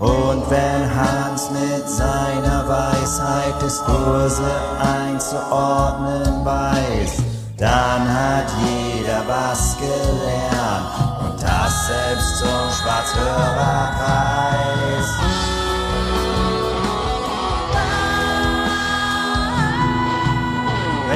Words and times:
Und 0.00 0.50
wenn 0.50 0.92
Hans 0.92 1.52
mit 1.52 1.88
seiner 1.88 2.68
Weisheit 2.68 3.62
Diskurse 3.62 4.50
einzuordnen 4.80 6.44
weiß, 6.44 7.22
dann 7.58 8.12
hat 8.12 8.50
jeder 8.66 9.22
was 9.28 9.76
gelernt 9.78 10.88
und 11.20 11.40
das 11.40 11.86
selbst 11.86 12.38
zum 12.38 12.72
Schwarzhörerpreis. 12.72 15.41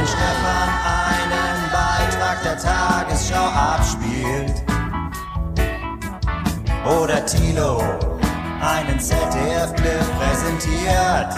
Stefan 0.07 0.71
einen 0.95 1.71
Beitrag 1.73 2.43
der 2.45 2.57
Tagesschau 2.57 3.49
abspielt 3.49 4.63
oder 6.85 7.27
Tilo 7.27 7.83
einen 8.61 9.01
ZDF-Clip 9.01 10.07
präsentiert. 10.19 11.33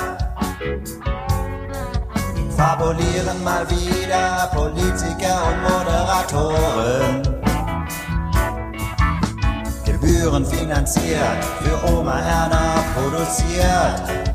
Fabulieren 2.56 3.42
mal 3.42 3.68
wieder 3.70 4.50
Politiker 4.52 5.46
und 5.48 5.62
Moderatoren. 5.62 7.22
Gebühren 9.84 10.44
finanziert, 10.44 11.44
für 11.62 11.92
Oma 11.92 12.18
Erna 12.20 12.84
produziert. 12.94 14.28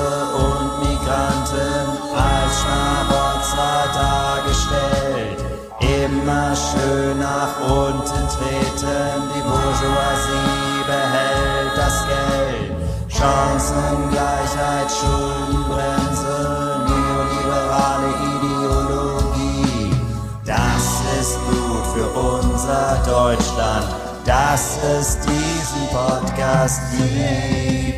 Arbeitslose 0.00 0.34
und 0.34 0.80
Migranten 0.80 1.86
als 2.16 2.60
Schmarotzer 2.60 3.76
dargestellt. 3.94 5.38
Immer 5.80 6.54
schön 6.56 7.18
nach 7.18 7.60
unten 7.60 8.28
treten, 8.28 9.22
die 9.34 9.42
Bourgeoisie 9.42 10.84
behält 10.86 11.76
das 11.76 12.04
Geld. 12.06 12.72
Chancengleichheit, 13.08 14.90
Schuldenbremse, 14.90 16.86
neoliberale 16.88 18.10
Ideologie. 18.36 19.90
Das 20.44 20.84
ist 21.20 21.38
gut 21.46 21.84
für 21.94 22.08
unser 22.18 22.86
Deutschland, 23.06 23.86
dass 24.24 24.78
es 24.82 25.18
diesen 25.20 25.88
Podcast 25.92 26.80
gibt. 26.96 27.89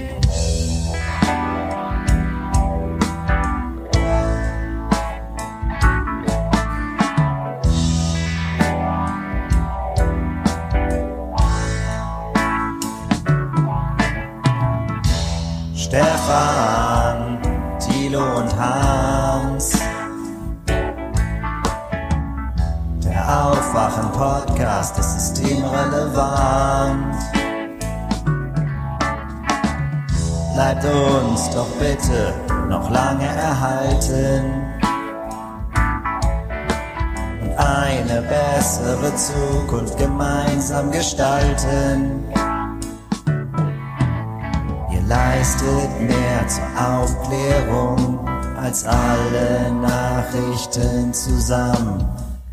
Stefan, 15.93 17.37
Thilo 17.79 18.25
und 18.39 18.49
Hans. 18.59 19.79
Der 23.05 23.23
Aufwachen-Podcast 23.29 24.99
ist 24.99 25.35
systemrelevant. 25.35 27.15
Bleibt 30.55 30.83
uns 30.87 31.51
doch 31.51 31.69
bitte 31.79 32.33
noch 32.71 32.89
lange 32.89 33.27
erhalten. 33.27 34.45
Und 37.43 37.53
eine 37.59 38.23
bessere 38.23 39.15
Zukunft 39.15 39.99
gemeinsam 39.99 40.91
gestalten. 40.91 42.25
Leistet 45.13 46.01
mehr 46.01 46.49
zur 46.49 46.65
Aufklärung 46.75 48.27
als 48.57 48.87
alle 48.87 49.71
Nachrichten 49.71 51.13
zusammen. 51.13 52.03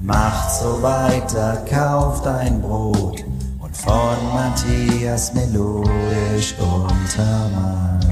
Macht 0.02 0.52
so 0.52 0.82
weiter, 0.84 1.66
kauft 1.70 2.28
ein 2.28 2.62
Brot 2.62 3.24
und 3.60 3.78
von 3.78 4.18
Matthias 4.34 5.34
melodisch 5.34 6.54
untermalt. 6.60 8.06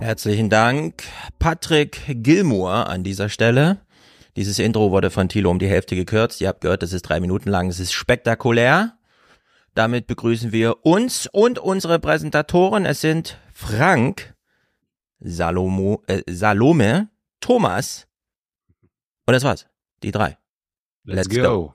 Herzlichen 0.00 0.50
Dank, 0.50 1.04
Patrick 1.38 2.02
Gilmour 2.22 2.86
an 2.86 3.02
dieser 3.02 3.30
Stelle. 3.30 3.78
Dieses 4.36 4.58
Intro 4.58 4.90
wurde 4.90 5.08
von 5.08 5.30
Thilo 5.30 5.50
um 5.50 5.58
die 5.58 5.68
Hälfte 5.68 5.96
gekürzt. 5.96 6.42
Ihr 6.42 6.48
habt 6.48 6.60
gehört, 6.60 6.82
das 6.82 6.92
ist 6.92 7.08
drei 7.08 7.18
Minuten 7.18 7.48
lang. 7.48 7.70
Es 7.70 7.80
ist 7.80 7.94
spektakulär. 7.94 8.97
Damit 9.78 10.08
begrüßen 10.08 10.50
wir 10.50 10.84
uns 10.84 11.28
und 11.30 11.60
unsere 11.60 12.00
Präsentatoren. 12.00 12.84
Es 12.84 13.00
sind 13.00 13.38
Frank, 13.52 14.34
Salomo, 15.20 16.02
äh, 16.08 16.20
Salome, 16.28 17.10
Thomas 17.38 18.08
und 19.24 19.34
das 19.34 19.44
war's. 19.44 19.68
Die 20.02 20.10
drei. 20.10 20.36
Let's, 21.04 21.28
go. 21.28 21.74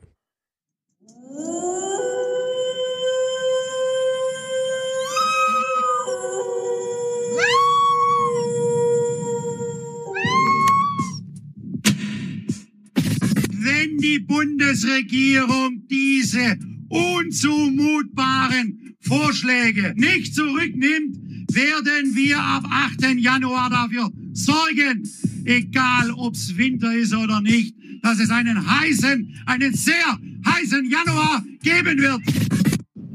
wenn 13.64 13.98
die 14.00 14.20
Bundesregierung 14.20 15.88
diese 15.90 16.58
unzumutbaren 16.94 18.96
Vorschläge 19.02 19.94
nicht 19.98 20.36
zurücknimmt, 20.36 21.18
werden 21.54 22.16
wir 22.16 22.40
ab 22.40 22.64
8. 22.70 23.16
Januar 23.18 23.70
dafür 23.70 24.10
sorgen, 24.34 25.04
egal 25.46 26.12
ob's 26.12 26.56
Winter 26.56 26.96
ist 26.96 27.14
oder 27.14 27.42
nicht, 27.42 27.76
dass 28.02 28.20
es 28.20 28.30
einen 28.30 28.66
heißen, 28.66 29.36
einen 29.46 29.74
sehr 29.74 30.20
heißen 30.46 30.90
Januar 30.90 31.44
geben 31.62 32.00
wird. 32.00 32.22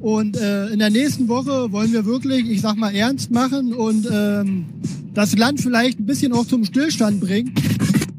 Und 0.00 0.36
äh, 0.36 0.68
in 0.68 0.78
der 0.78 0.90
nächsten 0.90 1.28
Woche 1.28 1.72
wollen 1.72 1.92
wir 1.92 2.04
wirklich, 2.04 2.48
ich 2.48 2.60
sag 2.60 2.76
mal, 2.76 2.94
ernst 2.94 3.30
machen 3.30 3.72
und 3.72 4.06
ähm, 4.10 4.66
das 5.14 5.36
Land 5.36 5.60
vielleicht 5.60 5.98
ein 5.98 6.06
bisschen 6.06 6.32
auch 6.32 6.46
zum 6.46 6.64
Stillstand 6.64 7.20
bringen. 7.20 7.52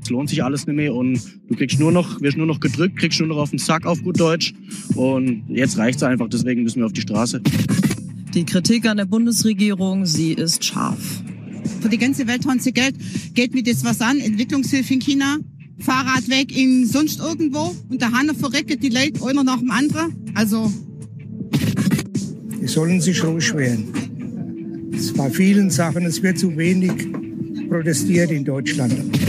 Es 0.10 0.12
lohnt 0.12 0.28
sich 0.28 0.44
alles 0.44 0.66
nicht 0.66 0.76
mehr 0.76 0.96
und 0.96 1.22
du 1.50 1.56
kriegst 1.56 1.80
nur 1.80 1.92
noch, 1.92 2.20
wirst 2.20 2.36
nur 2.36 2.48
noch 2.48 2.60
gedrückt, 2.60 2.98
kriegst 2.98 3.20
nur 3.20 3.30
noch 3.30 3.38
auf 3.38 3.52
den 3.52 3.60
Sack 3.60 3.86
auf 3.86 4.02
gut 4.02 4.20
Deutsch. 4.20 4.56
Und 4.96 5.44
jetzt 5.50 5.78
reicht's 5.78 6.02
einfach, 6.02 6.28
deswegen 6.28 6.64
müssen 6.64 6.80
wir 6.80 6.88
auf 6.88 6.94
die 6.94 7.02
Straße. 7.02 7.40
Die 8.34 8.44
Kritik 8.44 8.88
an 8.88 8.98
der 8.98 9.06
Bundesregierung, 9.06 10.08
sie 10.08 10.34
ist 10.34 10.66
scharf. 10.66 11.22
Für 11.82 11.90
die 11.90 12.00
ganze 12.00 12.26
Welt 12.26 12.44
haben 12.48 12.60
sie 12.60 12.72
Geld. 12.72 12.96
Geht 13.36 13.54
mir 13.54 13.62
das 13.62 13.86
was 13.86 14.02
an? 14.02 14.20
Entwicklungshilfe 14.20 14.96
in 14.96 15.00
China, 15.00 15.38
Fahrradweg 15.78 16.58
in 16.58 16.88
sonst 16.88 17.20
irgendwo 17.20 17.76
und 17.90 18.02
der 18.02 18.12
Hanna 18.12 18.34
verreckt 18.34 18.82
die 18.82 18.90
Leute 18.90 19.24
einer 19.24 19.44
nach 19.44 19.60
dem 19.60 19.70
anderen. 19.70 20.16
Also 20.34 20.74
Die 22.60 22.68
sollen 22.68 23.00
sich 23.00 23.24
ruhig 23.24 23.54
werden. 23.54 24.90
Es 24.92 25.14
bei 25.14 25.30
vielen 25.30 25.70
Sachen, 25.70 26.04
es 26.08 26.24
wird 26.24 26.40
zu 26.40 26.58
wenig 26.58 26.94
protestiert 27.70 28.32
in 28.32 28.44
Deutschland. 28.44 29.29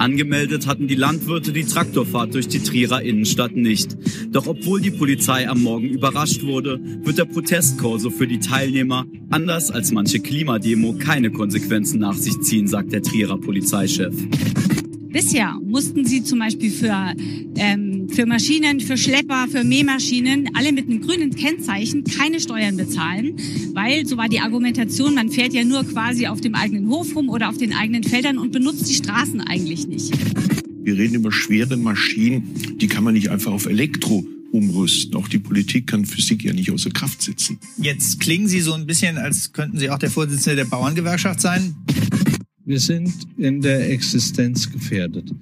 Angemeldet 0.00 0.66
hatten 0.66 0.88
die 0.88 0.94
Landwirte 0.94 1.52
die 1.52 1.66
Traktorfahrt 1.66 2.32
durch 2.32 2.48
die 2.48 2.60
Trierer 2.60 3.02
Innenstadt 3.02 3.54
nicht. 3.54 3.98
Doch 4.32 4.46
obwohl 4.46 4.80
die 4.80 4.90
Polizei 4.90 5.46
am 5.46 5.62
Morgen 5.62 5.90
überrascht 5.90 6.42
wurde, 6.42 6.80
wird 7.02 7.18
der 7.18 7.26
Protestkorso 7.26 8.08
für 8.08 8.26
die 8.26 8.38
Teilnehmer, 8.38 9.04
anders 9.28 9.70
als 9.70 9.92
manche 9.92 10.20
Klimademo, 10.20 10.94
keine 10.94 11.30
Konsequenzen 11.30 12.00
nach 12.00 12.14
sich 12.14 12.40
ziehen, 12.40 12.66
sagt 12.66 12.92
der 12.92 13.02
Trierer 13.02 13.36
Polizeichef. 13.38 14.14
Bisher 15.12 15.58
mussten 15.62 16.06
sie 16.06 16.22
zum 16.22 16.38
Beispiel 16.38 16.70
für 16.70 17.12
ähm, 17.56 17.89
für 18.12 18.26
Maschinen, 18.26 18.80
für 18.80 18.96
Schlepper, 18.96 19.46
für 19.48 19.64
Mähmaschinen, 19.64 20.50
alle 20.54 20.72
mit 20.72 20.88
einem 20.88 21.00
grünen 21.00 21.34
Kennzeichen, 21.34 22.04
keine 22.04 22.40
Steuern 22.40 22.76
bezahlen, 22.76 23.36
weil 23.72 24.06
so 24.06 24.16
war 24.16 24.28
die 24.28 24.40
Argumentation, 24.40 25.14
man 25.14 25.30
fährt 25.30 25.52
ja 25.52 25.64
nur 25.64 25.84
quasi 25.84 26.26
auf 26.26 26.40
dem 26.40 26.54
eigenen 26.54 26.88
Hof 26.88 27.14
rum 27.14 27.28
oder 27.28 27.48
auf 27.48 27.58
den 27.58 27.72
eigenen 27.72 28.02
Feldern 28.02 28.38
und 28.38 28.52
benutzt 28.52 28.88
die 28.88 28.94
Straßen 28.94 29.40
eigentlich 29.40 29.86
nicht. 29.86 30.12
Wir 30.82 30.96
reden 30.96 31.14
über 31.14 31.30
schwere 31.30 31.76
Maschinen, 31.76 32.54
die 32.76 32.86
kann 32.86 33.04
man 33.04 33.14
nicht 33.14 33.30
einfach 33.30 33.52
auf 33.52 33.66
Elektro 33.66 34.24
umrüsten. 34.50 35.14
Auch 35.14 35.28
die 35.28 35.38
Politik 35.38 35.86
kann 35.86 36.04
Physik 36.04 36.44
ja 36.44 36.52
nicht 36.52 36.70
außer 36.70 36.90
Kraft 36.90 37.22
setzen. 37.22 37.58
Jetzt 37.78 38.20
klingen 38.20 38.48
Sie 38.48 38.60
so 38.60 38.72
ein 38.72 38.86
bisschen, 38.86 39.18
als 39.18 39.52
könnten 39.52 39.78
Sie 39.78 39.90
auch 39.90 39.98
der 39.98 40.10
Vorsitzende 40.10 40.56
der 40.56 40.64
Bauerngewerkschaft 40.64 41.40
sein. 41.40 41.74
Wir 42.64 42.80
sind 42.80 43.12
in 43.36 43.60
der 43.60 43.90
Existenz 43.90 44.70
gefährdet. 44.70 45.32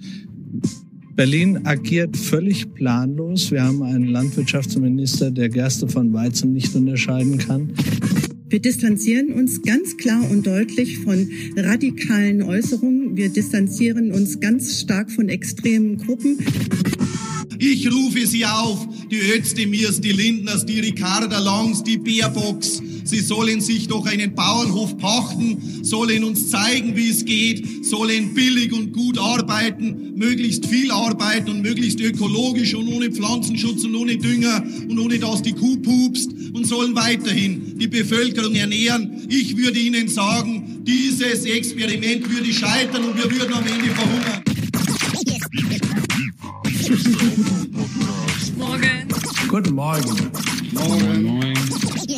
Berlin 1.19 1.67
agiert 1.67 2.17
völlig 2.17 2.73
planlos. 2.75 3.51
Wir 3.51 3.65
haben 3.65 3.83
einen 3.83 4.07
Landwirtschaftsminister, 4.07 5.33
der 5.33 5.49
Gerste 5.49 5.89
von 5.89 6.13
Weizen 6.13 6.53
nicht 6.53 6.73
unterscheiden 6.77 7.39
kann. 7.39 7.73
Wir 8.49 8.61
distanzieren 8.61 9.33
uns 9.33 9.61
ganz 9.63 9.97
klar 9.97 10.23
und 10.31 10.47
deutlich 10.47 11.01
von 11.01 11.29
radikalen 11.57 12.41
Äußerungen. 12.41 13.17
Wir 13.17 13.31
distanzieren 13.31 14.13
uns 14.13 14.39
ganz 14.39 14.81
stark 14.81 15.11
von 15.11 15.29
extremen 15.29 15.97
Gruppen. 15.97 16.39
Ich 17.59 17.93
rufe 17.93 18.25
Sie 18.25 18.47
auf, 18.47 18.87
die 19.11 19.19
Özdemirs, 19.19 20.01
die 20.01 20.13
Lindners, 20.13 20.65
die 20.67 20.79
Ricarda 20.79 21.41
Longs, 21.41 21.83
die 21.83 21.99
Baerbocks. 21.99 22.81
Sie 23.09 23.21
sollen 23.21 23.63
sich 23.63 23.89
doch 23.89 24.05
einen 24.05 24.35
Bauernhof 24.35 24.99
pachten, 24.99 25.81
sollen 25.81 26.25
uns 26.25 26.51
zeigen, 26.51 26.95
wie 26.95 27.09
es 27.09 27.25
geht, 27.25 27.83
sollen 27.83 28.35
billig 28.35 28.71
und 28.75 28.93
gut 28.93 29.17
arbeiten, 29.17 30.13
möglichst 30.15 30.67
viel 30.67 30.91
arbeiten 30.91 31.49
und 31.49 31.63
möglichst 31.63 32.01
ökologisch 32.01 32.75
und 32.75 32.87
ohne 32.89 33.11
Pflanzenschutz 33.11 33.85
und 33.85 33.95
ohne 33.95 34.19
Dünger 34.19 34.63
und 34.91 34.99
ohne 34.99 35.19
dass 35.19 35.41
die 35.41 35.55
Kuh 35.55 35.79
pupst 35.79 36.29
und 36.53 36.67
sollen 36.67 36.95
weiterhin 36.95 37.79
die 37.79 37.89
Bevölkerung 37.89 38.55
ernähren. 38.55 39.27
Ich 39.31 39.57
würde 39.57 39.79
Ihnen 39.79 40.09
sagen, 40.09 40.83
dieses 40.87 41.47
Experiment 41.47 42.31
würde 42.31 42.53
scheitern 42.53 43.05
und 43.05 43.17
wir 43.17 43.31
würden 43.31 43.55
am 43.55 43.65
Ende 43.67 43.89
verhungern. 43.95 44.43
Morgen. 48.57 49.09
Guten 49.49 49.75
Morgen. 49.75 50.31
Morgen. 50.73 51.23
Moin. 51.23 51.55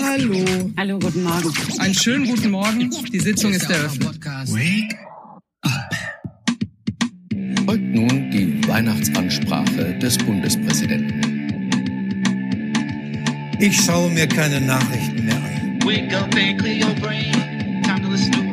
Hallo. 0.01 0.71
Hallo, 0.77 0.99
guten 1.01 1.25
Morgen. 1.25 1.53
Einen 1.81 1.95
schönen 1.95 2.27
guten 2.29 2.53
Morgen. 2.53 2.89
Die 3.13 3.19
Sitzung 3.19 3.53
ist 3.53 3.69
eröffnet. 3.69 4.25
Wake 4.25 4.97
up. 5.63 5.91
Folgt 7.67 7.83
nun 7.83 8.31
die 8.31 8.61
Weihnachtsansprache 8.69 9.99
des 9.99 10.17
Bundespräsidenten. 10.19 11.41
Ich 13.59 13.77
schaue 13.85 14.09
mir 14.11 14.29
keine 14.29 14.61
Nachrichten 14.61 15.25
mehr 15.25 15.35
an. 15.35 15.81
Wake 15.83 16.15
up 16.15 16.33
and 16.37 16.61
clear 16.61 16.87
your 16.87 16.95
brain. 17.01 17.33
Time 17.83 18.03
to 18.03 18.09
listen 18.11 18.33
to 18.33 18.50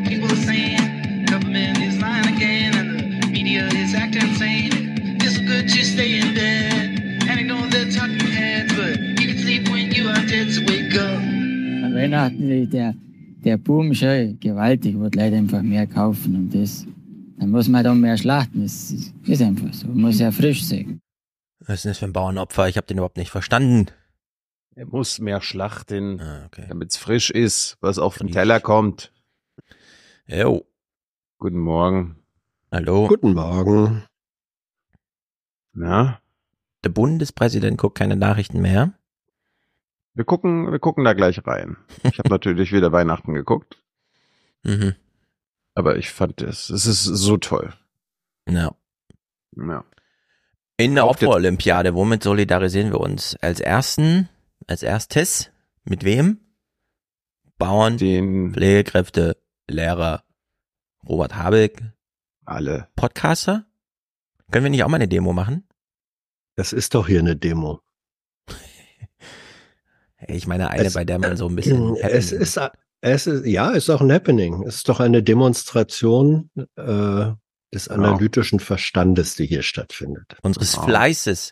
It's 5.88 5.96
good 5.96 6.02
to 6.02 6.04
stay 6.04 6.20
in 6.20 6.34
bed 6.34 7.30
and 7.30 7.40
ignore 7.40 7.68
the 7.70 7.90
talking 7.90 8.20
heads, 8.20 8.74
but 8.76 9.00
you 9.22 9.28
can 9.28 9.38
sleep 9.38 9.70
when 9.70 9.90
you 9.92 10.10
are 10.10 10.26
dead, 10.28 10.52
so 10.52 10.62
wake 10.62 10.94
up. 10.96 11.18
An 11.18 11.96
Weihnachten, 11.96 12.70
der, 12.70 12.94
der 13.46 13.58
Boom 13.58 13.94
schon 13.94 14.38
gewaltig, 14.40 15.00
wird 15.00 15.16
Leute 15.16 15.38
einfach 15.38 15.62
mehr 15.62 15.88
kaufen 15.88 16.36
und 16.36 16.54
das, 16.54 16.86
dann 17.40 17.52
muss 17.52 17.70
man 17.70 17.86
dann 17.86 18.02
mehr 18.02 18.18
schlachten. 18.18 18.64
Das 18.64 18.92
ist 18.92 19.42
einfach 19.42 19.74
so. 19.74 19.88
Man 19.88 20.02
muss 20.02 20.20
ja 20.20 20.32
frisch 20.32 20.66
sein. 20.66 21.00
Was 21.62 21.76
ist 21.76 21.86
denn 21.86 21.92
das 21.92 22.00
für 22.00 22.06
ein 22.06 22.14
Bauernopfer? 22.14 22.68
Ich 22.68 22.76
habe 22.76 22.88
den 22.88 22.98
überhaupt 22.98 23.18
nicht 23.18 23.32
verstanden. 23.32 23.86
Er 24.76 24.88
muss 24.88 25.20
mehr 25.20 25.42
schlachten, 25.42 26.20
ah, 26.20 26.46
okay. 26.48 26.66
damit 26.68 26.92
es 26.92 26.98
frisch 26.98 27.30
ist, 27.30 27.78
was 27.80 27.98
auf 27.98 28.18
den 28.18 28.32
Teller 28.32 28.60
kommt. 28.60 29.14
Jo. 30.28 30.66
Guten 31.40 31.60
Morgen. 31.60 32.18
Hallo. 32.72 33.08
Guten 33.08 33.34
Morgen. 33.34 34.04
Na? 35.78 36.20
Der 36.84 36.90
Bundespräsident 36.90 37.78
guckt 37.78 38.00
keine 38.00 38.16
Nachrichten 38.16 38.62
mehr. 38.62 38.94
Wir 40.16 40.26
gucken, 40.26 40.72
wir 40.72 40.80
gucken 40.80 41.04
da 41.04 41.14
gleich 41.14 41.46
rein. 41.46 41.78
Ich 42.04 42.18
habe 42.18 42.30
natürlich 42.32 42.72
wieder 42.72 42.92
Weihnachten 42.92 43.36
geguckt. 43.36 43.78
Mhm. 44.64 44.96
Aber 45.76 45.98
ich 45.98 46.10
fand 46.10 46.42
es, 46.42 46.72
es 46.72 46.88
ist 46.88 47.04
so 47.04 47.38
toll. 47.38 47.74
Ja. 48.50 48.74
Ja. 49.56 49.86
In 50.78 50.96
der 50.96 51.08
Opferolympiade, 51.08 51.94
womit 51.94 52.24
solidarisieren 52.24 52.92
wir 52.92 53.00
uns? 53.00 53.36
Als 53.36 53.60
ersten, 53.60 54.30
als 54.66 54.82
erstes, 54.82 55.52
mit 55.84 56.04
wem? 56.04 56.40
Bauern, 57.60 57.98
Den 57.98 58.54
Pflegekräfte, 58.54 59.38
Lehrer, 59.68 60.24
Robert 61.08 61.36
Habeck, 61.36 61.84
alle. 62.46 62.88
Podcaster? 62.96 63.67
Können 64.52 64.64
wir 64.66 64.70
nicht 64.70 64.84
auch 64.84 64.88
mal 64.90 64.96
eine 64.96 65.08
Demo 65.08 65.34
machen? 65.34 65.68
Das 66.56 66.74
ist 66.74 66.96
doch 66.96 67.08
hier 67.08 67.20
eine 67.20 67.36
Demo. 67.36 67.82
Ich 70.28 70.48
meine 70.48 70.70
eine, 70.70 70.86
Es- 70.86 70.94
bei 70.94 71.06
der 71.06 71.20
man 71.20 71.38
so 71.38 71.48
ein 71.48 71.56
bisschen. 71.56 71.96
Es 71.98 72.32
ist, 72.32 72.60
es 73.02 73.28
ist, 73.28 73.46
ja, 73.46 73.72
es 73.72 73.84
ist 73.84 73.90
auch 73.90 74.02
ein 74.02 74.12
Happening. 74.12 74.64
Es 74.64 74.78
ist 74.78 74.90
doch 74.90 75.00
eine 75.00 75.22
Demonstration 75.22 76.50
äh, 76.76 77.32
des 77.74 77.88
analytischen 77.90 78.60
Verstandes, 78.60 79.36
die 79.36 79.46
hier 79.46 79.62
stattfindet. 79.62 80.36
unseres 80.42 80.76
Fleißes. 80.76 81.52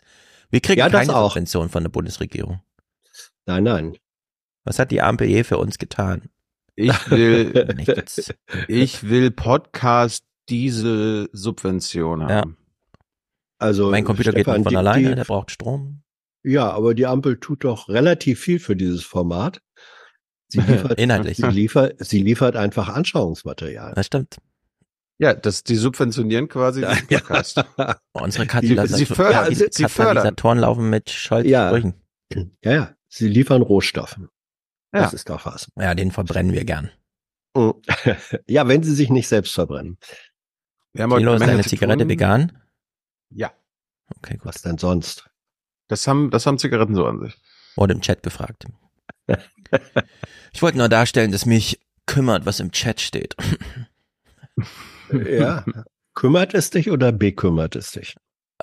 Wir 0.50 0.60
kriegen 0.60 0.80
Ja, 0.80 0.88
das 0.88 1.06
keine 1.06 1.16
auch. 1.16 1.30
Subvention 1.30 1.68
von 1.68 1.84
der 1.84 1.90
Bundesregierung. 1.90 2.60
Nein, 3.46 3.64
nein. 3.64 3.96
Was 4.64 4.78
hat 4.80 4.90
die 4.90 5.00
Ampel 5.02 5.28
je 5.28 5.44
für 5.44 5.58
uns 5.58 5.78
getan? 5.78 6.22
Ich 6.74 7.10
will, 7.10 7.52
Nichts. 7.76 8.34
ich 8.66 9.08
will 9.08 9.30
Podcast 9.30 10.24
Diesel 10.48 11.28
Subvention 11.32 12.24
haben. 12.24 12.56
Also 13.58 13.90
Mein 13.90 14.04
Computer 14.04 14.32
geht 14.32 14.42
Stefan, 14.42 14.60
nicht 14.60 14.68
von 14.68 14.76
alleine, 14.76 15.08
die- 15.10 15.14
der 15.14 15.24
braucht 15.24 15.50
Strom. 15.50 16.02
Ja, 16.44 16.70
aber 16.70 16.94
die 16.94 17.06
Ampel 17.06 17.38
tut 17.40 17.64
doch 17.64 17.88
relativ 17.88 18.40
viel 18.40 18.58
für 18.60 18.76
dieses 18.76 19.02
Format. 19.04 19.60
Sie 20.48 20.60
liefert, 20.60 20.98
Inhaltlich. 21.00 21.38
Sie 21.38 21.46
liefert, 21.48 21.96
sie 22.04 22.22
liefert 22.22 22.54
einfach 22.56 22.88
Anschauungsmaterial. 22.88 23.94
Das 23.94 24.06
stimmt. 24.06 24.36
Ja, 25.18 25.34
das, 25.34 25.64
die 25.64 25.74
subventionieren 25.76 26.46
quasi 26.48 26.82
den 26.82 27.06
Podcast. 27.08 27.64
Unsere 28.12 28.44
Die- 28.44 28.48
Katalysatoren, 28.48 28.88
sie 28.98 29.06
fördern- 29.06 29.48
die 29.48 29.54
sie 29.54 29.88
fördern. 29.88 30.14
Katalysatoren 30.16 30.58
laufen 30.58 30.90
mit 30.90 31.10
Scholz 31.10 31.48
Ja. 31.48 31.68
Sprüchen. 31.70 31.94
Ja, 32.62 32.72
ja, 32.72 32.94
sie 33.08 33.28
liefern 33.28 33.62
Rohstoffe. 33.62 34.18
Ja. 34.18 34.28
Das 35.02 35.14
ist 35.14 35.28
doch 35.30 35.46
was. 35.46 35.68
Ja, 35.76 35.94
den 35.94 36.12
verbrennen 36.12 36.52
wir 36.52 36.64
gern. 36.64 36.90
Ja, 38.46 38.68
wenn 38.68 38.82
sie 38.82 38.94
sich 38.94 39.08
nicht 39.10 39.28
selbst 39.28 39.54
verbrennen. 39.54 39.98
Wir 40.92 41.04
haben 41.04 41.16
Thilo, 41.16 41.34
ist 41.34 41.42
eine 41.42 41.62
Zigarette 41.64 42.06
vegan? 42.08 42.62
Ja, 43.30 43.52
Okay, 44.18 44.34
gut. 44.36 44.46
Was 44.46 44.62
denn 44.62 44.78
sonst? 44.78 45.28
das 45.88 46.06
haben, 46.06 46.30
das 46.30 46.46
haben 46.46 46.58
Zigaretten 46.58 46.94
so 46.94 47.06
an 47.06 47.20
sich. 47.20 47.36
Wurde 47.76 47.94
im 47.94 48.00
Chat 48.00 48.22
gefragt. 48.22 48.66
Ich 50.52 50.62
wollte 50.62 50.78
nur 50.78 50.88
darstellen, 50.88 51.32
dass 51.32 51.44
mich 51.44 51.80
kümmert, 52.06 52.46
was 52.46 52.60
im 52.60 52.70
Chat 52.70 53.00
steht. 53.00 53.34
Ja. 55.12 55.64
Kümmert 56.14 56.54
es 56.54 56.70
dich 56.70 56.90
oder 56.90 57.10
bekümmert 57.12 57.74
es 57.76 57.90
dich? 57.90 58.14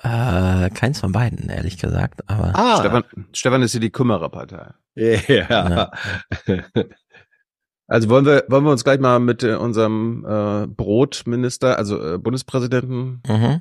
Äh, 0.02 0.70
keins 0.70 1.00
von 1.00 1.12
beiden, 1.12 1.50
ehrlich 1.50 1.78
gesagt. 1.78 2.28
Aber 2.28 2.52
Ah, 2.54 2.78
Stefan, 2.80 3.04
Stefan 3.32 3.62
ist 3.62 3.72
hier 3.72 3.80
die 3.82 3.90
Kümmererpartei. 3.92 4.72
ja. 4.96 5.90
Also 7.86 8.08
wollen 8.08 8.24
wir, 8.24 8.44
wollen 8.48 8.64
wir 8.64 8.72
uns 8.72 8.82
gleich 8.82 8.98
mal 8.98 9.20
mit 9.20 9.42
äh, 9.42 9.56
unserem 9.56 10.24
äh, 10.26 10.66
Brotminister, 10.66 11.76
also 11.76 12.14
äh, 12.14 12.18
Bundespräsidenten 12.18 13.22
mhm. 13.28 13.60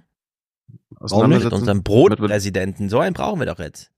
Auseinandersetzen? 0.99 1.53
unserem 1.55 1.77
Mit- 1.77 1.83
Brotpräsidenten, 1.85 2.89
so 2.89 2.99
einen 2.99 3.13
brauchen 3.13 3.39
wir 3.39 3.45
doch 3.47 3.59
jetzt. 3.59 3.91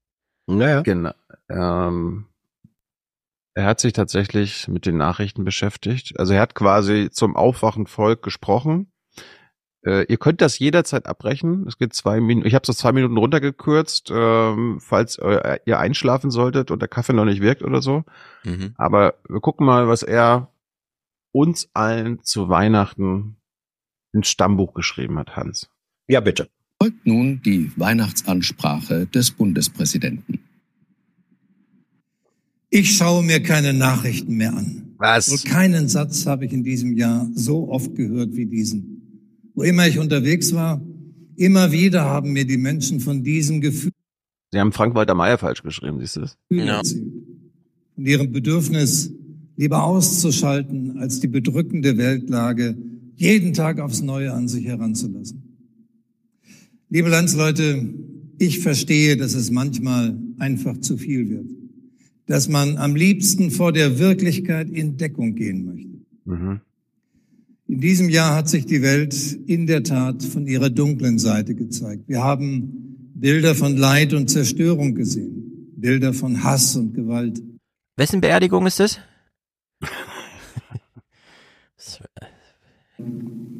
Naja. 0.47 0.81
Genau. 0.81 1.11
Ähm, 1.49 2.25
er 3.53 3.65
hat 3.65 3.79
sich 3.79 3.93
tatsächlich 3.93 4.67
mit 4.67 4.85
den 4.85 4.97
Nachrichten 4.97 5.43
beschäftigt. 5.45 6.19
Also 6.19 6.33
er 6.33 6.41
hat 6.41 6.55
quasi 6.55 7.09
zum 7.11 7.35
aufwachen 7.35 7.87
Volk 7.87 8.21
gesprochen. 8.21 8.91
Äh, 9.85 10.03
ihr 10.05 10.17
könnt 10.17 10.41
das 10.41 10.59
jederzeit 10.59 11.05
abbrechen. 11.05 11.65
Es 11.67 11.77
geht 11.77 11.93
zwei 11.93 12.19
Minuten. 12.19 12.47
Ich 12.47 12.55
habe 12.55 12.69
es 12.69 12.77
zwei 12.77 12.91
Minuten 12.91 13.17
runtergekürzt, 13.17 14.09
ähm, 14.11 14.79
falls 14.81 15.17
äh, 15.19 15.59
ihr 15.65 15.79
einschlafen 15.79 16.31
solltet 16.31 16.69
und 16.71 16.81
der 16.81 16.89
Kaffee 16.89 17.13
noch 17.13 17.25
nicht 17.25 17.41
wirkt 17.41 17.61
oder 17.61 17.81
so. 17.81 18.03
Mhm. 18.43 18.73
Aber 18.77 19.13
wir 19.29 19.39
gucken 19.41 19.65
mal, 19.65 19.87
was 19.87 20.03
er 20.03 20.51
uns 21.31 21.69
allen 21.73 22.23
zu 22.23 22.49
Weihnachten 22.49 23.37
ins 24.11 24.27
Stammbuch 24.27 24.73
geschrieben 24.73 25.17
hat, 25.19 25.35
Hans. 25.35 25.69
Ja, 26.07 26.19
bitte. 26.19 26.49
Folgt 26.81 27.05
nun 27.05 27.41
die 27.43 27.71
Weihnachtsansprache 27.75 29.07
des 29.07 29.31
Bundespräsidenten. 29.31 30.39
Ich 32.69 32.97
schaue 32.97 33.23
mir 33.23 33.41
keine 33.41 33.73
Nachrichten 33.73 34.35
mehr 34.35 34.53
an. 34.53 34.95
Was? 34.97 35.31
Wohl 35.31 35.49
keinen 35.49 35.87
Satz 35.87 36.25
habe 36.25 36.45
ich 36.45 36.53
in 36.53 36.63
diesem 36.63 36.95
Jahr 36.97 37.29
so 37.33 37.69
oft 37.69 37.95
gehört 37.95 38.35
wie 38.35 38.45
diesen. 38.45 39.31
Wo 39.53 39.63
immer 39.63 39.87
ich 39.87 39.99
unterwegs 39.99 40.53
war, 40.53 40.81
immer 41.35 41.71
wieder 41.71 42.03
haben 42.03 42.33
mir 42.33 42.45
die 42.45 42.57
Menschen 42.57 42.99
von 42.99 43.23
diesem 43.23 43.61
Gefühl 43.61 43.91
Sie 44.55 44.61
haben 44.61 44.71
Frank-Walter 44.71 45.15
Meyer 45.15 45.37
falsch 45.37 45.63
geschrieben, 45.63 45.99
siehst 45.99 46.15
du 46.15 46.21
das? 46.21 46.37
Ja. 46.49 46.79
Und 46.79 48.05
ihrem 48.05 48.31
Bedürfnis, 48.31 49.11
lieber 49.57 49.83
auszuschalten, 49.83 50.97
als 50.97 51.19
die 51.19 51.27
bedrückende 51.27 51.97
Weltlage 51.97 52.77
jeden 53.15 53.53
Tag 53.53 53.81
aufs 53.81 54.01
Neue 54.01 54.33
an 54.33 54.47
sich 54.47 54.65
heranzulassen. 54.65 55.44
Liebe 56.95 57.09
Landsleute, 57.09 57.93
ich 58.37 58.59
verstehe, 58.59 59.17
dass 59.17 59.33
es 59.33 59.51
manchmal 59.51 60.17
einfach 60.39 60.77
zu 60.77 60.95
viel 60.95 61.27
wird. 61.27 61.51
Dass 62.25 62.47
man 62.47 62.77
am 62.77 62.95
liebsten 62.95 63.51
vor 63.51 63.73
der 63.73 63.99
Wirklichkeit 63.99 64.69
in 64.69 64.95
Deckung 64.95 65.35
gehen 65.35 65.65
möchte. 65.65 65.99
Mhm. 66.23 66.61
In 67.67 67.81
diesem 67.81 68.07
Jahr 68.07 68.33
hat 68.33 68.47
sich 68.47 68.65
die 68.65 68.81
Welt 68.81 69.13
in 69.45 69.67
der 69.67 69.83
Tat 69.83 70.23
von 70.23 70.47
ihrer 70.47 70.69
dunklen 70.69 71.19
Seite 71.19 71.53
gezeigt. 71.53 72.07
Wir 72.07 72.23
haben 72.23 73.11
Bilder 73.13 73.55
von 73.55 73.75
Leid 73.75 74.13
und 74.13 74.29
Zerstörung 74.29 74.95
gesehen, 74.95 75.73
Bilder 75.75 76.13
von 76.13 76.45
Hass 76.45 76.77
und 76.77 76.93
Gewalt. 76.93 77.43
Wessen 77.97 78.21
Beerdigung 78.21 78.65
ist 78.67 78.79
das? 78.79 78.99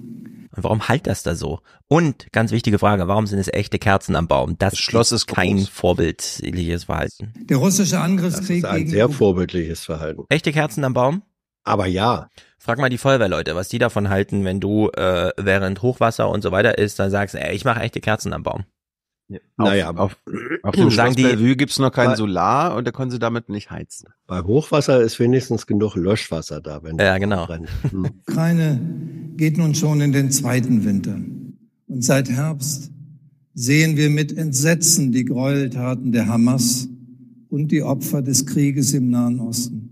Und 0.55 0.63
warum 0.63 0.87
halt 0.87 1.07
das 1.07 1.23
da 1.23 1.35
so? 1.35 1.59
Und 1.87 2.31
ganz 2.31 2.51
wichtige 2.51 2.79
Frage, 2.79 3.07
warum 3.07 3.27
sind 3.27 3.39
es 3.39 3.47
echte 3.47 3.79
Kerzen 3.79 4.15
am 4.15 4.27
Baum? 4.27 4.57
Das, 4.57 4.77
Schloss 4.77 5.11
ist 5.11 5.27
kein 5.27 5.57
groß. 5.57 5.69
vorbildliches 5.69 6.85
Verhalten. 6.85 7.33
Der 7.35 7.57
russische 7.57 7.95
Das 7.95 8.03
Angriffskrieg 8.03 8.63
ist 8.63 8.65
ein 8.65 8.77
gegen 8.77 8.89
sehr 8.89 9.09
vorbildliches 9.09 9.83
Verhalten. 9.83 10.23
Echte 10.29 10.51
Kerzen 10.51 10.83
am 10.83 10.93
Baum? 10.93 11.23
Aber 11.63 11.87
ja, 11.87 12.29
Frag 12.65 12.79
mal 12.79 12.89
die 12.89 12.97
Feuerwehrleute, 12.97 13.53
was 13.53 13.69
die 13.69 13.77
davon 13.77 14.09
halten, 14.09 14.43
wenn 14.43 14.59
du 14.59 14.89
äh, 14.89 15.29
während 15.37 15.83
Hochwasser 15.83 16.27
und 16.27 16.41
so 16.41 16.51
weiter 16.51 16.79
ist, 16.79 16.97
dann 16.97 17.11
sagst, 17.11 17.35
ey, 17.35 17.53
ich 17.53 17.63
mache 17.63 17.79
echte 17.81 18.01
Kerzen 18.01 18.33
am 18.33 18.41
Baum. 18.41 18.63
Naja, 19.57 19.89
Auf, 19.91 20.17
auf 20.63 20.75
dem 20.75 20.89
Sagen 20.91 21.15
die- 21.15 21.23
Bellevue 21.23 21.55
gibt's 21.55 21.79
noch 21.79 21.91
kein 21.91 22.09
Weil- 22.09 22.17
Solar 22.17 22.75
und 22.75 22.85
da 22.87 22.91
können 22.91 23.11
sie 23.11 23.19
damit 23.19 23.49
nicht 23.49 23.71
heizen. 23.71 24.07
bei 24.27 24.41
Hochwasser 24.41 25.01
ist 25.01 25.19
wenigstens 25.19 25.65
genug 25.67 25.95
Löschwasser 25.95 26.61
da, 26.61 26.83
wenn 26.83 26.97
Ja, 26.99 27.17
genau. 27.17 27.45
brennt. 27.47 27.67
Hm. 27.89 28.05
Ukraine 28.27 28.79
geht 29.37 29.57
nun 29.57 29.73
schon 29.75 30.01
in 30.01 30.11
den 30.11 30.31
zweiten 30.31 30.83
Winter. 30.85 31.17
Und 31.87 32.03
seit 32.03 32.29
Herbst 32.29 32.91
sehen 33.53 33.95
wir 33.97 34.09
mit 34.09 34.35
Entsetzen 34.37 35.11
die 35.11 35.25
Gräueltaten 35.25 36.11
der 36.11 36.27
Hamas 36.27 36.87
und 37.49 37.71
die 37.71 37.83
Opfer 37.83 38.21
des 38.21 38.45
Krieges 38.45 38.93
im 38.93 39.09
Nahen 39.09 39.39
Osten. 39.39 39.89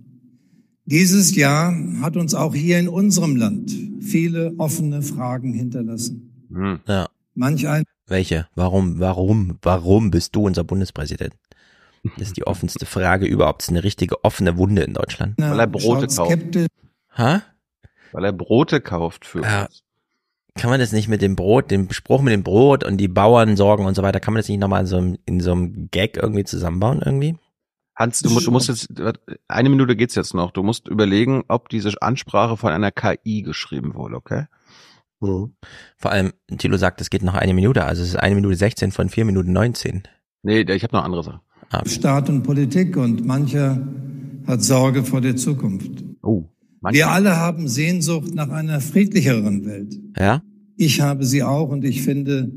Dieses 0.86 1.34
Jahr 1.36 1.74
hat 2.02 2.18
uns 2.18 2.34
auch 2.36 2.54
hier 2.54 2.78
in 2.78 2.90
unserem 2.90 3.36
Land 3.38 3.72
viele 4.02 4.54
offene 4.58 5.02
Fragen 5.02 5.54
hinterlassen. 5.54 6.46
Hm. 6.52 6.80
Ja. 6.88 7.08
Manch 7.36 7.68
ein 7.68 7.84
Welche? 8.08 8.48
Warum, 8.56 9.00
warum, 9.00 9.58
warum 9.62 10.12
bist 10.12 10.36
du 10.36 10.46
unser 10.46 10.64
Bundespräsident? 10.64 11.34
Das 12.18 12.28
ist 12.28 12.36
die 12.36 12.46
offenste 12.46 12.86
Frage 12.86 13.26
überhaupt. 13.26 13.62
Das 13.62 13.68
ist 13.68 13.70
eine 13.70 13.86
richtige 13.86 14.26
offene 14.26 14.58
Wunde 14.58 14.82
in 14.82 14.94
Deutschland. 14.94 15.36
Weil 15.38 15.58
er 15.58 15.68
Brote 15.68 16.08
kauft. 16.08 16.38
Ha? 17.18 17.42
Weil 18.12 18.26
er 18.26 18.34
Brote 18.34 18.82
kauft 18.82 19.24
für 19.24 19.42
Ja. 19.42 19.64
uns. 19.68 19.84
Kann 20.56 20.70
man 20.70 20.82
das 20.82 20.92
nicht 20.92 21.08
mit 21.08 21.22
dem 21.22 21.38
Brot, 21.38 21.72
dem 21.72 21.90
Spruch 21.94 22.22
mit 22.22 22.34
dem 22.34 22.44
Brot 22.44 22.84
und 22.84 22.98
die 22.98 23.08
Bauern 23.08 23.56
sorgen 23.56 23.86
und 23.86 23.96
so 23.96 24.04
weiter, 24.04 24.20
kann 24.20 24.34
man 24.34 24.40
das 24.40 24.50
nicht 24.50 24.60
nochmal 24.60 24.82
in 24.82 24.88
so 24.88 24.98
einem, 24.98 25.18
in 25.26 25.40
so 25.40 25.54
einem 25.54 25.88
Gag 25.92 26.18
irgendwie 26.18 26.44
zusammenbauen 26.44 27.02
irgendwie? 27.06 27.38
Hans, 27.96 28.20
du, 28.20 28.38
du 28.38 28.52
musst 28.52 28.68
jetzt, 28.68 28.90
eine 29.48 29.70
Minute 29.70 29.96
geht's 29.96 30.16
jetzt 30.16 30.34
noch. 30.34 30.52
Du 30.52 30.62
musst 30.62 30.90
überlegen, 30.90 31.44
ob 31.48 31.70
diese 31.70 31.94
Ansprache 32.02 32.58
von 32.58 32.74
einer 32.74 32.92
KI 32.92 33.44
geschrieben 33.44 33.96
wurde, 33.96 34.18
okay? 34.18 34.48
Hm. 35.28 35.54
Vor 35.98 36.12
allem, 36.12 36.34
Thilo 36.58 36.78
sagt, 36.78 37.02
es 37.02 37.10
geht 37.10 37.24
noch 37.24 37.34
eine 37.34 37.54
Minute, 37.54 37.84
also 37.86 38.04
es 38.04 38.10
ist 38.10 38.16
eine 38.16 38.36
Minute 38.36 38.56
16 38.56 38.92
von 38.92 39.10
vier 39.10 39.26
Minuten 39.26 39.52
19. 39.54 40.04
Nee, 40.44 40.62
ich 40.62 40.84
habe 40.84 40.96
noch 40.96 41.04
andere 41.04 41.24
Sachen. 41.24 41.40
Ah. 41.70 41.88
Staat 41.88 42.30
und 42.30 42.44
Politik 42.44 42.98
und 42.98 43.26
mancher 43.26 43.82
hat 44.46 44.62
Sorge 44.62 45.04
vor 45.04 45.22
der 45.22 45.36
Zukunft. 45.36 46.04
Oh. 46.22 46.44
Wir 46.92 47.10
alle 47.10 47.38
haben 47.38 47.68
Sehnsucht 47.68 48.36
nach 48.36 48.50
einer 48.50 48.82
friedlicheren 48.82 49.66
Welt. 49.66 49.98
Ja? 50.18 50.44
Ich 50.76 51.00
habe 51.02 51.26
sie 51.26 51.42
auch 51.44 51.70
und 51.70 51.86
ich 51.86 52.02
finde, 52.02 52.52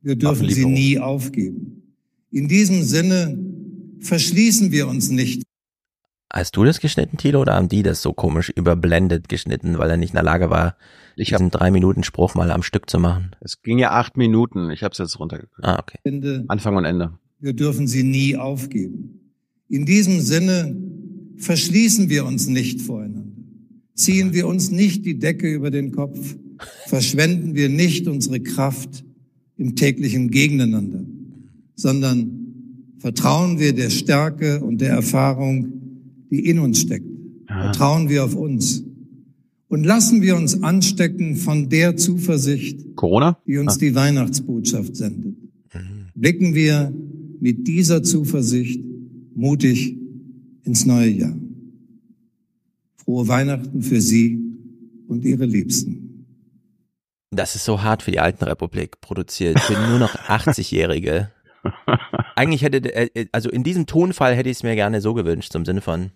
wir 0.00 0.16
dürfen 0.16 0.48
sie 0.48 0.64
nie 0.64 0.98
aufgeben. 0.98 1.82
In 2.30 2.48
diesem 2.48 2.82
Sinne 2.82 3.38
verschließen 4.00 4.70
wir 4.70 4.86
uns 4.86 5.10
nicht. 5.10 5.42
Hast 6.32 6.56
du 6.56 6.64
das 6.64 6.80
geschnitten, 6.80 7.18
Thilo, 7.18 7.40
oder 7.40 7.54
haben 7.54 7.68
die 7.68 7.82
das 7.82 8.00
so 8.00 8.12
komisch 8.12 8.48
überblendet 8.48 9.28
geschnitten, 9.28 9.78
weil 9.78 9.90
er 9.90 9.96
nicht 9.96 10.10
in 10.10 10.16
der 10.16 10.22
Lage 10.22 10.48
war, 10.48 10.76
Ich 11.16 11.32
hab, 11.32 11.38
diesen 11.38 11.50
drei 11.50 11.70
Minuten 11.70 12.02
Spruch 12.02 12.34
mal 12.34 12.50
am 12.50 12.62
Stück 12.62 12.88
zu 12.88 12.98
machen? 12.98 13.30
es 13.40 13.62
ging 13.62 13.78
ja 13.78 13.90
acht 13.90 14.16
Minuten. 14.16 14.70
Ich 14.70 14.82
habe 14.82 14.92
es 14.92 14.98
jetzt 14.98 15.18
runtergekriegt. 15.18 15.64
Ah, 15.64 15.78
okay. 15.78 15.98
Finde, 16.02 16.44
Anfang 16.48 16.76
und 16.76 16.84
Ende. 16.84 17.12
wir 17.40 17.52
dürfen 17.52 17.86
sie 17.86 18.02
nie 18.02 18.36
aufgeben. 18.36 19.20
In 19.68 19.86
diesem 19.86 20.20
Sinne 20.20 20.76
verschließen 21.36 22.08
wir 22.08 22.24
uns 22.24 22.46
nicht 22.46 22.80
voreinander. 22.80 23.36
Ziehen 23.94 24.32
wir 24.32 24.46
uns 24.46 24.70
nicht 24.70 25.04
die 25.04 25.18
Decke 25.18 25.52
über 25.52 25.70
den 25.70 25.92
Kopf. 25.92 26.36
Verschwenden 26.86 27.54
wir 27.54 27.68
nicht 27.68 28.06
unsere 28.08 28.40
Kraft 28.40 29.04
im 29.56 29.74
täglichen 29.76 30.30
Gegeneinander, 30.30 31.04
sondern 31.74 32.38
vertrauen 32.98 33.58
wir 33.58 33.74
der 33.74 33.90
Stärke 33.90 34.60
und 34.60 34.80
der 34.80 34.90
Erfahrung, 34.90 35.72
die 36.30 36.48
in 36.48 36.58
uns 36.58 36.80
steckt. 36.80 37.06
Ah. 37.48 37.64
Vertrauen 37.64 38.08
wir 38.08 38.24
auf 38.24 38.34
uns. 38.34 38.84
Und 39.72 39.84
lassen 39.84 40.20
wir 40.20 40.36
uns 40.36 40.62
anstecken 40.62 41.34
von 41.36 41.70
der 41.70 41.96
Zuversicht, 41.96 42.94
Corona? 42.94 43.38
die 43.46 43.56
uns 43.56 43.76
Ah. 43.76 43.78
die 43.78 43.94
Weihnachtsbotschaft 43.94 44.94
sendet. 44.94 45.34
Blicken 46.14 46.54
wir 46.54 46.92
mit 47.40 47.66
dieser 47.66 48.02
Zuversicht 48.02 48.84
mutig 49.34 49.96
ins 50.64 50.84
neue 50.84 51.08
Jahr. 51.08 51.34
Frohe 52.96 53.26
Weihnachten 53.28 53.80
für 53.80 53.98
Sie 54.02 54.38
und 55.08 55.24
Ihre 55.24 55.46
Liebsten. 55.46 56.26
Das 57.30 57.54
ist 57.56 57.64
so 57.64 57.80
hart 57.82 58.02
für 58.02 58.10
die 58.10 58.20
alten 58.20 58.44
Republik 58.44 59.00
produziert, 59.00 59.58
für 59.58 59.72
nur 59.88 59.98
noch 59.98 60.14
80-Jährige. 60.28 61.30
Eigentlich 62.36 62.60
hätte, 62.60 62.94
äh, 62.94 63.26
also 63.32 63.48
in 63.48 63.62
diesem 63.62 63.86
Tonfall 63.86 64.34
hätte 64.36 64.50
ich 64.50 64.58
es 64.58 64.62
mir 64.64 64.74
gerne 64.74 65.00
so 65.00 65.14
gewünscht, 65.14 65.50
zum 65.50 65.64
Sinne 65.64 65.80
von, 65.80 66.10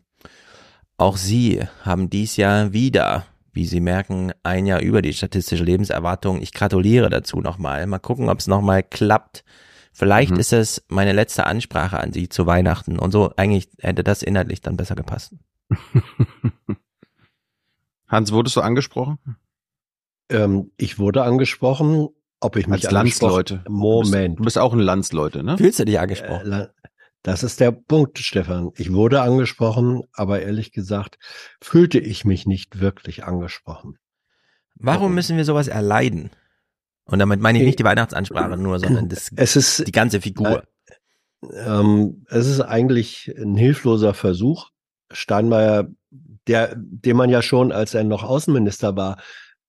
auch 0.98 1.16
Sie 1.16 1.60
haben 1.84 2.10
dies 2.10 2.36
Jahr 2.36 2.74
wieder, 2.74 3.24
wie 3.56 3.66
Sie 3.66 3.80
merken, 3.80 4.32
ein 4.44 4.66
Jahr 4.66 4.80
über 4.80 5.02
die 5.02 5.12
statistische 5.12 5.64
Lebenserwartung. 5.64 6.40
Ich 6.40 6.52
gratuliere 6.52 7.10
dazu 7.10 7.40
nochmal. 7.40 7.86
Mal 7.86 7.98
gucken, 7.98 8.28
ob 8.28 8.38
es 8.38 8.46
nochmal 8.46 8.82
klappt. 8.84 9.44
Vielleicht 9.92 10.32
Mhm. 10.32 10.38
ist 10.38 10.52
es 10.52 10.84
meine 10.88 11.12
letzte 11.12 11.46
Ansprache 11.46 11.98
an 11.98 12.12
Sie 12.12 12.28
zu 12.28 12.46
Weihnachten 12.46 12.98
und 12.98 13.10
so. 13.12 13.32
Eigentlich 13.36 13.68
hätte 13.80 14.04
das 14.04 14.22
inhaltlich 14.22 14.60
dann 14.60 14.76
besser 14.76 14.94
gepasst. 14.94 15.34
Hans, 18.08 18.30
wurdest 18.32 18.56
du 18.56 18.60
angesprochen? 18.60 19.18
Ähm, 20.28 20.70
ich 20.76 20.98
wurde 20.98 21.22
angesprochen, 21.24 22.08
ob 22.40 22.56
ich 22.56 22.66
mich 22.66 22.84
Als 22.84 22.92
Landsleute. 22.92 23.64
Moment. 23.68 24.38
Du 24.38 24.44
bist 24.44 24.58
auch 24.58 24.72
ein 24.72 24.78
Landsleute, 24.80 25.42
ne? 25.42 25.56
Fühlst 25.56 25.78
du 25.78 25.84
dich 25.84 25.94
Äh, 25.96 25.98
angesprochen? 25.98 26.46
la- 26.46 26.68
Das 27.26 27.42
ist 27.42 27.58
der 27.58 27.72
Punkt, 27.72 28.20
Stefan. 28.20 28.70
Ich 28.76 28.92
wurde 28.92 29.20
angesprochen, 29.20 30.04
aber 30.12 30.42
ehrlich 30.42 30.70
gesagt 30.70 31.18
fühlte 31.60 31.98
ich 31.98 32.24
mich 32.24 32.46
nicht 32.46 32.78
wirklich 32.78 33.24
angesprochen. 33.24 33.98
Warum 34.76 35.12
müssen 35.12 35.36
wir 35.36 35.44
sowas 35.44 35.66
erleiden? 35.66 36.30
Und 37.04 37.18
damit 37.18 37.40
meine 37.40 37.58
ich 37.58 37.64
nicht 37.64 37.80
die 37.80 37.84
Weihnachtsansprache 37.84 38.56
nur, 38.62 38.78
sondern 38.78 39.08
das, 39.08 39.32
Es 39.34 39.56
ist, 39.56 39.88
die 39.88 39.92
ganze 39.92 40.20
Figur. 40.20 40.62
ähm, 41.52 42.24
es 42.28 42.46
ist 42.46 42.60
eigentlich 42.60 43.34
ein 43.36 43.56
hilfloser 43.56 44.14
Versuch. 44.14 44.70
Steinmeier, 45.10 45.88
der, 46.46 46.76
dem 46.76 47.16
man 47.16 47.28
ja 47.28 47.42
schon, 47.42 47.72
als 47.72 47.94
er 47.94 48.04
noch 48.04 48.22
Außenminister 48.22 48.94
war, 48.94 49.16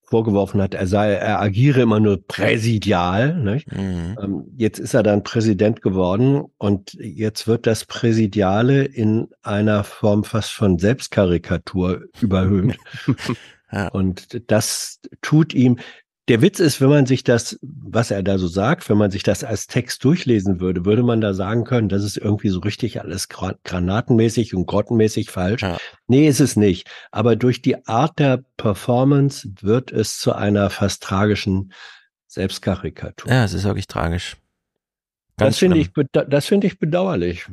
vorgeworfen 0.09 0.61
hat, 0.61 0.73
er 0.73 0.87
sei, 0.87 1.11
er 1.11 1.41
agiere 1.41 1.81
immer 1.81 1.99
nur 1.99 2.25
präsidial. 2.25 3.35
Nicht? 3.35 3.71
Mhm. 3.71 4.17
Ähm, 4.21 4.43
Jetzt 4.55 4.79
ist 4.79 4.93
er 4.93 5.03
dann 5.03 5.23
Präsident 5.23 5.81
geworden 5.81 6.45
und 6.57 6.93
jetzt 6.93 7.47
wird 7.47 7.67
das 7.67 7.85
Präsidiale 7.85 8.85
in 8.85 9.27
einer 9.43 9.83
Form 9.83 10.23
fast 10.23 10.51
von 10.51 10.79
Selbstkarikatur 10.79 12.03
überhöht. 12.21 12.77
Ja. 13.69 13.89
Und 13.89 14.49
das 14.49 15.01
tut 15.21 15.53
ihm, 15.53 15.77
der 16.27 16.41
Witz 16.41 16.60
ist, 16.60 16.81
wenn 16.81 16.89
man 16.89 17.05
sich 17.05 17.24
das, 17.24 17.57
was 17.62 18.12
er 18.12 18.22
da 18.22 18.38
so 18.38 18.48
sagt, 18.48 18.89
wenn 18.89 18.98
man 18.98 19.12
sich 19.12 19.24
das 19.24 19.43
als 19.43 19.67
Text 19.67 20.03
durchlesen 20.03 20.60
würde, 20.60 20.86
würde 20.86 21.03
man 21.03 21.22
da 21.22 21.34
sagen 21.34 21.63
können, 21.63 21.88
das 21.88 22.03
ist 22.03 22.17
irgendwie 22.17 22.50
so 22.50 22.60
richtig 22.60 23.00
alles 23.01 23.29
gra- 23.29 23.57
granatenmäßig 23.63 24.53
und 24.53 24.65
grottenmäßig 24.65 25.29
falsch. 25.31 25.62
Ja. 25.62 25.77
Nee, 26.07 26.27
ist 26.27 26.41
es 26.41 26.55
nicht. 26.55 26.89
Aber 27.12 27.36
durch 27.36 27.62
die 27.62 27.88
Art 27.88 28.19
der 28.19 28.43
Performance 28.57 29.50
wird 29.62 29.91
es 29.91 30.19
zu 30.19 30.34
einer 30.34 30.69
fast 30.69 31.01
tragischen 31.03 31.72
Selbstkarikatur. 32.27 33.31
Ja, 33.31 33.46
es 33.46 33.53
ist 33.53 33.63
wirklich 33.63 33.88
tragisch. 33.88 34.36
Ganz 35.38 35.55
das 35.55 35.60
finde 35.60 35.77
ich, 35.77 35.91
das 36.12 36.46
finde 36.46 36.67
ich 36.67 36.77
bedauerlich. 36.79 37.48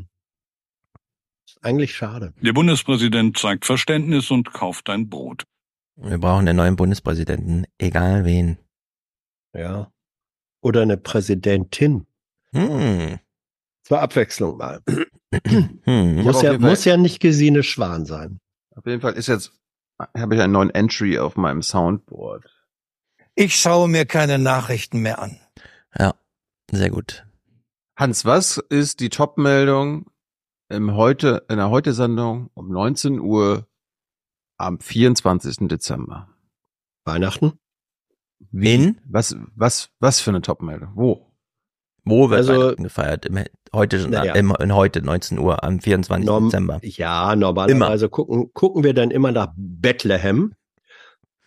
Ist 1.47 1.59
eigentlich 1.62 1.95
schade. 1.95 2.33
Der 2.40 2.52
Bundespräsident 2.52 3.38
zeigt 3.38 3.66
Verständnis 3.66 4.31
und 4.31 4.52
kauft 4.52 4.90
ein 4.90 5.09
Brot. 5.09 5.45
Wir 5.97 6.19
brauchen 6.19 6.49
einen 6.49 6.57
neuen 6.57 6.75
Bundespräsidenten, 6.75 7.66
egal 7.78 8.25
wen. 8.25 8.59
Ja. 9.54 9.92
Oder 10.61 10.82
eine 10.82 10.96
Präsidentin. 10.96 12.06
Hm. 12.52 13.18
Zur 13.82 14.00
Abwechslung 14.00 14.56
mal. 14.58 14.80
Hm. 15.84 16.23
Muss, 16.23 16.42
ja, 16.42 16.56
muss 16.61 16.84
ja 16.84 16.96
nicht 16.96 17.18
Gesine 17.18 17.64
Schwan 17.64 18.06
sein. 18.06 18.38
Auf 18.76 18.87
jeden 18.87 19.00
Fall 19.00 19.14
ist 19.14 19.26
jetzt, 19.26 19.52
habe 20.16 20.37
ich 20.37 20.40
einen 20.40 20.52
neuen 20.52 20.70
Entry 20.70 21.18
auf 21.18 21.37
meinem 21.37 21.61
Soundboard. 21.61 22.44
Ich 23.34 23.56
schaue 23.56 23.88
mir 23.88 24.06
keine 24.06 24.38
Nachrichten 24.38 25.00
mehr 25.00 25.18
an. 25.20 25.40
Ja, 25.99 26.14
sehr 26.70 26.90
gut. 26.90 27.26
Hans, 27.96 28.25
was 28.25 28.58
ist 28.58 29.00
die 29.00 29.08
Top-Meldung 29.08 30.06
im 30.68 30.94
heute, 30.94 31.44
in 31.49 31.56
der 31.56 31.70
Heute-Sendung 31.70 32.50
um 32.54 32.68
19 32.68 33.18
Uhr 33.18 33.66
am 34.56 34.78
24. 34.78 35.68
Dezember? 35.68 36.28
Weihnachten? 37.04 37.58
Wen? 38.52 39.00
Was, 39.08 39.36
was, 39.54 39.90
was 40.00 40.20
für 40.20 40.30
eine 40.30 40.42
Top-Meldung? 40.42 40.90
Wo? 40.94 41.26
Wo 42.04 42.28
wird 42.30 42.38
Also- 42.40 42.52
Weihnachten 42.52 42.82
gefeiert? 42.84 43.26
Im, 43.26 43.38
heute, 43.74 44.08
Naja. 44.08 44.34
im, 44.34 44.54
in 44.60 44.74
heute 44.74 45.00
19 45.02 45.38
Uhr 45.38 45.64
am 45.64 45.80
24. 45.80 46.26
Norm- 46.26 46.44
Dezember. 46.44 46.78
Ja, 46.82 47.34
normalerweise 47.36 48.08
gucken, 48.08 48.52
gucken 48.52 48.84
wir 48.84 48.92
dann 48.94 49.10
immer 49.10 49.32
nach 49.32 49.52
Bethlehem. 49.56 50.54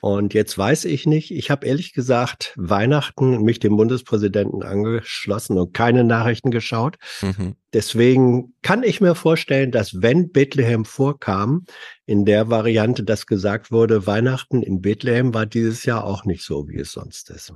Und 0.08 0.34
jetzt 0.34 0.58
weiß 0.58 0.86
ich 0.86 1.06
nicht, 1.06 1.32
ich 1.32 1.52
habe 1.52 1.66
ehrlich 1.68 1.92
gesagt 1.92 2.54
Weihnachten 2.56 3.42
mich 3.42 3.60
dem 3.60 3.76
Bundespräsidenten 3.76 4.64
angeschlossen 4.64 5.58
und 5.58 5.74
keine 5.74 6.06
Nachrichten 6.06 6.50
geschaut. 6.50 6.96
Mhm. 7.22 7.56
Deswegen 7.74 8.54
kann 8.62 8.84
ich 8.84 9.02
mir 9.02 9.16
vorstellen, 9.16 9.70
dass 9.70 10.02
wenn 10.02 10.32
Bethlehem 10.32 10.86
vorkam, 10.86 11.66
in 12.06 12.24
der 12.24 12.50
Variante, 12.50 13.04
dass 13.04 13.26
gesagt 13.26 13.70
wurde, 13.70 14.08
Weihnachten 14.08 14.64
in 14.64 14.82
Bethlehem 14.82 15.34
war 15.34 15.46
dieses 15.46 15.84
Jahr 15.84 16.06
auch 16.06 16.24
nicht 16.24 16.42
so, 16.42 16.70
wie 16.70 16.80
es 16.80 16.94
sonst 16.94 17.30
ist. 17.30 17.54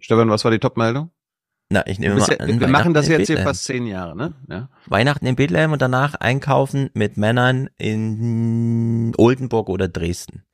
Stefan, 0.00 0.28
was 0.28 0.44
war 0.44 0.50
die 0.50 0.58
Top-Meldung? 0.58 1.12
Na, 1.70 1.82
ich 1.86 1.98
nehme 1.98 2.16
mal 2.16 2.28
ja- 2.30 2.40
an, 2.40 2.60
wir 2.60 2.68
machen 2.68 2.92
das 2.92 3.08
jetzt 3.08 3.28
hier 3.28 3.38
fast 3.38 3.64
zehn 3.64 3.86
Jahre, 3.86 4.14
ne? 4.14 4.34
Ja. 4.50 4.68
Weihnachten 4.84 5.24
in 5.24 5.36
Bethlehem 5.36 5.72
und 5.72 5.80
danach 5.80 6.12
einkaufen 6.12 6.90
mit 6.92 7.16
Männern 7.16 7.70
in 7.78 9.14
Oldenburg 9.16 9.70
oder 9.70 9.88
Dresden. 9.88 10.44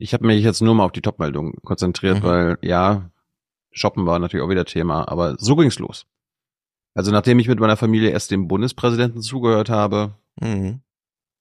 Ich 0.00 0.14
habe 0.14 0.26
mich 0.26 0.42
jetzt 0.44 0.62
nur 0.62 0.74
mal 0.74 0.84
auf 0.84 0.92
die 0.92 1.00
Top-Meldung 1.00 1.54
konzentriert, 1.64 2.20
Mhm. 2.22 2.26
weil 2.26 2.58
ja, 2.62 3.10
Shoppen 3.72 4.06
war 4.06 4.18
natürlich 4.18 4.44
auch 4.44 4.50
wieder 4.50 4.64
Thema, 4.64 5.08
aber 5.08 5.36
so 5.38 5.56
ging's 5.56 5.78
los. 5.78 6.06
Also 6.94 7.10
nachdem 7.12 7.38
ich 7.38 7.48
mit 7.48 7.60
meiner 7.60 7.76
Familie 7.76 8.10
erst 8.10 8.30
dem 8.30 8.48
Bundespräsidenten 8.48 9.22
zugehört 9.22 9.70
habe, 9.70 10.14
Mhm. 10.40 10.80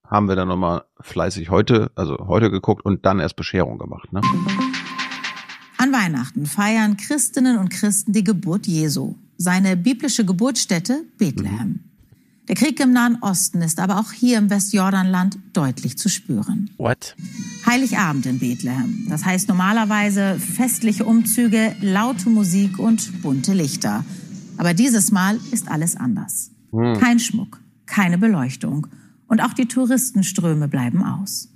haben 0.03 0.27
wir 0.27 0.35
dann 0.35 0.47
nochmal 0.47 0.83
fleißig 1.01 1.49
heute, 1.49 1.91
also 1.95 2.17
heute 2.27 2.49
geguckt 2.49 2.83
und 2.85 3.05
dann 3.05 3.19
erst 3.19 3.35
Bescherung 3.35 3.77
gemacht. 3.77 4.11
Ne? 4.11 4.21
An 5.77 5.93
Weihnachten 5.93 6.45
feiern 6.47 6.97
Christinnen 6.97 7.57
und 7.59 7.69
Christen 7.69 8.11
die 8.13 8.23
Geburt 8.23 8.65
Jesu, 8.65 9.15
seine 9.37 9.77
biblische 9.77 10.25
Geburtsstätte 10.25 11.03
Bethlehem. 11.19 11.91
Der 12.47 12.55
Krieg 12.55 12.79
im 12.79 12.93
Nahen 12.93 13.17
Osten 13.21 13.61
ist 13.61 13.79
aber 13.79 13.99
auch 13.99 14.13
hier 14.13 14.37
im 14.37 14.49
Westjordanland 14.49 15.37
deutlich 15.51 15.97
zu 15.97 16.07
spüren. 16.07 16.69
What? 16.77 17.15
Heiligabend 17.65 18.25
in 18.25 18.39
Bethlehem. 18.39 19.05
Das 19.09 19.25
heißt 19.25 19.49
normalerweise 19.49 20.39
festliche 20.39 21.03
Umzüge, 21.03 21.75
laute 21.81 22.29
Musik 22.29 22.79
und 22.79 23.21
bunte 23.21 23.53
Lichter. 23.53 24.05
Aber 24.55 24.73
dieses 24.73 25.11
Mal 25.11 25.37
ist 25.51 25.69
alles 25.69 25.97
anders. 25.97 26.51
Hm. 26.71 26.97
Kein 26.97 27.19
Schmuck, 27.19 27.59
keine 27.85 28.17
Beleuchtung. 28.17 28.87
Und 29.27 29.41
auch 29.41 29.53
die 29.53 29.67
Touristenströme 29.67 30.69
bleiben 30.69 31.03
aus. 31.03 31.49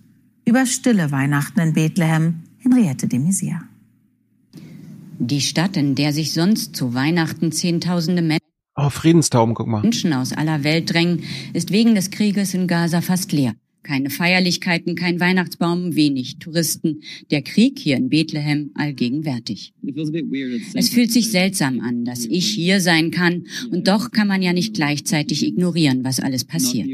Über 0.44 0.66
stille 0.66 1.12
Weihnachten 1.12 1.62
in 1.62 1.74
Bethlehem, 1.74 2.44
Henriette 2.58 3.08
de 3.08 3.18
Maizière. 3.20 3.62
Die 5.20 5.40
Stadt, 5.40 5.78
in 5.78 5.96
der 5.96 6.12
sich 6.12 6.34
sonst 6.34 6.76
zu 6.76 6.94
Weihnachten 6.94 7.52
Zehntausende 7.52 8.22
Oh, 8.84 8.90
Friedenstauben, 8.90 9.54
guck 9.54 9.68
mal. 9.68 9.82
Menschen 9.82 10.12
aus 10.14 10.34
aller 10.34 10.64
Welt 10.64 10.92
drängen, 10.92 11.24
ist 11.54 11.72
wegen 11.72 11.94
des 11.94 12.10
Krieges 12.10 12.56
in 12.56 12.68
Gaza 12.68 13.02
fast 13.02 13.32
leer. 13.32 13.54
Keine 13.84 14.10
Feierlichkeiten, 14.10 14.96
kein 14.96 15.20
Weihnachtsbaum, 15.20 15.96
wenig 15.96 16.38
Touristen. 16.40 17.02
Der 17.30 17.42
Krieg 17.44 17.78
hier 17.80 17.98
in 17.98 18.10
Bethlehem 18.10 18.72
allgegenwärtig. 18.76 19.74
Es 20.74 20.90
fühlt 20.90 21.12
sich 21.12 21.30
seltsam 21.32 21.80
an, 21.80 22.06
dass 22.06 22.26
ich 22.26 22.48
hier 22.48 22.80
sein 22.80 23.12
kann 23.12 23.46
und 23.72 23.88
doch 23.88 24.12
kann 24.12 24.28
man 24.28 24.42
ja 24.42 24.54
nicht 24.54 24.74
gleichzeitig 24.74 25.46
ignorieren, 25.46 26.04
was 26.04 26.20
alles 26.20 26.46
passiert. 26.46 26.88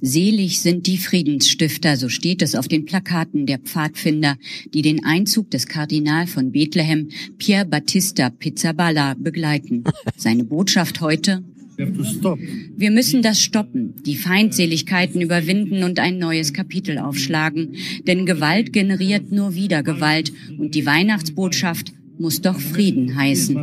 Selig 0.00 0.60
sind 0.60 0.86
die 0.86 0.98
Friedensstifter, 0.98 1.96
so 1.96 2.10
steht 2.10 2.42
es 2.42 2.54
auf 2.54 2.68
den 2.68 2.84
Plakaten 2.84 3.46
der 3.46 3.58
Pfadfinder, 3.58 4.36
die 4.74 4.82
den 4.82 5.02
Einzug 5.04 5.50
des 5.50 5.66
Kardinal 5.66 6.26
von 6.26 6.52
Bethlehem, 6.52 7.08
Pier 7.38 7.64
Battista 7.64 8.28
Pizzaballa, 8.28 9.14
begleiten. 9.14 9.84
Seine 10.16 10.44
Botschaft 10.44 11.00
heute? 11.00 11.42
Wir 11.76 12.90
müssen 12.90 13.22
das 13.22 13.40
stoppen, 13.40 13.94
die 14.04 14.16
Feindseligkeiten 14.16 15.20
überwinden 15.20 15.82
und 15.82 15.98
ein 15.98 16.18
neues 16.18 16.52
Kapitel 16.52 16.98
aufschlagen, 16.98 17.76
denn 18.06 18.26
Gewalt 18.26 18.72
generiert 18.72 19.32
nur 19.32 19.54
wieder 19.54 19.82
Gewalt 19.82 20.32
und 20.58 20.74
die 20.74 20.86
Weihnachtsbotschaft 20.86 21.92
muss 22.18 22.40
doch 22.42 22.60
Frieden 22.60 23.16
heißen. 23.16 23.56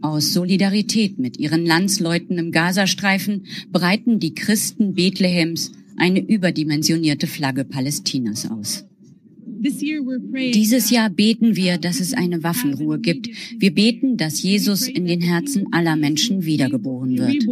Aus 0.00 0.32
Solidarität 0.32 1.18
mit 1.18 1.38
ihren 1.38 1.66
Landsleuten 1.66 2.38
im 2.38 2.52
Gazastreifen 2.52 3.46
breiten 3.72 4.20
die 4.20 4.34
Christen 4.34 4.94
Bethlehems 4.94 5.72
eine 5.96 6.20
überdimensionierte 6.20 7.26
Flagge 7.26 7.64
Palästinas 7.64 8.48
aus. 8.50 8.84
Dieses 9.60 10.90
Jahr 10.90 11.10
beten 11.10 11.56
wir, 11.56 11.78
dass 11.78 11.98
es 11.98 12.14
eine 12.14 12.44
Waffenruhe 12.44 13.00
gibt. 13.00 13.28
Wir 13.58 13.74
beten, 13.74 14.16
dass 14.16 14.40
Jesus 14.40 14.86
in 14.86 15.06
den 15.06 15.20
Herzen 15.20 15.72
aller 15.72 15.96
Menschen 15.96 16.44
wiedergeboren 16.44 17.18
wird. 17.18 17.44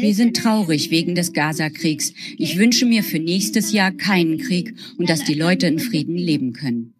Wir 0.00 0.14
sind 0.14 0.36
traurig 0.36 0.90
wegen 0.90 1.14
des 1.14 1.34
Gaza-Kriegs. 1.34 2.14
Ich 2.38 2.58
wünsche 2.58 2.86
mir 2.86 3.02
für 3.02 3.18
nächstes 3.18 3.72
Jahr 3.72 3.92
keinen 3.92 4.38
Krieg 4.38 4.74
und 4.96 5.10
dass 5.10 5.24
die 5.24 5.34
Leute 5.34 5.66
in 5.66 5.80
Frieden 5.80 6.16
leben 6.16 6.54
können. 6.54 6.95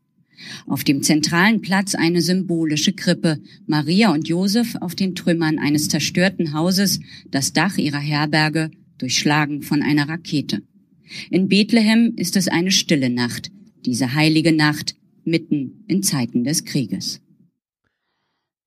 Auf 0.66 0.84
dem 0.84 1.02
zentralen 1.02 1.60
Platz 1.60 1.94
eine 1.94 2.22
symbolische 2.22 2.92
Krippe. 2.92 3.40
Maria 3.66 4.12
und 4.12 4.28
Josef 4.28 4.76
auf 4.80 4.94
den 4.94 5.14
Trümmern 5.14 5.58
eines 5.58 5.88
zerstörten 5.88 6.52
Hauses, 6.52 7.00
das 7.30 7.52
Dach 7.52 7.76
ihrer 7.78 7.98
Herberge 7.98 8.70
durchschlagen 8.98 9.62
von 9.62 9.82
einer 9.82 10.08
Rakete. 10.08 10.62
In 11.30 11.48
Bethlehem 11.48 12.14
ist 12.16 12.36
es 12.36 12.48
eine 12.48 12.70
stille 12.70 13.10
Nacht, 13.10 13.50
diese 13.84 14.14
heilige 14.14 14.52
Nacht 14.52 14.96
mitten 15.24 15.84
in 15.86 16.02
Zeiten 16.02 16.44
des 16.44 16.64
Krieges. 16.64 17.20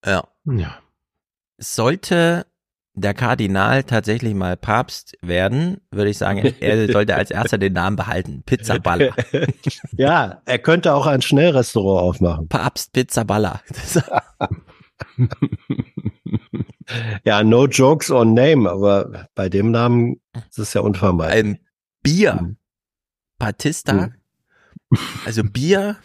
Ja. 0.05 0.27
ja. 0.45 0.79
Sollte 1.58 2.45
der 3.02 3.14
Kardinal 3.14 3.84
tatsächlich 3.84 4.34
mal 4.34 4.58
Papst 4.58 5.18
werden, 5.22 5.82
würde 5.92 6.10
ich 6.10 6.18
sagen, 6.18 6.54
er 6.60 6.88
sollte 6.92 7.16
als 7.16 7.32
erster 7.32 7.58
den 7.58 7.74
Namen 7.74 7.96
behalten. 7.96 8.44
Pizza 8.46 8.80
Baller. 8.80 9.14
ja, 9.98 10.42
er 10.46 10.60
könnte 10.60 10.94
auch 10.94 11.08
ein 11.08 11.22
Schnellrestaurant 11.22 12.02
aufmachen. 12.02 12.48
Papst 12.48 12.94
Pizza 12.94 13.24
Baller. 13.24 13.62
ja, 17.24 17.44
no 17.44 17.68
jokes 17.68 18.12
on 18.12 18.34
name, 18.34 18.70
aber 18.70 19.28
bei 19.36 19.50
dem 19.50 19.72
Namen 19.72 20.20
ist 20.50 20.60
es 20.60 20.74
ja 20.74 20.82
unvermeidlich. 20.82 21.56
Ein 21.56 21.60
Bier. 22.04 22.56
Batista. 23.38 24.10
Also 25.26 25.44
Bier. 25.44 25.98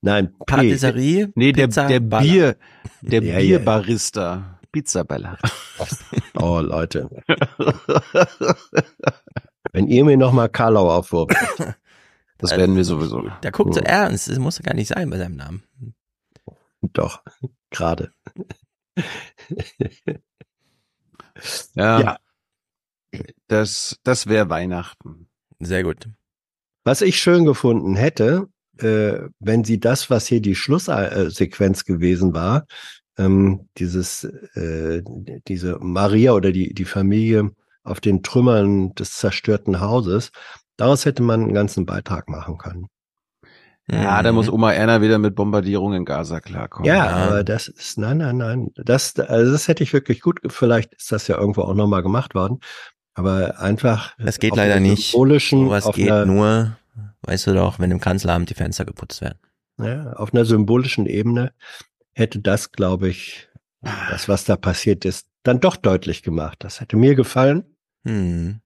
Nein, 0.00 0.32
Patisserie. 0.46 1.32
Nee, 1.34 1.52
der, 1.52 1.66
Pizza 1.66 1.88
der 1.88 2.00
Baller. 2.00 2.22
Bier, 2.22 2.56
der 3.02 3.22
Ja, 3.22 3.38
ja. 3.38 4.57
Bierbarista. 4.72 5.04
Pizzabella. 5.04 5.38
Oh, 6.34 6.60
Leute. 6.60 7.08
Wenn 9.72 9.88
ihr 9.88 10.04
mir 10.04 10.16
noch 10.16 10.32
mal 10.32 10.48
Karlau 10.48 10.90
aufwurft. 10.90 11.34
Das 12.40 12.52
werden 12.52 12.76
wir 12.76 12.84
sowieso. 12.84 13.28
Der 13.42 13.50
guckt 13.50 13.74
so 13.74 13.80
Hm. 13.80 13.86
ernst. 13.86 14.28
Das 14.28 14.38
muss 14.38 14.58
ja 14.58 14.62
gar 14.62 14.74
nicht 14.74 14.86
sein 14.86 15.10
bei 15.10 15.18
seinem 15.18 15.34
Namen. 15.34 15.64
Doch, 16.92 17.20
gerade. 17.70 18.12
Ja. 21.74 22.00
Ja. 22.00 22.18
Das, 23.48 23.98
das 24.04 24.28
wäre 24.28 24.48
Weihnachten. 24.50 25.28
Sehr 25.58 25.82
gut. 25.82 26.08
Was 26.84 27.00
ich 27.02 27.18
schön 27.20 27.44
gefunden 27.44 27.96
hätte, 27.96 28.48
äh, 28.78 29.28
wenn 29.40 29.64
sie 29.64 29.80
das, 29.80 30.08
was 30.08 30.28
hier 30.28 30.40
die 30.40 30.54
Schlusssequenz 30.54 31.84
gewesen 31.84 32.34
war, 32.34 32.66
ähm, 33.18 33.68
dieses, 33.76 34.24
äh, 34.24 35.02
diese 35.48 35.78
Maria 35.80 36.32
oder 36.32 36.52
die, 36.52 36.72
die 36.74 36.84
Familie 36.84 37.50
auf 37.82 38.00
den 38.00 38.22
Trümmern 38.22 38.94
des 38.94 39.12
zerstörten 39.12 39.80
Hauses, 39.80 40.30
daraus 40.76 41.04
hätte 41.04 41.22
man 41.22 41.42
einen 41.42 41.54
ganzen 41.54 41.86
Beitrag 41.86 42.28
machen 42.28 42.58
können. 42.58 42.88
Ja, 43.90 44.22
da 44.22 44.32
muss 44.32 44.50
Oma 44.50 44.72
Erna 44.72 45.00
wieder 45.00 45.18
mit 45.18 45.34
Bombardierung 45.34 45.94
in 45.94 46.04
Gaza 46.04 46.40
klarkommen. 46.40 46.86
Ja, 46.86 47.08
aber 47.08 47.42
das 47.42 47.68
ist, 47.68 47.96
nein, 47.96 48.18
nein, 48.18 48.36
nein. 48.36 48.70
Das, 48.76 49.18
also 49.18 49.50
das 49.50 49.66
hätte 49.66 49.82
ich 49.82 49.94
wirklich 49.94 50.20
gut, 50.20 50.40
vielleicht 50.48 50.94
ist 50.94 51.10
das 51.10 51.26
ja 51.26 51.38
irgendwo 51.38 51.62
auch 51.62 51.74
nochmal 51.74 52.02
gemacht 52.02 52.34
worden. 52.34 52.60
Aber 53.14 53.58
einfach. 53.58 54.14
Das 54.18 54.38
geht 54.38 54.52
auf 54.52 54.58
leider 54.58 54.74
einer 54.74 54.88
nicht. 54.88 55.12
Symbolischen, 55.12 55.64
Sowas 55.64 55.86
auf 55.86 55.94
geht 55.94 56.10
einer, 56.10 56.26
nur, 56.26 56.76
weißt 57.22 57.46
du 57.46 57.54
doch, 57.54 57.78
wenn 57.78 57.90
im 57.90 58.00
Kanzleramt 58.00 58.50
die 58.50 58.54
Fenster 58.54 58.84
geputzt 58.84 59.22
werden. 59.22 59.38
ja, 59.78 60.12
auf 60.12 60.34
einer 60.34 60.44
symbolischen 60.44 61.06
Ebene 61.06 61.52
hätte 62.18 62.40
das, 62.40 62.72
glaube 62.72 63.08
ich, 63.08 63.48
das, 63.80 64.28
was 64.28 64.44
da 64.44 64.56
passiert 64.56 65.04
ist, 65.04 65.28
dann 65.42 65.60
doch 65.60 65.76
deutlich 65.76 66.22
gemacht. 66.22 66.58
Das 66.60 66.80
hätte 66.80 66.96
mir 66.96 67.14
gefallen. 67.14 67.64
Hm. 68.04 68.60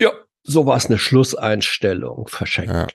Ja, 0.00 0.12
so 0.42 0.66
war 0.66 0.76
es 0.76 0.86
eine 0.86 0.98
Schlusseinstellung 0.98 2.28
verschenkt. 2.28 2.72
Ja. 2.72 2.86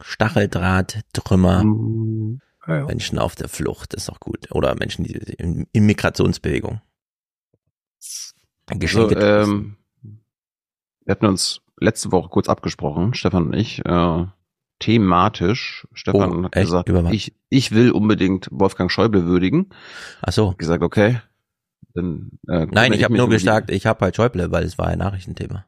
Stacheldraht, 0.00 1.00
Trümmer, 1.12 1.62
Mhm. 1.64 2.40
Ja, 2.66 2.76
ja. 2.76 2.84
Menschen 2.86 3.18
auf 3.18 3.34
der 3.34 3.48
Flucht, 3.48 3.92
ist 3.94 4.08
auch 4.08 4.20
gut. 4.20 4.50
Oder 4.52 4.74
Menschen 4.76 5.04
die 5.04 5.14
in, 5.14 5.66
in 5.72 5.84
Migrationsbewegung. 5.86 6.80
Also, 7.98 8.78
Geschenke. 8.78 9.14
ähm, 9.18 9.76
wir 11.04 11.12
hatten 11.12 11.26
uns 11.26 11.60
letzte 11.80 12.12
Woche 12.12 12.28
kurz 12.28 12.48
abgesprochen, 12.48 13.14
Stefan 13.14 13.46
und 13.48 13.54
ich, 13.54 13.84
äh, 13.84 14.26
thematisch. 14.78 15.86
Stefan 15.92 16.32
Oh, 16.32 16.44
hat 16.44 16.52
gesagt, 16.52 16.90
ich, 17.12 17.34
ich 17.48 17.72
will 17.72 17.92
unbedingt 17.92 18.48
Wolfgang 18.50 18.90
Schäuble 18.90 19.24
würdigen. 19.24 19.70
Ach 20.22 20.32
so. 20.32 20.50
Ich 20.52 20.58
gesagt, 20.58 20.82
okay. 20.82 21.20
Dann, 21.94 22.30
äh, 22.48 22.66
Nein, 22.70 22.92
ich 22.92 23.04
habe 23.04 23.16
nur 23.16 23.28
gesagt, 23.28 23.70
ich 23.70 23.86
habe 23.86 24.04
halt 24.04 24.16
Schäuble, 24.16 24.50
weil 24.50 24.64
es 24.64 24.78
war 24.78 24.88
ein 24.88 24.98
Nachrichtenthema. 24.98 25.66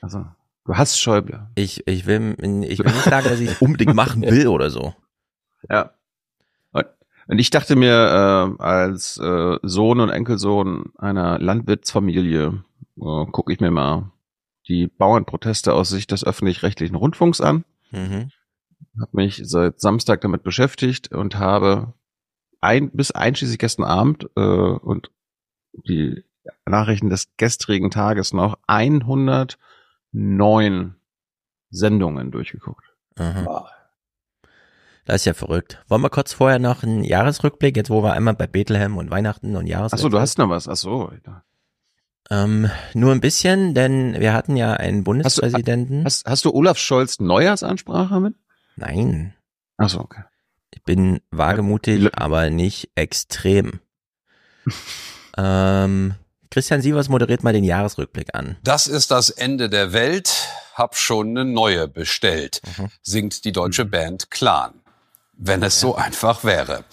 Also, 0.00 0.26
du 0.64 0.76
hast 0.76 1.00
Schäuble. 1.00 1.48
Ich, 1.54 1.86
ich 1.86 2.06
will, 2.06 2.36
ich 2.68 2.78
will 2.78 2.92
nicht 2.92 3.04
sagen, 3.04 3.28
dass 3.28 3.40
ich 3.40 3.50
es 3.50 3.62
unbedingt 3.62 3.94
machen 3.94 4.22
will 4.22 4.48
oder 4.48 4.70
so. 4.70 4.94
Ja. 5.70 5.92
Und, 6.72 6.86
und 7.26 7.38
ich 7.38 7.50
dachte 7.50 7.76
mir, 7.76 8.56
äh, 8.58 8.62
als 8.62 9.16
äh, 9.18 9.58
Sohn 9.62 10.00
und 10.00 10.10
Enkelsohn 10.10 10.92
einer 10.98 11.38
Landwirtsfamilie 11.38 12.62
äh, 13.00 13.26
gucke 13.32 13.52
ich 13.52 13.60
mir 13.60 13.70
mal 13.70 14.10
die 14.68 14.86
Bauernproteste 14.86 15.72
aus 15.72 15.88
Sicht 15.88 16.10
des 16.10 16.24
öffentlich-rechtlichen 16.24 16.96
Rundfunks 16.96 17.40
an. 17.40 17.64
Mhm. 17.94 18.30
Habe 19.00 19.10
mich 19.12 19.40
seit 19.44 19.80
Samstag 19.80 20.20
damit 20.20 20.42
beschäftigt 20.42 21.12
und 21.12 21.36
habe 21.36 21.94
ein, 22.60 22.90
bis 22.90 23.10
einschließlich 23.10 23.58
gestern 23.58 23.84
Abend 23.84 24.28
äh, 24.36 24.40
und 24.40 25.10
die 25.72 26.24
Nachrichten 26.66 27.10
des 27.10 27.36
gestrigen 27.36 27.90
Tages 27.90 28.32
noch 28.32 28.58
109 28.66 30.94
Sendungen 31.70 32.30
durchgeguckt. 32.30 32.84
Aha. 33.16 33.68
Das 35.04 35.16
ist 35.16 35.24
ja 35.26 35.34
verrückt. 35.34 35.84
Wollen 35.88 36.02
wir 36.02 36.10
kurz 36.10 36.32
vorher 36.32 36.58
noch 36.58 36.82
einen 36.82 37.04
Jahresrückblick, 37.04 37.76
jetzt 37.76 37.90
wo 37.90 38.02
wir 38.02 38.14
einmal 38.14 38.34
bei 38.34 38.46
Bethlehem 38.46 38.96
und 38.96 39.10
Weihnachten 39.10 39.54
und 39.56 39.66
Jahresrückblick. 39.66 40.06
Achso, 40.06 40.08
du 40.08 40.20
hast 40.20 40.38
noch 40.38 40.48
was. 40.48 40.66
Achso. 40.66 41.12
Ähm, 42.30 42.70
nur 42.94 43.12
ein 43.12 43.20
bisschen, 43.20 43.74
denn 43.74 44.18
wir 44.18 44.32
hatten 44.32 44.56
ja 44.56 44.72
einen 44.72 45.04
Bundespräsidenten. 45.04 46.04
Hast, 46.04 46.26
hast 46.26 46.44
du 46.44 46.54
Olaf 46.54 46.78
Scholz 46.78 47.20
Neujahrsansprache 47.20 48.20
mit? 48.20 48.34
Nein. 48.76 49.34
Achso, 49.76 50.00
okay. 50.00 50.22
Ich 50.70 50.82
bin 50.82 51.20
wagemutig, 51.30 52.10
aber 52.16 52.50
nicht 52.50 52.90
extrem. 52.94 53.80
ähm, 55.36 56.14
Christian 56.50 56.80
Sievers 56.80 57.08
moderiert 57.08 57.42
mal 57.42 57.52
den 57.52 57.64
Jahresrückblick 57.64 58.34
an. 58.34 58.56
Das 58.62 58.86
ist 58.86 59.10
das 59.10 59.30
Ende 59.30 59.68
der 59.68 59.92
Welt, 59.92 60.48
hab 60.74 60.96
schon 60.96 61.30
eine 61.30 61.44
neue 61.44 61.88
bestellt, 61.88 62.62
singt 63.02 63.44
die 63.44 63.52
deutsche 63.52 63.84
Band 63.84 64.30
Clan. 64.30 64.72
Wenn 65.36 65.62
es 65.64 65.80
so 65.80 65.96
einfach 65.96 66.44
wäre. 66.44 66.84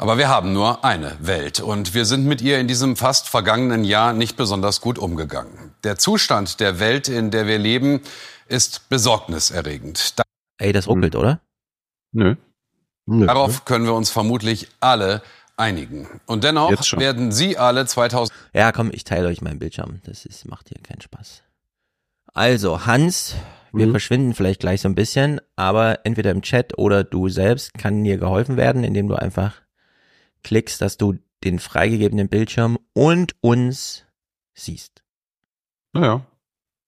Aber 0.00 0.16
wir 0.16 0.28
haben 0.30 0.54
nur 0.54 0.82
eine 0.82 1.14
Welt 1.20 1.60
und 1.60 1.92
wir 1.92 2.06
sind 2.06 2.24
mit 2.24 2.40
ihr 2.40 2.58
in 2.58 2.66
diesem 2.66 2.96
fast 2.96 3.28
vergangenen 3.28 3.84
Jahr 3.84 4.14
nicht 4.14 4.34
besonders 4.38 4.80
gut 4.80 4.98
umgegangen. 4.98 5.74
Der 5.84 5.98
Zustand 5.98 6.58
der 6.58 6.80
Welt, 6.80 7.08
in 7.10 7.30
der 7.30 7.46
wir 7.46 7.58
leben, 7.58 8.00
ist 8.48 8.88
besorgniserregend. 8.88 10.18
Da 10.18 10.22
Ey, 10.58 10.72
das 10.72 10.88
ruckelt, 10.88 11.16
oder? 11.16 11.40
Nö. 12.12 12.36
Darauf 13.06 13.66
können 13.66 13.84
wir 13.84 13.92
uns 13.92 14.08
vermutlich 14.08 14.68
alle 14.80 15.20
einigen. 15.58 16.08
Und 16.24 16.44
dennoch 16.44 16.70
werden 16.96 17.30
Sie 17.30 17.58
alle 17.58 17.84
2000 17.84 18.34
Ja, 18.54 18.72
komm, 18.72 18.90
ich 18.94 19.04
teile 19.04 19.28
euch 19.28 19.42
meinen 19.42 19.58
Bildschirm. 19.58 20.00
Das 20.06 20.24
ist, 20.24 20.48
macht 20.48 20.70
hier 20.70 20.80
keinen 20.82 21.02
Spaß. 21.02 21.42
Also, 22.32 22.86
Hans, 22.86 23.34
wir 23.70 23.86
Mhm. 23.86 23.90
verschwinden 23.90 24.34
vielleicht 24.34 24.60
gleich 24.60 24.80
so 24.80 24.88
ein 24.88 24.94
bisschen, 24.94 25.42
aber 25.56 26.06
entweder 26.06 26.30
im 26.30 26.40
Chat 26.40 26.78
oder 26.78 27.04
du 27.04 27.28
selbst 27.28 27.74
kann 27.74 28.02
dir 28.02 28.16
geholfen 28.16 28.56
werden, 28.56 28.82
indem 28.82 29.06
du 29.06 29.14
einfach 29.16 29.60
klickst, 30.42 30.80
dass 30.80 30.96
du 30.96 31.18
den 31.44 31.58
freigegebenen 31.58 32.28
Bildschirm 32.28 32.78
und 32.92 33.34
uns 33.40 34.04
siehst. 34.54 35.02
Naja. 35.92 36.24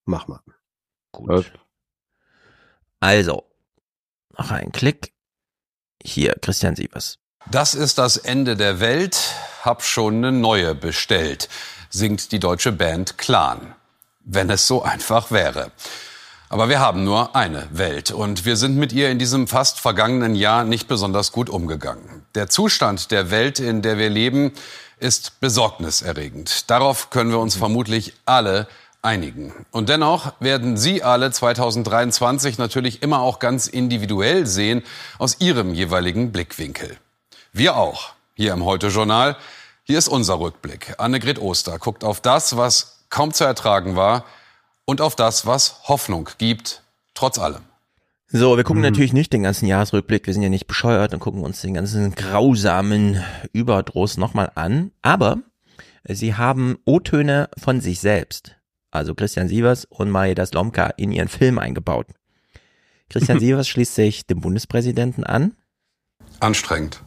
Mach 0.05 0.29
mal. 0.29 0.41
Gut. 1.13 1.53
Also, 3.01 3.45
noch 4.39 4.51
ein 4.51 4.73
Klick. 4.73 5.13
Hier, 6.03 6.35
Christian 6.41 6.77
Sievers. 6.77 7.19
Das 7.51 7.75
ist 7.75 7.99
das 7.99 8.17
Ende 8.17 8.57
der 8.57 8.81
Welt, 8.81 9.35
hab 9.63 9.83
schon 9.83 10.17
eine 10.17 10.33
neue 10.33 10.75
bestellt, 10.75 11.49
singt 11.91 12.33
die 12.33 12.39
deutsche 12.39 12.73
Band 12.73 13.19
Clan. 13.19 13.75
Wenn 14.21 14.51
es 14.51 14.67
so 14.67 14.83
einfach 14.83 15.31
wäre. 15.31 15.73
Aber 16.53 16.69
wir 16.69 16.81
haben 16.81 17.03
nur 17.03 17.35
eine 17.35 17.67
Welt 17.71 18.11
und 18.11 18.45
wir 18.45 18.57
sind 18.59 18.77
mit 18.77 18.93
ihr 18.93 19.09
in 19.11 19.19
diesem 19.19 19.49
fast 19.49 19.81
vergangenen 19.81 20.35
Jahr 20.35 20.65
nicht 20.65 20.87
besonders 20.87 21.33
gut 21.33 21.49
umgegangen. 21.49 22.27
Der 22.35 22.51
Zustand 22.51 23.11
der 23.11 23.31
Welt, 23.31 23.59
in 23.59 23.81
der 23.81 23.97
wir 23.97 24.11
leben, 24.11 24.53
ist 24.99 25.41
besorgniserregend. 25.41 26.69
Darauf 26.69 27.09
können 27.09 27.31
wir 27.31 27.39
uns 27.39 27.57
vermutlich 27.57 28.13
alle 28.27 28.69
einigen. 29.01 29.55
Und 29.71 29.89
dennoch 29.89 30.35
werden 30.41 30.77
Sie 30.77 31.03
alle 31.03 31.31
2023 31.31 32.59
natürlich 32.59 33.03
immer 33.03 33.21
auch 33.21 33.39
ganz 33.39 33.67
individuell 33.67 34.47
sehen 34.47 34.83
aus 35.19 35.41
Ihrem 35.41 35.73
jeweiligen 35.73 36.33
Blickwinkel. 36.33 36.99
Wir 37.55 37.79
auch. 37.79 38.13
Hier 38.35 38.53
im 38.53 38.63
Heute-Journal. 38.63 39.39
Hier 39.85 39.97
ist 39.97 40.09
unser 40.09 40.39
Rückblick. 40.39 40.97
Annegret 40.99 41.39
Oster 41.41 41.79
guckt 41.79 42.05
auf 42.05 42.21
das, 42.21 42.59
was 42.59 42.99
kaum 43.09 43.33
zu 43.33 43.45
ertragen 43.45 43.97
war 43.97 44.27
und 44.85 45.01
auf 45.01 45.17
das, 45.17 45.47
was 45.47 45.89
Hoffnung 45.89 46.29
gibt, 46.39 46.83
trotz 47.15 47.39
allem. 47.39 47.63
So, 48.35 48.57
wir 48.57 48.65
gucken 48.65 48.83
natürlich 48.83 49.13
nicht 49.13 49.33
den 49.35 49.43
ganzen 49.43 49.67
Jahresrückblick, 49.67 50.27
wir 50.27 50.33
sind 50.33 50.43
ja 50.43 50.49
nicht 50.49 50.67
bescheuert 50.67 51.13
und 51.13 51.21
gucken 51.21 51.43
uns 51.43 51.61
den 51.61 51.75
ganzen 51.75 52.15
grausamen 52.15 53.23
Überdruss 53.53 54.17
nochmal 54.17 54.51
an, 54.55 54.91
aber 55.03 55.39
sie 56.09 56.35
haben 56.35 56.79
O-Töne 56.87 57.51
von 57.59 57.83
sich 57.83 58.01
selbst, 58.01 58.57
also 58.91 59.15
Christian 59.15 59.49
Sievers 59.49 59.85
und 59.85 60.11
Maja 60.11 60.47
Slomka 60.47 60.87
in 60.97 61.13
ihren 61.13 61.29
Film 61.29 61.59
eingebaut. 61.59 62.07
Christian 63.11 63.39
Sievers 63.41 63.69
schließt 63.69 63.95
sich 63.95 64.27
dem 64.27 64.41
Bundespräsidenten 64.41 65.25
an. 65.25 65.53
Anstrengend. 66.41 67.03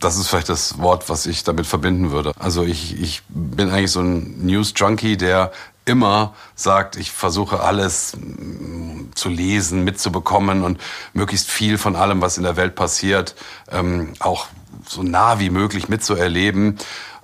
Das 0.00 0.16
ist 0.16 0.28
vielleicht 0.28 0.48
das 0.48 0.78
Wort, 0.78 1.08
was 1.08 1.26
ich 1.26 1.44
damit 1.44 1.66
verbinden 1.66 2.10
würde. 2.10 2.32
Also 2.38 2.64
ich, 2.64 3.00
ich 3.00 3.22
bin 3.28 3.70
eigentlich 3.70 3.92
so 3.92 4.00
ein 4.00 4.44
News-Junkie, 4.44 5.16
der 5.16 5.52
immer 5.88 6.34
sagt, 6.54 6.96
ich 6.96 7.10
versuche 7.10 7.60
alles 7.60 8.16
mm, 8.16 9.10
zu 9.14 9.28
lesen, 9.28 9.84
mitzubekommen 9.84 10.62
und 10.62 10.80
möglichst 11.12 11.50
viel 11.50 11.78
von 11.78 11.96
allem, 11.96 12.20
was 12.20 12.36
in 12.36 12.44
der 12.44 12.56
Welt 12.56 12.74
passiert, 12.74 13.34
ähm, 13.70 14.12
auch 14.20 14.46
so 14.86 15.02
nah 15.02 15.40
wie 15.40 15.50
möglich 15.50 15.88
mitzuerleben. 15.88 16.76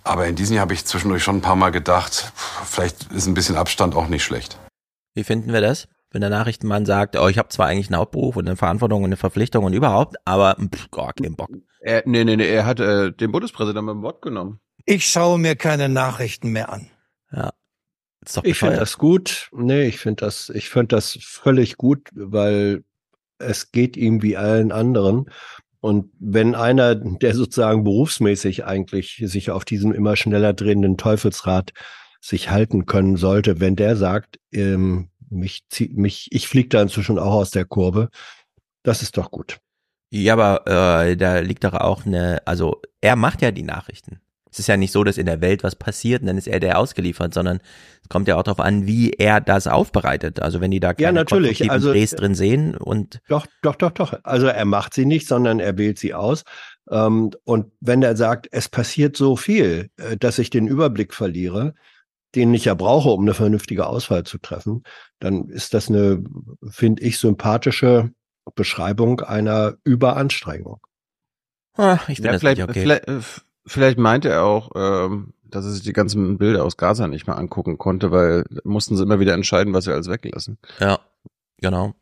Aber 0.03 0.27
in 0.27 0.37
diesem 0.37 0.57
Jahr 0.57 0.63
habe 0.63 0.75
ich 0.75 0.85
zwischendurch 0.85 1.23
schon 1.23 1.37
ein 1.37 1.43
paar 1.43 1.57
Mal 1.57 1.71
gedacht, 1.71 2.33
vielleicht 2.65 3.13
ist 3.13 3.27
ein 3.27 3.35
bisschen 3.35 3.57
Abstand 3.57 3.95
auch 3.95 4.09
nicht 4.09 4.25
schlecht. 4.25 4.59
Wie 5.15 5.25
finden 5.25 5.53
wir 5.53 5.61
das? 5.61 5.89
Wenn 6.11 6.21
der 6.21 6.31
Nachrichtenmann 6.31 6.87
sagt, 6.87 7.17
oh, 7.17 7.29
ich 7.29 7.39
habe 7.39 7.49
zwar 7.49 7.67
eigentlich 7.67 7.89
einen 7.89 7.99
Hauptberuf 7.99 8.37
und 8.37 8.47
eine 8.47 8.57
Verantwortung 8.57 9.03
und 9.03 9.09
eine 9.09 9.17
Verpflichtung 9.17 9.65
und 9.65 9.73
überhaupt, 9.73 10.17
aber 10.25 10.57
pff, 10.57 10.91
gar 10.91 11.13
keinen 11.13 11.37
Bock. 11.37 11.49
Er, 11.81 12.03
nee, 12.07 12.25
nee, 12.25 12.37
nee, 12.37 12.49
er 12.49 12.67
hat 12.67 12.81
äh, 12.81 13.13
den 13.13 13.33
Bundespräsidenten 13.33 13.87
beim 13.87 14.03
Wort 14.03 14.23
genommen. 14.23 14.61
Ich 14.85 15.07
schaue 15.07 15.39
mir 15.39 15.57
keine 15.57 15.89
Nachrichten 15.89 16.51
mehr 16.51 16.71
an. 16.71 16.91
Ja. 17.33 17.53
Ich 18.43 18.59
finde 18.59 18.77
das 18.77 18.99
gut. 18.99 19.51
Nee, 19.53 19.87
ich 19.87 19.99
finde 19.99 20.25
das, 20.25 20.51
ich 20.51 20.69
finde 20.69 20.97
das 20.97 21.19
völlig 21.21 21.77
gut, 21.77 22.09
weil 22.15 22.85
es 23.39 23.73
geht 23.73 23.97
ihm 23.97 24.23
wie 24.23 24.37
allen 24.37 24.73
anderen. 24.73 25.31
Und 25.81 26.11
wenn 26.19 26.55
einer, 26.55 26.95
der 26.95 27.35
sozusagen 27.35 27.85
berufsmäßig 27.85 28.65
eigentlich 28.65 29.23
sich 29.27 29.51
auf 29.51 29.65
diesem 29.65 29.93
immer 29.93 30.17
schneller 30.17 30.55
drehenden 30.55 30.97
Teufelsrad 30.97 31.73
sich 32.21 32.51
halten 32.51 32.87
können 32.87 33.17
sollte, 33.17 33.61
wenn 33.61 33.77
der 33.77 33.97
sagt, 33.97 34.41
ähm, 34.51 35.11
mich 35.29 35.65
zieht 35.69 35.97
mich, 35.97 36.29
ich 36.31 36.49
fliege 36.49 36.71
da 36.71 36.83
inzwischen 36.83 37.19
auch 37.19 37.35
aus 37.35 37.51
der 37.51 37.67
Kurve, 37.67 38.09
das 38.83 39.03
ist 39.03 39.19
doch 39.19 39.31
gut. 39.31 39.59
Ja, 40.11 40.35
aber 40.35 41.07
äh, 41.07 41.17
da 41.17 41.41
liegt 41.41 41.65
doch 41.65 41.75
auch 41.75 42.07
eine, 42.07 42.41
also 42.47 42.81
er 43.01 43.17
macht 43.17 43.43
ja 43.43 43.51
die 43.51 43.63
Nachrichten. 43.63 44.21
Es 44.55 44.61
ist 44.61 44.69
ja 44.69 44.77
nicht 44.77 44.93
so, 44.93 45.03
dass 45.03 45.19
in 45.19 45.27
der 45.27 45.41
Welt 45.41 45.65
was 45.65 45.75
passiert 45.75 46.21
und 46.23 46.29
dann 46.29 46.39
ist 46.39 46.47
er 46.47 46.61
der 46.61 46.79
ausgeliefert, 46.79 47.35
sondern 47.35 47.59
es 48.03 48.09
kommt 48.09 48.29
ja 48.29 48.37
auch 48.37 48.45
darauf 48.45 48.61
an, 48.61 48.87
wie 48.87 49.11
er 49.11 49.41
das 49.41 49.67
aufbereitet. 49.67 50.41
Also 50.41 50.61
wenn 50.61 50.71
die 50.71 50.79
da 50.79 50.95
keine 50.95 51.13
natürlich. 51.13 51.59
konstruktiven 51.59 51.71
Also- 51.73 51.91
Drehs 51.91 52.11
drin 52.13 52.37
sehen 52.37 52.77
und 52.77 53.21
Doch, 53.27 53.49
doch, 53.63 53.75
doch, 53.75 53.91
doch. 53.91 54.15
Also 54.23 54.47
er 54.47 54.65
macht 54.65 54.95
sie 54.95 55.07
nicht, 55.07 55.27
sondern 55.27 55.59
er 55.59 55.77
wählt 55.77 55.99
sie 55.99 56.15
aus. 56.15 56.45
Ähm, 56.89 57.33
und 57.43 57.73
wenn 57.81 58.05
er 58.05 58.17
sagt, 58.17 58.47
es 58.53 58.69
passiert 58.69 59.17
so 59.17 59.35
viel, 59.35 59.91
äh, 59.97 60.17
dass 60.17 60.39
ich 60.39 60.51
den 60.51 60.69
Überblick 60.69 61.15
verliere, 61.15 61.75
den 62.37 62.55
ich 62.55 62.67
ja 62.67 62.75
brauche, 62.75 63.09
um 63.09 63.23
eine 63.23 63.35
vernünftige 63.35 63.89
Auswahl 63.89 64.23
zu 64.23 64.39
treffen, 64.39 64.85
dann 65.19 65.49
ist 65.49 65.75
das 65.75 65.89
eine, 65.89 66.23
finde 66.69 67.03
ich, 67.03 67.19
sympathische 67.19 68.13
Beschreibung 68.55 69.21
einer 69.21 69.75
Überanstrengung. 69.83 70.79
Ah, 71.77 71.99
ich 72.07 72.17
finde 72.19 72.27
Ja, 72.29 72.33
das 72.35 72.41
vielleicht, 72.41 72.59
nicht 72.59 72.69
okay. 72.71 72.83
vielleicht, 72.83 73.09
äh, 73.09 73.19
vielleicht 73.67 73.99
meinte 73.99 74.29
er 74.29 74.45
auch, 74.45 74.71
ähm, 74.75 75.35
dass 75.45 75.65
er 75.65 75.73
sich 75.73 75.83
die 75.83 75.93
ganzen 75.93 76.39
Bilder 76.39 76.65
aus 76.65 76.77
Gaza 76.77 77.07
nicht 77.07 77.27
mehr 77.27 77.39
angucken 77.39 77.79
konnte, 77.79 78.11
weil 78.11 78.45
mussten 78.65 78.97
sie 78.97 79.03
immer 79.03 79.21
wieder 79.21 79.35
entscheiden, 79.35 79.73
was 79.73 79.85
sie 79.85 79.93
alles 79.93 80.09
weglassen. 80.09 80.59
Ja, 80.81 81.01
genau. 81.61 81.95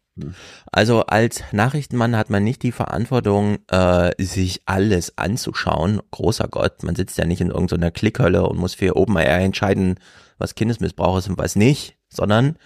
Also 0.71 1.07
als 1.07 1.43
Nachrichtenmann 1.53 2.17
hat 2.17 2.29
man 2.29 2.45
nicht 2.45 2.63
die 2.63 2.73
Verantwortung, 2.73 3.59
äh, 3.69 4.11
sich 4.23 4.63
alles 4.67 5.17
anzuschauen. 5.17 6.01
Großer 6.11 6.49
Gott, 6.49 6.83
man 6.83 6.95
sitzt 6.95 7.17
ja 7.17 7.25
nicht 7.25 7.41
in 7.41 7.51
irgendeiner 7.51 7.91
Klickhölle 7.91 8.47
und 8.47 8.59
muss 8.59 8.75
für 8.75 8.97
OpenAI 8.97 9.45
entscheiden, 9.45 9.99
was 10.39 10.55
Kindesmissbrauch 10.55 11.19
ist 11.19 11.29
und 11.29 11.39
was 11.39 11.57
nicht, 11.57 11.97
sondern 12.11 12.57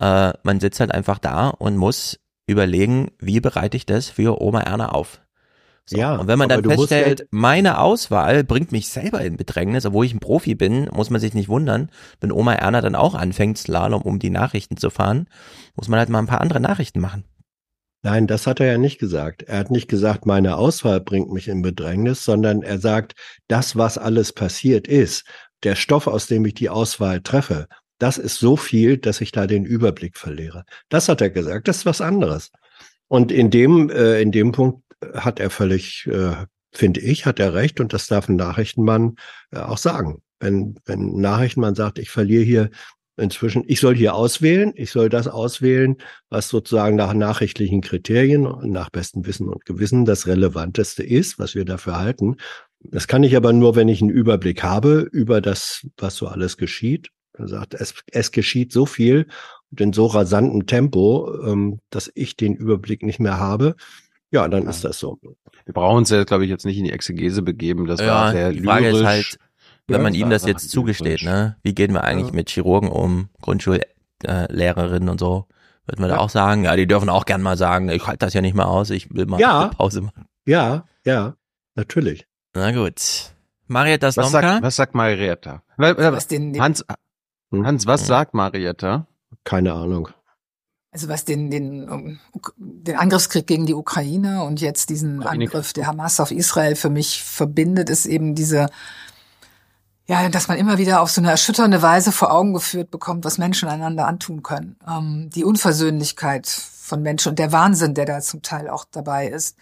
äh, 0.00 0.32
man 0.42 0.58
sitzt 0.60 0.80
halt 0.80 0.92
einfach 0.92 1.18
da 1.18 1.48
und 1.48 1.76
muss 1.76 2.18
überlegen, 2.46 3.12
wie 3.20 3.40
bereite 3.40 3.76
ich 3.76 3.86
das 3.86 4.08
für 4.08 4.40
Oma 4.42 4.60
Erna 4.60 4.88
auf. 4.88 5.20
So, 5.86 5.96
Ja, 5.98 6.16
und 6.16 6.28
wenn 6.28 6.38
man 6.38 6.48
dann 6.48 6.62
feststellt, 6.62 7.20
halt- 7.20 7.28
meine 7.30 7.78
Auswahl 7.78 8.44
bringt 8.44 8.70
mich 8.70 8.88
selber 8.88 9.20
in 9.22 9.36
Bedrängnis, 9.36 9.86
obwohl 9.86 10.06
ich 10.06 10.14
ein 10.14 10.20
Profi 10.20 10.54
bin, 10.54 10.88
muss 10.92 11.10
man 11.10 11.20
sich 11.20 11.34
nicht 11.34 11.48
wundern, 11.48 11.90
wenn 12.20 12.30
Oma 12.32 12.54
Erna 12.54 12.80
dann 12.80 12.94
auch 12.94 13.14
anfängt, 13.14 13.58
Slalom 13.58 14.02
um 14.02 14.18
die 14.18 14.30
Nachrichten 14.30 14.76
zu 14.76 14.90
fahren, 14.90 15.26
muss 15.74 15.88
man 15.88 15.98
halt 15.98 16.08
mal 16.08 16.20
ein 16.20 16.26
paar 16.26 16.40
andere 16.40 16.60
Nachrichten 16.60 17.00
machen. 17.00 17.24
Nein, 18.02 18.26
das 18.26 18.46
hat 18.46 18.60
er 18.60 18.66
ja 18.66 18.78
nicht 18.78 18.98
gesagt. 18.98 19.42
Er 19.42 19.58
hat 19.58 19.70
nicht 19.70 19.88
gesagt, 19.88 20.24
meine 20.24 20.56
Auswahl 20.56 21.00
bringt 21.00 21.32
mich 21.32 21.48
in 21.48 21.60
Bedrängnis, 21.60 22.24
sondern 22.24 22.62
er 22.62 22.78
sagt, 22.78 23.12
das, 23.48 23.76
was 23.76 23.98
alles 23.98 24.32
passiert 24.32 24.88
ist, 24.88 25.24
der 25.64 25.74
Stoff, 25.74 26.06
aus 26.06 26.26
dem 26.26 26.46
ich 26.46 26.54
die 26.54 26.70
Auswahl 26.70 27.20
treffe, 27.20 27.66
das 27.98 28.16
ist 28.16 28.38
so 28.38 28.56
viel, 28.56 28.96
dass 28.96 29.20
ich 29.20 29.32
da 29.32 29.46
den 29.46 29.66
Überblick 29.66 30.16
verliere. 30.16 30.64
Das 30.88 31.10
hat 31.10 31.20
er 31.20 31.28
gesagt. 31.28 31.68
Das 31.68 31.78
ist 31.78 31.86
was 31.86 32.00
anderes. 32.00 32.50
Und 33.08 33.30
in 33.32 33.50
dem, 33.50 33.90
äh, 33.90 34.22
in 34.22 34.32
dem 34.32 34.52
Punkt 34.52 34.82
hat 35.14 35.40
er 35.40 35.50
völlig, 35.50 36.06
äh, 36.06 36.34
finde 36.72 37.00
ich, 37.00 37.26
hat 37.26 37.38
er 37.40 37.54
recht. 37.54 37.80
Und 37.80 37.92
das 37.92 38.06
darf 38.06 38.28
ein 38.28 38.36
Nachrichtenmann 38.36 39.16
äh, 39.50 39.58
auch 39.58 39.78
sagen. 39.78 40.22
Wenn, 40.38 40.76
wenn 40.86 41.00
ein 41.00 41.20
Nachrichtenmann 41.20 41.74
sagt, 41.74 41.98
ich 41.98 42.10
verliere 42.10 42.42
hier 42.42 42.70
inzwischen, 43.16 43.64
ich 43.66 43.80
soll 43.80 43.94
hier 43.94 44.14
auswählen, 44.14 44.72
ich 44.74 44.90
soll 44.90 45.08
das 45.08 45.28
auswählen, 45.28 45.96
was 46.30 46.48
sozusagen 46.48 46.96
nach 46.96 47.12
nachrichtlichen 47.12 47.82
Kriterien 47.82 48.42
nach 48.62 48.90
bestem 48.90 49.26
Wissen 49.26 49.48
und 49.48 49.66
Gewissen 49.66 50.04
das 50.04 50.26
Relevanteste 50.26 51.02
ist, 51.02 51.38
was 51.38 51.54
wir 51.54 51.64
dafür 51.64 51.98
halten. 51.98 52.36
Das 52.82 53.06
kann 53.06 53.22
ich 53.22 53.36
aber 53.36 53.52
nur, 53.52 53.76
wenn 53.76 53.88
ich 53.88 54.00
einen 54.00 54.10
Überblick 54.10 54.62
habe 54.62 55.00
über 55.12 55.40
das, 55.42 55.86
was 55.98 56.16
so 56.16 56.28
alles 56.28 56.56
geschieht. 56.56 57.10
Er 57.34 57.48
sagt, 57.48 57.74
es, 57.74 57.94
es 58.10 58.32
geschieht 58.32 58.72
so 58.72 58.86
viel 58.86 59.26
und 59.70 59.80
in 59.80 59.92
so 59.92 60.06
rasantem 60.06 60.66
Tempo, 60.66 61.42
ähm, 61.44 61.80
dass 61.90 62.10
ich 62.14 62.36
den 62.36 62.54
Überblick 62.54 63.02
nicht 63.02 63.20
mehr 63.20 63.38
habe. 63.38 63.76
Ja, 64.32 64.46
dann 64.48 64.66
ist 64.68 64.84
das 64.84 64.98
so. 64.98 65.18
Wir 65.22 65.74
brauchen 65.74 65.98
uns 65.98 66.10
ja, 66.10 66.22
glaube 66.24 66.44
ich, 66.44 66.50
jetzt 66.50 66.64
nicht 66.64 66.78
in 66.78 66.84
die 66.84 66.92
Exegese 66.92 67.42
begeben. 67.42 67.86
Das 67.86 68.00
war 68.00 68.30
sehr 68.32 68.52
die 68.52 68.62
Frage 68.62 68.86
lyrisch. 68.90 69.00
ist 69.00 69.06
halt, 69.06 69.38
wenn 69.88 69.96
Ja, 69.96 70.02
man 70.04 70.14
ihm 70.14 70.30
das 70.30 70.44
jetzt 70.46 70.70
zugesteht, 70.70 71.22
ne? 71.22 71.56
Wie 71.62 71.74
gehen 71.74 71.92
wir 71.92 72.04
eigentlich 72.04 72.28
Ja. 72.28 72.34
mit 72.36 72.48
Chirurgen 72.50 72.88
um, 72.90 73.28
Grundschullehrerinnen 73.42 75.08
und 75.08 75.18
so? 75.20 75.46
Würden 75.86 76.02
wir 76.02 76.08
da 76.08 76.14
Ja. 76.14 76.20
auch 76.20 76.30
sagen, 76.30 76.64
ja, 76.64 76.76
die 76.76 76.86
dürfen 76.86 77.08
auch 77.08 77.24
gern 77.24 77.42
mal 77.42 77.56
sagen, 77.56 77.88
ich 77.88 78.06
halte 78.06 78.18
das 78.24 78.34
ja 78.34 78.40
nicht 78.40 78.54
mehr 78.54 78.68
aus, 78.68 78.90
ich 78.90 79.12
will 79.12 79.26
mal 79.26 79.40
Ja. 79.40 79.60
eine 79.62 79.70
Pause 79.70 80.02
machen. 80.02 80.26
Ja, 80.46 80.84
ja, 81.04 81.34
natürlich. 81.74 82.26
Na 82.54 82.70
gut. 82.72 83.32
Marietta 83.66 84.08
Was 84.08 84.14
Slomka? 84.14 84.30
sagt, 84.40 84.62
was 84.62 84.76
sagt 84.76 84.94
Marietta? 84.94 85.62
Weil- 85.76 85.96
Was 85.96 86.28
den- 86.28 86.52
den- 86.52 86.62
Hans, 86.62 86.84
Hans, 87.52 87.86
was 87.86 88.00
Hm. 88.02 88.06
sagt 88.06 88.34
Marietta? 88.34 89.06
Keine 89.44 89.72
Ahnung. 89.72 90.08
Also 90.92 91.08
was 91.08 91.24
den, 91.24 91.50
den, 91.50 92.18
den 92.56 92.96
Angriffskrieg 92.96 93.46
gegen 93.46 93.64
die 93.64 93.74
Ukraine 93.74 94.42
und 94.42 94.60
jetzt 94.60 94.90
diesen 94.90 95.22
Angriff 95.22 95.72
der 95.72 95.86
Hamas 95.86 96.18
auf 96.18 96.32
Israel 96.32 96.74
für 96.74 96.90
mich 96.90 97.22
verbindet, 97.22 97.88
ist 97.90 98.06
eben 98.06 98.34
diese, 98.34 98.66
ja, 100.06 100.28
dass 100.28 100.48
man 100.48 100.58
immer 100.58 100.78
wieder 100.78 101.00
auf 101.00 101.10
so 101.12 101.20
eine 101.20 101.30
erschütternde 101.30 101.80
Weise 101.80 102.10
vor 102.10 102.32
Augen 102.32 102.54
geführt 102.54 102.90
bekommt, 102.90 103.24
was 103.24 103.38
Menschen 103.38 103.68
einander 103.68 104.08
antun 104.08 104.42
können. 104.42 104.76
Ähm, 104.88 105.30
die 105.30 105.44
Unversöhnlichkeit 105.44 106.48
von 106.48 107.02
Menschen 107.02 107.30
und 107.30 107.38
der 107.38 107.52
Wahnsinn, 107.52 107.94
der 107.94 108.06
da 108.06 108.20
zum 108.20 108.42
Teil 108.42 108.68
auch 108.68 108.84
dabei 108.90 109.28
ist. 109.28 109.56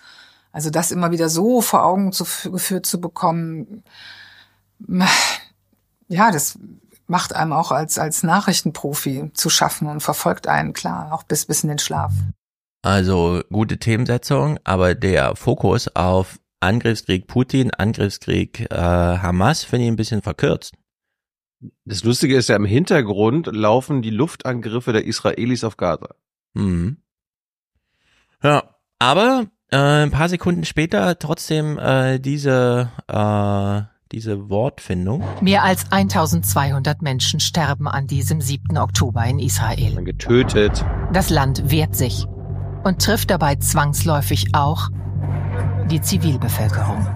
Also 0.50 0.70
das 0.70 0.90
immer 0.90 1.10
wieder 1.10 1.28
so 1.28 1.60
vor 1.60 1.84
Augen 1.84 2.10
zu, 2.12 2.24
geführt 2.50 2.86
zu 2.86 3.02
bekommen, 3.02 3.84
ja, 6.08 6.30
das 6.30 6.58
macht 7.08 7.34
einem 7.34 7.52
auch 7.52 7.72
als, 7.72 7.98
als 7.98 8.22
Nachrichtenprofi 8.22 9.30
zu 9.34 9.50
schaffen 9.50 9.88
und 9.88 10.00
verfolgt 10.00 10.46
einen, 10.46 10.72
klar, 10.72 11.12
auch 11.12 11.22
bis, 11.22 11.46
bis 11.46 11.62
in 11.62 11.70
den 11.70 11.78
Schlaf. 11.78 12.12
Also 12.82 13.42
gute 13.50 13.78
Themensetzung, 13.78 14.58
aber 14.64 14.94
der 14.94 15.34
Fokus 15.34 15.88
auf 15.96 16.38
Angriffskrieg 16.60 17.26
Putin, 17.26 17.72
Angriffskrieg 17.72 18.70
äh, 18.70 18.76
Hamas 18.76 19.64
finde 19.64 19.86
ich 19.86 19.90
ein 19.90 19.96
bisschen 19.96 20.22
verkürzt. 20.22 20.74
Das 21.84 22.04
Lustige 22.04 22.36
ist 22.36 22.48
ja, 22.48 22.56
im 22.56 22.64
Hintergrund 22.64 23.48
laufen 23.48 24.02
die 24.02 24.10
Luftangriffe 24.10 24.92
der 24.92 25.04
Israelis 25.04 25.64
auf 25.64 25.76
Gaza. 25.76 26.14
Mhm. 26.54 26.98
Ja, 28.42 28.74
aber 29.00 29.46
äh, 29.70 29.76
ein 29.76 30.10
paar 30.10 30.28
Sekunden 30.28 30.64
später 30.64 31.18
trotzdem 31.18 31.78
äh, 31.78 32.18
diese 32.20 32.92
äh, 33.08 33.97
diese 34.12 34.48
Wortfindung. 34.48 35.22
Mehr 35.40 35.64
als 35.64 35.90
1200 35.90 37.02
Menschen 37.02 37.40
sterben 37.40 37.88
an 37.88 38.06
diesem 38.06 38.40
7. 38.40 38.78
Oktober 38.78 39.24
in 39.24 39.38
Israel. 39.38 40.02
Getötet. 40.04 40.84
Das 41.12 41.30
Land 41.30 41.70
wehrt 41.70 41.94
sich 41.94 42.26
und 42.84 43.02
trifft 43.02 43.30
dabei 43.30 43.56
zwangsläufig 43.56 44.54
auch 44.54 44.88
die 45.90 46.00
Zivilbevölkerung. 46.00 47.06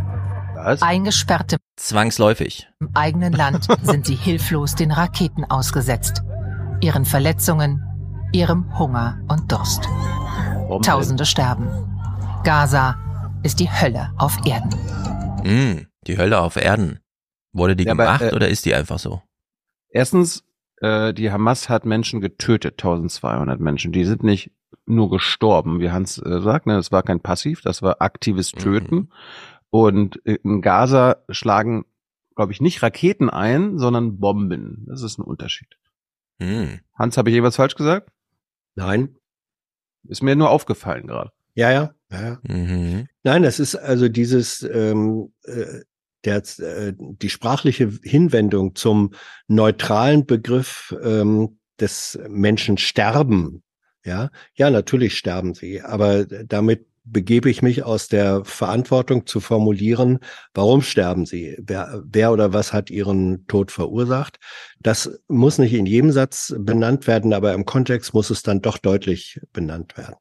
Was? 0.55 0.83
Eingesperrte 0.83 1.57
Zwangsläufig. 1.77 2.69
im 2.81 2.91
eigenen 2.95 3.33
Land 3.33 3.67
sind 3.83 4.07
sie 4.07 4.15
hilflos 4.15 4.75
den 4.75 4.93
Raketen 4.93 5.45
ausgesetzt, 5.45 6.23
ihren 6.81 7.05
Verletzungen, 7.05 7.83
ihrem 8.33 8.79
Hunger 8.79 9.19
und 9.29 9.51
Durst. 9.51 9.89
Warum 10.69 10.83
Tausende 10.83 11.27
sterben. 11.27 11.69
Gaza 12.45 12.97
ist 13.43 13.61
die 13.61 13.71
Hölle 13.71 14.13
auf 14.19 14.39
Erden. 14.47 14.71
Mm, 15.45 15.87
die 16.07 16.19
Hölle 16.19 16.41
auf 16.41 16.57
Erden. 16.57 17.01
Wurde 17.53 17.77
die 17.77 17.85
Ja, 17.85 17.93
aber, 17.93 18.05
gemacht 18.05 18.23
äh, 18.23 18.35
oder 18.35 18.49
ist 18.49 18.65
die 18.65 18.75
einfach 18.75 18.99
so? 18.99 19.23
Erstens, 19.89 20.45
äh, 20.81 21.13
die 21.13 21.31
Hamas 21.31 21.69
hat 21.69 21.85
Menschen 21.85 22.21
getötet, 22.21 22.75
1200 22.75 23.61
Menschen. 23.61 23.93
Die 23.93 24.05
sind 24.05 24.23
nicht 24.23 24.53
nur 24.87 25.11
gestorben, 25.11 25.81
wie 25.81 25.91
Hans 25.91 26.19
äh, 26.19 26.41
sagt, 26.41 26.67
ne, 26.67 26.75
das 26.75 26.93
war 26.93 27.03
kein 27.03 27.21
Passiv, 27.21 27.61
das 27.61 27.83
war 27.83 28.01
aktives 28.01 28.53
Töten. 28.53 29.11
Und 29.71 30.17
in 30.17 30.61
Gaza 30.61 31.17
schlagen, 31.31 31.85
glaube 32.35 32.53
ich, 32.53 32.61
nicht 32.61 32.83
Raketen 32.83 33.31
ein, 33.31 33.79
sondern 33.79 34.19
Bomben. 34.19 34.85
Das 34.87 35.03
ist 35.03 35.19
ein 35.19 35.23
Unterschied. 35.23 35.79
Hm. 36.41 36.81
Hans, 36.95 37.17
habe 37.17 37.31
ich 37.31 37.37
irgendwas 37.37 37.57
falsch 37.57 37.75
gesagt? 37.75 38.11
Nein. 38.75 39.17
Ist 40.05 40.23
mir 40.23 40.37
nur 40.37 40.51
aufgefallen 40.51 41.07
gerade. 41.07 41.31
Ja, 41.55 41.71
ja, 41.71 41.95
ja. 42.11 42.23
ja. 42.23 42.55
Mhm. 42.55 43.07
Nein, 43.23 43.43
das 43.43 43.61
ist 43.61 43.77
also 43.77 44.09
dieses 44.09 44.63
ähm, 44.63 45.33
äh, 45.45 45.83
der, 46.25 46.43
äh, 46.59 46.93
die 46.97 47.31
sprachliche 47.31 47.93
Hinwendung 48.03 48.75
zum 48.75 49.13
neutralen 49.49 50.27
Begriff 50.27 50.95
ähm, 51.03 51.59
des 51.81 52.19
Menschen 52.29 52.79
sterben. 52.79 53.63
Ja, 54.05 54.31
ja, 54.55 54.71
natürlich 54.71 55.17
sterben 55.17 55.55
sie, 55.55 55.81
aber 55.81 56.25
damit 56.25 56.87
begebe 57.05 57.51
ich 57.51 57.63
mich 57.63 57.83
aus 57.83 58.09
der 58.09 58.45
Verantwortung 58.45 59.27
zu 59.27 59.41
formulieren, 59.41 60.21
warum 60.55 60.83
sterben 60.83 61.27
sie? 61.27 61.57
Wer, 61.61 62.03
wer 62.05 62.33
oder 62.33 62.53
was 62.53 62.73
hat 62.73 62.91
ihren 62.91 63.47
Tod 63.47 63.71
verursacht? 63.73 64.39
Das 64.81 65.21
muss 65.29 65.59
nicht 65.59 65.75
in 65.75 65.87
jedem 65.87 66.13
Satz 66.13 66.55
benannt 66.59 67.07
werden, 67.07 67.33
aber 67.33 67.55
im 67.55 67.65
Kontext 67.65 68.15
muss 68.15 68.31
es 68.31 68.43
dann 68.43 68.61
doch 68.61 68.79
deutlich 68.79 69.41
benannt 69.53 69.97
werden. 69.97 70.17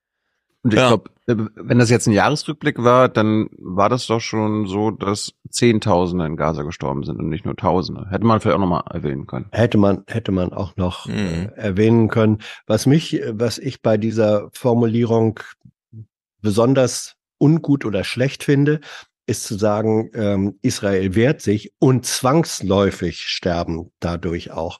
Und 0.64 0.74
ich 0.74 0.80
glaube, 0.80 1.10
wenn 1.26 1.80
das 1.80 1.90
jetzt 1.90 2.08
ein 2.08 2.14
Jahresrückblick 2.14 2.84
war, 2.84 3.10
dann 3.10 3.50
war 3.58 3.90
das 3.90 4.06
doch 4.06 4.20
schon 4.20 4.68
so, 4.68 4.92
dass 4.92 5.34
Zehntausende 5.50 6.26
in 6.26 6.38
Gaza 6.38 6.62
gestorben 6.62 7.04
sind 7.04 7.18
und 7.18 7.30
nicht 7.30 7.46
nur 7.46 7.56
Tausende. 7.56 8.08
Hätte 8.12 8.26
man 8.26 8.40
vielleicht 8.40 8.58
auch 8.58 8.62
nochmal 8.62 8.84
erwähnen 8.92 9.26
können. 9.26 9.48
Hätte 9.52 9.78
man, 9.78 10.04
hätte 10.08 10.32
man 10.32 10.54
auch 10.54 10.76
noch 10.78 11.08
äh, 11.08 11.46
erwähnen 11.56 12.10
können. 12.10 12.40
Was 12.68 12.86
mich, 12.86 13.20
was 13.32 13.58
ich 13.58 13.82
bei 13.82 13.98
dieser 13.98 14.50
Formulierung 14.54 15.40
besonders 16.42 17.16
ungut 17.40 17.86
oder 17.86 18.04
schlecht 18.04 18.44
finde, 18.44 18.82
ist 19.26 19.46
zu 19.46 19.56
sagen, 19.56 20.12
ähm, 20.14 20.60
Israel 20.62 21.16
wehrt 21.16 21.42
sich 21.42 21.74
und 21.80 22.06
zwangsläufig 22.06 23.22
sterben 23.22 23.92
dadurch 24.00 24.52
auch. 24.52 24.80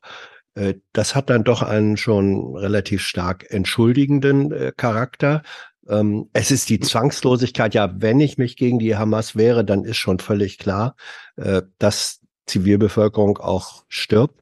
Äh, 0.56 0.76
das 0.94 1.16
hat 1.16 1.30
dann 1.30 1.44
doch 1.44 1.62
einen 1.62 1.98
schon 1.98 2.56
relativ 2.56 3.02
stark 3.02 3.46
entschuldigenden 3.50 4.52
äh, 4.52 4.72
Charakter. 4.76 5.44
Ähm, 5.92 6.30
es 6.32 6.52
ist 6.52 6.70
die 6.70 6.80
Zwangslosigkeit, 6.80 7.74
ja, 7.74 7.94
wenn 7.98 8.22
ich 8.22 8.38
mich 8.38 8.56
gegen 8.56 8.80
die 8.80 8.96
Hamas 8.96 9.36
wehre, 9.36 9.66
dann 9.66 9.84
ist 9.84 9.98
schon 9.98 10.20
völlig 10.20 10.58
klar, 10.58 10.96
äh, 11.36 11.62
dass 11.80 12.22
Zivilbevölkerung 12.48 13.38
auch 13.38 13.84
stirbt. 13.90 14.40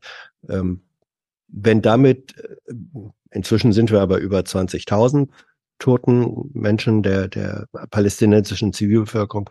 Ähm, 0.47 0.83
wenn 1.47 1.81
damit, 1.81 2.37
äh, 2.37 2.73
inzwischen 3.31 3.73
sind 3.73 3.91
wir 3.91 3.99
aber 3.99 4.19
über 4.19 4.39
20.000, 4.39 5.29
toten 5.79 6.51
Menschen 6.53 7.01
der, 7.01 7.27
der 7.27 7.65
palästinensischen 7.89 8.71
Zivilbevölkerung, 8.71 9.49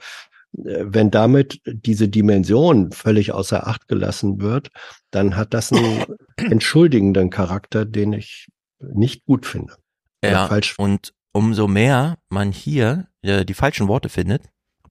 äh, 0.56 0.84
wenn 0.86 1.10
damit 1.10 1.60
diese 1.64 2.08
Dimension 2.08 2.92
völlig 2.92 3.32
außer 3.32 3.66
Acht 3.66 3.88
gelassen 3.88 4.40
wird, 4.40 4.70
dann 5.10 5.36
hat 5.36 5.52
das 5.52 5.72
einen 5.72 6.04
entschuldigenden 6.36 7.30
Charakter, 7.30 7.84
den 7.84 8.12
ich 8.12 8.46
nicht 8.78 9.24
gut 9.24 9.46
finde. 9.46 9.74
Ja, 10.22 10.46
falsch. 10.48 10.78
und 10.78 11.12
umso 11.38 11.68
mehr 11.68 12.18
man 12.30 12.50
hier 12.50 13.06
äh, 13.22 13.44
die 13.44 13.54
falschen 13.54 13.86
Worte 13.86 14.08
findet, 14.08 14.42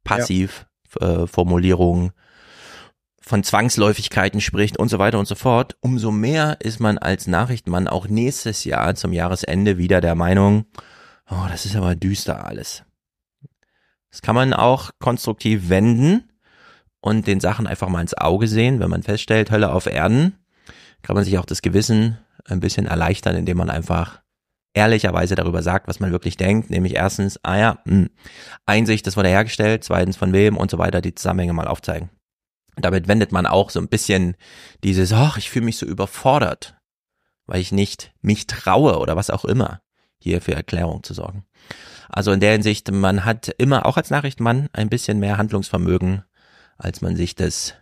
passiv, 0.05 0.65
ja. 1.01 1.23
äh, 1.23 1.27
von 3.19 3.43
Zwangsläufigkeiten 3.43 4.39
spricht 4.39 4.79
und 4.79 4.88
so 4.88 4.97
weiter 4.97 5.19
und 5.19 5.27
so 5.27 5.36
fort, 5.36 5.75
umso 5.81 6.10
mehr 6.10 6.55
ist 6.62 6.79
man 6.79 6.97
als 6.97 7.27
Nachrichtenmann 7.27 7.89
auch 7.89 8.07
nächstes 8.07 8.63
Jahr 8.63 8.95
zum 8.95 9.12
Jahresende 9.12 9.77
wieder 9.77 9.99
der 9.99 10.15
Meinung, 10.15 10.67
oh, 11.29 11.45
das 11.49 11.65
ist 11.65 11.75
aber 11.75 11.97
düster 11.97 12.45
alles. 12.45 12.83
Das 14.10 14.21
kann 14.21 14.36
man 14.36 14.53
auch 14.53 14.91
konstruktiv 14.99 15.67
wenden 15.67 16.31
und 17.01 17.27
den 17.27 17.41
Sachen 17.41 17.67
einfach 17.67 17.89
mal 17.89 17.99
ins 17.99 18.17
Auge 18.17 18.47
sehen, 18.47 18.79
wenn 18.79 18.89
man 18.89 19.03
feststellt, 19.03 19.51
Hölle 19.51 19.73
auf 19.73 19.86
Erden, 19.86 20.38
kann 21.01 21.15
man 21.15 21.25
sich 21.25 21.38
auch 21.38 21.45
das 21.45 21.62
Gewissen 21.62 22.17
ein 22.45 22.62
bisschen 22.62 22.86
erleichtern, 22.86 23.36
indem 23.36 23.57
man 23.57 23.69
einfach 23.69 24.21
ehrlicherweise 24.73 25.36
darüber 25.36 25.63
sagt, 25.63 25.88
was 25.88 25.99
man 25.99 26.12
wirklich 26.12 26.38
denkt, 26.38 26.69
nämlich 26.69 26.95
erstens, 26.95 27.39
ah 27.43 27.58
ja, 27.58 27.80
mh, 27.86 27.93
hm, 27.93 28.10
Einsicht, 28.65 29.08
das 29.08 29.17
wurde 29.17 29.30
hergestellt, 29.30 29.84
zweitens 29.84 30.17
von 30.17 30.34
wem 30.34 30.58
und 30.58 30.69
so 30.71 30.77
weiter, 30.77 31.01
die 31.01 31.15
Zusammenhänge 31.15 31.53
mal 31.53 31.67
aufzeigen. 31.67 32.10
Damit 32.75 33.08
wendet 33.08 33.32
man 33.32 33.47
auch 33.47 33.71
so 33.71 33.80
ein 33.80 33.88
bisschen 33.88 34.36
dieses, 34.84 35.12
ach, 35.12 35.38
ich 35.38 35.49
fühle 35.49 35.65
mich 35.65 35.77
so 35.77 35.86
überfordert, 35.86 36.75
weil 37.47 37.60
ich 37.60 37.71
nicht 37.71 38.13
mich 38.21 38.45
traue 38.45 38.99
oder 38.99 39.15
was 39.15 39.32
auch 39.32 39.45
immer, 39.45 39.82
hier 40.19 40.41
für 40.41 40.53
Erklärung 40.53 41.03
zu 41.03 41.13
sorgen. 41.13 41.45
Also 42.10 42.32
in 42.32 42.39
der 42.39 42.51
Hinsicht, 42.51 42.91
man 42.91 43.25
hat 43.25 43.49
immer 43.58 43.86
auch 43.86 43.97
als 43.97 44.12
Nachrichtenmann 44.12 44.69
ein 44.73 44.89
bisschen 44.89 45.19
mehr 45.19 45.38
Handlungsvermögen, 45.38 46.23
als 46.77 47.01
man 47.01 47.15
sich 47.15 47.36
das 47.36 47.73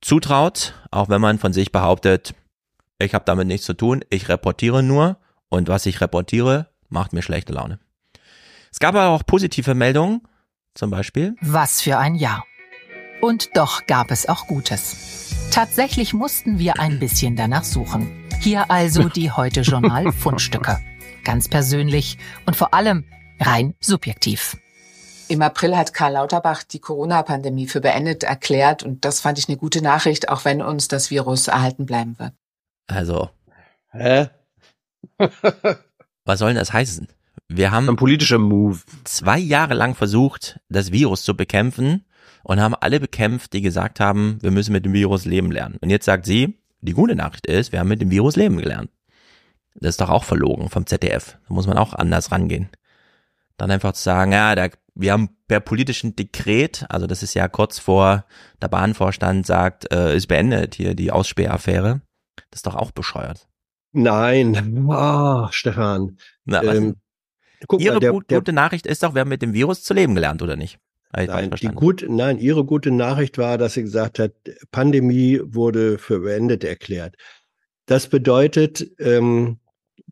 zutraut, 0.00 0.74
auch 0.90 1.08
wenn 1.08 1.20
man 1.20 1.38
von 1.38 1.52
sich 1.52 1.72
behauptet, 1.72 2.34
ich 2.98 3.14
habe 3.14 3.24
damit 3.24 3.46
nichts 3.46 3.66
zu 3.66 3.74
tun, 3.74 4.04
ich 4.10 4.28
reportiere 4.28 4.82
nur 4.82 5.18
und 5.48 5.68
was 5.68 5.86
ich 5.86 6.00
reportiere, 6.00 6.68
macht 6.88 7.12
mir 7.12 7.22
schlechte 7.22 7.52
Laune. 7.52 7.78
Es 8.72 8.78
gab 8.78 8.94
aber 8.94 9.08
auch 9.08 9.24
positive 9.24 9.74
Meldungen, 9.74 10.22
zum 10.74 10.90
Beispiel. 10.90 11.34
Was 11.40 11.80
für 11.80 11.98
ein 11.98 12.14
Jahr. 12.14 12.44
Und 13.20 13.56
doch 13.56 13.86
gab 13.86 14.10
es 14.10 14.28
auch 14.28 14.46
Gutes. 14.46 15.48
Tatsächlich 15.50 16.12
mussten 16.12 16.58
wir 16.58 16.78
ein 16.78 16.98
bisschen 17.00 17.36
danach 17.36 17.64
suchen. 17.64 18.28
Hier 18.40 18.70
also 18.70 19.08
die 19.08 19.30
heute 19.30 19.62
Journal 19.62 20.12
Fundstücke. 20.12 20.78
Ganz 21.24 21.48
persönlich 21.48 22.18
und 22.44 22.54
vor 22.54 22.74
allem 22.74 23.04
rein 23.40 23.74
subjektiv. 23.80 24.56
Im 25.28 25.42
April 25.42 25.76
hat 25.76 25.92
Karl 25.92 26.12
Lauterbach 26.12 26.62
die 26.62 26.78
Corona-Pandemie 26.78 27.66
für 27.66 27.80
beendet 27.80 28.22
erklärt 28.22 28.84
und 28.84 29.04
das 29.04 29.20
fand 29.20 29.38
ich 29.38 29.48
eine 29.48 29.56
gute 29.56 29.82
Nachricht, 29.82 30.28
auch 30.28 30.44
wenn 30.44 30.62
uns 30.62 30.86
das 30.86 31.10
Virus 31.10 31.48
erhalten 31.48 31.84
bleiben 31.84 32.16
wird. 32.18 32.32
Also. 32.86 33.30
Hä? 33.90 34.28
Was 36.24 36.38
soll 36.38 36.50
denn 36.50 36.58
das 36.58 36.72
heißen? 36.72 37.08
Wir 37.48 37.70
haben 37.70 37.88
ein 37.88 37.96
politischer 37.96 38.38
Move. 38.38 38.80
Zwei 39.04 39.38
Jahre 39.38 39.74
lang 39.74 39.94
versucht, 39.94 40.58
das 40.68 40.90
Virus 40.90 41.22
zu 41.22 41.36
bekämpfen 41.36 42.04
und 42.42 42.60
haben 42.60 42.74
alle 42.74 43.00
bekämpft, 43.00 43.52
die 43.52 43.60
gesagt 43.60 44.00
haben, 44.00 44.38
wir 44.40 44.50
müssen 44.50 44.72
mit 44.72 44.84
dem 44.84 44.92
Virus 44.92 45.24
leben 45.24 45.52
lernen. 45.52 45.76
Und 45.80 45.90
jetzt 45.90 46.06
sagt 46.06 46.26
sie, 46.26 46.58
die 46.80 46.92
gute 46.92 47.14
Nachricht 47.14 47.46
ist, 47.46 47.72
wir 47.72 47.80
haben 47.80 47.88
mit 47.88 48.00
dem 48.00 48.10
Virus 48.10 48.36
leben 48.36 48.56
gelernt. 48.56 48.90
Das 49.74 49.90
ist 49.90 50.00
doch 50.00 50.10
auch 50.10 50.24
verlogen 50.24 50.70
vom 50.70 50.86
ZDF. 50.86 51.38
Da 51.48 51.54
muss 51.54 51.66
man 51.66 51.78
auch 51.78 51.92
anders 51.92 52.32
rangehen. 52.32 52.68
Dann 53.56 53.70
einfach 53.70 53.92
zu 53.92 54.02
sagen, 54.02 54.32
ja, 54.32 54.54
da, 54.54 54.68
wir 54.94 55.12
haben 55.12 55.30
per 55.48 55.60
politischen 55.60 56.16
Dekret, 56.16 56.86
also 56.88 57.06
das 57.06 57.22
ist 57.22 57.34
ja 57.34 57.48
kurz 57.48 57.78
vor 57.78 58.24
der 58.60 58.68
Bahnvorstand 58.68 59.46
sagt, 59.46 59.92
äh, 59.92 60.16
ist 60.16 60.26
beendet 60.26 60.74
hier 60.74 60.94
die 60.94 61.10
Ausspähaffäre. 61.10 62.00
Das 62.50 62.58
ist 62.58 62.66
doch 62.66 62.74
auch 62.74 62.90
bescheuert. 62.90 63.48
Nein, 63.96 64.86
oh, 64.88 65.46
Stefan. 65.50 66.18
Na, 66.44 66.62
ähm, 66.62 66.96
Ihre 67.78 67.94
mal, 67.94 68.00
der, 68.00 68.12
gut, 68.12 68.30
der, 68.30 68.38
gute 68.40 68.52
Nachricht 68.52 68.86
ist 68.86 69.02
doch, 69.02 69.14
wir 69.14 69.22
haben 69.22 69.30
mit 69.30 69.40
dem 69.40 69.54
Virus 69.54 69.82
zu 69.82 69.94
leben 69.94 70.14
gelernt, 70.14 70.42
oder 70.42 70.54
nicht? 70.54 70.78
Nein, 71.14 71.50
die 71.62 71.68
gut, 71.68 72.04
nein, 72.06 72.38
Ihre 72.38 72.64
gute 72.64 72.90
Nachricht 72.90 73.38
war, 73.38 73.56
dass 73.56 73.72
sie 73.72 73.82
gesagt 73.82 74.18
hat, 74.18 74.32
Pandemie 74.70 75.40
wurde 75.42 75.96
für 75.96 76.20
beendet 76.20 76.62
erklärt. 76.62 77.16
Das 77.86 78.08
bedeutet, 78.08 78.86
ähm, 78.98 79.60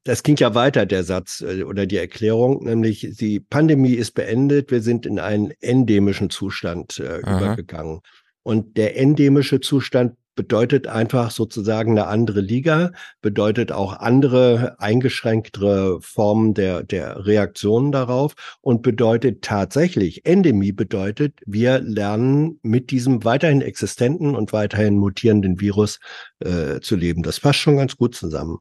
das 0.04 0.22
ging 0.22 0.36
ja 0.36 0.54
weiter, 0.54 0.86
der 0.86 1.04
Satz 1.04 1.42
äh, 1.42 1.62
oder 1.64 1.84
die 1.84 1.98
Erklärung, 1.98 2.64
nämlich 2.64 3.06
die 3.20 3.38
Pandemie 3.38 3.94
ist 3.94 4.12
beendet, 4.12 4.70
wir 4.70 4.80
sind 4.80 5.04
in 5.04 5.18
einen 5.18 5.52
endemischen 5.60 6.30
Zustand 6.30 6.98
äh, 7.00 7.18
übergegangen. 7.18 8.00
Und 8.42 8.78
der 8.78 8.96
endemische 8.96 9.60
Zustand 9.60 10.16
bedeutet 10.34 10.86
einfach 10.86 11.30
sozusagen 11.30 11.92
eine 11.92 12.06
andere 12.06 12.40
Liga, 12.40 12.92
bedeutet 13.22 13.72
auch 13.72 13.94
andere 13.94 14.76
eingeschränktere 14.78 16.00
Formen 16.00 16.54
der, 16.54 16.82
der 16.82 17.26
Reaktionen 17.26 17.92
darauf 17.92 18.34
und 18.60 18.82
bedeutet 18.82 19.42
tatsächlich, 19.42 20.26
Endemie 20.26 20.72
bedeutet, 20.72 21.40
wir 21.46 21.80
lernen 21.80 22.58
mit 22.62 22.90
diesem 22.90 23.24
weiterhin 23.24 23.62
existenten 23.62 24.34
und 24.34 24.52
weiterhin 24.52 24.98
mutierenden 24.98 25.60
Virus 25.60 26.00
äh, 26.40 26.80
zu 26.80 26.96
leben. 26.96 27.22
Das 27.22 27.40
passt 27.40 27.58
schon 27.58 27.76
ganz 27.76 27.96
gut 27.96 28.14
zusammen. 28.14 28.58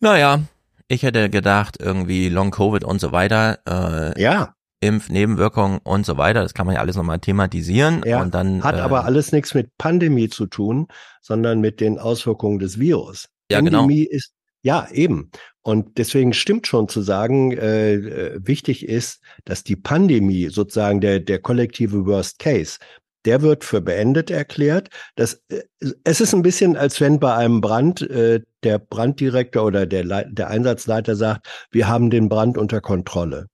Naja, 0.00 0.40
ich 0.88 1.02
hätte 1.02 1.30
gedacht, 1.30 1.76
irgendwie 1.78 2.28
Long 2.28 2.50
Covid 2.50 2.84
und 2.84 3.00
so 3.00 3.12
weiter. 3.12 3.58
Äh, 3.66 4.20
ja. 4.20 4.54
Impfnebenwirkungen 4.80 5.78
und 5.82 6.06
so 6.06 6.16
weiter. 6.16 6.42
Das 6.42 6.54
kann 6.54 6.66
man 6.66 6.76
ja 6.76 6.80
alles 6.80 6.96
nochmal 6.96 7.18
thematisieren. 7.18 8.02
Ja, 8.06 8.22
und 8.22 8.34
dann, 8.34 8.64
hat 8.64 8.76
äh, 8.76 8.80
aber 8.80 9.04
alles 9.04 9.32
nichts 9.32 9.54
mit 9.54 9.76
Pandemie 9.76 10.28
zu 10.28 10.46
tun, 10.46 10.88
sondern 11.20 11.60
mit 11.60 11.80
den 11.80 11.98
Auswirkungen 11.98 12.58
des 12.58 12.78
Virus. 12.78 13.28
Ja, 13.50 13.60
genau. 13.60 13.80
Pandemie 13.80 14.04
genau. 14.04 14.16
ist 14.16 14.32
ja 14.62 14.88
eben. 14.90 15.30
Und 15.62 15.98
deswegen 15.98 16.32
stimmt 16.32 16.66
schon 16.66 16.88
zu 16.88 17.02
sagen, 17.02 17.52
äh, 17.52 17.94
äh, 17.94 18.40
wichtig 18.42 18.88
ist, 18.88 19.20
dass 19.44 19.62
die 19.62 19.76
Pandemie 19.76 20.48
sozusagen 20.48 21.00
der, 21.00 21.20
der 21.20 21.38
kollektive 21.40 22.06
Worst 22.06 22.38
Case, 22.38 22.78
der 23.26 23.42
wird 23.42 23.64
für 23.64 23.82
beendet 23.82 24.30
erklärt. 24.30 24.88
Das, 25.16 25.42
äh, 25.48 25.62
es 26.04 26.22
ist 26.22 26.34
ein 26.34 26.40
bisschen, 26.40 26.78
als 26.78 27.02
wenn 27.02 27.20
bei 27.20 27.34
einem 27.34 27.60
Brand 27.60 28.00
äh, 28.00 28.40
der 28.62 28.78
Branddirektor 28.78 29.64
oder 29.64 29.84
der, 29.84 30.24
der 30.24 30.48
Einsatzleiter 30.48 31.16
sagt, 31.16 31.46
wir 31.70 31.86
haben 31.86 32.08
den 32.08 32.30
Brand 32.30 32.56
unter 32.56 32.80
Kontrolle 32.80 33.48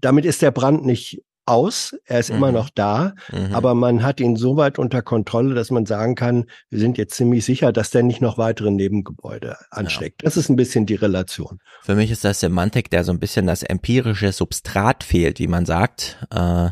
damit 0.00 0.24
ist 0.24 0.42
der 0.42 0.50
Brand 0.50 0.84
nicht 0.84 1.22
aus, 1.48 1.96
er 2.04 2.20
ist 2.20 2.30
mhm. 2.30 2.36
immer 2.36 2.52
noch 2.52 2.68
da, 2.70 3.14
mhm. 3.32 3.54
aber 3.54 3.74
man 3.74 4.02
hat 4.02 4.20
ihn 4.20 4.36
so 4.36 4.56
weit 4.56 4.78
unter 4.78 5.02
Kontrolle, 5.02 5.54
dass 5.54 5.70
man 5.70 5.86
sagen 5.86 6.14
kann, 6.14 6.44
wir 6.68 6.78
sind 6.78 6.98
jetzt 6.98 7.14
ziemlich 7.14 7.44
sicher, 7.44 7.72
dass 7.72 7.90
der 7.90 8.02
nicht 8.02 8.20
noch 8.20 8.36
weitere 8.38 8.70
Nebengebäude 8.70 9.56
ansteckt. 9.70 10.22
Ja. 10.22 10.26
Das 10.26 10.36
ist 10.36 10.50
ein 10.50 10.56
bisschen 10.56 10.84
die 10.84 10.94
Relation. 10.94 11.58
Für 11.82 11.94
mich 11.94 12.10
ist 12.10 12.24
das 12.24 12.40
Semantik, 12.40 12.90
der 12.90 13.02
so 13.02 13.12
ein 13.12 13.18
bisschen 13.18 13.46
das 13.46 13.62
empirische 13.62 14.32
Substrat 14.32 15.02
fehlt, 15.02 15.38
wie 15.38 15.46
man 15.46 15.64
sagt. 15.64 16.18
Äh, 16.30 16.68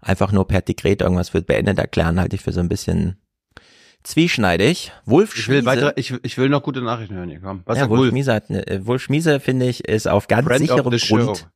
einfach 0.00 0.32
nur 0.32 0.48
per 0.48 0.62
Dekret 0.62 1.02
irgendwas 1.02 1.34
wird 1.34 1.46
beendet 1.46 1.78
erklären, 1.78 2.18
halte 2.18 2.36
ich 2.36 2.42
für 2.42 2.52
so 2.52 2.60
ein 2.60 2.68
bisschen 2.68 3.18
zwieschneidig. 4.04 4.92
Wolf 5.04 5.36
ich 5.36 5.48
will 5.48 5.66
weiter, 5.66 5.92
ich, 5.96 6.14
ich 6.22 6.38
will 6.38 6.48
noch 6.48 6.62
gute 6.62 6.80
Nachrichten 6.80 7.16
hören. 7.16 7.28
Hier, 7.28 7.40
komm. 7.40 7.62
Was 7.66 7.76
ja, 7.76 7.90
Wolf, 7.90 8.00
Wolf 8.00 8.10
Schmiese, 8.10 8.32
hat, 8.32 8.48
äh, 8.48 8.86
Wolf 8.86 9.02
Schmiese 9.02 9.38
finde 9.40 9.66
ich 9.66 9.86
ist 9.86 10.08
auf 10.08 10.28
ganz 10.28 10.46
Friend 10.46 10.60
sicherem 10.60 10.98
Grund. 10.98 11.50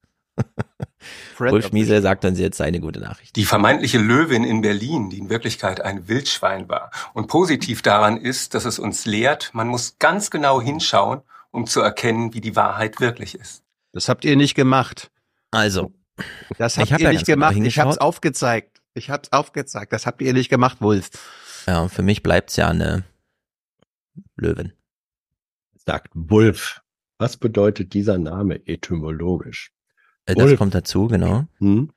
Show. 1.48 1.54
Wolf 1.54 1.72
Miesel 1.72 2.02
sagt 2.02 2.24
uns 2.24 2.38
jetzt 2.38 2.60
eine 2.60 2.80
gute 2.80 3.00
Nachricht. 3.00 3.36
Die 3.36 3.44
vermeintliche 3.44 3.98
Löwin 3.98 4.44
in 4.44 4.60
Berlin, 4.60 5.10
die 5.10 5.18
in 5.18 5.30
Wirklichkeit 5.30 5.80
ein 5.80 6.08
Wildschwein 6.08 6.68
war. 6.68 6.90
Und 7.14 7.28
positiv 7.28 7.82
daran 7.82 8.16
ist, 8.16 8.54
dass 8.54 8.64
es 8.64 8.78
uns 8.78 9.06
lehrt, 9.06 9.50
man 9.52 9.68
muss 9.68 9.98
ganz 9.98 10.30
genau 10.30 10.60
hinschauen, 10.60 11.22
um 11.50 11.66
zu 11.66 11.80
erkennen, 11.80 12.34
wie 12.34 12.40
die 12.40 12.56
Wahrheit 12.56 13.00
wirklich 13.00 13.34
ist. 13.34 13.62
Das 13.92 14.08
habt 14.08 14.24
ihr 14.24 14.36
nicht 14.36 14.54
gemacht. 14.54 15.10
Also, 15.50 15.92
das 16.58 16.78
habt 16.78 16.90
ihr 16.98 17.10
nicht 17.10 17.26
gemacht. 17.26 17.56
Ich 17.56 17.78
hab's 17.78 17.98
aufgezeigt. 17.98 18.80
Ich 18.94 19.10
hab's 19.10 19.32
aufgezeigt. 19.32 19.92
Das 19.92 20.06
habt 20.06 20.22
ihr 20.22 20.32
nicht 20.32 20.48
gemacht, 20.48 20.80
Wolf. 20.80 21.10
Ja, 21.66 21.88
für 21.88 22.02
mich 22.02 22.22
bleibt's 22.22 22.56
ja 22.56 22.68
eine 22.68 23.04
Löwin. 24.36 24.72
Sagt 25.74 26.10
Wolf. 26.14 26.80
Was 27.18 27.36
bedeutet 27.36 27.94
dieser 27.94 28.18
Name 28.18 28.66
etymologisch? 28.66 29.71
Äh, 30.26 30.34
das 30.34 30.44
Wolf. 30.44 30.58
kommt 30.58 30.74
dazu, 30.74 31.08
genau. 31.08 31.44
Hm. 31.58 31.90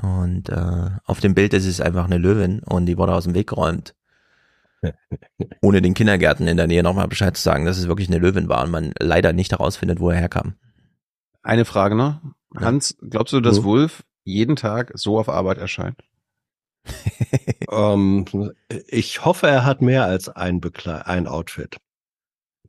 Und 0.00 0.48
äh, 0.48 0.90
auf 1.04 1.20
dem 1.20 1.34
Bild 1.34 1.52
ist 1.54 1.66
es 1.66 1.80
einfach 1.80 2.06
eine 2.06 2.18
Löwin 2.18 2.60
und 2.60 2.86
die 2.86 2.96
wurde 2.96 3.14
aus 3.14 3.24
dem 3.24 3.34
Weg 3.34 3.48
geräumt. 3.48 3.94
Ohne 5.62 5.82
den 5.82 5.94
Kindergärten 5.94 6.48
in 6.48 6.56
der 6.56 6.66
Nähe 6.66 6.82
nochmal 6.82 7.08
Bescheid 7.08 7.36
zu 7.36 7.42
sagen, 7.42 7.66
dass 7.66 7.78
es 7.78 7.88
wirklich 7.88 8.08
eine 8.08 8.18
Löwin 8.18 8.48
war 8.48 8.64
und 8.64 8.70
man 8.70 8.92
leider 8.98 9.32
nicht 9.32 9.52
herausfindet, 9.52 10.00
wo 10.00 10.10
er 10.10 10.18
herkam. 10.18 10.54
Eine 11.42 11.64
Frage 11.64 11.94
noch. 11.94 12.20
Hans, 12.56 12.96
glaubst 13.00 13.32
du, 13.32 13.40
dass 13.40 13.58
hm. 13.58 13.64
Wolf 13.64 14.04
jeden 14.24 14.56
Tag 14.56 14.92
so 14.94 15.18
auf 15.18 15.28
Arbeit 15.28 15.58
erscheint? 15.58 16.02
um, 17.68 18.24
ähm, 18.32 18.52
ich 18.88 19.24
hoffe, 19.24 19.46
er 19.46 19.64
hat 19.64 19.82
mehr 19.82 20.04
als 20.04 20.28
ein, 20.28 20.60
Bekle 20.60 21.06
ein 21.06 21.26
Outfit. 21.26 21.76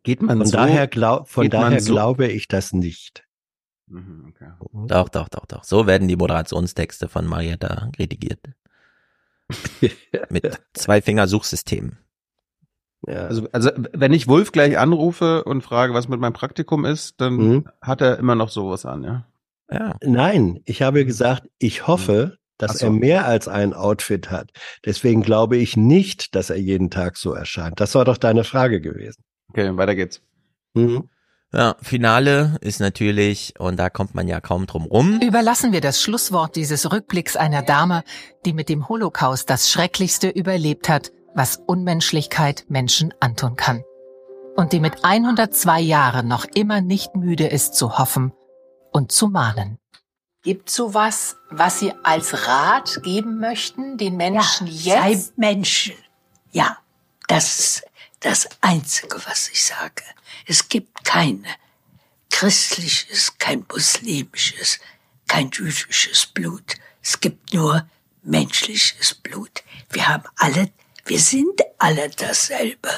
Geht 0.03 0.21
man 0.21 0.37
von 0.37 0.47
so? 0.47 0.57
Daher 0.57 0.87
glaub, 0.87 1.29
von 1.29 1.49
daher 1.49 1.79
so, 1.79 1.93
glaube 1.93 2.27
ich 2.27 2.47
das 2.47 2.73
nicht. 2.73 3.22
Mhm, 3.93 4.25
okay. 4.29 4.51
Doch, 4.87 5.09
doch, 5.09 5.29
doch, 5.29 5.45
doch. 5.45 5.63
So 5.63 5.85
werden 5.87 6.07
die 6.07 6.15
Moderationstexte 6.15 7.07
von 7.07 7.25
Marietta 7.27 7.91
redigiert. 7.99 8.39
Mit 10.29 10.59
Zwei-Finger-Suchsystemen. 10.73 11.97
Ja. 13.05 13.25
Also, 13.27 13.47
also 13.51 13.69
wenn 13.91 14.13
ich 14.13 14.27
Wolf 14.27 14.51
gleich 14.51 14.77
anrufe 14.79 15.43
und 15.43 15.61
frage, 15.61 15.93
was 15.93 16.07
mit 16.07 16.19
meinem 16.21 16.33
Praktikum 16.33 16.85
ist, 16.85 17.19
dann 17.19 17.33
Mhm. 17.35 17.67
hat 17.81 18.01
er 18.01 18.17
immer 18.17 18.35
noch 18.35 18.49
sowas 18.49 18.85
an, 18.85 19.03
ja. 19.03 19.27
Ja. 19.69 19.95
Nein, 20.01 20.61
ich 20.65 20.81
habe 20.81 21.03
gesagt, 21.05 21.49
ich 21.59 21.85
hoffe, 21.87 22.37
dass 22.57 22.71
Ach 22.71 22.75
so. 22.79 22.85
er 22.87 22.91
mehr 22.91 23.25
als 23.25 23.47
ein 23.47 23.73
Outfit 23.73 24.31
hat. 24.31 24.51
Deswegen 24.85 25.21
glaube 25.21 25.57
ich 25.57 25.75
nicht, 25.75 26.33
dass 26.35 26.49
er 26.49 26.55
jeden 26.57 26.89
Tag 26.89 27.17
so 27.17 27.33
erscheint. 27.33 27.79
Das 27.79 27.93
war 27.95 28.05
doch 28.05 28.17
deine 28.17 28.43
Frage 28.45 28.79
gewesen. 28.79 29.21
Okay, 29.49 29.75
weiter 29.75 29.95
geht's. 29.95 30.21
Mhm. 30.73 31.09
Ja, 31.55 31.75
Finale 31.83 32.57
ist 32.61 32.79
natürlich, 32.79 33.53
und 33.59 33.77
da 33.77 33.91
kommt 33.91 34.15
man 34.15 34.27
ja 34.27 34.41
kaum 34.41 34.65
drum 34.65 34.85
rum. 34.85 35.19
Überlassen 35.21 35.71
wir 35.71 35.81
das 35.81 36.01
Schlusswort 36.01 36.55
dieses 36.55 36.91
Rückblicks 36.91 37.35
einer 37.35 37.61
Dame, 37.61 38.03
die 38.43 38.53
mit 38.53 38.69
dem 38.69 38.89
Holocaust 38.89 39.47
das 39.51 39.69
Schrecklichste 39.69 40.29
überlebt 40.29 40.89
hat, 40.89 41.11
was 41.35 41.57
Unmenschlichkeit 41.57 42.65
Menschen 42.69 43.13
antun 43.19 43.55
kann. 43.55 43.83
Und 44.55 44.73
die 44.73 44.79
mit 44.79 45.05
102 45.05 45.79
Jahren 45.79 46.27
noch 46.27 46.45
immer 46.55 46.81
nicht 46.81 47.15
müde 47.15 47.45
ist 47.45 47.75
zu 47.75 47.99
hoffen 47.99 48.33
und 48.91 49.11
zu 49.11 49.27
mahnen. 49.27 49.77
Gibt 50.41 50.71
sowas, 50.71 51.37
was 51.51 51.79
Sie 51.79 51.93
als 52.03 52.47
Rat 52.47 53.01
geben 53.03 53.39
möchten, 53.39 53.97
den 53.97 54.17
Menschen 54.17 54.67
Sei 54.67 55.11
jetzt? 55.11 55.37
Menschen. 55.37 55.95
Ja, 56.51 56.77
das 57.27 57.59
ist 57.59 57.85
das 58.21 58.49
Einzige, 58.61 59.17
was 59.27 59.49
ich 59.49 59.63
sage. 59.63 60.03
Es 60.45 60.69
gibt 60.69 61.03
kein 61.03 61.45
christliches, 62.29 63.37
kein 63.37 63.65
muslimisches, 63.71 64.79
kein 65.27 65.49
jüdisches 65.51 66.25
Blut. 66.25 66.75
Es 67.01 67.19
gibt 67.19 67.53
nur 67.53 67.87
menschliches 68.23 69.13
Blut. 69.15 69.63
Wir 69.91 70.07
haben 70.07 70.23
alle, 70.37 70.71
wir 71.05 71.19
sind 71.19 71.61
alle 71.77 72.09
dasselbe. 72.09 72.89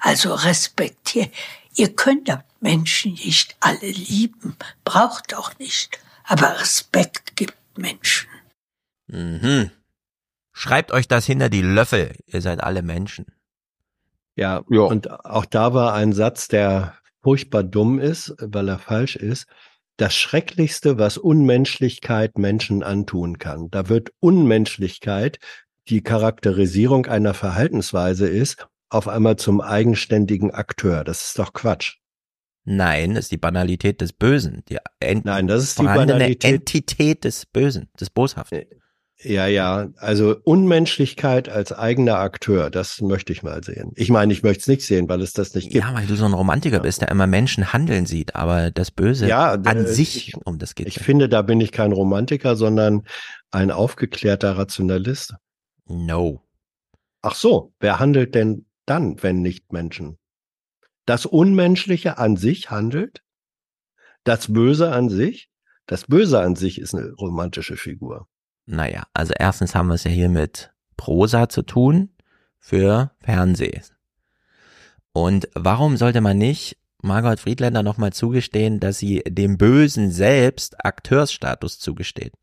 Also 0.00 0.34
respektiert. 0.34 1.34
Ihr 1.76 1.94
könnt 1.94 2.30
Menschen 2.60 3.12
nicht 3.12 3.56
alle 3.60 3.90
lieben, 3.90 4.56
braucht 4.84 5.34
auch 5.34 5.58
nicht. 5.58 5.98
Aber 6.24 6.60
Respekt 6.60 7.36
gibt 7.36 7.56
Menschen. 7.76 8.28
Mhm. 9.06 9.70
Schreibt 10.52 10.92
euch 10.92 11.08
das 11.08 11.26
hinter 11.26 11.48
die 11.48 11.62
Löffel. 11.62 12.14
Ihr 12.26 12.42
seid 12.42 12.62
alle 12.62 12.82
Menschen. 12.82 13.26
Ja, 14.40 14.62
und 14.68 15.10
auch 15.26 15.44
da 15.44 15.74
war 15.74 15.92
ein 15.92 16.14
Satz, 16.14 16.48
der 16.48 16.94
furchtbar 17.22 17.62
dumm 17.62 17.98
ist, 17.98 18.34
weil 18.40 18.68
er 18.68 18.78
falsch 18.78 19.16
ist. 19.16 19.46
Das 19.98 20.14
Schrecklichste, 20.14 20.98
was 20.98 21.18
Unmenschlichkeit 21.18 22.38
Menschen 22.38 22.82
antun 22.82 23.36
kann. 23.36 23.70
Da 23.70 23.90
wird 23.90 24.12
Unmenschlichkeit, 24.18 25.38
die 25.88 26.02
Charakterisierung 26.02 27.04
einer 27.04 27.34
Verhaltensweise 27.34 28.26
ist, 28.28 28.66
auf 28.88 29.08
einmal 29.08 29.36
zum 29.36 29.60
eigenständigen 29.60 30.52
Akteur. 30.52 31.04
Das 31.04 31.26
ist 31.26 31.38
doch 31.38 31.52
Quatsch. 31.52 31.98
Nein, 32.64 33.16
ist 33.16 33.32
die 33.32 33.36
Banalität 33.36 34.00
des 34.00 34.14
Bösen. 34.14 34.62
Die 34.70 34.78
Ent 35.00 35.26
Nein, 35.26 35.48
das 35.48 35.64
ist 35.64 35.78
die 35.78 35.84
Banalität. 35.84 36.44
Entität 36.44 37.24
des 37.24 37.44
Bösen, 37.44 37.90
des 38.00 38.08
Boshaften. 38.08 38.64
Ja, 39.22 39.46
ja, 39.46 39.90
also 39.96 40.34
Unmenschlichkeit 40.44 41.50
als 41.50 41.72
eigener 41.72 42.16
Akteur, 42.20 42.70
das 42.70 43.02
möchte 43.02 43.34
ich 43.34 43.42
mal 43.42 43.62
sehen. 43.62 43.92
Ich 43.96 44.08
meine, 44.08 44.32
ich 44.32 44.42
möchte 44.42 44.62
es 44.62 44.66
nicht 44.66 44.82
sehen, 44.82 45.10
weil 45.10 45.20
es 45.20 45.34
das 45.34 45.54
nicht 45.54 45.70
gibt. 45.70 45.84
Ja, 45.84 45.92
weil 45.94 46.06
du 46.06 46.14
so 46.16 46.24
ein 46.24 46.32
Romantiker 46.32 46.80
bist, 46.80 47.02
der 47.02 47.10
immer 47.10 47.26
Menschen 47.26 47.72
handeln 47.74 48.06
sieht, 48.06 48.34
aber 48.34 48.70
das 48.70 48.90
Böse 48.90 49.28
Ja, 49.28 49.52
an 49.52 49.76
äh, 49.76 49.86
sich, 49.86 50.28
ich- 50.28 50.46
um 50.46 50.58
das 50.58 50.74
geht. 50.74 50.86
Ich 50.88 51.00
finde, 51.00 51.28
da 51.28 51.42
bin 51.42 51.60
ich 51.60 51.70
kein 51.70 51.92
Romantiker, 51.92 52.56
sondern 52.56 53.02
ein 53.50 53.70
aufgeklärter 53.70 54.56
Rationalist. 54.56 55.34
No. 55.86 56.42
Ach 57.20 57.34
so, 57.34 57.74
wer 57.78 57.98
handelt 57.98 58.34
denn 58.34 58.64
dann, 58.86 59.22
wenn 59.22 59.42
nicht 59.42 59.70
Menschen? 59.70 60.16
Das 61.04 61.26
Unmenschliche 61.26 62.16
an 62.16 62.36
sich 62.36 62.70
handelt? 62.70 63.20
Das 64.24 64.50
Böse 64.50 64.92
an 64.92 65.10
sich? 65.10 65.50
Das 65.84 66.04
Böse 66.06 66.40
an 66.40 66.56
sich 66.56 66.80
ist 66.80 66.94
eine 66.94 67.12
romantische 67.12 67.76
Figur. 67.76 68.26
Naja, 68.70 69.02
also 69.14 69.32
erstens 69.36 69.74
haben 69.74 69.88
wir 69.88 69.94
es 69.94 70.04
ja 70.04 70.12
hier 70.12 70.28
mit 70.28 70.70
Prosa 70.96 71.48
zu 71.48 71.62
tun 71.62 72.10
für 72.60 73.10
Fernsehen. 73.20 73.82
Und 75.12 75.48
warum 75.56 75.96
sollte 75.96 76.20
man 76.20 76.38
nicht 76.38 76.76
Margot 77.02 77.40
Friedländer 77.40 77.82
nochmal 77.82 78.12
zugestehen, 78.12 78.78
dass 78.78 78.98
sie 78.98 79.24
dem 79.26 79.58
Bösen 79.58 80.12
selbst 80.12 80.84
Akteursstatus 80.84 81.80
zugesteht? 81.80 82.34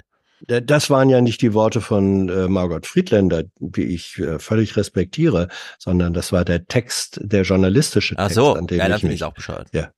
Das 0.46 0.90
waren 0.90 1.10
ja 1.10 1.22
nicht 1.22 1.42
die 1.42 1.54
Worte 1.54 1.80
von 1.80 2.28
äh, 2.28 2.50
Margot 2.50 2.86
Friedländer, 2.86 3.46
die 3.60 3.86
ich 3.86 4.20
äh, 4.20 4.38
völlig 4.38 4.76
respektiere, 4.76 5.48
sondern 5.80 6.14
das 6.14 6.34
war 6.34 6.44
der 6.44 6.66
Text, 6.66 7.22
der 7.24 7.44
journalistische 7.44 8.16
Ach 8.18 8.28
Text, 8.28 8.36
so, 8.36 8.54
an 8.54 8.68
dem 8.68 8.80
ja, 8.80 8.94
ich 8.94 9.04
mich. 9.04 9.14
ich 9.14 9.24
auch 9.24 9.34
bescheuert. 9.34 9.70
Ja. 9.72 9.92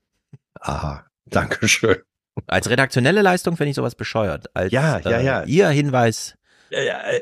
Aha, 0.59 1.05
danke 1.25 1.67
schön. 1.67 1.97
Als 2.47 2.69
redaktionelle 2.69 3.21
Leistung 3.21 3.57
finde 3.57 3.71
ich 3.71 3.75
sowas 3.75 3.95
bescheuert. 3.95 4.55
Als, 4.55 4.71
Ja, 4.71 4.99
ja, 4.99 5.17
äh, 5.17 5.25
ja. 5.25 5.43
Ihr 5.43 5.69
Hinweis. 5.69 6.36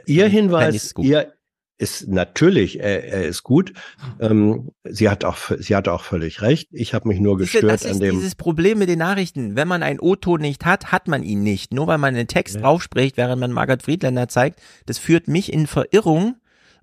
Ihr 0.06 0.26
Fänd 0.26 0.34
Hinweis, 0.34 0.94
ihr 1.00 1.34
ist 1.80 2.08
natürlich, 2.08 2.80
er, 2.80 3.04
er 3.04 3.26
ist 3.26 3.44
gut. 3.44 3.74
Ähm, 4.20 4.72
sie 4.84 5.10
hat 5.10 5.24
auch, 5.24 5.38
sie 5.60 5.76
hat 5.76 5.88
auch 5.88 6.04
völlig 6.04 6.42
recht. 6.42 6.70
Ich 6.72 6.94
habe 6.94 7.08
mich 7.08 7.20
nur 7.20 7.38
gestört 7.38 7.66
das 7.66 7.84
ist 7.84 7.92
an 7.92 8.00
dem. 8.00 8.16
dieses 8.16 8.36
Problem 8.36 8.80
mit 8.80 8.90
den 8.90 9.00
Nachrichten. 9.00 9.56
Wenn 9.56 9.68
man 9.68 9.84
einen 9.84 10.00
O-Ton 10.00 10.42
nicht 10.42 10.66
hat, 10.66 10.92
hat 10.92 11.08
man 11.08 11.22
ihn 11.22 11.44
nicht. 11.44 11.74
Nur 11.74 11.88
weil 11.88 12.00
man 12.00 12.16
einen 12.16 12.28
Text 12.28 12.60
draufspricht, 12.60 13.16
während 13.18 13.40
man 13.40 13.52
Margaret 13.52 13.84
Friedländer 13.84 14.28
zeigt, 14.28 14.60
das 14.88 14.98
führt 14.98 15.28
mich 15.28 15.54
in 15.54 15.68
Verirrung 15.68 16.38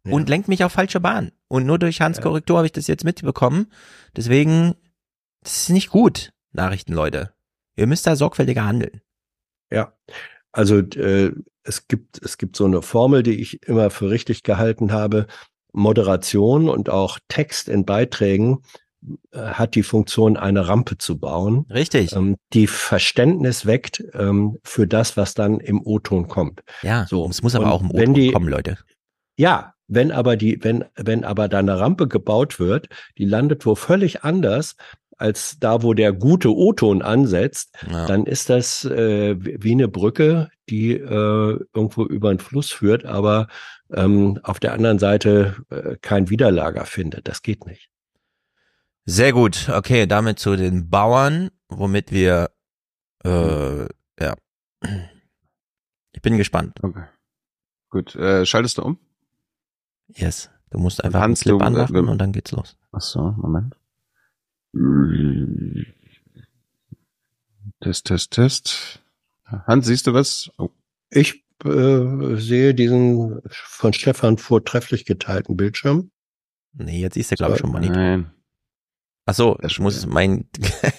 und 0.04 0.28
lenkt 0.28 0.48
mich 0.48 0.62
auf 0.62 0.72
falsche 0.72 1.00
Bahn. 1.00 1.32
Und 1.48 1.66
nur 1.66 1.78
durch 1.78 2.00
Hans 2.00 2.20
Korrektur 2.20 2.58
habe 2.58 2.66
ich 2.66 2.72
das 2.72 2.86
jetzt 2.86 3.04
mitbekommen. 3.04 3.72
Deswegen, 4.16 4.74
das 5.42 5.62
ist 5.62 5.70
nicht 5.70 5.90
gut, 5.90 6.30
Nachrichtenleute. 6.52 7.33
Ihr 7.76 7.86
müsst 7.86 8.06
da 8.06 8.16
sorgfältiger 8.16 8.64
handeln. 8.64 9.00
Ja, 9.70 9.92
also 10.52 10.78
äh, 10.78 11.32
es 11.62 11.88
gibt 11.88 12.22
es 12.22 12.38
gibt 12.38 12.56
so 12.56 12.64
eine 12.64 12.82
Formel, 12.82 13.22
die 13.22 13.40
ich 13.40 13.62
immer 13.64 13.90
für 13.90 14.10
richtig 14.10 14.42
gehalten 14.42 14.92
habe. 14.92 15.26
Moderation 15.72 16.68
und 16.68 16.88
auch 16.88 17.18
Text 17.28 17.68
in 17.68 17.84
Beiträgen 17.84 18.62
äh, 19.32 19.38
hat 19.38 19.74
die 19.74 19.82
Funktion, 19.82 20.36
eine 20.36 20.68
Rampe 20.68 20.98
zu 20.98 21.18
bauen. 21.18 21.66
Richtig. 21.70 22.12
Ähm, 22.14 22.36
die 22.52 22.66
Verständnis 22.66 23.66
weckt 23.66 24.02
ähm, 24.14 24.58
für 24.62 24.86
das, 24.86 25.16
was 25.16 25.34
dann 25.34 25.60
im 25.60 25.84
O-Ton 25.84 26.28
kommt. 26.28 26.62
Ja, 26.82 27.06
so. 27.06 27.28
es 27.28 27.42
muss 27.42 27.54
aber 27.54 27.66
Und 27.66 27.72
auch 27.72 27.82
im 27.82 27.90
O-Ton 27.90 28.32
kommen, 28.32 28.48
Leute. 28.48 28.78
Ja, 29.36 29.74
wenn 29.86 30.12
aber 30.12 30.36
die, 30.36 30.62
wenn, 30.62 30.84
wenn 30.96 31.24
aber 31.24 31.48
da 31.48 31.58
eine 31.58 31.78
Rampe 31.78 32.08
gebaut 32.08 32.58
wird, 32.58 32.88
die 33.18 33.26
landet 33.26 33.66
wo 33.66 33.74
völlig 33.74 34.24
anders 34.24 34.76
als 35.18 35.58
da, 35.60 35.82
wo 35.82 35.94
der 35.94 36.12
gute 36.12 36.54
O-Ton 36.54 37.02
ansetzt, 37.02 37.74
Ja. 37.90 38.06
dann 38.06 38.26
ist 38.26 38.50
das 38.50 38.84
äh, 38.84 39.36
wie 39.38 39.72
eine 39.72 39.88
Brücke, 39.88 40.50
die 40.68 40.92
äh, 40.92 41.58
irgendwo 41.74 42.04
über 42.06 42.30
einen 42.30 42.38
Fluss 42.38 42.70
führt, 42.72 43.04
aber 43.04 43.48
ähm, 43.92 44.38
auf 44.42 44.58
der 44.60 44.72
anderen 44.72 44.98
Seite 44.98 45.56
äh, 45.70 45.96
kein 46.00 46.30
Widerlager 46.30 46.84
findet. 46.86 47.28
Das 47.28 47.42
geht 47.42 47.66
nicht. 47.66 47.90
Sehr 49.06 49.32
gut. 49.32 49.68
Okay, 49.68 50.06
damit 50.06 50.38
zu 50.38 50.56
den 50.56 50.88
Bauern, 50.88 51.50
womit 51.68 52.10
wir, 52.10 52.50
äh, 53.24 53.82
ja. 54.20 54.34
Ich 56.12 56.22
bin 56.22 56.36
gespannt. 56.38 56.78
Okay. 56.82 57.04
Gut, 57.90 58.14
äh, 58.16 58.46
schaltest 58.46 58.78
du 58.78 58.82
um? 58.82 58.98
Yes. 60.08 60.50
Du 60.70 60.78
musst 60.78 61.04
einfach 61.04 61.20
einen 61.20 61.30
Hans, 61.30 61.40
Clip 61.42 61.58
du, 61.58 61.62
äh, 61.62 61.66
anmachen 61.66 61.94
wir- 61.94 62.10
und 62.10 62.18
dann 62.18 62.32
geht's 62.32 62.50
los. 62.52 62.76
Ach 62.92 63.00
so, 63.00 63.20
Moment. 63.36 63.76
Test, 67.80 68.06
Test, 68.06 68.30
Test. 68.32 69.00
Hans, 69.66 69.86
siehst 69.86 70.06
du 70.06 70.14
was? 70.14 70.50
Oh. 70.58 70.70
Ich 71.10 71.44
äh, 71.64 72.36
sehe 72.36 72.74
diesen 72.74 73.40
von 73.50 73.92
Stefan 73.92 74.38
vortrefflich 74.38 75.04
geteilten 75.04 75.56
Bildschirm. 75.56 76.10
Nee, 76.72 77.00
jetzt 77.00 77.14
siehst 77.14 77.30
du, 77.30 77.36
glaube 77.36 77.54
ich, 77.54 77.60
schon 77.60 77.70
Monitor. 77.70 77.96
Nein. 77.96 78.30
Ach 79.26 79.34
so, 79.34 79.58
ich 79.62 79.78
muss 79.78 80.04
meinen 80.06 80.48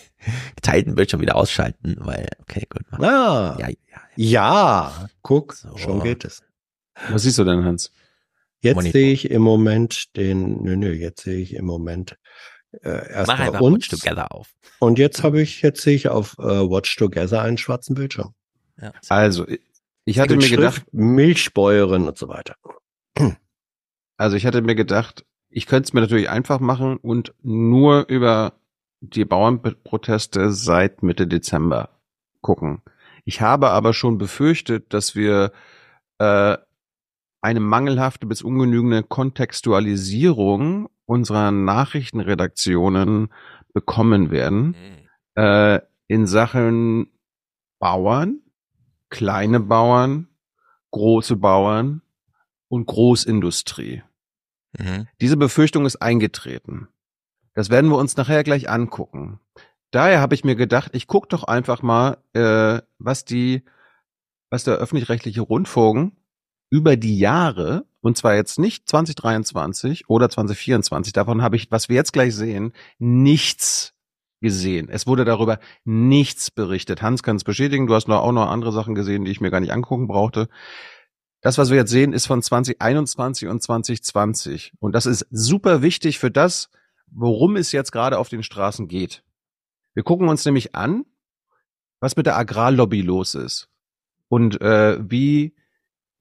geteilten 0.55 0.95
Bildschirm 0.95 1.21
wieder 1.21 1.35
ausschalten, 1.35 1.97
weil, 1.99 2.27
okay, 2.39 2.65
gut. 2.69 2.83
mach. 2.91 2.99
Ah, 2.99 3.57
Ja, 3.59 3.69
ja, 4.15 5.09
guck, 5.21 5.55
schon 5.75 6.01
geht 6.01 6.23
es. 6.23 6.41
Was 7.09 7.23
siehst 7.23 7.37
du 7.37 7.43
denn, 7.43 7.63
Hans? 7.65 7.91
Jetzt 8.61 8.75
Monitor. 8.75 8.93
sehe 8.93 9.11
ich 9.11 9.29
im 9.29 9.41
Moment 9.41 10.15
den, 10.15 10.63
nö, 10.63 10.75
nö, 10.77 10.91
jetzt 10.93 11.23
sehe 11.23 11.39
ich 11.41 11.53
im 11.55 11.65
Moment 11.65 12.17
äh, 12.83 13.11
erst 13.11 13.27
Mach 13.27 13.39
einfach 13.39 13.61
uns. 13.61 13.91
Watch 13.91 14.01
Together 14.01 14.31
auf. 14.31 14.53
Und 14.79 14.99
jetzt 14.99 15.23
habe 15.23 15.41
ich, 15.41 15.61
jetzt 15.61 15.81
sehe 15.81 15.95
ich 15.95 16.09
auf 16.09 16.37
äh, 16.39 16.43
Watch 16.43 16.95
Together 16.95 17.41
einen 17.41 17.57
schwarzen 17.57 17.95
Bildschirm. 17.95 18.33
Ja. 18.81 18.91
Also, 19.09 19.45
ich 20.05 20.19
hatte 20.19 20.35
mir 20.35 20.49
gedacht, 20.49 20.85
Milchbäuerin 20.91 22.07
und 22.07 22.17
so 22.17 22.27
weiter. 22.27 22.55
also 24.17 24.35
ich 24.35 24.45
hatte 24.45 24.61
mir 24.61 24.75
gedacht, 24.75 25.25
ich 25.49 25.65
könnte 25.65 25.87
es 25.87 25.93
mir 25.93 26.01
natürlich 26.01 26.29
einfach 26.29 26.59
machen 26.59 26.97
und 26.97 27.33
nur 27.41 28.07
über 28.07 28.53
die 29.01 29.25
Bauernproteste 29.25 30.51
seit 30.51 31.01
Mitte 31.01 31.27
Dezember 31.27 31.89
gucken. 32.41 32.81
Ich 33.23 33.41
habe 33.41 33.71
aber 33.71 33.93
schon 33.93 34.17
befürchtet, 34.17 34.93
dass 34.93 35.15
wir 35.15 35.51
äh, 36.19 36.57
eine 37.41 37.59
mangelhafte 37.59 38.27
bis 38.27 38.41
ungenügende 38.41 39.03
Kontextualisierung 39.03 40.89
unserer 41.05 41.51
Nachrichtenredaktionen 41.51 43.29
bekommen 43.73 44.31
werden 44.31 44.67
Mhm. 44.67 45.41
äh, 45.41 45.81
in 46.07 46.27
Sachen 46.27 47.07
Bauern, 47.79 48.39
kleine 49.09 49.59
Bauern, 49.59 50.27
große 50.91 51.35
Bauern 51.35 52.01
und 52.69 52.85
Großindustrie. 52.85 54.03
Mhm. 54.77 55.07
Diese 55.21 55.37
Befürchtung 55.37 55.85
ist 55.85 55.97
eingetreten. 55.97 56.87
Das 57.53 57.69
werden 57.69 57.89
wir 57.89 57.97
uns 57.97 58.17
nachher 58.17 58.43
gleich 58.43 58.69
angucken. 58.69 59.39
Daher 59.91 60.19
habe 60.19 60.35
ich 60.35 60.43
mir 60.43 60.55
gedacht, 60.55 60.91
ich 60.93 61.07
gucke 61.07 61.27
doch 61.29 61.43
einfach 61.45 61.81
mal, 61.81 62.17
äh, 62.33 62.81
was 62.97 63.23
die, 63.25 63.63
was 64.49 64.63
der 64.63 64.75
öffentlich-rechtliche 64.75 65.41
Rundfunk 65.41 66.13
über 66.69 66.97
die 66.97 67.17
Jahre, 67.17 67.85
und 68.05 68.15
zwar 68.15 68.35
jetzt 68.35 68.59
nicht 68.59 68.87
2023 68.87 70.07
oder 70.11 70.29
2024, 70.29 71.11
davon 71.11 71.41
habe 71.41 71.55
ich, 71.55 71.71
was 71.71 71.89
wir 71.89 71.95
jetzt 71.95 72.13
gleich 72.13 72.35
sehen, 72.35 72.71
nichts 72.99 73.95
gesehen. 74.41 74.89
Es 74.89 75.07
wurde 75.07 75.25
darüber 75.25 75.57
nichts 75.85 76.51
berichtet. 76.51 77.01
Hans 77.01 77.23
kann 77.23 77.37
es 77.37 77.43
bestätigen, 77.43 77.87
du 77.87 77.95
hast 77.95 78.07
noch 78.07 78.21
auch 78.21 78.31
noch 78.31 78.47
andere 78.47 78.71
Sachen 78.71 78.93
gesehen, 78.93 79.25
die 79.25 79.31
ich 79.31 79.41
mir 79.41 79.49
gar 79.49 79.59
nicht 79.59 79.73
angucken 79.73 80.05
brauchte. 80.05 80.49
Das, 81.41 81.57
was 81.57 81.71
wir 81.71 81.77
jetzt 81.77 81.89
sehen, 81.89 82.13
ist 82.13 82.27
von 82.27 82.43
2021 82.43 83.49
und 83.49 83.63
2020. 83.63 84.73
Und 84.77 84.93
das 84.93 85.07
ist 85.07 85.25
super 85.31 85.81
wichtig 85.81 86.19
für 86.19 86.29
das, 86.29 86.69
worum 87.07 87.55
es 87.55 87.71
jetzt 87.71 87.91
gerade 87.91 88.19
auf 88.19 88.29
den 88.29 88.43
Straßen 88.43 88.87
geht. 88.87 89.23
Wir 89.95 90.03
gucken 90.03 90.29
uns 90.29 90.45
nämlich 90.45 90.75
an, 90.75 91.05
was 91.99 92.15
mit 92.15 92.27
der 92.27 92.37
Agrarlobby 92.37 93.01
los 93.01 93.33
ist 93.33 93.67
und 94.27 94.61
äh, 94.61 94.99
wie 95.01 95.55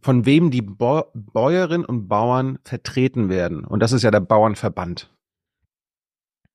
von 0.04 0.26
wem 0.26 0.50
die 0.50 0.60
Bäuerinnen 0.60 1.86
und 1.86 2.08
Bauern 2.08 2.58
vertreten 2.62 3.30
werden. 3.30 3.64
Und 3.64 3.80
das 3.80 3.92
ist 3.92 4.02
ja 4.02 4.10
der 4.10 4.20
Bauernverband. 4.20 5.10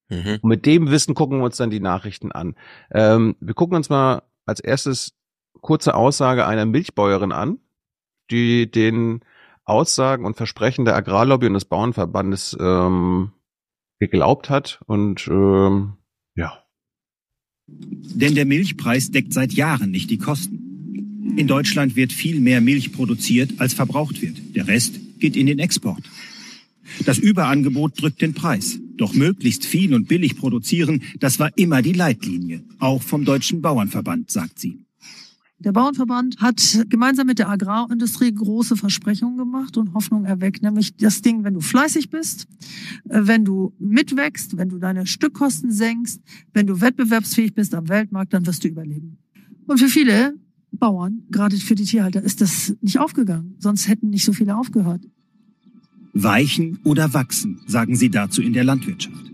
Mhm. 0.08 0.38
Und 0.44 0.50
mit 0.50 0.68
dem 0.68 0.92
Wissen 0.92 1.16
gucken 1.16 1.40
wir 1.40 1.46
uns 1.46 1.58
dann 1.58 1.72
die 1.72 1.80
Nachrichten 1.80 2.32
an. 2.32 2.54
Ähm, 2.92 3.36
wir 3.40 3.56
gucken 3.56 3.76
uns 3.76 3.90
mal 3.90 4.22
als 4.46 4.60
erstes 4.60 5.16
kurze 5.62 5.96
Aussage 5.96 6.46
einer 6.46 6.68
Milchbäuerin 6.68 7.32
an, 7.32 7.58
die 8.30 8.70
den 8.70 9.22
Aussagen 9.66 10.26
und 10.26 10.38
Versprechen 10.38 10.86
der 10.86 10.96
Agrarlobby 10.96 11.48
und 11.48 11.56
des 11.56 11.66
Bauernverbandes 11.66 12.56
ähm, 12.60 13.32
geglaubt 13.98 14.52
hat. 14.52 14.80
Und 14.86 15.28
ähm, 15.28 15.94
ja. 16.36 16.64
Denn 17.66 18.36
der 18.36 18.46
Milchpreis 18.46 19.10
deckt 19.10 19.34
seit 19.34 19.54
Jahren 19.54 19.90
nicht 19.90 20.12
die 20.12 20.20
Kosten. 20.20 20.69
In 21.36 21.48
Deutschland 21.48 21.96
wird 21.96 22.12
viel 22.12 22.40
mehr 22.40 22.62
Milch 22.62 22.92
produziert, 22.92 23.54
als 23.58 23.74
verbraucht 23.74 24.22
wird. 24.22 24.56
Der 24.56 24.68
Rest 24.68 25.00
geht 25.20 25.36
in 25.36 25.48
den 25.48 25.60
Export. 25.60 26.04
Das 27.06 27.18
Überangebot 27.18 28.02
drückt 28.02 28.22
den 28.22 28.34
Preis. 28.34 28.80
Doch 28.98 29.14
möglichst 29.14 29.66
viel 29.66 29.94
und 29.94 30.08
billig 30.08 30.36
produzieren, 30.36 31.04
das 31.20 31.40
war 31.40 31.52
immer 31.56 31.82
die 31.82 31.94
Leitlinie. 31.94 32.64
Auch 32.80 33.02
vom 33.02 33.26
Deutschen 33.26 33.62
Bauernverband, 33.62 34.30
sagt 34.30 34.60
sie. 34.60 34.80
Der 35.62 35.74
Bauernverband 35.74 36.38
hat 36.38 36.86
gemeinsam 36.88 37.28
mit 37.28 37.38
der 37.38 37.50
Agrarindustrie 37.50 38.34
große 38.34 38.78
Versprechungen 38.78 39.38
gemacht 39.38 39.76
und 39.76 39.94
Hoffnung 39.94 40.24
erweckt, 40.24 40.64
nämlich 40.64 40.96
das 40.96 41.22
Ding, 41.22 41.44
wenn 41.44 41.54
du 41.54 41.60
fleißig 41.60 42.10
bist, 42.10 42.48
äh, 43.10 43.22
wenn 43.24 43.44
du 43.44 43.74
mitwächst, 43.78 44.56
wenn 44.56 44.70
du 44.70 44.78
deine 44.78 45.06
Stückkosten 45.06 45.70
senkst, 45.72 46.22
wenn 46.54 46.66
du 46.66 46.80
wettbewerbsfähig 46.80 47.54
bist 47.54 47.76
am 47.76 47.90
Weltmarkt, 47.90 48.34
dann 48.34 48.46
wirst 48.46 48.64
du 48.64 48.70
überleben. 48.70 49.18
Und 49.68 49.80
für 49.80 49.90
viele 49.90 50.34
Bauern, 50.80 51.24
gerade 51.30 51.56
für 51.58 51.76
die 51.76 51.84
Tierhalter, 51.84 52.22
ist 52.22 52.42
das 52.42 52.76
nicht 52.82 53.00
aufgegangen. 53.00 53.56
Sonst 53.60 53.88
hätten 53.88 54.10
nicht 54.10 54.26
so 54.26 54.34
viele 54.34 54.58
aufgehört. 54.58 55.02
Weichen 56.14 56.80
oder 56.84 57.14
wachsen, 57.14 57.62
sagen 57.68 57.96
sie 57.96 58.10
dazu 58.10 58.42
in 58.42 58.54
der 58.54 58.64
Landwirtschaft. 58.64 59.30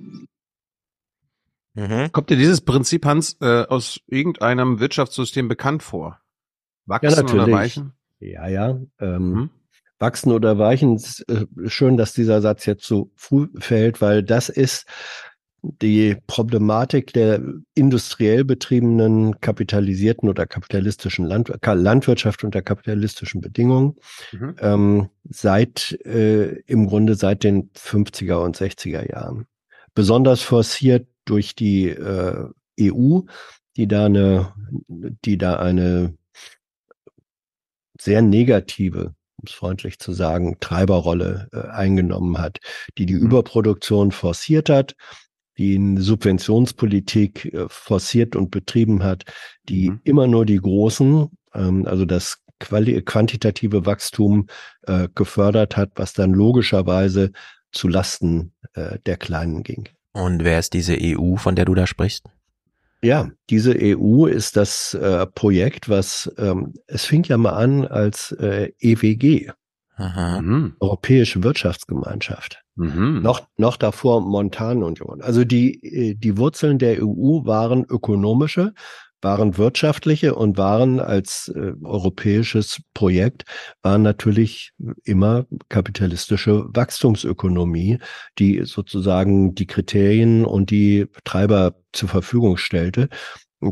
Mhm. 1.74 2.12
Kommt 2.12 2.30
dir 2.30 2.38
dieses 2.38 2.62
Prinzip, 2.62 3.06
Hans, 3.06 3.38
äh, 3.42 3.66
aus 3.68 4.00
irgendeinem 4.08 4.80
Wirtschaftssystem 4.80 5.48
bekannt 5.48 5.84
vor? 5.84 6.20
Wachsen 6.86 7.28
Ja, 7.28 7.34
oder 7.34 7.52
weichen? 7.52 7.94
Ja, 8.20 8.48
ja. 8.48 8.80
Ähm, 9.00 9.50
Wachsen 10.00 10.32
oder 10.32 10.58
weichen, 10.58 11.02
äh, 11.28 11.46
schön, 11.68 11.98
dass 11.98 12.14
dieser 12.14 12.42
Satz 12.42 12.66
jetzt 12.66 12.86
so 12.86 13.12
früh 13.16 13.48
fällt, 13.58 14.02
weil 14.02 14.24
das 14.24 14.50
ist 14.50 14.86
die 15.82 16.18
Problematik 16.28 17.14
der 17.14 17.42
industriell 17.74 18.44
betriebenen 18.44 19.40
kapitalisierten 19.42 20.30
oder 20.30 20.46
kapitalistischen 20.46 21.26
Land 21.26 21.52
Landwirtschaft 21.64 22.44
unter 22.44 22.62
kapitalistischen 22.62 23.42
Bedingungen 23.42 23.96
Mhm. 24.32 24.56
ähm, 24.60 25.10
seit 25.30 25.92
äh, 26.06 26.60
im 26.68 26.88
Grunde 26.88 27.16
seit 27.16 27.44
den 27.44 27.72
50er 27.74 28.44
und 28.44 28.58
60er 28.58 29.10
Jahren. 29.10 29.48
Besonders 29.94 30.42
forciert 30.42 31.08
durch 31.26 31.56
die 31.56 31.88
äh, 31.90 32.48
EU, 32.82 33.22
die 33.78 33.88
da 33.88 34.06
eine, 34.06 34.54
die 34.88 35.38
da 35.38 35.58
eine 35.58 36.18
sehr 38.00 38.22
negative, 38.22 39.16
um 39.38 39.44
es 39.46 39.54
freundlich 39.54 40.00
zu 40.00 40.12
sagen, 40.12 40.58
Treiberrolle 40.60 41.50
äh, 41.54 41.68
eingenommen 41.70 42.38
hat, 42.38 42.60
die 42.98 43.06
die 43.06 43.14
Überproduktion 43.14 44.12
forciert 44.12 44.70
hat, 44.70 44.96
die 45.58 45.76
eine 45.76 46.02
Subventionspolitik 46.02 47.54
äh, 47.54 47.66
forciert 47.70 48.36
und 48.36 48.52
betrieben 48.52 49.04
hat, 49.04 49.26
die 49.70 49.92
immer 50.04 50.28
nur 50.28 50.46
die 50.46 50.58
Großen, 50.58 51.30
ähm, 51.54 51.86
also 51.88 52.06
das 52.06 52.40
quali 52.60 53.02
quantitative 53.02 53.86
Wachstum 53.86 54.48
äh, 54.84 55.08
gefördert 55.14 55.78
hat, 55.78 55.92
was 55.96 56.14
dann 56.14 56.32
logischerweise 56.32 57.32
zu 57.72 57.88
Lasten 57.88 58.54
äh, 58.74 59.00
der 59.06 59.18
Kleinen 59.18 59.64
ging. 59.64 59.90
Und 60.14 60.44
wer 60.44 60.60
ist 60.60 60.74
diese 60.74 60.98
EU, 61.00 61.36
von 61.36 61.56
der 61.56 61.66
du 61.66 61.76
da 61.76 61.88
sprichst? 61.88 62.26
Ja, 63.02 63.30
diese 63.50 63.76
EU 63.78 64.26
ist 64.26 64.56
das 64.56 64.94
äh, 64.94 65.28
Projekt, 65.28 65.90
was 65.90 66.32
ähm, 66.38 66.74
es 66.88 67.06
fing 67.06 67.24
ja 67.26 67.38
mal 67.38 67.52
an 67.52 67.86
als 67.86 68.32
äh, 68.32 68.72
EWG, 68.80 69.52
Aha. 69.98 70.42
Europäische 70.80 71.44
Wirtschaftsgemeinschaft. 71.44 72.65
Mhm. 72.76 73.22
Noch, 73.22 73.48
noch 73.58 73.78
davor 73.78 74.22
Montanunion. 74.22 75.22
Also 75.22 75.46
die, 75.46 75.84
äh, 75.84 76.16
die 76.16 76.38
Wurzeln 76.38 76.78
der 76.78 77.02
EU 77.02 77.46
waren 77.46 77.86
ökonomische, 77.86 78.74
waren 79.22 79.58
wirtschaftliche 79.58 80.36
und 80.36 80.58
waren 80.58 81.00
als 81.00 81.52
äh, 81.56 81.74
europäisches 81.84 82.82
Projekt, 82.94 83.46
waren 83.82 84.02
natürlich 84.02 84.72
immer 85.04 85.46
kapitalistische 85.70 86.66
Wachstumsökonomie, 86.68 88.00
die 88.40 88.64
sozusagen 88.66 89.56
die 89.56 89.68
Kriterien 89.68 90.46
und 90.46 90.70
die 90.70 91.08
Treiber 91.24 91.76
zur 91.94 92.10
Verfügung 92.10 92.58
stellte. 92.58 93.10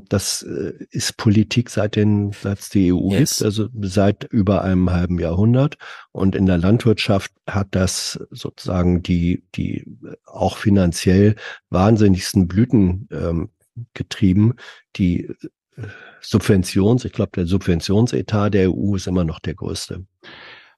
Das 0.10 0.44
äh, 0.44 0.74
ist 0.92 1.18
Politik 1.18 1.70
seit 1.70 1.96
den, 1.96 2.32
seit 2.32 2.60
es 2.60 2.70
die 2.70 2.94
EU 2.94 3.12
Yes. 3.12 3.38
gibt, 3.38 3.46
also 3.46 3.68
seit 3.82 4.24
über 4.26 4.64
einem 4.64 4.92
halben 4.92 5.20
Jahrhundert. 5.20 5.78
Und 6.12 6.36
in 6.36 6.46
der 6.46 6.58
Landwirtschaft 6.58 7.32
hat 7.48 7.68
das 7.72 8.20
sozusagen 8.32 9.04
die, 9.04 9.44
die 9.56 9.86
auch 10.26 10.58
finanziell 10.58 11.36
wahnsinnigsten 11.70 12.48
Blüten 12.48 13.08
ähm, 13.12 13.50
getrieben. 13.94 14.56
Die 14.96 15.26
äh, 15.26 15.88
Subventions, 16.22 17.06
ich 17.06 17.12
glaube, 17.12 17.32
der 17.36 17.46
Subventionsetat 17.46 18.54
der 18.54 18.72
EU 18.72 18.96
ist 18.96 19.08
immer 19.08 19.26
noch 19.26 19.40
der 19.40 19.56
größte. 19.56 20.06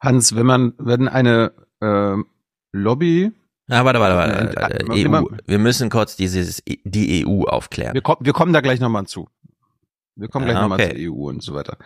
Hans, 0.02 0.36
wenn 0.36 0.46
man, 0.46 0.74
wenn 0.78 1.08
eine 1.08 1.54
ähm, 1.82 2.26
Lobby 2.72 3.32
Ah, 3.68 3.84
warte, 3.84 4.00
warte, 4.00 4.16
warte. 4.56 4.94
äh, 4.94 5.08
EU. 5.08 5.26
Wir 5.46 5.60
müssen 5.60 5.90
kurz 5.90 6.16
dieses, 6.16 6.62
die 6.66 7.26
EU 7.26 7.44
aufklären. 7.46 7.94
Wir, 7.94 8.02
kommen, 8.02 8.20
wir 8.22 8.34
kommen 8.34 8.54
da 8.54 8.62
gleich 8.62 8.80
nochmal 8.80 9.06
zu. 9.08 9.28
Wir 10.16 10.28
kommen 10.28 10.46
gleich 10.46 10.58
Ah, 10.58 10.62
nochmal 10.62 10.80
okay. 10.80 11.04
zur 11.06 11.14
EU 11.14 11.30
und 11.30 11.42
so 11.44 11.54
weiter. 11.56 11.78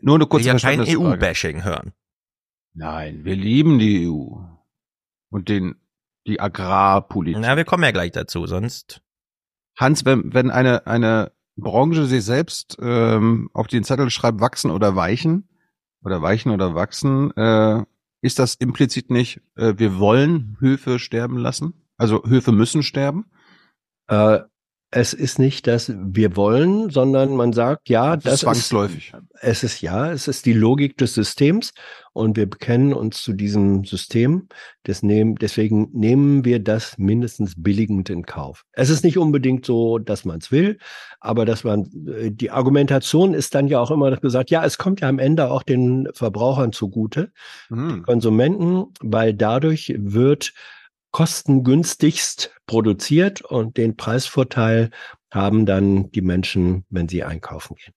Nur 0.00 0.16
eine 0.16 0.26
kurze 0.26 0.46
Wir 0.46 0.54
ja 0.54 0.58
kein. 0.58 0.80
EU-Bashing 0.80 1.62
hören. 1.64 1.92
Nein, 2.74 3.24
wir 3.24 3.36
lieben 3.36 3.78
die 3.78 4.08
EU. 4.08 4.38
Und 5.30 5.48
den, 5.48 5.76
die 6.26 6.40
Agrarpolitik. 6.40 7.40
Na, 7.40 7.56
wir 7.56 7.64
kommen 7.64 7.84
ja 7.84 7.90
gleich 7.92 8.12
dazu, 8.12 8.46
sonst. 8.46 9.00
Hans, 9.78 10.04
wenn, 10.04 10.34
wenn 10.34 10.50
eine, 10.50 10.86
eine 10.86 11.32
Branche 11.56 12.06
sich 12.06 12.24
selbst 12.24 12.76
ähm, 12.80 13.50
auf 13.54 13.66
den 13.68 13.84
Zettel 13.84 14.10
schreibt, 14.10 14.40
wachsen 14.40 14.70
oder 14.70 14.96
weichen, 14.96 15.48
oder 16.02 16.22
weichen 16.22 16.50
oder 16.50 16.74
wachsen, 16.74 17.30
äh, 17.36 17.82
ist 18.22 18.38
das 18.38 18.54
implizit 18.54 19.10
nicht, 19.10 19.40
äh, 19.56 19.74
wir 19.76 19.98
wollen 19.98 20.56
Höfe 20.60 20.98
sterben 20.98 21.38
lassen? 21.38 21.74
Also 21.96 22.24
Höfe 22.24 22.52
müssen 22.52 22.82
sterben? 22.82 23.30
Äh, 24.08 24.40
es 24.92 25.12
ist 25.12 25.38
nicht, 25.38 25.68
dass 25.68 25.92
wir 25.96 26.34
wollen, 26.36 26.90
sondern 26.90 27.36
man 27.36 27.52
sagt, 27.52 27.88
ja, 27.88 28.16
das 28.16 28.40
zwangsläufig. 28.40 29.12
Ist, 29.14 29.40
es 29.40 29.62
ist 29.62 29.80
ja, 29.82 30.10
es 30.10 30.26
ist 30.26 30.46
die 30.46 30.52
Logik 30.52 30.98
des 30.98 31.14
Systems 31.14 31.72
und 32.12 32.36
wir 32.36 32.50
bekennen 32.50 32.92
uns 32.92 33.22
zu 33.22 33.32
diesem 33.32 33.84
System. 33.84 34.48
Nehmen, 35.02 35.36
deswegen 35.36 35.88
nehmen 35.92 36.44
wir 36.44 36.58
das 36.58 36.98
mindestens 36.98 37.54
billigend 37.56 38.10
in 38.10 38.26
Kauf. 38.26 38.64
Es 38.72 38.90
ist 38.90 39.04
nicht 39.04 39.18
unbedingt 39.18 39.64
so, 39.64 39.98
dass 39.98 40.24
man 40.24 40.38
es 40.38 40.50
will, 40.50 40.78
aber 41.20 41.44
dass 41.44 41.62
man, 41.62 41.88
äh, 42.08 42.32
die 42.32 42.50
Argumentation 42.50 43.32
ist 43.32 43.54
dann 43.54 43.68
ja 43.68 43.78
auch 43.78 43.92
immer 43.92 44.16
gesagt, 44.16 44.50
ja, 44.50 44.64
es 44.64 44.76
kommt 44.76 45.00
ja 45.00 45.08
am 45.08 45.20
Ende 45.20 45.52
auch 45.52 45.62
den 45.62 46.08
Verbrauchern 46.12 46.72
zugute, 46.72 47.30
mhm. 47.68 48.02
Konsumenten, 48.02 48.86
weil 49.00 49.34
dadurch 49.34 49.94
wird 49.96 50.52
kostengünstigst 51.10 52.54
produziert 52.66 53.42
und 53.42 53.76
den 53.76 53.96
Preisvorteil 53.96 54.90
haben 55.30 55.66
dann 55.66 56.10
die 56.10 56.22
Menschen, 56.22 56.84
wenn 56.90 57.08
sie 57.08 57.24
einkaufen 57.24 57.76
gehen. 57.76 57.94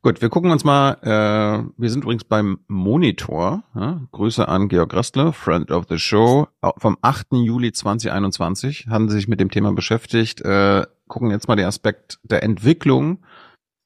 Gut, 0.00 0.22
wir 0.22 0.28
gucken 0.28 0.52
uns 0.52 0.62
mal, 0.62 0.96
äh, 1.02 1.68
wir 1.76 1.90
sind 1.90 2.04
übrigens 2.04 2.22
beim 2.22 2.60
Monitor. 2.68 3.64
Ja? 3.74 4.00
Grüße 4.12 4.46
an 4.46 4.68
Georg 4.68 4.94
Rastler, 4.94 5.32
Friend 5.32 5.72
of 5.72 5.86
the 5.88 5.98
Show. 5.98 6.46
Vom 6.76 6.98
8. 7.02 7.32
Juli 7.32 7.72
2021 7.72 8.86
haben 8.88 9.08
sie 9.08 9.16
sich 9.16 9.26
mit 9.26 9.40
dem 9.40 9.50
Thema 9.50 9.72
beschäftigt. 9.72 10.40
Äh, 10.42 10.86
gucken 11.08 11.32
jetzt 11.32 11.48
mal 11.48 11.56
den 11.56 11.66
Aspekt 11.66 12.20
der 12.22 12.44
Entwicklung 12.44 13.24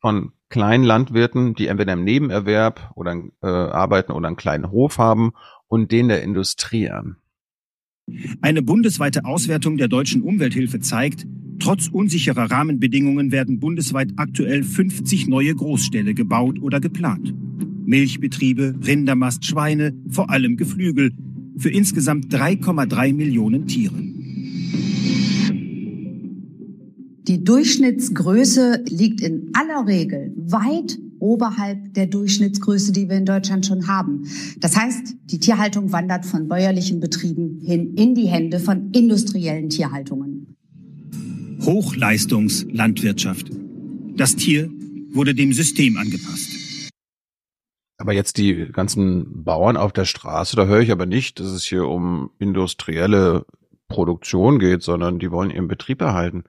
von 0.03 0.33
kleinen 0.51 0.85
Landwirten, 0.85 1.55
die 1.55 1.69
entweder 1.69 1.95
im 1.95 2.05
Nebenerwerb 2.05 2.91
oder 2.95 3.17
äh, 3.43 3.47
arbeiten 3.47 4.13
oder 4.13 4.27
einen 4.27 4.37
kleinen 4.37 4.71
Hof 4.71 4.99
haben 4.99 5.33
und 5.67 5.93
den 5.93 6.09
der 6.09 6.23
Industrie 6.23 6.91
an. 6.91 7.17
Eine 8.41 8.63
bundesweite 8.63 9.25
Auswertung 9.25 9.77
der 9.77 9.89
deutschen 9.89 10.23
Umwelthilfe 10.23 10.81
zeigt, 10.81 11.27
Trotz 11.63 11.87
unsicherer 11.87 12.51
Rahmenbedingungen 12.51 13.31
werden 13.31 13.61
bundesweit 13.61 14.15
aktuell 14.17 14.65
50 14.65 15.29
neue 15.29 15.55
Großställe 15.55 16.13
gebaut 16.13 16.61
oder 16.61 16.81
geplant. 16.81 17.33
Milchbetriebe, 17.85 18.75
Rindermast, 18.85 19.45
Schweine, 19.45 19.95
vor 20.09 20.31
allem 20.31 20.57
Geflügel, 20.57 21.13
für 21.57 21.71
insgesamt 21.71 22.35
3,3 22.35 23.15
Millionen 23.15 23.69
Tiere. 23.69 23.95
Die 27.29 27.45
Durchschnittsgröße 27.45 28.83
liegt 28.89 29.21
in 29.21 29.53
aller 29.53 29.87
Regel 29.87 30.35
weit 30.37 30.99
oberhalb 31.23 31.95
der 31.95 32.07
Durchschnittsgröße, 32.07 32.93
die 32.93 33.09
wir 33.09 33.17
in 33.17 33.25
Deutschland 33.25 33.65
schon 33.65 33.87
haben. 33.87 34.29
Das 34.59 34.77
heißt, 34.77 35.15
die 35.25 35.39
Tierhaltung 35.39 35.93
wandert 35.93 36.27
von 36.27 36.49
bäuerlichen 36.49 37.01
Betrieben 37.01 37.61
hin 37.65 37.95
in 37.95 38.15
die 38.15 38.27
Hände 38.27 38.59
von 38.59 38.91
industriellen 38.91 39.71
Tierhaltungen. 39.71 40.57
Hochleistungslandwirtschaft. 41.63 43.51
Das 44.17 44.35
Tier 44.37 44.69
wurde 45.13 45.35
dem 45.35 45.53
System 45.53 45.97
angepasst. 45.97 46.91
Aber 47.99 48.13
jetzt 48.13 48.37
die 48.37 48.67
ganzen 48.73 49.45
Bauern 49.45 49.77
auf 49.77 49.93
der 49.93 50.07
Straße, 50.07 50.57
da 50.57 50.67
höre 50.67 50.81
ich 50.81 50.91
aber 50.91 51.07
nicht, 51.07 51.39
dass 51.39 51.47
es 51.47 51.65
hier 51.65 51.87
um 51.87 52.31
industrielle 52.41 53.47
Produktion 53.87 54.59
geht, 54.59 54.83
sondern 54.83 55.21
die 55.21 55.31
wollen 55.31 55.51
ihren 55.51 55.69
Betrieb 55.69 56.01
erhalten. 56.01 56.43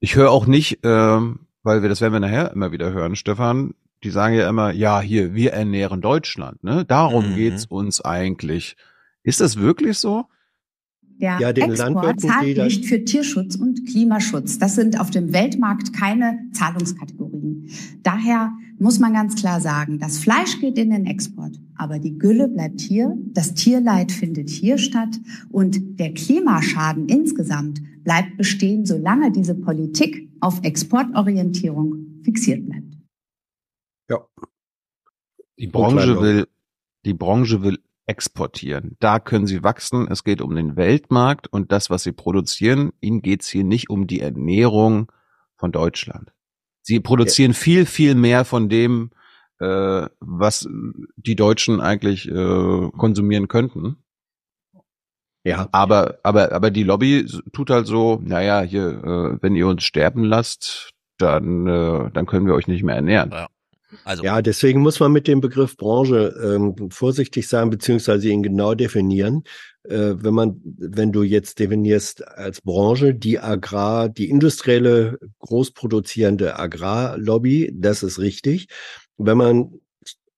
Ich 0.00 0.16
höre 0.16 0.32
auch 0.32 0.46
nicht, 0.46 0.84
äh, 0.84 1.20
weil 1.62 1.82
wir 1.82 1.88
das 1.88 2.00
werden 2.00 2.12
wir 2.12 2.20
nachher 2.20 2.52
immer 2.52 2.72
wieder 2.72 2.92
hören, 2.92 3.16
Stefan, 3.16 3.74
die 4.04 4.10
sagen 4.10 4.34
ja 4.34 4.48
immer, 4.48 4.72
ja, 4.72 5.00
hier, 5.00 5.34
wir 5.34 5.52
ernähren 5.52 6.00
Deutschland, 6.00 6.62
ne? 6.64 6.84
Darum 6.84 7.30
mhm. 7.30 7.34
geht's 7.36 7.66
uns 7.66 8.00
eigentlich. 8.00 8.76
Ist 9.22 9.40
das 9.40 9.56
wirklich 9.56 9.98
so? 9.98 10.26
Der 11.20 11.38
ja, 11.38 11.50
Export 11.50 12.20
zahlt 12.20 12.56
nicht 12.56 12.86
für 12.86 13.04
Tierschutz 13.04 13.54
und 13.54 13.86
Klimaschutz. 13.86 14.58
Das 14.58 14.74
sind 14.74 14.98
auf 14.98 15.10
dem 15.10 15.32
Weltmarkt 15.32 15.92
keine 15.92 16.40
Zahlungskategorien. 16.52 17.70
Daher 18.02 18.50
muss 18.82 18.98
man 18.98 19.12
ganz 19.14 19.36
klar 19.36 19.60
sagen, 19.60 19.98
das 19.98 20.18
Fleisch 20.18 20.60
geht 20.60 20.76
in 20.76 20.90
den 20.90 21.06
Export, 21.06 21.56
aber 21.76 21.98
die 21.98 22.18
Gülle 22.18 22.48
bleibt 22.48 22.80
hier, 22.80 23.16
das 23.26 23.54
Tierleid 23.54 24.12
findet 24.12 24.50
hier 24.50 24.76
statt 24.76 25.18
und 25.50 25.98
der 26.00 26.12
Klimaschaden 26.12 27.08
insgesamt 27.08 27.80
bleibt 28.02 28.36
bestehen, 28.36 28.84
solange 28.84 29.30
diese 29.30 29.54
Politik 29.54 30.28
auf 30.40 30.62
Exportorientierung 30.64 32.22
fixiert 32.24 32.66
bleibt. 32.66 32.96
Ja. 34.10 34.26
Die 35.58 35.68
Branche 35.68 36.20
will, 36.20 36.48
die 37.04 37.14
Branche 37.14 37.62
will 37.62 37.78
exportieren. 38.06 38.96
Da 38.98 39.20
können 39.20 39.46
sie 39.46 39.62
wachsen. 39.62 40.08
Es 40.10 40.24
geht 40.24 40.40
um 40.40 40.56
den 40.56 40.76
Weltmarkt 40.76 41.46
und 41.46 41.70
das, 41.70 41.88
was 41.88 42.02
sie 42.02 42.12
produzieren. 42.12 42.90
Ihnen 43.00 43.22
geht 43.22 43.42
es 43.42 43.48
hier 43.48 43.64
nicht 43.64 43.90
um 43.90 44.08
die 44.08 44.20
Ernährung 44.20 45.12
von 45.56 45.70
Deutschland. 45.70 46.32
Sie 46.82 47.00
produzieren 47.00 47.54
viel, 47.54 47.86
viel 47.86 48.14
mehr 48.14 48.44
von 48.44 48.68
dem, 48.68 49.10
äh, 49.60 50.06
was 50.20 50.68
die 51.16 51.36
Deutschen 51.36 51.80
eigentlich 51.80 52.28
äh, 52.28 52.90
konsumieren 52.96 53.48
könnten. 53.48 53.96
Ja. 55.44 55.68
Aber, 55.72 56.18
aber, 56.22 56.52
aber 56.52 56.70
die 56.70 56.84
Lobby 56.84 57.26
tut 57.52 57.70
halt 57.70 57.86
so, 57.86 58.20
naja, 58.22 58.60
hier, 58.62 58.88
äh, 58.88 59.42
wenn 59.42 59.56
ihr 59.56 59.66
uns 59.66 59.84
sterben 59.84 60.24
lasst, 60.24 60.90
dann, 61.18 61.66
äh, 61.66 62.10
dann 62.12 62.26
können 62.26 62.46
wir 62.46 62.54
euch 62.54 62.68
nicht 62.68 62.82
mehr 62.82 62.96
ernähren. 62.96 63.30
Ja. 63.32 63.48
Also. 64.04 64.24
Ja, 64.24 64.40
deswegen 64.40 64.80
muss 64.80 65.00
man 65.00 65.12
mit 65.12 65.28
dem 65.28 65.40
Begriff 65.40 65.76
Branche 65.76 66.34
ähm, 66.42 66.90
vorsichtig 66.90 67.46
sein, 67.46 67.68
beziehungsweise 67.68 68.30
ihn 68.30 68.42
genau 68.42 68.74
definieren. 68.74 69.44
Äh, 69.84 70.14
wenn 70.16 70.34
man, 70.34 70.60
wenn 70.64 71.12
du 71.12 71.22
jetzt 71.22 71.58
definierst 71.58 72.26
als 72.26 72.60
Branche 72.60 73.14
die 73.14 73.38
Agrar, 73.38 74.08
die 74.08 74.30
industrielle, 74.30 75.18
großproduzierende 75.40 76.58
Agrarlobby, 76.58 77.72
das 77.74 78.02
ist 78.02 78.18
richtig. 78.18 78.68
Wenn 79.18 79.36
man 79.36 79.80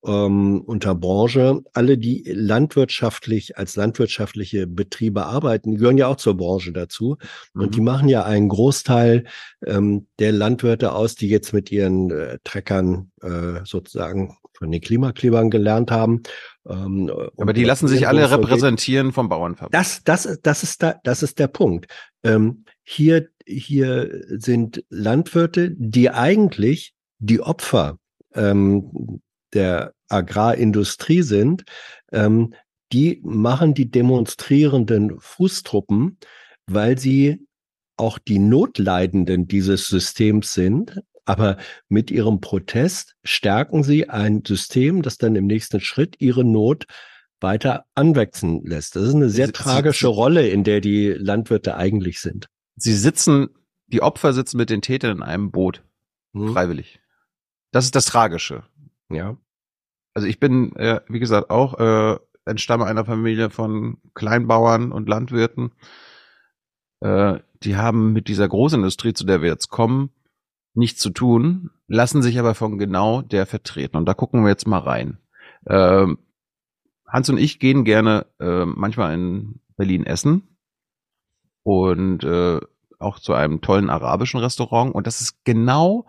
ähm, 0.06 0.62
unter 0.66 0.94
Branche. 0.94 1.62
Alle, 1.72 1.98
die 1.98 2.24
landwirtschaftlich 2.26 3.56
als 3.56 3.76
landwirtschaftliche 3.76 4.66
Betriebe 4.66 5.26
arbeiten, 5.26 5.72
die 5.72 5.76
gehören 5.78 5.98
ja 5.98 6.08
auch 6.08 6.16
zur 6.16 6.36
Branche 6.36 6.72
dazu. 6.72 7.16
Mhm. 7.54 7.62
Und 7.62 7.74
die 7.74 7.80
mhm. 7.80 7.86
machen 7.86 8.08
ja 8.08 8.24
einen 8.24 8.48
Großteil 8.48 9.24
ähm, 9.66 10.06
der 10.18 10.32
Landwirte 10.32 10.92
aus, 10.92 11.14
die 11.14 11.28
jetzt 11.28 11.52
mit 11.52 11.72
ihren 11.72 12.10
äh, 12.10 12.38
Treckern 12.44 13.10
äh, 13.22 13.64
sozusagen 13.64 14.36
von 14.56 14.70
den 14.70 14.80
Klimaklebern 14.80 15.50
gelernt 15.50 15.90
haben. 15.90 16.22
Ähm, 16.68 17.10
Aber 17.36 17.52
die 17.52 17.64
lassen 17.64 17.88
sich 17.88 18.08
alle 18.08 18.30
repräsentieren 18.30 19.12
vom 19.12 19.28
Bauernverband. 19.28 19.74
Das, 19.74 20.02
das, 20.04 20.38
das 20.42 20.62
ist 20.62 20.82
da, 20.82 20.96
das 21.04 21.22
ist 21.22 21.38
der 21.38 21.48
Punkt. 21.48 21.86
Ähm, 22.22 22.64
hier, 22.82 23.28
hier 23.46 24.22
sind 24.28 24.84
Landwirte, 24.88 25.72
die 25.76 26.10
eigentlich 26.10 26.94
die 27.18 27.40
Opfer 27.40 27.98
ähm, 28.34 29.20
der 29.52 29.94
Agrarindustrie 30.08 31.22
sind, 31.22 31.64
ähm, 32.12 32.54
die 32.92 33.20
machen 33.24 33.74
die 33.74 33.90
demonstrierenden 33.90 35.18
Fußtruppen, 35.18 36.18
weil 36.66 36.98
sie 36.98 37.46
auch 37.96 38.18
die 38.18 38.38
Notleidenden 38.38 39.46
dieses 39.46 39.88
Systems 39.88 40.54
sind. 40.54 41.00
Aber 41.24 41.56
mit 41.88 42.10
ihrem 42.10 42.40
Protest 42.40 43.16
stärken 43.24 43.82
sie 43.82 44.08
ein 44.10 44.42
System, 44.46 45.02
das 45.02 45.16
dann 45.18 45.36
im 45.36 45.46
nächsten 45.46 45.80
Schritt 45.80 46.16
ihre 46.18 46.44
Not 46.44 46.86
weiter 47.40 47.84
anwachsen 47.94 48.64
lässt. 48.64 48.96
Das 48.96 49.04
ist 49.04 49.14
eine 49.14 49.30
sehr 49.30 49.46
sie, 49.46 49.52
tragische 49.52 50.06
sie, 50.06 50.12
Rolle, 50.12 50.48
in 50.48 50.64
der 50.64 50.80
die 50.80 51.08
Landwirte 51.10 51.76
eigentlich 51.76 52.20
sind. 52.20 52.48
Sie 52.76 52.94
sitzen, 52.94 53.48
die 53.86 54.02
Opfer 54.02 54.32
sitzen 54.32 54.56
mit 54.56 54.70
den 54.70 54.82
Tätern 54.82 55.18
in 55.18 55.22
einem 55.22 55.50
Boot. 55.50 55.82
Hm. 56.34 56.52
Freiwillig. 56.52 57.00
Das 57.70 57.84
ist 57.84 57.94
das 57.94 58.06
Tragische. 58.06 58.64
Ja. 59.10 59.36
Also 60.14 60.28
ich 60.28 60.38
bin, 60.38 60.74
äh, 60.76 61.00
wie 61.08 61.20
gesagt, 61.20 61.50
auch 61.50 61.78
äh, 61.78 62.18
entstamme 62.44 62.86
einer 62.86 63.04
Familie 63.04 63.50
von 63.50 63.98
Kleinbauern 64.14 64.92
und 64.92 65.08
Landwirten. 65.08 65.72
Äh, 67.00 67.40
die 67.62 67.76
haben 67.76 68.12
mit 68.12 68.28
dieser 68.28 68.48
Großindustrie, 68.48 69.14
zu 69.14 69.24
der 69.24 69.42
wir 69.42 69.48
jetzt 69.48 69.68
kommen, 69.68 70.10
nichts 70.74 71.00
zu 71.00 71.10
tun, 71.10 71.70
lassen 71.86 72.22
sich 72.22 72.38
aber 72.38 72.54
von 72.54 72.78
genau 72.78 73.22
der 73.22 73.46
vertreten. 73.46 73.96
Und 73.96 74.06
da 74.06 74.14
gucken 74.14 74.42
wir 74.42 74.50
jetzt 74.50 74.66
mal 74.66 74.78
rein. 74.78 75.18
Äh, 75.66 76.06
Hans 77.06 77.30
und 77.30 77.38
ich 77.38 77.58
gehen 77.58 77.84
gerne 77.84 78.26
äh, 78.40 78.64
manchmal 78.64 79.14
in 79.14 79.60
Berlin 79.76 80.04
essen 80.04 80.42
und 81.62 82.24
äh, 82.24 82.60
auch 82.98 83.18
zu 83.18 83.34
einem 83.34 83.60
tollen 83.60 83.90
arabischen 83.90 84.40
Restaurant. 84.40 84.94
Und 84.94 85.06
das 85.06 85.20
ist 85.20 85.44
genau 85.44 86.06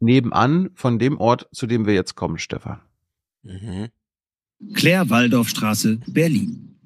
nebenan 0.00 0.70
von 0.74 0.98
dem 0.98 1.18
Ort, 1.18 1.48
zu 1.52 1.66
dem 1.66 1.86
wir 1.86 1.94
jetzt 1.94 2.14
kommen, 2.14 2.38
Stefan. 2.38 2.80
Mhm. 3.42 3.88
Claire-Waldorfstraße, 4.74 6.00
Berlin. 6.08 6.76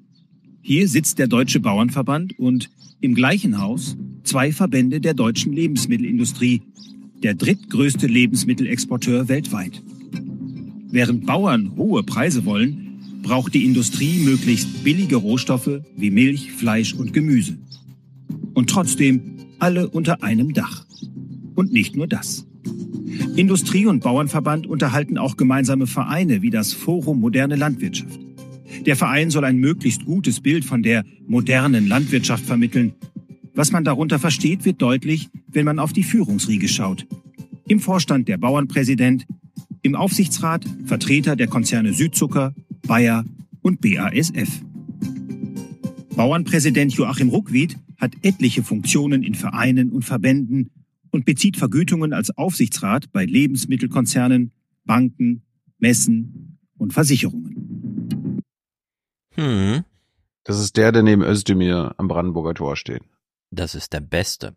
Hier 0.61 0.87
sitzt 0.87 1.19
der 1.19 1.27
Deutsche 1.27 1.59
Bauernverband 1.59 2.37
und 2.37 2.69
im 3.01 3.15
gleichen 3.15 3.61
Haus 3.61 3.95
zwei 4.23 4.51
Verbände 4.51 5.01
der 5.01 5.13
deutschen 5.13 5.53
Lebensmittelindustrie, 5.53 6.61
der 7.23 7.33
drittgrößte 7.35 8.07
Lebensmittelexporteur 8.07 9.27
weltweit. 9.27 9.81
Während 10.91 11.25
Bauern 11.25 11.75
hohe 11.75 12.03
Preise 12.03 12.45
wollen, 12.45 12.89
braucht 13.21 13.53
die 13.53 13.65
Industrie 13.65 14.19
möglichst 14.19 14.83
billige 14.83 15.17
Rohstoffe 15.17 15.81
wie 15.95 16.09
Milch, 16.09 16.51
Fleisch 16.51 16.93
und 16.93 17.13
Gemüse. 17.13 17.57
Und 18.53 18.69
trotzdem 18.69 19.21
alle 19.59 19.89
unter 19.89 20.23
einem 20.23 20.53
Dach. 20.53 20.85
Und 21.55 21.71
nicht 21.71 21.95
nur 21.95 22.07
das. 22.07 22.45
Industrie- 23.35 23.85
und 23.85 24.01
Bauernverband 24.01 24.67
unterhalten 24.67 25.17
auch 25.17 25.37
gemeinsame 25.37 25.87
Vereine 25.87 26.41
wie 26.41 26.49
das 26.49 26.73
Forum 26.73 27.19
Moderne 27.19 27.55
Landwirtschaft. 27.55 28.19
Der 28.85 28.95
Verein 28.95 29.29
soll 29.29 29.45
ein 29.45 29.57
möglichst 29.57 30.05
gutes 30.05 30.39
Bild 30.41 30.63
von 30.63 30.83
der 30.83 31.03
modernen 31.27 31.87
Landwirtschaft 31.87 32.45
vermitteln. 32.45 32.93
Was 33.59 33.73
man 33.73 33.83
darunter 33.83 34.19
versteht, 34.19 34.63
wird 34.63 34.81
deutlich, 34.81 35.29
wenn 35.49 35.65
man 35.65 35.79
auf 35.79 35.91
die 35.91 36.03
Führungsriege 36.03 36.69
schaut. 36.69 37.05
Im 37.67 37.81
Vorstand 37.81 38.29
der 38.29 38.37
Bauernpräsident, 38.37 39.27
im 39.81 39.95
Aufsichtsrat 39.95 40.63
Vertreter 40.85 41.35
der 41.35 41.47
Konzerne 41.47 41.91
Südzucker, 41.91 42.55
Bayer 42.87 43.25
und 43.61 43.81
BASF. 43.81 44.61
Bauernpräsident 46.15 46.93
Joachim 46.93 47.27
Ruckwied 47.27 47.77
hat 47.97 48.13
etliche 48.21 48.63
Funktionen 48.63 49.23
in 49.23 49.35
Vereinen 49.35 49.89
und 49.89 50.05
Verbänden 50.05 50.69
und 51.11 51.25
bezieht 51.25 51.57
Vergütungen 51.57 52.13
als 52.13 52.37
Aufsichtsrat 52.37 53.11
bei 53.11 53.25
Lebensmittelkonzernen, 53.25 54.53
Banken, 54.85 55.41
Messen 55.79 56.59
und 56.77 56.93
Versicherungen. 56.93 58.41
Hm. 59.35 59.83
Das 60.45 60.61
ist 60.61 60.77
der, 60.77 60.93
der 60.93 61.03
neben 61.03 61.23
Özdemir 61.23 61.93
am 61.97 62.07
Brandenburger 62.07 62.53
Tor 62.53 62.77
steht. 62.77 63.01
Das 63.51 63.75
ist 63.75 63.93
der 63.93 64.01
Beste. 64.01 64.55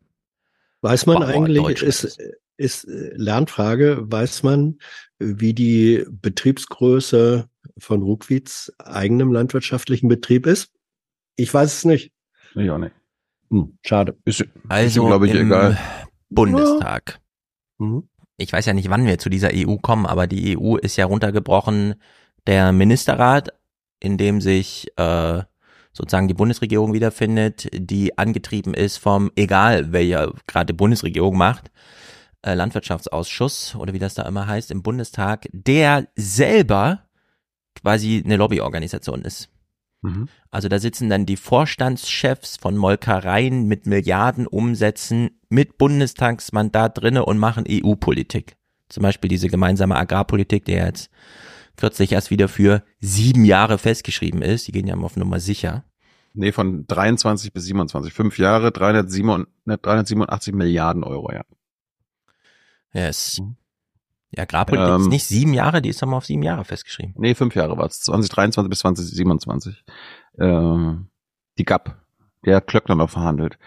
Weiß 0.80 1.06
man 1.06 1.20
Bauer 1.20 1.28
eigentlich, 1.28 1.82
ist, 1.82 2.18
ist 2.56 2.86
Lernfrage, 2.88 3.98
weiß 4.02 4.42
man, 4.42 4.78
wie 5.18 5.54
die 5.54 6.04
Betriebsgröße 6.10 7.48
von 7.78 8.02
Ruckwieds 8.02 8.72
eigenem 8.78 9.32
landwirtschaftlichen 9.32 10.08
Betrieb 10.08 10.46
ist? 10.46 10.72
Ich 11.36 11.52
weiß 11.52 11.72
es 11.72 11.84
nicht. 11.84 12.12
Ich 12.54 12.70
auch 12.70 12.78
nicht. 12.78 12.94
Hm, 13.50 13.78
schade. 13.84 14.16
Ist, 14.24 14.44
Also 14.68 15.06
glaube 15.06 15.26
ich, 15.28 15.34
im 15.34 15.48
egal. 15.48 15.78
Bundestag. 16.30 17.20
Mhm. 17.78 18.08
Ich 18.36 18.52
weiß 18.52 18.66
ja 18.66 18.74
nicht, 18.74 18.90
wann 18.90 19.06
wir 19.06 19.18
zu 19.18 19.28
dieser 19.28 19.50
EU 19.54 19.76
kommen, 19.76 20.06
aber 20.06 20.26
die 20.26 20.58
EU 20.58 20.76
ist 20.76 20.96
ja 20.96 21.06
runtergebrochen 21.06 21.94
der 22.46 22.72
Ministerrat, 22.72 23.50
in 24.00 24.18
dem 24.18 24.40
sich 24.40 24.88
äh, 24.96 25.42
sozusagen 25.92 26.28
die 26.28 26.34
Bundesregierung 26.34 26.92
wiederfindet, 26.92 27.68
die 27.72 28.18
angetrieben 28.18 28.74
ist 28.74 28.96
vom, 28.96 29.30
egal 29.36 29.92
welcher 29.92 30.32
gerade 30.46 30.74
Bundesregierung 30.74 31.36
macht, 31.36 31.70
äh, 32.42 32.54
Landwirtschaftsausschuss 32.54 33.74
oder 33.76 33.92
wie 33.92 33.98
das 33.98 34.14
da 34.14 34.22
immer 34.22 34.46
heißt 34.46 34.70
im 34.70 34.82
Bundestag, 34.82 35.48
der 35.52 36.08
selber 36.16 37.04
quasi 37.74 38.22
eine 38.24 38.36
Lobbyorganisation 38.36 39.22
ist. 39.22 39.48
Mhm. 40.02 40.28
Also 40.50 40.68
da 40.68 40.78
sitzen 40.78 41.08
dann 41.08 41.26
die 41.26 41.36
Vorstandschefs 41.36 42.56
von 42.56 42.76
Molkereien 42.76 43.66
mit 43.66 43.86
Milliardenumsätzen 43.86 45.40
mit 45.48 45.78
Bundestagsmandat 45.78 46.98
drinne 46.98 47.24
und 47.24 47.38
machen 47.38 47.64
EU-Politik. 47.68 48.56
Zum 48.88 49.02
Beispiel 49.02 49.28
diese 49.28 49.48
gemeinsame 49.48 49.96
Agrarpolitik, 49.96 50.64
die 50.64 50.72
jetzt 50.72 51.10
kürzlich 51.76 52.12
erst 52.12 52.30
wieder 52.30 52.48
für 52.48 52.82
sieben 53.00 53.44
Jahre 53.44 53.78
festgeschrieben 53.78 54.42
ist. 54.42 54.68
Die 54.68 54.72
gehen 54.72 54.86
ja 54.86 54.96
mal 54.96 55.04
auf 55.06 55.16
Nummer 55.16 55.40
sicher. 55.40 55.84
Nee, 56.34 56.52
von 56.52 56.86
23 56.86 57.52
bis 57.52 57.64
27. 57.64 58.12
Fünf 58.12 58.38
Jahre, 58.38 58.72
387, 58.72 59.46
387 59.82 60.54
Milliarden 60.54 61.04
Euro, 61.04 61.30
ja. 61.32 61.42
Yes. 62.94 63.40
Die 64.34 64.40
Agrarpolitik 64.40 64.88
ist 64.98 65.04
Ähm. 65.04 65.08
nicht 65.10 65.24
sieben 65.26 65.52
Jahre, 65.54 65.82
die 65.82 65.90
ist 65.90 66.04
mal 66.04 66.16
auf 66.16 66.24
sieben 66.24 66.42
Jahre 66.42 66.64
festgeschrieben. 66.64 67.14
Nee, 67.18 67.34
fünf 67.34 67.54
Jahre 67.54 67.76
war 67.76 67.86
es. 67.86 68.00
2023 68.00 68.70
bis 68.70 68.78
2027. 68.80 69.84
Äh, 70.38 70.94
die 71.58 71.64
GAP. 71.64 71.96
Der 72.44 72.60
Klöckner 72.60 72.94
noch 72.94 73.10
verhandelt. 73.10 73.58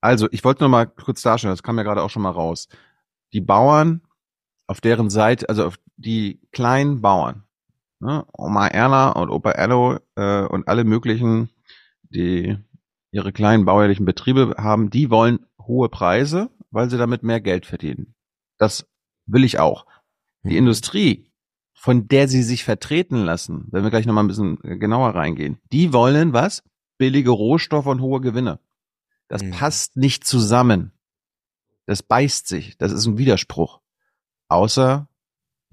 Also, 0.00 0.28
ich 0.30 0.44
wollte 0.44 0.62
noch 0.62 0.70
mal 0.70 0.86
kurz 0.86 1.22
darstellen, 1.22 1.52
das 1.52 1.62
kam 1.62 1.76
ja 1.78 1.82
gerade 1.82 2.02
auch 2.02 2.10
schon 2.10 2.22
mal 2.22 2.30
raus. 2.30 2.68
Die 3.32 3.40
Bauern, 3.40 4.02
auf 4.66 4.80
deren 4.80 5.10
Seite, 5.10 5.48
also 5.48 5.66
auf 5.66 5.78
die 5.96 6.40
kleinen 6.52 7.00
Bauern, 7.00 7.43
ne, 8.04 8.26
Oma 8.32 8.68
Erna 8.68 9.10
und 9.10 9.30
Opa 9.30 9.50
Erlo 9.50 9.98
äh, 10.14 10.42
und 10.42 10.68
alle 10.68 10.84
möglichen, 10.84 11.48
die 12.02 12.56
ihre 13.10 13.32
kleinen 13.32 13.64
bäuerlichen 13.64 14.06
Betriebe 14.06 14.54
haben, 14.58 14.90
die 14.90 15.10
wollen 15.10 15.46
hohe 15.60 15.88
Preise, 15.88 16.50
weil 16.70 16.90
sie 16.90 16.98
damit 16.98 17.22
mehr 17.22 17.40
Geld 17.40 17.66
verdienen. 17.66 18.14
Das 18.58 18.86
will 19.26 19.44
ich 19.44 19.58
auch. 19.58 19.86
Die 20.42 20.56
Industrie, 20.56 21.30
von 21.72 22.06
der 22.08 22.28
sie 22.28 22.42
sich 22.42 22.64
vertreten 22.64 23.24
lassen, 23.24 23.66
wenn 23.70 23.82
wir 23.82 23.90
gleich 23.90 24.06
nochmal 24.06 24.24
ein 24.24 24.28
bisschen 24.28 24.58
genauer 24.58 25.14
reingehen, 25.14 25.58
die 25.72 25.92
wollen 25.92 26.32
was? 26.32 26.62
Billige 26.98 27.30
Rohstoffe 27.30 27.86
und 27.86 28.00
hohe 28.00 28.20
Gewinne. 28.20 28.60
Das 29.28 29.42
passt 29.50 29.96
nicht 29.96 30.24
zusammen. 30.24 30.92
Das 31.86 32.02
beißt 32.02 32.46
sich. 32.46 32.76
Das 32.78 32.92
ist 32.92 33.06
ein 33.06 33.18
Widerspruch. 33.18 33.80
Außer 34.48 35.08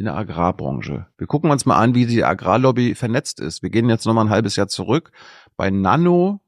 in 0.02 0.06
der 0.06 0.18
Agrarbranche. 0.18 1.06
Wir 1.20 1.28
gucken 1.28 1.52
uns 1.52 1.68
mal 1.68 1.78
an, 1.78 1.94
wie 1.94 2.08
die 2.08 2.24
Agrarlobby 2.24 2.96
vernetzt 2.96 3.40
ist. 3.40 3.62
Wir 3.62 3.70
gehen 3.70 3.88
jetzt 3.88 4.06
nochmal 4.08 4.26
ein 4.26 4.32
halbes 4.32 4.56
Jahr 4.56 4.68
zurück. 4.68 5.12
Bei 5.58 5.70
Nano 5.70 6.42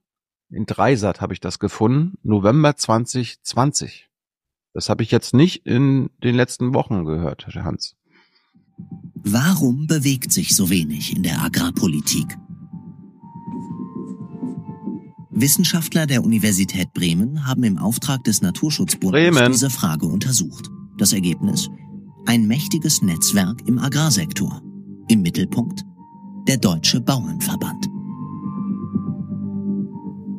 in 0.49 0.65
Dreisat 0.65 1.21
habe 1.21 1.33
ich 1.33 1.39
das 1.39 1.59
gefunden. 1.59 2.17
November 2.23 2.75
2020. 2.75 4.09
Das 4.73 4.89
habe 4.89 5.03
ich 5.03 5.11
jetzt 5.11 5.35
nicht 5.35 5.67
in 5.67 6.09
den 6.23 6.33
letzten 6.33 6.73
Wochen 6.73 7.05
gehört, 7.05 7.45
Herr 7.45 7.63
Hans. 7.63 7.95
Warum 9.23 9.85
bewegt 9.85 10.31
sich 10.31 10.55
so 10.55 10.71
wenig 10.71 11.15
in 11.15 11.21
der 11.21 11.39
Agrarpolitik? 11.43 12.35
Wissenschaftler 15.29 16.07
der 16.07 16.23
Universität 16.23 16.91
Bremen 16.93 17.45
haben 17.45 17.63
im 17.63 17.77
Auftrag 17.77 18.23
des 18.23 18.41
Naturschutzbundes 18.41 19.11
Bremen. 19.11 19.51
diese 19.51 19.69
Frage 19.69 20.07
untersucht. 20.07 20.71
Das 20.97 21.13
Ergebnis? 21.13 21.69
Ein 22.25 22.47
mächtiges 22.47 23.01
Netzwerk 23.01 23.67
im 23.67 23.77
Agrarsektor. 23.77 24.61
Im 25.09 25.23
Mittelpunkt 25.23 25.83
der 26.47 26.57
Deutsche 26.57 27.01
Bauernverband. 27.01 27.89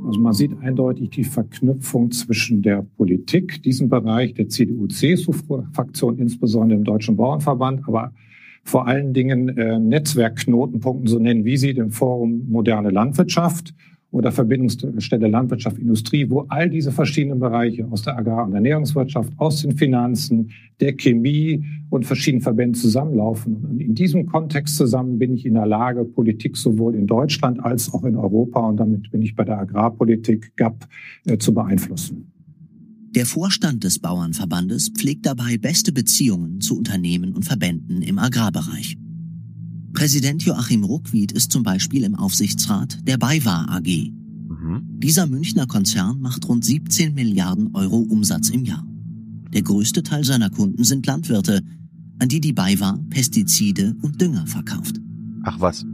Also 0.06 0.18
man 0.18 0.32
sieht 0.32 0.58
eindeutig 0.60 1.10
die 1.10 1.24
Verknüpfung 1.24 2.10
zwischen 2.10 2.62
der 2.62 2.86
Politik, 2.96 3.62
diesem 3.62 3.90
Bereich 3.90 4.32
der 4.32 4.48
CDU-CSU-Fraktion, 4.48 6.18
insbesondere 6.18 6.78
im 6.78 6.84
Deutschen 6.84 7.16
Bauernverband, 7.16 7.86
aber 7.86 8.12
vor 8.64 8.86
allen 8.86 9.12
Dingen 9.12 9.50
äh, 9.50 9.78
Netzwerkknotenpunkten, 9.78 11.06
so 11.06 11.18
nennen 11.18 11.44
wir 11.44 11.58
sie, 11.58 11.74
dem 11.74 11.90
Forum 11.90 12.48
Moderne 12.48 12.90
Landwirtschaft 12.90 13.74
oder 14.14 14.30
Verbindungsstelle 14.30 15.26
Landwirtschaft, 15.26 15.76
Industrie, 15.76 16.30
wo 16.30 16.46
all 16.48 16.70
diese 16.70 16.92
verschiedenen 16.92 17.40
Bereiche 17.40 17.84
aus 17.90 18.02
der 18.02 18.16
Agrar- 18.16 18.46
und 18.46 18.54
Ernährungswirtschaft, 18.54 19.32
aus 19.38 19.62
den 19.62 19.76
Finanzen, 19.76 20.52
der 20.78 20.92
Chemie 20.92 21.64
und 21.90 22.06
verschiedenen 22.06 22.40
Verbänden 22.40 22.80
zusammenlaufen. 22.80 23.56
Und 23.56 23.80
in 23.80 23.96
diesem 23.96 24.26
Kontext 24.26 24.76
zusammen 24.76 25.18
bin 25.18 25.34
ich 25.34 25.44
in 25.44 25.54
der 25.54 25.66
Lage, 25.66 26.04
Politik 26.04 26.56
sowohl 26.56 26.94
in 26.94 27.08
Deutschland 27.08 27.58
als 27.64 27.92
auch 27.92 28.04
in 28.04 28.14
Europa 28.14 28.60
und 28.60 28.76
damit 28.76 29.10
bin 29.10 29.20
ich 29.20 29.34
bei 29.34 29.42
der 29.42 29.58
Agrarpolitik 29.58 30.56
GAP 30.56 30.86
äh, 31.26 31.36
zu 31.36 31.52
beeinflussen. 31.52 32.30
Der 33.16 33.26
Vorstand 33.26 33.82
des 33.82 33.98
Bauernverbandes 33.98 34.90
pflegt 34.90 35.26
dabei 35.26 35.58
beste 35.58 35.90
Beziehungen 35.90 36.60
zu 36.60 36.78
Unternehmen 36.78 37.32
und 37.32 37.44
Verbänden 37.44 38.00
im 38.02 38.20
Agrarbereich. 38.20 38.96
Präsident 39.94 40.42
Joachim 40.42 40.82
Ruckwied 40.82 41.30
ist 41.30 41.52
zum 41.52 41.62
Beispiel 41.62 42.02
im 42.02 42.16
Aufsichtsrat 42.16 42.98
der 43.06 43.16
BayWa 43.16 43.66
AG. 43.76 44.10
Dieser 44.98 45.26
Münchner 45.28 45.66
Konzern 45.66 46.20
macht 46.20 46.48
rund 46.48 46.64
17 46.64 47.14
Milliarden 47.14 47.74
Euro 47.74 47.98
Umsatz 47.98 48.50
im 48.50 48.64
Jahr. 48.64 48.84
Der 49.52 49.62
größte 49.62 50.02
Teil 50.02 50.24
seiner 50.24 50.50
Kunden 50.50 50.82
sind 50.82 51.06
Landwirte, 51.06 51.62
an 52.18 52.28
die 52.28 52.40
die 52.40 52.52
BayWa 52.52 52.98
Pestizide 53.08 53.94
und 54.02 54.20
Dünger 54.20 54.46
verkauft. 54.48 54.96
Ach 55.44 55.60
was. 55.60 55.86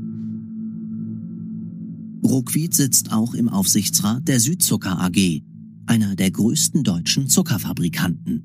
Ruckwied 2.25 2.73
sitzt 2.73 3.13
auch 3.13 3.35
im 3.35 3.51
Aufsichtsrat 3.51 4.27
der 4.27 4.41
Südzucker 4.41 4.99
AG, 4.99 5.43
einer 5.85 6.17
der 6.17 6.31
größten 6.31 6.85
deutschen 6.85 7.27
Zuckerfabrikanten. 7.27 8.45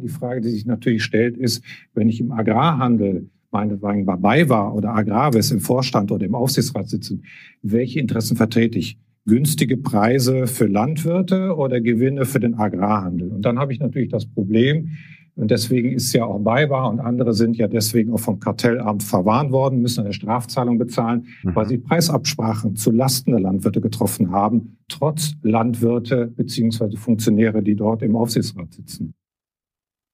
Die 0.00 0.08
Frage, 0.08 0.40
die 0.40 0.50
sich 0.50 0.66
natürlich 0.66 1.02
stellt, 1.02 1.36
ist, 1.36 1.64
wenn 1.94 2.08
ich 2.08 2.20
im 2.20 2.30
Agrarhandel 2.30 3.28
meinetwegen 3.50 4.06
bei 4.06 4.16
BayWa 4.16 4.70
oder 4.70 4.94
Agravis 4.94 5.50
im 5.50 5.60
Vorstand 5.60 6.12
oder 6.12 6.26
im 6.26 6.34
Aufsichtsrat 6.34 6.88
sitzen, 6.88 7.24
welche 7.62 8.00
Interessen 8.00 8.36
vertrete 8.36 8.78
ich? 8.78 8.98
Günstige 9.26 9.76
Preise 9.76 10.46
für 10.46 10.66
Landwirte 10.66 11.54
oder 11.54 11.80
Gewinne 11.80 12.24
für 12.24 12.40
den 12.40 12.54
Agrarhandel? 12.54 13.30
Und 13.30 13.42
dann 13.42 13.58
habe 13.58 13.72
ich 13.72 13.80
natürlich 13.80 14.08
das 14.08 14.26
Problem, 14.26 14.90
und 15.38 15.52
deswegen 15.52 15.92
ist 15.92 16.12
ja 16.14 16.24
auch 16.24 16.40
BayWa 16.40 16.88
und 16.88 16.98
andere 16.98 17.32
sind 17.32 17.56
ja 17.56 17.68
deswegen 17.68 18.12
auch 18.12 18.18
vom 18.18 18.40
Kartellamt 18.40 19.04
verwarnt 19.04 19.52
worden, 19.52 19.80
müssen 19.80 20.00
eine 20.00 20.12
Strafzahlung 20.12 20.78
bezahlen, 20.78 21.28
weil 21.44 21.64
sie 21.68 21.78
Preisabsprachen 21.78 22.74
zu 22.74 22.90
Lasten 22.90 23.30
der 23.30 23.38
Landwirte 23.38 23.80
getroffen 23.80 24.32
haben, 24.32 24.78
trotz 24.88 25.34
Landwirte 25.42 26.26
beziehungsweise 26.26 26.96
Funktionäre, 26.96 27.62
die 27.62 27.76
dort 27.76 28.02
im 28.02 28.16
Aufsichtsrat 28.16 28.72
sitzen. 28.74 29.14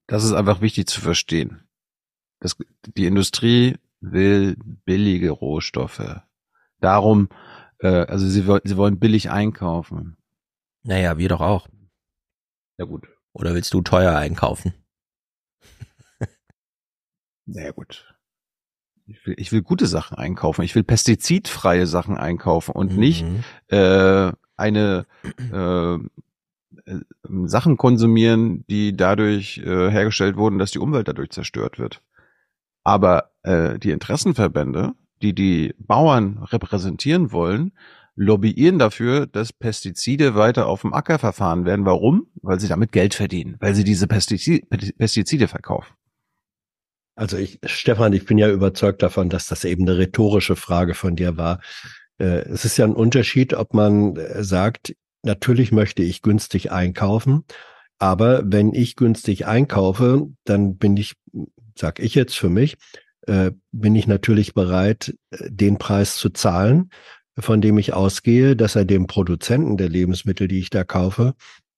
Das 0.08 0.24
ist 0.24 0.34
einfach 0.34 0.60
wichtig 0.60 0.88
zu 0.88 1.00
verstehen. 1.00 1.63
Das, 2.44 2.58
die 2.94 3.06
Industrie 3.06 3.78
will 4.02 4.56
billige 4.84 5.30
Rohstoffe. 5.30 6.20
Darum, 6.78 7.30
äh, 7.78 7.88
also 7.88 8.26
sie, 8.26 8.42
sie 8.64 8.76
wollen 8.76 8.98
billig 8.98 9.30
einkaufen. 9.30 10.18
Naja, 10.82 11.16
wir 11.16 11.30
doch 11.30 11.40
auch. 11.40 11.68
Ja 12.76 12.84
gut. 12.84 13.08
Oder 13.32 13.54
willst 13.54 13.72
du 13.72 13.80
teuer 13.80 14.14
einkaufen? 14.14 14.74
Sehr 17.46 17.72
gut. 17.72 18.14
Ich 19.06 19.24
will, 19.24 19.36
ich 19.38 19.50
will 19.50 19.62
gute 19.62 19.86
Sachen 19.86 20.18
einkaufen. 20.18 20.60
Ich 20.64 20.74
will 20.74 20.84
pestizidfreie 20.84 21.86
Sachen 21.86 22.18
einkaufen 22.18 22.72
und 22.72 22.92
mhm. 22.92 22.98
nicht 22.98 23.24
äh, 23.68 24.32
eine 24.58 25.06
äh, 25.50 25.94
äh, 25.94 27.00
Sachen 27.46 27.78
konsumieren, 27.78 28.66
die 28.66 28.94
dadurch 28.94 29.56
äh, 29.64 29.90
hergestellt 29.90 30.36
wurden, 30.36 30.58
dass 30.58 30.72
die 30.72 30.78
Umwelt 30.78 31.08
dadurch 31.08 31.30
zerstört 31.30 31.78
wird. 31.78 32.02
Aber 32.84 33.30
äh, 33.42 33.78
die 33.78 33.90
Interessenverbände, 33.90 34.92
die 35.22 35.34
die 35.34 35.74
Bauern 35.78 36.38
repräsentieren 36.38 37.32
wollen, 37.32 37.72
lobbyieren 38.16 38.78
dafür, 38.78 39.26
dass 39.26 39.52
Pestizide 39.52 40.34
weiter 40.34 40.66
auf 40.66 40.82
dem 40.82 40.94
Acker 40.94 41.18
verfahren 41.18 41.64
werden. 41.64 41.84
Warum? 41.84 42.28
Weil 42.42 42.60
sie 42.60 42.68
damit 42.68 42.92
Geld 42.92 43.14
verdienen, 43.14 43.56
weil 43.60 43.74
sie 43.74 43.84
diese 43.84 44.06
Pestizide, 44.06 45.48
verkaufen. 45.48 45.94
Also 47.16 47.36
ich, 47.36 47.60
Stefan, 47.64 48.12
ich 48.12 48.24
bin 48.24 48.38
ja 48.38 48.50
überzeugt 48.50 49.02
davon, 49.02 49.28
dass 49.28 49.46
das 49.46 49.64
eben 49.64 49.82
eine 49.88 49.98
rhetorische 49.98 50.56
Frage 50.56 50.94
von 50.94 51.16
dir 51.16 51.36
war. 51.36 51.60
Äh, 52.18 52.42
es 52.48 52.64
ist 52.64 52.76
ja 52.76 52.84
ein 52.84 52.94
Unterschied, 52.94 53.54
ob 53.54 53.72
man 53.72 54.16
äh, 54.16 54.42
sagt, 54.42 54.94
natürlich 55.22 55.72
möchte 55.72 56.02
ich 56.02 56.22
günstig 56.22 56.72
einkaufen, 56.72 57.44
aber 57.98 58.42
wenn 58.44 58.74
ich 58.74 58.96
günstig 58.96 59.46
einkaufe, 59.46 60.28
dann 60.44 60.76
bin 60.76 60.96
ich, 60.96 61.14
sag 61.78 61.98
ich 61.98 62.14
jetzt 62.14 62.36
für 62.36 62.48
mich, 62.48 62.76
äh, 63.26 63.52
bin 63.72 63.94
ich 63.96 64.06
natürlich 64.06 64.54
bereit, 64.54 65.14
den 65.30 65.78
Preis 65.78 66.16
zu 66.16 66.30
zahlen, 66.30 66.90
von 67.38 67.60
dem 67.60 67.78
ich 67.78 67.92
ausgehe, 67.92 68.56
dass 68.56 68.76
er 68.76 68.84
dem 68.84 69.06
Produzenten 69.06 69.76
der 69.76 69.88
Lebensmittel, 69.88 70.48
die 70.48 70.60
ich 70.60 70.70
da 70.70 70.84
kaufe, 70.84 71.34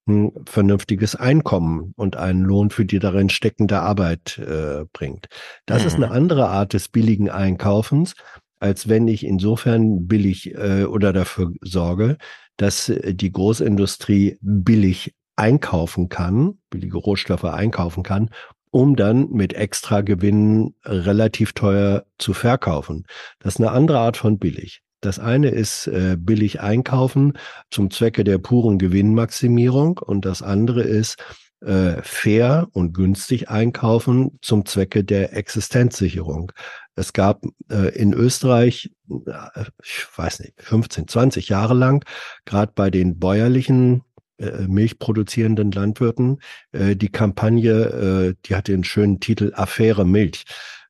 ein 0.08 0.32
vernünftiges 0.46 1.16
Einkommen 1.16 1.92
und 1.96 2.16
einen 2.16 2.42
Lohn 2.42 2.70
für 2.70 2.84
die 2.84 2.98
darin 2.98 3.28
steckende 3.28 3.80
Arbeit 3.80 4.38
äh, 4.38 4.84
bringt. 4.92 5.26
Das 5.66 5.82
mhm. 5.82 5.88
ist 5.88 5.94
eine 5.96 6.10
andere 6.10 6.48
Art 6.48 6.74
des 6.74 6.88
billigen 6.88 7.28
Einkaufens, 7.28 8.14
als 8.60 8.88
wenn 8.88 9.08
ich 9.08 9.24
insofern 9.24 10.06
billig 10.06 10.54
äh, 10.54 10.84
oder 10.84 11.12
dafür 11.12 11.52
sorge, 11.60 12.18
dass 12.56 12.88
äh, 12.88 13.14
die 13.14 13.32
Großindustrie 13.32 14.38
billig 14.40 15.14
einkaufen 15.34 16.08
kann, 16.08 16.58
billige 16.70 16.96
Rohstoffe 16.96 17.44
einkaufen 17.44 18.02
kann, 18.02 18.30
um 18.76 18.94
dann 18.94 19.30
mit 19.30 19.54
extra 19.54 20.02
Gewinnen 20.02 20.74
relativ 20.84 21.54
teuer 21.54 22.04
zu 22.18 22.34
verkaufen. 22.34 23.06
Das 23.38 23.54
ist 23.54 23.60
eine 23.60 23.70
andere 23.70 24.00
Art 24.00 24.18
von 24.18 24.38
billig. 24.38 24.82
Das 25.00 25.18
eine 25.18 25.48
ist 25.48 25.86
äh, 25.86 26.18
billig 26.18 26.60
einkaufen 26.60 27.38
zum 27.70 27.90
Zwecke 27.90 28.22
der 28.22 28.36
puren 28.36 28.76
Gewinnmaximierung 28.76 29.96
und 29.96 30.26
das 30.26 30.42
andere 30.42 30.82
ist 30.82 31.16
äh, 31.62 32.02
fair 32.02 32.68
und 32.72 32.92
günstig 32.92 33.48
einkaufen 33.48 34.38
zum 34.42 34.66
Zwecke 34.66 35.04
der 35.04 35.34
Existenzsicherung. 35.34 36.52
Es 36.96 37.14
gab 37.14 37.46
äh, 37.70 37.96
in 37.98 38.12
Österreich, 38.12 38.90
äh, 39.08 39.64
ich 39.82 40.06
weiß 40.14 40.40
nicht, 40.40 40.52
15, 40.58 41.08
20 41.08 41.48
Jahre 41.48 41.72
lang, 41.72 42.04
gerade 42.44 42.72
bei 42.74 42.90
den 42.90 43.18
bäuerlichen 43.18 44.02
milchproduzierenden 44.38 45.72
Landwirten, 45.72 46.40
äh, 46.72 46.96
die 46.96 47.08
Kampagne, 47.08 47.72
äh, 47.72 48.34
die 48.44 48.54
hatte 48.54 48.72
den 48.72 48.84
schönen 48.84 49.20
Titel 49.20 49.52
Affäre 49.54 50.04
Milch. 50.04 50.44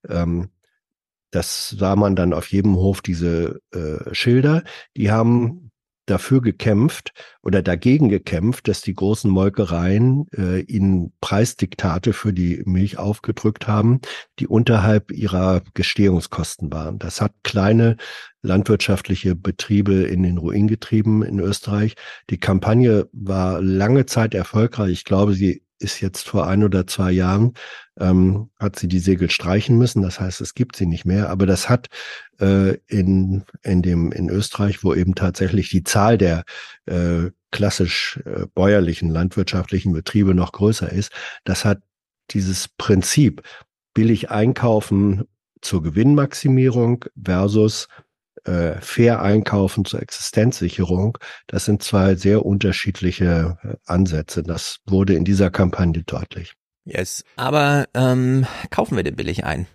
Ähm, 0.09 0.51
das 1.31 1.71
sah 1.71 1.97
man 1.97 2.17
dann 2.17 2.33
auf 2.33 2.47
jedem 2.49 2.77
Hof 2.77 3.03
diese 3.03 3.61
äh, 3.73 4.15
Schilder. 4.15 4.63
Die 4.97 5.11
haben 5.11 5.66
dafür 6.07 6.41
gekämpft 6.41 7.13
oder 7.43 7.63
dagegen 7.63 8.09
gekämpft, 8.09 8.69
dass 8.69 8.81
die 8.81 8.95
großen 8.95 9.31
Molkereien 9.31 10.27
äh, 10.37 10.61
ihnen 10.61 11.13
Preisdiktate 11.21 12.13
für 12.13 12.33
die 12.33 12.63
Milch 12.65 12.99
aufgedrückt 12.99 13.69
haben, 13.69 14.01
die 14.39 14.47
unterhalb 14.47 15.11
ihrer 15.13 15.63
Gestehungskosten 15.75 16.73
waren. 16.73 16.99
Das 16.99 17.21
hat 17.21 17.33
kleine 17.43 17.97
landwirtschaftliche 18.43 19.35
Betriebe 19.35 20.05
in 20.05 20.23
den 20.23 20.39
Ruin 20.39 20.69
getrieben 20.69 21.23
in 21.23 21.41
Österreich. 21.41 21.97
Die 22.31 22.39
Kampagne 22.39 23.09
war 23.13 23.61
lange 23.61 24.07
Zeit 24.07 24.35
erfolgreich. 24.35 24.93
Ich 24.93 25.05
glaube, 25.05 25.35
sie 25.35 25.66
ist 25.79 26.01
jetzt 26.01 26.29
vor 26.29 26.47
ein 26.47 26.65
oder 26.65 26.87
zwei 26.87 27.13
Jahren, 27.13 27.55
ähm, 27.99 28.51
hat 28.59 28.79
sie 28.79 28.89
die 28.89 28.99
Segel 28.99 29.31
streichen 29.31 29.77
müssen. 29.77 30.03
Das 30.03 30.21
heißt, 30.21 30.41
es 30.41 30.55
gibt 30.55 30.77
sie 30.77 30.87
nicht 30.87 31.05
mehr. 31.05 31.29
Aber 31.31 31.47
das 31.47 31.69
hat 31.69 31.89
äh, 32.41 32.77
in, 32.87 33.45
in 33.63 33.83
dem, 33.83 34.13
in 34.13 34.31
Österreich, 34.31 34.83
wo 34.85 34.95
eben 34.95 35.15
tatsächlich 35.15 35.71
die 35.71 35.85
Zahl 35.85 36.19
der 36.19 36.45
äh, 36.87 37.31
klassisch 37.51 38.21
äh, 38.25 38.47
bäuerlichen 38.55 39.11
landwirtschaftlichen 39.11 39.93
Betriebe 39.93 40.35
noch 40.35 40.53
größer 40.53 40.91
ist, 40.91 41.13
das 41.45 41.65
hat 41.65 41.81
dieses 42.31 42.69
Prinzip 42.69 43.43
billig 43.95 44.31
einkaufen 44.31 45.25
zur 45.63 45.83
Gewinnmaximierung 45.83 47.05
versus 47.23 47.89
äh, 48.47 48.81
fair 48.81 49.23
einkaufen 49.23 49.85
zur 49.85 50.01
Existenzsicherung, 50.03 51.19
das 51.47 51.65
sind 51.65 51.83
zwei 51.83 52.15
sehr 52.15 52.47
unterschiedliche 52.47 53.59
äh, 53.63 53.75
Ansätze. 53.87 54.43
Das 54.43 54.79
wurde 54.87 55.15
in 55.15 55.25
dieser 55.25 55.51
Kampagne 55.51 56.03
deutlich. 56.05 56.55
Yes, 56.85 57.25
aber 57.35 57.87
ähm, 57.95 58.47
kaufen 58.71 58.97
wir 58.97 59.03
den 59.03 59.17
billig 59.17 59.45
ein? 59.45 59.67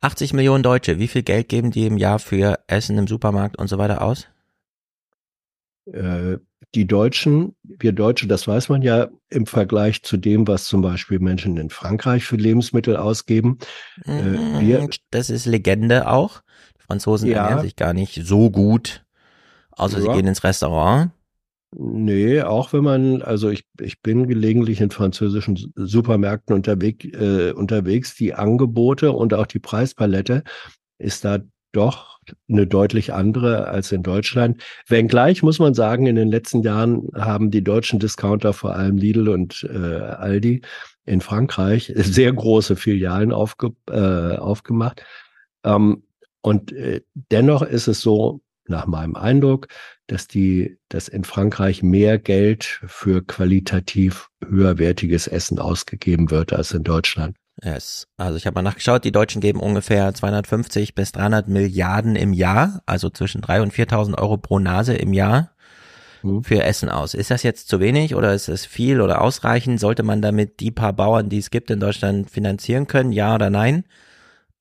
80 0.00 0.32
Millionen 0.34 0.62
Deutsche, 0.62 0.98
wie 0.98 1.08
viel 1.08 1.22
Geld 1.22 1.48
geben 1.48 1.70
die 1.70 1.86
im 1.86 1.96
Jahr 1.96 2.18
für 2.18 2.58
Essen 2.66 2.98
im 2.98 3.06
Supermarkt 3.06 3.56
und 3.56 3.68
so 3.68 3.78
weiter 3.78 4.02
aus? 4.02 4.26
Äh, 5.92 6.38
die 6.74 6.86
Deutschen, 6.86 7.54
wir 7.62 7.92
Deutsche, 7.92 8.26
das 8.26 8.46
weiß 8.46 8.68
man 8.68 8.82
ja 8.82 9.08
im 9.30 9.46
Vergleich 9.46 10.02
zu 10.02 10.16
dem, 10.16 10.46
was 10.46 10.64
zum 10.64 10.82
Beispiel 10.82 11.20
Menschen 11.20 11.56
in 11.56 11.70
Frankreich 11.70 12.24
für 12.24 12.36
Lebensmittel 12.36 12.96
ausgeben. 12.96 13.58
Äh, 14.04 14.60
wir, 14.60 14.82
mhm, 14.82 14.90
das 15.10 15.30
ist 15.30 15.46
Legende 15.46 16.08
auch. 16.08 16.42
Franzosen 16.86 17.28
ja. 17.28 17.42
ernähren 17.42 17.62
sich 17.62 17.76
gar 17.76 17.92
nicht 17.92 18.20
so 18.24 18.50
gut, 18.50 19.04
außer 19.72 19.98
ja. 19.98 20.04
sie 20.04 20.16
gehen 20.16 20.26
ins 20.26 20.44
Restaurant. 20.44 21.10
Nee, 21.78 22.40
auch 22.42 22.72
wenn 22.72 22.84
man, 22.84 23.22
also 23.22 23.50
ich, 23.50 23.64
ich 23.80 24.00
bin 24.00 24.28
gelegentlich 24.28 24.80
in 24.80 24.90
französischen 24.90 25.72
Supermärkten 25.74 26.54
unterwegs, 26.54 27.04
äh, 27.04 27.52
unterwegs, 27.52 28.14
die 28.14 28.34
Angebote 28.34 29.12
und 29.12 29.34
auch 29.34 29.46
die 29.46 29.58
Preispalette 29.58 30.42
ist 30.98 31.24
da 31.24 31.40
doch 31.72 32.18
eine 32.48 32.66
deutlich 32.66 33.12
andere 33.12 33.68
als 33.68 33.92
in 33.92 34.02
Deutschland. 34.02 34.62
Wenngleich 34.88 35.42
muss 35.42 35.58
man 35.58 35.74
sagen, 35.74 36.06
in 36.06 36.16
den 36.16 36.28
letzten 36.28 36.62
Jahren 36.62 37.08
haben 37.14 37.50
die 37.50 37.62
deutschen 37.62 37.98
Discounter, 37.98 38.52
vor 38.52 38.74
allem 38.74 38.96
Lidl 38.96 39.28
und 39.28 39.68
äh, 39.70 39.76
Aldi 39.76 40.62
in 41.04 41.20
Frankreich, 41.20 41.92
sehr 41.96 42.32
große 42.32 42.76
Filialen 42.76 43.32
aufge, 43.32 43.72
äh, 43.90 44.36
aufgemacht. 44.36 45.04
Ähm, 45.64 46.02
und 46.40 46.72
äh, 46.72 47.02
dennoch 47.14 47.62
ist 47.62 47.88
es 47.88 48.00
so, 48.00 48.40
nach 48.68 48.86
meinem 48.86 49.16
Eindruck, 49.16 49.68
dass 50.06 50.28
die, 50.28 50.78
dass 50.88 51.08
in 51.08 51.24
Frankreich 51.24 51.82
mehr 51.82 52.18
Geld 52.18 52.80
für 52.86 53.24
qualitativ 53.24 54.28
höherwertiges 54.46 55.26
Essen 55.26 55.58
ausgegeben 55.58 56.30
wird 56.30 56.52
als 56.52 56.72
in 56.72 56.82
Deutschland. 56.82 57.36
Yes. 57.62 58.06
Also 58.18 58.36
ich 58.36 58.46
habe 58.46 58.54
mal 58.54 58.62
nachgeschaut, 58.62 59.04
die 59.04 59.12
Deutschen 59.12 59.40
geben 59.40 59.60
ungefähr 59.60 60.12
250 60.12 60.94
bis 60.94 61.12
300 61.12 61.48
Milliarden 61.48 62.14
im 62.14 62.34
Jahr, 62.34 62.82
also 62.84 63.08
zwischen 63.08 63.40
3.000 63.40 63.62
und 63.62 63.72
4.000 63.72 64.18
Euro 64.18 64.36
pro 64.36 64.58
Nase 64.58 64.94
im 64.94 65.14
Jahr 65.14 65.52
hm. 66.20 66.44
für 66.44 66.62
Essen 66.62 66.90
aus. 66.90 67.14
Ist 67.14 67.30
das 67.30 67.42
jetzt 67.42 67.68
zu 67.68 67.80
wenig 67.80 68.14
oder 68.14 68.34
ist 68.34 68.48
es 68.48 68.66
viel 68.66 69.00
oder 69.00 69.22
ausreichend? 69.22 69.80
Sollte 69.80 70.02
man 70.02 70.20
damit 70.20 70.60
die 70.60 70.70
paar 70.70 70.92
Bauern, 70.92 71.30
die 71.30 71.38
es 71.38 71.50
gibt 71.50 71.70
in 71.70 71.80
Deutschland, 71.80 72.30
finanzieren 72.30 72.86
können? 72.86 73.12
Ja 73.12 73.34
oder 73.34 73.48
nein? 73.48 73.84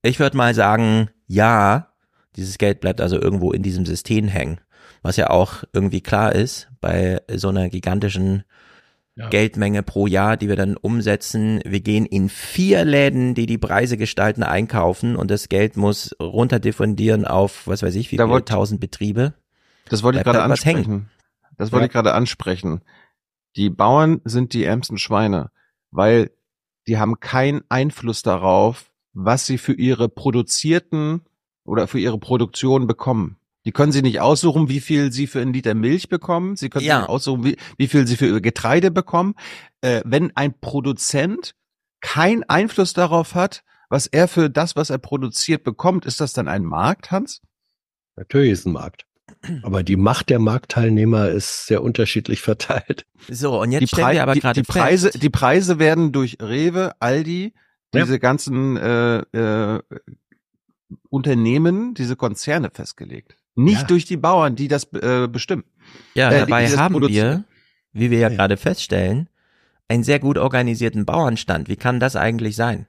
Ich 0.05 0.19
würde 0.19 0.37
mal 0.37 0.53
sagen, 0.53 1.09
ja, 1.25 1.91
dieses 2.35 2.59
Geld 2.59 2.79
bleibt 2.79 3.01
also 3.01 3.19
irgendwo 3.19 3.51
in 3.51 3.63
diesem 3.63 3.87
System 3.87 4.27
hängen. 4.27 4.61
Was 5.01 5.17
ja 5.17 5.31
auch 5.31 5.63
irgendwie 5.73 6.01
klar 6.01 6.33
ist 6.33 6.69
bei 6.79 7.21
so 7.33 7.49
einer 7.49 7.69
gigantischen 7.69 8.43
ja. 9.15 9.29
Geldmenge 9.29 9.81
pro 9.81 10.05
Jahr, 10.05 10.37
die 10.37 10.47
wir 10.47 10.55
dann 10.55 10.77
umsetzen. 10.77 11.59
Wir 11.65 11.79
gehen 11.79 12.05
in 12.05 12.29
vier 12.29 12.85
Läden, 12.85 13.33
die 13.33 13.47
die 13.47 13.57
Preise 13.57 13.97
gestalten, 13.97 14.43
einkaufen 14.43 15.15
und 15.15 15.31
das 15.31 15.49
Geld 15.49 15.75
muss 15.75 16.15
runterdiffundieren 16.21 17.25
auf, 17.25 17.65
was 17.65 17.81
weiß 17.81 17.95
ich, 17.95 18.11
wie 18.11 18.17
viele 18.17 18.45
tausend 18.45 18.79
Betriebe. 18.81 19.33
Das 19.89 20.03
wollte 20.03 20.19
ich 20.19 20.23
gerade 20.23 20.43
ansprechen. 20.43 21.09
Das 21.57 21.71
wollte 21.71 21.83
ja. 21.83 21.87
ich 21.87 21.93
gerade 21.93 22.13
ansprechen. 22.13 22.81
Die 23.55 23.71
Bauern 23.71 24.21
sind 24.23 24.53
die 24.53 24.65
ärmsten 24.65 24.99
Schweine, 24.99 25.49
weil 25.89 26.29
die 26.87 26.99
haben 26.99 27.19
keinen 27.19 27.63
Einfluss 27.69 28.21
darauf, 28.21 28.91
was 29.15 29.45
sie 29.45 29.57
für 29.57 29.73
ihre 29.73 30.09
produzierten 30.09 31.21
oder 31.63 31.87
für 31.87 31.99
ihre 31.99 32.19
Produktion 32.19 32.85
bekommen. 32.85 33.37
Die 33.65 33.71
können 33.71 33.91
sie 33.91 34.03
nicht 34.03 34.19
aussuchen, 34.19 34.69
wie 34.69 34.79
viel 34.79 35.11
sie 35.11 35.25
für 35.25 35.41
einen 35.41 35.53
Liter 35.53 35.73
Milch 35.73 36.07
bekommen. 36.07 36.55
Sie 36.55 36.69
können 36.69 36.85
ja. 36.85 36.99
nicht 36.99 37.09
aussuchen, 37.09 37.43
wie, 37.43 37.57
wie 37.77 37.87
viel 37.87 38.05
sie 38.05 38.17
für 38.17 38.27
ihr 38.27 38.41
Getreide 38.41 38.91
bekommen. 38.91 39.33
Äh, 39.81 40.01
wenn 40.05 40.35
ein 40.35 40.59
Produzent 40.59 41.55
keinen 42.01 42.43
Einfluss 42.43 42.93
darauf 42.93 43.33
hat, 43.33 43.63
was 43.89 44.05
er 44.05 44.27
für 44.27 44.51
das, 44.51 44.75
was 44.75 44.91
er 44.91 44.99
produziert, 44.99 45.63
bekommt, 45.63 46.05
ist 46.05 46.21
das 46.21 46.33
dann 46.33 46.47
ein 46.47 46.63
Markt, 46.63 47.09
Hans? 47.09 47.41
Natürlich 48.15 48.51
ist 48.51 48.67
ein 48.67 48.73
Markt. 48.73 49.05
Aber 49.63 49.81
die 49.81 49.95
Macht 49.95 50.29
der 50.29 50.39
Marktteilnehmer 50.39 51.29
ist 51.29 51.65
sehr 51.65 51.81
unterschiedlich 51.81 52.41
verteilt. 52.43 53.05
So, 53.29 53.59
und 53.59 53.71
jetzt 53.71 53.91
die, 53.91 53.95
Pre 53.95 54.21
aber 54.21 54.33
die, 54.33 54.41
die 54.41 54.63
Preise, 54.63 55.09
die 55.09 55.29
Preise 55.29 55.79
werden 55.79 56.11
durch 56.11 56.37
Rewe, 56.39 56.93
Aldi, 56.99 57.53
diese 57.95 58.19
ganzen 58.19 58.77
äh, 58.77 59.17
äh, 59.17 59.79
Unternehmen, 61.09 61.93
diese 61.93 62.15
Konzerne 62.15 62.69
festgelegt. 62.71 63.37
Nicht 63.55 63.81
ja. 63.81 63.87
durch 63.87 64.05
die 64.05 64.17
Bauern, 64.17 64.55
die 64.55 64.67
das 64.67 64.91
äh, 64.93 65.27
bestimmen. 65.27 65.63
Ja, 66.13 66.31
äh, 66.31 66.39
dabei 66.41 66.67
haben 66.67 67.01
wir, 67.07 67.43
wie 67.93 68.11
wir 68.11 68.19
ja, 68.19 68.29
ja. 68.29 68.35
gerade 68.35 68.57
feststellen, 68.57 69.29
einen 69.87 70.03
sehr 70.03 70.19
gut 70.19 70.37
organisierten 70.37 71.05
Bauernstand. 71.05 71.69
Wie 71.69 71.77
kann 71.77 71.99
das 71.99 72.15
eigentlich 72.15 72.55
sein? 72.55 72.87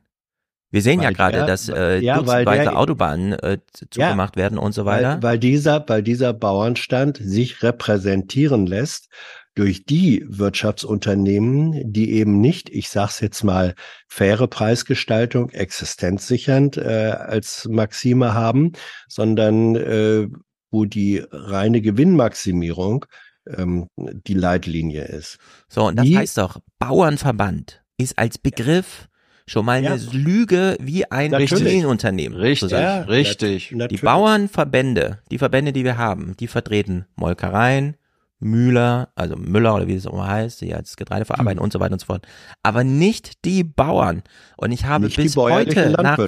Wir 0.71 0.83
sehen 0.83 0.99
weil 0.99 1.05
ja 1.05 1.11
gerade, 1.13 1.39
der, 1.39 1.47
dass 1.47 1.69
äh, 1.69 1.99
ja, 1.99 2.19
dutzendweise 2.19 2.77
Autobahnen 2.77 3.33
äh, 3.35 3.59
zugemacht 3.91 4.37
ja, 4.37 4.43
werden 4.43 4.59
und 4.59 4.73
so 4.73 4.85
weiter. 4.85 5.15
Weil, 5.15 5.23
weil 5.23 5.39
dieser, 5.39 5.85
weil 5.89 6.03
dieser 6.03 6.33
Bauernstand 6.33 7.19
sich 7.19 7.63
repräsentieren 7.63 8.67
lässt 8.67 9.09
durch 9.57 9.85
die 9.85 10.25
Wirtschaftsunternehmen, 10.29 11.93
die 11.93 12.13
eben 12.13 12.41
nicht, 12.41 12.69
ich 12.69 12.91
sag's 12.91 13.21
jetzt 13.21 13.43
mal, 13.43 13.75
faire 14.07 14.47
Preisgestaltung, 14.49 15.51
existenzsichernd 15.51 16.77
äh, 16.77 17.15
als 17.17 17.67
Maxime 17.69 18.35
haben, 18.35 18.73
sondern 19.09 19.75
äh, 19.75 20.29
wo 20.71 20.85
die 20.85 21.25
reine 21.31 21.81
Gewinnmaximierung 21.81 23.07
ähm, 23.49 23.89
die 23.97 24.35
Leitlinie 24.35 25.05
ist. 25.05 25.39
So, 25.69 25.87
und 25.87 25.97
das 25.97 26.05
die, 26.05 26.19
heißt 26.19 26.37
doch, 26.37 26.59
Bauernverband 26.79 27.83
ist 27.97 28.19
als 28.19 28.37
Begriff 28.37 29.09
schon 29.47 29.65
mal 29.65 29.79
eine 29.79 29.97
ja. 29.97 30.13
Lüge 30.13 30.77
wie 30.81 31.11
ein 31.11 31.31
Familienunternehmen. 31.31 32.39
Richtig, 32.39 32.73
ja, 32.73 33.03
richtig. 33.03 33.75
Die 33.91 33.97
Bauernverbände, 33.97 35.21
die 35.31 35.39
Verbände, 35.39 35.73
die 35.73 35.85
wir 35.85 35.97
haben, 35.97 36.37
die 36.39 36.49
vertreten 36.49 37.07
Molkereien, 37.15 37.97
Müller, 38.39 39.09
also 39.15 39.37
Müller 39.37 39.75
oder 39.75 39.87
wie 39.87 39.95
es 39.95 40.07
auch 40.07 40.13
immer 40.13 40.29
heißt, 40.29 40.61
die 40.61 40.75
als 40.75 40.97
Getreide 40.97 41.25
verarbeiten 41.25 41.59
hm. 41.59 41.65
und 41.65 41.73
so 41.73 41.81
weiter 41.81 41.95
und 41.95 42.01
so 42.01 42.07
fort. 42.07 42.27
Aber 42.63 42.85
nicht 42.85 43.45
die 43.45 43.65
Bauern. 43.65 44.23
Und 44.57 44.73
ich 44.73 44.85
habe 44.85 45.07
nicht 45.07 45.17
bis 45.17 45.37
heute 45.37 45.91
nach 45.91 46.19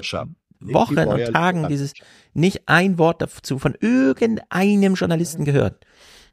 Wochen 0.60 0.98
und 0.98 1.32
Tagen 1.32 1.68
dieses 1.68 1.92
nicht 2.34 2.62
ein 2.66 2.98
Wort 2.98 3.22
dazu 3.22 3.58
von 3.58 3.76
irgendeinem 3.80 4.94
Journalisten 4.94 5.44
gehört. 5.44 5.84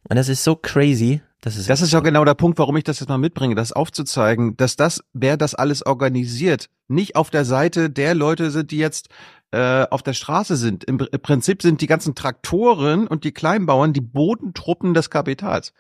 Und 0.07 0.15
das 0.15 0.29
ist 0.29 0.43
so 0.43 0.55
crazy. 0.55 1.21
Das 1.41 1.57
ist, 1.57 1.69
das 1.69 1.81
ist 1.81 1.93
ja 1.93 1.99
genau 1.99 2.25
der 2.25 2.33
Punkt, 2.33 2.57
warum 2.57 2.75
ich 2.75 2.83
das 2.83 2.99
jetzt 2.99 3.09
mal 3.09 3.19
mitbringe, 3.19 3.53
das 3.53 3.71
aufzuzeigen, 3.71 4.57
dass 4.57 4.77
das, 4.77 5.03
wer 5.13 5.37
das 5.37 5.53
alles 5.53 5.85
organisiert, 5.85 6.69
nicht 6.87 7.15
auf 7.15 7.29
der 7.29 7.45
Seite 7.45 7.91
der 7.91 8.15
Leute 8.15 8.49
sind, 8.49 8.71
die 8.71 8.77
jetzt 8.77 9.09
äh, 9.55 9.87
auf 9.89 10.03
der 10.03 10.11
Straße 10.11 10.57
sind. 10.57 10.83
Im, 10.83 10.97
Prinzip 10.97 11.61
sind 11.61 11.79
die 11.79 11.87
ganzen 11.87 12.13
Traktoren 12.13 13.07
und 13.07 13.23
die 13.23 13.31
Kleinbauern 13.31 13.93
die 13.93 14.01
Bodentruppen 14.01 14.93
des 14.93 15.09
Kapitals. 15.09 15.73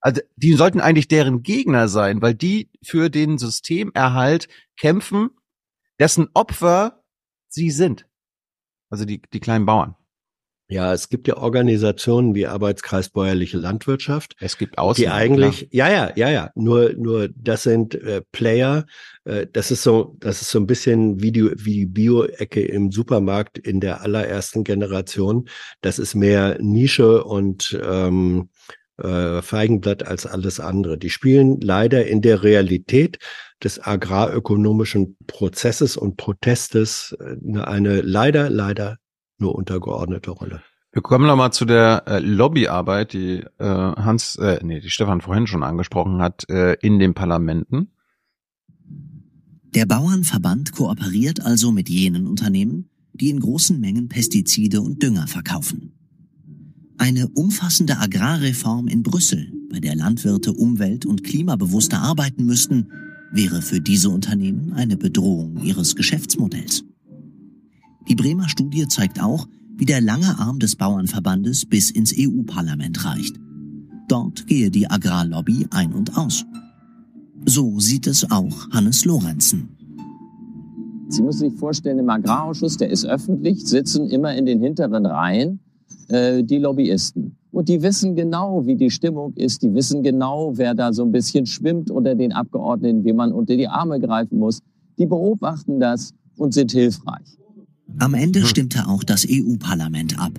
Also 0.00 0.22
die 0.36 0.54
sollten 0.54 0.80
eigentlich 0.80 1.08
deren 1.08 1.42
Gegner 1.42 1.88
sein, 1.88 2.22
weil 2.22 2.34
die 2.34 2.70
für 2.82 3.10
den 3.10 3.36
Systemerhalt 3.36 4.48
kämpfen, 4.78 5.28
dessen 6.00 6.28
Opfer 6.32 7.04
sie 7.48 7.70
sind. 7.70 8.06
Also 8.88 9.04
die, 9.04 9.20
die 9.20 9.40
kleinen 9.40 9.66
Bauern. 9.66 9.94
Ja, 10.70 10.92
es 10.92 11.08
gibt 11.08 11.26
ja 11.26 11.38
Organisationen 11.38 12.34
wie 12.34 12.46
Arbeitskreis 12.46 13.08
Bäuerliche 13.08 13.56
Landwirtschaft. 13.56 14.36
Es 14.38 14.58
gibt 14.58 14.76
Ausnahmen. 14.76 14.98
Die 14.98 15.08
eigentlich, 15.08 15.68
ja, 15.72 15.90
ja, 15.90 16.12
ja, 16.14 16.28
ja. 16.28 16.50
Nur, 16.54 16.92
nur 16.92 17.30
das 17.34 17.62
sind 17.62 17.94
äh, 17.94 18.20
Player. 18.32 18.84
Äh, 19.24 19.46
das 19.50 19.70
ist 19.70 19.82
so, 19.82 20.16
das 20.18 20.42
ist 20.42 20.50
so 20.50 20.58
ein 20.58 20.66
bisschen 20.66 21.22
wie 21.22 21.32
die, 21.32 21.50
wie 21.56 21.72
die 21.72 21.86
Bio-Ecke 21.86 22.60
im 22.60 22.92
Supermarkt 22.92 23.56
in 23.56 23.80
der 23.80 24.02
allerersten 24.02 24.62
Generation. 24.62 25.48
Das 25.80 25.98
ist 25.98 26.14
mehr 26.14 26.58
Nische 26.60 27.24
und 27.24 27.78
ähm, 27.82 28.50
äh, 28.98 29.40
Feigenblatt 29.40 30.06
als 30.06 30.26
alles 30.26 30.60
andere. 30.60 30.98
Die 30.98 31.08
spielen 31.08 31.62
leider 31.62 32.06
in 32.06 32.20
der 32.20 32.42
Realität 32.42 33.18
des 33.64 33.82
agrarökonomischen 33.82 35.16
Prozesses 35.26 35.96
und 35.96 36.18
Protestes 36.18 37.16
äh, 37.20 37.58
eine 37.58 38.02
leider, 38.02 38.50
leider 38.50 38.98
nur 39.38 39.54
untergeordnete 39.54 40.30
Rolle. 40.30 40.62
Wir 40.92 41.02
kommen 41.02 41.26
nochmal 41.26 41.52
zu 41.52 41.64
der 41.64 42.04
äh, 42.06 42.18
Lobbyarbeit, 42.18 43.12
die 43.12 43.44
äh, 43.58 43.64
Hans, 43.64 44.36
äh, 44.36 44.58
nee, 44.62 44.80
die 44.80 44.90
Stefan 44.90 45.20
vorhin 45.20 45.46
schon 45.46 45.62
angesprochen 45.62 46.20
hat, 46.22 46.48
äh, 46.48 46.74
in 46.80 46.98
den 46.98 47.14
Parlamenten. 47.14 47.90
Der 49.74 49.84
Bauernverband 49.84 50.72
kooperiert 50.72 51.44
also 51.44 51.72
mit 51.72 51.90
jenen 51.90 52.26
Unternehmen, 52.26 52.88
die 53.12 53.28
in 53.28 53.40
großen 53.40 53.78
Mengen 53.78 54.08
Pestizide 54.08 54.80
und 54.80 55.02
Dünger 55.02 55.26
verkaufen. 55.26 55.92
Eine 56.96 57.28
umfassende 57.28 57.98
Agrarreform 57.98 58.88
in 58.88 59.02
Brüssel, 59.02 59.52
bei 59.70 59.80
der 59.80 59.94
Landwirte 59.94 60.52
umwelt- 60.52 61.06
und 61.06 61.22
klimabewusster 61.22 62.00
arbeiten 62.00 62.46
müssten, 62.46 62.90
wäre 63.30 63.60
für 63.60 63.80
diese 63.80 64.08
Unternehmen 64.08 64.72
eine 64.72 64.96
Bedrohung 64.96 65.62
ihres 65.62 65.94
Geschäftsmodells. 65.94 66.82
Die 68.08 68.14
Bremer 68.14 68.48
Studie 68.48 68.88
zeigt 68.88 69.22
auch, 69.22 69.46
wie 69.76 69.84
der 69.84 70.00
lange 70.00 70.38
Arm 70.38 70.58
des 70.58 70.76
Bauernverbandes 70.76 71.66
bis 71.66 71.90
ins 71.90 72.14
EU-Parlament 72.16 73.04
reicht. 73.04 73.36
Dort 74.08 74.46
gehe 74.46 74.70
die 74.70 74.90
Agrarlobby 74.90 75.66
ein 75.70 75.92
und 75.92 76.16
aus. 76.16 76.46
So 77.44 77.78
sieht 77.78 78.06
es 78.06 78.30
auch 78.30 78.70
Hannes 78.70 79.04
Lorenzen. 79.04 79.68
Sie 81.08 81.22
müssen 81.22 81.50
sich 81.50 81.58
vorstellen, 81.58 81.98
im 81.98 82.08
Agrarausschuss, 82.08 82.78
der 82.78 82.90
ist 82.90 83.04
öffentlich, 83.04 83.66
sitzen 83.66 84.08
immer 84.08 84.34
in 84.34 84.46
den 84.46 84.60
hinteren 84.60 85.04
Reihen 85.04 85.60
äh, 86.08 86.42
die 86.42 86.58
Lobbyisten. 86.58 87.36
Und 87.50 87.68
die 87.68 87.82
wissen 87.82 88.14
genau, 88.14 88.66
wie 88.66 88.76
die 88.76 88.90
Stimmung 88.90 89.34
ist. 89.34 89.62
Die 89.62 89.72
wissen 89.74 90.02
genau, 90.02 90.52
wer 90.56 90.74
da 90.74 90.92
so 90.92 91.04
ein 91.04 91.12
bisschen 91.12 91.44
schwimmt 91.44 91.90
unter 91.90 92.14
den 92.14 92.32
Abgeordneten, 92.32 93.04
wie 93.04 93.12
man 93.12 93.32
unter 93.32 93.56
die 93.56 93.68
Arme 93.68 94.00
greifen 94.00 94.38
muss. 94.38 94.60
Die 94.98 95.06
beobachten 95.06 95.78
das 95.78 96.14
und 96.36 96.54
sind 96.54 96.72
hilfreich. 96.72 97.38
Am 98.00 98.14
Ende 98.14 98.46
stimmte 98.46 98.86
auch 98.86 99.02
das 99.02 99.26
EU-Parlament 99.28 100.20
ab. 100.20 100.32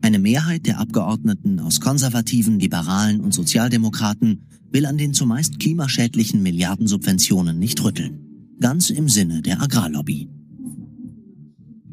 Eine 0.00 0.20
Mehrheit 0.20 0.66
der 0.66 0.78
Abgeordneten 0.78 1.58
aus 1.58 1.80
Konservativen, 1.80 2.60
Liberalen 2.60 3.20
und 3.20 3.34
Sozialdemokraten 3.34 4.46
will 4.70 4.86
an 4.86 4.96
den 4.96 5.12
zumeist 5.12 5.58
klimaschädlichen 5.58 6.40
Milliardensubventionen 6.42 7.58
nicht 7.58 7.82
rütteln. 7.82 8.56
Ganz 8.60 8.90
im 8.90 9.08
Sinne 9.08 9.42
der 9.42 9.60
Agrarlobby. 9.60 10.28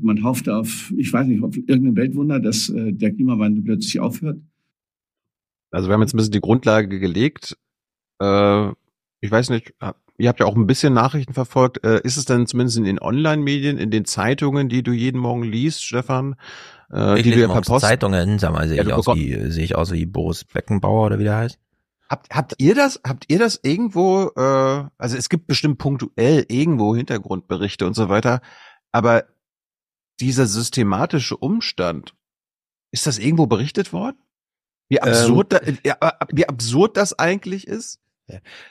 Man 0.01 0.23
hofft 0.23 0.47
auf, 0.49 0.93
ich 0.95 1.11
weiß 1.11 1.25
nicht, 1.25 1.41
auf 1.43 1.57
irgendein 1.57 1.95
Weltwunder, 1.95 2.39
dass 2.39 2.69
äh, 2.69 2.93
der 2.93 3.11
Klimawandel 3.11 3.63
plötzlich 3.63 3.99
aufhört. 3.99 4.39
Also 5.71 5.89
wir 5.89 5.93
haben 5.93 6.01
jetzt 6.01 6.13
ein 6.13 6.17
bisschen 6.17 6.33
die 6.33 6.41
Grundlage 6.41 6.99
gelegt. 6.99 7.57
Äh, 8.19 8.69
ich 9.21 9.31
weiß 9.31 9.49
nicht, 9.49 9.73
ihr 10.21 10.29
habt 10.29 10.39
ja 10.39 10.45
auch 10.45 10.55
ein 10.55 10.67
bisschen 10.67 10.93
Nachrichten 10.93 11.33
verfolgt. 11.33 11.83
Äh, 11.83 12.01
ist 12.03 12.17
es 12.17 12.25
denn 12.25 12.45
zumindest 12.45 12.77
in 12.77 12.83
den 12.83 13.01
Online-Medien, 13.01 13.77
in 13.77 13.91
den 13.91 14.05
Zeitungen, 14.05 14.69
die 14.69 14.83
du 14.83 14.91
jeden 14.91 15.19
Morgen 15.19 15.43
liest, 15.43 15.83
Stefan? 15.83 16.35
Äh, 16.91 17.17
ich 17.17 17.23
die 17.23 17.31
du 17.31 17.39
ja 17.41 17.47
per 17.47 17.61
Post 17.61 17.85
Zeitungen, 17.85 18.39
sag 18.39 18.53
mal, 18.53 18.67
sehe 18.67 18.77
ja, 18.77 18.83
ich, 18.83 18.93
aus 18.93 19.07
wie, 19.07 19.49
sehe 19.49 19.63
ich 19.63 19.75
aus 19.75 19.91
wie 19.91 20.05
Boris 20.05 20.43
Beckenbauer 20.43 21.07
oder 21.07 21.19
wie 21.19 21.23
der 21.23 21.37
heißt? 21.37 21.59
Habt, 22.09 22.29
habt 22.29 22.55
ihr 22.59 22.75
das, 22.75 22.99
habt 23.05 23.25
ihr 23.29 23.39
das 23.39 23.59
irgendwo, 23.63 24.31
äh, 24.35 24.83
also 24.97 25.17
es 25.17 25.29
gibt 25.29 25.47
bestimmt 25.47 25.77
punktuell 25.77 26.45
irgendwo 26.49 26.95
Hintergrundberichte 26.95 27.87
und 27.87 27.95
so 27.95 28.09
weiter, 28.09 28.41
aber 28.91 29.25
dieser 30.19 30.45
systematische 30.45 31.37
Umstand, 31.37 32.13
ist 32.91 33.07
das 33.07 33.17
irgendwo 33.17 33.47
berichtet 33.47 33.93
worden? 33.93 34.17
Wie 34.89 35.01
absurd, 35.01 35.53
ähm, 35.53 35.77
da, 35.83 35.89
ja, 35.89 36.13
wie 36.33 36.47
absurd 36.47 36.97
das 36.97 37.17
eigentlich 37.17 37.65
ist? 37.65 38.00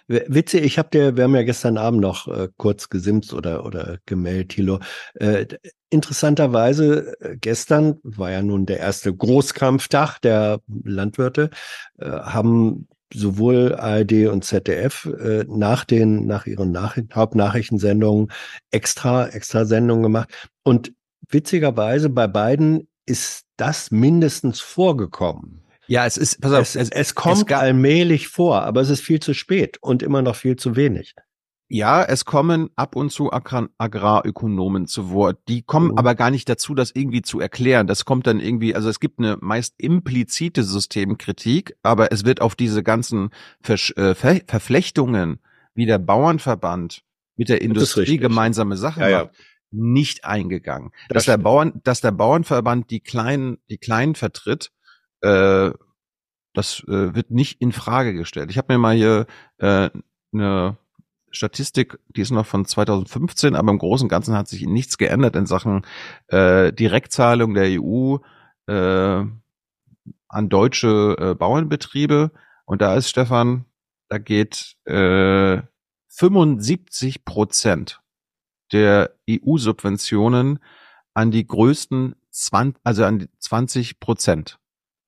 Witzig, 0.08 0.62
ich 0.64 0.78
habe 0.78 0.90
dir, 0.90 1.16
wir 1.16 1.24
haben 1.24 1.34
ja 1.34 1.42
gestern 1.42 1.78
Abend 1.78 2.00
noch 2.00 2.28
äh, 2.28 2.48
kurz 2.56 2.88
gesimst 2.88 3.32
oder 3.34 3.64
oder 3.64 3.98
gemeldet, 4.06 4.50
Thilo. 4.50 4.80
Äh, 5.14 5.46
interessanterweise, 5.90 7.16
äh, 7.20 7.36
gestern 7.36 7.98
war 8.02 8.30
ja 8.30 8.42
nun 8.42 8.66
der 8.66 8.78
erste 8.78 9.14
Großkampftag 9.14 10.18
der 10.20 10.60
Landwirte, 10.84 11.50
äh, 11.98 12.08
haben 12.08 12.88
sowohl 13.12 13.74
ARD 13.74 14.28
und 14.28 14.44
ZDF 14.44 15.06
äh, 15.06 15.44
nach 15.48 15.84
den 15.84 16.26
nach 16.26 16.46
ihren 16.46 16.70
nach 16.70 16.96
Hauptnachrichtensendungen 17.12 18.30
extra 18.70 19.28
extra 19.28 19.64
Sendungen 19.64 20.04
gemacht 20.04 20.30
und 20.62 20.92
witzigerweise 21.28 22.08
bei 22.08 22.26
beiden 22.26 22.88
ist 23.06 23.46
das 23.56 23.90
mindestens 23.90 24.60
vorgekommen. 24.60 25.64
Ja, 25.90 26.06
es 26.06 26.16
ist, 26.16 26.40
pass 26.40 26.52
auf, 26.52 26.60
es, 26.60 26.76
es, 26.76 26.90
es 26.90 27.16
kommt 27.16 27.50
es 27.50 27.56
allmählich 27.56 28.28
vor, 28.28 28.62
aber 28.62 28.80
es 28.80 28.90
ist 28.90 29.00
viel 29.00 29.18
zu 29.18 29.34
spät 29.34 29.76
und 29.80 30.04
immer 30.04 30.22
noch 30.22 30.36
viel 30.36 30.54
zu 30.54 30.76
wenig. 30.76 31.16
Ja, 31.66 32.04
es 32.04 32.24
kommen 32.24 32.70
ab 32.76 32.94
und 32.94 33.10
zu 33.10 33.32
Agrar 33.32 33.70
Agrarökonomen 33.76 34.86
zu 34.86 35.10
Wort. 35.10 35.40
Die 35.48 35.62
kommen 35.62 35.90
mhm. 35.90 35.98
aber 35.98 36.14
gar 36.14 36.30
nicht 36.30 36.48
dazu, 36.48 36.76
das 36.76 36.92
irgendwie 36.94 37.22
zu 37.22 37.40
erklären. 37.40 37.88
Das 37.88 38.04
kommt 38.04 38.28
dann 38.28 38.38
irgendwie, 38.38 38.76
also 38.76 38.88
es 38.88 39.00
gibt 39.00 39.18
eine 39.18 39.36
meist 39.40 39.74
implizite 39.78 40.62
Systemkritik, 40.62 41.76
aber 41.82 42.12
es 42.12 42.24
wird 42.24 42.40
auf 42.40 42.54
diese 42.54 42.84
ganzen 42.84 43.30
Versch 43.60 43.92
äh, 43.96 44.14
Ver 44.14 44.42
Verflechtungen, 44.46 45.40
wie 45.74 45.86
der 45.86 45.98
Bauernverband 45.98 47.02
mit 47.34 47.48
der 47.48 47.62
Industrie 47.62 48.18
gemeinsame 48.18 48.76
Sachen 48.76 49.02
ja, 49.02 49.24
macht, 49.24 49.34
ja. 49.34 49.44
nicht 49.72 50.24
eingegangen. 50.24 50.92
Das 51.08 51.24
dass 51.24 51.24
der 51.24 51.38
Bauern, 51.38 51.80
dass 51.82 52.00
der 52.00 52.12
Bauernverband 52.12 52.90
die 52.92 53.00
kleinen, 53.00 53.58
die 53.68 53.78
kleinen 53.78 54.14
vertritt, 54.14 54.70
äh, 55.22 55.70
das 56.52 56.80
äh, 56.88 57.14
wird 57.14 57.30
nicht 57.30 57.60
in 57.60 57.72
Frage 57.72 58.12
gestellt. 58.14 58.50
Ich 58.50 58.58
habe 58.58 58.72
mir 58.72 58.78
mal 58.78 58.94
hier 58.94 59.26
äh, 59.58 59.90
eine 60.32 60.76
Statistik, 61.30 61.98
die 62.08 62.22
ist 62.22 62.32
noch 62.32 62.46
von 62.46 62.64
2015, 62.64 63.54
aber 63.54 63.70
im 63.70 63.78
Großen 63.78 64.06
und 64.06 64.08
Ganzen 64.08 64.36
hat 64.36 64.48
sich 64.48 64.66
nichts 64.66 64.98
geändert 64.98 65.36
in 65.36 65.46
Sachen 65.46 65.82
äh, 66.28 66.72
Direktzahlung 66.72 67.54
der 67.54 67.80
EU 67.80 68.16
äh, 68.66 69.24
an 70.28 70.48
deutsche 70.48 71.16
äh, 71.18 71.34
Bauernbetriebe. 71.34 72.32
Und 72.64 72.82
da 72.82 72.94
ist 72.94 73.08
Stefan, 73.08 73.64
da 74.08 74.18
geht 74.18 74.76
äh, 74.86 75.62
75 76.08 77.24
Prozent 77.24 78.00
der 78.72 79.14
EU-Subventionen 79.28 80.58
an 81.14 81.30
die 81.30 81.46
größten 81.46 82.14
20, 82.30 82.80
also 82.84 83.04
an 83.04 83.28
20 83.38 84.00
Prozent. 84.00 84.58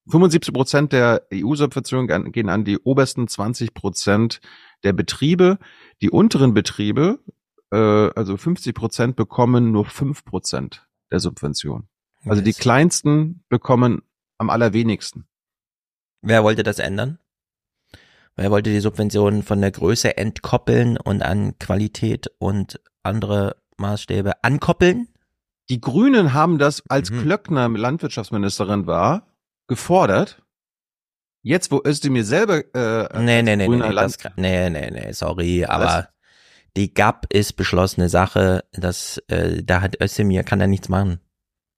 75 0.07 0.53
Prozent 0.53 0.93
der 0.93 1.27
EU-Subventionen 1.33 2.33
gehen 2.33 2.49
an 2.49 2.65
die 2.65 2.79
obersten 2.79 3.29
20 3.29 3.75
Prozent 3.75 4.41
der 4.83 4.93
Betriebe. 4.93 5.59
Die 6.01 6.11
unteren 6.11 6.55
Betriebe, 6.55 7.21
äh, 7.71 7.77
also 7.77 8.37
50 8.37 8.75
Prozent, 8.75 9.17
bekommen 9.17 9.71
nur 9.71 9.85
5 9.85 10.25
Prozent 10.25 10.87
der 11.11 11.21
Subvention. 11.21 11.89
Also 12.25 12.43
die 12.43 12.53
kleinsten 12.53 13.45
bekommen 13.49 14.03
am 14.39 14.51
allerwenigsten. 14.51 15.27
Wer 16.21 16.45
wollte 16.45 16.63
das 16.63 16.79
ändern? 16.79 17.19
Wer 18.37 18.51
wollte 18.51 18.71
die 18.71 18.81
Subventionen 18.81 19.43
von 19.43 19.61
der 19.61 19.73
Größe 19.73 20.17
entkoppeln 20.17 20.97
und 20.97 21.23
an 21.23 21.59
Qualität 21.59 22.31
und 22.39 22.81
andere 23.03 23.57
Maßstäbe 23.77 24.43
ankoppeln? 24.43 25.09
Die 25.69 25.81
Grünen 25.81 26.33
haben 26.33 26.59
das, 26.59 26.83
als 26.89 27.11
mhm. 27.11 27.23
Klöckner 27.23 27.69
Landwirtschaftsministerin 27.69 28.87
war, 28.87 29.27
gefordert. 29.73 30.43
Jetzt, 31.43 31.73
wo 31.73 31.81
Özdemir 31.85 32.25
selber 32.25 32.63
äh, 32.75 33.21
nee, 33.21 33.43
nee, 33.43 33.57
nee, 33.57 33.69
nee, 33.69 33.77
nee, 33.77 33.95
das, 33.95 34.19
nee, 34.37 34.71
nee, 34.71 34.91
nee, 34.91 35.13
sorry, 35.13 35.65
aber 35.65 35.85
Was? 35.85 36.09
die 36.77 36.95
GAP 36.95 37.27
ist 37.33 37.55
beschlossene 37.55 38.09
Sache, 38.09 38.65
dass 38.73 39.19
äh, 39.27 39.63
da 39.63 39.81
hat 39.81 40.01
Özdemir 40.01 40.45
kann 40.45 40.61
da 40.61 40.67
nichts 40.67 40.89
machen. 40.89 41.21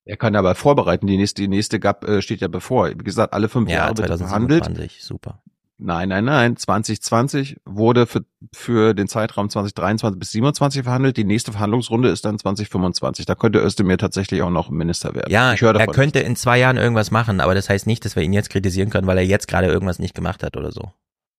Er 0.04 0.18
kann 0.18 0.36
aber 0.36 0.54
vorbereiten. 0.54 1.06
Die 1.06 1.16
nächste, 1.16 1.40
die 1.42 1.48
nächste 1.48 1.80
GAP 1.80 2.04
äh, 2.04 2.20
steht 2.20 2.40
ja 2.40 2.48
bevor. 2.48 2.90
Wie 2.90 3.04
gesagt, 3.04 3.32
alle 3.32 3.48
fünf 3.48 3.70
ja, 3.70 3.76
Jahre 3.76 3.96
wird 3.96 4.18
verhandelt. 4.18 4.90
Super. 4.98 5.42
Nein, 5.86 6.08
nein, 6.08 6.24
nein. 6.24 6.56
2020 6.56 7.58
wurde 7.66 8.06
für, 8.06 8.24
für 8.54 8.94
den 8.94 9.06
Zeitraum 9.06 9.50
2023 9.50 10.18
bis 10.18 10.30
2027 10.30 10.82
verhandelt. 10.82 11.18
Die 11.18 11.24
nächste 11.24 11.52
Verhandlungsrunde 11.52 12.08
ist 12.08 12.24
dann 12.24 12.38
2025. 12.38 13.26
Da 13.26 13.34
könnte 13.34 13.58
Özdemir 13.58 13.98
tatsächlich 13.98 14.40
auch 14.40 14.50
noch 14.50 14.70
Minister 14.70 15.14
werden. 15.14 15.30
Ja, 15.30 15.52
er 15.52 15.86
könnte 15.88 16.20
in 16.20 16.36
zwei 16.36 16.58
Jahren 16.58 16.78
irgendwas 16.78 17.10
machen, 17.10 17.40
aber 17.40 17.54
das 17.54 17.68
heißt 17.68 17.86
nicht, 17.86 18.02
dass 18.06 18.16
wir 18.16 18.22
ihn 18.22 18.32
jetzt 18.32 18.48
kritisieren 18.48 18.88
können, 18.88 19.06
weil 19.06 19.18
er 19.18 19.26
jetzt 19.26 19.46
gerade 19.46 19.66
irgendwas 19.66 19.98
nicht 19.98 20.14
gemacht 20.14 20.42
hat 20.42 20.56
oder 20.56 20.72
so. 20.72 20.92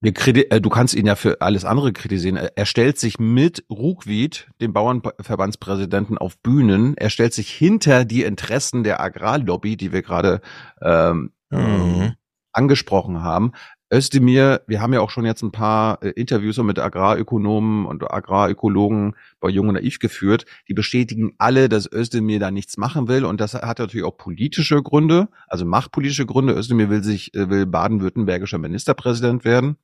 Äh, 0.04 0.62
du 0.62 0.70
kannst 0.70 0.94
ihn 0.94 1.08
ja 1.08 1.16
für 1.16 1.42
alles 1.42 1.66
andere 1.66 1.92
kritisieren. 1.92 2.38
Er 2.38 2.66
stellt 2.68 3.00
sich 3.00 3.18
mit 3.18 3.66
Ruckwied, 3.72 4.48
dem 4.62 4.74
Bauernverbandspräsidenten, 4.74 6.20
auf 6.20 6.38
Bühnen. 6.38 6.96
Er 6.98 7.10
stellt 7.10 7.34
sich 7.34 7.50
hinter 7.50 8.06
die 8.06 8.22
Interessen 8.22 8.84
der 8.84 9.00
Agrarlobby, 9.00 9.76
die 9.76 9.92
wir 9.92 10.04
gerade 10.04 10.42
ähm, 10.84 11.32
mhm. 11.50 12.14
angesprochen 12.52 13.24
haben. 13.24 13.54
Özdemir, 13.96 14.62
wir 14.68 14.82
haben 14.82 14.92
ja 14.92 15.00
auch 15.00 15.10
schon 15.10 15.24
jetzt 15.24 15.42
ein 15.42 15.54
paar 15.54 16.04
äh, 16.04 16.10
Interviews 16.10 16.58
mit 16.58 16.80
Agrarökonomen 16.80 17.86
und 17.86 18.04
Agrarökologen 18.04 19.16
bei 19.40 19.48
Jung 19.48 19.70
und 19.70 19.76
Naiv 19.76 20.00
geführt. 20.00 20.46
Die 20.68 20.74
bestätigen 20.74 21.34
alle, 21.38 21.70
dass 21.70 21.90
Özdemir 21.90 22.42
da 22.42 22.52
nichts 22.52 22.76
machen 22.76 23.08
will. 23.08 23.24
Und 23.24 23.40
das 23.40 23.54
hat 23.54 23.80
natürlich 23.80 24.06
auch 24.06 24.18
politische 24.18 24.84
Gründe, 24.84 25.30
also 25.48 25.64
machtpolitische 25.64 26.26
Gründe. 26.26 26.54
Özdemir 26.56 26.90
will 26.90 27.06
sich, 27.06 27.34
äh, 27.36 27.50
will 27.50 27.66
baden-württembergischer 27.66 28.58
Ministerpräsident 28.58 29.46
werden. 29.46 29.78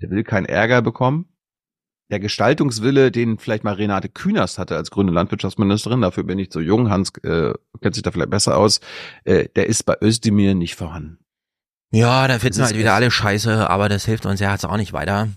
Der 0.00 0.10
will 0.10 0.22
keinen 0.22 0.46
Ärger 0.46 0.80
bekommen. 0.80 1.26
Der 2.12 2.20
Gestaltungswille, 2.20 3.10
den 3.10 3.38
vielleicht 3.38 3.64
mal 3.64 3.74
Renate 3.74 4.08
Künast 4.08 4.58
hatte 4.58 4.76
als 4.76 4.92
grüne 4.92 5.10
Landwirtschaftsministerin, 5.10 6.02
dafür 6.02 6.22
bin 6.22 6.38
ich 6.38 6.52
zu 6.52 6.60
jung, 6.60 6.88
Hans 6.88 7.10
äh, 7.24 7.52
kennt 7.80 7.94
sich 7.96 8.02
da 8.04 8.12
vielleicht 8.12 8.30
besser 8.30 8.56
aus, 8.56 8.80
äh, 9.24 9.48
der 9.56 9.66
ist 9.66 9.84
bei 9.84 9.96
Özdemir 10.00 10.54
nicht 10.54 10.76
vorhanden. 10.76 11.18
Ja, 11.92 12.28
da 12.28 12.38
finden 12.38 12.62
halt 12.62 12.76
wieder 12.76 12.94
alle 12.94 13.10
scheiße, 13.10 13.68
aber 13.68 13.88
das 13.88 14.04
hilft 14.04 14.24
uns 14.26 14.38
ja 14.40 14.52
jetzt 14.52 14.64
auch 14.64 14.76
nicht 14.76 14.92
weiter. 14.92 15.28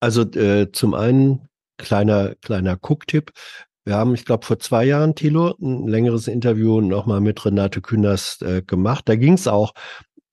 Also 0.00 0.22
äh, 0.22 0.72
zum 0.72 0.94
einen 0.94 1.48
kleiner 1.76 2.34
kleiner 2.36 2.78
Cook-Tipp. 2.80 3.32
Wir 3.84 3.96
haben, 3.96 4.14
ich 4.14 4.24
glaube, 4.24 4.46
vor 4.46 4.58
zwei 4.58 4.84
Jahren, 4.84 5.14
Thilo, 5.14 5.54
ein 5.60 5.86
längeres 5.88 6.28
Interview 6.28 6.80
nochmal 6.80 7.20
mit 7.20 7.44
Renate 7.44 7.80
Künast 7.80 8.42
äh, 8.42 8.62
gemacht. 8.62 9.08
Da 9.08 9.16
ging 9.16 9.32
es 9.32 9.48
auch 9.48 9.72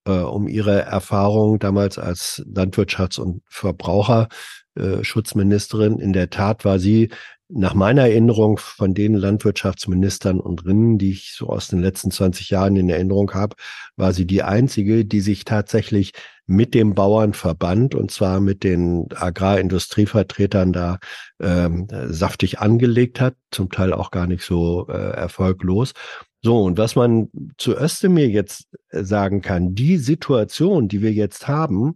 äh, 0.06 0.12
um 0.12 0.48
ihre 0.48 0.82
Erfahrung 0.82 1.58
damals 1.60 1.98
als 1.98 2.44
Landwirtschafts- 2.54 3.20
und 3.20 3.42
Verbraucherschutzministerin. 3.48 6.00
In 6.00 6.14
der 6.14 6.30
Tat 6.30 6.66
war 6.66 6.80
sie 6.80 7.10
nach 7.50 7.76
meiner 7.76 8.04
Erinnerung 8.04 8.58
von 8.58 8.94
den 8.94 9.14
Landwirtschaftsministern 9.14 10.40
und 10.40 10.66
Rinnen, 10.66 10.98
die 10.98 11.12
ich 11.12 11.34
so 11.34 11.50
aus 11.50 11.68
den 11.68 11.80
letzten 11.80 12.10
20 12.10 12.50
Jahren 12.50 12.76
in 12.76 12.90
Erinnerung 12.90 13.34
habe, 13.34 13.56
war 13.96 14.14
sie 14.14 14.26
die 14.26 14.42
einzige, 14.42 15.06
die 15.06 15.22
sich 15.22 15.46
tatsächlich 15.46 16.14
mit 16.48 16.74
dem 16.74 16.96
Bauernverband 16.96 17.96
und 17.96 18.12
zwar 18.12 18.40
mit 18.40 18.64
den 18.64 19.08
Agrarindustrievertretern 19.16 20.74
da 20.74 21.00
ähm, 21.40 21.88
saftig 22.08 22.60
angelegt 22.60 23.22
hat, 23.22 23.36
zum 23.52 23.70
Teil 23.70 23.94
auch 23.94 24.12
gar 24.12 24.28
nicht 24.28 24.44
so 24.44 24.88
äh, 24.88 24.94
erfolglos. 24.94 25.94
So, 26.42 26.64
und 26.64 26.78
was 26.78 26.96
man 26.96 27.30
zu 27.58 27.76
Özdemir 27.76 28.30
jetzt 28.30 28.68
sagen 28.92 29.42
kann, 29.42 29.74
die 29.74 29.98
Situation, 29.98 30.88
die 30.88 31.02
wir 31.02 31.12
jetzt 31.12 31.48
haben, 31.48 31.96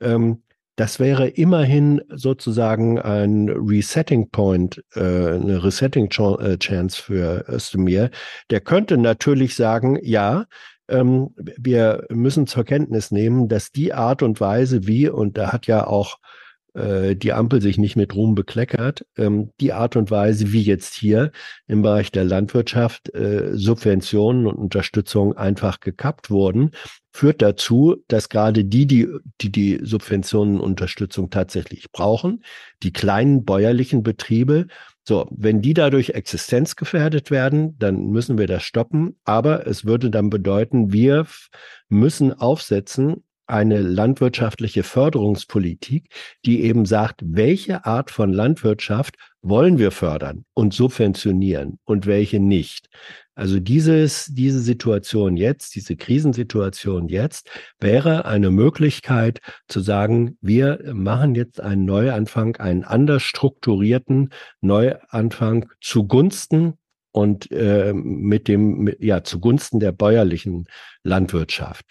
ähm, 0.00 0.42
das 0.80 0.98
wäre 0.98 1.28
immerhin 1.28 2.00
sozusagen 2.08 2.98
ein 2.98 3.50
Resetting 3.50 4.30
Point, 4.30 4.82
äh, 4.94 5.00
eine 5.00 5.62
Resetting 5.62 6.06
äh, 6.06 6.56
Chance 6.56 7.02
für 7.02 7.44
Özdemir. 7.50 8.10
Der 8.48 8.62
könnte 8.62 8.96
natürlich 8.96 9.56
sagen, 9.56 9.98
ja, 10.00 10.46
ähm, 10.88 11.34
wir 11.36 12.06
müssen 12.08 12.46
zur 12.46 12.64
Kenntnis 12.64 13.10
nehmen, 13.10 13.46
dass 13.46 13.72
die 13.72 13.92
Art 13.92 14.22
und 14.22 14.40
Weise, 14.40 14.86
wie, 14.86 15.10
und 15.10 15.36
da 15.36 15.52
hat 15.52 15.66
ja 15.66 15.86
auch 15.86 16.16
äh, 16.74 17.16
die 17.16 17.32
Ampel 17.32 17.60
sich 17.60 17.78
nicht 17.78 17.96
mit 17.96 18.14
Ruhm 18.14 18.34
bekleckert. 18.34 19.04
Ähm, 19.16 19.50
die 19.60 19.72
Art 19.72 19.96
und 19.96 20.10
Weise, 20.10 20.52
wie 20.52 20.62
jetzt 20.62 20.94
hier 20.94 21.32
im 21.66 21.82
Bereich 21.82 22.12
der 22.12 22.24
Landwirtschaft 22.24 23.14
äh, 23.14 23.50
Subventionen 23.52 24.46
und 24.46 24.56
Unterstützung 24.56 25.36
einfach 25.36 25.80
gekappt 25.80 26.30
wurden, 26.30 26.70
führt 27.12 27.42
dazu, 27.42 27.96
dass 28.08 28.28
gerade 28.28 28.64
die, 28.64 28.86
die 28.86 29.08
die, 29.40 29.50
die 29.50 29.80
Subventionen 29.82 30.60
und 30.60 30.70
Unterstützung 30.70 31.30
tatsächlich 31.30 31.90
brauchen, 31.90 32.44
die 32.82 32.92
kleinen 32.92 33.44
bäuerlichen 33.44 34.02
Betriebe, 34.02 34.66
so, 35.02 35.26
wenn 35.30 35.60
die 35.60 35.74
dadurch 35.74 36.10
existenzgefährdet 36.10 37.30
werden, 37.30 37.76
dann 37.78 38.06
müssen 38.06 38.38
wir 38.38 38.46
das 38.46 38.62
stoppen. 38.62 39.18
Aber 39.24 39.66
es 39.66 39.84
würde 39.84 40.10
dann 40.10 40.30
bedeuten, 40.30 40.92
wir 40.92 41.26
müssen 41.88 42.32
aufsetzen 42.32 43.24
eine 43.50 43.80
landwirtschaftliche 43.80 44.82
Förderungspolitik, 44.82 46.08
die 46.44 46.62
eben 46.62 46.86
sagt, 46.86 47.22
welche 47.24 47.84
Art 47.84 48.10
von 48.10 48.32
Landwirtschaft 48.32 49.16
wollen 49.42 49.78
wir 49.78 49.90
fördern 49.90 50.44
und 50.54 50.74
subventionieren 50.74 51.78
und 51.84 52.06
welche 52.06 52.40
nicht. 52.40 52.88
Also 53.34 53.58
dieses, 53.58 54.26
diese 54.26 54.60
Situation 54.60 55.36
jetzt, 55.36 55.74
diese 55.74 55.96
Krisensituation 55.96 57.08
jetzt 57.08 57.48
wäre 57.78 58.26
eine 58.26 58.50
Möglichkeit 58.50 59.40
zu 59.66 59.80
sagen, 59.80 60.36
wir 60.42 60.78
machen 60.92 61.34
jetzt 61.34 61.60
einen 61.60 61.86
Neuanfang, 61.86 62.56
einen 62.56 62.84
anders 62.84 63.22
strukturierten 63.22 64.28
Neuanfang 64.60 65.70
zugunsten 65.80 66.74
und 67.12 67.50
äh, 67.50 67.92
mit 67.94 68.46
dem, 68.46 68.80
mit, 68.80 69.02
ja, 69.02 69.24
zugunsten 69.24 69.80
der 69.80 69.92
bäuerlichen 69.92 70.66
Landwirtschaft. 71.02 71.86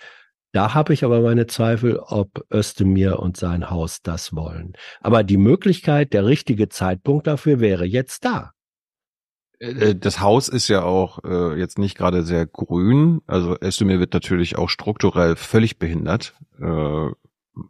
Da 0.52 0.74
habe 0.74 0.94
ich 0.94 1.04
aber 1.04 1.22
meine 1.22 1.48
Zweifel, 1.48 2.00
ob 2.00 2.46
Özdemir 2.52 3.20
und 3.20 3.38
sein 3.38 3.70
Haus 3.70 4.02
das 4.02 4.34
wollen. 4.36 4.74
Aber 5.02 5.24
die 5.24 5.38
Möglichkeit, 5.38 6.14
der 6.14 6.26
richtige 6.26 6.70
Zeitpunkt 6.70 7.28
dafür 7.28 7.60
wäre 7.60 7.86
jetzt 7.86 8.26
da. 8.26 8.52
Äh, 9.60 9.96
das 9.96 10.22
Haus 10.22 10.50
ist 10.50 10.68
ja 10.68 10.84
auch 10.84 11.20
äh, 11.24 11.60
jetzt 11.60 11.78
nicht 11.78 11.98
gerade 11.98 12.24
sehr 12.24 12.46
grün. 12.48 13.22
Also 13.28 13.56
Özdemir 13.62 14.00
wird 14.00 14.14
natürlich 14.14 14.58
auch 14.58 14.70
strukturell 14.70 15.36
völlig 15.36 15.78
behindert. 15.78 16.34
Äh, 16.60 17.10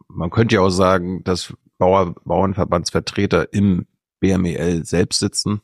man 0.08 0.30
könnte 0.30 0.54
ja 0.54 0.60
auch 0.62 0.70
sagen, 0.70 1.22
dass 1.24 1.54
Bauer, 1.78 2.14
Bauernverbandsvertreter 2.24 3.52
im 3.52 3.86
BMEL 4.20 4.84
selbst 4.84 5.18
sitzen. 5.18 5.60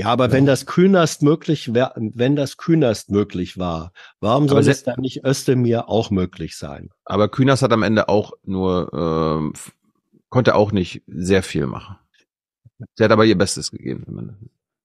Ja, 0.00 0.06
aber 0.06 0.26
ja. 0.26 0.32
wenn 0.32 0.46
das 0.46 0.64
Künast 0.64 1.22
möglich 1.22 1.74
wär, 1.74 1.92
wenn 1.96 2.34
das 2.34 2.56
Künast 2.56 3.10
möglich 3.10 3.58
war, 3.58 3.92
warum 4.20 4.48
soll 4.48 4.66
es 4.66 4.82
dann 4.82 5.00
nicht 5.00 5.26
Özdemir 5.26 5.90
auch 5.90 6.10
möglich 6.10 6.56
sein? 6.56 6.88
Aber 7.04 7.28
Künast 7.28 7.62
hat 7.62 7.72
am 7.72 7.82
Ende 7.82 8.08
auch 8.08 8.32
nur, 8.42 9.52
äh, 9.52 9.58
konnte 10.30 10.54
auch 10.54 10.72
nicht 10.72 11.02
sehr 11.06 11.42
viel 11.42 11.66
machen. 11.66 11.96
Sie 12.94 13.04
hat 13.04 13.12
aber 13.12 13.26
ihr 13.26 13.36
Bestes 13.36 13.70
gegeben. 13.70 14.38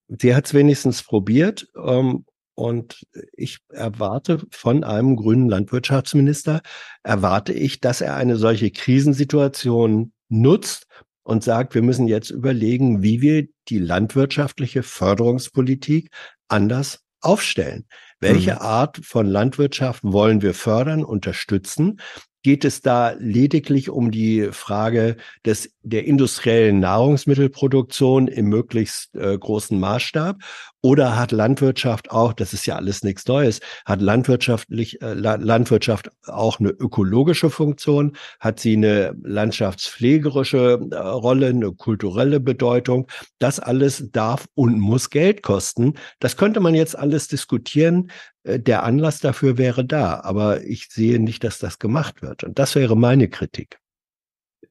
Sie 0.10 0.36
hat 0.36 0.48
es 0.48 0.54
wenigstens 0.54 1.02
probiert. 1.02 1.66
Ähm, 1.82 2.26
und 2.54 3.06
ich 3.34 3.60
erwarte 3.70 4.42
von 4.52 4.84
einem 4.84 5.16
grünen 5.16 5.48
Landwirtschaftsminister, 5.48 6.62
erwarte 7.04 7.54
ich, 7.54 7.80
dass 7.80 8.02
er 8.02 8.16
eine 8.16 8.36
solche 8.36 8.70
Krisensituation 8.70 10.12
nutzt, 10.28 10.88
und 11.26 11.44
sagt, 11.44 11.76
wir 11.76 11.82
müssen 11.82 12.08
jetzt 12.08 12.30
überlegen, 12.30 13.02
wie 13.02 13.20
wir 13.20 13.48
die 13.68 13.80
landwirtschaftliche 13.80 14.84
Förderungspolitik 14.84 16.12
anders 16.48 17.04
aufstellen. 17.20 17.86
Welche 18.20 18.54
mhm. 18.54 18.60
Art 18.60 19.00
von 19.04 19.26
Landwirtschaft 19.26 20.04
wollen 20.04 20.42
wir 20.42 20.54
fördern, 20.54 21.04
unterstützen? 21.04 22.00
Geht 22.44 22.64
es 22.64 22.82
da 22.82 23.16
lediglich 23.18 23.90
um 23.90 24.12
die 24.12 24.50
Frage 24.52 25.18
des, 25.44 25.75
der 25.86 26.06
industriellen 26.06 26.80
Nahrungsmittelproduktion 26.80 28.28
im 28.28 28.48
möglichst 28.48 29.16
äh, 29.16 29.38
großen 29.38 29.80
Maßstab? 29.80 30.38
Oder 30.82 31.16
hat 31.16 31.32
Landwirtschaft 31.32 32.12
auch, 32.12 32.34
das 32.34 32.54
ist 32.54 32.66
ja 32.68 32.76
alles 32.76 33.04
nichts 33.04 33.26
Neues, 33.28 33.60
hat 33.86 34.02
landwirtschaftlich, 34.02 35.02
äh, 35.02 35.14
Landwirtschaft 35.14 36.12
auch 36.28 36.60
eine 36.60 36.70
ökologische 36.70 37.50
Funktion? 37.50 38.16
Hat 38.40 38.60
sie 38.60 38.76
eine 38.76 39.16
landschaftspflegerische 39.24 40.80
äh, 40.92 40.96
Rolle, 40.96 41.48
eine 41.48 41.72
kulturelle 41.72 42.40
Bedeutung? 42.40 43.08
Das 43.40 43.60
alles 43.60 44.12
darf 44.12 44.46
und 44.54 44.80
muss 44.80 45.10
Geld 45.10 45.42
kosten. 45.42 45.94
Das 46.20 46.38
könnte 46.38 46.60
man 46.60 46.76
jetzt 46.76 46.98
alles 46.98 47.28
diskutieren. 47.28 48.12
Äh, 48.44 48.60
der 48.60 48.84
Anlass 48.84 49.20
dafür 49.20 49.58
wäre 49.58 49.86
da, 49.86 50.22
aber 50.22 50.64
ich 50.64 50.90
sehe 50.90 51.20
nicht, 51.20 51.44
dass 51.44 51.60
das 51.60 51.80
gemacht 51.80 52.22
wird. 52.22 52.44
Und 52.44 52.60
das 52.60 52.76
wäre 52.76 52.96
meine 52.96 53.28
Kritik. 53.28 53.80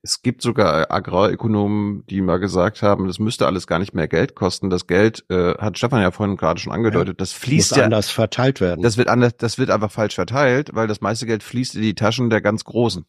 Es 0.02 0.22
gibt 0.22 0.42
sogar 0.42 0.90
Agrarökonomen, 0.90 2.04
die 2.06 2.20
mal 2.20 2.38
gesagt 2.38 2.82
haben, 2.82 3.06
das 3.06 3.18
müsste 3.18 3.46
alles 3.46 3.66
gar 3.66 3.78
nicht 3.78 3.94
mehr 3.94 4.08
Geld 4.08 4.34
kosten. 4.34 4.70
Das 4.70 4.86
Geld, 4.86 5.24
äh, 5.30 5.54
hat 5.58 5.78
Stefan 5.78 6.02
ja 6.02 6.10
vorhin 6.10 6.36
gerade 6.36 6.60
schon 6.60 6.72
angedeutet, 6.72 7.14
ja, 7.14 7.14
das 7.14 7.32
fließt 7.32 7.72
muss 7.72 7.78
ja 7.78 7.84
anders 7.84 8.10
verteilt 8.10 8.60
werden. 8.60 8.82
Das 8.82 8.96
wird 8.96 9.08
anders, 9.08 9.36
das 9.36 9.58
wird 9.58 9.70
einfach 9.70 9.90
falsch 9.90 10.14
verteilt, 10.14 10.70
weil 10.74 10.86
das 10.86 11.00
meiste 11.00 11.26
Geld 11.26 11.42
fließt 11.42 11.74
in 11.76 11.82
die 11.82 11.94
Taschen 11.94 12.30
der 12.30 12.40
ganz 12.40 12.64
Großen. 12.64 13.04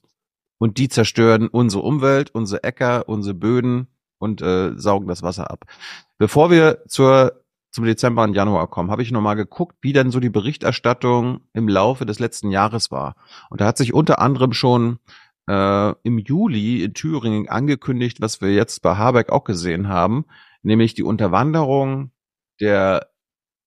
Und 0.57 0.77
die 0.77 0.87
zerstören 0.87 1.47
unsere 1.47 1.83
Umwelt, 1.83 2.33
unsere 2.33 2.63
Äcker, 2.63 3.07
unsere 3.07 3.35
Böden 3.35 3.87
und 4.17 4.41
äh, 4.41 4.71
saugen 4.77 5.07
das 5.07 5.21
Wasser 5.21 5.51
ab. 5.51 5.65
Bevor 6.17 6.49
wir 6.49 6.83
zur 6.87 7.41
zum 7.75 7.83
Dezember 7.83 8.23
und 8.23 8.33
Januar 8.33 8.67
kommen, 8.67 8.89
habe 8.89 9.03
ich 9.03 9.11
nochmal 9.11 9.35
geguckt, 9.35 9.75
wie 9.81 9.91
denn 9.91 10.09
so 10.09 10.21
die 10.21 10.29
Berichterstattung 10.29 11.41
im 11.51 11.67
Laufe 11.67 12.05
des 12.05 12.19
letzten 12.19 12.49
Jahres 12.49 12.89
war. 12.89 13.15
Und 13.49 13.59
da 13.59 13.65
hat 13.65 13.77
sich 13.77 13.93
unter 13.93 14.19
anderem 14.19 14.53
schon 14.53 14.99
äh, 15.47 15.93
im 16.03 16.19
Juli 16.19 16.83
in 16.83 16.93
Thüringen 16.93 17.49
angekündigt, 17.49 18.21
was 18.21 18.41
wir 18.41 18.53
jetzt 18.53 18.81
bei 18.81 18.95
Habeck 18.95 19.29
auch 19.29 19.43
gesehen 19.43 19.87
haben, 19.87 20.25
nämlich 20.63 20.93
die 20.93 21.03
Unterwanderung 21.03 22.11
der 22.59 23.09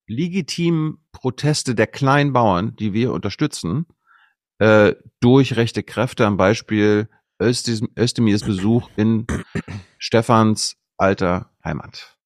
legitimen 0.06 0.98
Proteste 1.12 1.74
der 1.74 1.86
kleinen 1.86 2.32
Bauern, 2.32 2.74
die 2.76 2.92
wir 2.92 3.12
unterstützen, 3.12 3.86
äh, 4.58 4.94
durch 5.20 5.56
rechte 5.56 5.82
Kräfte, 5.82 6.26
am 6.26 6.36
Beispiel 6.36 7.08
Özdemirs 7.40 8.42
Besuch 8.42 8.90
in 8.96 9.26
Stefans 9.98 10.76
alter 10.96 11.52
Heimat. 11.64 12.17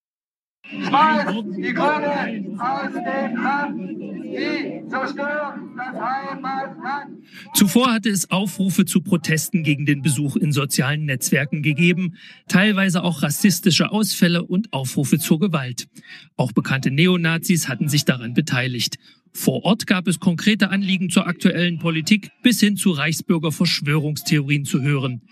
Schmeißt 0.81 1.29
die 1.57 1.75
Grüne 1.75 2.59
aus 2.59 2.93
dem 2.93 3.37
Land! 3.37 4.13
Sie 4.33 4.89
zerstören 4.89 5.77
das 5.77 6.01
Heimatland! 6.01 7.25
Zuvor 7.55 7.93
hatte 7.93 8.09
es 8.09 8.31
Aufrufe 8.31 8.87
zu 8.87 9.03
Protesten 9.03 9.63
gegen 9.63 9.85
den 9.85 10.01
Besuch 10.01 10.37
in 10.37 10.53
sozialen 10.53 11.05
Netzwerken 11.05 11.63
gegeben, 11.63 12.17
teilweise 12.49 13.03
auch 13.03 13.23
rassistische 13.23 13.91
Ausfälle 13.91 14.45
und 14.45 14.73
Aufrufe 14.73 15.19
zur 15.19 15.39
Gewalt. 15.39 15.89
Auch 16.37 16.53
bekannte 16.53 16.91
Neonazis 16.91 17.69
hatten 17.69 17.89
sich 17.89 18.05
daran 18.05 18.33
beteiligt. 18.33 18.97
Vor 19.35 19.65
Ort 19.65 19.87
gab 19.87 20.09
es 20.09 20.21
konkrete 20.21 20.71
Anliegen 20.71 21.11
zur 21.11 21.27
aktuellen 21.27 21.79
Politik 21.79 22.31
bis 22.43 22.61
hin 22.61 22.77
zu 22.77 22.93
Reichsbürger-Verschwörungstheorien 22.93 24.65
zu 24.65 24.83
hören. 24.83 25.23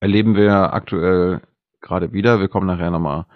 Erleben 0.00 0.36
wir 0.36 0.74
aktuell 0.74 1.40
gerade 1.80 2.12
wieder. 2.12 2.40
Wir 2.40 2.48
kommen 2.48 2.66
nachher 2.66 2.90
nochmal 2.90 3.26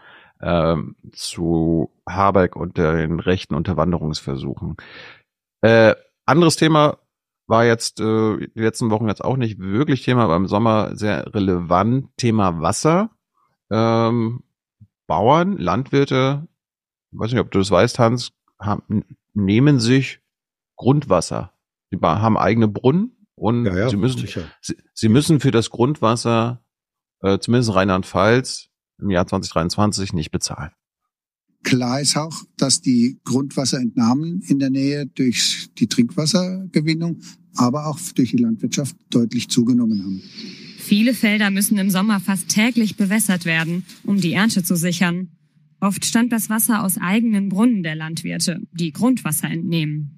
ähm, 0.40 0.96
zu 1.12 1.90
Habeck 2.08 2.56
und 2.56 2.78
den 2.78 3.20
rechten 3.20 3.54
Unterwanderungsversuchen. 3.54 4.76
Äh, 5.62 5.94
anderes 6.24 6.56
Thema 6.56 6.98
war 7.46 7.64
jetzt 7.64 8.00
äh, 8.00 8.48
die 8.54 8.60
letzten 8.60 8.90
Wochen 8.90 9.08
jetzt 9.08 9.24
auch 9.24 9.36
nicht 9.36 9.58
wirklich 9.58 10.02
Thema, 10.02 10.24
aber 10.24 10.36
im 10.36 10.46
Sommer 10.46 10.94
sehr 10.96 11.34
relevant. 11.34 12.10
Thema 12.16 12.60
Wasser. 12.60 13.10
Ähm, 13.70 14.42
Bauern, 15.06 15.56
Landwirte, 15.56 16.46
weiß 17.12 17.32
nicht, 17.32 17.40
ob 17.40 17.50
du 17.50 17.58
das 17.58 17.70
weißt, 17.70 17.98
Hans, 17.98 18.32
haben, 18.60 19.04
nehmen 19.32 19.80
sich 19.80 20.20
Grundwasser. 20.76 21.52
Sie 21.90 21.98
haben 22.02 22.36
eigene 22.36 22.68
Brunnen 22.68 23.26
und 23.34 23.64
ja, 23.64 23.76
ja, 23.76 23.88
sie 23.88 23.96
müssen 23.96 24.26
sie, 24.60 24.76
sie, 24.92 25.08
müssen 25.08 25.40
für 25.40 25.50
das 25.50 25.70
Grundwasser, 25.70 26.62
äh, 27.22 27.38
zumindest 27.38 27.74
Rheinland-Pfalz, 27.74 28.67
im 29.00 29.10
Jahr 29.10 29.26
2023 29.26 30.12
nicht 30.12 30.30
bezahlen. 30.30 30.70
Klar 31.64 32.00
ist 32.00 32.16
auch, 32.16 32.44
dass 32.56 32.80
die 32.80 33.18
Grundwasserentnahmen 33.24 34.42
in 34.42 34.58
der 34.58 34.70
Nähe 34.70 35.06
durch 35.06 35.68
die 35.78 35.88
Trinkwassergewinnung, 35.88 37.20
aber 37.56 37.86
auch 37.86 37.98
durch 38.14 38.30
die 38.30 38.36
Landwirtschaft 38.36 38.96
deutlich 39.10 39.48
zugenommen 39.48 40.02
haben. 40.02 40.22
Viele 40.78 41.12
Felder 41.12 41.50
müssen 41.50 41.76
im 41.76 41.90
Sommer 41.90 42.20
fast 42.20 42.48
täglich 42.48 42.96
bewässert 42.96 43.44
werden, 43.44 43.84
um 44.04 44.20
die 44.20 44.32
Ernte 44.32 44.62
zu 44.62 44.76
sichern. 44.76 45.28
Oft 45.80 46.04
stammt 46.04 46.32
das 46.32 46.48
Wasser 46.48 46.82
aus 46.82 46.96
eigenen 46.98 47.50
Brunnen 47.50 47.82
der 47.82 47.94
Landwirte, 47.94 48.60
die 48.72 48.92
Grundwasser 48.92 49.50
entnehmen. 49.50 50.14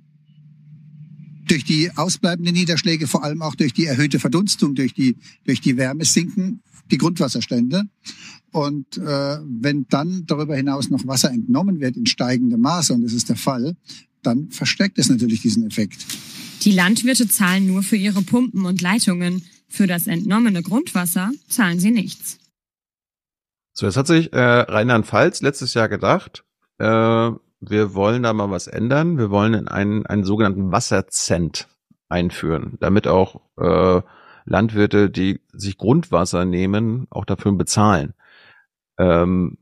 Durch 1.48 1.64
die 1.64 1.90
ausbleibenden 1.96 2.54
Niederschläge, 2.54 3.08
vor 3.08 3.24
allem 3.24 3.42
auch 3.42 3.56
durch 3.56 3.72
die 3.72 3.86
erhöhte 3.86 4.20
Verdunstung, 4.20 4.74
durch 4.74 4.94
die, 4.94 5.16
durch 5.44 5.60
die 5.60 5.76
Wärme 5.76 6.04
sinken 6.04 6.62
die 6.90 6.98
Grundwasserstände. 6.98 7.82
Und 8.52 8.96
äh, 8.98 9.38
wenn 9.44 9.86
dann 9.88 10.24
darüber 10.26 10.56
hinaus 10.56 10.90
noch 10.90 11.06
Wasser 11.06 11.30
entnommen 11.30 11.80
wird 11.80 11.96
in 11.96 12.06
steigendem 12.06 12.60
Maße, 12.60 12.92
und 12.92 13.02
das 13.02 13.12
ist 13.12 13.28
der 13.28 13.36
Fall, 13.36 13.76
dann 14.22 14.50
versteckt 14.50 14.98
es 14.98 15.08
natürlich 15.08 15.42
diesen 15.42 15.66
Effekt. 15.66 16.04
Die 16.62 16.72
Landwirte 16.72 17.28
zahlen 17.28 17.66
nur 17.66 17.82
für 17.82 17.96
ihre 17.96 18.22
Pumpen 18.22 18.64
und 18.66 18.82
Leitungen. 18.82 19.44
Für 19.68 19.86
das 19.86 20.06
entnommene 20.06 20.62
Grundwasser 20.62 21.30
zahlen 21.48 21.78
sie 21.78 21.90
nichts. 21.90 22.38
So, 23.72 23.86
jetzt 23.86 23.96
hat 23.96 24.08
sich 24.08 24.32
äh, 24.32 24.38
Rheinland-Pfalz 24.38 25.40
letztes 25.42 25.74
Jahr 25.74 25.88
gedacht, 25.88 26.44
äh, 26.78 27.30
wir 27.60 27.94
wollen 27.94 28.22
da 28.22 28.32
mal 28.32 28.50
was 28.50 28.66
ändern. 28.66 29.18
Wir 29.18 29.30
wollen 29.30 29.68
einen, 29.68 30.06
einen 30.06 30.24
sogenannten 30.24 30.72
Wasserzent 30.72 31.68
einführen, 32.08 32.78
damit 32.80 33.06
auch 33.06 33.40
äh, 33.58 34.02
Landwirte, 34.44 35.10
die 35.10 35.40
sich 35.52 35.78
Grundwasser 35.78 36.44
nehmen, 36.44 37.06
auch 37.10 37.24
dafür 37.24 37.52
bezahlen. 37.52 38.14
Ähm, 39.00 39.56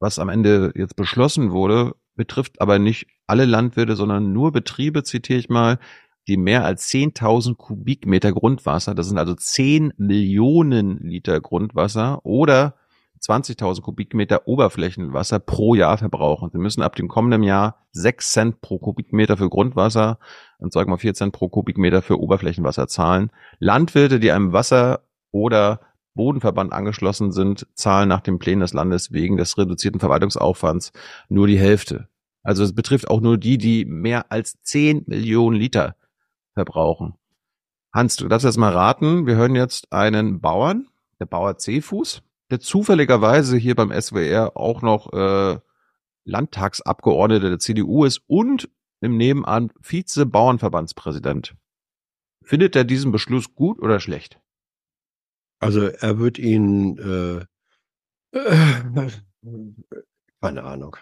was 0.00 0.18
am 0.18 0.28
Ende 0.28 0.72
jetzt 0.74 0.96
beschlossen 0.96 1.52
wurde, 1.52 1.94
betrifft 2.16 2.60
aber 2.60 2.80
nicht 2.80 3.06
alle 3.28 3.44
Landwirte, 3.44 3.94
sondern 3.94 4.32
nur 4.32 4.50
Betriebe, 4.50 5.04
zitiere 5.04 5.38
ich 5.38 5.48
mal, 5.48 5.78
die 6.26 6.36
mehr 6.36 6.64
als 6.64 6.88
10.000 6.88 7.56
Kubikmeter 7.56 8.32
Grundwasser, 8.32 8.94
das 8.94 9.08
sind 9.08 9.18
also 9.18 9.34
10 9.34 9.94
Millionen 9.96 10.98
Liter 10.98 11.40
Grundwasser 11.40 12.24
oder 12.24 12.74
20.000 13.20 13.82
Kubikmeter 13.82 14.48
Oberflächenwasser 14.48 15.38
pro 15.38 15.76
Jahr 15.76 15.96
verbrauchen. 15.98 16.50
Sie 16.50 16.58
müssen 16.58 16.82
ab 16.82 16.96
dem 16.96 17.06
kommenden 17.06 17.44
Jahr 17.44 17.86
6 17.92 18.32
Cent 18.32 18.60
pro 18.60 18.78
Kubikmeter 18.78 19.36
für 19.36 19.48
Grundwasser 19.48 20.18
und 20.58 20.72
sagen 20.72 20.90
wir 20.90 20.98
4 20.98 21.14
Cent 21.14 21.32
pro 21.32 21.48
Kubikmeter 21.48 22.02
für 22.02 22.20
Oberflächenwasser 22.20 22.88
zahlen. 22.88 23.30
Landwirte, 23.60 24.18
die 24.18 24.32
einem 24.32 24.52
Wasser- 24.52 25.02
oder 25.30 25.80
Bodenverband 26.14 26.72
angeschlossen 26.72 27.32
sind, 27.32 27.66
zahlen 27.74 28.08
nach 28.08 28.20
den 28.20 28.38
Plänen 28.38 28.60
des 28.60 28.72
Landes 28.72 29.12
wegen 29.12 29.36
des 29.36 29.56
reduzierten 29.56 30.00
Verwaltungsaufwands 30.00 30.92
nur 31.28 31.46
die 31.46 31.58
Hälfte. 31.58 32.08
Also 32.42 32.64
es 32.64 32.74
betrifft 32.74 33.08
auch 33.08 33.20
nur 33.20 33.38
die, 33.38 33.58
die 33.58 33.84
mehr 33.84 34.30
als 34.32 34.60
10 34.62 35.04
Millionen 35.06 35.56
Liter 35.56 35.96
verbrauchen. 36.54 37.14
Hans, 37.92 38.16
du 38.16 38.28
darfst 38.28 38.44
jetzt 38.44 38.56
mal 38.56 38.72
raten. 38.72 39.26
Wir 39.26 39.36
hören 39.36 39.54
jetzt 39.54 39.92
einen 39.92 40.40
Bauern, 40.40 40.88
der 41.20 41.26
Bauer 41.26 41.58
C-Fuß, 41.58 42.22
der 42.50 42.60
zufälligerweise 42.60 43.56
hier 43.56 43.74
beim 43.74 43.92
SWR 43.92 44.56
auch 44.56 44.82
noch 44.82 45.12
äh, 45.12 45.58
Landtagsabgeordneter 46.24 47.50
der 47.50 47.58
CDU 47.58 48.04
ist 48.04 48.22
und 48.26 48.70
im 49.00 49.16
Nebenan 49.16 49.70
Vize-Bauernverbandspräsident. 49.80 51.54
Findet 52.44 52.76
er 52.76 52.84
diesen 52.84 53.12
Beschluss 53.12 53.54
gut 53.54 53.80
oder 53.80 54.00
schlecht? 54.00 54.41
Also 55.62 55.86
er 55.86 56.18
wird 56.18 56.38
ihn, 56.38 56.98
äh, 56.98 58.36
äh, 58.36 59.08
keine 60.40 60.64
Ahnung. 60.64 60.96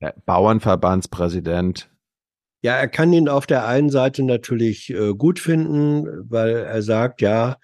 Ja, 0.00 0.12
Bauernverbandspräsident. 0.24 1.90
Ja, 2.62 2.76
er 2.76 2.86
kann 2.86 3.12
ihn 3.12 3.28
auf 3.28 3.44
der 3.46 3.66
einen 3.66 3.90
Seite 3.90 4.22
natürlich 4.22 4.90
äh, 4.90 5.14
gut 5.14 5.40
finden, 5.40 6.06
weil 6.30 6.50
er 6.50 6.82
sagt, 6.82 7.22
ja, 7.22 7.56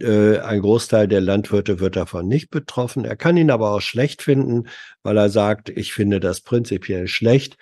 äh, 0.00 0.38
ein 0.38 0.60
Großteil 0.60 1.08
der 1.08 1.20
Landwirte 1.20 1.80
wird 1.80 1.96
davon 1.96 2.28
nicht 2.28 2.50
betroffen. 2.50 3.04
Er 3.04 3.16
kann 3.16 3.36
ihn 3.36 3.50
aber 3.50 3.72
auch 3.72 3.80
schlecht 3.80 4.22
finden, 4.22 4.68
weil 5.02 5.16
er 5.16 5.28
sagt, 5.28 5.70
ich 5.70 5.92
finde 5.92 6.20
das 6.20 6.40
prinzipiell 6.40 7.08
schlecht, 7.08 7.56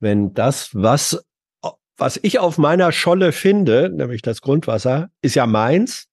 wenn 0.00 0.34
das, 0.34 0.70
was, 0.74 1.24
was 1.96 2.18
ich 2.24 2.40
auf 2.40 2.58
meiner 2.58 2.90
Scholle 2.90 3.30
finde, 3.30 3.88
nämlich 3.88 4.22
das 4.22 4.40
Grundwasser, 4.40 5.10
ist 5.20 5.36
ja 5.36 5.46
meins. 5.46 6.08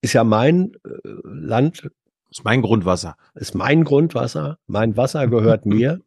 Ist 0.00 0.12
ja 0.14 0.24
mein 0.24 0.72
äh, 0.84 0.98
Land. 1.24 1.90
Ist 2.30 2.44
mein 2.44 2.62
Grundwasser. 2.62 3.16
Ist 3.34 3.54
mein 3.54 3.82
Grundwasser. 3.84 4.58
Mein 4.66 4.96
Wasser 4.96 5.26
gehört 5.26 5.66
mir. 5.66 6.00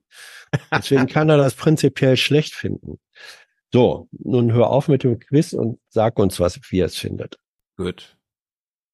Deswegen 0.71 1.07
kann 1.07 1.29
er 1.29 1.37
das 1.37 1.55
prinzipiell 1.55 2.15
schlecht 2.15 2.53
finden. 2.53 2.99
So, 3.73 4.07
nun 4.11 4.53
hör 4.53 4.69
auf 4.69 4.87
mit 4.87 5.03
dem 5.03 5.19
Quiz 5.19 5.53
und 5.53 5.79
sag 5.89 6.19
uns, 6.19 6.39
was 6.39 6.59
wie 6.69 6.77
ihr 6.77 6.85
es 6.85 6.95
findet. 6.95 7.39
Gut. 7.75 8.17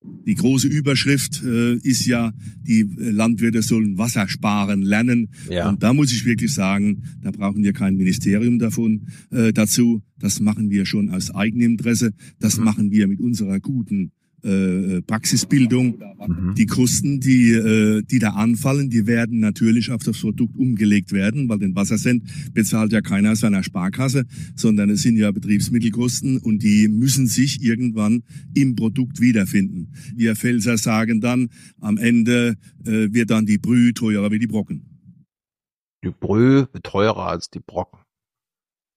Die 0.01 0.35
große 0.35 0.69
Überschrift 0.69 1.43
äh, 1.43 1.73
ist 1.73 2.05
ja, 2.05 2.31
die 2.61 2.79
äh, 2.79 3.09
Landwirte 3.09 3.61
sollen 3.61 3.97
Wasser 3.97 4.29
sparen 4.29 4.81
lernen. 4.81 5.33
Ja. 5.49 5.67
Und 5.67 5.83
da 5.83 5.93
muss 5.93 6.13
ich 6.13 6.23
wirklich 6.23 6.53
sagen, 6.53 7.03
da 7.21 7.31
brauchen 7.31 7.61
wir 7.61 7.73
kein 7.73 7.97
Ministerium 7.97 8.59
davon 8.59 9.07
äh, 9.31 9.51
dazu. 9.51 10.01
Das 10.17 10.39
machen 10.39 10.69
wir 10.69 10.85
schon 10.85 11.09
aus 11.09 11.35
Eigeninteresse. 11.35 12.13
Das 12.39 12.57
mhm. 12.57 12.63
machen 12.63 12.91
wir 12.91 13.07
mit 13.09 13.19
unserer 13.19 13.59
guten 13.59 14.13
äh, 14.43 15.01
Praxisbildung. 15.01 15.99
Mhm. 16.27 16.55
Die 16.55 16.65
Kosten, 16.65 17.19
die, 17.19 17.51
äh, 17.51 18.01
die 18.03 18.19
da 18.19 18.31
anfallen, 18.31 18.89
die 18.89 19.07
werden 19.07 19.39
natürlich 19.39 19.91
auf 19.91 20.03
das 20.03 20.19
Produkt 20.19 20.55
umgelegt 20.57 21.11
werden, 21.11 21.49
weil 21.49 21.59
den 21.59 21.75
Wassercent 21.75 22.23
bezahlt 22.53 22.91
ja 22.91 23.01
keiner 23.01 23.31
aus 23.31 23.39
seiner 23.39 23.63
Sparkasse, 23.63 24.25
sondern 24.55 24.89
es 24.89 25.01
sind 25.01 25.17
ja 25.17 25.31
Betriebsmittelkosten 25.31 26.37
und 26.37 26.63
die 26.63 26.87
müssen 26.87 27.27
sich 27.27 27.63
irgendwann 27.63 28.23
im 28.53 28.75
Produkt 28.75 29.19
wiederfinden. 29.19 29.93
Wir 30.15 30.35
Pfälzer 30.35 30.77
sagen 30.77 31.21
dann, 31.21 31.49
am 31.79 31.97
Ende 31.97 32.55
äh, 32.85 33.11
wird 33.11 33.29
dann 33.29 33.45
die 33.45 33.57
Brühe 33.57 33.93
teurer 33.93 34.31
wie 34.31 34.39
die 34.39 34.47
Brocken. 34.47 34.85
Die 36.03 36.11
Brühe 36.11 36.69
teurer 36.83 37.27
als 37.27 37.49
die 37.49 37.59
Brocken. 37.59 37.99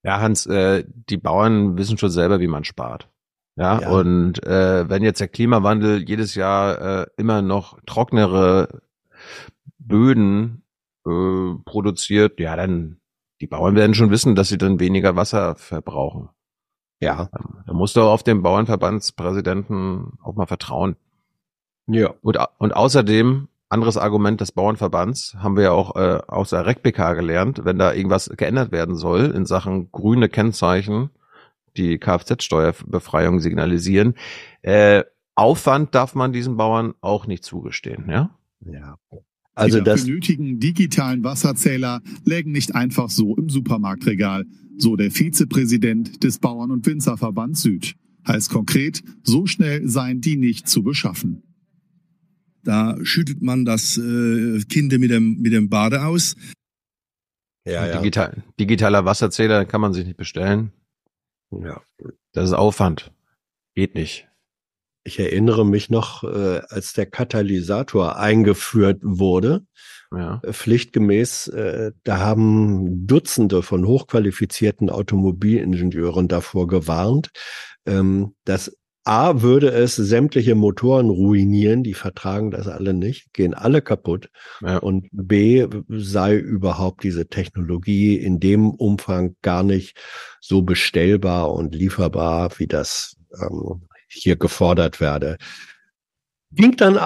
Ja, 0.05 0.20
Hans, 0.20 0.47
äh, 0.47 0.85
die 1.10 1.16
Bauern 1.16 1.77
wissen 1.77 1.98
schon 1.98 2.10
selber, 2.10 2.40
wie 2.40 2.48
man 2.48 2.64
spart. 2.64 3.11
Ja, 3.57 3.81
ja. 3.81 3.91
und 3.91 4.45
äh, 4.47 4.89
wenn 4.89 5.03
jetzt 5.03 5.20
der 5.20 5.29
Klimawandel 5.29 6.09
jedes 6.09 6.35
Jahr 6.35 7.03
äh, 7.03 7.07
immer 7.16 7.43
noch 7.43 7.79
trocknere 7.85 8.81
Böden 9.79 10.62
äh, 11.07 11.55
produziert, 11.65 12.41
ja, 12.41 12.57
dann 12.57 12.99
die 13.41 13.47
Bauern 13.47 13.74
werden 13.74 13.95
schon 13.95 14.11
wissen, 14.11 14.35
dass 14.35 14.49
sie 14.49 14.59
dann 14.59 14.81
weniger 14.81 15.16
Wasser 15.16 15.57
verbrauchen. 15.57 16.31
Ja. 17.01 17.29
Da 17.66 17.73
musst 17.73 17.97
du 17.97 18.03
auf 18.03 18.23
den 18.23 18.43
Bauernverbandspräsidenten 18.43 20.19
auch 20.23 20.37
mal 20.37 20.47
vertrauen. 20.47 20.97
Ja. 21.89 22.15
Und, 22.23 22.39
und 22.59 22.77
außerdem, 22.77 23.49
anderes 23.69 23.97
Argument 23.97 24.41
des 24.41 24.53
Bauernverbands, 24.53 25.35
haben 25.41 25.57
wir 25.57 25.65
ja 25.65 25.73
auch 25.73 25.97
äh, 25.97 26.20
aus 26.29 26.51
der 26.51 26.65
RecBK 26.65 27.15
gelernt, 27.15 27.65
wenn 27.65 27.79
da 27.79 27.93
irgendwas 27.93 28.31
geändert 28.37 28.70
werden 28.70 28.95
soll 28.95 29.33
in 29.33 29.45
Sachen 29.45 29.91
grüne 29.91 30.29
Kennzeichen, 30.29 31.11
die 31.77 31.99
Kfz-Steuerbefreiung 31.99 33.40
signalisieren. 33.40 34.15
Äh, 34.62 35.05
Aufwand 35.35 35.94
darf 35.94 36.15
man 36.15 36.32
diesen 36.32 36.57
Bauern 36.57 36.94
auch 37.01 37.27
nicht 37.27 37.44
zugestehen, 37.44 38.05
ja? 38.09 38.39
Ja. 38.61 38.99
Also 39.55 39.78
die 39.78 39.85
das 39.85 40.05
benötigen 40.05 40.61
digitalen 40.61 41.24
Wasserzähler 41.24 42.01
lägen 42.24 42.53
nicht 42.53 42.74
einfach 42.74 43.11
so 43.11 43.36
im 43.36 43.49
Supermarktregal, 43.49 44.47
so 44.78 44.97
der 44.97 45.11
Vizepräsident 45.11 46.24
des 46.24 46.39
Bauern- 46.39 46.70
und 46.70 46.86
Winzerverbands 46.86 47.62
Süd. 47.62 47.94
Heißt 48.27 48.51
konkret, 48.51 49.03
so 49.23 49.47
schnell 49.47 49.89
seien 49.89 50.20
die 50.20 50.36
nicht 50.36 50.69
zu 50.69 50.82
beschaffen. 50.82 51.43
Da 52.65 52.97
schüttelt 53.03 53.43
man 53.43 53.65
das 53.65 53.99
äh, 53.99 54.61
Kind 54.69 54.97
mit 54.99 55.11
dem, 55.11 55.40
mit 55.40 55.53
dem 55.53 55.69
Bade 55.69 56.05
aus. 56.05 56.36
Ja, 57.65 57.86
ja. 57.86 57.99
Digital, 57.99 58.44
digitaler 58.59 59.05
Wasserzähler 59.05 59.65
kann 59.65 59.81
man 59.81 59.93
sich 59.93 60.07
nicht 60.07 60.16
bestellen. 60.16 60.73
Ja. 61.53 61.83
Das 62.33 62.47
ist 62.47 62.55
Aufwand. 62.55 63.12
Geht 63.74 63.95
nicht. 63.95 64.29
Ich 65.05 65.19
erinnere 65.19 65.66
mich 65.66 65.91
noch, 65.91 66.23
äh, 66.23 66.62
als 66.69 66.93
der 66.93 67.07
Katalysator 67.07 68.16
eingeführt 68.16 69.01
wurde, 69.03 69.66
ja. 70.15 70.41
Äh, 70.43 70.53
pflichtgemäß, 70.53 71.49
äh, 71.49 71.93
da 72.05 72.19
haben 72.19 73.07
Dutzende 73.07 73.62
von 73.62 73.87
hochqualifizierten 73.87 74.91
Automobilingenieuren 74.91 76.29
davor 76.29 76.66
gewarnt, 76.66 77.31
ähm, 77.87 78.35
dass 78.45 78.77
A 79.05 79.43
würde 79.43 79.73
es 79.73 79.97
sämtliche 79.97 80.55
Motoren 80.55 81.11
ruinieren, 81.11 81.83
die 81.83 81.95
vertragen 81.95 82.53
das 82.53 82.69
alle 82.69 82.95
nicht, 82.95 83.33
gehen 83.33 83.53
alle 83.53 83.83
kaputt. 83.83 84.31
Ja. 84.61 84.79
Und 84.79 85.09
B 85.11 85.66
sei 85.89 86.37
überhaupt 86.37 87.03
diese 87.03 87.27
Technologie 87.27 88.16
in 88.16 88.39
dem 88.39 88.70
Umfang 88.70 89.35
gar 89.43 89.65
nicht 89.65 89.99
so 90.41 90.62
bestellbar 90.62 91.53
und 91.53 91.74
lieferbar, 91.74 92.51
wie 92.59 92.69
das 92.69 93.16
ähm, 93.41 93.89
hier 94.07 94.37
gefordert 94.37 95.01
werde. 95.01 95.37
Ging 96.53 96.77
dann 96.77 96.99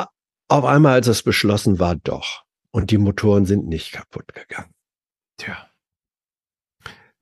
auf 0.49 0.65
einmal, 0.65 0.95
als 0.95 1.07
es 1.07 1.23
beschlossen 1.23 1.79
war, 1.79 1.97
doch. 1.97 2.43
Und 2.73 2.91
die 2.91 2.99
Motoren 2.99 3.47
sind 3.47 3.69
nicht 3.69 3.93
kaputt 3.93 4.35
gegangen. 4.35 4.75
Tja. 5.39 5.69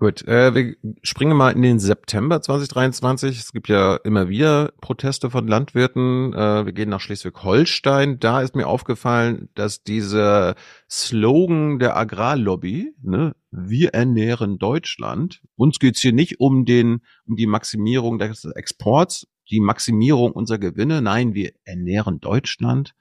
Gut, 0.05 0.29
äh, 0.29 0.55
wir 0.55 0.77
springen 1.03 1.35
mal 1.35 1.53
in 1.53 1.63
den 1.63 1.79
September 1.79 2.43
2023. 2.43 3.39
Es 3.39 3.53
gibt 3.53 3.69
ja 3.69 3.97
immer 4.05 4.29
wieder 4.29 4.71
Proteste 4.83 5.31
von 5.31 5.49
Landwirten. 5.49 6.35
Äh, 6.35 6.67
wir 6.67 6.75
gehen 6.75 6.91
nach 6.91 7.01
Schleswig-Holstein. 7.01 8.21
Da 8.21 8.43
ist 8.43 8.55
mir 8.55 8.69
aufgefallen, 8.69 9.49
dass 9.55 9.83
dieser 9.83 10.57
Slogan 10.91 11.79
der 11.79 11.97
Agrarlobby, 11.97 12.95
ne, 13.01 13.35
wir 13.51 13.95
ernähren 13.95 14.59
Deutschland. 14.59 15.41
Uns 15.57 15.79
geht's 15.79 16.03
hier 16.03 16.13
nicht 16.13 16.39
um 16.39 16.67
den, 16.67 17.01
um 17.27 17.37
die 17.37 17.47
Maximierung 17.47 18.19
des 18.19 18.45
Exports, 18.45 19.27
die 19.51 19.61
Maximierung 19.61 20.33
unserer 20.33 20.59
Gewinne. 20.59 21.01
Nein, 21.01 21.33
wir 21.33 21.53
ernähren 21.65 22.21
Deutschland. 22.21 22.95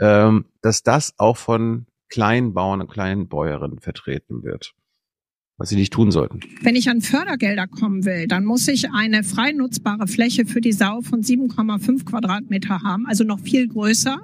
Ähm, 0.00 0.46
dass 0.60 0.82
das 0.82 1.14
auch 1.18 1.36
von 1.36 1.86
kleinen 2.08 2.52
Bauern 2.52 2.80
und 2.80 2.90
kleinen 2.90 3.28
Bäuerinnen 3.28 3.78
vertreten 3.78 4.42
wird 4.42 4.74
was 5.58 5.68
sie 5.68 5.76
nicht 5.76 5.92
tun 5.92 6.10
sollten. 6.10 6.40
Wenn 6.62 6.76
ich 6.76 6.88
an 6.88 7.00
Fördergelder 7.00 7.66
kommen 7.66 8.04
will, 8.04 8.26
dann 8.26 8.44
muss 8.44 8.66
ich 8.68 8.90
eine 8.90 9.22
frei 9.22 9.52
nutzbare 9.52 10.06
Fläche 10.06 10.46
für 10.46 10.60
die 10.60 10.72
Sau 10.72 11.02
von 11.02 11.22
7,5 11.22 12.04
Quadratmeter 12.04 12.82
haben, 12.82 13.06
also 13.06 13.22
noch 13.24 13.40
viel 13.40 13.68
größer. 13.68 14.18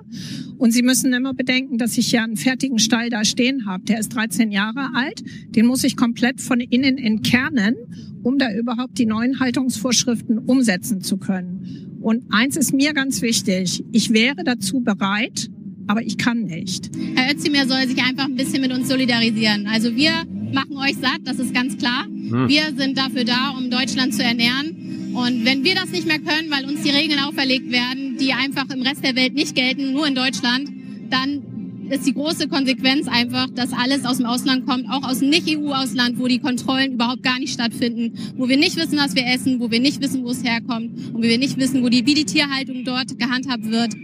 Und 0.56 0.72
Sie 0.72 0.82
müssen 0.82 1.12
immer 1.12 1.34
bedenken, 1.34 1.78
dass 1.78 1.98
ich 1.98 2.10
ja 2.10 2.24
einen 2.24 2.36
fertigen 2.36 2.78
Stall 2.78 3.10
da 3.10 3.24
stehen 3.24 3.66
habe. 3.66 3.84
Der 3.84 4.00
ist 4.00 4.09
13 4.09 4.50
Jahre 4.50 4.90
alt. 4.94 5.22
Den 5.55 5.66
muss 5.66 5.84
ich 5.84 5.96
komplett 5.96 6.40
von 6.40 6.60
innen 6.60 6.98
entkernen, 6.98 7.76
um 8.22 8.38
da 8.38 8.52
überhaupt 8.52 8.98
die 8.98 9.06
neuen 9.06 9.38
Haltungsvorschriften 9.38 10.38
umsetzen 10.38 11.02
zu 11.02 11.18
können. 11.18 11.98
Und 12.00 12.24
eins 12.30 12.56
ist 12.56 12.72
mir 12.72 12.94
ganz 12.94 13.22
wichtig. 13.22 13.84
Ich 13.92 14.12
wäre 14.12 14.44
dazu 14.44 14.80
bereit, 14.80 15.50
aber 15.86 16.02
ich 16.02 16.18
kann 16.18 16.42
nicht. 16.42 16.90
Herr 17.14 17.32
Özdemir 17.32 17.66
soll 17.66 17.86
sich 17.86 18.02
einfach 18.02 18.26
ein 18.26 18.36
bisschen 18.36 18.60
mit 18.60 18.72
uns 18.72 18.88
solidarisieren. 18.88 19.66
Also 19.66 19.94
wir 19.94 20.24
machen 20.52 20.76
euch 20.76 20.96
satt, 20.96 21.20
das 21.24 21.38
ist 21.38 21.54
ganz 21.54 21.76
klar. 21.76 22.04
Hm. 22.04 22.48
Wir 22.48 22.74
sind 22.76 22.96
dafür 22.98 23.24
da, 23.24 23.50
um 23.56 23.70
Deutschland 23.70 24.14
zu 24.14 24.22
ernähren. 24.22 25.14
Und 25.14 25.44
wenn 25.44 25.64
wir 25.64 25.74
das 25.74 25.90
nicht 25.90 26.06
mehr 26.06 26.18
können, 26.18 26.50
weil 26.50 26.64
uns 26.64 26.82
die 26.82 26.90
Regeln 26.90 27.18
auferlegt 27.20 27.70
werden, 27.70 28.18
die 28.18 28.32
einfach 28.32 28.68
im 28.70 28.82
Rest 28.82 29.04
der 29.04 29.16
Welt 29.16 29.34
nicht 29.34 29.54
gelten, 29.54 29.92
nur 29.92 30.06
in 30.06 30.14
Deutschland, 30.14 30.68
dann 31.10 31.42
ist 31.90 32.06
die 32.06 32.12
große 32.12 32.48
Konsequenz 32.48 33.08
einfach, 33.08 33.48
dass 33.50 33.72
alles 33.72 34.04
aus 34.04 34.18
dem 34.18 34.26
Ausland 34.26 34.66
kommt, 34.66 34.88
auch 34.90 35.02
aus 35.08 35.20
dem 35.20 35.30
Nicht-EU-Ausland, 35.30 36.18
wo 36.18 36.26
die 36.26 36.38
Kontrollen 36.38 36.94
überhaupt 36.94 37.22
gar 37.22 37.38
nicht 37.38 37.54
stattfinden, 37.54 38.12
wo 38.36 38.48
wir 38.48 38.56
nicht 38.56 38.76
wissen, 38.76 38.98
was 38.98 39.14
wir 39.14 39.26
essen, 39.26 39.60
wo 39.60 39.70
wir 39.70 39.80
nicht 39.80 40.00
wissen, 40.02 40.22
wo 40.24 40.30
es 40.30 40.44
herkommt 40.44 40.90
und 41.12 41.14
wo 41.14 41.22
wir 41.22 41.38
nicht 41.38 41.56
wissen, 41.56 41.82
wo 41.82 41.88
die, 41.88 42.04
wie 42.06 42.14
die 42.14 42.24
Tierhaltung 42.24 42.84
dort 42.84 43.18
gehandhabt 43.18 43.70
wird. 43.70 43.94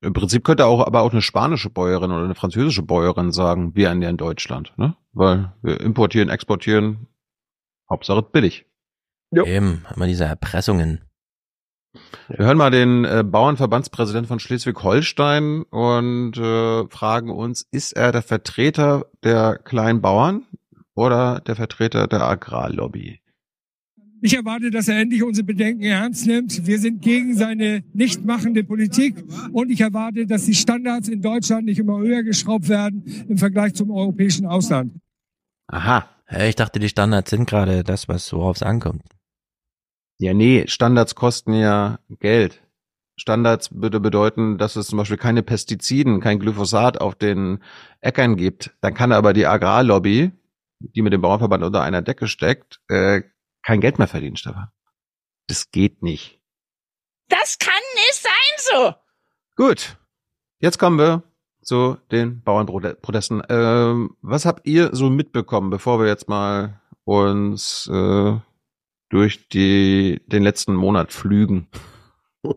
Im 0.00 0.12
Prinzip 0.12 0.44
könnte 0.44 0.66
auch 0.66 0.86
aber 0.86 1.02
auch 1.02 1.12
eine 1.12 1.22
spanische 1.22 1.70
Bäuerin 1.70 2.12
oder 2.12 2.24
eine 2.24 2.34
französische 2.36 2.82
Bäuerin 2.82 3.32
sagen, 3.32 3.74
wir 3.74 3.88
ernähren 3.88 4.16
Deutschland, 4.16 4.72
ne? 4.76 4.96
Weil 5.12 5.52
wir 5.62 5.80
importieren, 5.80 6.28
exportieren, 6.28 7.08
Hauptsache 7.90 8.22
billig. 8.22 8.66
Jo. 9.32 9.44
Eben, 9.44 9.84
immer 9.94 10.06
diese 10.06 10.24
Erpressungen. 10.24 11.04
Wir 12.28 12.46
hören 12.46 12.58
mal 12.58 12.70
den 12.70 13.04
äh, 13.04 13.24
Bauernverbandspräsidenten 13.24 14.28
von 14.28 14.38
Schleswig-Holstein 14.38 15.62
und 15.64 16.36
äh, 16.36 16.86
fragen 16.88 17.30
uns, 17.30 17.66
ist 17.70 17.92
er 17.92 18.12
der 18.12 18.22
Vertreter 18.22 19.06
der 19.24 19.58
kleinen 19.58 20.00
Bauern 20.00 20.44
oder 20.94 21.40
der 21.40 21.56
Vertreter 21.56 22.06
der 22.06 22.22
Agrarlobby? 22.22 23.20
Ich 24.20 24.34
erwarte, 24.34 24.70
dass 24.70 24.88
er 24.88 24.98
endlich 24.98 25.22
unsere 25.22 25.44
Bedenken 25.44 25.84
ernst 25.84 26.26
nimmt. 26.26 26.66
Wir 26.66 26.78
sind 26.78 27.02
gegen 27.02 27.36
seine 27.36 27.84
nicht 27.92 28.24
machende 28.24 28.64
Politik 28.64 29.14
und 29.52 29.70
ich 29.70 29.80
erwarte, 29.80 30.26
dass 30.26 30.44
die 30.44 30.54
Standards 30.54 31.08
in 31.08 31.22
Deutschland 31.22 31.66
nicht 31.66 31.78
immer 31.78 31.98
höher 31.98 32.22
geschraubt 32.24 32.68
werden 32.68 33.04
im 33.28 33.38
Vergleich 33.38 33.74
zum 33.74 33.90
europäischen 33.90 34.46
Ausland. 34.46 34.94
Aha. 35.68 36.08
Ich 36.46 36.56
dachte, 36.56 36.78
die 36.78 36.88
Standards 36.88 37.30
sind 37.30 37.48
gerade 37.48 37.84
das, 37.84 38.08
was 38.08 38.32
worauf 38.32 38.56
es 38.56 38.62
ankommt. 38.62 39.02
Ja, 40.18 40.34
nee, 40.34 40.64
Standards 40.66 41.14
kosten 41.14 41.54
ja 41.54 42.00
Geld. 42.18 42.60
Standards 43.16 43.70
würde 43.72 44.00
bedeuten, 44.00 44.58
dass 44.58 44.76
es 44.76 44.88
zum 44.88 44.98
Beispiel 44.98 45.16
keine 45.16 45.42
Pestiziden, 45.42 46.20
kein 46.20 46.38
Glyphosat 46.38 47.00
auf 47.00 47.14
den 47.14 47.60
Äckern 48.00 48.36
gibt. 48.36 48.72
Dann 48.80 48.94
kann 48.94 49.12
aber 49.12 49.32
die 49.32 49.46
Agrarlobby, 49.46 50.32
die 50.80 51.02
mit 51.02 51.12
dem 51.12 51.20
Bauernverband 51.20 51.64
unter 51.64 51.82
einer 51.82 52.02
Decke 52.02 52.28
steckt, 52.28 52.80
äh, 52.88 53.22
kein 53.68 53.82
Geld 53.82 53.98
mehr 53.98 54.08
verdienen, 54.08 54.36
Stefan. 54.36 54.70
Das 55.46 55.70
geht 55.70 56.02
nicht. 56.02 56.40
Das 57.28 57.58
kann 57.58 57.74
nicht 57.96 58.14
sein 58.14 58.32
so. 58.56 58.94
Gut. 59.56 59.98
Jetzt 60.58 60.78
kommen 60.78 60.98
wir 60.98 61.22
zu 61.60 61.98
den 62.10 62.42
Bauernprotesten. 62.42 63.42
Ähm, 63.50 64.16
was 64.22 64.46
habt 64.46 64.66
ihr 64.66 64.96
so 64.96 65.10
mitbekommen, 65.10 65.68
bevor 65.68 66.00
wir 66.00 66.06
jetzt 66.06 66.30
mal 66.30 66.80
uns 67.04 67.86
äh, 67.92 68.38
durch 69.10 69.48
die, 69.50 70.22
den 70.24 70.42
letzten 70.42 70.74
Monat 70.74 71.12
flügen? 71.12 71.68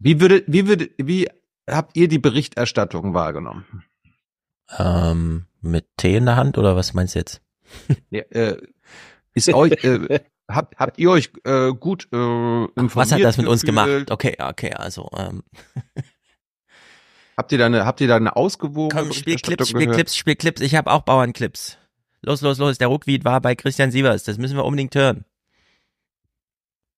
Wie 0.00 0.20
würde, 0.20 0.42
wie 0.48 0.66
würde, 0.66 0.90
wie 0.96 1.28
habt 1.68 1.96
ihr 1.96 2.08
die 2.08 2.18
Berichterstattung 2.18 3.14
wahrgenommen? 3.14 3.84
Ähm, 4.76 5.46
mit 5.60 5.86
Tee 5.96 6.16
in 6.16 6.26
der 6.26 6.34
Hand 6.34 6.58
oder 6.58 6.74
was 6.74 6.92
meinst 6.92 7.14
du 7.14 7.20
jetzt? 7.20 7.40
ja, 8.10 8.22
äh, 8.30 8.56
ist 9.34 9.52
euch, 9.52 9.72
äh, 9.84 10.20
habt, 10.48 10.76
habt 10.78 10.98
ihr 10.98 11.10
euch 11.10 11.30
äh, 11.44 11.72
gut 11.72 12.08
äh, 12.12 12.16
informiert? 12.16 12.96
Was 12.96 13.12
hat 13.12 13.22
das 13.22 13.36
mit 13.36 13.46
uns 13.46 13.62
gemacht? 13.62 14.10
Okay, 14.10 14.36
okay, 14.38 14.72
also 14.74 15.08
ähm. 15.16 15.42
Habt 17.36 17.52
ihr 17.52 17.58
da 17.58 17.66
eine, 17.66 17.86
habt 17.86 18.02
ihr 18.02 18.08
da 18.08 18.16
eine 18.16 18.36
ausgewogene 18.36 19.02
Komm, 19.02 19.12
spiel 19.14 19.36
Clips, 19.36 19.70
spiel 19.70 19.86
Clips, 19.86 20.14
spiel 20.14 20.36
Clips. 20.36 20.60
Ich 20.60 20.74
habe 20.74 20.90
auch 20.90 21.02
Bauernclips. 21.02 21.78
Los, 22.20 22.42
los, 22.42 22.58
los. 22.58 22.76
Der 22.76 22.88
Ruckwied 22.88 23.24
war 23.24 23.40
bei 23.40 23.54
Christian 23.54 23.90
Sievers. 23.90 24.24
Das 24.24 24.36
müssen 24.36 24.56
wir 24.56 24.64
unbedingt 24.66 24.94
hören. 24.94 25.24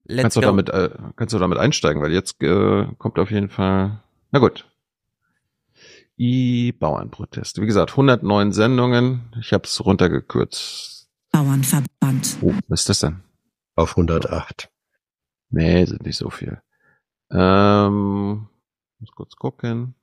Let's 0.04 0.22
kannst, 0.22 0.36
du 0.36 0.40
damit, 0.40 0.68
äh, 0.68 0.90
kannst 1.14 1.32
du 1.32 1.38
damit 1.38 1.59
einsteigen, 1.59 2.02
weil 2.02 2.10
jetzt 2.12 2.42
äh, 2.42 2.86
kommt 2.98 3.20
auf 3.20 3.30
jeden 3.30 3.50
Fall. 3.50 4.02
Na 4.32 4.40
gut. 4.40 4.68
I-Bauernprotest. 6.18 7.60
Wie 7.60 7.66
gesagt, 7.66 7.92
109 7.92 8.52
Sendungen. 8.52 9.32
Ich 9.40 9.52
habe 9.52 9.64
es 9.64 9.84
runtergekürzt. 9.84 10.91
Bauernverband. 11.32 12.38
Oh, 12.40 12.54
was 12.68 12.80
ist 12.80 12.88
das 12.88 13.00
denn? 13.00 13.22
Auf 13.74 13.90
108. 13.96 14.70
Nee, 15.50 15.84
sind 15.84 16.06
nicht 16.06 16.16
so 16.16 16.30
viel. 16.30 16.62
Ähm, 17.30 18.48
muss 18.98 19.10
kurz 19.12 19.36
gucken 19.36 19.94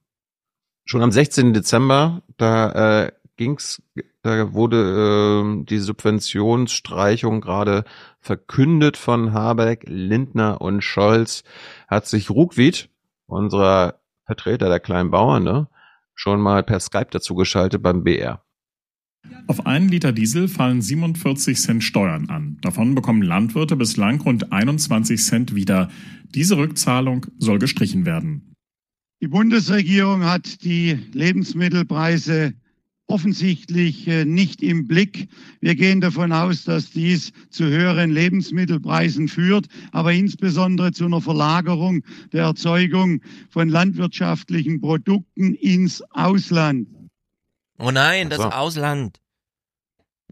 schon 0.89 1.03
am 1.03 1.11
16. 1.11 1.53
Dezember, 1.53 2.23
da 2.38 3.03
äh, 3.03 3.11
ging's, 3.38 3.81
da 4.23 4.53
wurde 4.53 5.61
äh, 5.61 5.64
die 5.65 5.77
Subventionsstreichung 5.77 7.41
gerade 7.41 7.84
verkündet 8.19 8.97
von 8.97 9.31
Habeck, 9.31 9.84
Lindner 9.88 10.61
und 10.61 10.81
Scholz. 10.81 11.43
Hat 11.88 12.07
sich 12.07 12.31
Ruckwied, 12.31 12.89
unser 13.27 13.99
Vertreter 14.26 14.68
der 14.68 14.80
kleinen 14.80 15.11
Bauern, 15.11 15.43
ne, 15.43 15.68
schon 16.15 16.41
mal 16.41 16.64
per 16.64 16.80
Skype 16.80 17.10
dazu 17.11 17.35
geschaltet 17.35 17.84
beim 17.84 18.03
BR. 18.03 18.43
Auf 19.48 19.66
einen 19.66 19.90
Liter 19.90 20.12
Diesel 20.12 20.48
fallen 20.48 20.82
47 20.82 21.58
Cent 21.58 21.84
Steuern 21.84 22.30
an. 22.30 22.58
Davon 22.62 22.94
bekommen 22.94 23.24
Landwirte 23.24 23.76
bislang 23.76 24.22
rund 24.22 24.52
21 24.52 25.22
Cent 25.24 25.56
wieder. 25.56 25.90
Diese 26.36 26.58
Rückzahlung 26.58 27.26
soll 27.40 27.58
gestrichen 27.58 28.06
werden. 28.06 28.54
Die 29.22 29.28
Bundesregierung 29.28 30.24
hat 30.24 30.64
die 30.64 30.98
Lebensmittelpreise 31.14 32.54
offensichtlich 33.08 34.08
äh, 34.08 34.24
nicht 34.24 34.62
im 34.62 34.88
Blick. 34.88 35.28
Wir 35.62 35.76
gehen 35.76 36.00
davon 36.00 36.32
aus, 36.32 36.64
dass 36.64 36.91
dies 36.91 37.34
zu 37.50 37.66
höheren 37.66 38.12
Lebensmittelpreisen 38.12 39.28
führt, 39.28 39.68
aber 39.91 40.14
insbesondere 40.14 40.91
zu 40.91 41.06
einer 41.06 41.22
Verlagerung 41.22 42.04
der 42.32 42.44
Erzeugung 42.44 43.22
von 43.50 43.68
landwirtschaftlichen 43.68 44.80
Produkten 44.80 45.56
ins 45.56 46.04
Ausland. 46.12 46.88
Oh 47.80 47.91
nein, 47.91 48.30
das 48.30 48.39
Ausland. 48.39 49.19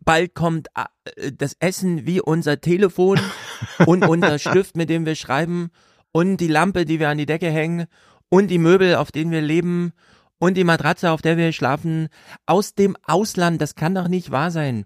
Bald 0.04 0.36
kommt 0.36 0.68
äh, 0.76 1.32
das 1.32 1.56
Essen 1.60 2.06
wie 2.06 2.22
unser 2.22 2.62
Telefon 2.62 3.20
und 3.86 4.06
unser 4.06 4.40
Stift, 4.40 4.78
mit 4.78 4.90
dem 4.90 5.06
wir 5.06 5.16
schreiben 5.16 5.70
und 6.12 6.38
die 6.38 6.48
Lampe, 6.48 6.86
die 6.86 7.00
wir 7.00 7.10
an 7.10 7.18
die 7.18 7.26
Decke 7.26 7.50
hängen 7.50 7.88
und 8.30 8.48
die 8.48 8.58
Möbel, 8.58 8.96
auf 8.96 9.12
denen 9.12 9.32
wir 9.32 9.42
leben 9.42 9.94
und 10.40 10.56
die 10.56 10.64
Matratze, 10.64 11.12
auf 11.12 11.22
der 11.22 11.38
wir 11.38 11.52
schlafen, 11.52 12.10
aus 12.46 12.76
dem 12.76 12.96
Ausland. 13.04 13.62
Das 13.62 13.76
kann 13.76 13.96
doch 13.96 14.08
nicht 14.08 14.32
wahr 14.32 14.52
sein. 14.52 14.86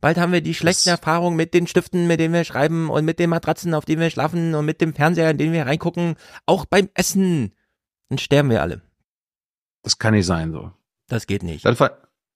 Bald 0.00 0.18
haben 0.18 0.32
wir 0.32 0.42
die 0.42 0.54
schlechten 0.54 0.90
das 0.90 0.98
Erfahrungen 0.98 1.36
mit 1.36 1.54
den 1.54 1.66
Stiften, 1.66 2.06
mit 2.06 2.20
denen 2.20 2.34
wir 2.34 2.44
schreiben 2.44 2.90
und 2.90 3.06
mit 3.06 3.18
den 3.18 3.30
Matratzen, 3.30 3.72
auf 3.72 3.86
denen 3.86 4.02
wir 4.02 4.10
schlafen 4.10 4.54
und 4.54 4.66
mit 4.66 4.80
dem 4.80 4.94
Fernseher, 4.94 5.30
in 5.30 5.38
den 5.38 5.52
wir 5.52 5.66
reingucken, 5.66 6.16
auch 6.44 6.66
beim 6.66 6.90
Essen. 6.92 7.54
Dann 8.10 8.18
sterben 8.18 8.50
wir 8.50 8.60
alle. 8.60 8.82
Das 9.82 9.98
kann 9.98 10.12
nicht 10.12 10.26
sein 10.26 10.52
so. 10.52 10.72
Das 11.08 11.26
geht 11.26 11.42
nicht. 11.42 11.64
Dann, 11.64 11.76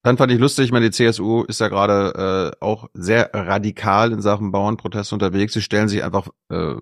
dann 0.02 0.16
fand 0.16 0.32
ich 0.32 0.38
lustig, 0.38 0.66
ich 0.66 0.72
meine, 0.72 0.90
die 0.90 0.96
CSU 0.96 1.42
ist 1.44 1.60
ja 1.60 1.68
gerade 1.68 2.52
äh, 2.60 2.64
auch 2.64 2.88
sehr 2.94 3.30
radikal 3.32 4.12
in 4.12 4.20
Sachen 4.22 4.52
Bauernprotest 4.52 5.12
unterwegs. 5.12 5.54
Sie 5.54 5.62
stellen 5.62 5.88
sich 5.88 6.04
einfach 6.04 6.28
äh, 6.50 6.74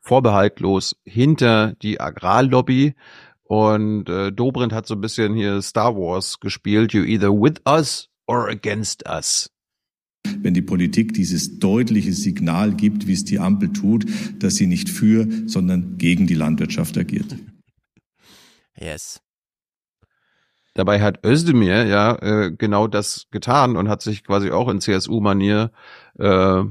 vorbehaltlos 0.00 0.96
hinter 1.04 1.74
die 1.82 2.00
Agrarlobby. 2.00 2.94
Und 3.44 4.08
äh, 4.08 4.30
Dobrindt 4.30 4.72
hat 4.72 4.86
so 4.86 4.94
ein 4.94 5.00
bisschen 5.00 5.34
hier 5.34 5.62
Star 5.62 5.96
Wars 5.96 6.38
gespielt. 6.40 6.92
You 6.92 7.02
either 7.02 7.30
with 7.30 7.60
us 7.66 8.08
or 8.26 8.48
against 8.48 9.08
us. 9.08 9.50
Wenn 10.40 10.52
die 10.52 10.62
Politik 10.62 11.14
dieses 11.14 11.58
deutliche 11.58 12.12
Signal 12.12 12.74
gibt, 12.74 13.06
wie 13.06 13.12
es 13.12 13.24
die 13.24 13.38
Ampel 13.38 13.72
tut, 13.72 14.04
dass 14.38 14.56
sie 14.56 14.66
nicht 14.66 14.90
für, 14.90 15.26
sondern 15.46 15.96
gegen 15.96 16.26
die 16.26 16.34
Landwirtschaft 16.34 16.98
agiert. 16.98 17.36
Yes. 18.76 19.20
Dabei 20.78 21.00
hat 21.00 21.26
Özdemir 21.26 21.86
ja 21.86 22.14
äh, 22.22 22.52
genau 22.52 22.86
das 22.86 23.26
getan 23.32 23.76
und 23.76 23.88
hat 23.88 24.00
sich 24.00 24.22
quasi 24.22 24.52
auch 24.52 24.68
in 24.68 24.80
CSU-Manier 24.80 25.72
äh, 26.20 26.62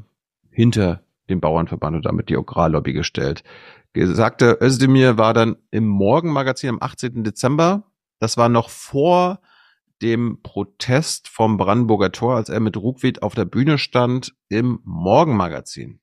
hinter 0.49 1.03
den 1.27 1.41
Bauernverband 1.41 1.97
und 1.97 2.05
damit 2.05 2.29
die 2.29 2.37
Agrarlobby 2.37 2.93
gestellt. 2.93 3.43
Gesagte 3.91 4.59
Özdemir 4.61 5.17
war 5.17 5.33
dann 5.33 5.57
im 5.71 5.87
Morgenmagazin 5.87 6.69
am 6.69 6.77
18. 6.79 7.25
Dezember. 7.25 7.83
Das 8.17 8.37
war 8.37 8.47
noch 8.47 8.69
vor 8.69 9.41
dem 10.01 10.41
Protest 10.41 11.27
vom 11.27 11.57
Brandenburger 11.57 12.13
Tor, 12.13 12.37
als 12.37 12.47
er 12.47 12.61
mit 12.61 12.77
Ruckwied 12.77 13.23
auf 13.23 13.35
der 13.35 13.43
Bühne 13.43 13.77
stand 13.77 14.35
im 14.47 14.79
Morgenmagazin. 14.85 15.99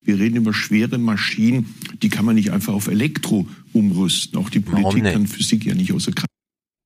Wir 0.00 0.16
reden 0.16 0.36
über 0.36 0.54
schwere 0.54 0.96
Maschinen, 0.96 1.74
die 2.00 2.08
kann 2.08 2.24
man 2.24 2.36
nicht 2.36 2.52
einfach 2.52 2.72
auf 2.72 2.86
Elektro 2.86 3.48
umrüsten. 3.72 4.38
Auch 4.38 4.48
die 4.48 4.60
Politik 4.60 5.12
kann 5.12 5.26
Physik 5.26 5.66
ja 5.66 5.74
nicht 5.74 5.92
außer 5.92 6.12
Kraft. 6.12 6.30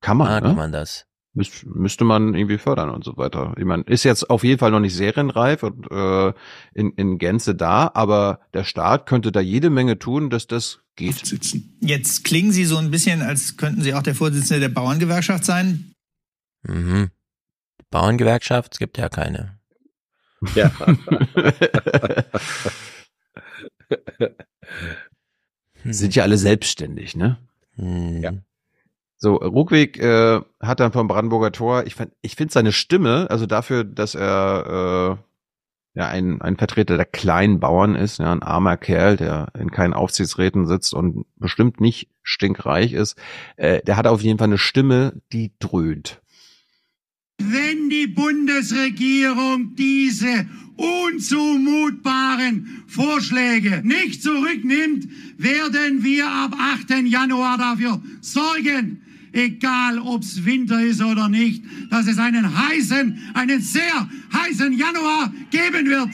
Kann 0.05 0.19
man, 0.19 0.29
ah, 0.29 0.41
ne? 0.41 0.49
kann 0.49 0.57
man 0.57 0.73
das 0.73 1.07
müsste 1.35 2.05
man 2.05 2.35
irgendwie 2.35 2.59
fördern 2.59 2.91
und 2.91 3.03
so 3.05 3.17
weiter. 3.17 3.55
Ich 3.59 3.65
meine, 3.65 3.83
ist 3.85 4.05
jetzt 4.05 4.31
auf 4.31 4.45
jeden 4.45 4.61
Fall 4.61 4.71
noch 4.71 4.79
nicht 4.81 4.95
serienreif 4.95 5.65
und 5.65 5.91
äh, 5.91 6.33
in, 6.75 6.93
in 6.93 7.19
Gänze 7.19 7.57
da, 7.57 7.91
aber 7.93 8.41
der 8.55 8.65
Staat 8.65 9.05
könnte 9.07 9.33
da 9.33 9.41
jede 9.41 9.71
Menge 9.71 9.99
tun, 9.99 10.31
dass 10.31 10.47
das 10.47 10.79
geht. 10.95 11.27
Sitzen. 11.27 11.77
Jetzt 11.81 12.23
klingen 12.25 12.53
Sie 12.53 12.65
so 12.65 12.77
ein 12.77 12.93
bisschen, 12.93 13.21
als 13.21 13.57
könnten 13.57 13.83
Sie 13.83 13.95
auch 13.95 14.03
der 14.03 14.15
Vorsitzende 14.15 14.61
der 14.61 14.69
Bauerngewerkschaft 14.69 15.45
sein. 15.45 15.93
Mhm. 16.63 17.11
Bauerngewerkschaft, 17.91 18.75
es 18.75 18.79
gibt 18.79 18.97
ja 18.97 19.09
keine. 19.09 19.59
Ja. 20.55 20.71
Sind 25.85 26.15
ja 26.15 26.23
alle 26.23 26.39
selbstständig, 26.39 27.17
ne? 27.17 27.39
Hm. 27.77 28.23
Ja. 28.23 28.33
So, 29.25 29.37
Ruckweg 29.37 29.99
äh, 30.01 30.43
hat 30.61 30.81
dann 30.81 30.93
vom 30.93 31.09
Brandenburger 31.09 31.51
Tor, 31.51 31.87
ich, 31.87 31.97
ich 32.21 32.37
finde 32.37 32.53
seine 32.53 32.73
Stimme, 32.73 33.27
also 33.31 33.47
dafür, 33.47 33.83
dass 33.83 34.15
er 34.15 35.19
äh, 35.97 35.99
ja 35.99 36.09
ein, 36.09 36.43
ein 36.43 36.59
Vertreter 36.59 36.99
der 36.99 37.07
kleinen 37.07 37.59
Bauern 37.59 37.95
ist, 37.95 38.19
ja, 38.19 38.31
ein 38.31 38.43
armer 38.43 38.77
Kerl, 38.77 39.17
der 39.17 39.49
in 39.59 39.71
keinen 39.71 39.95
Aufsichtsräten 39.95 40.67
sitzt 40.67 40.93
und 40.93 41.25
bestimmt 41.37 41.81
nicht 41.81 42.11
stinkreich 42.23 42.93
ist, 42.93 43.19
äh, 43.57 43.81
der 43.81 43.97
hat 43.97 44.07
auf 44.07 44.21
jeden 44.21 44.39
Fall 44.39 44.49
eine 44.49 44.59
Stimme, 44.59 45.23
die 45.33 45.53
dröhnt. 45.59 46.21
Wenn 47.39 47.89
die 47.89 48.09
Bundesregierung 48.09 49.75
diese 49.75 50.45
unzumutbaren 50.77 52.85
Vorschläge 52.89 53.81
nicht 53.85 54.23
zurücknimmt, 54.23 55.09
werden 55.39 56.05
wir 56.05 56.31
ab 56.31 56.55
8. 56.59 57.07
Januar 57.07 57.57
dafür 57.57 58.03
sorgen, 58.21 59.01
egal 59.35 59.99
ob's 59.99 60.45
Winter 60.45 60.81
ist 60.81 61.03
oder 61.03 61.29
nicht, 61.29 61.65
dass 61.91 62.07
es 62.07 62.19
einen 62.19 62.57
heißen, 62.57 63.19
einen 63.35 63.61
sehr 63.61 64.09
heißen 64.33 64.73
Januar 64.73 65.33
geben 65.51 65.87
wird. 65.87 66.11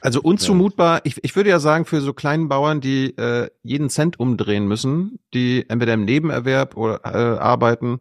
Also 0.00 0.20
unzumutbar, 0.20 1.00
ich, 1.04 1.24
ich 1.24 1.34
würde 1.34 1.50
ja 1.50 1.58
sagen, 1.58 1.84
für 1.84 2.00
so 2.00 2.12
kleinen 2.12 2.48
Bauern, 2.48 2.80
die 2.80 3.16
äh, 3.16 3.48
jeden 3.62 3.90
Cent 3.90 4.20
umdrehen 4.20 4.68
müssen, 4.68 5.18
die 5.34 5.64
entweder 5.68 5.94
im 5.94 6.04
Nebenerwerb 6.04 6.76
oder, 6.76 7.00
äh, 7.04 7.38
arbeiten 7.38 7.98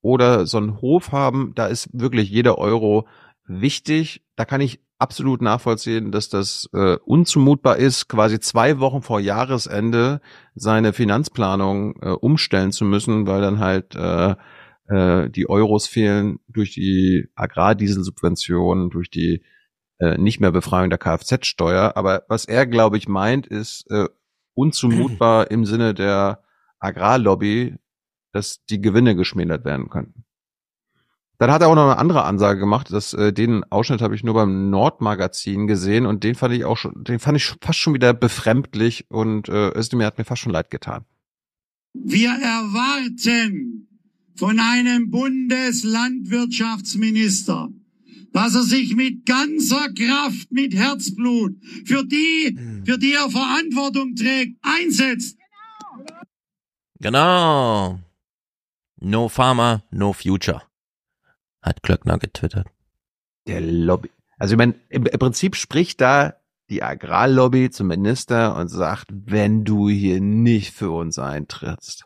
oder 0.00 0.46
so 0.46 0.58
einen 0.58 0.80
Hof 0.80 1.10
haben, 1.10 1.52
da 1.56 1.66
ist 1.66 1.88
wirklich 1.92 2.30
jeder 2.30 2.58
Euro 2.58 3.08
wichtig. 3.44 4.22
Da 4.36 4.44
kann 4.44 4.60
ich 4.60 4.80
absolut 4.98 5.42
nachvollziehen, 5.42 6.10
dass 6.10 6.28
das 6.28 6.68
äh, 6.72 6.96
unzumutbar 7.04 7.76
ist, 7.76 8.08
quasi 8.08 8.40
zwei 8.40 8.80
Wochen 8.80 9.02
vor 9.02 9.20
Jahresende 9.20 10.20
seine 10.54 10.92
Finanzplanung 10.92 11.96
äh, 12.02 12.08
umstellen 12.10 12.72
zu 12.72 12.84
müssen, 12.84 13.26
weil 13.26 13.40
dann 13.40 13.60
halt 13.60 13.94
äh, 13.94 14.34
äh, 14.88 15.30
die 15.30 15.48
Euros 15.48 15.86
fehlen 15.86 16.40
durch 16.48 16.72
die 16.72 17.28
Agrardieselsubventionen, 17.36 18.90
durch 18.90 19.10
die 19.10 19.42
äh, 20.00 20.18
nicht 20.18 20.40
mehr 20.40 20.52
Befreiung 20.52 20.90
der 20.90 20.98
Kfz-Steuer. 20.98 21.92
Aber 21.96 22.24
was 22.28 22.44
er, 22.44 22.66
glaube 22.66 22.98
ich, 22.98 23.08
meint, 23.08 23.46
ist 23.46 23.88
äh, 23.90 24.06
unzumutbar 24.54 25.50
im 25.50 25.64
Sinne 25.64 25.94
der 25.94 26.42
Agrarlobby, 26.80 27.76
dass 28.32 28.64
die 28.66 28.80
Gewinne 28.80 29.14
geschmälert 29.14 29.64
werden 29.64 29.88
könnten. 29.90 30.24
Dann 31.38 31.50
hat 31.52 31.62
er 31.62 31.68
auch 31.68 31.76
noch 31.76 31.84
eine 31.84 31.98
andere 31.98 32.24
Ansage 32.24 32.58
gemacht, 32.58 32.92
dass 32.92 33.14
äh, 33.14 33.32
den 33.32 33.62
Ausschnitt 33.70 34.02
habe 34.02 34.16
ich 34.16 34.24
nur 34.24 34.34
beim 34.34 34.70
Nordmagazin 34.70 35.68
gesehen 35.68 36.04
und 36.04 36.24
den 36.24 36.34
fand 36.34 36.52
ich 36.52 36.64
auch 36.64 36.76
schon, 36.76 37.04
den 37.04 37.20
fand 37.20 37.36
ich 37.36 37.54
fast 37.60 37.78
schon 37.78 37.94
wieder 37.94 38.12
befremdlich 38.12 39.06
und 39.08 39.48
äh, 39.48 39.68
Özdemir 39.68 40.06
hat 40.06 40.18
mir 40.18 40.24
fast 40.24 40.42
schon 40.42 40.50
leid 40.50 40.72
getan. 40.72 41.04
Wir 41.94 42.30
erwarten 42.30 43.86
von 44.34 44.58
einem 44.58 45.10
Bundeslandwirtschaftsminister, 45.10 47.68
dass 48.32 48.56
er 48.56 48.64
sich 48.64 48.96
mit 48.96 49.24
ganzer 49.24 49.92
Kraft, 49.94 50.50
mit 50.50 50.74
Herzblut 50.74 51.54
für 51.84 52.04
die, 52.04 52.58
für 52.84 52.98
die 52.98 53.12
er 53.12 53.30
Verantwortung 53.30 54.16
trägt, 54.16 54.58
einsetzt. 54.62 55.38
Genau. 56.98 58.00
No 59.00 59.28
Farmer, 59.28 59.84
no 59.92 60.12
Future 60.12 60.67
hat 61.68 61.82
Klöckner 61.82 62.18
getwittert. 62.18 62.66
Der 63.46 63.60
Lobby. 63.60 64.10
Also 64.38 64.54
ich 64.54 64.58
meine, 64.58 64.74
im, 64.88 65.06
im 65.06 65.18
Prinzip 65.18 65.56
spricht 65.56 66.00
da 66.00 66.34
die 66.70 66.82
Agrarlobby 66.82 67.70
zum 67.70 67.86
Minister 67.88 68.56
und 68.56 68.68
sagt, 68.68 69.06
wenn 69.10 69.64
du 69.64 69.88
hier 69.88 70.20
nicht 70.20 70.74
für 70.74 70.90
uns 70.90 71.18
eintrittst, 71.18 72.04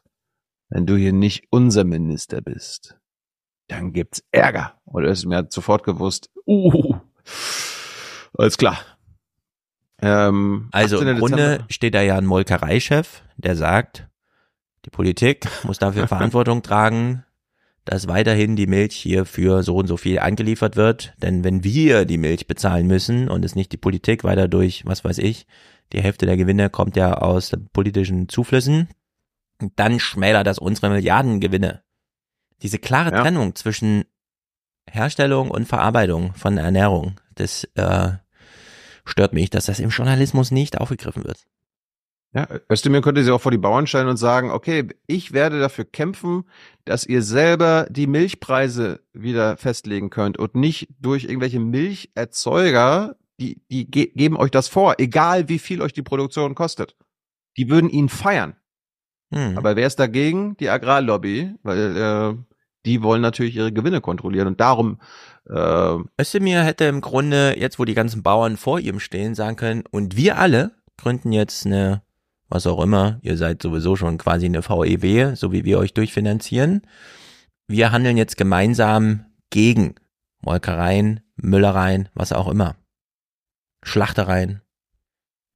wenn 0.69 0.87
du 0.87 0.97
hier 0.97 1.13
nicht 1.13 1.47
unser 1.51 1.85
Minister 1.85 2.41
bist, 2.41 2.97
dann 3.69 3.93
gibt's 3.93 4.23
Ärger. 4.31 4.81
Und 4.85 5.05
er 5.05 5.11
ist 5.11 5.27
mir 5.27 5.47
sofort 5.51 5.85
gewusst, 5.85 6.31
uh, 6.47 6.95
alles 8.35 8.57
klar. 8.57 8.79
Ähm, 10.01 10.69
also 10.73 11.01
im 11.01 11.19
Grunde 11.19 11.65
steht 11.69 11.95
da 11.95 12.03
ja 12.03 12.17
ein 12.17 12.27
Molkereichef, 12.27 13.23
der 13.37 13.57
sagt, 13.57 14.09
die 14.85 14.91
Politik 14.91 15.47
muss 15.65 15.79
dafür 15.79 16.09
Verantwortung 16.09 16.63
tragen, 16.63 17.25
dass 17.85 18.09
weiterhin 18.09 18.57
die 18.57 18.67
Milch 18.67 18.95
hier 18.95 19.25
für 19.25 19.63
so 19.63 19.77
und 19.77 19.87
so 19.87 19.97
viel 19.97 20.19
angeliefert 20.19 20.77
wird. 20.77 21.15
Denn 21.19 21.45
wenn 21.45 21.65
wir 21.65 22.05
die 22.05 22.19
Milch 22.19 22.47
bezahlen 22.47 22.87
müssen 22.87 23.29
und 23.29 23.45
es 23.45 23.55
nicht 23.55 23.73
die 23.73 23.77
Politik 23.77 24.25
weiter 24.25 24.49
durch, 24.49 24.87
was 24.87 25.05
weiß 25.05 25.19
ich, 25.19 25.47
die 25.93 26.01
Hälfte 26.01 26.27
der 26.27 26.37
Gewinne 26.37 26.71
kommt 26.71 26.97
ja 26.97 27.15
aus 27.15 27.53
politischen 27.73 28.29
Zuflüssen, 28.29 28.89
dann 29.77 30.01
schmälert 30.01 30.47
das 30.47 30.59
unsere 30.59 30.91
Milliardengewinne. 30.91 31.83
Diese 32.63 32.79
klare 32.79 33.11
ja. 33.11 33.23
Trennung 33.23 33.55
zwischen 33.55 34.05
Herstellung 34.89 35.51
und 35.51 35.67
Verarbeitung 35.67 36.35
von 36.35 36.59
Ernährung, 36.59 37.21
das 37.35 37.65
äh, 37.75 38.13
stört 39.05 39.33
mich, 39.33 39.51
dass 39.51 39.67
das 39.67 39.81
im 39.81 39.91
Journalismus 39.91 40.51
nicht 40.51 40.79
aufgegriffen 40.79 41.25
wird. 41.25 41.47
Ja, 42.35 42.49
Özdemir 42.71 43.03
könnte 43.03 43.23
sich 43.23 43.31
auch 43.31 43.43
vor 43.43 43.53
die 43.53 43.59
Bauern 43.59 43.87
stellen 43.87 44.09
und 44.09 44.17
sagen, 44.17 44.51
okay, 44.51 44.89
ich 45.07 45.33
werde 45.33 45.61
dafür 45.61 45.85
kämpfen, 45.85 46.45
dass 46.87 47.05
ihr 47.05 47.23
selber 47.23 47.87
die 47.91 48.07
Milchpreise 48.07 49.01
wieder 49.13 49.59
festlegen 49.59 50.09
könnt 50.09 50.39
und 50.39 50.55
nicht 50.55 50.89
durch 50.99 51.25
irgendwelche 51.25 51.61
Milcherzeuger, 51.61 53.17
die, 53.39 53.61
die 53.71 53.91
ge 53.91 54.13
geben 54.15 54.37
euch 54.37 54.51
das 54.51 54.69
vor, 54.69 54.95
egal 54.99 55.51
wie 55.51 55.59
viel 55.59 55.83
euch 55.83 55.93
die 55.93 56.03
Produktion 56.03 56.55
kostet. 56.55 56.97
Die 57.59 57.69
würden 57.69 57.91
ihn 57.91 58.09
feiern. 58.09 58.57
Hm. 59.31 59.59
Aber 59.59 59.77
wer 59.77 59.87
ist 59.87 59.99
dagegen? 59.99 60.57
Die 60.57 60.71
Agrarlobby, 60.71 61.55
weil 61.63 61.97
äh, 61.97 62.35
die 62.87 63.03
wollen 63.03 63.21
natürlich 63.21 63.57
ihre 63.57 63.73
Gewinne 63.73 64.01
kontrollieren 64.01 64.47
und 64.47 64.61
darum 64.61 65.01
äh, 65.51 65.97
Özdemir 66.19 66.63
hätte 66.63 66.85
im 66.85 67.03
Grunde, 67.03 67.59
jetzt 67.59 67.79
wo 67.79 67.85
die 67.85 67.95
ganzen 67.95 68.23
Bauern 68.23 68.57
vor 68.57 68.81
ihm 68.81 69.01
stehen, 69.01 69.35
sagen 69.35 69.57
können, 69.57 69.85
und 69.91 70.17
wir 70.17 70.39
alle 70.39 70.73
gründen 70.97 71.33
jetzt 71.33 71.67
eine 71.67 72.03
was 72.53 72.67
auch 72.67 72.83
immer. 72.83 73.19
Ihr 73.23 73.37
seid 73.37 73.63
sowieso 73.63 73.97
schon 73.97 74.19
quasi 74.19 74.47
eine 74.47 74.63
VEW, 74.63 75.35
so 75.35 75.53
wie 75.53 75.65
wir 75.65 75.79
euch 75.79 75.95
durchfinanzieren. 75.95 76.83
Wir 77.67 77.93
handeln 77.93 78.17
jetzt 78.17 78.37
gemeinsam 78.37 79.25
gegen 79.51 79.95
Molkereien, 80.41 81.21
Müllereien, 81.37 82.09
was 82.15 82.33
auch 82.33 82.49
immer. 82.49 82.77
Schlachtereien. 83.83 84.61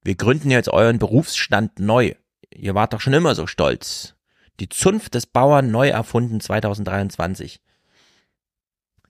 Wir 0.03 0.15
gründen 0.15 0.49
jetzt 0.49 0.69
euren 0.69 0.99
Berufsstand 0.99 1.79
neu. 1.79 2.13
Ihr 2.53 2.73
wart 2.73 2.93
doch 2.93 3.01
schon 3.01 3.13
immer 3.13 3.35
so 3.35 3.45
stolz. 3.45 4.15
Die 4.59 4.69
Zunft 4.69 5.13
des 5.13 5.27
Bauern 5.27 5.69
neu 5.69 5.89
erfunden 5.89 6.39
2023. 6.39 7.61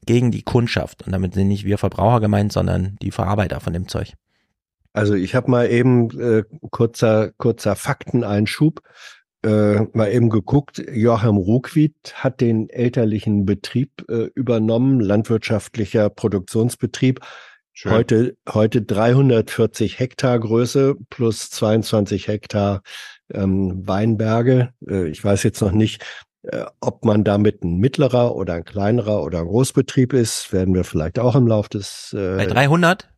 Gegen 0.05 0.31
die 0.31 0.43
Kundschaft. 0.43 1.03
Und 1.03 1.13
damit 1.13 1.35
sind 1.35 1.47
nicht 1.47 1.63
wir 1.63 1.77
Verbraucher 1.77 2.19
gemeint, 2.19 2.51
sondern 2.51 2.97
die 3.01 3.11
Verarbeiter 3.11 3.59
von 3.59 3.73
dem 3.73 3.87
Zeug. 3.87 4.13
Also 4.97 5.13
ich 5.13 5.35
habe 5.35 5.51
mal 5.51 5.69
eben 5.69 6.09
äh, 6.19 6.43
kurzer 6.71 7.31
kurzer 7.37 7.75
Fakteneinschub 7.75 8.81
äh, 9.45 9.81
mal 9.93 10.11
eben 10.11 10.29
geguckt. 10.29 10.83
Joachim 10.91 11.37
Ruckwied 11.37 11.93
hat 12.15 12.41
den 12.41 12.67
elterlichen 12.69 13.45
Betrieb 13.45 14.03
äh, 14.09 14.29
übernommen, 14.33 14.99
landwirtschaftlicher 14.99 16.09
Produktionsbetrieb. 16.09 17.19
Schön. 17.73 17.91
Heute 17.91 18.37
heute 18.49 18.81
340 18.81 19.99
Hektar 19.99 20.39
Größe 20.39 20.95
plus 21.11 21.51
22 21.51 22.27
Hektar 22.27 22.81
ähm, 23.31 23.87
Weinberge. 23.87 24.73
Äh, 24.89 25.09
ich 25.09 25.23
weiß 25.23 25.43
jetzt 25.43 25.61
noch 25.61 25.73
nicht, 25.73 26.03
äh, 26.41 26.65
ob 26.81 27.05
man 27.05 27.23
damit 27.23 27.63
ein 27.63 27.77
mittlerer 27.77 28.35
oder 28.35 28.55
ein 28.55 28.65
kleinerer 28.65 29.23
oder 29.23 29.41
ein 29.41 29.47
Großbetrieb 29.47 30.13
ist, 30.13 30.51
werden 30.51 30.73
wir 30.73 30.83
vielleicht 30.83 31.19
auch 31.19 31.35
im 31.35 31.45
Lauf 31.45 31.69
des. 31.69 32.15
Äh, 32.17 32.37
Bei 32.37 32.47
300? 32.47 33.09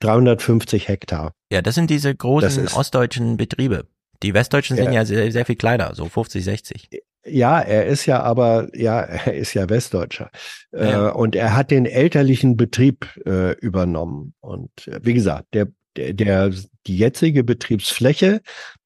350 0.00 0.88
Hektar. 0.88 1.32
Ja, 1.50 1.62
das 1.62 1.74
sind 1.74 1.90
diese 1.90 2.14
großen 2.14 2.68
ostdeutschen 2.68 3.36
Betriebe. 3.36 3.86
Die 4.22 4.34
westdeutschen 4.34 4.76
sind 4.76 4.86
ja, 4.86 4.92
ja 4.92 5.04
sehr, 5.04 5.30
sehr 5.30 5.44
viel 5.44 5.56
kleiner, 5.56 5.94
so 5.94 6.08
50, 6.08 6.44
60. 6.44 6.88
Ja, 7.28 7.60
er 7.60 7.86
ist 7.86 8.06
ja 8.06 8.22
aber, 8.22 8.68
ja, 8.74 9.00
er 9.00 9.34
ist 9.34 9.54
ja 9.54 9.68
Westdeutscher. 9.68 10.30
Ja. 10.72 11.08
Äh, 11.08 11.12
und 11.12 11.34
er 11.34 11.56
hat 11.56 11.70
den 11.70 11.86
elterlichen 11.86 12.56
Betrieb 12.56 13.08
äh, 13.26 13.52
übernommen. 13.58 14.34
Und 14.40 14.70
äh, 14.86 15.00
wie 15.02 15.14
gesagt, 15.14 15.46
der, 15.52 15.68
der, 15.96 16.12
der, 16.12 16.52
die 16.86 16.96
jetzige 16.96 17.42
Betriebsfläche, 17.42 18.40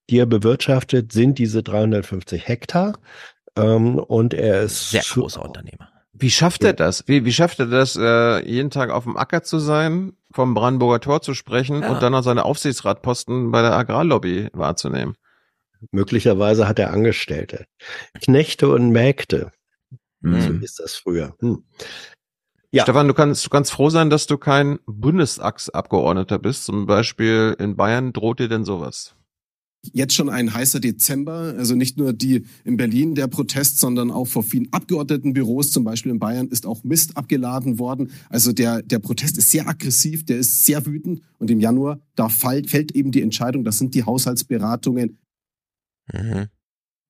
die 0.09 0.19
er 0.19 0.27
bewirtschaftet, 0.27 1.13
sind 1.13 1.39
diese 1.39 1.63
350 1.63 2.49
Hektar. 2.49 2.99
Ähm, 3.57 3.99
und 3.99 4.33
er 4.33 4.63
ist 4.63 4.91
sehr 4.91 5.03
großer 5.03 5.45
Unternehmer. 5.45 5.90
Wie 6.13 6.31
schafft 6.31 6.65
er 6.65 6.73
das? 6.73 7.07
Wie, 7.07 7.25
wie 7.25 7.33
schafft 7.33 7.61
er 7.61 7.67
das, 7.67 7.97
äh, 7.97 8.45
jeden 8.45 8.71
Tag 8.71 8.91
auf 8.91 9.05
dem 9.05 9.17
Acker 9.17 9.43
zu 9.43 9.59
sein, 9.59 10.15
vom 10.33 10.55
Brandenburger 10.55 11.01
Tor 11.01 11.23
zu 11.23 11.35
sprechen 11.35 11.83
ja. 11.83 11.91
und 11.91 12.03
dann 12.03 12.13
noch 12.13 12.23
seine 12.23 12.45
Aufsichtsratposten 12.45 13.51
bei 13.51 13.63
der 13.63 13.73
Agrarlobby 13.73 14.49
wahrzunehmen? 14.53 15.15
Möglicherweise 15.93 16.69
hat 16.69 16.79
er 16.79 16.93
Angestellte. 16.93 17.67
Knechte 18.23 18.69
und 18.69 18.91
Mägde. 18.91 19.53
Hm. 20.23 20.41
So 20.41 20.65
ist 20.65 20.81
das 20.81 20.95
früher. 20.95 21.35
Hm. 21.41 21.65
Ja. 22.73 22.85
Stefan, 22.85 23.09
du 23.09 23.15
kannst, 23.15 23.45
du 23.45 23.51
kannst 23.51 23.73
froh 23.73 23.91
sein, 23.91 24.11
dass 24.11 24.27
du 24.27 24.39
kein 24.39 24.79
Bundestagsabgeordneter 24.87 26.39
bist. 26.39 26.65
Zum 26.65 26.87
Beispiel 26.87 27.57
in 27.59 27.77
Bayern 27.77 28.13
droht 28.13 28.39
dir 28.39 28.49
denn 28.49 28.65
sowas? 28.65 29.17
Jetzt 29.93 30.15
schon 30.15 30.29
ein 30.29 30.53
heißer 30.53 30.81
Dezember. 30.81 31.55
Also 31.57 31.75
nicht 31.75 31.97
nur 31.97 32.13
die 32.13 32.45
in 32.65 32.77
Berlin 32.77 33.15
der 33.15 33.29
Protest, 33.29 33.79
sondern 33.79 34.11
auch 34.11 34.27
vor 34.27 34.43
vielen 34.43 34.73
Abgeordnetenbüros, 34.73 35.71
zum 35.71 35.85
Beispiel 35.85 36.13
in 36.13 36.19
Bayern, 36.19 36.49
ist 36.49 36.67
auch 36.67 36.85
Mist 36.85 37.17
abgeladen 37.17 37.79
worden. 37.79 38.11
Also 38.29 38.53
der, 38.53 38.83
der 38.83 38.99
Protest 38.99 39.39
ist 39.39 39.51
sehr 39.51 39.69
aggressiv, 39.69 40.25
der 40.25 40.39
ist 40.39 40.65
sehr 40.65 40.85
wütend. 40.87 41.23
Und 41.39 41.51
im 41.51 41.61
Januar, 41.61 42.01
da 42.15 42.29
fällt, 42.29 42.71
fällt 42.71 42.93
eben 42.93 43.11
die 43.11 43.23
Entscheidung, 43.23 43.65
das 43.65 43.79
sind 43.79 43.95
die 43.95 44.05
Haushaltsberatungen. 44.05 45.19
Mhm. 46.13 46.49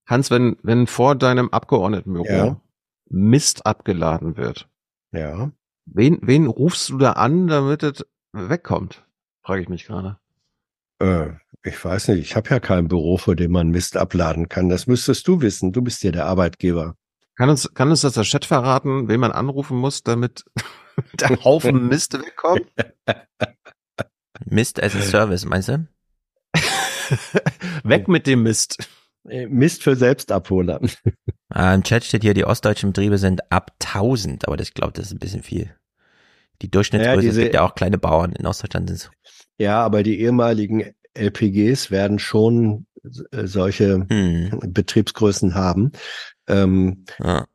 Hans, 0.06 0.30
wenn, 0.30 0.56
wenn 0.62 0.86
vor 0.86 1.14
deinem 1.14 1.50
Abgeordnetenbüro 1.50 2.26
ja. 2.26 2.60
Mist 3.08 3.64
abgeladen 3.66 4.36
wird, 4.36 4.68
ja. 5.12 5.52
wen, 5.86 6.18
wen 6.22 6.46
rufst 6.46 6.90
du 6.90 6.98
da 6.98 7.12
an, 7.12 7.46
damit 7.46 7.82
es 7.82 8.04
wegkommt? 8.32 9.06
Frage 9.42 9.62
ich 9.62 9.68
mich 9.68 9.86
gerade. 9.86 10.18
Äh, 11.00 11.30
ich 11.62 11.84
weiß 11.84 12.08
nicht, 12.08 12.20
ich 12.20 12.36
habe 12.36 12.48
ja 12.50 12.60
kein 12.60 12.88
Büro, 12.88 13.18
vor 13.18 13.36
dem 13.36 13.52
man 13.52 13.68
Mist 13.68 13.96
abladen 13.96 14.48
kann. 14.48 14.68
Das 14.68 14.86
müsstest 14.86 15.26
du 15.28 15.40
wissen. 15.40 15.72
Du 15.72 15.82
bist 15.82 16.02
ja 16.02 16.12
der 16.12 16.26
Arbeitgeber. 16.26 16.96
Kann 17.36 17.50
uns, 17.50 17.72
kann 17.74 17.90
uns 17.90 18.02
das 18.02 18.14
der 18.14 18.24
Chat 18.24 18.44
verraten, 18.44 19.08
wen 19.08 19.20
man 19.20 19.32
anrufen 19.32 19.76
muss, 19.76 20.02
damit 20.02 20.44
der 21.20 21.42
Haufen 21.44 21.88
Mist 21.88 22.14
wegkommt? 22.14 22.66
Mist 24.46 24.82
as 24.82 24.96
a 24.96 25.00
Service, 25.00 25.44
meinst 25.44 25.68
du? 25.68 25.86
Weg 27.84 28.08
mit 28.08 28.26
dem 28.26 28.42
Mist. 28.42 28.88
Äh, 29.28 29.46
Mist 29.46 29.82
für 29.82 29.96
Selbstabholer. 29.96 30.80
Ah, 31.50 31.74
Im 31.74 31.82
Chat 31.82 32.04
steht 32.04 32.22
hier, 32.22 32.34
die 32.34 32.44
ostdeutschen 32.44 32.92
Betriebe 32.92 33.18
sind 33.18 33.52
ab 33.52 33.72
1000, 33.80 34.46
aber 34.46 34.56
das, 34.56 34.68
ich 34.68 34.74
glaube, 34.74 34.92
das 34.92 35.06
ist 35.06 35.12
ein 35.12 35.18
bisschen 35.18 35.42
viel. 35.42 35.74
Die 36.62 36.70
Durchschnittsgröße, 36.70 37.16
ja, 37.16 37.20
diese, 37.20 37.40
es 37.40 37.44
gibt 37.46 37.54
ja 37.54 37.62
auch 37.62 37.74
kleine 37.74 37.98
Bauern 37.98 38.32
in 38.32 38.46
Ostdeutschland. 38.46 38.88
Sind 38.88 39.10
ja, 39.60 39.84
aber 39.84 40.02
die 40.02 40.20
ehemaligen 40.20 40.94
LPGs 41.12 41.90
werden 41.90 42.18
schon 42.18 42.86
äh, 43.30 43.46
solche 43.46 44.06
hm. 44.08 44.58
Betriebsgrößen 44.68 45.54
haben. 45.54 45.92
Ähm, 46.48 47.04
ja. 47.18 47.46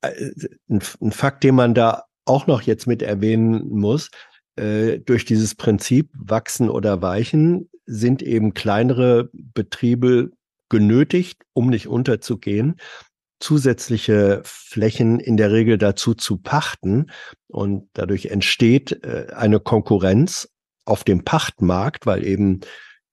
Äh, 0.00 0.30
ein, 0.70 0.80
ein, 1.02 1.12
Fakt, 1.12 1.44
den 1.44 1.54
man 1.54 1.74
da 1.74 2.04
auch 2.24 2.46
noch 2.46 2.62
jetzt 2.62 2.86
mit 2.86 3.02
erwähnen 3.02 3.68
muss, 3.68 4.10
äh, 4.56 5.00
durch 5.00 5.26
dieses 5.26 5.54
Prinzip 5.54 6.10
wachsen 6.14 6.70
oder 6.70 7.02
weichen, 7.02 7.68
sind 7.84 8.22
eben 8.22 8.54
kleinere 8.54 9.28
Betriebe 9.34 10.30
genötigt, 10.70 11.42
um 11.52 11.68
nicht 11.68 11.88
unterzugehen, 11.88 12.76
zusätzliche 13.38 14.40
Flächen 14.44 15.20
in 15.20 15.36
der 15.36 15.52
Regel 15.52 15.76
dazu 15.76 16.14
zu 16.14 16.38
pachten. 16.38 17.10
Und 17.48 17.90
dadurch 17.92 18.26
entsteht 18.26 19.04
äh, 19.04 19.26
eine 19.34 19.60
Konkurrenz 19.60 20.48
auf 20.90 21.04
dem 21.04 21.24
Pachtmarkt, 21.24 22.06
weil 22.06 22.26
eben 22.26 22.60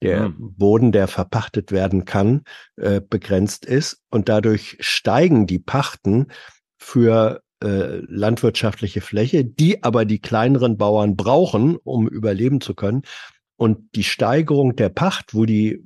der 0.02 0.30
mhm. 0.30 0.56
Boden, 0.58 0.91
der 0.91 1.08
verpachtet 1.08 1.72
werden 1.72 2.06
kann, 2.06 2.44
äh, 2.76 3.02
begrenzt 3.02 3.66
ist. 3.66 4.02
Und 4.10 4.30
dadurch 4.30 4.78
steigen 4.80 5.48
die 5.48 5.60
Pachten 5.60 6.28
für 6.78 7.41
äh, 7.64 7.98
landwirtschaftliche 8.08 9.02
Fläche, 9.02 9.44
die 9.44 9.84
aber 9.84 10.06
die 10.06 10.20
kleineren 10.20 10.78
Bauern 10.78 11.16
brauchen, 11.16 11.78
um 11.84 12.08
überleben 12.08 12.62
zu 12.62 12.76
können. 12.76 13.02
Und 13.56 13.95
die 13.95 14.04
Steigerung 14.04 14.76
der 14.76 14.90
Pacht, 14.90 15.34
wo 15.34 15.45
die 15.45 15.84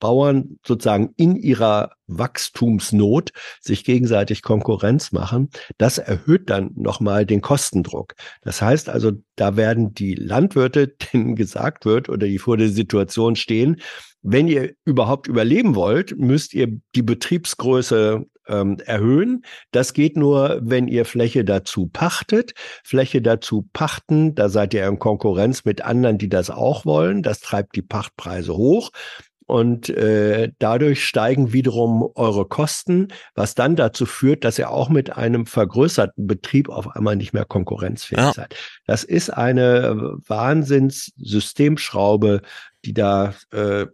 Bauern 0.00 0.58
sozusagen 0.66 1.10
in 1.16 1.36
ihrer 1.36 1.92
Wachstumsnot 2.08 3.30
sich 3.60 3.84
gegenseitig 3.84 4.42
Konkurrenz 4.42 5.12
machen, 5.12 5.50
das 5.78 5.98
erhöht 5.98 6.50
dann 6.50 6.72
nochmal 6.74 7.24
den 7.24 7.40
Kostendruck. 7.40 8.14
Das 8.42 8.60
heißt 8.60 8.88
also, 8.88 9.12
da 9.36 9.56
werden 9.56 9.94
die 9.94 10.14
Landwirte, 10.14 10.88
denen 11.12 11.36
gesagt 11.36 11.84
wird 11.84 12.08
oder 12.08 12.26
die 12.26 12.38
vor 12.38 12.56
der 12.56 12.70
Situation 12.70 13.36
stehen, 13.36 13.80
wenn 14.22 14.48
ihr 14.48 14.74
überhaupt 14.84 15.28
überleben 15.28 15.74
wollt, 15.74 16.18
müsst 16.18 16.52
ihr 16.52 16.78
die 16.94 17.02
Betriebsgröße 17.02 18.26
ähm, 18.48 18.76
erhöhen. 18.84 19.44
Das 19.70 19.94
geht 19.94 20.16
nur, 20.16 20.60
wenn 20.62 20.88
ihr 20.88 21.06
Fläche 21.06 21.44
dazu 21.44 21.86
pachtet. 21.86 22.52
Fläche 22.84 23.22
dazu 23.22 23.68
pachten, 23.72 24.34
da 24.34 24.50
seid 24.50 24.74
ihr 24.74 24.86
in 24.86 24.98
Konkurrenz 24.98 25.64
mit 25.64 25.82
anderen, 25.82 26.18
die 26.18 26.28
das 26.28 26.50
auch 26.50 26.84
wollen. 26.84 27.22
Das 27.22 27.40
treibt 27.40 27.76
die 27.76 27.82
Pachtpreise 27.82 28.54
hoch. 28.54 28.90
Und 29.50 29.88
äh, 29.88 30.52
dadurch 30.60 31.04
steigen 31.04 31.52
wiederum 31.52 32.08
eure 32.14 32.44
Kosten, 32.44 33.08
was 33.34 33.56
dann 33.56 33.74
dazu 33.74 34.06
führt, 34.06 34.44
dass 34.44 34.60
ihr 34.60 34.70
auch 34.70 34.88
mit 34.88 35.16
einem 35.16 35.44
vergrößerten 35.44 36.28
Betrieb 36.28 36.68
auf 36.68 36.94
einmal 36.94 37.16
nicht 37.16 37.32
mehr 37.32 37.46
konkurrenzfähig 37.46 38.20
ja. 38.20 38.32
seid. 38.32 38.54
Das 38.86 39.02
ist 39.02 39.30
eine 39.30 40.18
Wahnsinnssystemschraube, 40.24 42.42
die 42.84 42.94
da 42.94 43.34
äh, 43.50 43.86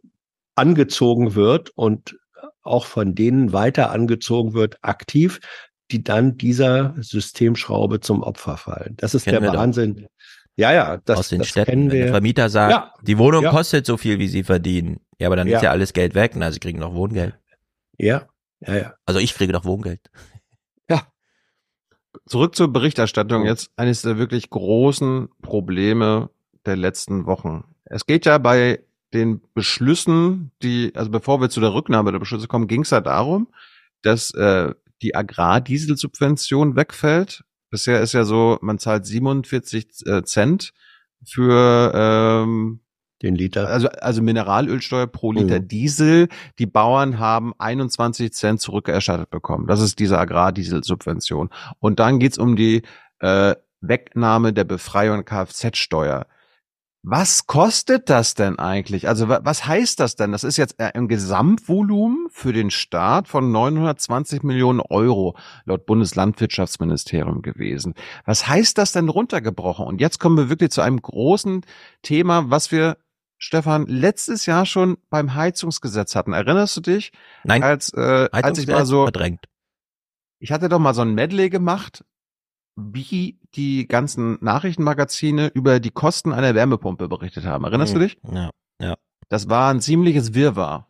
angezogen 0.56 1.34
wird 1.34 1.70
und 1.70 2.18
auch 2.60 2.84
von 2.84 3.14
denen 3.14 3.54
weiter 3.54 3.92
angezogen 3.92 4.52
wird, 4.52 4.76
aktiv, 4.82 5.40
die 5.90 6.04
dann 6.04 6.36
dieser 6.36 6.94
Systemschraube 7.00 8.00
zum 8.00 8.22
Opfer 8.22 8.58
fallen. 8.58 8.92
Das 8.98 9.14
ist 9.14 9.24
Kennen 9.24 9.40
der 9.40 9.54
Wahnsinn. 9.54 10.02
Doch. 10.02 10.08
Ja, 10.56 10.72
ja, 10.72 10.98
das, 11.04 11.18
aus 11.18 11.28
den 11.30 11.38
das 11.38 11.48
Städten. 11.48 11.70
Wenn 11.70 11.88
der 11.88 12.08
Vermieter 12.08 12.50
sagt, 12.50 12.72
ja. 12.72 12.92
die 13.02 13.16
Wohnung 13.16 13.44
ja. 13.44 13.50
kostet 13.50 13.86
so 13.86 13.96
viel, 13.96 14.18
wie 14.18 14.28
sie 14.28 14.42
verdienen. 14.42 15.00
Ja, 15.18 15.28
aber 15.28 15.36
dann 15.36 15.48
ja. 15.48 15.56
ist 15.56 15.62
ja 15.62 15.70
alles 15.70 15.92
Geld 15.92 16.14
weg, 16.14 16.32
na, 16.34 16.52
sie 16.52 16.60
kriegen 16.60 16.78
noch 16.78 16.94
Wohngeld. 16.94 17.38
Ja, 17.98 18.28
ja, 18.60 18.76
ja. 18.76 18.94
Also 19.06 19.20
ich 19.20 19.34
kriege 19.34 19.52
noch 19.52 19.64
Wohngeld. 19.64 20.00
Ja. 20.88 21.04
Zurück 22.26 22.54
zur 22.54 22.72
Berichterstattung 22.72 23.44
jetzt 23.44 23.72
eines 23.74 24.02
der 24.02 24.18
wirklich 24.18 24.50
großen 24.50 25.28
Probleme 25.42 26.30
der 26.64 26.76
letzten 26.76 27.26
Wochen. 27.26 27.64
Es 27.84 28.06
geht 28.06 28.24
ja 28.24 28.38
bei 28.38 28.84
den 29.12 29.42
Beschlüssen, 29.52 30.52
die, 30.62 30.92
also 30.94 31.10
bevor 31.10 31.40
wir 31.40 31.50
zu 31.50 31.60
der 31.60 31.74
Rücknahme 31.74 32.12
der 32.12 32.20
Beschlüsse 32.20 32.46
kommen, 32.46 32.68
ging 32.68 32.82
es 32.82 32.90
ja 32.90 33.00
darum, 33.00 33.48
dass 34.02 34.32
äh, 34.34 34.74
die 35.02 35.16
Agrardieselsubvention 35.16 36.76
wegfällt 36.76 37.42
Bisher 37.70 38.00
ist 38.00 38.12
ja 38.12 38.24
so, 38.24 38.58
man 38.62 38.78
zahlt 38.78 39.06
47 39.06 40.06
äh, 40.06 40.22
Cent 40.22 40.72
für 41.24 41.92
ähm, 41.94 42.80
den 43.22 43.34
Liter. 43.34 43.68
Also, 43.68 43.88
also 43.88 44.22
Mineralölsteuer 44.22 45.06
pro 45.06 45.32
Liter 45.32 45.60
mhm. 45.60 45.68
Diesel. 45.68 46.28
Die 46.58 46.66
Bauern 46.66 47.18
haben 47.18 47.54
21 47.58 48.32
Cent 48.32 48.60
zurückerstattet 48.60 49.30
bekommen. 49.30 49.66
Das 49.66 49.80
ist 49.80 49.98
diese 49.98 50.18
Agrardieselsubvention. 50.18 51.50
Und 51.78 52.00
dann 52.00 52.18
geht's 52.18 52.38
um 52.38 52.56
die 52.56 52.82
äh, 53.20 53.54
Wegnahme 53.80 54.52
der 54.52 54.64
Befreiung 54.64 55.24
Kfz-Steuer. 55.24 56.26
Was 57.08 57.46
kostet 57.46 58.10
das 58.10 58.34
denn 58.34 58.58
eigentlich? 58.58 59.06
Also 59.06 59.28
was 59.28 59.64
heißt 59.64 60.00
das 60.00 60.16
denn? 60.16 60.32
Das 60.32 60.42
ist 60.42 60.56
jetzt 60.56 60.80
äh, 60.80 60.90
ein 60.92 61.06
Gesamtvolumen 61.06 62.26
für 62.30 62.52
den 62.52 62.72
Staat 62.72 63.28
von 63.28 63.52
920 63.52 64.42
Millionen 64.42 64.80
Euro 64.80 65.36
laut 65.66 65.86
Bundeslandwirtschaftsministerium 65.86 67.42
gewesen. 67.42 67.94
Was 68.24 68.48
heißt 68.48 68.76
das 68.76 68.90
denn 68.90 69.08
runtergebrochen? 69.08 69.86
Und 69.86 70.00
jetzt 70.00 70.18
kommen 70.18 70.36
wir 70.36 70.48
wirklich 70.48 70.72
zu 70.72 70.80
einem 70.80 71.00
großen 71.00 71.64
Thema, 72.02 72.50
was 72.50 72.72
wir 72.72 72.96
Stefan, 73.38 73.86
letztes 73.86 74.46
Jahr 74.46 74.66
schon 74.66 74.98
beim 75.10 75.34
Heizungsgesetz 75.34 76.14
hatten. 76.14 76.32
Erinnerst 76.32 76.76
du 76.76 76.80
dich? 76.80 77.12
Nein. 77.44 77.62
Als, 77.62 77.92
äh, 77.92 78.28
als 78.32 78.58
ich 78.58 78.66
mal 78.66 78.86
so 78.86 79.04
verdrängt. 79.04 79.46
Ich 80.38 80.52
hatte 80.52 80.68
doch 80.68 80.78
mal 80.78 80.94
so 80.94 81.02
ein 81.02 81.14
Medley 81.14 81.50
gemacht 81.50 82.04
wie 82.76 83.38
die 83.54 83.88
ganzen 83.88 84.36
Nachrichtenmagazine 84.42 85.48
über 85.48 85.80
die 85.80 85.90
Kosten 85.90 86.32
einer 86.32 86.54
Wärmepumpe 86.54 87.08
berichtet 87.08 87.46
haben. 87.46 87.64
Erinnerst 87.64 87.94
mhm. 87.94 87.98
du 87.98 88.04
dich? 88.04 88.18
Ja, 88.30 88.50
ja. 88.80 88.96
Das 89.28 89.48
war 89.48 89.70
ein 89.70 89.80
ziemliches 89.80 90.34
Wirrwarr. 90.34 90.86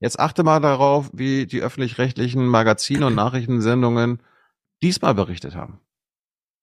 Jetzt 0.00 0.18
achte 0.18 0.42
mal 0.42 0.60
darauf, 0.60 1.10
wie 1.12 1.46
die 1.46 1.60
öffentlich-rechtlichen 1.60 2.46
Magazine 2.46 3.06
und 3.06 3.14
Nachrichtensendungen 3.14 4.22
diesmal 4.82 5.14
berichtet 5.14 5.54
haben. 5.54 5.80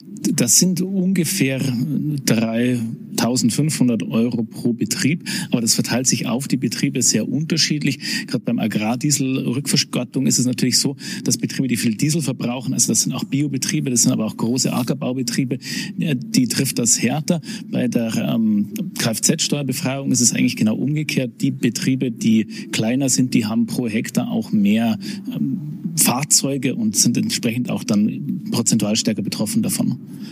Das 0.02 0.58
sind 0.60 0.82
ungefähr 0.82 1.62
3.500 1.62 4.10
Euro 4.10 4.44
pro 4.44 4.74
Betrieb, 4.74 5.30
aber 5.52 5.62
das 5.62 5.76
verteilt 5.76 6.08
sich 6.08 6.26
auf 6.28 6.48
die 6.48 6.58
Betriebe 6.58 7.00
sehr 7.02 7.30
unterschiedlich. 7.30 8.28
Gerade 8.28 8.44
beim 8.44 8.60
Agrardiesel-Rückverstattung 8.60 10.28
ist 10.28 10.40
es 10.40 10.46
natürlich 10.46 10.78
so, 10.80 10.98
dass 11.24 11.38
Betriebe, 11.38 11.70
die 11.70 11.78
viel 11.78 11.96
Diesel 11.96 12.22
verbrauchen, 12.22 12.74
also 12.74 12.92
das 12.92 13.04
sind 13.04 13.14
auch 13.14 13.24
Biobetriebe, 13.24 13.90
das 13.92 14.02
sind 14.04 14.12
aber 14.12 14.26
auch 14.26 14.36
große 14.36 14.74
Ackerbaubetriebe, 14.74 15.60
die 15.96 16.48
trifft 16.48 16.80
das 16.80 17.02
härter. 17.02 17.40
Bei 17.70 17.88
der 17.88 18.14
ähm, 18.16 18.74
Kfz-Steuerbefreiung 18.98 20.12
ist 20.12 20.20
es 20.22 20.34
eigentlich 20.34 20.58
genau 20.58 20.76
umgekehrt. 20.76 21.40
Die 21.42 21.52
Betriebe, 21.52 22.12
die 22.12 22.46
kleiner 22.72 23.10
sind, 23.10 23.34
die 23.34 23.46
haben 23.46 23.68
pro 23.68 23.88
Hektar 23.88 24.30
auch 24.30 24.52
mehr 24.52 25.00
ähm, 25.34 25.74
Fahrzeuge 25.96 26.76
und 26.76 26.96
sind 26.96 27.18
entsprechend 27.18 27.70
auch 27.70 27.84
dann 27.84 28.42
prozentual 28.52 28.96
stärker 28.96 29.22
betroffen 29.22 29.62
davon. 29.62 29.83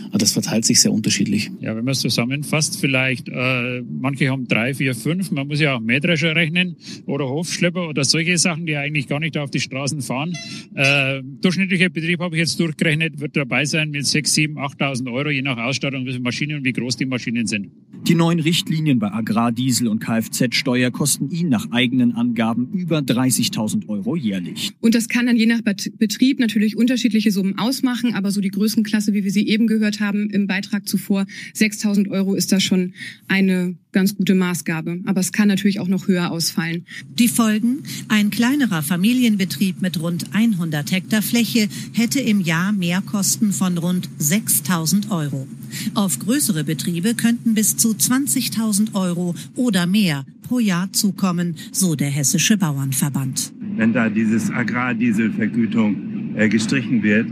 Aber 0.08 0.18
das 0.18 0.32
verteilt 0.32 0.64
sich 0.64 0.80
sehr 0.80 0.92
unterschiedlich. 0.92 1.50
Ja, 1.60 1.74
wenn 1.76 1.84
man 1.84 1.92
es 1.92 2.00
zusammenfasst, 2.00 2.78
vielleicht, 2.78 3.28
äh, 3.28 3.82
manche 3.82 4.28
haben 4.28 4.46
drei, 4.46 4.74
vier, 4.74 4.94
fünf, 4.94 5.30
man 5.30 5.48
muss 5.48 5.60
ja 5.60 5.76
auch 5.76 5.80
Mähdrescher 5.80 6.36
rechnen 6.36 6.76
oder 7.06 7.28
Hofschlepper 7.28 7.88
oder 7.88 8.04
solche 8.04 8.36
Sachen, 8.38 8.66
die 8.66 8.76
eigentlich 8.76 9.08
gar 9.08 9.20
nicht 9.20 9.38
auf 9.38 9.50
die 9.50 9.60
Straßen 9.60 10.02
fahren. 10.02 10.34
Äh, 10.74 11.22
durchschnittlicher 11.40 11.88
Betrieb 11.88 12.20
habe 12.20 12.36
ich 12.36 12.40
jetzt 12.40 12.60
durchgerechnet, 12.60 13.20
wird 13.20 13.36
dabei 13.36 13.64
sein 13.64 13.90
mit 13.90 14.06
sechs, 14.06 14.34
sieben, 14.34 14.58
8.000 14.58 15.10
Euro, 15.10 15.30
je 15.30 15.42
nach 15.42 15.56
Ausstattung, 15.56 16.04
wie 16.04 16.10
viele 16.10 16.22
Maschinen 16.22 16.58
und 16.58 16.64
wie 16.64 16.72
groß 16.72 16.96
die 16.96 17.06
Maschinen 17.06 17.46
sind. 17.46 17.70
Die 18.06 18.16
neuen 18.16 18.40
Richtlinien 18.40 18.98
bei 18.98 19.12
Agrardiesel 19.12 19.86
und 19.86 20.00
Kfz-Steuer 20.00 20.90
kosten 20.90 21.30
ihn 21.30 21.48
nach 21.48 21.70
eigenen 21.70 22.12
Angaben 22.12 22.68
über 22.72 22.98
30.000 22.98 23.88
Euro 23.88 24.16
jährlich. 24.16 24.72
Und 24.80 24.96
das 24.96 25.08
kann 25.08 25.26
dann 25.26 25.36
je 25.36 25.46
nach 25.46 25.60
Betrieb 25.62 26.40
natürlich 26.40 26.76
unterschiedliche 26.76 27.30
Summen 27.30 27.58
ausmachen, 27.58 28.14
aber 28.14 28.32
so 28.32 28.40
die 28.40 28.50
Größenklasse, 28.50 29.14
wie 29.14 29.22
wir 29.22 29.30
sie 29.30 29.41
eben 29.48 29.66
gehört 29.66 30.00
haben 30.00 30.30
im 30.30 30.46
Beitrag 30.46 30.88
zuvor, 30.88 31.26
6.000 31.54 32.10
Euro 32.10 32.34
ist 32.34 32.52
da 32.52 32.60
schon 32.60 32.94
eine 33.28 33.76
ganz 33.92 34.16
gute 34.16 34.34
Maßgabe. 34.34 35.00
Aber 35.04 35.20
es 35.20 35.32
kann 35.32 35.48
natürlich 35.48 35.80
auch 35.80 35.88
noch 35.88 36.08
höher 36.08 36.30
ausfallen. 36.30 36.86
Die 37.18 37.28
Folgen? 37.28 37.82
Ein 38.08 38.30
kleinerer 38.30 38.82
Familienbetrieb 38.82 39.80
mit 39.82 40.00
rund 40.00 40.34
100 40.34 40.90
Hektar 40.90 41.22
Fläche 41.22 41.68
hätte 41.92 42.20
im 42.20 42.40
Jahr 42.40 42.72
Mehrkosten 42.72 43.52
von 43.52 43.78
rund 43.78 44.08
6.000 44.18 45.10
Euro. 45.10 45.46
Auf 45.94 46.18
größere 46.18 46.64
Betriebe 46.64 47.14
könnten 47.14 47.54
bis 47.54 47.76
zu 47.76 47.90
20.000 47.90 48.94
Euro 48.94 49.34
oder 49.54 49.86
mehr 49.86 50.24
pro 50.42 50.58
Jahr 50.58 50.92
zukommen, 50.92 51.56
so 51.70 51.94
der 51.94 52.10
Hessische 52.10 52.56
Bauernverband. 52.56 53.52
Wenn 53.76 53.92
da 53.92 54.08
dieses 54.10 54.50
Agrardieselvergütung 54.50 56.34
äh, 56.36 56.48
gestrichen 56.48 57.02
wird, 57.02 57.26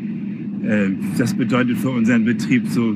das 1.19 1.35
bedeutet 1.35 1.79
für 1.79 1.91
unseren 1.91 2.25
Betrieb 2.25 2.69
so 2.69 2.95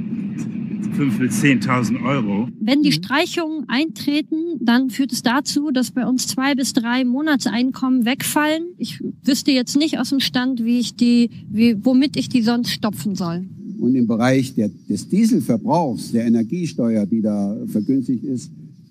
5.000 0.95 1.19
bis 1.19 1.43
10.000 1.43 2.05
Euro. 2.05 2.49
Wenn 2.61 2.82
die 2.82 2.93
Streichungen 2.93 3.65
eintreten, 3.69 4.36
dann 4.61 4.91
führt 4.91 5.12
es 5.12 5.23
dazu, 5.23 5.70
dass 5.73 5.91
bei 5.91 6.07
uns 6.07 6.28
zwei 6.28 6.55
bis 6.55 6.73
drei 6.73 7.05
Monatseinkommen 7.05 8.05
wegfallen. 8.05 8.62
Ich 8.78 9.01
wüsste 9.24 9.51
jetzt 9.51 9.77
nicht 9.77 9.99
aus 9.99 10.11
dem 10.11 10.20
Stand, 10.20 10.65
wie 10.65 10.78
ich 10.78 10.95
die, 10.95 11.31
wie, 11.51 11.85
womit 11.85 12.16
ich 12.16 12.28
die 12.28 12.43
sonst 12.43 12.70
stopfen 12.70 13.15
soll. 13.15 13.45
Und 13.78 13.95
im 13.97 14.07
Bereich 14.07 14.55
der, 14.55 14.70
des 14.89 15.09
Dieselverbrauchs, 15.09 16.12
der 16.12 16.27
Energiesteuer, 16.27 17.07
die 17.07 17.20
da 17.20 17.57
vergünstigt 17.66 18.24
ist, 18.24 18.51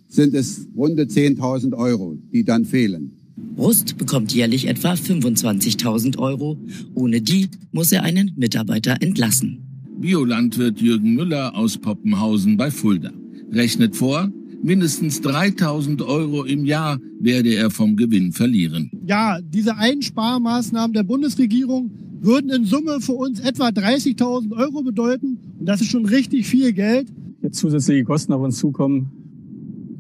sind 0.10 0.34
es 0.36 0.68
runde 0.76 1.04
10.000 1.04 1.74
Euro, 1.76 2.18
die 2.32 2.44
dann 2.44 2.66
fehlen. 2.66 3.12
Rust 3.58 3.98
bekommt 3.98 4.34
jährlich 4.34 4.68
etwa 4.68 4.94
25.000 4.94 6.18
Euro. 6.18 6.58
Ohne 6.94 7.22
die 7.22 7.50
muss 7.72 7.92
er 7.92 8.04
einen 8.04 8.32
Mitarbeiter 8.36 8.98
entlassen. 9.00 9.60
Biolandwirt 10.00 10.82
Jürgen 10.82 11.14
Müller 11.16 11.56
aus 11.56 11.78
Poppenhausen 11.78 12.58
bei 12.58 12.72
Fulda. 12.72 13.12
Rechnet 13.52 13.96
vor, 13.96 14.32
mindestens 14.62 15.22
3000 15.22 16.02
Euro 16.02 16.44
im 16.44 16.66
Jahr 16.66 17.00
werde 17.20 17.54
er 17.56 17.70
vom 17.70 17.96
Gewinn 17.96 18.32
verlieren. 18.32 18.92
Ja, 19.06 19.40
diese 19.42 19.78
Einsparmaßnahmen 19.78 20.94
der 20.94 21.04
Bundesregierung 21.04 21.92
würden 22.22 22.50
in 22.50 22.66
Summe 22.66 23.02
für 23.02 23.14
uns 23.14 23.40
etwa 23.40 23.68
30.000 23.68 24.56
Euro 24.56 24.84
bedeuten. 24.84 25.38
Und 25.60 25.66
das 25.66 25.82
ist 25.82 25.88
schon 25.88 26.06
richtig 26.06 26.48
viel 26.48 26.74
Geld. 26.74 27.08
Jetzt 27.42 27.60
zusätzliche 27.60 28.04
Kosten 28.04 28.34
auf 28.34 28.42
uns 28.42 28.58
zukommen, 28.58 29.12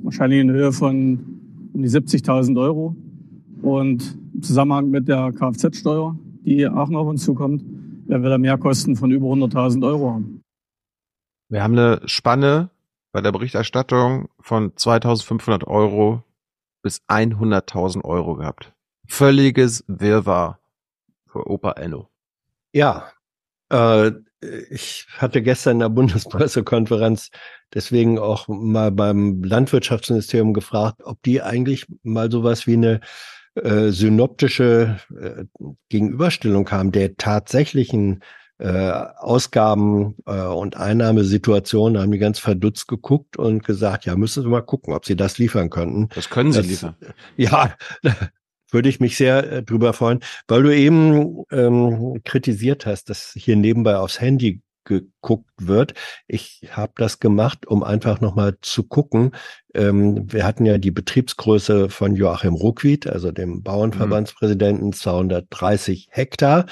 wahrscheinlich 0.01 0.39
in 0.39 0.49
Höhe 0.49 0.71
von 0.71 1.19
um 1.73 1.81
die 1.81 1.89
70.000 1.89 2.59
Euro. 2.59 2.95
Und 3.63 4.17
im 4.33 4.43
Zusammenhang 4.43 4.89
mit 4.89 5.07
der 5.07 5.31
Kfz-Steuer, 5.31 6.17
die 6.45 6.67
auch 6.67 6.89
noch 6.89 7.01
auf 7.01 7.07
uns 7.07 7.23
zukommt, 7.23 7.63
werden 8.07 8.21
wir 8.21 8.29
da 8.29 8.37
Mehrkosten 8.37 8.97
von 8.97 9.09
über 9.09 9.27
100.000 9.27 9.87
Euro 9.87 10.11
haben. 10.11 10.43
Wir 11.47 11.63
haben 11.63 11.71
eine 11.71 12.01
Spanne 12.05 12.69
bei 13.13 13.21
der 13.21 13.31
Berichterstattung 13.31 14.27
von 14.39 14.73
2.500 14.73 15.65
Euro 15.65 16.23
bis 16.81 17.01
100.000 17.07 18.03
Euro 18.03 18.35
gehabt. 18.35 18.73
Völliges 19.07 19.85
Wirrwarr 19.87 20.59
für 21.27 21.49
Opa 21.49 21.71
Enno. 21.73 22.09
Ja, 22.73 23.11
äh, 23.71 24.11
ich 24.69 25.07
hatte 25.17 25.41
gestern 25.41 25.77
in 25.77 25.79
der 25.79 25.89
Bundespressekonferenz 25.89 27.29
deswegen 27.73 28.19
auch 28.19 28.49
mal 28.49 28.91
beim 28.91 29.41
Landwirtschaftsministerium 29.41 30.53
gefragt, 30.53 31.01
ob 31.03 31.21
die 31.23 31.41
eigentlich 31.41 31.85
mal 32.03 32.29
sowas 32.29 32.67
wie 32.67 32.73
eine 32.73 32.99
äh, 33.55 33.89
synoptische 33.89 34.97
äh, 35.15 35.45
Gegenüberstellung 35.89 36.69
haben 36.71 36.91
der 36.91 37.15
tatsächlichen 37.17 38.23
äh, 38.57 38.91
Ausgaben 39.17 40.15
äh, 40.25 40.41
und 40.41 40.77
Einnahmesituationen, 40.77 42.01
haben 42.01 42.11
die 42.11 42.17
ganz 42.17 42.39
verdutzt 42.39 42.87
geguckt 42.87 43.37
und 43.37 43.63
gesagt, 43.63 44.05
ja, 44.05 44.15
müssen 44.15 44.41
Sie 44.41 44.49
mal 44.49 44.61
gucken, 44.61 44.93
ob 44.93 45.05
Sie 45.05 45.15
das 45.15 45.37
liefern 45.37 45.69
könnten. 45.69 46.09
Das 46.15 46.29
können 46.29 46.51
Sie 46.51 46.59
das, 46.59 46.67
liefern. 46.67 46.95
Ja, 47.37 47.75
würde 48.71 48.89
ich 48.89 48.99
mich 48.99 49.17
sehr 49.17 49.51
äh, 49.51 49.63
drüber 49.63 49.93
freuen, 49.93 50.21
weil 50.47 50.63
du 50.63 50.75
eben 50.75 51.43
ähm, 51.51 52.21
kritisiert 52.23 52.87
hast, 52.87 53.11
dass 53.11 53.33
hier 53.35 53.55
nebenbei 53.55 53.97
aufs 53.97 54.19
Handy 54.19 54.62
geguckt 54.85 55.51
wird. 55.57 55.93
Ich 56.27 56.67
habe 56.71 56.93
das 56.95 57.19
gemacht, 57.19 57.67
um 57.67 57.83
einfach 57.83 58.21
nochmal 58.21 58.57
zu 58.61 58.83
gucken. 58.83 59.31
Ähm, 59.73 60.31
wir 60.31 60.45
hatten 60.45 60.65
ja 60.65 60.77
die 60.77 60.91
Betriebsgröße 60.91 61.89
von 61.89 62.15
Joachim 62.15 62.53
Ruckwied, 62.53 63.07
also 63.07 63.31
dem 63.31 63.63
Bauernverbandspräsidenten, 63.63 64.93
230 64.93 66.09
Hektar. 66.11 66.65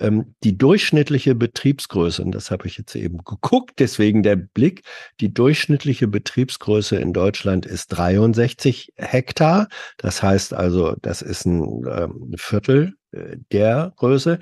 Ähm, 0.00 0.34
die 0.42 0.58
durchschnittliche 0.58 1.34
Betriebsgröße, 1.34 2.22
und 2.22 2.32
das 2.32 2.50
habe 2.50 2.66
ich 2.66 2.78
jetzt 2.78 2.94
eben 2.96 3.18
geguckt, 3.18 3.74
deswegen 3.78 4.22
der 4.22 4.36
Blick, 4.36 4.82
die 5.20 5.32
durchschnittliche 5.32 6.08
Betriebsgröße 6.08 6.96
in 6.96 7.12
Deutschland 7.12 7.66
ist 7.66 7.88
63 7.88 8.92
Hektar. 8.96 9.68
Das 9.96 10.22
heißt 10.22 10.52
also, 10.54 10.96
das 11.00 11.22
ist 11.22 11.46
ein 11.46 11.84
ähm, 11.88 12.34
Viertel 12.36 12.94
äh, 13.12 13.36
der 13.52 13.92
Größe. 13.96 14.38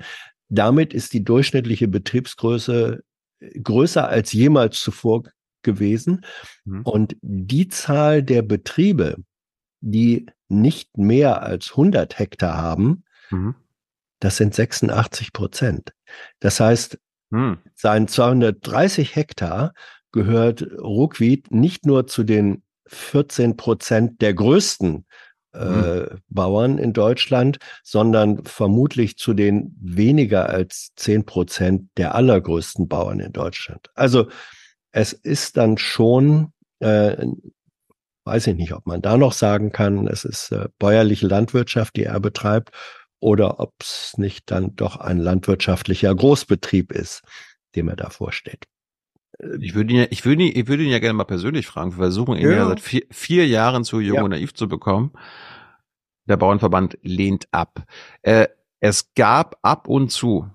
Damit 0.49 0.93
ist 0.93 1.13
die 1.13 1.23
durchschnittliche 1.23 1.87
Betriebsgröße 1.87 3.03
größer 3.39 4.07
als 4.07 4.31
jemals 4.33 4.79
zuvor 4.79 5.23
gewesen. 5.61 6.25
Mhm. 6.65 6.81
Und 6.83 7.17
die 7.21 7.67
Zahl 7.67 8.23
der 8.23 8.41
Betriebe, 8.41 9.17
die 9.81 10.27
nicht 10.47 10.97
mehr 10.97 11.41
als 11.43 11.71
100 11.71 12.17
Hektar 12.19 12.57
haben, 12.57 13.03
mhm. 13.29 13.55
das 14.19 14.37
sind 14.37 14.53
86 14.53 15.33
Prozent. 15.33 15.93
Das 16.39 16.59
heißt, 16.59 16.97
mhm. 17.29 17.59
sein 17.75 18.07
230 18.07 19.15
Hektar 19.15 19.73
gehört 20.11 20.61
Ruckwied 20.61 21.51
nicht 21.51 21.85
nur 21.85 22.07
zu 22.07 22.23
den 22.23 22.63
14 22.87 23.57
Prozent 23.57 24.21
der 24.21 24.33
größten 24.33 25.05
äh, 25.57 26.15
Bauern 26.29 26.77
in 26.77 26.93
Deutschland, 26.93 27.57
sondern 27.83 28.43
vermutlich 28.45 29.17
zu 29.17 29.33
den 29.33 29.75
weniger 29.81 30.49
als 30.49 30.91
zehn 30.95 31.25
Prozent 31.25 31.89
der 31.97 32.15
allergrößten 32.15 32.87
Bauern 32.87 33.19
in 33.19 33.33
Deutschland. 33.33 33.89
Also 33.95 34.27
es 34.91 35.13
ist 35.13 35.57
dann 35.57 35.77
schon, 35.77 36.53
äh, 36.79 37.25
weiß 38.25 38.47
ich 38.47 38.55
nicht, 38.55 38.73
ob 38.73 38.85
man 38.85 39.01
da 39.01 39.17
noch 39.17 39.33
sagen 39.33 39.71
kann, 39.71 40.07
es 40.07 40.25
ist 40.25 40.51
äh, 40.51 40.69
bäuerliche 40.79 41.27
Landwirtschaft, 41.27 41.95
die 41.95 42.03
er 42.03 42.19
betreibt, 42.19 42.71
oder 43.19 43.59
ob 43.59 43.73
es 43.81 44.13
nicht 44.17 44.51
dann 44.51 44.75
doch 44.75 44.97
ein 44.97 45.17
landwirtschaftlicher 45.17 46.13
Großbetrieb 46.13 46.91
ist, 46.91 47.23
dem 47.75 47.89
er 47.89 47.95
da 47.95 48.09
vorsteht. 48.09 48.65
Ich 49.59 49.75
würde 49.75 49.93
ihn 49.93 49.99
ja, 49.99 50.07
ich 50.09 50.25
würde 50.25 50.43
ihn, 50.43 50.51
ich 50.55 50.67
würde 50.67 50.83
ihn 50.83 50.89
ja 50.89 50.99
gerne 50.99 51.13
mal 51.13 51.23
persönlich 51.23 51.67
fragen. 51.67 51.91
Wir 51.91 51.97
versuchen 51.97 52.37
ihn 52.37 52.49
ja, 52.49 52.57
ja 52.57 52.67
seit 52.67 52.79
vier, 52.79 53.03
vier 53.11 53.47
Jahren 53.47 53.83
zu 53.83 53.99
Jung 53.99 54.17
ja. 54.17 54.23
und 54.23 54.31
Naiv 54.31 54.53
zu 54.53 54.67
bekommen. 54.67 55.11
Der 56.25 56.37
Bauernverband 56.37 56.97
lehnt 57.03 57.47
ab. 57.51 57.83
Äh, 58.23 58.47
es 58.79 59.13
gab 59.13 59.57
ab 59.61 59.87
und 59.87 60.11
zu, 60.11 60.49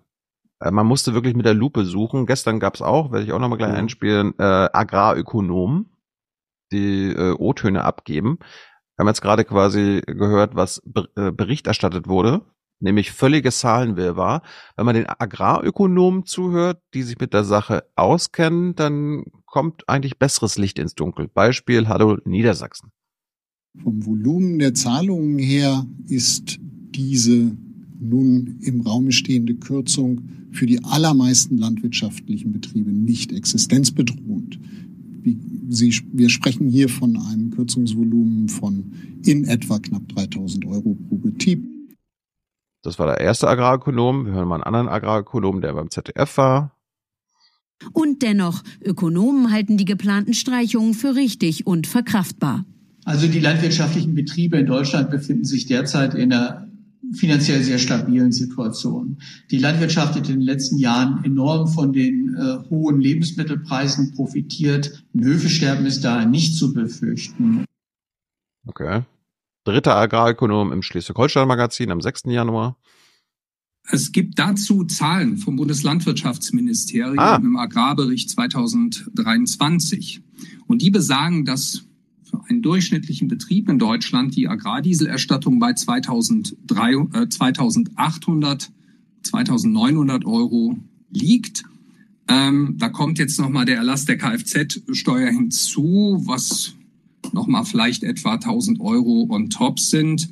äh, 0.61 0.71
man 0.71 0.87
musste 0.87 1.15
wirklich 1.15 1.35
mit 1.35 1.47
der 1.47 1.55
Lupe 1.55 1.85
suchen. 1.85 2.27
Gestern 2.27 2.61
gab 2.61 2.75
es 2.75 2.83
auch, 2.83 3.13
werde 3.13 3.25
ich 3.25 3.33
auch 3.33 3.39
nochmal 3.39 3.59
gleich 3.59 3.71
mhm. 3.71 3.77
einspielen, 3.77 4.35
äh, 4.39 4.69
Agrarökonomen, 4.73 5.91
die 6.73 7.13
äh, 7.13 7.33
O-Töne 7.33 7.85
abgeben. 7.85 8.39
Wir 8.41 9.05
haben 9.05 9.09
jetzt 9.09 9.23
gerade 9.23 9.45
quasi 9.45 10.03
gehört, 10.07 10.55
was 10.55 10.83
äh, 11.17 11.31
Bericht 11.31 11.67
erstattet 11.67 12.09
wurde 12.09 12.43
nämlich 12.83 13.13
völliges 13.13 13.61
Zahlenwirrwarr. 13.61 14.43
Wenn 14.77 14.87
man 14.87 14.95
den 14.95 15.07
Agrarökonomen 15.07 16.27
zuhört, 16.27 16.83
die 16.95 17.03
sich 17.03 17.19
mit 17.19 17.33
der 17.33 17.45
Sache 17.45 17.85
auskennen, 17.97 18.75
dann 18.75 19.25
kommt 19.47 19.89
eigentlich 19.89 20.19
besseres 20.19 20.59
Licht 20.59 20.79
ins 20.79 20.95
Dunkel. 20.95 21.29
Beispiel 21.29 21.89
Hallo 21.89 22.19
Niedersachsen. 22.25 22.91
Vom 23.83 24.05
Volumen 24.05 24.59
der 24.59 24.75
Zahlungen 24.75 25.39
her 25.39 25.87
ist 26.07 26.59
diese 26.61 27.57
nun 28.01 28.59
im 28.61 28.83
Raume 28.83 29.13
stehende 29.13 29.55
Kürzung 29.55 30.23
für 30.51 30.67
die 30.67 30.85
allermeisten 30.85 31.57
landwirtschaftlichen 31.57 32.53
Betriebe 32.53 32.93
nicht 32.93 33.33
existenzbedrohend. 33.33 34.59
Sie, 35.71 35.95
wir 36.13 36.29
sprechen 36.29 36.69
hier 36.69 36.89
von 36.89 37.17
einem 37.17 37.51
Kürzungsvolumen 37.51 38.49
von 38.49 38.93
in 39.25 39.45
etwa 39.45 39.79
knapp 39.79 40.07
3000 40.09 40.67
Euro 40.67 40.97
pro 41.09 41.17
Betrieb. 41.17 41.65
Das 42.83 42.99
war 42.99 43.07
der 43.07 43.21
erste 43.21 43.49
Agrarökonom. 43.49 44.27
Wir 44.27 44.33
hören 44.33 44.49
mal 44.49 44.57
einen 44.57 44.65
anderen 44.65 44.89
Agrarökonom, 44.89 45.61
der 45.61 45.73
beim 45.73 45.91
ZDF 45.91 46.37
war. 46.37 46.77
Und 47.93 48.23
dennoch, 48.23 48.63
Ökonomen 48.81 49.51
halten 49.53 49.77
die 49.77 49.85
geplanten 49.85 50.35
Streichungen 50.35 50.95
für 50.95 51.15
richtig 51.15 51.67
und 51.67 51.87
verkraftbar. 51.87 52.65
Also 53.05 53.27
die 53.27 53.41
landwirtschaftlichen 53.41 54.15
Betriebe 54.15 54.59
in 54.59 54.67
Deutschland 54.67 55.11
befinden 55.11 55.45
sich 55.45 55.67
derzeit 55.67 56.15
in 56.15 56.33
einer 56.33 56.69
finanziell 57.13 57.63
sehr 57.63 57.79
stabilen 57.79 58.31
Situation. 58.33 59.19
Die 59.51 59.59
Landwirtschaft 59.59 60.15
hat 60.15 60.29
in 60.29 60.37
den 60.37 60.41
letzten 60.41 60.79
Jahren 60.79 61.25
enorm 61.25 61.67
von 61.69 61.93
den 61.93 62.35
äh, 62.35 62.69
hohen 62.71 63.01
Lebensmittelpreisen 63.01 64.13
profitiert. 64.13 65.05
Ein 65.15 65.25
Höfesterben 65.25 65.85
ist 65.87 66.05
daher 66.05 66.27
nicht 66.27 66.57
zu 66.57 66.73
befürchten. 66.73 67.65
Okay 68.67 69.03
dritter 69.65 69.97
Agrarökonom 69.97 70.73
im 70.73 70.83
Schleswig-Holstein-Magazin 70.83 71.91
am 71.91 72.01
6. 72.01 72.25
Januar. 72.27 72.77
Es 73.91 74.13
gibt 74.13 74.39
dazu 74.39 74.85
Zahlen 74.85 75.39
vom 75.39 75.57
Bundeslandwirtschaftsministerium 75.57 77.19
ah. 77.19 77.37
im 77.37 77.57
Agrarbericht 77.57 78.31
2023. 78.31 80.23
Und 80.67 80.83
die 80.83 80.91
besagen, 80.91 81.45
dass 81.45 81.85
für 82.23 82.41
einen 82.49 82.63
durchschnittlichen 82.63 83.29
Betrieb 83.29 83.69
in 83.69 83.79
Deutschland 83.79 84.37
die 84.37 84.49
Agrardieselerstattung 84.49 85.59
bei 85.59 85.75
2300, 85.75 87.25
äh, 87.25 87.29
2800, 87.29 88.71
2900 89.23 90.25
Euro 90.25 90.79
liegt. 91.11 91.65
Ähm, 92.29 92.77
da 92.79 92.89
kommt 92.89 93.19
jetzt 93.19 93.39
nochmal 93.39 93.65
der 93.65 93.77
Erlass 93.77 94.05
der 94.05 94.17
Kfz-Steuer 94.17 95.31
hinzu, 95.31 96.23
was 96.25 96.75
nochmal 97.35 97.65
vielleicht 97.65 98.03
etwa 98.03 98.35
1000 98.35 98.81
Euro 98.81 99.27
on 99.31 99.51
top 99.51 99.79
sind. 99.79 100.29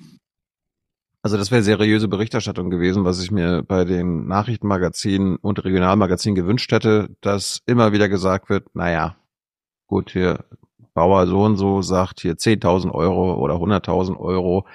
Also 1.22 1.36
das 1.36 1.50
wäre 1.50 1.62
seriöse 1.62 2.08
Berichterstattung 2.08 2.70
gewesen, 2.70 3.04
was 3.04 3.22
ich 3.22 3.30
mir 3.30 3.62
bei 3.62 3.84
den 3.84 4.26
Nachrichtenmagazinen 4.26 5.36
und 5.36 5.62
Regionalmagazinen 5.62 6.34
gewünscht 6.34 6.72
hätte, 6.72 7.14
dass 7.20 7.60
immer 7.66 7.92
wieder 7.92 8.08
gesagt 8.08 8.48
wird, 8.48 8.74
naja, 8.74 9.16
gut, 9.86 10.12
hier 10.12 10.44
Bauer 10.94 11.26
so 11.26 11.42
und 11.42 11.56
so 11.56 11.82
sagt 11.82 12.20
hier 12.20 12.34
10.000 12.34 12.90
Euro 12.92 13.34
oder 13.34 13.54
100.000 13.54 14.18
Euro. 14.18 14.66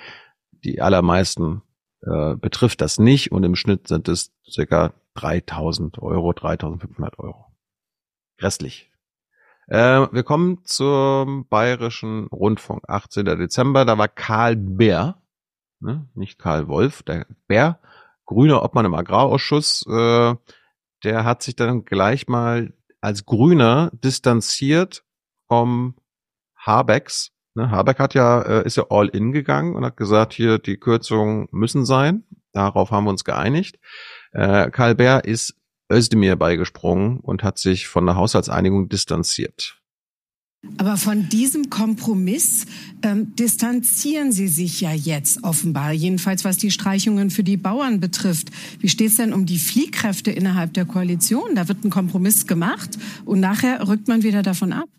Die 0.63 0.81
allermeisten 0.81 1.61
äh, 2.01 2.35
betrifft 2.35 2.81
das 2.81 2.99
nicht 2.99 3.31
und 3.31 3.43
im 3.43 3.55
Schnitt 3.55 3.87
sind 3.87 4.07
es 4.07 4.31
circa 4.49 4.93
3.000 5.15 5.99
Euro, 5.99 6.31
3.500 6.31 7.17
Euro. 7.17 7.45
Restlich 8.39 8.91
äh, 9.67 10.07
wir 10.11 10.23
kommen 10.23 10.63
zum 10.63 11.47
Bayerischen 11.47 12.27
Rundfunk. 12.27 12.83
18. 12.87 13.25
Dezember, 13.25 13.85
da 13.85 13.97
war 13.97 14.07
Karl 14.07 14.55
Bär, 14.55 15.21
ne? 15.79 16.07
nicht 16.13 16.39
Karl 16.39 16.67
Wolf, 16.67 17.03
der 17.03 17.25
Bär, 17.47 17.79
grüner 18.25 18.63
Obmann 18.63 18.85
im 18.85 18.95
Agrarausschuss, 18.95 19.85
äh, 19.87 20.35
der 21.03 21.23
hat 21.23 21.43
sich 21.43 21.55
dann 21.55 21.85
gleich 21.85 22.27
mal 22.27 22.73
als 23.01 23.25
Grüner 23.25 23.91
distanziert 23.93 25.03
vom 25.47 25.95
Habecks. 26.57 27.31
Ne, 27.53 27.69
Habeck 27.69 27.99
hat 27.99 28.15
ja, 28.15 28.41
äh, 28.41 28.65
ist 28.65 28.77
ja 28.77 28.85
all 28.89 29.07
in 29.07 29.31
gegangen 29.31 29.75
und 29.75 29.85
hat 29.85 29.97
gesagt, 29.97 30.33
hier, 30.33 30.59
die 30.59 30.77
Kürzungen 30.77 31.47
müssen 31.51 31.85
sein. 31.85 32.23
Darauf 32.51 32.91
haben 32.91 33.05
wir 33.05 33.11
uns 33.11 33.23
geeinigt. 33.23 33.79
Äh, 34.31 34.71
Karl 34.71 34.95
Bär 34.95 35.25
ist 35.25 35.55
Özdemir 35.91 36.35
beigesprungen 36.35 37.19
und 37.19 37.43
hat 37.43 37.57
sich 37.57 37.87
von 37.87 38.05
der 38.05 38.15
Haushaltseinigung 38.15 38.89
distanziert. 38.89 39.81
Aber 40.77 40.97
von 40.97 41.29
diesem 41.29 41.69
Kompromiss 41.69 42.65
ähm, 43.03 43.35
distanzieren 43.35 44.31
Sie 44.31 44.47
sich 44.47 44.81
ja 44.81 44.91
jetzt 44.93 45.43
offenbar, 45.43 45.91
jedenfalls 45.91 46.43
was 46.43 46.57
die 46.57 46.71
Streichungen 46.71 47.29
für 47.29 47.43
die 47.43 47.57
Bauern 47.57 47.99
betrifft. 47.99 48.49
Wie 48.79 48.89
steht 48.89 49.09
es 49.09 49.17
denn 49.17 49.33
um 49.33 49.45
die 49.45 49.59
Fliehkräfte 49.59 50.31
innerhalb 50.31 50.73
der 50.73 50.85
Koalition? 50.85 51.55
Da 51.55 51.67
wird 51.67 51.83
ein 51.85 51.91
Kompromiss 51.91 52.47
gemacht 52.47 52.97
und 53.25 53.39
nachher 53.39 53.87
rückt 53.87 54.07
man 54.07 54.23
wieder 54.23 54.41
davon 54.41 54.73
ab. 54.73 54.89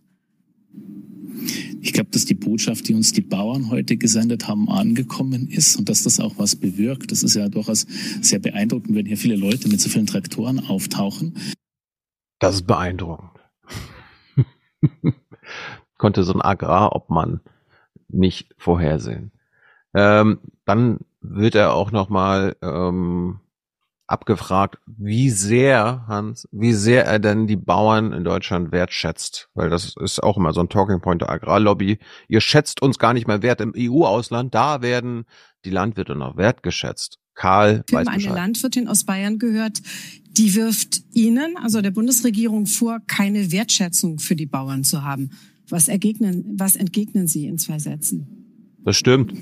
Ich 1.81 1.93
glaube, 1.93 2.11
dass 2.11 2.25
die 2.25 2.35
Botschaft, 2.35 2.89
die 2.89 2.95
uns 2.95 3.13
die 3.13 3.21
Bauern 3.21 3.71
heute 3.71 3.97
gesendet 3.97 4.49
haben, 4.49 4.69
angekommen 4.69 5.49
ist 5.49 5.77
und 5.77 5.89
dass 5.89 6.03
das 6.03 6.21
auch 6.21 6.35
was 6.39 6.57
bewirkt. 6.57 7.13
Das 7.13 7.23
ist 7.23 7.35
ja 7.35 7.49
durchaus 7.49 7.87
sehr 8.21 8.39
beeindruckend, 8.39 8.97
wenn 8.97 9.07
hier 9.07 9.17
viele 9.17 9.37
Leute 9.37 9.69
mit 9.69 9.81
so 9.81 9.89
vielen 9.89 10.07
Traktoren 10.07 10.61
auftauchen. 10.61 11.37
Das 12.39 12.57
ist 12.57 12.67
beeindruckend. 12.67 13.31
Konnte 15.99 16.25
so 16.25 16.35
ein 16.35 16.43
Agrarobmann 16.43 17.41
nicht 18.09 18.55
vorhersehen. 18.59 19.33
Ähm, 19.95 20.39
dann 20.65 20.99
wird 21.21 21.55
er 21.55 21.73
auch 21.73 21.91
noch 21.91 22.09
mal 22.09 22.57
ähm, 22.63 23.41
abgefragt, 24.07 24.79
wie 24.87 25.31
sehr, 25.31 26.05
Hans, 26.07 26.49
wie 26.53 26.73
sehr 26.73 27.05
er 27.05 27.19
denn 27.19 27.47
die 27.47 27.57
Bauern 27.57 28.13
in 28.13 28.25
Deutschland 28.25 28.73
wertschätzt. 28.73 29.49
Weil 29.55 29.71
das 29.71 29.95
ist 30.01 30.23
auch 30.23 30.37
immer 30.37 30.53
so 30.53 30.61
ein 30.61 30.69
Talking 30.69 31.01
Point 31.01 31.23
der 31.23 31.31
Agrarlobby. 31.31 31.99
Ihr 32.29 32.41
schätzt 32.41 32.83
uns 32.83 32.99
gar 32.99 33.15
nicht 33.15 33.27
mehr 33.27 33.43
wert 33.43 33.61
im 33.61 33.75
EU-Ausland. 33.77 34.55
Da 34.55 34.83
werden 34.83 35.25
die 35.65 35.71
Landwirte 35.71 36.15
noch 36.15 36.37
wertgeschätzt. 36.37 37.19
Karl 37.35 37.85
Ich 37.87 37.95
weiß 37.95 38.07
habe 38.07 38.11
eine 38.11 38.17
Bescheid. 38.19 38.35
Landwirtin 38.35 38.89
aus 38.89 39.05
Bayern 39.05 39.39
gehört, 39.39 39.83
die 40.33 40.55
wirft 40.55 41.03
Ihnen, 41.13 41.57
also 41.57 41.81
der 41.83 41.91
Bundesregierung, 41.91 42.67
vor, 42.67 43.01
keine 43.07 43.53
Wertschätzung 43.53 44.19
für 44.19 44.37
die 44.37 44.47
Bauern 44.47 44.85
zu 44.85 45.03
haben. 45.03 45.31
Was, 45.69 45.89
ergegnen, 45.89 46.45
was 46.59 46.77
entgegnen 46.77 47.27
Sie 47.27 47.47
in 47.47 47.59
zwei 47.59 47.79
Sätzen? 47.79 48.27
Das 48.85 48.97
stimmt. 48.97 49.35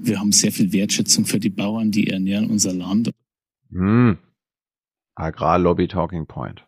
Wir 0.00 0.18
haben 0.18 0.32
sehr 0.32 0.50
viel 0.50 0.72
Wertschätzung 0.72 1.26
für 1.26 1.38
die 1.38 1.50
Bauern, 1.50 1.90
die 1.90 2.06
ernähren 2.06 2.50
unser 2.50 2.72
Land. 2.72 3.10
Hm. 3.72 4.18
Agrarlobby 5.14 5.88
Talking 5.88 6.26
Point. 6.26 6.66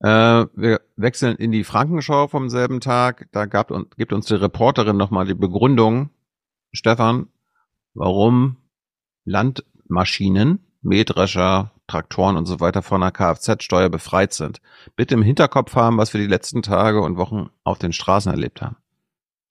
Äh, 0.00 0.46
wir 0.54 0.80
wechseln 0.96 1.36
in 1.36 1.52
die 1.52 1.64
Frankenschau 1.64 2.26
vom 2.28 2.48
selben 2.48 2.80
Tag. 2.80 3.28
Da 3.32 3.46
gab, 3.46 3.72
gibt 3.96 4.12
uns 4.12 4.26
die 4.26 4.34
Reporterin 4.34 4.96
nochmal 4.96 5.26
die 5.26 5.34
Begründung, 5.34 6.10
Stefan, 6.72 7.28
warum 7.94 8.56
Landmaschinen, 9.24 10.66
Mähdrescher, 10.82 11.72
Traktoren 11.86 12.36
und 12.36 12.46
so 12.46 12.58
weiter 12.58 12.82
von 12.82 13.00
der 13.02 13.12
Kfz-Steuer 13.12 13.90
befreit 13.90 14.32
sind. 14.32 14.60
Bitte 14.96 15.14
im 15.14 15.22
Hinterkopf 15.22 15.76
haben, 15.76 15.98
was 15.98 16.12
wir 16.14 16.20
die 16.20 16.26
letzten 16.26 16.62
Tage 16.62 17.00
und 17.00 17.16
Wochen 17.16 17.50
auf 17.64 17.78
den 17.78 17.92
Straßen 17.92 18.32
erlebt 18.32 18.62
haben. 18.62 18.76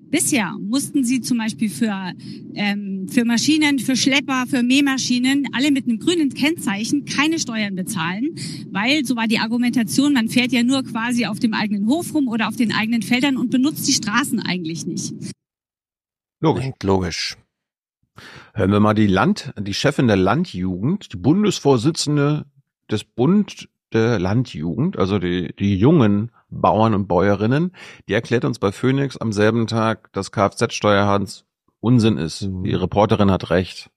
Bisher 0.09 0.57
mussten 0.59 1.03
sie 1.03 1.21
zum 1.21 1.37
Beispiel 1.37 1.69
für, 1.69 2.11
ähm, 2.55 3.07
für 3.07 3.23
Maschinen, 3.23 3.79
für 3.79 3.95
Schlepper, 3.95 4.45
für 4.47 4.61
Mähmaschinen, 4.61 5.47
alle 5.53 5.71
mit 5.71 5.85
einem 5.85 5.99
grünen 5.99 6.33
Kennzeichen 6.33 7.05
keine 7.05 7.39
Steuern 7.39 7.75
bezahlen, 7.75 8.35
weil 8.71 9.05
so 9.05 9.15
war 9.15 9.27
die 9.27 9.39
Argumentation, 9.39 10.13
man 10.13 10.27
fährt 10.27 10.51
ja 10.51 10.63
nur 10.63 10.83
quasi 10.83 11.25
auf 11.25 11.39
dem 11.39 11.53
eigenen 11.53 11.87
Hof 11.87 12.13
rum 12.13 12.27
oder 12.27 12.49
auf 12.49 12.57
den 12.57 12.73
eigenen 12.73 13.01
Feldern 13.01 13.37
und 13.37 13.51
benutzt 13.51 13.87
die 13.87 13.93
Straßen 13.93 14.39
eigentlich 14.41 14.85
nicht. 14.85 15.13
Logisch. 16.41 16.71
Logisch. 16.83 17.37
Hören 18.53 18.71
wir 18.71 18.79
mal 18.79 18.93
die 18.93 19.07
Land, 19.07 19.53
die 19.59 19.73
Chefin 19.73 20.07
der 20.07 20.17
Landjugend, 20.17 21.13
die 21.13 21.17
Bundesvorsitzende 21.17 22.45
des 22.89 23.05
Bund 23.05 23.69
der 23.93 24.19
Landjugend, 24.19 24.97
also 24.97 25.19
die, 25.19 25.53
die 25.57 25.75
jungen 25.77 26.31
Bauern 26.51 26.93
und 26.93 27.07
Bäuerinnen, 27.07 27.71
die 28.07 28.13
erklärt 28.13 28.45
uns 28.45 28.59
bei 28.59 28.71
Phoenix 28.71 29.17
am 29.17 29.31
selben 29.31 29.67
Tag, 29.67 30.11
dass 30.13 30.31
Kfz-Steuerhans 30.31 31.45
Unsinn 31.79 32.17
ist. 32.17 32.47
Die 32.47 32.73
Reporterin 32.73 33.31
hat 33.31 33.49
recht. 33.49 33.89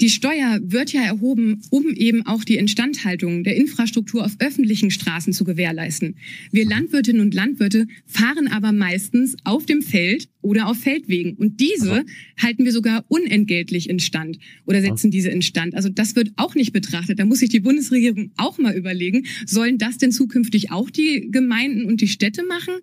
Die 0.00 0.10
Steuer 0.10 0.58
wird 0.60 0.92
ja 0.92 1.02
erhoben, 1.02 1.62
um 1.70 1.86
eben 1.90 2.26
auch 2.26 2.42
die 2.42 2.56
Instandhaltung 2.56 3.44
der 3.44 3.54
Infrastruktur 3.54 4.24
auf 4.24 4.34
öffentlichen 4.40 4.90
Straßen 4.90 5.32
zu 5.32 5.44
gewährleisten. 5.44 6.16
Wir 6.50 6.66
Landwirtinnen 6.66 7.22
und 7.22 7.32
Landwirte 7.32 7.86
fahren 8.04 8.48
aber 8.48 8.72
meistens 8.72 9.36
auf 9.44 9.66
dem 9.66 9.82
Feld 9.82 10.28
oder 10.40 10.66
auf 10.66 10.78
Feldwegen. 10.78 11.34
Und 11.36 11.60
diese 11.60 12.04
halten 12.42 12.64
wir 12.64 12.72
sogar 12.72 13.04
unentgeltlich 13.06 13.88
instand 13.88 14.38
oder 14.66 14.82
setzen 14.82 15.12
diese 15.12 15.30
instand. 15.30 15.76
Also 15.76 15.88
das 15.90 16.16
wird 16.16 16.32
auch 16.36 16.56
nicht 16.56 16.72
betrachtet. 16.72 17.20
Da 17.20 17.24
muss 17.24 17.38
sich 17.38 17.50
die 17.50 17.60
Bundesregierung 17.60 18.32
auch 18.36 18.58
mal 18.58 18.74
überlegen, 18.74 19.26
sollen 19.46 19.78
das 19.78 19.96
denn 19.98 20.10
zukünftig 20.10 20.72
auch 20.72 20.90
die 20.90 21.30
Gemeinden 21.30 21.84
und 21.84 22.00
die 22.00 22.08
Städte 22.08 22.44
machen? 22.44 22.74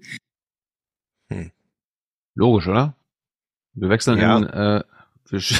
Logisch, 2.35 2.67
oder? 2.67 2.95
Wir 3.73 3.89
wechseln 3.89 4.17
Ja. 4.17 4.37
in, 4.37 4.45
äh, 4.45 4.83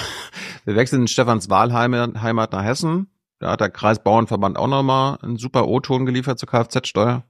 wir, 0.66 0.76
wechseln 0.76 1.02
in 1.02 1.08
Stefans 1.08 1.50
Wahlheimat 1.50 2.22
Heimat 2.22 2.52
nach 2.52 2.64
Hessen. 2.64 3.08
Da 3.40 3.52
hat 3.52 3.62
der 3.62 3.70
Kreisbauernverband 3.70 4.58
auch 4.58 4.68
nochmal 4.68 5.18
einen 5.22 5.38
super 5.38 5.68
O-Ton 5.68 6.06
geliefert 6.06 6.38
zur 6.38 6.48
Kfz-Steuer. 6.48 7.24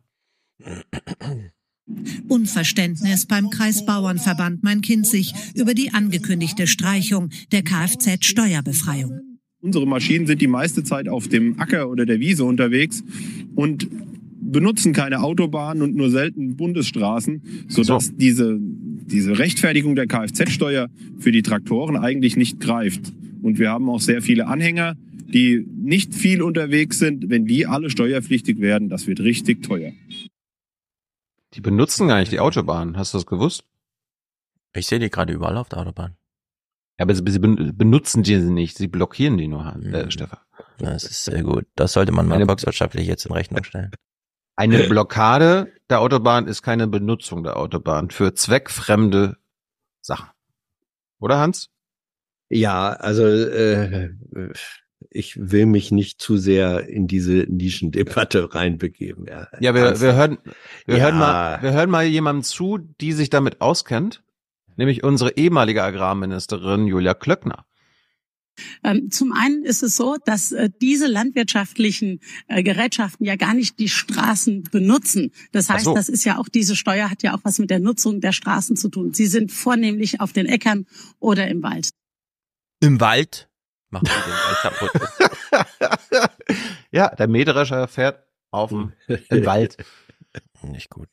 Unverständnis 2.27 3.25
beim 3.25 3.49
Kreisbauernverband 3.49 4.63
Main-Kinzig 4.63 5.33
über 5.55 5.73
die 5.73 5.93
angekündigte 5.93 6.67
Streichung 6.67 7.29
der 7.51 7.63
Kfz-Steuerbefreiung. 7.63 9.21
Unsere 9.61 9.85
Maschinen 9.85 10.25
sind 10.27 10.41
die 10.41 10.47
meiste 10.47 10.83
Zeit 10.83 11.07
auf 11.07 11.27
dem 11.27 11.59
Acker 11.59 11.89
oder 11.89 12.05
der 12.05 12.19
Wiese 12.19 12.45
unterwegs 12.45 13.03
und 13.55 13.87
benutzen 14.41 14.91
keine 14.91 15.21
Autobahnen 15.21 15.83
und 15.83 15.95
nur 15.95 16.09
selten 16.09 16.57
Bundesstraßen, 16.57 17.43
sodass 17.67 18.15
diese, 18.15 18.59
diese 19.11 19.37
Rechtfertigung 19.37 19.95
der 19.95 20.07
Kfz-Steuer 20.07 20.89
für 21.19 21.31
die 21.31 21.41
Traktoren 21.43 21.97
eigentlich 21.97 22.37
nicht 22.37 22.59
greift. 22.59 23.11
Und 23.41 23.59
wir 23.59 23.69
haben 23.69 23.89
auch 23.89 23.99
sehr 24.01 24.21
viele 24.21 24.47
Anhänger, 24.47 24.95
die 25.33 25.65
nicht 25.75 26.13
viel 26.15 26.41
unterwegs 26.41 26.99
sind. 26.99 27.29
Wenn 27.29 27.45
die 27.45 27.65
alle 27.65 27.89
steuerpflichtig 27.89 28.59
werden, 28.59 28.89
das 28.89 29.07
wird 29.07 29.19
richtig 29.19 29.63
teuer. 29.63 29.91
Die 31.53 31.61
benutzen 31.61 32.07
gar 32.07 32.19
nicht 32.19 32.31
die 32.31 32.39
Autobahn. 32.39 32.97
Hast 32.97 33.13
du 33.13 33.17
das 33.17 33.25
gewusst? 33.25 33.63
Ich 34.73 34.87
sehe 34.87 34.99
die 34.99 35.09
gerade 35.09 35.33
überall 35.33 35.57
auf 35.57 35.69
der 35.69 35.79
Autobahn. 35.79 36.15
Ja, 36.99 37.03
aber 37.05 37.15
sie 37.15 37.23
sie 37.27 37.39
ben- 37.39 37.75
benutzen 37.75 38.23
die 38.23 38.37
nicht. 38.37 38.77
Sie 38.77 38.87
blockieren 38.87 39.37
die 39.37 39.47
nur, 39.47 39.75
äh, 39.83 40.09
Stefan. 40.11 40.39
Das 40.77 41.03
ist 41.03 41.25
sehr 41.25 41.43
gut. 41.43 41.65
Das 41.75 41.93
sollte 41.93 42.11
man 42.11 42.27
mal 42.27 42.35
Eine- 42.35 42.45
volkswirtschaftlich 42.45 43.07
jetzt 43.07 43.25
in 43.25 43.33
Rechnung 43.33 43.63
stellen. 43.63 43.91
Eine 44.55 44.83
Blockade 44.87 45.71
der 45.89 46.01
Autobahn 46.01 46.47
ist 46.47 46.61
keine 46.61 46.87
Benutzung 46.87 47.43
der 47.43 47.57
Autobahn 47.57 48.09
für 48.11 48.33
zweckfremde 48.33 49.37
Sachen. 50.01 50.29
Oder 51.19 51.39
Hans? 51.39 51.69
Ja, 52.49 52.89
also 52.93 53.25
äh, 53.25 54.09
ich 55.09 55.37
will 55.39 55.65
mich 55.65 55.91
nicht 55.91 56.21
zu 56.21 56.37
sehr 56.37 56.87
in 56.87 57.07
diese 57.07 57.45
Nischendebatte 57.49 58.53
reinbegeben. 58.53 59.25
Ja, 59.27 59.47
Ja, 59.59 59.73
wir, 59.73 59.99
wir 59.99 60.15
hören, 60.15 60.37
wir 60.85 60.97
Ja. 60.97 61.05
hören 61.05 61.17
mal, 61.19 61.61
wir 61.61 61.71
hören 61.73 61.89
mal 61.89 62.03
jemandem 62.05 62.43
zu, 62.43 62.77
die 62.77 63.13
sich 63.13 63.29
damit 63.29 63.61
auskennt, 63.61 64.21
nämlich 64.75 65.03
unsere 65.03 65.31
ehemalige 65.37 65.83
Agrarministerin 65.83 66.87
Julia 66.87 67.13
Klöckner. 67.13 67.65
Ähm, 68.83 69.11
Zum 69.11 69.33
einen 69.33 69.63
ist 69.63 69.83
es 69.83 69.95
so, 69.95 70.17
dass 70.25 70.51
äh, 70.51 70.69
diese 70.81 71.07
landwirtschaftlichen 71.07 72.19
äh, 72.47 72.63
Gerätschaften 72.63 73.25
ja 73.25 73.35
gar 73.35 73.53
nicht 73.53 73.79
die 73.79 73.89
Straßen 73.89 74.63
benutzen. 74.63 75.31
Das 75.51 75.69
heißt, 75.69 75.85
so. 75.85 75.95
das 75.95 76.09
ist 76.09 76.25
ja 76.25 76.37
auch 76.37 76.49
diese 76.49 76.75
Steuer 76.75 77.09
hat 77.09 77.23
ja 77.23 77.33
auch 77.35 77.41
was 77.43 77.59
mit 77.59 77.69
der 77.69 77.79
Nutzung 77.79 78.21
der 78.21 78.31
Straßen 78.31 78.75
zu 78.75 78.89
tun. 78.89 79.13
Sie 79.13 79.27
sind 79.27 79.51
vornehmlich 79.51 80.19
auf 80.19 80.33
den 80.33 80.45
Äckern 80.45 80.85
oder 81.19 81.47
im 81.47 81.63
Wald. 81.63 81.89
Im 82.81 82.99
Wald 82.99 83.49
macht 83.89 84.07
sie 84.07 84.13
den 84.13 84.33
Wald 84.33 84.57
kaputt. 84.61 84.91
Ja, 86.91 87.13
der 87.15 87.27
Mähdrescher 87.27 87.87
fährt 87.87 88.25
auf 88.51 88.69
dem 88.69 88.91
Wald. 89.07 89.77
Nicht 90.61 90.89
gut. 90.89 91.07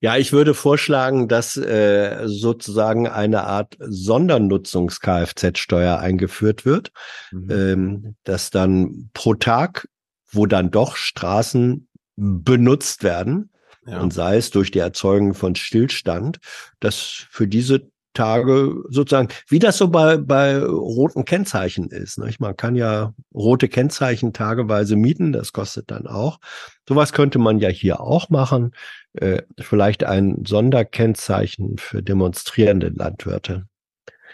Ja, 0.00 0.16
ich 0.16 0.32
würde 0.32 0.54
vorschlagen, 0.54 1.26
dass 1.26 1.56
äh, 1.56 2.20
sozusagen 2.26 3.08
eine 3.08 3.42
Art 3.44 3.76
Sondernutzungs-Kfz-Steuer 3.80 5.98
eingeführt 5.98 6.64
wird, 6.64 6.92
ähm, 7.32 8.14
dass 8.24 8.50
dann 8.50 9.10
pro 9.12 9.34
Tag, 9.34 9.88
wo 10.30 10.46
dann 10.46 10.70
doch 10.70 10.96
Straßen 10.96 11.88
benutzt 12.16 13.02
werden, 13.02 13.50
Ja. 13.86 14.00
und 14.00 14.12
sei 14.12 14.36
es 14.36 14.50
durch 14.50 14.70
die 14.70 14.78
Erzeugung 14.80 15.34
von 15.34 15.54
Stillstand, 15.54 16.38
dass 16.80 17.26
für 17.30 17.48
diese 17.48 17.90
Tage 18.18 18.82
sozusagen, 18.88 19.28
wie 19.46 19.60
das 19.60 19.78
so 19.78 19.86
bei, 19.88 20.16
bei 20.16 20.58
roten 20.58 21.24
Kennzeichen 21.24 21.88
ist. 21.90 22.18
Nicht? 22.18 22.40
Man 22.40 22.56
kann 22.56 22.74
ja 22.74 23.14
rote 23.32 23.68
Kennzeichen 23.68 24.32
tageweise 24.32 24.96
mieten, 24.96 25.32
das 25.32 25.52
kostet 25.52 25.92
dann 25.92 26.08
auch. 26.08 26.40
Sowas 26.88 27.12
könnte 27.12 27.38
man 27.38 27.60
ja 27.60 27.68
hier 27.68 28.00
auch 28.00 28.28
machen. 28.28 28.72
Äh, 29.12 29.42
vielleicht 29.60 30.02
ein 30.02 30.42
Sonderkennzeichen 30.44 31.78
für 31.78 32.02
demonstrierende 32.02 32.88
Landwirte. 32.88 33.66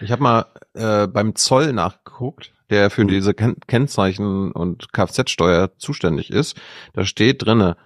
Ich 0.01 0.11
habe 0.11 0.23
mal 0.23 0.47
äh, 0.73 1.07
beim 1.07 1.35
Zoll 1.35 1.75
nachgeguckt, 1.75 2.55
der 2.71 2.89
für 2.89 3.05
diese 3.05 3.35
Ken 3.35 3.57
Kennzeichen 3.67 4.51
und 4.51 4.95
Kfz-Steuer 4.95 5.73
zuständig 5.77 6.31
ist. 6.31 6.57
Da 6.95 7.05
steht 7.05 7.45
drinne, 7.45 7.77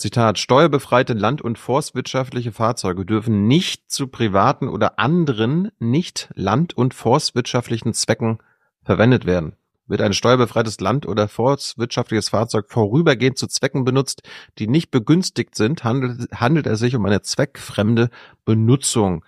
Zitat, 0.00 0.38
steuerbefreite 0.38 1.12
land- 1.12 1.42
und 1.42 1.58
forstwirtschaftliche 1.58 2.52
Fahrzeuge 2.52 3.04
dürfen 3.04 3.46
nicht 3.46 3.90
zu 3.90 4.06
privaten 4.06 4.66
oder 4.66 4.98
anderen 4.98 5.70
nicht 5.78 6.30
land- 6.34 6.74
und 6.74 6.94
forstwirtschaftlichen 6.94 7.92
Zwecken 7.92 8.38
verwendet 8.82 9.26
werden. 9.26 9.56
Wird 9.86 10.00
ein 10.00 10.14
steuerbefreites 10.14 10.80
land- 10.80 11.04
oder 11.04 11.28
forstwirtschaftliches 11.28 12.30
Fahrzeug 12.30 12.70
vorübergehend 12.70 13.36
zu 13.36 13.46
Zwecken 13.46 13.84
benutzt, 13.84 14.22
die 14.58 14.68
nicht 14.68 14.90
begünstigt 14.90 15.54
sind, 15.54 15.84
handelt, 15.84 16.32
handelt 16.32 16.66
es 16.66 16.78
sich 16.78 16.96
um 16.96 17.04
eine 17.04 17.20
zweckfremde 17.20 18.08
Benutzung, 18.46 19.22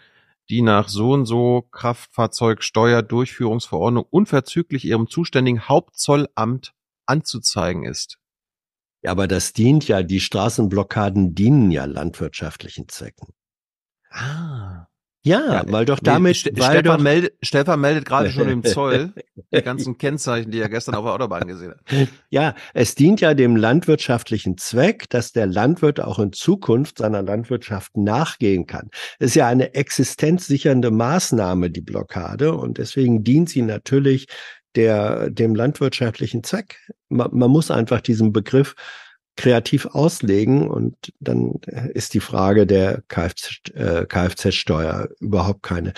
die 0.48 0.62
nach 0.62 0.88
so 0.88 1.12
und 1.12 1.26
so 1.26 1.68
Kraftfahrzeugsteuerdurchführungsverordnung 1.70 4.06
unverzüglich 4.08 4.86
ihrem 4.86 5.06
zuständigen 5.06 5.68
Hauptzollamt 5.68 6.72
anzuzeigen 7.04 7.84
ist. 7.84 8.21
Ja, 9.02 9.10
aber 9.10 9.26
das 9.26 9.52
dient 9.52 9.88
ja, 9.88 10.02
die 10.02 10.20
Straßenblockaden 10.20 11.34
dienen 11.34 11.70
ja 11.70 11.84
landwirtschaftlichen 11.84 12.88
Zwecken. 12.88 13.28
Ah. 14.10 14.86
Ja, 15.24 15.62
weil 15.68 15.84
doch 15.84 16.00
damit, 16.00 16.36
Ste 16.36 16.50
weil 16.56 16.64
Stefan, 16.64 16.84
doch, 16.84 16.98
meldet, 16.98 17.34
Stefan 17.42 17.80
meldet 17.80 18.06
gerade 18.06 18.30
schon 18.32 18.48
im 18.48 18.64
Zoll 18.64 19.12
die 19.54 19.62
ganzen 19.62 19.96
Kennzeichen, 19.96 20.50
die 20.50 20.58
er 20.58 20.68
gestern 20.68 20.96
auf 20.96 21.04
der 21.04 21.14
Autobahn 21.14 21.46
gesehen 21.46 21.70
hat. 21.70 22.08
Ja, 22.30 22.56
es 22.74 22.96
dient 22.96 23.20
ja 23.20 23.32
dem 23.32 23.54
landwirtschaftlichen 23.54 24.58
Zweck, 24.58 25.08
dass 25.10 25.30
der 25.30 25.46
Landwirt 25.46 26.00
auch 26.00 26.18
in 26.18 26.32
Zukunft 26.32 26.98
seiner 26.98 27.22
Landwirtschaft 27.22 27.96
nachgehen 27.96 28.66
kann. 28.66 28.90
Es 29.20 29.28
ist 29.28 29.34
ja 29.36 29.46
eine 29.46 29.74
existenzsichernde 29.74 30.90
Maßnahme, 30.90 31.70
die 31.70 31.82
Blockade, 31.82 32.54
und 32.54 32.78
deswegen 32.78 33.22
dient 33.22 33.48
sie 33.48 33.62
natürlich 33.62 34.26
der, 34.74 35.30
dem 35.30 35.54
landwirtschaftlichen 35.54 36.42
Zweck. 36.44 36.78
Man, 37.08 37.30
man 37.32 37.50
muss 37.50 37.70
einfach 37.70 38.00
diesen 38.00 38.32
Begriff 38.32 38.74
kreativ 39.36 39.86
auslegen 39.86 40.68
und 40.68 40.94
dann 41.20 41.54
ist 41.94 42.14
die 42.14 42.20
Frage 42.20 42.66
der 42.66 43.02
Kfz, 43.08 43.60
äh, 43.74 44.04
Kfz-Steuer 44.06 45.08
überhaupt 45.20 45.62
keine. 45.62 45.94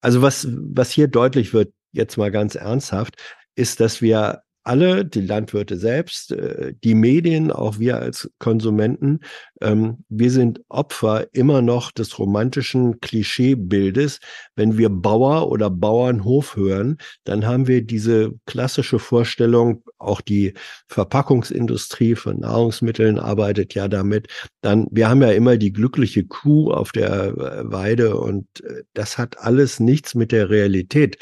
Also 0.00 0.22
was, 0.22 0.46
was 0.50 0.90
hier 0.90 1.08
deutlich 1.08 1.52
wird, 1.52 1.72
jetzt 1.92 2.16
mal 2.16 2.30
ganz 2.30 2.54
ernsthaft, 2.54 3.16
ist, 3.54 3.80
dass 3.80 4.00
wir 4.02 4.42
alle, 4.62 5.04
die 5.04 5.22
Landwirte 5.22 5.76
selbst, 5.76 6.32
äh, 6.32 6.74
die 6.84 6.94
Medien, 6.94 7.50
auch 7.50 7.78
wir 7.78 7.98
als 7.98 8.30
Konsumenten, 8.38 9.20
ähm, 9.60 10.04
wir 10.08 10.30
sind 10.30 10.62
Opfer 10.68 11.26
immer 11.32 11.62
noch 11.62 11.90
des 11.90 12.18
romantischen 12.18 13.00
Klischeebildes. 13.00 14.20
Wenn 14.56 14.78
wir 14.78 14.88
Bauer 14.88 15.50
oder 15.50 15.70
Bauernhof 15.70 16.56
hören, 16.56 16.96
dann 17.24 17.46
haben 17.46 17.66
wir 17.66 17.82
diese 17.82 18.32
klassische 18.46 18.98
Vorstellung, 18.98 19.82
auch 19.98 20.20
die 20.20 20.54
Verpackungsindustrie 20.88 22.14
von 22.14 22.40
Nahrungsmitteln 22.40 23.18
arbeitet 23.18 23.74
ja 23.74 23.88
damit. 23.88 24.28
Dann, 24.62 24.86
wir 24.90 25.08
haben 25.08 25.22
ja 25.22 25.32
immer 25.32 25.56
die 25.56 25.72
glückliche 25.72 26.24
Kuh 26.24 26.70
auf 26.72 26.92
der 26.92 27.28
äh, 27.28 27.70
Weide 27.70 28.16
und 28.16 28.46
äh, 28.64 28.82
das 28.94 29.18
hat 29.18 29.38
alles 29.38 29.80
nichts 29.80 30.14
mit 30.14 30.32
der 30.32 30.50
Realität 30.50 31.18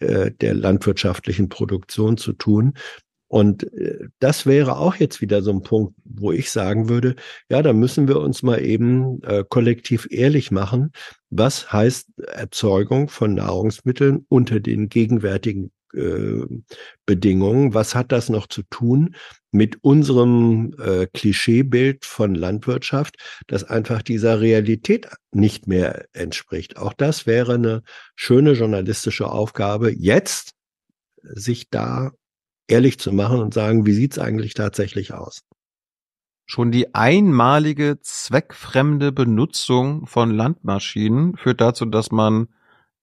äh, 0.00 0.30
der 0.30 0.54
landwirtschaftlichen 0.54 1.48
Produktion 1.48 2.18
zu 2.18 2.34
tun. 2.34 2.74
Und 3.28 3.72
äh, 3.74 4.08
das 4.18 4.46
wäre 4.46 4.78
auch 4.78 4.96
jetzt 4.96 5.20
wieder 5.20 5.42
so 5.42 5.52
ein 5.52 5.62
Punkt, 5.62 5.94
wo 6.04 6.32
ich 6.32 6.50
sagen 6.50 6.88
würde, 6.88 7.14
ja, 7.50 7.62
da 7.62 7.72
müssen 7.72 8.08
wir 8.08 8.20
uns 8.20 8.42
mal 8.42 8.64
eben 8.64 9.22
äh, 9.22 9.44
kollektiv 9.48 10.08
ehrlich 10.10 10.50
machen. 10.50 10.92
Was 11.30 11.70
heißt 11.70 12.08
Erzeugung 12.26 13.08
von 13.08 13.34
Nahrungsmitteln 13.34 14.24
unter 14.28 14.60
den 14.60 14.88
gegenwärtigen 14.88 15.70
äh, 15.92 16.42
Bedingungen? 17.04 17.74
Was 17.74 17.94
hat 17.94 18.12
das 18.12 18.30
noch 18.30 18.46
zu 18.46 18.62
tun 18.70 19.14
mit 19.50 19.82
unserem 19.82 20.74
äh, 20.78 21.06
Klischeebild 21.06 22.06
von 22.06 22.34
Landwirtschaft, 22.34 23.16
das 23.46 23.64
einfach 23.64 24.00
dieser 24.00 24.40
Realität 24.40 25.08
nicht 25.32 25.66
mehr 25.66 26.06
entspricht? 26.14 26.78
Auch 26.78 26.94
das 26.94 27.26
wäre 27.26 27.54
eine 27.54 27.82
schöne 28.16 28.52
journalistische 28.52 29.30
Aufgabe, 29.30 29.92
jetzt 29.92 30.52
sich 31.22 31.68
da 31.68 32.12
ehrlich 32.68 32.98
zu 32.98 33.12
machen 33.12 33.40
und 33.40 33.54
sagen, 33.54 33.86
wie 33.86 33.92
sieht's 33.94 34.18
eigentlich 34.18 34.54
tatsächlich 34.54 35.12
aus? 35.14 35.42
Schon 36.46 36.70
die 36.70 36.94
einmalige 36.94 37.98
zweckfremde 38.00 39.12
Benutzung 39.12 40.06
von 40.06 40.30
Landmaschinen 40.30 41.36
führt 41.36 41.60
dazu, 41.60 41.84
dass 41.84 42.10
man, 42.10 42.48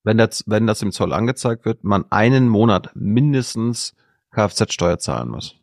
wenn 0.03 0.17
das, 0.17 0.43
wenn 0.47 0.65
das 0.65 0.81
im 0.81 0.91
Zoll 0.91 1.13
angezeigt 1.13 1.65
wird, 1.65 1.83
man 1.83 2.05
einen 2.11 2.47
Monat 2.47 2.91
mindestens 2.95 3.93
Kfz-Steuer 4.31 4.97
zahlen 4.97 5.29
muss. 5.29 5.55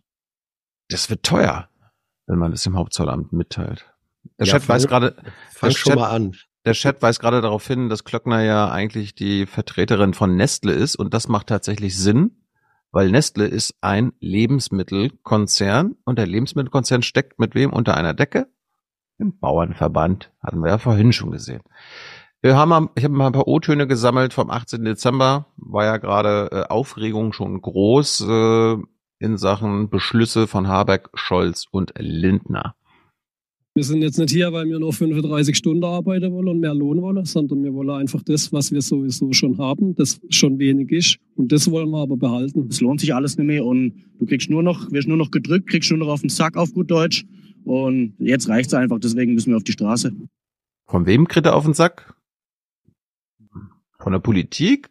Das 0.91 1.11
wird 1.11 1.25
teuer, 1.25 1.69
wenn 2.27 2.39
man 2.39 2.53
das 2.53 2.67
im 2.67 2.77
Hauptzollamt 2.77 3.33
mitteilt. 3.33 3.93
Der 4.39 4.47
Ja, 4.47 4.53
Chat 4.53 4.63
fang- 4.63 4.75
weist 4.77 4.89
gerade, 4.89 5.17
fang 5.51 5.71
schon 5.73 5.91
Chat- 5.93 5.99
mal 5.99 6.11
an. 6.11 6.37
Der 6.65 6.75
Chat 6.75 7.03
weist 7.03 7.19
gerade 7.19 7.41
darauf 7.41 7.67
hin, 7.67 7.89
dass 7.89 8.05
Klöckner 8.05 8.43
ja 8.45 8.71
eigentlich 8.71 9.17
die 9.17 9.47
Vertreterin 9.47 10.15
von 10.15 10.37
Nestle 10.37 10.73
ist 10.73 10.95
und 10.95 11.13
das 11.13 11.27
macht 11.27 11.49
tatsächlich 11.49 11.99
Sinn, 11.99 12.42
weil 12.93 13.11
Nestle 13.11 13.47
ist 13.47 13.75
ein 13.81 14.13
Lebensmittelkonzern 14.21 15.97
und 16.05 16.19
der 16.19 16.27
Lebensmittelkonzern 16.27 17.03
steckt 17.03 17.39
mit 17.39 17.55
wem 17.55 17.73
unter 17.73 17.97
einer 17.97 18.15
Decke? 18.15 18.49
Im 19.19 19.39
Bauernverband, 19.39 20.31
hatten 20.43 20.61
wir 20.61 20.71
ja 20.71 20.79
vorhin 20.79 21.13
schon 21.13 21.31
gesehen. 21.31 21.63
Wir 22.43 22.57
haben, 22.57 22.91
ich 22.97 23.05
habe 23.05 23.15
mal 23.15 23.27
ein 23.27 23.33
paar 23.33 23.47
O-Töne 23.47 23.87
gesammelt 23.87 24.35
vom 24.35 24.51
18. 24.51 24.85
Dezember, 24.85 25.47
war 25.57 25.85
ja 25.85 25.97
gerade 25.97 26.49
äh, 26.51 26.73
Aufregung 26.73 27.33
schon 27.33 27.61
groß 27.63 28.27
äh, 28.29 28.77
in 29.21 29.37
Sachen 29.39 29.89
Beschlüsse 29.89 30.47
von 30.47 30.67
Habeck, 30.67 31.09
Scholz 31.15 31.67
und 31.71 31.95
Lindner. 31.97 32.75
Wir 33.75 33.85
sind 33.85 34.03
jetzt 34.03 34.19
nicht 34.19 34.31
hier, 34.31 34.53
weil 34.53 34.69
wir 34.69 34.79
nur 34.79 34.93
35 34.93 35.57
Stunden 35.57 35.83
arbeiten 35.83 36.31
wollen 36.31 36.49
und 36.49 36.61
mehr 36.61 36.75
Lohn 36.75 37.01
wollen, 37.01 37.25
sondern 37.25 37.65
wir 37.65 37.73
wollen 37.73 37.89
einfach 37.89 38.23
das, 38.23 38.53
was 38.53 38.71
wir 38.71 38.83
sowieso 38.83 39.33
schon 39.33 39.57
haben, 39.57 39.95
das 39.95 40.21
schon 40.29 40.59
wenig 40.59 40.93
ist. 40.93 41.17
Und 41.37 41.53
das 41.53 41.71
wollen 41.71 41.89
wir 41.91 42.03
aber 42.03 42.19
behalten. 42.19 42.67
Es 42.69 42.83
lohnt 42.83 43.01
sich 43.01 43.15
alles 43.15 43.39
nicht 43.39 43.47
mehr 43.47 43.65
und 43.65 43.95
du 44.19 44.27
kriegst 44.27 44.51
nur 44.51 44.63
noch, 44.63 44.93
wirst 44.93 45.09
nur 45.09 45.17
noch 45.17 45.31
gedrückt, 45.31 45.71
kriegst 45.71 45.91
nur 45.91 45.99
noch 45.99 46.09
auf 46.09 46.21
den 46.21 46.29
Sack 46.29 46.59
auf 46.59 46.75
gut 46.75 46.91
Deutsch. 46.91 47.25
Und 47.65 48.15
jetzt 48.19 48.47
reicht's 48.51 48.75
einfach, 48.75 48.99
deswegen 48.99 49.33
müssen 49.33 49.51
wir 49.51 49.57
auf 49.57 49.65
die 49.65 49.73
Straße. 49.73 50.13
Von 50.87 51.07
wem 51.07 51.27
kriegt 51.27 51.47
er 51.47 51.57
auf 51.57 51.65
den 51.65 51.73
Sack? 51.73 52.15
Von 53.99 54.13
der 54.13 54.19
Politik? 54.19 54.91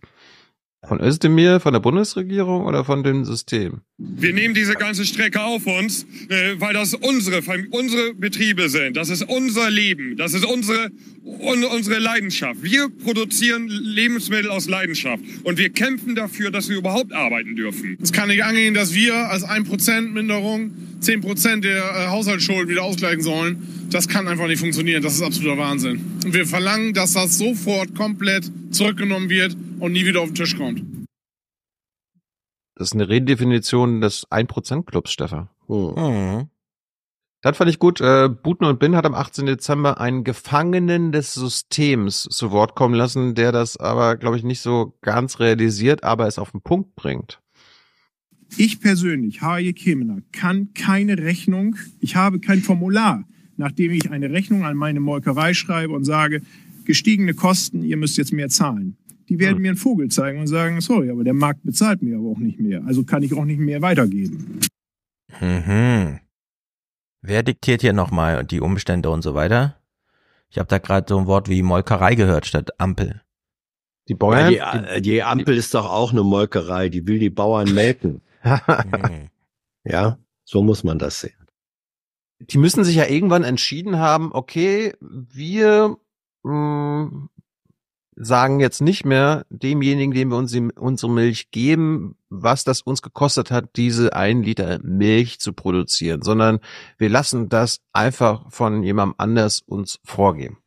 Von 0.84 1.00
Özdemir, 1.00 1.60
von 1.60 1.74
der 1.74 1.82
Bundesregierung 1.82 2.66
oder 2.66 2.84
von 2.84 3.04
dem 3.04 3.26
System? 3.26 3.82
Wir 4.04 4.34
nehmen 4.34 4.54
diese 4.54 4.74
ganze 4.74 5.06
Strecke 5.06 5.42
auf 5.42 5.68
uns, 5.68 6.06
äh, 6.30 6.54
weil 6.58 6.74
das 6.74 6.94
unsere, 6.96 7.42
unsere 7.70 8.14
Betriebe 8.16 8.68
sind. 8.70 8.98
Das 8.98 9.10
ist 9.10 9.24
unser 9.24 9.70
Leben. 9.70 10.18
Das 10.18 10.34
ist 10.34 10.44
unsere, 10.44 10.90
un, 11.24 11.64
unsere 11.64 12.00
Leidenschaft. 12.00 12.64
Wir 12.64 12.90
produzieren 12.90 13.68
Lebensmittel 13.68 14.50
aus 14.50 14.68
Leidenschaft. 14.68 15.24
Und 15.44 15.58
wir 15.58 15.70
kämpfen 15.70 16.16
dafür, 16.16 16.50
dass 16.50 16.68
wir 16.68 16.78
überhaupt 16.78 17.14
arbeiten 17.14 17.56
dürfen. 17.56 17.98
Es 18.02 18.12
kann 18.12 18.30
nicht 18.30 18.44
angehen, 18.44 18.74
dass 18.74 18.96
wir 18.96 19.14
als 19.14 19.44
1% 19.44 20.02
Minderung 20.02 20.72
10% 21.02 21.62
der 21.62 21.78
äh, 21.78 22.08
Haushaltsschulden 22.08 22.70
wieder 22.70 22.84
ausgleichen 22.84 23.22
sollen. 23.22 23.88
Das 23.90 24.08
kann 24.08 24.28
einfach 24.28 24.48
nicht 24.48 24.60
funktionieren. 24.60 25.04
Das 25.04 25.16
ist 25.16 25.22
absoluter 25.22 25.58
Wahnsinn. 25.58 26.02
Und 26.24 26.34
wir 26.34 26.46
verlangen, 26.46 26.94
dass 26.94 27.14
das 27.14 27.38
sofort 27.38 27.94
komplett 27.96 28.50
zurückgenommen 28.72 29.30
wird 29.30 29.56
und 29.80 29.92
nie 29.94 30.06
wieder 30.06 30.22
auf 30.22 30.30
den 30.30 30.36
Tisch 30.36 30.56
kommt. 30.56 31.01
Das 32.82 32.88
ist 32.88 32.94
eine 32.96 33.10
Redefinition 33.10 34.02
des 34.02 34.28
1%-Clubs, 34.32 35.12
Stefan. 35.12 35.50
Hm. 35.68 36.48
Das 37.44 37.56
fand 37.56 37.70
ich 37.70 37.78
gut. 37.78 38.02
Äh, 38.02 38.28
Buten 38.28 38.66
und 38.66 38.80
Bin 38.80 38.96
hat 38.96 39.06
am 39.06 39.14
18. 39.14 39.46
Dezember 39.46 40.02
einen 40.02 40.24
Gefangenen 40.24 41.12
des 41.12 41.36
Systems 41.36 42.24
zu 42.24 42.50
Wort 42.50 42.74
kommen 42.74 42.96
lassen, 42.96 43.36
der 43.36 43.52
das 43.52 43.78
aber, 43.78 44.18
glaube 44.18 44.38
ich, 44.38 44.44
nicht 44.44 44.62
so 44.62 44.98
ganz 45.02 45.40
realisiert, 45.40 46.04
aber 46.04 46.26
es 46.26 46.40
auf 46.40 46.54
den 46.54 46.62
Punkt 46.62 46.96
bringt. 46.96 47.40
Ich 48.58 48.82
persönlich, 48.82 49.44
H.J. 49.44 49.76
Kemener, 49.76 50.24
kann 50.32 50.74
keine 50.74 51.20
Rechnung, 51.20 51.76
ich 52.00 52.16
habe 52.16 52.40
kein 52.40 52.62
Formular, 52.62 53.26
nachdem 53.58 53.92
ich 53.92 54.10
eine 54.10 54.32
Rechnung 54.32 54.66
an 54.66 54.76
meine 54.76 55.02
Molkerei 55.02 55.54
schreibe 55.54 55.94
und 55.94 56.04
sage, 56.04 56.42
gestiegene 56.86 57.36
Kosten, 57.36 57.84
ihr 57.84 57.98
müsst 57.98 58.18
jetzt 58.18 58.34
mehr 58.34 58.50
zahlen. 58.50 58.98
Die 59.32 59.40
werden 59.40 59.62
mir 59.62 59.70
einen 59.70 59.78
Vogel 59.78 60.10
zeigen 60.10 60.42
und 60.42 60.48
sagen, 60.48 60.82
sorry, 60.82 61.10
aber 61.10 61.24
der 61.24 61.34
Markt 61.34 61.64
bezahlt 61.64 62.02
mir 62.02 62.18
aber 62.18 62.28
auch 62.28 62.38
nicht 62.38 62.60
mehr. 62.60 62.84
Also 62.86 63.06
kann 63.06 63.24
ich 63.24 63.34
auch 63.34 63.46
nicht 63.46 63.62
mehr 63.62 63.82
weitergeben. 63.82 64.60
Mhm. 65.40 66.20
Wer 67.22 67.42
diktiert 67.42 67.80
hier 67.80 67.94
nochmal 67.94 68.44
die 68.44 68.60
Umstände 68.60 69.10
und 69.10 69.22
so 69.22 69.34
weiter? 69.34 69.78
Ich 70.50 70.58
habe 70.58 70.68
da 70.68 70.80
gerade 70.80 71.06
so 71.08 71.18
ein 71.18 71.28
Wort 71.28 71.48
wie 71.48 71.62
Molkerei 71.62 72.16
gehört 72.16 72.46
statt 72.46 72.72
Ampel. 72.78 73.22
Die 74.10 74.16
Bäuern. 74.16 74.52
Ja, 74.52 74.96
die, 74.98 75.02
die, 75.02 75.24
Ampel 75.24 75.56
ist 75.56 75.74
doch 75.76 75.90
auch 75.90 76.12
eine 76.12 76.24
Molkerei, 76.24 76.90
die 76.90 77.08
will 77.08 77.20
die 77.20 77.30
Bauern 77.30 77.74
melken. 77.74 78.22
ja, 79.86 80.18
so 80.44 80.62
muss 80.62 80.84
man 80.84 81.00
das 81.00 81.22
sehen. 81.22 81.48
Die 82.42 82.58
müssen 82.58 82.84
sich 82.84 82.98
ja 82.98 83.08
irgendwann 83.08 83.46
entschieden 83.46 83.98
haben, 83.98 84.34
okay, 84.34 84.94
wir 85.00 85.96
mh, 86.44 86.52
mm, 86.52 87.30
sagen 88.24 88.60
jetzt 88.60 88.82
nicht 88.82 89.06
mehr 89.06 89.46
demjenigen, 89.50 90.14
dem 90.14 90.30
wir 90.30 90.38
uns 90.38 90.52
die, 90.52 90.70
unsere 90.76 91.12
Milch 91.12 91.52
geben, 91.52 92.16
was 92.30 92.64
das 92.64 92.82
uns 92.82 93.02
gekostet 93.02 93.52
hat, 93.52 93.76
diese 93.76 94.16
ein 94.16 94.44
Liter 94.44 94.80
Milch 94.84 95.40
zu 95.40 95.54
produzieren, 95.54 96.22
sondern 96.22 96.60
wir 96.98 97.10
lassen 97.10 97.50
das 97.50 97.82
einfach 97.94 98.52
von 98.52 98.84
jemandem 98.84 99.16
anders 99.18 99.62
uns 99.66 100.00
vorgeben. 100.04 100.58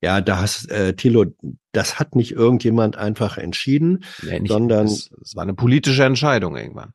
Ja, 0.00 0.20
da 0.20 0.38
hast, 0.38 0.70
äh, 0.70 0.94
Thilo, 0.94 1.26
das 1.70 1.98
hat 1.98 2.16
nicht 2.16 2.32
irgendjemand 2.32 2.96
einfach 2.96 3.38
entschieden, 3.38 4.04
nee, 4.22 4.40
nicht, 4.40 4.50
sondern 4.50 4.86
es 4.86 5.10
war 5.34 5.44
eine 5.44 5.54
politische 5.54 6.04
Entscheidung 6.04 6.56
irgendwann. 6.56 6.92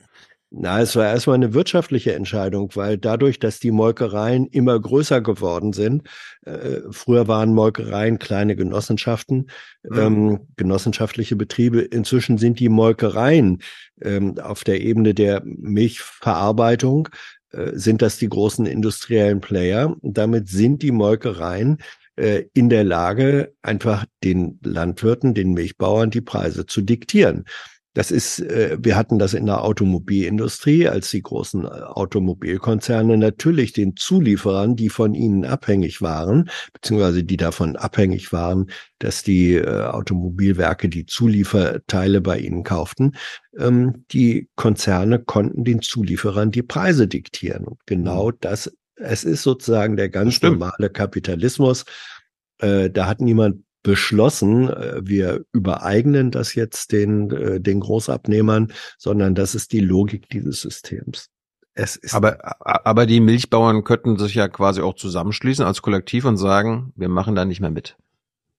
Na, 0.49 0.81
es 0.81 0.95
war 0.95 1.05
erstmal 1.07 1.35
eine 1.35 1.53
wirtschaftliche 1.53 2.13
Entscheidung, 2.13 2.71
weil 2.75 2.97
dadurch, 2.97 3.37
dass 3.37 3.59
die 3.59 3.71
Molkereien 3.71 4.47
immer 4.47 4.79
größer 4.79 5.19
geworden 5.19 5.73
sind, 5.73 6.07
äh, 6.45 6.81
früher 6.89 7.27
waren 7.27 7.53
Molkereien 7.53 8.17
kleine 8.17 8.55
Genossenschaften, 8.55 9.49
mhm. 9.83 9.99
ähm, 9.99 10.39
genossenschaftliche 10.55 11.35
Betriebe, 11.35 11.81
inzwischen 11.81 12.37
sind 12.37 12.61
die 12.61 12.69
Molkereien 12.69 13.61
ähm, 14.01 14.39
auf 14.39 14.63
der 14.63 14.79
Ebene 14.79 15.13
der 15.13 15.41
Milchverarbeitung, 15.43 17.09
äh, 17.51 17.71
sind 17.73 18.01
das 18.01 18.17
die 18.17 18.29
großen 18.29 18.65
industriellen 18.65 19.41
Player. 19.41 19.97
Und 19.99 20.17
damit 20.17 20.47
sind 20.47 20.81
die 20.81 20.91
Molkereien 20.91 21.79
äh, 22.15 22.45
in 22.53 22.69
der 22.69 22.85
Lage, 22.85 23.53
einfach 23.61 24.05
den 24.23 24.59
Landwirten, 24.63 25.33
den 25.33 25.53
Milchbauern 25.53 26.09
die 26.09 26.21
Preise 26.21 26.65
zu 26.65 26.81
diktieren. 26.81 27.43
Das 27.97 28.11
ist, 28.11 28.41
äh, 28.41 28.77
wir 28.79 28.95
hatten 28.95 29.17
das 29.17 29.33
in 29.33 29.47
der 29.47 29.63
Automobilindustrie, 29.63 30.87
als 30.87 31.09
die 31.09 31.23
großen 31.23 31.65
äh, 31.65 31.67
Automobilkonzerne 31.67 33.17
natürlich 33.17 33.73
den 33.73 33.95
Zulieferern, 33.95 34.75
die 34.75 34.89
von 34.89 35.15
ihnen 35.15 35.45
abhängig 35.45 35.99
waren, 36.03 36.47
beziehungsweise 36.73 37.23
die 37.23 37.37
davon 37.37 37.75
abhängig 37.75 38.31
waren, 38.31 38.69
dass 38.99 39.23
die 39.23 39.55
äh, 39.55 39.81
Automobilwerke 39.85 40.89
die 40.89 41.07
Zulieferteile 41.07 42.21
bei 42.21 42.37
ihnen 42.37 42.63
kauften, 42.63 43.13
ähm, 43.57 44.05
die 44.11 44.47
Konzerne 44.55 45.17
konnten 45.17 45.63
den 45.63 45.81
Zulieferern 45.81 46.51
die 46.51 46.61
Preise 46.61 47.07
diktieren. 47.07 47.65
Und 47.65 47.79
genau 47.87 48.27
mhm. 48.27 48.37
das, 48.41 48.71
es 48.97 49.23
ist 49.23 49.41
sozusagen 49.41 49.97
der 49.97 50.09
ganz 50.09 50.39
normale 50.43 50.91
Kapitalismus. 50.91 51.83
Da 52.59 53.05
hat 53.05 53.21
niemand 53.21 53.66
beschlossen, 53.83 54.69
äh, 54.69 55.01
wir 55.03 55.45
übereignen 55.51 56.31
das 56.31 56.55
jetzt 56.55 56.91
den, 56.91 57.31
äh, 57.31 57.59
den 57.59 57.79
Großabnehmern, 57.79 58.73
sondern 58.97 59.35
das 59.35 59.55
ist 59.55 59.71
die 59.71 59.79
Logik 59.79 60.29
dieses 60.29 60.61
Systems. 60.61 61.29
Es 61.73 61.95
ist 61.95 62.15
aber, 62.15 62.39
aber 62.85 63.05
die 63.05 63.19
Milchbauern 63.19 63.83
könnten 63.83 64.17
sich 64.17 64.33
ja 64.33 64.47
quasi 64.47 64.81
auch 64.81 64.95
zusammenschließen 64.95 65.63
als 65.63 65.83
Kollektiv 65.83 66.25
und 66.25 66.37
sagen, 66.37 66.91
wir 66.95 67.07
machen 67.07 67.35
da 67.35 67.45
nicht 67.45 67.59
mehr 67.59 67.69
mit. 67.69 67.97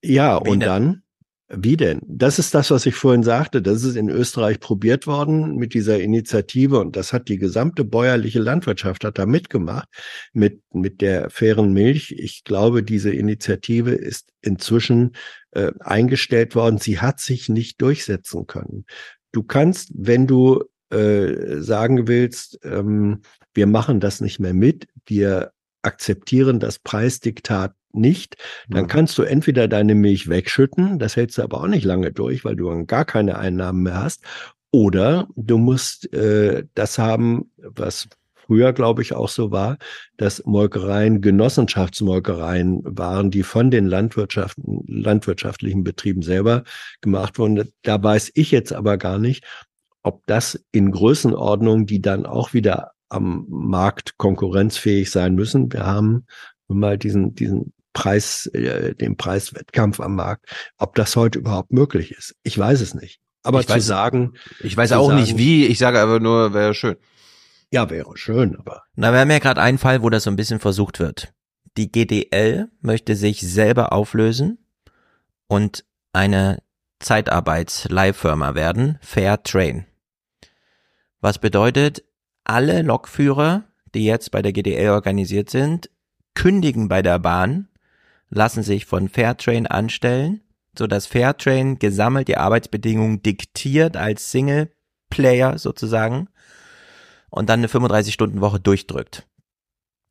Ja, 0.03 0.45
Wie 0.45 0.51
und 0.51 0.61
denn? 0.61 0.69
dann? 0.69 1.03
Wie 1.51 1.79
denn? 1.79 2.03
Das 2.07 2.39
ist 2.39 2.55
das, 2.55 2.71
was 2.71 2.85
ich 2.85 2.95
vorhin 2.95 3.23
sagte. 3.23 3.63
Das 3.63 3.83
ist 3.83 3.97
in 3.97 4.11
Österreich 4.11 4.61
probiert 4.61 5.07
worden 5.07 5.57
mit 5.57 5.73
dieser 5.73 5.99
Initiative 5.99 6.79
und 6.79 6.95
das 6.95 7.15
hat 7.15 7.29
die 7.29 7.39
gesamte 7.39 7.85
bäuerliche 7.85 8.39
Landwirtschaft 8.39 9.03
hat 9.03 9.19
da 9.19 9.25
mitgemacht 9.25 9.89
mit, 10.35 10.61
mit 10.75 11.01
der 11.01 11.31
fairen 11.31 11.73
Milch. 11.73 12.13
Ich 12.13 12.45
glaube, 12.45 12.83
diese 12.83 13.11
Initiative 13.11 13.93
ist 13.93 14.29
inzwischen 14.43 15.13
äh, 15.53 15.73
eingestellt 15.81 16.55
worden. 16.55 16.77
Sie 16.77 17.01
hat 17.01 17.19
sich 17.19 17.49
nicht 17.49 17.81
durchsetzen 17.81 18.47
können. 18.47 18.85
Du 19.33 19.43
kannst, 19.43 19.91
wenn 19.95 20.27
du 20.27 20.65
äh, 20.91 21.61
sagen 21.61 22.09
willst, 22.09 22.59
ähm, 22.63 23.23
wir 23.55 23.67
machen 23.67 24.01
das 24.01 24.21
nicht 24.21 24.39
mehr 24.39 24.55
mit, 24.55 24.87
wir 25.07 25.53
akzeptieren 25.81 26.61
das 26.61 26.79
Preisdiktat 26.79 27.73
nicht, 27.93 28.37
dann 28.69 28.87
kannst 28.87 29.17
du 29.19 29.23
entweder 29.23 29.69
deine 29.69 29.95
Milch 29.95 30.29
wegschütten, 30.29 30.99
das 30.99 31.17
hältst 31.17 31.39
du 31.39 31.43
aber 31.43 31.63
auch 31.63 31.67
nicht 31.67 31.85
lange 31.85 32.13
durch, 32.13 32.45
weil 32.45 32.57
du 32.57 32.69
dann 32.69 32.87
gar 32.87 33.05
keine 33.05 33.39
Einnahmen 33.39 33.83
mehr 33.83 34.03
hast, 34.03 34.23
oder 34.71 35.29
du 35.35 35.59
musst 35.59 36.13
äh, 36.13 36.65
das 36.75 36.99
haben, 36.99 37.51
was 37.57 38.09
früher, 38.49 38.73
glaube 38.73 39.03
ich, 39.03 39.15
auch 39.15 39.29
so 39.29 39.51
war, 39.51 39.79
dass 40.17 40.45
Molkereien 40.45 41.21
Genossenschaftsmolkereien 41.21 42.81
waren, 42.85 43.31
die 43.31 43.43
von 43.43 43.71
den 43.71 43.87
Landwirtschaften, 43.87 44.85
landwirtschaftlichen 44.87 45.85
Betrieben 45.85 46.23
selber 46.23 46.65
gemacht 47.01 47.39
wurden. 47.39 47.71
Da 47.83 48.03
weiß 48.03 48.33
ich 48.35 48.51
jetzt 48.51 48.73
aber 48.73 48.97
gar 48.97 49.19
nicht, 49.19 49.45
ob 50.03 50.23
das 50.27 50.65
in 50.73 50.91
Größenordnung, 50.91 51.87
die 51.87 52.01
dann 52.01 52.27
auch 52.27 52.55
wieder 52.55 52.93
am 53.11 53.47
Markt 53.49 54.17
konkurrenzfähig 54.17 55.11
sein 55.11 55.35
müssen. 55.35 55.73
Wir 55.73 55.87
haben 55.87 56.27
mal 56.69 56.99
diesen, 56.99 57.35
diesen 57.35 57.73
Preis, 57.99 58.47
äh, 58.55 58.95
den 58.95 59.17
Preiswettkampf 59.17 59.99
am 59.99 60.15
Markt, 60.15 60.47
ob 60.77 60.95
das 60.95 61.17
heute 61.17 61.41
überhaupt 61.41 61.73
möglich 61.73 62.13
ist. 62.13 62.37
Ich 62.45 62.57
weiß 62.57 62.81
es 62.81 62.95
nicht. 62.95 63.19
Aber 63.43 63.59
ich 63.59 63.67
zu 63.67 63.75
weiß, 63.75 63.87
sagen. 63.87 64.35
Ich 64.61 64.77
weiß 64.77 64.93
auch 64.93 65.09
sagen, 65.09 65.21
nicht 65.21 65.37
wie, 65.37 65.67
ich 65.67 65.79
sage 65.79 65.99
aber 65.99 66.21
nur, 66.21 66.55
wäre 66.55 66.75
schön. 66.75 66.97
Ja, 67.73 67.91
wäre 67.91 68.17
schön, 68.17 68.57
aber. 68.57 68.85
Na, 68.95 69.13
wir 69.13 69.19
haben 69.19 69.31
ja 69.33 69.41
gerade 69.41 69.61
einen 69.61 69.79
Fall, 69.79 70.03
wo 70.03 70.11
das 70.11 70.23
so 70.23 70.31
ein 70.31 70.37
bisschen 70.37 70.61
versucht 70.61 71.01
wird. 71.01 71.33
Die 71.77 71.91
GDL 71.91 72.69
möchte 72.81 73.17
sich 73.17 73.41
selber 73.41 73.93
auflösen 73.93 74.59
und 75.49 75.85
eine 76.13 76.63
Zeitarbeits-Leihfirma 77.01 78.55
werden, 78.55 78.99
Fair 79.01 79.43
Train. 79.43 79.87
Was 81.21 81.39
bedeutet, 81.39 82.05
alle 82.45 82.83
Lokführer, 82.83 83.65
die 83.93 84.05
jetzt 84.05 84.31
bei 84.31 84.41
der 84.41 84.53
GDL 84.53 84.91
organisiert 84.91 85.51
sind, 85.51 85.91
kündigen 86.35 86.89
bei 86.89 87.03
der 87.03 87.19
Bahn 87.19 87.68
lassen 88.31 88.63
sich 88.63 88.87
von 88.87 89.09
Fairtrain 89.09 89.67
anstellen, 89.67 90.43
so 90.77 90.87
dass 90.87 91.07
Fairtrain 91.07 91.79
gesammelt 91.79 92.29
die 92.29 92.37
Arbeitsbedingungen 92.37 93.23
diktiert 93.23 93.97
als 93.97 94.31
Single 94.31 94.71
Player 95.11 95.59
sozusagen 95.59 96.29
und 97.31 97.49
dann 97.49 97.61
eine 97.61 97.69
35-Stunden-Woche 97.69 98.61
durchdrückt. 98.61 99.27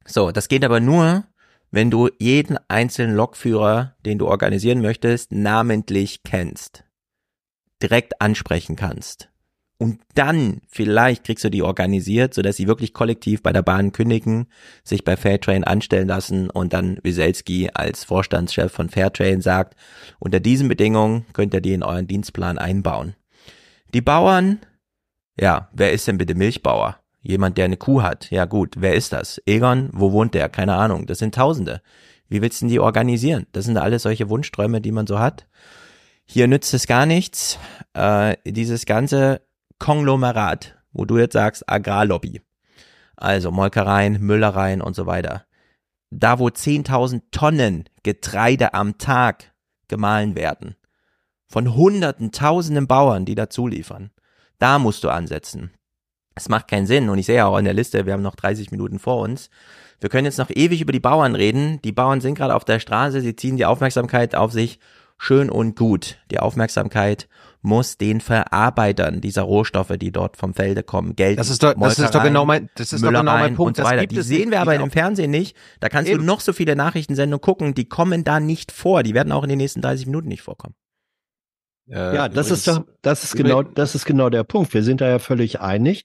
So, 0.05 0.31
das 0.31 0.47
geht 0.47 0.63
aber 0.65 0.79
nur, 0.79 1.25
wenn 1.69 1.91
du 1.91 2.09
jeden 2.17 2.57
einzelnen 2.69 3.15
Lokführer, 3.15 3.95
den 4.05 4.17
du 4.17 4.27
organisieren 4.27 4.81
möchtest, 4.81 5.31
namentlich 5.31 6.23
kennst, 6.23 6.85
direkt 7.81 8.21
ansprechen 8.21 8.75
kannst 8.75 9.29
und 9.79 9.99
dann 10.15 10.61
vielleicht 10.67 11.23
kriegst 11.23 11.43
du 11.43 11.49
die 11.49 11.61
organisiert, 11.61 12.33
sodass 12.33 12.55
sie 12.55 12.67
wirklich 12.67 12.93
kollektiv 12.93 13.43
bei 13.43 13.53
der 13.53 13.61
Bahn 13.61 13.91
kündigen, 13.91 14.47
sich 14.83 15.03
bei 15.03 15.15
Fairtrain 15.15 15.63
anstellen 15.63 16.07
lassen 16.07 16.49
und 16.49 16.73
dann 16.73 16.97
Wieselski 17.03 17.69
als 17.73 18.03
Vorstandschef 18.03 18.71
von 18.71 18.89
Fairtrain 18.89 19.41
sagt, 19.41 19.75
unter 20.19 20.39
diesen 20.39 20.67
Bedingungen 20.67 21.25
könnt 21.33 21.53
ihr 21.53 21.61
die 21.61 21.73
in 21.73 21.83
euren 21.83 22.07
Dienstplan 22.07 22.57
einbauen. 22.57 23.15
Die 23.93 24.01
Bauern, 24.01 24.59
ja, 25.39 25.69
wer 25.73 25.91
ist 25.91 26.07
denn 26.07 26.17
bitte 26.17 26.33
Milchbauer? 26.33 26.99
Jemand, 27.21 27.57
der 27.57 27.65
eine 27.65 27.77
Kuh 27.77 28.01
hat. 28.01 28.31
Ja 28.31 28.45
gut, 28.45 28.75
wer 28.77 28.95
ist 28.95 29.13
das? 29.13 29.41
Egon, 29.45 29.89
wo 29.93 30.11
wohnt 30.11 30.33
der? 30.33 30.49
Keine 30.49 30.75
Ahnung. 30.75 31.05
Das 31.05 31.19
sind 31.19 31.35
Tausende. 31.35 31.81
Wie 32.29 32.41
willst 32.41 32.61
du 32.61 32.65
denn 32.65 32.71
die 32.71 32.79
organisieren? 32.79 33.45
Das 33.51 33.65
sind 33.65 33.77
alles 33.77 34.03
solche 34.03 34.29
Wunschträume, 34.29 34.81
die 34.81 34.91
man 34.91 35.07
so 35.07 35.19
hat. 35.19 35.45
Hier 36.25 36.47
nützt 36.47 36.73
es 36.73 36.87
gar 36.87 37.05
nichts. 37.05 37.59
Äh, 37.93 38.35
dieses 38.45 38.85
ganze 38.85 39.41
Konglomerat, 39.79 40.77
wo 40.91 41.05
du 41.05 41.17
jetzt 41.17 41.33
sagst 41.33 41.69
Agrarlobby, 41.69 42.41
also 43.15 43.51
Molkereien, 43.51 44.19
Müllereien 44.21 44.81
und 44.81 44.95
so 44.95 45.05
weiter, 45.05 45.45
da 46.09 46.39
wo 46.39 46.47
10.000 46.47 47.23
Tonnen 47.31 47.85
Getreide 48.03 48.73
am 48.73 48.97
Tag 48.97 49.53
gemahlen 49.87 50.35
werden, 50.35 50.75
von 51.47 51.75
hunderten, 51.75 52.31
tausenden 52.31 52.87
Bauern, 52.87 53.25
die 53.25 53.35
dazu 53.35 53.67
liefern, 53.67 54.11
da 54.59 54.79
musst 54.79 55.03
du 55.03 55.09
ansetzen. 55.09 55.71
Es 56.35 56.49
macht 56.49 56.67
keinen 56.67 56.85
Sinn 56.85 57.09
und 57.09 57.17
ich 57.17 57.25
sehe 57.25 57.45
auch 57.45 57.57
in 57.57 57.65
der 57.65 57.73
Liste, 57.73 58.05
wir 58.05 58.13
haben 58.13 58.21
noch 58.21 58.35
30 58.35 58.69
Minuten 58.71 58.99
vor 58.99 59.19
uns. 59.21 59.49
Wir 59.99 60.09
können 60.09 60.25
jetzt 60.25 60.37
noch 60.37 60.51
ewig 60.51 60.81
über 60.81 60.91
die 60.91 60.99
Bauern 60.99 61.33
reden. 61.33 61.81
Die 61.81 61.91
Bauern 61.91 62.21
sind 62.21 62.35
gerade 62.35 62.53
auf 62.53 62.63
der 62.63 62.79
Straße, 62.79 63.21
sie 63.21 63.35
ziehen 63.35 63.57
die 63.57 63.65
Aufmerksamkeit 63.65 64.35
auf 64.35 64.51
sich. 64.51 64.79
Schön 65.17 65.49
und 65.49 65.75
gut. 65.75 66.19
Die 66.29 66.39
Aufmerksamkeit 66.39 67.27
muss 67.61 67.97
den 67.97 68.21
Verarbeitern 68.21 69.21
dieser 69.21 69.41
Rohstoffe, 69.43 69.93
die 69.97 70.11
dort 70.11 70.37
vom 70.37 70.53
Felde 70.53 70.83
kommen, 70.83 71.15
Geld. 71.15 71.39
Das 71.39 71.49
ist 71.49 71.63
doch, 71.63 71.73
das 71.73 71.99
ist 71.99 72.13
doch 72.13 72.23
genau 72.23 72.45
mein, 72.45 72.69
das 72.75 72.93
ist 72.93 73.03
doch 73.03 73.09
genau 73.09 73.23
mein 73.23 73.55
Punkt. 73.55 73.77
Und 73.77 73.83
so 73.83 73.89
weiter. 73.89 74.05
Die 74.05 74.21
sehen 74.21 74.51
wir 74.51 74.61
aber 74.61 74.75
im 74.75 74.91
Fernsehen 74.91 75.31
nicht. 75.31 75.55
Da 75.79 75.89
kannst 75.89 76.09
Eben. 76.09 76.19
du 76.19 76.25
noch 76.25 76.39
so 76.39 76.53
viele 76.53 76.75
Nachrichtensendungen 76.75 77.41
gucken, 77.41 77.73
die 77.73 77.85
kommen 77.85 78.23
da 78.23 78.39
nicht 78.39 78.71
vor. 78.71 79.03
Die 79.03 79.13
werden 79.13 79.31
auch 79.31 79.43
in 79.43 79.49
den 79.49 79.57
nächsten 79.57 79.81
30 79.81 80.05
Minuten 80.05 80.27
nicht 80.27 80.41
vorkommen. 80.41 80.75
Äh, 81.89 82.15
ja, 82.15 82.29
das 82.29 82.47
übrigens, 82.47 82.51
ist 82.51 82.67
doch, 82.67 82.85
das 83.01 83.23
ist 83.23 83.35
genau, 83.35 83.63
das 83.63 83.95
ist 83.95 84.05
genau 84.05 84.29
der 84.29 84.43
Punkt. 84.43 84.73
Wir 84.73 84.83
sind 84.83 85.01
da 85.01 85.07
ja 85.07 85.19
völlig 85.19 85.61
einig. 85.61 86.03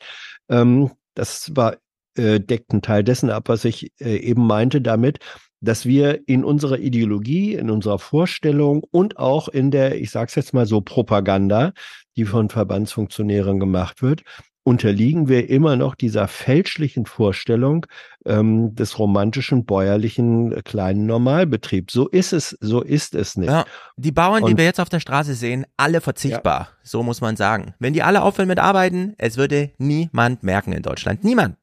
Ähm, 0.48 0.92
das 1.14 1.54
war 1.54 1.76
äh, 2.16 2.40
deckt 2.40 2.72
einen 2.72 2.82
Teil 2.82 3.04
dessen 3.04 3.30
ab, 3.30 3.48
was 3.48 3.64
ich 3.64 3.92
äh, 4.00 4.16
eben 4.16 4.46
meinte 4.46 4.80
damit, 4.80 5.18
dass 5.62 5.86
wir 5.86 6.28
in 6.28 6.44
unserer 6.44 6.78
Ideologie, 6.78 7.54
in 7.54 7.70
unserer 7.70 7.98
Vorstellung 7.98 8.82
und 8.90 9.16
auch 9.16 9.48
in 9.48 9.70
der, 9.70 10.00
ich 10.00 10.10
sage 10.10 10.26
es 10.28 10.34
jetzt 10.34 10.52
mal 10.52 10.66
so, 10.66 10.80
Propaganda, 10.80 11.72
die 12.16 12.24
von 12.24 12.50
Verbandsfunktionären 12.50 13.58
gemacht 13.58 14.02
wird, 14.02 14.22
unterliegen 14.64 15.28
wir 15.28 15.50
immer 15.50 15.76
noch 15.76 15.94
dieser 15.94 16.28
fälschlichen 16.28 17.06
Vorstellung 17.06 17.86
ähm, 18.26 18.74
des 18.74 18.98
romantischen 18.98 19.64
bäuerlichen 19.64 20.52
äh, 20.52 20.62
kleinen 20.62 21.06
Normalbetriebs. 21.06 21.92
So 21.92 22.08
ist 22.08 22.32
es, 22.32 22.56
so 22.60 22.80
ist 22.80 23.14
es 23.14 23.36
nicht. 23.36 23.48
Ja, 23.50 23.64
die 23.96 24.12
Bauern, 24.12 24.42
Und- 24.44 24.50
die 24.50 24.56
wir 24.56 24.64
jetzt 24.64 24.80
auf 24.80 24.88
der 24.88 25.00
Straße 25.00 25.34
sehen, 25.34 25.66
alle 25.76 26.00
verzichtbar. 26.00 26.68
So 26.82 27.02
muss 27.02 27.20
man 27.20 27.36
sagen. 27.36 27.74
Wenn 27.78 27.92
die 27.92 28.02
alle 28.02 28.22
aufhören 28.22 28.48
mit 28.48 28.58
Arbeiten, 28.60 29.14
es 29.18 29.36
würde 29.36 29.72
niemand 29.78 30.42
merken 30.42 30.72
in 30.72 30.82
Deutschland. 30.82 31.24
Niemand. 31.24 31.56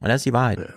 Und 0.00 0.08
das 0.08 0.16
ist 0.16 0.26
die 0.26 0.32
Wahrheit. 0.34 0.74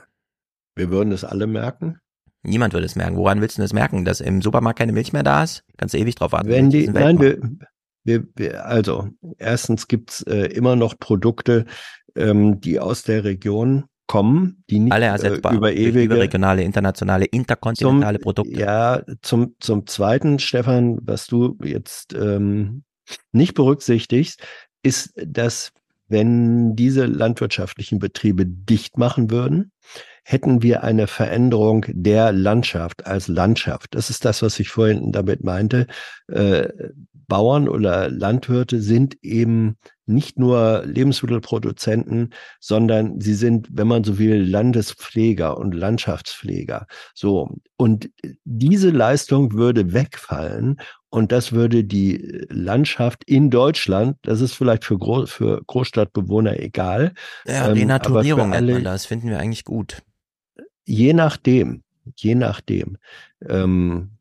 Wir 0.76 0.90
würden 0.92 1.12
es 1.12 1.26
alle 1.26 1.48
merken. 1.48 2.00
Niemand 2.48 2.74
würde 2.74 2.86
es 2.86 2.96
merken. 2.96 3.18
Woran 3.18 3.42
willst 3.42 3.58
du 3.58 3.62
das 3.62 3.74
merken? 3.74 4.06
Dass 4.06 4.22
im 4.22 4.42
Supermarkt 4.42 4.80
keine 4.80 4.94
Milch 4.94 5.14
mehr 5.14 5.24
da 5.24 5.44
ist? 5.44 5.64
Kannst 5.78 5.94
du 5.94 6.00
ewig 6.00 6.16
drauf 6.16 6.32
warten. 6.32 6.48
Wenn 6.48 6.70
die, 6.70 6.88
nein, 6.88 7.20
wir, 7.20 7.40
wir, 8.04 8.28
wir, 8.36 8.66
also 8.66 9.10
erstens 9.38 9.88
gibt's 9.88 10.22
äh, 10.24 10.48
immer 10.48 10.76
noch 10.76 10.98
Produkte, 10.98 11.66
ähm, 12.16 12.62
die 12.62 12.80
aus 12.80 13.04
der 13.04 13.24
Region 13.26 13.86
kommen, 14.08 14.64
die 14.70 14.80
nicht 14.80 14.94
alle 14.94 15.06
äh, 15.06 15.10
ersetzbar. 15.10 15.54
über 15.54 15.72
durch 15.72 15.82
ewige 15.82 16.04
überregionale, 16.04 16.64
internationale, 16.64 17.26
interkontinentale 17.26 18.20
Produkte. 18.20 18.58
Ja, 18.58 19.02
zum, 19.22 19.56
zum 19.60 19.86
Zweiten, 19.86 20.40
Stefan, 20.40 21.00
was 21.02 21.28
du 21.28 21.58
jetzt 21.62 22.14
ähm, 22.14 22.84
nicht 23.34 23.54
berücksichtigst, 23.54 24.42
ist, 24.84 25.14
dass 25.16 25.74
wenn 26.08 26.76
diese 26.76 27.06
landwirtschaftlichen 27.06 28.00
Betriebe 28.00 28.46
dicht 28.46 28.98
machen 28.98 29.30
würden, 29.30 29.72
hätten 30.30 30.62
wir 30.62 30.84
eine 30.84 31.08
Veränderung 31.08 31.86
der 31.88 32.34
Landschaft 32.34 33.06
als 33.08 33.30
Landschaft. 33.30 33.96
Das 33.96 34.10
ist 34.10 34.26
das, 34.26 34.42
was 34.42 34.60
ich 34.60 34.68
vorhin 34.68 35.14
damit 35.14 35.42
meinte. 35.42 35.88
Äh, 36.28 36.68
Bauern 37.30 37.70
oder 37.70 38.10
Landwirte 38.10 38.82
sind 38.82 39.18
eben 39.22 39.78
nicht 40.06 40.38
nur 40.38 40.84
Lebensmittelproduzenten, 40.86 42.34
sondern 42.60 43.22
sie 43.22 43.36
sind, 43.36 43.70
wenn 43.72 43.88
man 43.88 44.04
so 44.04 44.20
will, 44.20 44.44
Landespfleger 44.44 45.58
und 45.58 45.74
Landschaftspfleger. 45.74 46.88
So. 47.14 47.56
Und 47.78 48.10
diese 48.44 48.90
Leistung 48.90 49.54
würde 49.54 49.94
wegfallen 49.94 50.76
und 51.10 51.32
das 51.32 51.54
würde 51.54 51.86
die 51.86 52.46
Landschaft 52.50 53.24
in 53.26 53.50
Deutschland, 53.50 54.18
das 54.24 54.42
ist 54.42 54.56
vielleicht 54.56 54.84
für, 54.84 54.98
Gro 54.98 55.26
für 55.26 55.62
Großstadtbewohner 55.66 56.60
egal. 56.60 57.14
Ja, 57.46 57.68
ähm, 57.68 57.78
Renaturierung 57.78 58.42
aber 58.42 58.56
für 58.56 58.62
nennt 58.62 58.72
alle, 58.72 58.74
man 58.74 58.84
das. 58.84 59.06
Finden 59.06 59.30
wir 59.30 59.40
eigentlich 59.40 59.64
gut. 59.64 60.04
Je 60.88 61.14
nachdem, 61.14 61.84
je 62.16 62.34
nachdem. 62.36 62.98
Ähm, 63.48 64.12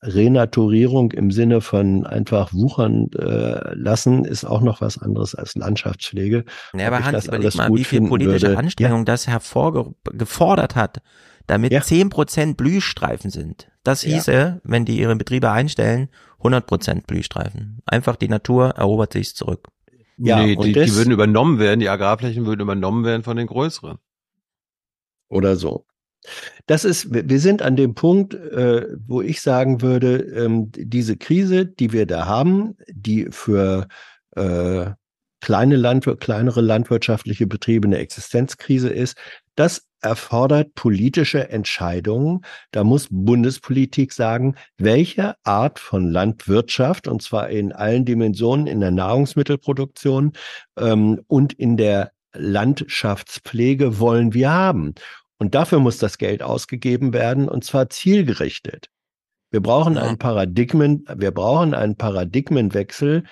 Renaturierung 0.00 1.10
im 1.12 1.30
Sinne 1.32 1.60
von 1.60 2.06
einfach 2.06 2.52
wuchern 2.54 3.10
äh, 3.18 3.74
lassen 3.74 4.24
ist 4.24 4.44
auch 4.44 4.60
noch 4.60 4.80
was 4.80 4.96
anderes 4.98 5.34
als 5.34 5.56
Landschaftspflege. 5.56 6.44
Ja, 6.72 6.86
aber 6.86 7.00
ich 7.00 7.04
Hans, 7.06 7.12
das 7.16 7.24
überleg 7.26 7.44
alles 7.46 7.56
mal, 7.56 7.68
gut 7.68 7.78
wie 7.80 7.84
viel 7.84 8.00
politische 8.02 8.46
würde. 8.48 8.58
Anstrengung 8.58 9.04
das 9.04 9.26
hervorgefordert 9.26 10.76
hat, 10.76 11.02
damit 11.48 11.72
Ja. 11.72 11.80
10% 11.80 12.54
Blühstreifen 12.56 13.30
sind. 13.30 13.68
Das 13.82 14.02
Ja. 14.02 14.14
hieße, 14.14 14.60
wenn 14.64 14.84
die 14.84 14.98
ihre 15.00 15.16
Betriebe 15.16 15.50
einstellen, 15.50 16.08
100% 16.40 17.06
Blühstreifen. 17.08 17.82
Einfach 17.84 18.14
die 18.16 18.28
Natur 18.28 18.70
erobert 18.76 19.12
sich 19.14 19.34
zurück. 19.34 19.66
Ja, 20.16 20.44
nee, 20.44 20.54
und 20.56 20.64
die, 20.66 20.72
das- 20.74 20.86
die 20.90 20.94
würden 20.94 21.10
übernommen 21.12 21.58
werden, 21.58 21.80
die 21.80 21.88
Agrarflächen 21.88 22.46
würden 22.46 22.60
übernommen 22.60 23.04
werden 23.04 23.22
von 23.24 23.36
den 23.36 23.46
größeren. 23.48 23.98
oder 25.28 25.56
so. 25.56 25.84
Das 26.66 26.84
ist, 26.84 27.08
wir 27.10 27.40
sind 27.40 27.62
an 27.62 27.76
dem 27.76 27.94
Punkt, 27.94 28.34
äh, 28.34 28.86
wo 29.06 29.22
ich 29.22 29.40
sagen 29.40 29.80
würde, 29.80 30.16
ähm, 30.16 30.70
diese 30.74 31.16
Krise, 31.16 31.66
die 31.66 31.92
wir 31.92 32.06
da 32.06 32.26
haben, 32.26 32.76
die 32.88 33.28
für 33.30 33.88
äh, 34.36 34.90
kleine 35.40 35.76
Landwir 35.76 36.16
kleinere 36.16 36.60
landwirtschaftliche 36.60 37.46
Betriebe 37.46 37.86
eine 37.86 37.98
Existenzkrise 37.98 38.88
ist, 38.88 39.16
das 39.54 39.88
erfordert 40.00 40.74
politische 40.74 41.48
Entscheidungen. 41.48 42.42
Da 42.70 42.84
muss 42.84 43.08
Bundespolitik 43.10 44.12
sagen, 44.12 44.54
welche 44.76 45.34
Art 45.44 45.78
von 45.78 46.10
Landwirtschaft, 46.10 47.08
und 47.08 47.22
zwar 47.22 47.48
in 47.48 47.72
allen 47.72 48.04
Dimensionen, 48.04 48.66
in 48.66 48.80
der 48.80 48.90
Nahrungsmittelproduktion 48.90 50.32
ähm, 50.78 51.20
und 51.26 51.52
in 51.52 51.76
der 51.76 52.12
Landschaftspflege 52.34 53.98
wollen 53.98 54.34
wir 54.34 54.50
haben. 54.50 54.94
Und 55.38 55.54
dafür 55.54 55.78
muss 55.78 55.98
das 55.98 56.18
Geld 56.18 56.42
ausgegeben 56.42 57.12
werden, 57.12 57.48
und 57.48 57.64
zwar 57.64 57.88
zielgerichtet. 57.90 58.90
Wir 59.50 59.60
brauchen 59.60 59.96
einen 59.96 60.18
Paradigmen, 60.18 61.04
wir 61.16 61.30
brauchen 61.30 61.74
einen 61.74 61.96
Paradigmenwechsel 61.96 63.24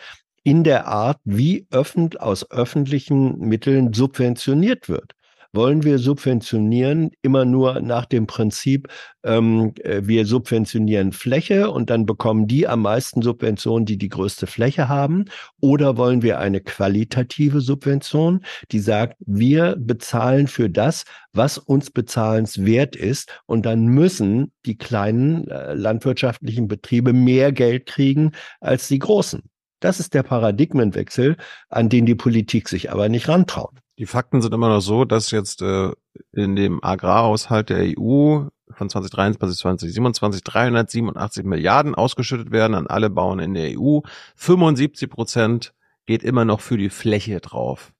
in 0.42 0.64
der 0.64 0.86
Art, 0.86 1.18
wie 1.24 1.66
öffent, 1.70 2.20
aus 2.20 2.50
öffentlichen 2.50 3.38
Mitteln 3.38 3.92
subventioniert 3.92 4.88
wird. 4.88 5.12
Wollen 5.52 5.82
wir 5.84 5.98
subventionieren 5.98 7.10
immer 7.22 7.44
nur 7.44 7.80
nach 7.80 8.06
dem 8.06 8.26
Prinzip, 8.26 8.88
ähm, 9.24 9.72
äh, 9.82 10.02
wir 10.04 10.26
subventionieren 10.26 11.12
Fläche 11.12 11.70
und 11.70 11.90
dann 11.90 12.06
bekommen 12.06 12.46
die 12.46 12.66
am 12.66 12.82
meisten 12.82 13.22
Subventionen, 13.22 13.86
die 13.86 13.98
die 13.98 14.08
größte 14.08 14.46
Fläche 14.46 14.88
haben? 14.88 15.26
Oder 15.60 15.96
wollen 15.96 16.22
wir 16.22 16.38
eine 16.38 16.60
qualitative 16.60 17.60
Subvention, 17.60 18.44
die 18.70 18.80
sagt, 18.80 19.16
wir 19.20 19.76
bezahlen 19.78 20.46
für 20.46 20.70
das, 20.70 21.04
was 21.32 21.58
uns 21.58 21.90
bezahlenswert 21.90 22.96
ist 22.96 23.42
und 23.46 23.66
dann 23.66 23.86
müssen 23.86 24.52
die 24.64 24.76
kleinen 24.76 25.48
äh, 25.48 25.74
landwirtschaftlichen 25.74 26.68
Betriebe 26.68 27.12
mehr 27.12 27.52
Geld 27.52 27.86
kriegen 27.86 28.32
als 28.60 28.88
die 28.88 28.98
großen. 28.98 29.42
Das 29.80 30.00
ist 30.00 30.14
der 30.14 30.22
Paradigmenwechsel, 30.22 31.36
an 31.68 31.88
den 31.88 32.06
die 32.06 32.14
Politik 32.14 32.68
sich 32.68 32.90
aber 32.90 33.08
nicht 33.08 33.28
rantraut. 33.28 33.74
Die 33.98 34.06
Fakten 34.06 34.42
sind 34.42 34.52
immer 34.52 34.68
noch 34.68 34.80
so, 34.80 35.04
dass 35.04 35.30
jetzt 35.30 35.62
äh, 35.62 35.92
in 36.32 36.54
dem 36.54 36.84
Agrarhaushalt 36.84 37.70
der 37.70 37.94
EU 37.98 38.44
von 38.70 38.90
2023 38.90 39.58
2027 39.58 40.44
387 40.44 41.44
Milliarden 41.44 41.94
ausgeschüttet 41.94 42.50
werden 42.50 42.74
an 42.74 42.86
alle 42.86 43.08
Bauern 43.08 43.38
in 43.38 43.54
der 43.54 43.78
EU. 43.78 44.00
75 44.34 45.08
Prozent 45.08 45.74
geht 46.04 46.22
immer 46.22 46.44
noch 46.44 46.60
für 46.60 46.76
die 46.76 46.90
Fläche 46.90 47.40
drauf. 47.40 47.92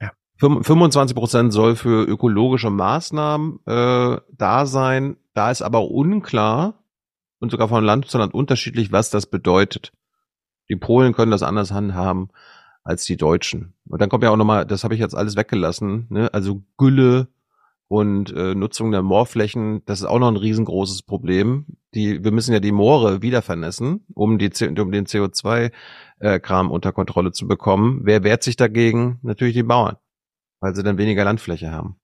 Ja. 0.00 0.12
25 0.38 1.16
Prozent 1.16 1.52
soll 1.52 1.76
für 1.76 2.04
ökologische 2.04 2.70
Maßnahmen 2.70 3.60
äh, 3.66 4.16
da 4.32 4.66
sein. 4.66 5.16
Da 5.34 5.50
ist 5.50 5.62
aber 5.62 5.88
unklar 5.88 6.82
und 7.38 7.50
sogar 7.50 7.68
von 7.68 7.84
Land 7.84 8.06
zu 8.08 8.18
Land 8.18 8.34
unterschiedlich, 8.34 8.90
was 8.90 9.10
das 9.10 9.26
bedeutet. 9.26 9.92
Die 10.68 10.76
Polen 10.76 11.12
können 11.12 11.30
das 11.30 11.42
anders 11.42 11.70
handhaben 11.70 12.30
als 12.84 13.04
die 13.04 13.16
Deutschen. 13.16 13.74
Und 13.88 14.00
dann 14.00 14.08
kommt 14.08 14.22
ja 14.22 14.30
auch 14.30 14.36
nochmal, 14.36 14.66
das 14.66 14.84
habe 14.84 14.94
ich 14.94 15.00
jetzt 15.00 15.16
alles 15.16 15.36
weggelassen, 15.36 16.06
ne? 16.10 16.32
also 16.32 16.62
Gülle 16.76 17.28
und 17.88 18.32
äh, 18.32 18.54
Nutzung 18.54 18.90
der 18.90 19.02
Moorflächen, 19.02 19.84
das 19.86 20.00
ist 20.00 20.06
auch 20.06 20.18
noch 20.18 20.28
ein 20.28 20.36
riesengroßes 20.36 21.02
Problem. 21.02 21.66
Die, 21.94 22.22
wir 22.22 22.30
müssen 22.30 22.52
ja 22.52 22.60
die 22.60 22.72
Moore 22.72 23.22
wieder 23.22 23.42
vernässen, 23.42 24.04
um, 24.14 24.38
die, 24.38 24.50
um 24.78 24.92
den 24.92 25.06
CO2-Kram 25.06 26.70
unter 26.70 26.92
Kontrolle 26.92 27.32
zu 27.32 27.46
bekommen. 27.46 28.00
Wer 28.04 28.22
wehrt 28.22 28.42
sich 28.42 28.56
dagegen? 28.56 29.18
Natürlich 29.22 29.54
die 29.54 29.62
Bauern, 29.62 29.96
weil 30.60 30.74
sie 30.74 30.82
dann 30.82 30.98
weniger 30.98 31.24
Landfläche 31.24 31.70
haben. 31.70 31.96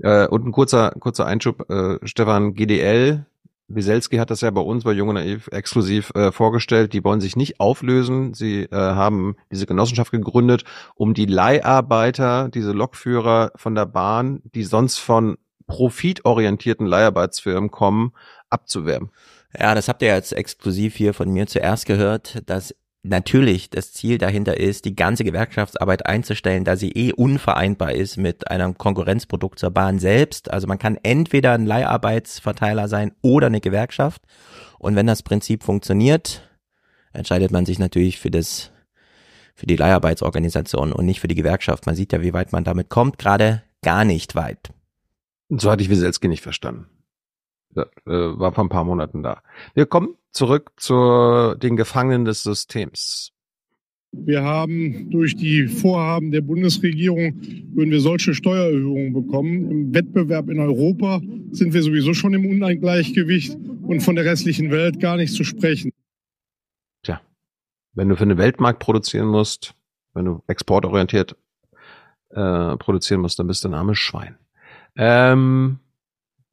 Äh, 0.00 0.26
und 0.26 0.46
ein 0.46 0.52
kurzer, 0.52 0.90
kurzer 0.98 1.26
Einschub, 1.26 1.70
äh, 1.70 1.98
Stefan, 2.02 2.54
GDL, 2.54 3.26
Wieselski 3.68 4.18
hat 4.18 4.30
das 4.30 4.42
ja 4.42 4.50
bei 4.50 4.60
uns 4.60 4.84
bei 4.84 4.92
Jung 4.92 5.08
und 5.08 5.14
Naiv 5.14 5.48
exklusiv 5.48 6.10
äh, 6.14 6.32
vorgestellt. 6.32 6.92
Die 6.92 7.02
wollen 7.02 7.20
sich 7.20 7.34
nicht 7.34 7.60
auflösen. 7.60 8.34
Sie 8.34 8.64
äh, 8.64 8.76
haben 8.76 9.36
diese 9.50 9.66
Genossenschaft 9.66 10.10
gegründet, 10.10 10.64
um 10.94 11.14
die 11.14 11.26
Leiharbeiter, 11.26 12.50
diese 12.50 12.72
Lokführer 12.72 13.52
von 13.56 13.74
der 13.74 13.86
Bahn, 13.86 14.42
die 14.54 14.64
sonst 14.64 14.98
von 14.98 15.38
profitorientierten 15.66 16.86
Leiharbeitsfirmen 16.86 17.70
kommen, 17.70 18.12
abzuwerben. 18.50 19.10
Ja, 19.58 19.74
das 19.74 19.88
habt 19.88 20.02
ihr 20.02 20.08
jetzt 20.08 20.32
exklusiv 20.32 20.96
hier 20.96 21.14
von 21.14 21.30
mir 21.30 21.46
zuerst 21.46 21.86
gehört, 21.86 22.42
dass 22.46 22.74
natürlich 23.04 23.70
das 23.70 23.92
Ziel 23.92 24.18
dahinter 24.18 24.58
ist, 24.58 24.84
die 24.84 24.96
ganze 24.96 25.24
Gewerkschaftsarbeit 25.24 26.06
einzustellen, 26.06 26.64
da 26.64 26.76
sie 26.76 26.90
eh 26.90 27.12
unvereinbar 27.12 27.92
ist 27.92 28.16
mit 28.16 28.50
einem 28.50 28.76
Konkurrenzprodukt 28.76 29.58
zur 29.58 29.70
Bahn 29.70 29.98
selbst. 29.98 30.50
Also 30.50 30.66
man 30.66 30.78
kann 30.78 30.98
entweder 31.02 31.52
ein 31.52 31.66
Leiharbeitsverteiler 31.66 32.88
sein 32.88 33.12
oder 33.20 33.48
eine 33.48 33.60
Gewerkschaft. 33.60 34.22
Und 34.78 34.96
wenn 34.96 35.06
das 35.06 35.22
Prinzip 35.22 35.62
funktioniert, 35.62 36.48
entscheidet 37.12 37.50
man 37.52 37.66
sich 37.66 37.78
natürlich 37.78 38.18
für 38.18 38.30
das, 38.30 38.72
für 39.54 39.66
die 39.66 39.76
Leiharbeitsorganisation 39.76 40.92
und 40.92 41.04
nicht 41.04 41.20
für 41.20 41.28
die 41.28 41.34
Gewerkschaft. 41.34 41.86
Man 41.86 41.94
sieht 41.94 42.12
ja, 42.12 42.22
wie 42.22 42.32
weit 42.32 42.52
man 42.52 42.64
damit 42.64 42.88
kommt, 42.88 43.18
gerade 43.18 43.62
gar 43.82 44.04
nicht 44.04 44.34
weit. 44.34 44.70
So 45.50 45.70
hatte 45.70 45.82
ich 45.82 45.90
Wieselski 45.90 46.28
nicht 46.28 46.42
verstanden. 46.42 46.86
Äh, 47.76 47.84
war 48.06 48.52
vor 48.52 48.64
ein 48.64 48.68
paar 48.68 48.84
Monaten 48.84 49.22
da. 49.22 49.42
Wir 49.74 49.86
kommen 49.86 50.14
zurück 50.30 50.72
zu 50.76 51.54
den 51.56 51.76
Gefangenen 51.76 52.24
des 52.24 52.42
Systems. 52.42 53.32
Wir 54.16 54.44
haben 54.44 55.10
durch 55.10 55.34
die 55.34 55.66
Vorhaben 55.66 56.30
der 56.30 56.40
Bundesregierung, 56.40 57.34
würden 57.74 57.90
wir 57.90 58.00
solche 58.00 58.32
Steuererhöhungen 58.32 59.12
bekommen. 59.12 59.70
Im 59.70 59.94
Wettbewerb 59.94 60.48
in 60.50 60.60
Europa 60.60 61.20
sind 61.50 61.74
wir 61.74 61.82
sowieso 61.82 62.14
schon 62.14 62.32
im 62.32 62.46
Ungleichgewicht 62.46 63.56
und 63.82 64.00
von 64.00 64.14
der 64.14 64.24
restlichen 64.24 64.70
Welt 64.70 65.00
gar 65.00 65.16
nicht 65.16 65.34
zu 65.34 65.42
sprechen. 65.42 65.90
Tja, 67.02 67.20
wenn 67.94 68.08
du 68.08 68.16
für 68.16 68.26
den 68.26 68.38
Weltmarkt 68.38 68.78
produzieren 68.78 69.26
musst, 69.26 69.74
wenn 70.14 70.26
du 70.26 70.42
exportorientiert 70.46 71.36
äh, 72.30 72.76
produzieren 72.76 73.20
musst, 73.20 73.40
dann 73.40 73.48
bist 73.48 73.64
du 73.64 73.68
ein 73.68 73.74
armes 73.74 73.98
Schwein. 73.98 74.36
Ähm, 74.96 75.80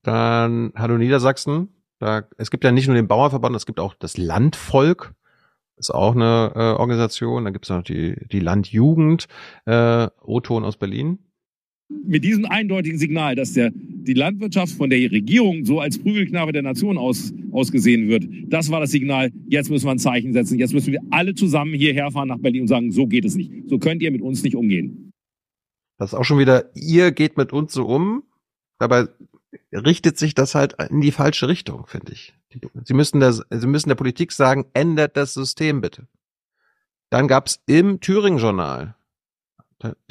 dann 0.03 0.71
Hallo 0.75 0.97
Niedersachsen. 0.97 1.69
Da, 1.99 2.27
es 2.37 2.49
gibt 2.49 2.63
ja 2.63 2.71
nicht 2.71 2.87
nur 2.87 2.95
den 2.95 3.07
Bauernverband, 3.07 3.55
es 3.55 3.65
gibt 3.65 3.79
auch 3.79 3.93
das 3.93 4.17
Landvolk. 4.17 5.13
Ist 5.77 5.93
auch 5.93 6.15
eine 6.15 6.51
äh, 6.55 6.79
Organisation. 6.79 7.43
Dann 7.43 7.53
gibt 7.53 7.65
es 7.65 7.69
noch 7.69 7.83
die, 7.83 8.15
die 8.31 8.39
Landjugend. 8.39 9.27
Äh, 9.65 10.07
O-Ton 10.21 10.63
aus 10.63 10.77
Berlin. 10.77 11.19
Mit 12.05 12.23
diesem 12.23 12.45
eindeutigen 12.45 12.97
Signal, 12.97 13.35
dass 13.35 13.53
der, 13.53 13.71
die 13.73 14.13
Landwirtschaft 14.13 14.73
von 14.73 14.89
der 14.89 14.99
Regierung 15.11 15.65
so 15.65 15.79
als 15.79 15.99
Prügelknabe 15.99 16.51
der 16.53 16.61
Nation 16.61 16.97
aus, 16.97 17.33
ausgesehen 17.51 18.07
wird, 18.07 18.25
das 18.47 18.71
war 18.71 18.79
das 18.79 18.91
Signal, 18.91 19.31
jetzt 19.49 19.69
müssen 19.69 19.87
wir 19.87 19.91
ein 19.91 19.99
Zeichen 19.99 20.33
setzen. 20.33 20.57
Jetzt 20.57 20.73
müssen 20.73 20.93
wir 20.93 21.01
alle 21.09 21.35
zusammen 21.35 21.73
hierher 21.73 22.11
fahren 22.11 22.29
nach 22.29 22.39
Berlin 22.39 22.61
und 22.61 22.67
sagen, 22.67 22.91
so 22.91 23.07
geht 23.07 23.25
es 23.25 23.35
nicht. 23.35 23.51
So 23.67 23.77
könnt 23.77 24.01
ihr 24.01 24.11
mit 24.11 24.21
uns 24.21 24.43
nicht 24.43 24.55
umgehen. 24.55 25.11
Das 25.97 26.13
ist 26.13 26.19
auch 26.19 26.23
schon 26.23 26.39
wieder, 26.39 26.75
ihr 26.75 27.11
geht 27.11 27.37
mit 27.37 27.53
uns 27.53 27.73
so 27.73 27.85
um. 27.85 28.23
Dabei 28.79 29.07
richtet 29.71 30.17
sich 30.17 30.33
das 30.33 30.55
halt 30.55 30.75
in 30.89 31.01
die 31.01 31.11
falsche 31.11 31.47
Richtung, 31.47 31.85
finde 31.87 32.13
ich. 32.13 32.33
Sie 32.83 32.93
müssen, 32.93 33.19
das, 33.19 33.41
Sie 33.49 33.67
müssen 33.67 33.89
der 33.89 33.95
Politik 33.95 34.31
sagen, 34.31 34.65
ändert 34.73 35.15
das 35.17 35.33
System 35.33 35.81
bitte. 35.81 36.07
Dann 37.09 37.27
gab's 37.27 37.61
im 37.65 37.99
Thüringen-Journal, 37.99 38.95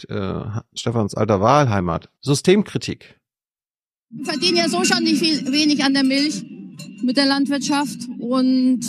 äh, 0.09 0.41
Stefans 0.75 1.15
alter 1.15 1.41
Wahlheimat, 1.41 2.11
Systemkritik. 2.21 3.19
Wir 4.11 4.25
verdienen 4.25 4.57
ja 4.57 4.69
so 4.69 4.85
schon 4.85 5.05
nicht 5.05 5.21
viel, 5.21 5.53
wenig 5.53 5.85
an 5.85 5.95
der 5.95 6.05
Milch 6.05 6.45
mit 7.03 7.17
der 7.17 7.27
Landwirtschaft 7.27 8.09
und 8.19 8.81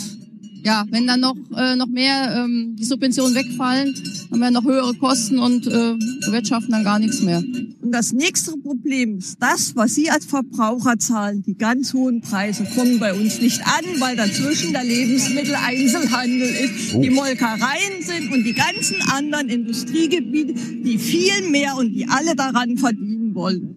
ja, 0.64 0.84
wenn 0.90 1.06
dann 1.06 1.20
noch, 1.20 1.36
äh, 1.56 1.76
noch 1.76 1.88
mehr 1.88 2.34
ähm, 2.36 2.76
die 2.78 2.84
Subventionen 2.84 3.34
wegfallen, 3.34 3.94
haben 4.30 4.40
wir 4.40 4.50
noch 4.50 4.64
höhere 4.64 4.94
Kosten 4.94 5.38
und 5.38 5.66
äh, 5.66 5.94
wirtschaften 6.30 6.72
dann 6.72 6.84
gar 6.84 6.98
nichts 6.98 7.20
mehr. 7.20 7.38
Und 7.38 7.90
das 7.90 8.12
nächste 8.12 8.52
Problem 8.58 9.18
ist 9.18 9.42
das, 9.42 9.74
was 9.74 9.94
Sie 9.94 10.10
als 10.10 10.24
Verbraucher 10.24 10.98
zahlen. 10.98 11.42
Die 11.42 11.56
ganz 11.56 11.92
hohen 11.94 12.20
Preise 12.20 12.64
kommen 12.64 12.98
bei 13.00 13.12
uns 13.12 13.40
nicht 13.40 13.60
an, 13.62 14.00
weil 14.00 14.16
dazwischen 14.16 14.72
der 14.72 14.84
Lebensmitteleinzelhandel 14.84 16.48
ist, 16.48 16.94
die 16.94 17.10
Molkereien 17.10 18.02
sind 18.02 18.32
und 18.32 18.44
die 18.44 18.54
ganzen 18.54 18.96
anderen 19.10 19.48
Industriegebiete, 19.48 20.54
die 20.54 20.98
viel 20.98 21.50
mehr 21.50 21.76
und 21.76 21.92
die 21.92 22.06
alle 22.08 22.36
daran 22.36 22.76
verdienen 22.76 23.34
wollen. 23.34 23.76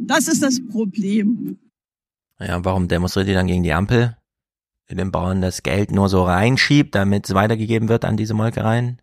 Das 0.00 0.28
ist 0.28 0.42
das 0.42 0.60
Problem. 0.68 1.58
Ja, 2.38 2.62
warum 2.64 2.86
demonstriert 2.88 3.28
ihr 3.28 3.34
dann 3.34 3.46
gegen 3.46 3.62
die 3.62 3.72
Ampel? 3.72 4.16
Die 4.90 4.94
den 4.94 5.10
Bauern 5.10 5.42
das 5.42 5.62
Geld 5.62 5.90
nur 5.90 6.08
so 6.08 6.24
reinschiebt, 6.24 6.94
damit 6.94 7.28
es 7.28 7.34
weitergegeben 7.34 7.88
wird 7.88 8.04
an 8.04 8.16
diese 8.16 8.34
Molkereien? 8.34 9.02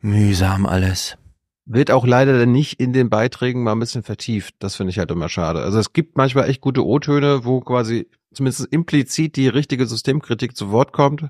Mühsam 0.00 0.66
alles. 0.66 1.16
Wird 1.64 1.90
auch 1.90 2.06
leider 2.06 2.44
nicht 2.46 2.80
in 2.80 2.92
den 2.92 3.08
Beiträgen 3.08 3.62
mal 3.62 3.72
ein 3.72 3.80
bisschen 3.80 4.02
vertieft. 4.02 4.54
Das 4.58 4.74
finde 4.74 4.90
ich 4.90 4.98
halt 4.98 5.10
immer 5.10 5.28
schade. 5.28 5.60
Also 5.60 5.78
es 5.78 5.92
gibt 5.92 6.16
manchmal 6.16 6.48
echt 6.48 6.60
gute 6.60 6.84
O-Töne, 6.84 7.44
wo 7.44 7.60
quasi 7.60 8.08
zumindest 8.32 8.66
implizit 8.72 9.36
die 9.36 9.48
richtige 9.48 9.86
Systemkritik 9.86 10.56
zu 10.56 10.70
Wort 10.70 10.92
kommt. 10.92 11.26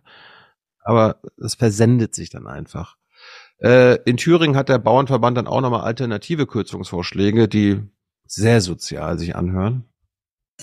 Aber 0.84 1.20
es 1.36 1.54
versendet 1.54 2.14
sich 2.14 2.30
dann 2.30 2.46
einfach. 2.46 2.96
Äh, 3.58 3.98
in 4.04 4.16
Thüringen 4.16 4.56
hat 4.56 4.68
der 4.68 4.78
Bauernverband 4.78 5.36
dann 5.36 5.46
auch 5.46 5.60
nochmal 5.60 5.82
alternative 5.82 6.46
Kürzungsvorschläge, 6.46 7.46
die 7.46 7.80
sehr 8.26 8.60
sozial 8.60 9.18
sich 9.18 9.36
anhören. 9.36 9.84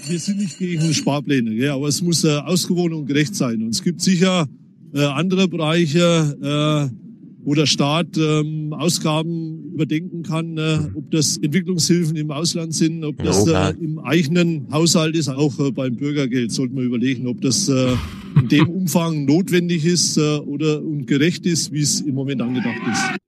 Wir 0.08 0.20
sind 0.20 0.38
nicht 0.38 0.58
gegen 0.58 0.94
Sparpläne, 0.94 1.52
ja, 1.54 1.76
aber 1.76 1.88
es 1.88 2.02
muss 2.02 2.24
äh, 2.24 2.30
ausgewogen 2.30 2.94
und 2.94 3.06
gerecht 3.06 3.36
sein. 3.36 3.62
Und 3.62 3.70
es 3.70 3.84
gibt 3.84 4.02
sicher 4.02 4.48
äh, 4.94 5.04
andere 5.04 5.48
Bereiche, 5.48 6.90
äh, 6.92 6.96
wo 7.44 7.54
der 7.54 7.66
Staat 7.66 8.18
ähm, 8.18 8.74
Ausgaben 8.74 9.74
überdenken 9.74 10.24
kann, 10.24 10.58
äh, 10.58 10.80
ob 10.94 11.10
das 11.12 11.38
Entwicklungshilfen 11.38 12.16
im 12.16 12.32
Ausland 12.32 12.74
sind, 12.74 13.04
ob 13.04 13.22
das 13.24 13.48
äh, 13.48 13.74
im 13.80 14.00
eigenen 14.00 14.68
Haushalt 14.72 15.16
ist, 15.16 15.30
auch 15.30 15.58
äh, 15.60 15.72
beim 15.72 15.96
Bürgergeld 15.96 16.52
sollte 16.52 16.76
man 16.76 16.84
überlegen, 16.84 17.28
ob 17.28 17.42
das 17.42 17.70
äh, 17.70 17.96
in 18.40 18.48
dem 18.50 18.70
Umfang 18.70 19.26
notwendig 19.26 19.86
ist 19.86 20.18
äh, 20.18 20.38
oder 20.38 20.84
und 20.84 21.08
gerecht 21.08 21.46
ist, 21.46 21.72
wie 21.72 21.82
es 21.82 22.02
im 22.02 22.16
Moment 22.16 22.42
angedacht 22.42 22.82
ist. 22.92 23.20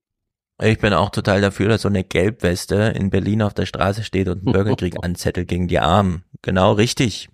Ich 0.61 0.77
bin 0.77 0.93
auch 0.93 1.09
total 1.09 1.41
dafür, 1.41 1.69
dass 1.69 1.81
so 1.81 1.87
eine 1.89 2.03
Gelbweste 2.03 2.93
in 2.95 3.09
Berlin 3.09 3.41
auf 3.41 3.55
der 3.55 3.65
Straße 3.65 4.03
steht 4.03 4.27
und 4.27 4.45
einen 4.45 4.53
Bürgerkrieg 4.53 5.03
anzettelt 5.03 5.47
gegen 5.47 5.67
die 5.67 5.79
Armen. 5.79 6.23
Genau 6.43 6.73
richtig. 6.73 7.29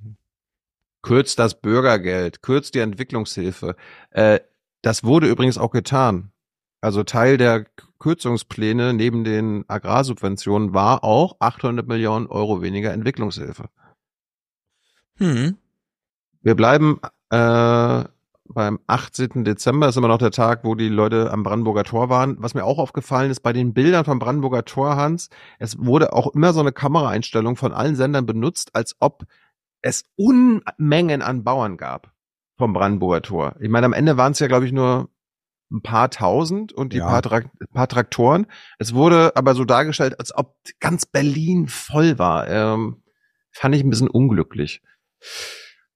Kürzt 1.02 1.38
das 1.38 1.60
Bürgergeld, 1.60 2.41
kürzt 2.41 2.74
die 2.74 2.80
Entwicklungshilfe. 2.80 3.76
Äh, 4.12 4.40
das 4.82 5.04
wurde 5.04 5.28
übrigens 5.28 5.58
auch 5.58 5.72
getan. 5.72 6.32
Also 6.80 7.04
Teil 7.04 7.38
der 7.38 7.66
Kürzungspläne 7.99 8.94
neben 8.94 9.24
den 9.24 9.66
Agrarsubventionen 9.68 10.74
war 10.74 11.04
auch 11.04 11.36
800 11.40 11.88
Millionen 11.88 12.28
Euro 12.28 12.62
weniger 12.62 12.94
Entwicklungshilfe. 12.94 13.70
Hm. 15.18 15.58
Wir 16.41 16.56
bleiben 16.56 17.02
äh, 17.30 18.04
beim 18.49 18.80
18. 18.88 19.44
Dezember, 19.44 19.90
ist 19.90 19.98
immer 19.98 20.07
noch 20.07 20.18
der 20.18 20.32
Tag, 20.32 20.64
wo 20.64 20.76
die 20.76 20.90
Leute 20.90 21.32
am 21.32 21.44
Brandenburger 21.44 21.84
Tor 21.84 22.10
waren. 22.10 22.38
Was 22.40 22.53
mir 22.53 22.65
auch 22.65 22.80
aufgefallen 22.80 23.32
ist, 23.32 23.41
bei 23.41 23.53
den 23.53 23.74
Bildern 23.74 24.06
vom 24.06 24.19
Brandenburger 24.19 24.65
Tor, 24.65 24.95
Hans, 24.95 25.30
es 25.60 25.78
wurde 25.80 26.14
auch 26.14 26.34
immer 26.34 26.53
so 26.53 26.60
eine 26.60 26.72
Kameraeinstellung 26.72 27.56
von 27.56 27.74
allen 27.74 27.95
Sendern 27.95 28.26
benutzt, 28.26 28.72
als 28.74 28.95
ob 28.99 29.26
es 29.82 30.03
Unmengen 30.15 31.22
an 31.22 31.44
Bauern 31.44 31.78
gab 31.78 32.11
vom 32.57 32.74
Brandenburger 32.74 33.22
Tor. 33.22 33.56
Ich 33.60 33.69
meine, 33.69 33.86
am 33.86 33.94
Ende 33.94 34.18
waren 34.18 34.32
es 34.32 34.40
ja, 34.40 34.48
glaube 34.48 34.65
ich, 34.65 34.72
nur 34.72 35.10
ein 35.72 35.82
paar 35.82 36.10
tausend 36.10 36.72
und 36.72 36.94
die 36.94 36.98
ja. 36.98 37.07
paar, 37.07 37.22
Tra 37.22 37.41
paar 37.74 37.88
Traktoren. 37.88 38.48
Es 38.80 38.94
wurde 38.94 39.36
aber 39.36 39.53
so 39.53 39.65
dargestellt, 39.65 40.19
als 40.19 40.36
ob 40.36 40.56
ganz 40.80 41.06
Berlin 41.06 41.68
voll 41.68 42.18
war. 42.18 42.48
Ähm, 42.48 43.03
fand 43.52 43.76
ich 43.76 43.84
ein 43.84 43.90
bisschen 43.90 44.10
unglücklich. 44.10 44.82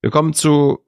Wir 0.02 0.12
kommen 0.12 0.34
zu 0.34 0.86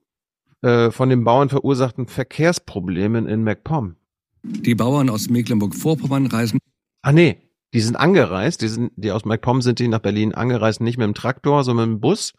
äh, 0.64 0.92
von 0.92 1.10
den 1.10 1.24
Bauern 1.26 1.50
verursachten 1.50 2.08
Verkehrsproblemen 2.08 3.28
in 3.28 3.44
MacPom. 3.44 3.96
Die 4.44 4.76
Bauern 4.76 5.10
aus 5.10 5.30
Mecklenburg-Vorpommern 5.30 6.28
reisen. 6.28 6.60
Ah 7.02 7.12
nee, 7.12 7.38
die 7.74 7.82
sind 7.82 7.98
angereist. 7.98 8.62
Die 8.62 8.70
sind, 8.70 8.92
die 8.96 9.12
aus 9.12 9.26
MacPom 9.26 9.62
sind 9.62 9.80
die 9.80 9.90
nach 9.90 10.00
Berlin 10.00 10.34
angereist, 10.34 10.80
nicht 10.80 10.98
mit 10.98 11.06
dem 11.06 11.14
Traktor, 11.14 11.64
sondern 11.64 11.90
mit 11.90 11.98
dem 11.98 12.02
Bus. 12.02 12.34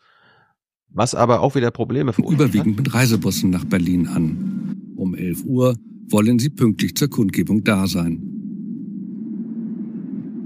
Was 0.89 1.15
aber 1.15 1.41
auch 1.41 1.55
wieder 1.55 1.71
Probleme 1.71 2.13
verursacht. 2.13 2.41
Überwiegend 2.41 2.79
mit 2.79 2.95
Reisebussen 2.95 3.51
nach 3.51 3.65
Berlin 3.65 4.07
an. 4.09 4.95
Um 4.97 5.15
11 5.15 5.45
Uhr 5.45 5.77
wollen 6.09 6.39
sie 6.39 6.51
pünktlich 6.51 6.97
zur 6.97 7.11
Kundgebung 7.11 7.63
da 7.63 7.87
sein. 7.87 8.23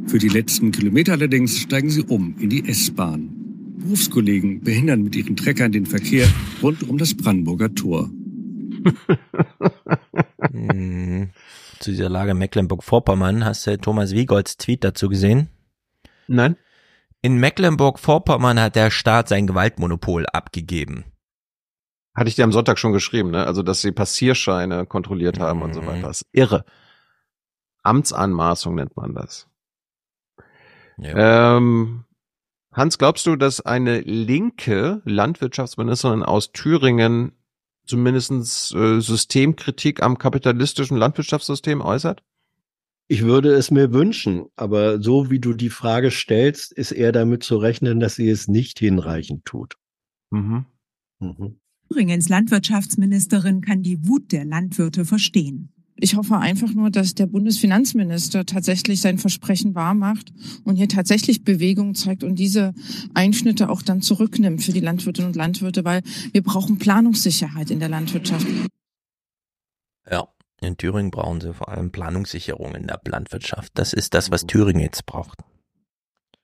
Für 0.07 0.19
die 0.19 0.29
letzten 0.29 0.73
Kilometer 0.73 1.13
allerdings 1.13 1.59
steigen 1.59 1.91
sie 1.91 2.03
um 2.03 2.35
in 2.41 2.51
die 2.51 2.67
S-Bahn. 2.67 3.38
Berufskollegen 3.79 4.61
behindern 4.63 5.03
mit 5.03 5.17
ihren 5.17 5.37
Treckern 5.37 5.73
den 5.73 5.87
Verkehr 5.87 6.29
rund 6.63 6.89
um 6.89 6.99
das 6.99 7.17
Brandenburger 7.17 7.75
Tor. 7.75 8.11
hm. 10.51 11.31
Zu 11.79 11.91
dieser 11.93 12.09
Lage 12.09 12.35
Mecklenburg-Vorpommern 12.35 13.45
hast 13.45 13.67
du 13.67 13.79
Thomas 13.79 14.13
Wiegolds 14.13 14.57
Tweet 14.57 14.83
dazu 14.83 15.09
gesehen? 15.09 15.49
Nein. 16.27 16.57
In 17.23 17.39
Mecklenburg-Vorpommern 17.39 18.61
hat 18.61 18.77
der 18.77 18.91
Staat 18.91 19.29
sein 19.29 19.47
Gewaltmonopol 19.47 20.27
abgegeben. 20.27 21.05
Hatte 22.15 22.29
ich 22.29 22.35
dir 22.35 22.45
am 22.45 22.53
Sonntag 22.53 22.79
schon 22.79 22.93
geschrieben, 22.93 23.31
ne? 23.31 23.47
Also, 23.47 23.63
dass 23.63 23.81
sie 23.81 23.93
Passierscheine 23.93 24.87
kontrolliert 24.87 25.39
haben 25.39 25.59
mhm. 25.59 25.65
und 25.65 25.75
so 25.75 25.83
mhm. 25.83 25.87
weiter. 25.87 26.09
Das 26.09 26.23
ist 26.23 26.29
irre. 26.33 26.65
Amtsanmaßung 27.85 28.75
nennt 28.75 28.97
man 28.97 29.15
das. 29.15 29.49
Ja. 30.99 31.57
Ähm, 31.57 32.05
Hans, 32.79 32.97
glaubst 32.97 33.27
du, 33.27 33.35
dass 33.35 33.61
eine 33.61 34.03
linke 34.03 35.03
Landwirtschaftsministerin 35.05 36.23
aus 36.23 36.53
Thüringen 36.53 37.33
zumindest 37.85 38.73
äh, 38.73 39.01
Systemkritik 39.01 40.01
am 40.01 40.17
kapitalistischen 40.17 40.97
Landwirtschaftssystem 40.97 41.81
äußert? 41.81 42.23
Ich 43.09 43.23
würde 43.23 43.53
es 43.53 43.73
mir 43.73 43.93
wünschen, 43.93 44.47
aber 44.55 45.03
so 45.03 45.29
wie 45.29 45.41
du 45.41 45.55
die 45.55 45.71
Frage 45.71 46.13
stellst, 46.13 46.71
ist 46.71 46.93
eher 46.93 47.11
damit 47.11 47.43
zu 47.43 47.57
rechnen, 47.57 47.99
dass 47.99 48.15
sie 48.15 48.31
es 48.31 48.47
nicht 48.47 48.79
hinreichend 48.79 49.45
tut. 49.45 49.75
Mhm. 50.31 50.67
Mhm. 51.19 51.59
Thüringens 51.89 52.29
Landwirtschaftsministerin 52.29 53.61
kann 53.61 53.83
die 53.83 54.07
Wut 54.07 54.31
der 54.31 54.45
Landwirte 54.45 55.05
verstehen. 55.05 55.73
Ich 56.01 56.15
hoffe 56.15 56.39
einfach 56.39 56.73
nur, 56.73 56.91
dass 56.91 57.17
der 57.17 57.27
Bundesfinanzminister 57.27 58.47
tatsächlich 58.47 59.01
sein 59.01 59.19
Versprechen 59.19 59.75
wahrmacht 59.75 60.33
und 60.65 60.77
hier 60.77 60.89
tatsächlich 60.89 61.43
Bewegung 61.43 61.97
zeigt 61.97 62.23
und 62.23 62.37
diese 62.37 62.73
Einschnitte 63.15 63.69
auch 63.69 63.83
dann 63.83 64.01
zurücknimmt 64.01 64.63
für 64.63 64.73
die 64.73 64.81
Landwirtinnen 64.81 65.31
und 65.31 65.37
Landwirte, 65.37 65.85
weil 65.85 66.03
wir 66.33 66.43
brauchen 66.43 66.79
Planungssicherheit 66.79 67.73
in 67.73 67.81
der 67.81 67.89
Landwirtschaft. 67.89 68.47
Ja, 70.09 70.29
In 70.61 70.77
Thüringen 70.77 71.11
brauchen 71.11 71.41
sie 71.41 71.53
vor 71.53 71.69
allem 71.69 71.91
Planungssicherung 71.91 72.77
in 72.77 72.87
der 72.87 73.01
Landwirtschaft. 73.05 73.73
Das 73.75 73.93
ist 73.93 74.15
das, 74.15 74.31
was 74.31 74.47
Thüringen 74.47 74.81
jetzt 74.81 75.05
braucht. 75.05 75.41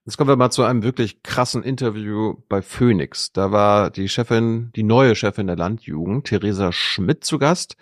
Jetzt 0.04 0.18
kommen 0.18 0.28
wir 0.28 0.36
mal 0.36 0.50
zu 0.50 0.64
einem 0.64 0.82
wirklich 0.82 1.22
krassen 1.22 1.62
Interview 1.62 2.34
bei 2.48 2.60
Phoenix. 2.60 3.32
Da 3.32 3.52
war 3.52 3.90
die 3.90 4.08
Chefin, 4.08 4.70
die 4.74 4.82
neue 4.82 5.14
Chefin 5.14 5.46
der 5.46 5.56
Landjugend, 5.56 6.26
Theresa 6.26 6.72
Schmidt, 6.72 7.24
zu 7.24 7.38
Gast, 7.38 7.76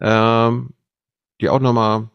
ähm, 0.00 0.70
die 1.40 1.48
auch 1.48 1.60
nochmal, 1.60 2.08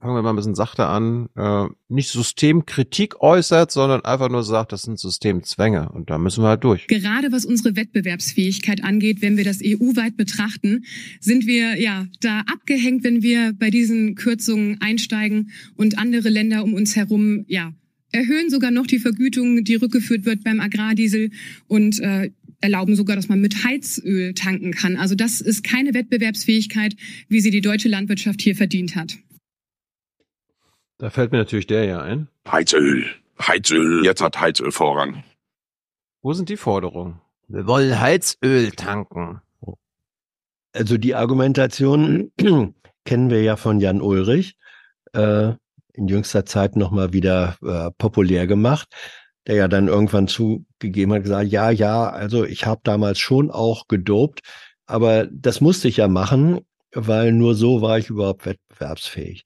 fangen 0.00 0.14
wir 0.14 0.22
mal 0.22 0.30
ein 0.30 0.36
bisschen 0.36 0.54
sachter 0.54 0.88
an, 0.88 1.28
äh, 1.36 1.66
nicht 1.88 2.10
Systemkritik 2.10 3.20
äußert, 3.20 3.72
sondern 3.72 4.04
einfach 4.04 4.28
nur 4.28 4.44
sagt, 4.44 4.72
das 4.72 4.82
sind 4.82 4.98
Systemzwänge 4.98 5.88
und 5.90 6.10
da 6.10 6.18
müssen 6.18 6.44
wir 6.44 6.48
halt 6.48 6.64
durch. 6.64 6.86
Gerade 6.86 7.32
was 7.32 7.44
unsere 7.44 7.76
Wettbewerbsfähigkeit 7.76 8.84
angeht, 8.84 9.22
wenn 9.22 9.36
wir 9.36 9.44
das 9.44 9.60
EU-weit 9.62 10.16
betrachten, 10.16 10.84
sind 11.20 11.46
wir 11.46 11.80
ja 11.80 12.06
da 12.20 12.40
abgehängt, 12.40 13.04
wenn 13.04 13.22
wir 13.22 13.52
bei 13.58 13.70
diesen 13.70 14.14
Kürzungen 14.14 14.80
einsteigen 14.80 15.50
und 15.76 15.98
andere 15.98 16.28
Länder 16.28 16.62
um 16.62 16.74
uns 16.74 16.94
herum 16.94 17.44
ja 17.48 17.72
erhöhen 18.12 18.50
sogar 18.50 18.70
noch 18.70 18.86
die 18.86 18.98
Vergütung, 18.98 19.64
die 19.64 19.74
rückgeführt 19.74 20.24
wird 20.24 20.44
beim 20.44 20.60
Agrardiesel 20.60 21.30
und 21.66 22.00
äh, 22.00 22.30
erlauben 22.60 22.96
sogar, 22.96 23.16
dass 23.16 23.28
man 23.28 23.40
mit 23.40 23.64
Heizöl 23.64 24.34
tanken 24.34 24.72
kann. 24.72 24.96
Also 24.96 25.14
das 25.14 25.40
ist 25.40 25.64
keine 25.64 25.94
Wettbewerbsfähigkeit, 25.94 26.94
wie 27.28 27.40
sie 27.40 27.50
die 27.50 27.60
deutsche 27.60 27.88
Landwirtschaft 27.88 28.40
hier 28.40 28.56
verdient 28.56 28.96
hat. 28.96 29.16
Da 30.98 31.10
fällt 31.10 31.32
mir 31.32 31.38
natürlich 31.38 31.66
der 31.66 31.84
ja 31.84 32.02
ein. 32.02 32.28
Heizöl. 32.50 33.06
Heizöl. 33.40 34.04
Jetzt 34.04 34.20
hat 34.20 34.40
Heizöl 34.40 34.72
Vorrang. 34.72 35.22
Wo 36.22 36.32
sind 36.32 36.48
die 36.48 36.56
Forderungen? 36.56 37.20
Wir 37.46 37.66
wollen 37.66 38.00
Heizöl 38.00 38.72
tanken. 38.72 39.40
Also 40.72 40.98
die 40.98 41.14
Argumentation 41.14 42.32
kennen 43.04 43.30
wir 43.30 43.42
ja 43.42 43.56
von 43.56 43.80
Jan 43.80 44.02
Ulrich. 44.02 44.56
Äh, 45.12 45.52
in 45.98 46.06
jüngster 46.06 46.46
Zeit 46.46 46.76
nochmal 46.76 47.12
wieder 47.12 47.56
äh, 47.62 47.90
populär 47.98 48.46
gemacht, 48.46 48.88
der 49.46 49.56
ja 49.56 49.68
dann 49.68 49.88
irgendwann 49.88 50.28
zugegeben 50.28 51.12
hat, 51.12 51.22
gesagt, 51.22 51.50
ja, 51.50 51.70
ja, 51.70 52.08
also 52.08 52.44
ich 52.44 52.66
habe 52.66 52.80
damals 52.84 53.18
schon 53.18 53.50
auch 53.50 53.88
gedopt, 53.88 54.40
aber 54.86 55.26
das 55.26 55.60
musste 55.60 55.88
ich 55.88 55.98
ja 55.98 56.08
machen, 56.08 56.60
weil 56.92 57.32
nur 57.32 57.54
so 57.54 57.82
war 57.82 57.98
ich 57.98 58.10
überhaupt 58.10 58.46
wettbewerbsfähig. 58.46 59.44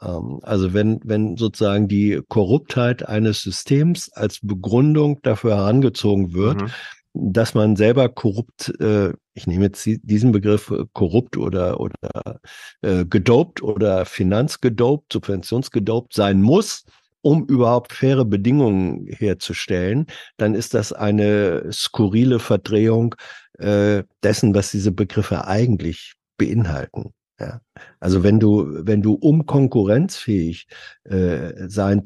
Ähm, 0.00 0.40
also 0.42 0.72
wenn, 0.74 1.00
wenn 1.04 1.36
sozusagen 1.36 1.88
die 1.88 2.20
Korruptheit 2.28 3.06
eines 3.08 3.42
Systems 3.42 4.10
als 4.12 4.40
Begründung 4.42 5.20
dafür 5.22 5.56
herangezogen 5.56 6.34
wird, 6.34 6.62
mhm 6.62 6.70
dass 7.14 7.54
man 7.54 7.76
selber 7.76 8.08
korrupt, 8.08 8.74
äh, 8.80 9.12
ich 9.34 9.46
nehme 9.46 9.66
jetzt 9.66 9.88
diesen 10.02 10.32
Begriff 10.32 10.70
äh, 10.70 10.84
korrupt 10.92 11.36
oder 11.36 11.78
oder 11.78 12.40
äh, 12.82 13.06
gedopt 13.06 13.62
oder 13.62 14.04
finanzgedopt, 14.04 15.12
subventionsgedopt 15.12 16.12
sein 16.12 16.42
muss, 16.42 16.84
um 17.24 17.46
überhaupt 17.46 17.92
faire 17.92 18.24
Bedingungen 18.24 19.06
herzustellen, 19.08 20.06
dann 20.36 20.54
ist 20.54 20.74
das 20.74 20.92
eine 20.92 21.72
skurrile 21.72 22.38
Verdrehung 22.38 23.14
äh, 23.58 24.04
dessen, 24.22 24.54
was 24.54 24.70
diese 24.70 24.92
Begriffe 24.92 25.46
eigentlich 25.46 26.14
beinhalten. 26.36 27.14
Ja. 27.40 27.60
Also 27.98 28.22
wenn 28.22 28.38
du, 28.38 28.68
wenn 28.86 29.00
du 29.00 29.14
um 29.14 29.46
konkurrenzfähig 29.46 30.66
äh, 31.04 31.68
sein 31.68 32.04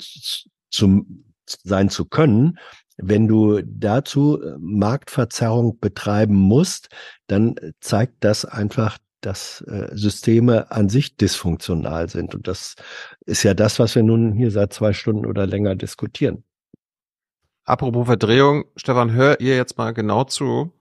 zu, 0.70 1.05
sein 1.45 1.89
zu 1.89 2.05
können, 2.05 2.59
wenn 2.97 3.27
du 3.27 3.61
dazu 3.62 4.40
äh, 4.40 4.57
Marktverzerrung 4.61 5.81
betreiben 5.81 6.35
musst, 6.35 6.89
dann 7.27 7.57
zeigt 7.81 8.16
das 8.20 8.45
einfach, 8.45 8.99
dass 9.20 9.62
äh, 9.62 9.89
Systeme 9.93 10.70
an 10.70 10.89
sich 10.89 11.16
dysfunktional 11.16 12.09
sind. 12.09 12.35
Und 12.35 12.47
das 12.49 12.77
ist 13.27 13.43
ja 13.43 13.55
das, 13.55 13.78
was 13.78 13.95
wir 13.95 14.03
nun 14.03 14.32
hier 14.32 14.51
seit 14.51 14.73
zwei 14.73 14.93
Stunden 14.93 15.27
oder 15.27 15.47
länger 15.47 15.74
diskutieren. 15.74 16.45
Apropos 17.65 18.07
Verdrehung, 18.07 18.65
Stefan, 18.77 19.12
hör 19.12 19.40
ihr 19.40 19.57
jetzt 19.57 19.77
mal 19.77 19.93
genau 19.93 20.24
zu. 20.24 20.73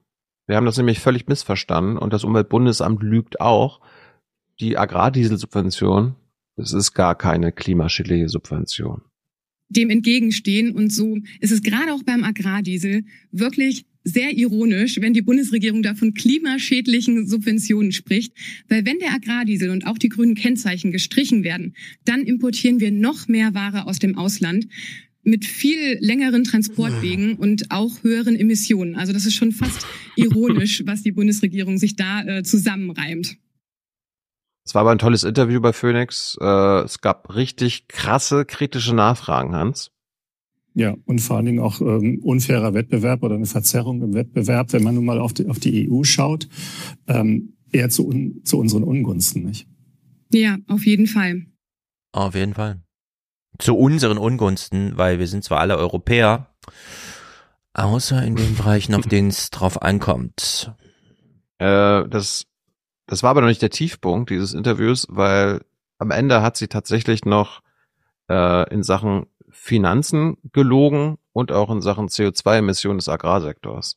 Wir 0.46 0.56
haben 0.56 0.66
das 0.66 0.78
nämlich 0.78 1.00
völlig 1.00 1.26
missverstanden 1.26 1.98
und 1.98 2.12
das 2.12 2.24
Umweltbundesamt 2.24 3.02
lügt 3.02 3.40
auch. 3.40 3.80
Die 4.60 4.78
Agrardieselsubvention, 4.78 6.16
das 6.56 6.72
ist 6.72 6.94
gar 6.94 7.14
keine 7.14 7.52
klimaschädliche 7.52 8.28
Subvention 8.28 9.02
dem 9.68 9.90
entgegenstehen. 9.90 10.74
Und 10.74 10.92
so 10.92 11.18
ist 11.40 11.52
es 11.52 11.62
gerade 11.62 11.92
auch 11.92 12.02
beim 12.02 12.24
Agrardiesel 12.24 13.04
wirklich 13.30 13.86
sehr 14.04 14.36
ironisch, 14.36 15.00
wenn 15.00 15.12
die 15.12 15.22
Bundesregierung 15.22 15.82
da 15.82 15.94
von 15.94 16.14
klimaschädlichen 16.14 17.26
Subventionen 17.26 17.92
spricht, 17.92 18.32
weil 18.68 18.86
wenn 18.86 18.98
der 18.98 19.12
Agrardiesel 19.12 19.70
und 19.70 19.86
auch 19.86 19.98
die 19.98 20.08
grünen 20.08 20.34
Kennzeichen 20.34 20.92
gestrichen 20.92 21.44
werden, 21.44 21.74
dann 22.04 22.22
importieren 22.22 22.80
wir 22.80 22.90
noch 22.90 23.28
mehr 23.28 23.54
Ware 23.54 23.86
aus 23.86 23.98
dem 23.98 24.16
Ausland 24.16 24.66
mit 25.22 25.44
viel 25.44 25.98
längeren 26.00 26.44
Transportwegen 26.44 27.36
und 27.36 27.70
auch 27.70 28.02
höheren 28.02 28.36
Emissionen. 28.36 28.96
Also 28.96 29.12
das 29.12 29.26
ist 29.26 29.34
schon 29.34 29.52
fast 29.52 29.86
ironisch, 30.16 30.82
was 30.86 31.02
die 31.02 31.12
Bundesregierung 31.12 31.78
sich 31.78 31.96
da 31.96 32.22
äh, 32.22 32.42
zusammenreimt. 32.42 33.36
Es 34.64 34.74
war 34.74 34.82
aber 34.82 34.92
ein 34.92 34.98
tolles 34.98 35.24
Interview 35.24 35.60
bei 35.60 35.72
Phoenix. 35.72 36.36
Äh, 36.40 36.84
es 36.84 37.00
gab 37.00 37.34
richtig 37.34 37.88
krasse 37.88 38.44
kritische 38.44 38.94
Nachfragen, 38.94 39.54
Hans. 39.54 39.92
Ja, 40.78 40.94
und 41.06 41.20
vor 41.20 41.36
allen 41.36 41.46
Dingen 41.46 41.58
auch 41.58 41.80
ähm, 41.80 42.20
unfairer 42.22 42.72
Wettbewerb 42.72 43.24
oder 43.24 43.34
eine 43.34 43.46
Verzerrung 43.46 44.00
im 44.00 44.14
Wettbewerb, 44.14 44.72
wenn 44.72 44.84
man 44.84 44.94
nun 44.94 45.04
mal 45.04 45.18
auf 45.18 45.32
die, 45.32 45.48
auf 45.48 45.58
die 45.58 45.90
EU 45.90 46.04
schaut, 46.04 46.48
ähm, 47.08 47.54
eher 47.72 47.90
zu, 47.90 48.06
un, 48.06 48.42
zu 48.44 48.60
unseren 48.60 48.84
Ungunsten, 48.84 49.42
nicht? 49.42 49.66
Ja, 50.32 50.56
auf 50.68 50.86
jeden 50.86 51.08
Fall. 51.08 51.46
Auf 52.12 52.36
jeden 52.36 52.54
Fall. 52.54 52.80
Zu 53.58 53.76
unseren 53.76 54.18
Ungunsten, 54.18 54.96
weil 54.96 55.18
wir 55.18 55.26
sind 55.26 55.42
zwar 55.42 55.58
alle 55.58 55.76
Europäer, 55.78 56.54
außer 57.74 58.22
in 58.22 58.36
den 58.36 58.54
Bereichen, 58.54 58.94
auf 58.94 59.06
denen 59.08 59.30
es 59.30 59.50
drauf 59.50 59.82
ankommt. 59.82 60.72
Äh, 61.58 62.08
das 62.08 62.46
das 63.08 63.24
war 63.24 63.30
aber 63.30 63.40
noch 63.40 63.48
nicht 63.48 63.62
der 63.62 63.70
Tiefpunkt 63.70 64.30
dieses 64.30 64.54
Interviews, 64.54 65.08
weil 65.10 65.62
am 65.98 66.12
Ende 66.12 66.40
hat 66.40 66.56
sie 66.56 66.68
tatsächlich 66.68 67.24
noch 67.24 67.62
äh, 68.30 68.72
in 68.72 68.84
Sachen 68.84 69.26
Finanzen 69.60 70.36
gelogen 70.52 71.16
und 71.32 71.52
auch 71.52 71.70
in 71.70 71.80
Sachen 71.80 72.08
CO2-Emissionen 72.08 72.98
des 72.98 73.08
Agrarsektors. 73.08 73.96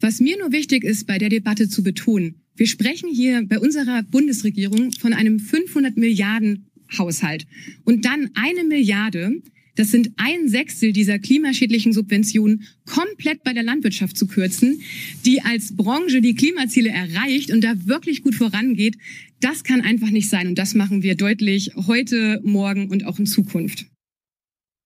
Was 0.00 0.20
mir 0.20 0.38
nur 0.38 0.52
wichtig 0.52 0.84
ist, 0.84 1.06
bei 1.06 1.18
der 1.18 1.28
Debatte 1.28 1.68
zu 1.68 1.82
betonen, 1.82 2.42
wir 2.54 2.66
sprechen 2.66 3.08
hier 3.08 3.46
bei 3.46 3.58
unserer 3.58 4.02
Bundesregierung 4.02 4.92
von 4.92 5.12
einem 5.12 5.38
500 5.38 5.96
Milliarden 5.96 6.70
Haushalt 6.96 7.46
und 7.84 8.04
dann 8.04 8.30
eine 8.34 8.64
Milliarde 8.64 9.42
das 9.78 9.92
sind 9.92 10.10
ein 10.16 10.48
Sechstel 10.48 10.92
dieser 10.92 11.20
klimaschädlichen 11.20 11.92
Subventionen 11.92 12.64
komplett 12.84 13.44
bei 13.44 13.52
der 13.52 13.62
Landwirtschaft 13.62 14.18
zu 14.18 14.26
kürzen, 14.26 14.80
die 15.24 15.40
als 15.40 15.76
Branche 15.76 16.20
die 16.20 16.34
Klimaziele 16.34 16.90
erreicht 16.90 17.52
und 17.52 17.62
da 17.62 17.74
wirklich 17.86 18.24
gut 18.24 18.34
vorangeht. 18.34 18.98
Das 19.38 19.62
kann 19.62 19.82
einfach 19.82 20.10
nicht 20.10 20.28
sein 20.28 20.48
und 20.48 20.58
das 20.58 20.74
machen 20.74 21.04
wir 21.04 21.14
deutlich 21.14 21.70
heute, 21.86 22.40
morgen 22.42 22.90
und 22.90 23.06
auch 23.06 23.20
in 23.20 23.26
Zukunft. 23.26 23.86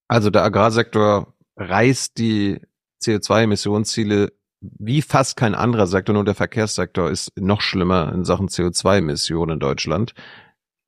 Also 0.08 0.30
der 0.30 0.44
Agrarsektor 0.44 1.34
reißt 1.56 2.18
die 2.18 2.60
CO2-Emissionsziele 3.02 4.32
wie 4.60 5.02
fast 5.02 5.36
kein 5.36 5.54
anderer 5.54 5.86
Sektor, 5.86 6.14
nur 6.14 6.24
der 6.24 6.36
Verkehrssektor 6.36 7.10
ist 7.10 7.32
noch 7.36 7.60
schlimmer 7.60 8.12
in 8.12 8.24
Sachen 8.24 8.48
CO2-Emissionen 8.48 9.54
in 9.54 9.60
Deutschland. 9.60 10.14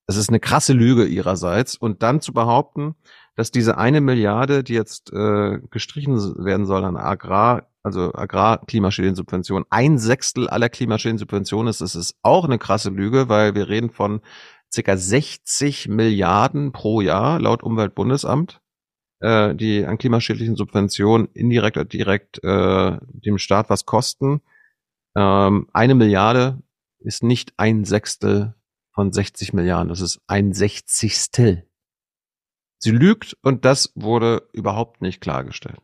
Es 0.07 0.17
ist 0.17 0.29
eine 0.29 0.41
krasse 0.41 0.73
Lüge 0.73 1.07
ihrerseits. 1.07 1.77
Und 1.77 2.03
dann 2.03 2.21
zu 2.21 2.33
behaupten, 2.33 2.95
dass 3.37 3.51
diese 3.51 3.79
eine 3.79 4.01
Milliarde, 4.01 4.63
die 4.63 4.75
jetzt 4.75 5.13
äh, 5.13 5.59
gestrichen 5.71 6.17
werden 6.45 6.67
soll 6.67 6.85
an 6.85 6.97
Agrar, 6.97 7.69
also 7.83 8.15
Agrarklimaschädensubventionen, 8.15 9.67
ein 9.71 9.99
Sechstel 9.99 10.49
aller 10.49 10.69
Klimaschädensubventionen 10.69 11.69
ist, 11.69 11.81
das 11.81 11.97
ist 11.97 12.17
auch 12.23 12.45
eine 12.45 12.59
krasse 12.59 12.91
Lüge, 12.91 13.29
weil 13.29 13.55
wir 13.55 13.69
reden 13.69 13.91
von 13.91 14.21
circa 14.73 14.97
60 14.97 15.89
Milliarden 15.89 16.73
pro 16.73 17.01
Jahr 17.01 17.41
laut 17.41 17.63
Umweltbundesamt, 17.63 18.61
äh, 19.25 19.55
die 19.55 19.87
an 19.87 19.97
klimaschädlichen 19.97 20.55
Subventionen 20.55 21.29
indirekt 21.33 21.79
oder 21.79 21.87
direkt 21.87 22.45
äh, 22.45 22.99
dem 23.03 23.39
Staat 23.39 23.71
was 23.71 23.87
kosten. 23.87 24.43
Ähm, 25.17 25.69
eine 25.73 25.95
Milliarde 25.95 26.63
ist 26.99 27.23
nicht 27.23 27.55
ein 27.57 27.85
Sechstel 27.85 28.55
von 28.93 29.13
60 29.13 29.55
Milliarden, 29.55 29.89
das 29.89 30.01
ist 30.01 30.21
ein 30.27 30.53
Sechzigstel. 30.53 31.67
Sie 32.79 32.91
lügt 32.91 33.37
und 33.41 33.65
das 33.65 33.93
wurde 33.95 34.47
überhaupt 34.53 35.01
nicht 35.01 35.23
klargestellt. 35.23 35.81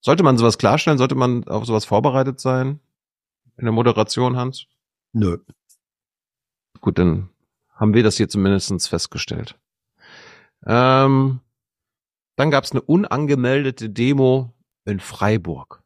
Sollte 0.00 0.22
man 0.22 0.36
sowas 0.36 0.58
klarstellen? 0.58 0.98
Sollte 0.98 1.14
man 1.14 1.44
auf 1.48 1.64
sowas 1.64 1.86
vorbereitet 1.86 2.38
sein? 2.38 2.80
In 3.56 3.64
der 3.64 3.72
Moderation, 3.72 4.36
Hans? 4.36 4.66
Nö. 5.12 5.38
Gut, 6.80 6.98
dann 6.98 7.30
haben 7.74 7.94
wir 7.94 8.02
das 8.02 8.18
hier 8.18 8.28
zumindest 8.28 8.88
festgestellt. 8.88 9.58
Ähm, 10.66 11.40
dann 12.38 12.52
gab 12.52 12.64
es 12.64 12.70
eine 12.70 12.82
unangemeldete 12.82 13.90
Demo 13.90 14.54
in 14.84 15.00
Freiburg. 15.00 15.82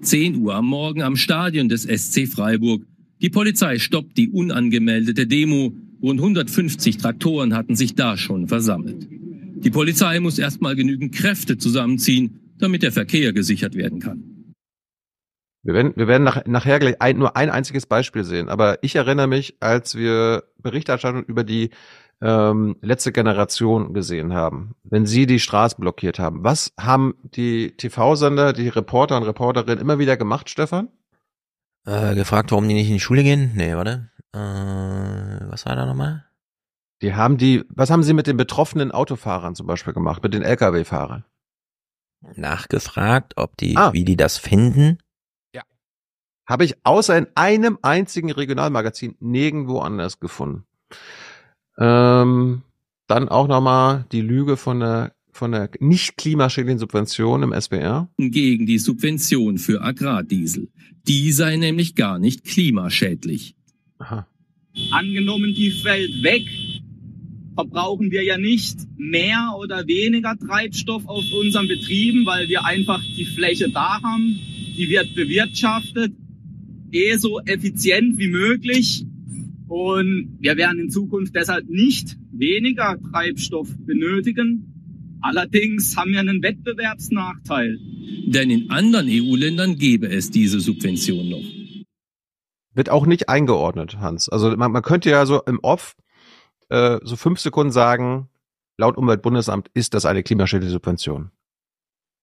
10 0.00 0.36
Uhr 0.42 0.54
am 0.54 0.66
Morgen 0.66 1.02
am 1.02 1.14
Stadion 1.14 1.68
des 1.68 1.84
SC 1.84 2.26
Freiburg. 2.26 2.84
Die 3.20 3.30
Polizei 3.30 3.78
stoppt 3.78 4.18
die 4.18 4.28
unangemeldete 4.28 5.26
Demo 5.26 5.72
Rund 6.02 6.18
150 6.18 6.96
Traktoren 6.96 7.54
hatten 7.54 7.76
sich 7.76 7.94
da 7.94 8.16
schon 8.16 8.48
versammelt. 8.48 9.06
Die 9.08 9.70
Polizei 9.70 10.18
muss 10.18 10.36
erstmal 10.36 10.74
genügend 10.74 11.14
Kräfte 11.14 11.56
zusammenziehen, 11.58 12.40
damit 12.58 12.82
der 12.82 12.90
Verkehr 12.90 13.32
gesichert 13.32 13.76
werden 13.76 14.00
kann. 14.00 14.24
Wir 15.62 15.74
werden, 15.74 15.92
wir 15.94 16.08
werden 16.08 16.24
nach, 16.24 16.44
nachher 16.44 16.80
gleich 16.80 17.00
ein, 17.00 17.18
nur 17.18 17.36
ein 17.36 17.50
einziges 17.50 17.86
Beispiel 17.86 18.24
sehen. 18.24 18.48
Aber 18.48 18.82
ich 18.82 18.96
erinnere 18.96 19.28
mich, 19.28 19.58
als 19.60 19.94
wir 19.94 20.42
Berichterstattung 20.58 21.22
über 21.22 21.44
die 21.44 21.70
ähm, 22.22 22.76
letzte 22.80 23.10
Generation 23.10 23.92
gesehen 23.94 24.32
haben, 24.32 24.76
wenn 24.84 25.06
sie 25.06 25.26
die 25.26 25.40
Straße 25.40 25.76
blockiert 25.76 26.20
haben. 26.20 26.44
Was 26.44 26.72
haben 26.78 27.14
die 27.24 27.76
TV-Sender, 27.76 28.52
die 28.52 28.68
Reporter 28.68 29.16
und 29.16 29.24
Reporterinnen 29.24 29.78
immer 29.78 29.98
wieder 29.98 30.16
gemacht, 30.16 30.48
Stefan? 30.48 30.88
Äh, 31.84 32.14
gefragt, 32.14 32.52
warum 32.52 32.68
die 32.68 32.74
nicht 32.74 32.86
in 32.86 32.94
die 32.94 33.00
Schule 33.00 33.24
gehen? 33.24 33.52
Nee, 33.56 33.74
warte. 33.74 34.10
Äh, 34.32 35.50
was 35.50 35.66
war 35.66 35.74
da 35.74 35.84
nochmal? 35.84 36.24
Die 37.02 37.16
haben 37.16 37.38
die, 37.38 37.64
was 37.68 37.90
haben 37.90 38.04
sie 38.04 38.14
mit 38.14 38.28
den 38.28 38.36
betroffenen 38.36 38.92
Autofahrern 38.92 39.56
zum 39.56 39.66
Beispiel 39.66 39.92
gemacht, 39.92 40.22
mit 40.22 40.32
den 40.32 40.42
Lkw-Fahrern? 40.42 41.24
Nachgefragt, 42.36 43.32
ob 43.36 43.56
die, 43.56 43.76
ah. 43.76 43.92
wie 43.92 44.04
die 44.04 44.16
das 44.16 44.38
finden. 44.38 44.98
Ja. 45.52 45.62
Habe 46.46 46.64
ich 46.64 46.76
außer 46.86 47.18
in 47.18 47.26
einem 47.34 47.80
einzigen 47.82 48.30
Regionalmagazin 48.30 49.16
nirgendwo 49.18 49.80
anders 49.80 50.20
gefunden. 50.20 50.66
Ähm, 51.78 52.62
dann 53.06 53.28
auch 53.28 53.48
nochmal 53.48 54.06
die 54.12 54.20
Lüge 54.20 54.56
von 54.56 54.80
der 54.80 55.12
von 55.32 55.52
der 55.52 55.70
nicht 55.80 56.16
klimaschädlichen 56.18 56.78
Subvention 56.78 57.42
im 57.42 57.52
SBR? 57.52 58.08
Gegen 58.18 58.66
die 58.66 58.78
Subvention 58.78 59.58
für 59.58 59.82
Agrardiesel. 59.82 60.68
Die 61.08 61.32
sei 61.32 61.56
nämlich 61.56 61.94
gar 61.94 62.18
nicht 62.18 62.44
klimaschädlich. 62.44 63.56
Aha. 63.98 64.26
Angenommen, 64.90 65.54
die 65.54 65.70
fällt 65.70 66.22
weg, 66.22 66.46
verbrauchen 67.54 68.10
wir 68.10 68.22
ja 68.24 68.38
nicht 68.38 68.76
mehr 68.96 69.54
oder 69.58 69.86
weniger 69.86 70.36
Treibstoff 70.38 71.06
auf 71.06 71.24
unseren 71.32 71.68
Betrieben, 71.68 72.24
weil 72.24 72.48
wir 72.48 72.64
einfach 72.64 73.02
die 73.16 73.24
Fläche 73.24 73.70
da 73.70 74.02
haben, 74.02 74.38
die 74.76 74.88
wird 74.88 75.14
bewirtschaftet, 75.14 76.12
eh 76.92 77.16
so 77.16 77.40
effizient 77.40 78.18
wie 78.18 78.28
möglich. 78.28 79.04
Und 79.72 80.36
wir 80.38 80.58
werden 80.58 80.80
in 80.80 80.90
Zukunft 80.90 81.34
deshalb 81.34 81.66
nicht 81.66 82.18
weniger 82.30 82.98
Treibstoff 83.10 83.68
benötigen. 83.78 85.16
Allerdings 85.22 85.96
haben 85.96 86.10
wir 86.12 86.20
einen 86.20 86.42
Wettbewerbsnachteil. 86.42 87.78
Denn 88.26 88.50
in 88.50 88.70
anderen 88.70 89.06
EU-Ländern 89.08 89.76
gäbe 89.76 90.10
es 90.10 90.30
diese 90.30 90.60
Subvention 90.60 91.26
noch. 91.30 91.84
Wird 92.74 92.90
auch 92.90 93.06
nicht 93.06 93.30
eingeordnet, 93.30 93.96
Hans. 93.98 94.28
Also 94.28 94.54
man, 94.58 94.72
man 94.72 94.82
könnte 94.82 95.08
ja 95.08 95.24
so 95.24 95.40
im 95.40 95.58
Off 95.60 95.96
äh, 96.68 96.98
so 97.02 97.16
fünf 97.16 97.40
Sekunden 97.40 97.72
sagen, 97.72 98.28
laut 98.76 98.98
Umweltbundesamt 98.98 99.70
ist 99.72 99.94
das 99.94 100.04
eine 100.04 100.22
klimaschädliche 100.22 100.72
Subvention. 100.72 101.30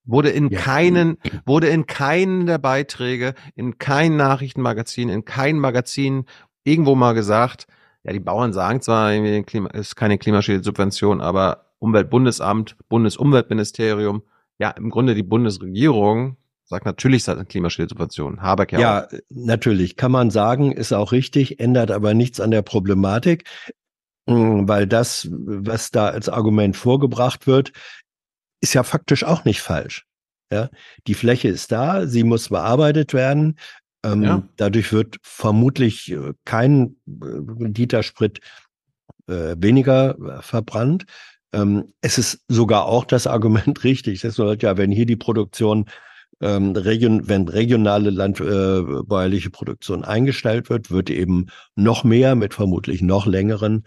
Wurde 0.05 0.29
in 0.29 0.49
ja. 0.49 0.59
keinen, 0.59 1.17
wurde 1.47 1.67
in 1.69 1.87
keinen 1.87 2.45
der 2.45 2.59
Beiträge, 2.59 3.33
in 3.55 3.79
kein 3.79 4.17
Nachrichtenmagazin, 4.17 5.09
in 5.09 5.25
kein 5.25 5.57
Magazin 5.57 6.25
irgendwo 6.63 6.95
mal 6.95 7.13
gesagt, 7.13 7.67
ja, 8.03 8.13
die 8.13 8.19
Bauern 8.19 8.53
sagen 8.53 8.81
zwar, 8.81 9.11
Klima, 9.43 9.69
ist 9.71 9.95
keine 9.95 10.17
klimaschädliche 10.17 10.63
Subvention, 10.63 11.21
aber 11.21 11.65
Umweltbundesamt, 11.79 12.75
Bundesumweltministerium, 12.89 14.23
ja, 14.57 14.71
im 14.71 14.89
Grunde 14.89 15.15
die 15.15 15.23
Bundesregierung 15.23 16.37
sagt 16.65 16.85
natürlich, 16.85 17.27
es 17.27 17.47
klimaschädliche 17.47 17.89
Subvention. 17.89 18.41
Habeck 18.41 18.71
ja, 18.73 18.79
ja 18.79 19.05
auch. 19.05 19.11
natürlich, 19.29 19.95
kann 19.95 20.11
man 20.11 20.29
sagen, 20.29 20.71
ist 20.71 20.93
auch 20.93 21.11
richtig, 21.11 21.59
ändert 21.59 21.89
aber 21.91 22.13
nichts 22.13 22.39
an 22.39 22.51
der 22.51 22.61
Problematik, 22.61 23.49
hm, 24.29 24.67
weil 24.67 24.85
das, 24.85 25.27
was 25.31 25.91
da 25.91 26.09
als 26.09 26.29
Argument 26.29 26.77
vorgebracht 26.77 27.47
wird, 27.47 27.71
ist 28.61 28.73
ja 28.73 28.83
faktisch 28.83 29.23
auch 29.23 29.45
nicht 29.45 29.61
falsch. 29.61 30.05
Ja, 30.51 30.69
die 31.05 31.13
Fläche 31.13 31.47
ist 31.47 31.71
da, 31.71 32.07
sie 32.07 32.23
muss 32.23 32.49
bearbeitet 32.49 33.13
werden. 33.13 33.59
Ähm, 34.03 34.23
ja. 34.23 34.43
Dadurch 34.55 34.93
wird 34.93 35.17
vermutlich 35.21 36.11
äh, 36.11 36.33
kein 36.45 36.95
äh, 37.07 37.67
Liter 37.67 38.01
äh, 39.27 39.55
weniger 39.57 40.17
äh, 40.19 40.41
verbrannt. 40.41 41.05
Ähm, 41.51 41.93
es 42.01 42.17
ist 42.17 42.43
sogar 42.47 42.85
auch 42.85 43.05
das 43.05 43.27
Argument 43.27 43.83
richtig. 43.83 44.21
Das 44.21 44.37
ist 44.37 44.61
ja, 44.63 44.77
wenn 44.77 44.91
hier 44.91 45.05
die 45.05 45.15
Produktion, 45.15 45.85
ähm, 46.41 46.71
region, 46.75 47.27
wenn 47.27 47.47
regionale 47.47 48.11
landbäuerliche 48.11 49.49
äh, 49.49 49.51
Produktion 49.51 50.05
eingestellt 50.05 50.69
wird, 50.69 50.89
wird 50.89 51.09
eben 51.09 51.47
noch 51.75 52.03
mehr 52.03 52.35
mit 52.35 52.53
vermutlich 52.53 53.01
noch 53.01 53.25
längeren 53.25 53.83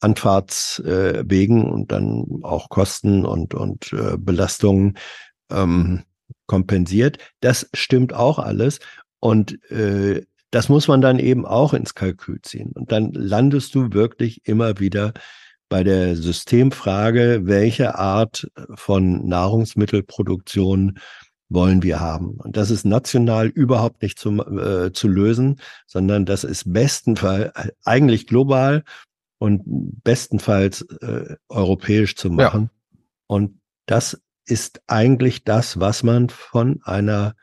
Anfahrtswegen 0.00 1.66
äh, 1.66 1.70
und 1.70 1.90
dann 1.90 2.40
auch 2.42 2.68
Kosten 2.68 3.24
und, 3.24 3.54
und 3.54 3.92
äh, 3.92 4.16
Belastungen 4.18 4.96
ähm, 5.50 6.04
kompensiert. 6.46 7.18
Das 7.40 7.68
stimmt 7.74 8.12
auch 8.12 8.38
alles. 8.38 8.78
Und 9.20 9.60
äh, 9.70 10.22
das 10.50 10.68
muss 10.68 10.88
man 10.88 11.00
dann 11.00 11.18
eben 11.18 11.44
auch 11.44 11.74
ins 11.74 11.94
Kalkül 11.94 12.40
ziehen. 12.42 12.72
Und 12.74 12.92
dann 12.92 13.12
landest 13.12 13.74
du 13.74 13.92
wirklich 13.92 14.46
immer 14.46 14.78
wieder 14.78 15.12
bei 15.68 15.82
der 15.82 16.16
Systemfrage, 16.16 17.40
welche 17.44 17.96
Art 17.96 18.48
von 18.74 19.26
Nahrungsmittelproduktion 19.26 20.98
wollen 21.48 21.82
wir 21.82 22.00
haben. 22.00 22.36
Und 22.38 22.56
das 22.56 22.70
ist 22.70 22.84
national 22.84 23.48
überhaupt 23.48 24.02
nicht 24.02 24.18
zu, 24.18 24.30
äh, 24.38 24.92
zu 24.92 25.08
lösen, 25.08 25.60
sondern 25.86 26.24
das 26.24 26.44
ist 26.44 26.72
bestenfalls 26.72 27.52
eigentlich 27.84 28.26
global 28.26 28.84
und 29.38 29.62
bestenfalls 30.02 30.82
äh, 30.82 31.36
europäisch 31.48 32.16
zu 32.16 32.30
machen. 32.30 32.70
Ja. 32.70 32.98
Und 33.26 33.60
das 33.86 34.20
ist 34.46 34.82
eigentlich 34.86 35.44
das, 35.44 35.78
was 35.78 36.02
man 36.02 36.28
von 36.30 36.80
einer 36.84 37.34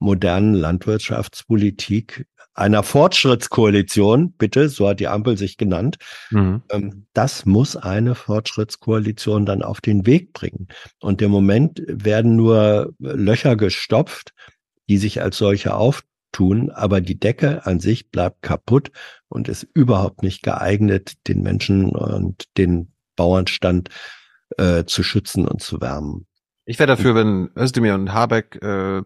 modernen 0.00 0.54
Landwirtschaftspolitik 0.54 2.26
einer 2.54 2.82
Fortschrittskoalition, 2.82 4.32
bitte, 4.32 4.68
so 4.68 4.88
hat 4.88 5.00
die 5.00 5.08
Ampel 5.08 5.36
sich 5.38 5.56
genannt, 5.56 5.96
mhm. 6.30 6.62
Ähm, 6.70 7.06
das 7.14 7.46
muss 7.46 7.76
eine 7.76 8.14
Fortschrittskoalition 8.14 9.46
dann 9.46 9.62
auf 9.62 9.80
den 9.80 10.06
Weg 10.06 10.32
bringen. 10.32 10.68
Und 11.00 11.22
im 11.22 11.30
Moment 11.30 11.82
werden 11.86 12.36
nur 12.36 12.92
Löcher 12.98 13.56
gestopft, 13.56 14.32
die 14.88 14.98
sich 14.98 15.22
als 15.22 15.38
solche 15.38 15.74
auftun, 15.74 16.70
aber 16.70 17.00
die 17.00 17.18
Decke 17.18 17.66
an 17.66 17.80
sich 17.80 18.10
bleibt 18.10 18.42
kaputt 18.42 18.90
und 19.28 19.48
ist 19.48 19.66
überhaupt 19.74 20.22
nicht 20.22 20.42
geeignet, 20.42 21.14
den 21.28 21.42
Menschen 21.42 21.90
und 21.90 22.44
den 22.58 22.92
Bauernstand 23.16 23.90
äh, 24.58 24.84
zu 24.84 25.02
schützen 25.02 25.46
und 25.46 25.62
zu 25.62 25.80
wärmen. 25.80 26.26
Ich 26.64 26.78
wäre 26.78 26.88
dafür, 26.88 27.14
wenn 27.14 27.50
Özdemir 27.56 27.94
und 27.94 28.12
Habeck 28.12 28.62
äh, 28.62 29.02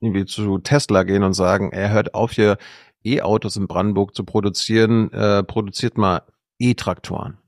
irgendwie 0.00 0.26
zu 0.26 0.58
Tesla 0.58 1.02
gehen 1.02 1.22
und 1.22 1.34
sagen, 1.34 1.70
er 1.72 1.90
hört 1.90 2.14
auf 2.14 2.32
hier 2.32 2.56
E-Autos 3.04 3.56
in 3.56 3.66
Brandenburg 3.66 4.14
zu 4.14 4.24
produzieren, 4.24 5.12
äh, 5.12 5.42
produziert 5.42 5.98
mal 5.98 6.22
E-Traktoren. 6.58 7.38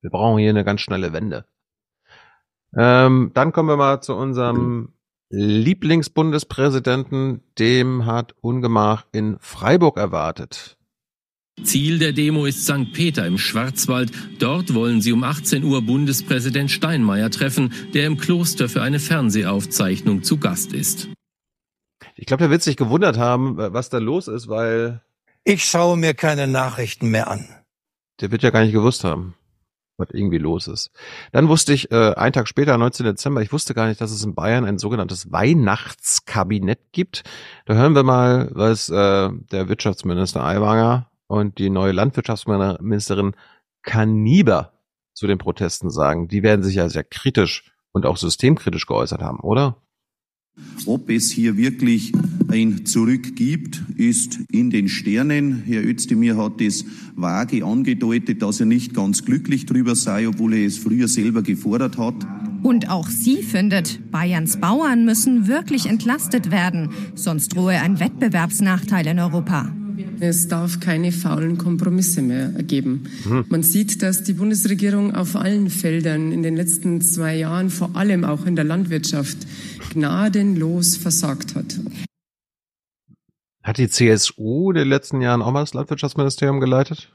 Wir 0.00 0.10
brauchen 0.10 0.38
hier 0.38 0.50
eine 0.50 0.64
ganz 0.64 0.80
schnelle 0.80 1.12
Wende. 1.12 1.44
Ähm, 2.76 3.30
dann 3.34 3.52
kommen 3.52 3.68
wir 3.68 3.76
mal 3.76 4.00
zu 4.00 4.14
unserem 4.14 4.94
Lieblingsbundespräsidenten. 5.30 7.42
Dem 7.58 8.06
hat 8.06 8.34
Ungemach 8.40 9.06
in 9.12 9.36
Freiburg 9.40 9.96
erwartet. 9.96 10.76
Ziel 11.62 11.98
der 11.98 12.12
Demo 12.12 12.46
ist 12.46 12.64
St. 12.64 12.92
Peter 12.92 13.26
im 13.26 13.38
Schwarzwald. 13.38 14.10
Dort 14.40 14.74
wollen 14.74 15.00
sie 15.00 15.12
um 15.12 15.22
18 15.22 15.62
Uhr 15.62 15.82
Bundespräsident 15.82 16.70
Steinmeier 16.70 17.30
treffen, 17.30 17.72
der 17.94 18.06
im 18.06 18.18
Kloster 18.18 18.68
für 18.68 18.82
eine 18.82 18.98
Fernsehaufzeichnung 18.98 20.24
zu 20.24 20.38
Gast 20.38 20.72
ist. 20.72 21.08
Ich 22.16 22.26
glaube, 22.26 22.42
der 22.42 22.50
wird 22.50 22.62
sich 22.62 22.76
gewundert 22.76 23.18
haben, 23.18 23.56
was 23.56 23.90
da 23.90 23.98
los 23.98 24.28
ist, 24.28 24.48
weil. 24.48 25.02
Ich 25.42 25.64
schaue 25.64 25.96
mir 25.96 26.14
keine 26.14 26.46
Nachrichten 26.46 27.08
mehr 27.08 27.28
an. 27.28 27.48
Der 28.20 28.30
wird 28.30 28.42
ja 28.42 28.50
gar 28.50 28.62
nicht 28.62 28.72
gewusst 28.72 29.04
haben, 29.04 29.34
was 29.96 30.08
irgendwie 30.12 30.38
los 30.38 30.68
ist. 30.68 30.90
Dann 31.32 31.48
wusste 31.48 31.72
ich, 31.72 31.90
äh, 31.90 32.14
einen 32.14 32.32
Tag 32.32 32.48
später, 32.48 32.78
19. 32.78 33.04
Dezember, 33.04 33.42
ich 33.42 33.52
wusste 33.52 33.74
gar 33.74 33.88
nicht, 33.88 34.00
dass 34.00 34.12
es 34.12 34.24
in 34.24 34.34
Bayern 34.34 34.64
ein 34.64 34.78
sogenanntes 34.78 35.32
Weihnachtskabinett 35.32 36.92
gibt. 36.92 37.24
Da 37.66 37.74
hören 37.74 37.94
wir 37.94 38.04
mal, 38.04 38.48
was 38.52 38.88
äh, 38.88 39.30
der 39.52 39.68
Wirtschaftsminister 39.68 40.44
Aiwanger 40.44 41.10
und 41.26 41.58
die 41.58 41.70
neue 41.70 41.92
Landwirtschaftsministerin 41.92 43.34
Kaniber 43.82 44.72
zu 45.14 45.26
den 45.26 45.38
Protesten 45.38 45.90
sagen. 45.90 46.28
Die 46.28 46.42
werden 46.42 46.62
sich 46.62 46.76
ja 46.76 46.88
sehr 46.88 47.04
kritisch 47.04 47.72
und 47.92 48.06
auch 48.06 48.16
systemkritisch 48.16 48.86
geäußert 48.86 49.20
haben, 49.20 49.40
oder? 49.40 49.83
Ob 50.86 51.10
es 51.10 51.30
hier 51.30 51.56
wirklich 51.56 52.12
ein 52.48 52.84
Zurück 52.84 53.36
gibt, 53.36 53.82
ist 53.96 54.38
in 54.52 54.70
den 54.70 54.88
Sternen. 54.88 55.62
Herr 55.66 55.84
Özdemir 55.84 56.36
hat 56.36 56.60
es 56.60 56.84
vage 57.16 57.64
angedeutet, 57.64 58.42
dass 58.42 58.60
er 58.60 58.66
nicht 58.66 58.94
ganz 58.94 59.24
glücklich 59.24 59.66
drüber 59.66 59.96
sei, 59.96 60.28
obwohl 60.28 60.54
er 60.54 60.66
es 60.66 60.78
früher 60.78 61.08
selber 61.08 61.42
gefordert 61.42 61.98
hat. 61.98 62.14
Und 62.62 62.88
auch 62.88 63.08
sie 63.08 63.42
findet, 63.42 64.10
Bayerns 64.10 64.58
Bauern 64.58 65.04
müssen 65.04 65.48
wirklich 65.48 65.86
entlastet 65.86 66.50
werden, 66.50 66.90
sonst 67.14 67.54
drohe 67.54 67.80
ein 67.80 67.98
Wettbewerbsnachteil 67.98 69.06
in 69.06 69.18
Europa. 69.18 69.74
Es 70.20 70.48
darf 70.48 70.80
keine 70.80 71.12
faulen 71.12 71.58
Kompromisse 71.58 72.22
mehr 72.22 72.50
geben. 72.62 73.04
Hm. 73.24 73.44
Man 73.48 73.62
sieht, 73.62 74.02
dass 74.02 74.22
die 74.22 74.32
Bundesregierung 74.32 75.14
auf 75.14 75.36
allen 75.36 75.70
Feldern 75.70 76.32
in 76.32 76.42
den 76.42 76.56
letzten 76.56 77.00
zwei 77.00 77.36
Jahren, 77.36 77.68
vor 77.70 77.94
allem 77.94 78.24
auch 78.24 78.46
in 78.46 78.56
der 78.56 78.64
Landwirtschaft, 78.64 79.38
gnadenlos 79.90 80.96
versagt 80.96 81.54
hat. 81.54 81.78
Hat 83.62 83.78
die 83.78 83.88
CSU 83.88 84.70
in 84.70 84.76
den 84.76 84.88
letzten 84.88 85.20
Jahren 85.20 85.40
auch 85.40 85.50
mal 85.50 85.60
das 85.60 85.74
Landwirtschaftsministerium 85.74 86.60
geleitet? 86.60 87.10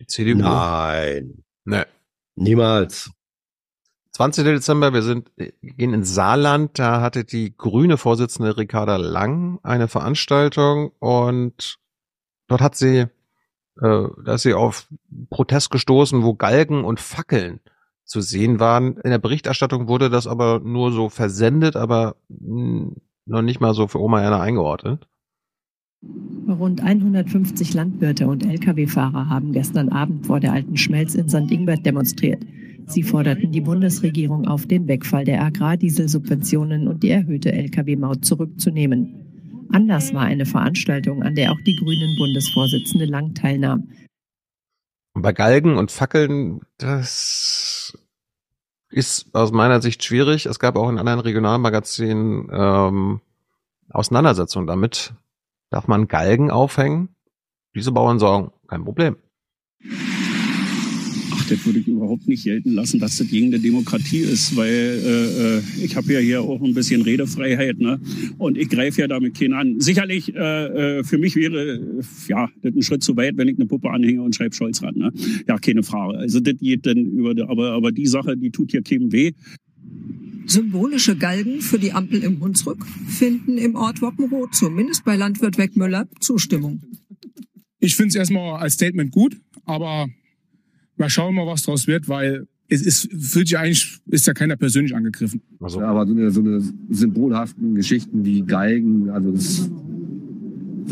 Die 0.00 0.06
CDU? 0.06 0.38
Nein. 0.38 1.44
Nee. 1.64 1.84
Niemals. 2.34 3.10
20. 4.12 4.44
Dezember, 4.44 4.92
wir 4.92 5.02
sind, 5.02 5.30
gehen 5.62 5.94
ins 5.94 6.12
Saarland, 6.12 6.76
da 6.76 7.00
hatte 7.00 7.24
die 7.24 7.56
grüne 7.56 7.96
Vorsitzende 7.96 8.56
Ricarda 8.56 8.96
Lang 8.96 9.60
eine 9.62 9.86
Veranstaltung 9.86 10.90
und 10.98 11.78
dort 12.48 12.60
hat 12.60 12.74
sie, 12.74 12.96
äh, 12.96 13.08
da 13.76 14.34
ist 14.34 14.42
sie 14.42 14.54
auf 14.54 14.88
Protest 15.30 15.70
gestoßen, 15.70 16.24
wo 16.24 16.34
Galgen 16.34 16.84
und 16.84 16.98
Fackeln 16.98 17.60
zu 18.08 18.20
sehen 18.20 18.58
waren. 18.58 18.96
In 19.04 19.10
der 19.10 19.18
Berichterstattung 19.18 19.86
wurde 19.86 20.10
das 20.10 20.26
aber 20.26 20.60
nur 20.60 20.92
so 20.92 21.08
versendet, 21.08 21.76
aber 21.76 22.16
mh, 22.28 22.92
noch 23.26 23.42
nicht 23.42 23.60
mal 23.60 23.74
so 23.74 23.86
für 23.86 24.00
Oma 24.00 24.22
Erna 24.22 24.40
eingeordnet. 24.40 25.06
Rund 26.48 26.82
150 26.82 27.74
Landwirte 27.74 28.26
und 28.26 28.44
Lkw-Fahrer 28.44 29.28
haben 29.28 29.52
gestern 29.52 29.90
Abend 29.90 30.26
vor 30.26 30.40
der 30.40 30.52
alten 30.52 30.76
Schmelz 30.76 31.14
in 31.14 31.28
St. 31.28 31.50
Ingbert 31.50 31.84
demonstriert. 31.84 32.42
Sie 32.86 33.02
forderten 33.02 33.52
die 33.52 33.60
Bundesregierung 33.60 34.46
auf, 34.46 34.64
den 34.64 34.88
Wegfall 34.88 35.26
der 35.26 35.42
Agrardieselsubventionen 35.42 36.88
und 36.88 37.02
die 37.02 37.10
erhöhte 37.10 37.52
Lkw-Maut 37.52 38.24
zurückzunehmen. 38.24 39.66
Anders 39.70 40.14
war 40.14 40.22
eine 40.22 40.46
Veranstaltung, 40.46 41.22
an 41.22 41.34
der 41.34 41.52
auch 41.52 41.60
die 41.66 41.76
Grünen 41.76 42.16
Bundesvorsitzende 42.16 43.04
Lang 43.04 43.34
teilnahm. 43.34 43.88
Und 45.18 45.22
bei 45.22 45.32
Galgen 45.32 45.78
und 45.78 45.90
Fackeln, 45.90 46.60
das 46.76 47.92
ist 48.88 49.34
aus 49.34 49.50
meiner 49.50 49.82
Sicht 49.82 50.04
schwierig. 50.04 50.46
Es 50.46 50.60
gab 50.60 50.76
auch 50.76 50.88
in 50.88 50.96
anderen 50.96 51.18
Regionalmagazinen 51.18 52.48
ähm, 52.52 53.20
Auseinandersetzungen 53.90 54.68
damit. 54.68 55.14
Darf 55.70 55.88
man 55.88 56.06
Galgen 56.06 56.52
aufhängen? 56.52 57.16
Diese 57.74 57.90
Bauern 57.90 58.20
sagen, 58.20 58.52
kein 58.68 58.84
Problem. 58.84 59.16
Das 61.48 61.64
würde 61.64 61.78
ich 61.78 61.88
überhaupt 61.88 62.28
nicht 62.28 62.44
gelten 62.44 62.72
lassen, 62.72 62.98
dass 63.00 63.16
das 63.16 63.28
gegen 63.28 63.50
die 63.50 63.58
Demokratie 63.58 64.18
ist, 64.18 64.56
weil 64.56 64.68
äh, 64.68 65.56
äh, 65.58 65.62
ich 65.82 65.96
habe 65.96 66.12
ja 66.12 66.18
hier 66.18 66.42
auch 66.42 66.62
ein 66.62 66.74
bisschen 66.74 67.02
Redefreiheit, 67.02 67.78
ne? 67.78 68.00
Und 68.36 68.58
ich 68.58 68.68
greife 68.68 69.00
ja 69.00 69.08
damit 69.08 69.38
keinen 69.38 69.54
an. 69.54 69.80
Sicherlich, 69.80 70.34
äh, 70.34 70.98
äh, 70.98 71.04
für 71.04 71.18
mich 71.18 71.36
wäre 71.36 71.80
ja 72.28 72.48
das 72.62 72.74
ein 72.74 72.82
Schritt 72.82 73.02
zu 73.02 73.16
weit, 73.16 73.36
wenn 73.36 73.48
ich 73.48 73.56
eine 73.56 73.66
Puppe 73.66 73.90
anhänge 73.90 74.22
und 74.22 74.34
schreibe 74.34 74.54
Scholz 74.54 74.82
ran, 74.82 74.94
ne? 74.96 75.12
Ja, 75.46 75.58
keine 75.58 75.82
Frage. 75.82 76.18
Also 76.18 76.40
das 76.40 76.54
geht 76.58 76.86
dann 76.86 76.98
über, 76.98 77.48
aber 77.48 77.72
aber 77.72 77.92
die 77.92 78.06
Sache, 78.06 78.36
die 78.36 78.50
tut 78.50 78.70
hier 78.70 78.82
keinem 78.82 79.10
weh. 79.12 79.32
Symbolische 80.46 81.16
Galgen 81.16 81.60
für 81.60 81.78
die 81.78 81.92
Ampel 81.92 82.22
im 82.22 82.40
Hunsrück 82.40 82.84
finden 83.08 83.58
im 83.58 83.74
Ort 83.74 84.00
Woppenroth, 84.00 84.54
zumindest 84.54 85.04
bei 85.04 85.16
Landwirt 85.16 85.58
Wegmüller, 85.58 86.08
Zustimmung. 86.20 86.80
Ich 87.80 87.94
finde 87.94 88.08
es 88.08 88.14
erstmal 88.16 88.60
als 88.60 88.74
Statement 88.74 89.12
gut, 89.12 89.36
aber 89.64 90.08
mal 90.98 91.10
schauen 91.10 91.34
mal, 91.34 91.46
was 91.46 91.62
draus 91.62 91.86
wird, 91.86 92.08
weil 92.08 92.46
es 92.68 92.82
ist, 92.82 93.10
fühlt 93.12 93.48
sich 93.48 93.58
eigentlich, 93.58 93.98
ist 94.06 94.26
ja 94.26 94.34
keiner 94.34 94.56
persönlich 94.56 94.94
angegriffen. 94.94 95.40
Also, 95.60 95.80
aber 95.80 96.06
so 96.06 96.12
eine, 96.12 96.30
so 96.30 96.40
eine 96.40 96.62
symbolhaften 96.90 97.74
Geschichten 97.74 98.24
wie 98.24 98.42
Geigen, 98.42 99.10
also 99.10 99.32
das 99.32 99.70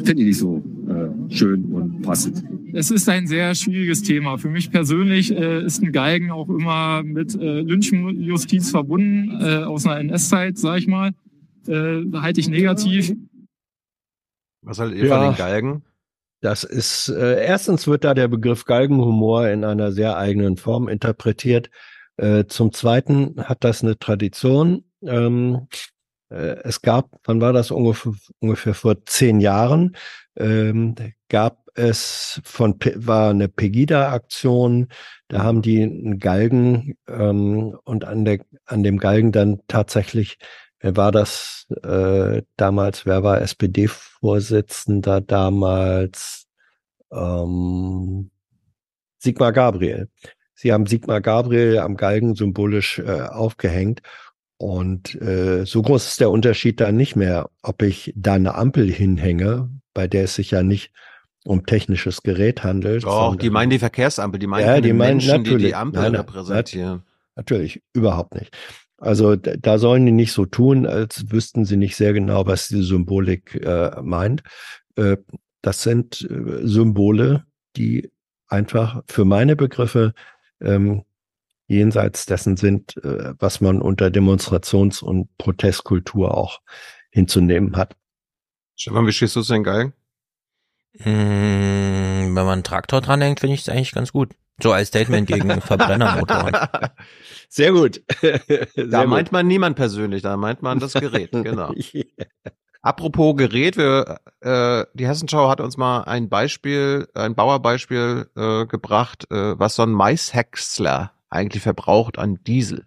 finde 0.04 0.22
ich 0.22 0.28
nicht 0.28 0.38
so 0.38 0.62
äh, 0.88 1.32
schön 1.34 1.64
und 1.66 2.02
passend. 2.02 2.44
Es 2.72 2.90
ist 2.90 3.08
ein 3.08 3.26
sehr 3.26 3.54
schwieriges 3.54 4.02
Thema. 4.02 4.38
Für 4.38 4.50
mich 4.50 4.70
persönlich 4.70 5.34
äh, 5.34 5.64
ist 5.64 5.82
ein 5.82 5.92
Galgen 5.92 6.30
auch 6.30 6.48
immer 6.48 7.02
mit 7.02 7.34
äh, 7.34 7.60
Lynchjustiz 7.60 8.70
verbunden, 8.70 9.30
äh, 9.40 9.64
aus 9.64 9.86
einer 9.86 10.00
NS-Zeit, 10.00 10.58
sag 10.58 10.78
ich 10.78 10.86
mal. 10.86 11.12
Äh, 11.66 12.02
halte 12.14 12.40
ich 12.40 12.48
negativ. 12.48 13.12
Was 14.62 14.78
haltet 14.78 14.98
ihr 14.98 15.08
von 15.08 15.20
den 15.20 15.36
Galgen? 15.36 15.82
Das 16.40 16.64
ist, 16.64 17.08
äh, 17.08 17.44
erstens 17.44 17.86
wird 17.86 18.04
da 18.04 18.14
der 18.14 18.28
Begriff 18.28 18.64
Galgenhumor 18.64 19.48
in 19.48 19.64
einer 19.64 19.92
sehr 19.92 20.16
eigenen 20.16 20.56
Form 20.56 20.88
interpretiert. 20.88 21.70
Äh, 22.16 22.44
zum 22.46 22.72
Zweiten 22.72 23.36
hat 23.44 23.64
das 23.64 23.82
eine 23.82 23.98
Tradition. 23.98 24.84
Ähm, 25.02 25.68
äh, 26.30 26.56
es 26.64 26.82
gab, 26.82 27.10
wann 27.24 27.40
war 27.40 27.52
das 27.52 27.70
ungefähr, 27.70 28.12
ungefähr 28.40 28.74
vor 28.74 29.04
zehn 29.06 29.40
Jahren, 29.40 29.96
ähm, 30.36 30.94
gab 31.28 31.66
es 31.74 32.40
von, 32.44 32.78
war 32.96 33.30
eine 33.30 33.48
Pegida-Aktion, 33.48 34.88
da 35.28 35.42
haben 35.42 35.62
die 35.62 35.82
einen 35.82 36.18
Galgen 36.18 36.96
ähm, 37.08 37.76
und 37.84 38.04
an, 38.04 38.24
der, 38.24 38.40
an 38.64 38.82
dem 38.82 38.98
Galgen 38.98 39.32
dann 39.32 39.60
tatsächlich 39.68 40.38
Wer 40.80 40.96
war 40.96 41.10
das 41.10 41.66
äh, 41.82 42.42
damals? 42.56 43.06
Wer 43.06 43.22
war 43.22 43.40
SPD-Vorsitzender 44.16 45.20
damals? 45.20 46.46
Ähm, 47.12 48.30
Sigmar 49.18 49.52
Gabriel. 49.52 50.08
Sie 50.54 50.72
haben 50.72 50.86
Sigmar 50.86 51.20
Gabriel 51.20 51.78
am 51.78 51.96
Galgen 51.96 52.34
symbolisch 52.34 52.98
äh, 52.98 53.22
aufgehängt. 53.22 54.00
Und 54.58 55.20
äh, 55.20 55.64
so 55.66 55.82
groß 55.82 56.06
ist 56.06 56.20
der 56.20 56.30
Unterschied 56.30 56.80
da 56.80 56.90
nicht 56.90 57.14
mehr, 57.14 57.50
ob 57.62 57.82
ich 57.82 58.12
da 58.16 58.34
eine 58.34 58.54
Ampel 58.54 58.90
hinhänge, 58.90 59.70
bei 59.92 60.06
der 60.08 60.24
es 60.24 60.34
sich 60.36 60.50
ja 60.50 60.62
nicht 60.62 60.92
um 61.44 61.66
technisches 61.66 62.22
Gerät 62.22 62.64
handelt. 62.64 63.04
Doch, 63.04 63.36
die 63.36 63.50
meinen 63.50 63.70
die 63.70 63.78
Verkehrsampel, 63.78 64.40
die 64.40 64.46
meinen 64.46 64.66
ja, 64.66 64.80
die 64.80 64.92
meinen 64.92 65.18
Menschen, 65.18 65.44
die 65.44 65.50
natürlich. 65.50 65.66
die 65.68 65.74
Ampel 65.74 66.02
nein, 66.02 66.14
repräsentieren. 66.14 67.02
Natürlich, 67.36 67.82
überhaupt 67.92 68.34
nicht. 68.34 68.56
Also 68.98 69.36
da 69.36 69.78
sollen 69.78 70.06
die 70.06 70.12
nicht 70.12 70.32
so 70.32 70.46
tun, 70.46 70.86
als 70.86 71.30
wüssten 71.30 71.64
sie 71.64 71.76
nicht 71.76 71.96
sehr 71.96 72.12
genau, 72.12 72.46
was 72.46 72.68
die 72.68 72.82
Symbolik 72.82 73.54
äh, 73.56 74.00
meint. 74.02 74.42
Äh, 74.96 75.18
das 75.60 75.82
sind 75.82 76.22
äh, 76.22 76.66
Symbole, 76.66 77.44
die 77.76 78.10
einfach 78.48 79.02
für 79.06 79.24
meine 79.24 79.56
Begriffe 79.56 80.14
ähm, 80.60 81.04
jenseits 81.66 82.26
dessen 82.26 82.56
sind, 82.56 82.96
äh, 83.04 83.34
was 83.38 83.60
man 83.60 83.82
unter 83.82 84.06
Demonstrations- 84.06 85.02
und 85.02 85.36
Protestkultur 85.36 86.36
auch 86.36 86.60
hinzunehmen 87.10 87.76
hat. 87.76 87.96
Stefan, 88.76 89.06
wie 89.06 89.12
stehst 89.12 89.36
du 89.36 89.42
zu 89.42 89.52
den 89.52 89.64
Galgen? 89.64 89.92
Mm, 90.98 91.04
wenn 91.04 92.34
man 92.34 92.48
einen 92.48 92.64
Traktor 92.64 93.00
dranhängt, 93.00 93.40
finde 93.40 93.54
ich 93.54 93.62
es 93.62 93.68
eigentlich 93.68 93.92
ganz 93.92 94.12
gut. 94.12 94.34
So 94.62 94.72
als 94.72 94.88
Statement 94.88 95.28
gegen 95.28 95.60
Verbrennermotoren. 95.60 96.56
Sehr 97.48 97.72
gut. 97.72 98.02
Da 98.76 99.00
Sehr 99.00 99.06
meint 99.06 99.28
gut. 99.28 99.32
man 99.32 99.46
niemand 99.46 99.76
persönlich, 99.76 100.22
da 100.22 100.36
meint 100.36 100.62
man 100.62 100.78
das 100.78 100.94
Gerät, 100.94 101.30
genau. 101.32 101.72
Apropos 102.82 103.36
Gerät, 103.36 103.76
wir, 103.76 104.20
äh, 104.40 104.84
die 104.94 105.08
Hessenschau 105.08 105.48
hat 105.48 105.60
uns 105.60 105.76
mal 105.76 106.02
ein 106.02 106.28
Beispiel, 106.28 107.08
ein 107.14 107.34
Bauerbeispiel 107.34 108.28
äh, 108.36 108.66
gebracht, 108.66 109.26
äh, 109.30 109.58
was 109.58 109.74
so 109.74 109.82
ein 109.82 109.90
Maishäcksler 109.90 111.12
eigentlich 111.28 111.62
verbraucht 111.62 112.18
an 112.18 112.38
Diesel. 112.46 112.86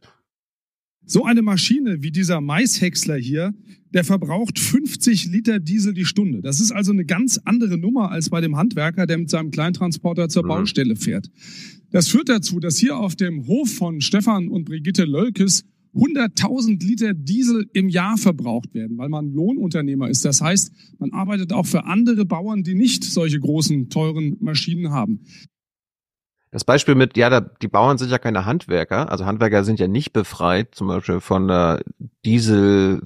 So 1.05 1.25
eine 1.25 1.41
Maschine 1.41 2.01
wie 2.01 2.11
dieser 2.11 2.39
Maishäcksler 2.39 3.15
hier, 3.17 3.53
der 3.93 4.03
verbraucht 4.03 4.59
50 4.59 5.25
Liter 5.27 5.59
Diesel 5.59 5.93
die 5.93 6.05
Stunde. 6.05 6.41
Das 6.41 6.59
ist 6.59 6.71
also 6.71 6.91
eine 6.91 7.05
ganz 7.05 7.39
andere 7.43 7.77
Nummer 7.77 8.11
als 8.11 8.29
bei 8.29 8.41
dem 8.41 8.55
Handwerker, 8.55 9.07
der 9.07 9.17
mit 9.17 9.29
seinem 9.29 9.51
Kleintransporter 9.51 10.29
zur 10.29 10.43
Baustelle 10.43 10.95
fährt. 10.95 11.29
Das 11.91 12.07
führt 12.07 12.29
dazu, 12.29 12.59
dass 12.59 12.77
hier 12.77 12.97
auf 12.97 13.15
dem 13.15 13.47
Hof 13.47 13.73
von 13.73 14.01
Stefan 14.01 14.47
und 14.47 14.65
Brigitte 14.65 15.05
Lölkes 15.05 15.65
100.000 15.95 16.85
Liter 16.85 17.13
Diesel 17.15 17.67
im 17.73 17.89
Jahr 17.89 18.17
verbraucht 18.17 18.73
werden, 18.75 18.97
weil 18.97 19.09
man 19.09 19.31
Lohnunternehmer 19.31 20.07
ist. 20.09 20.23
Das 20.23 20.39
heißt, 20.39 20.71
man 20.99 21.11
arbeitet 21.11 21.51
auch 21.51 21.65
für 21.65 21.85
andere 21.85 22.25
Bauern, 22.25 22.63
die 22.63 22.75
nicht 22.75 23.03
solche 23.03 23.39
großen, 23.39 23.89
teuren 23.89 24.37
Maschinen 24.39 24.91
haben. 24.91 25.21
Das 26.51 26.63
Beispiel 26.63 26.95
mit, 26.95 27.15
ja, 27.15 27.29
da, 27.29 27.41
die 27.41 27.67
Bauern 27.67 27.99
sind 27.99 28.09
ja 28.09 28.17
keine 28.17 28.45
Handwerker, 28.45 29.11
also 29.11 29.27
Handwerker 29.27 29.63
sind 29.63 29.79
ja 29.79 29.87
nicht 29.87 30.13
befreit, 30.13 30.73
zum 30.73 30.87
Beispiel 30.87 31.19
von 31.19 31.47
der 31.47 31.83
Diesel, 32.25 33.01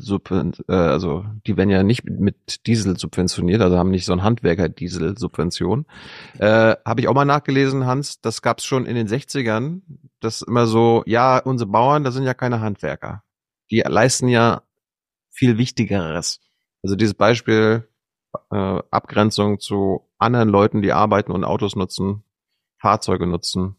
äh, 0.70 0.74
also 0.74 1.26
die 1.46 1.58
werden 1.58 1.70
ja 1.70 1.84
nicht 1.84 2.06
mit 2.06 2.66
Diesel 2.68 2.98
subventioniert, 2.98 3.62
also 3.62 3.78
haben 3.78 3.92
nicht 3.92 4.06
so 4.06 4.14
ein 4.14 4.24
Handwerker-Diesel-Subvention. 4.24 5.86
Äh, 6.40 6.76
Habe 6.86 7.02
ich 7.02 7.10
auch 7.10 7.14
mal 7.14 7.26
nachgelesen, 7.26 7.86
Hans, 7.86 8.22
das 8.22 8.42
gab 8.42 8.60
es 8.60 8.66
schon 8.66 8.86
in 8.86 8.96
den 8.96 9.10
60ern, 9.10 9.82
das 10.22 10.42
immer 10.42 10.66
so, 10.66 11.04
ja, 11.06 11.38
unsere 11.40 11.70
Bauern, 11.70 12.06
das 12.06 12.14
sind 12.14 12.24
ja 12.24 12.34
keine 12.34 12.62
Handwerker. 12.62 13.24
Die 13.72 13.82
leisten 13.86 14.30
ja 14.30 14.62
viel 15.32 15.58
Wichtigeres. 15.58 16.40
Also 16.82 16.96
dieses 16.96 17.14
Beispiel, 17.14 17.90
äh, 18.52 18.80
Abgrenzung 18.90 19.60
zu 19.60 20.08
anderen 20.18 20.48
Leuten, 20.48 20.82
die 20.82 20.94
arbeiten 20.94 21.34
und 21.34 21.44
Autos 21.44 21.76
nutzen, 21.76 22.24
Fahrzeuge 22.84 23.26
nutzen, 23.28 23.78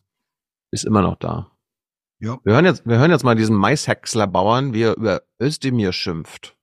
ist 0.71 0.87
immer 0.87 1.03
noch 1.03 1.17
da. 1.17 1.53
Ja. 2.21 2.41
Wir 2.43 2.55
hören 2.55 2.65
jetzt, 2.65 2.87
wir 2.87 2.99
hören 2.99 3.11
jetzt 3.11 3.23
mal 3.23 3.35
diesen 3.35 3.55
Maishäcksler-Bauern, 3.55 4.73
wie 4.73 4.81
er 4.81 4.97
über 4.97 5.23
Özdemir 5.39 5.93
schimpft. 5.93 6.57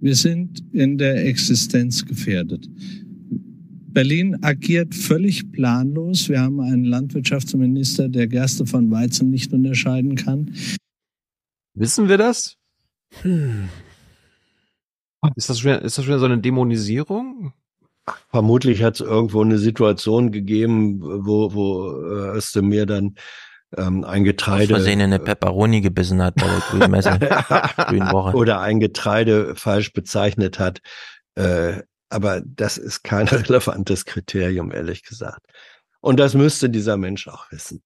Wir 0.00 0.14
sind 0.14 0.64
in 0.72 0.96
der 0.96 1.26
Existenz 1.26 2.06
gefährdet. 2.06 2.66
Berlin 3.92 4.42
agiert 4.42 4.94
völlig 4.94 5.52
planlos. 5.52 6.30
Wir 6.30 6.40
haben 6.40 6.60
einen 6.60 6.84
Landwirtschaftsminister, 6.84 8.08
der 8.08 8.26
Gerste 8.26 8.64
von 8.64 8.90
Weizen 8.90 9.28
nicht 9.28 9.52
unterscheiden 9.52 10.16
kann. 10.16 10.54
Wissen 11.74 12.08
wir 12.08 12.16
das? 12.16 12.56
Hm. 13.20 13.68
Ist 15.36 15.50
das 15.50 15.60
schon, 15.60 15.72
ist 15.72 15.98
das 15.98 16.04
schon 16.06 16.18
so 16.18 16.24
eine 16.24 16.38
Dämonisierung? 16.38 17.52
Vermutlich 18.30 18.82
hat 18.82 18.94
es 18.94 19.00
irgendwo 19.00 19.42
eine 19.42 19.58
Situation 19.58 20.30
gegeben, 20.30 21.00
wo, 21.00 21.54
wo 21.54 21.90
äh, 22.02 22.36
Özdemir 22.36 22.86
dann 22.86 23.14
ähm, 23.76 24.04
ein 24.04 24.24
Getreide. 24.24 24.74
Aus 24.74 24.80
Versehen 24.80 25.00
eine 25.00 25.18
Pepperoni 25.18 25.80
gebissen 25.80 26.22
hat 26.22 26.34
bei 26.36 26.46
der 26.46 26.58
Grünen 26.70 26.90
Messe, 26.90 27.18
Grünen 27.18 28.12
Woche. 28.12 28.36
Oder 28.36 28.60
ein 28.60 28.80
Getreide 28.80 29.54
falsch 29.54 29.92
bezeichnet 29.92 30.58
hat. 30.58 30.80
Äh, 31.34 31.82
aber 32.10 32.42
das 32.44 32.78
ist 32.78 33.02
kein 33.02 33.26
relevantes 33.28 34.04
Kriterium, 34.04 34.70
ehrlich 34.70 35.02
gesagt. 35.02 35.40
Und 36.00 36.20
das 36.20 36.34
müsste 36.34 36.68
dieser 36.68 36.96
Mensch 36.96 37.28
auch 37.28 37.50
wissen. 37.50 37.82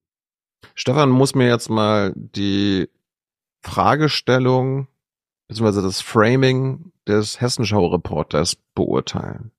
Stefan 0.75 1.09
muss 1.09 1.35
mir 1.35 1.47
jetzt 1.47 1.69
mal 1.69 2.13
die 2.15 2.89
Fragestellung 3.61 4.87
beziehungsweise 5.47 5.81
das 5.81 6.01
Framing 6.01 6.91
des 7.07 7.41
Hessenschau-Reporters 7.41 8.57
beurteilen. 8.75 9.51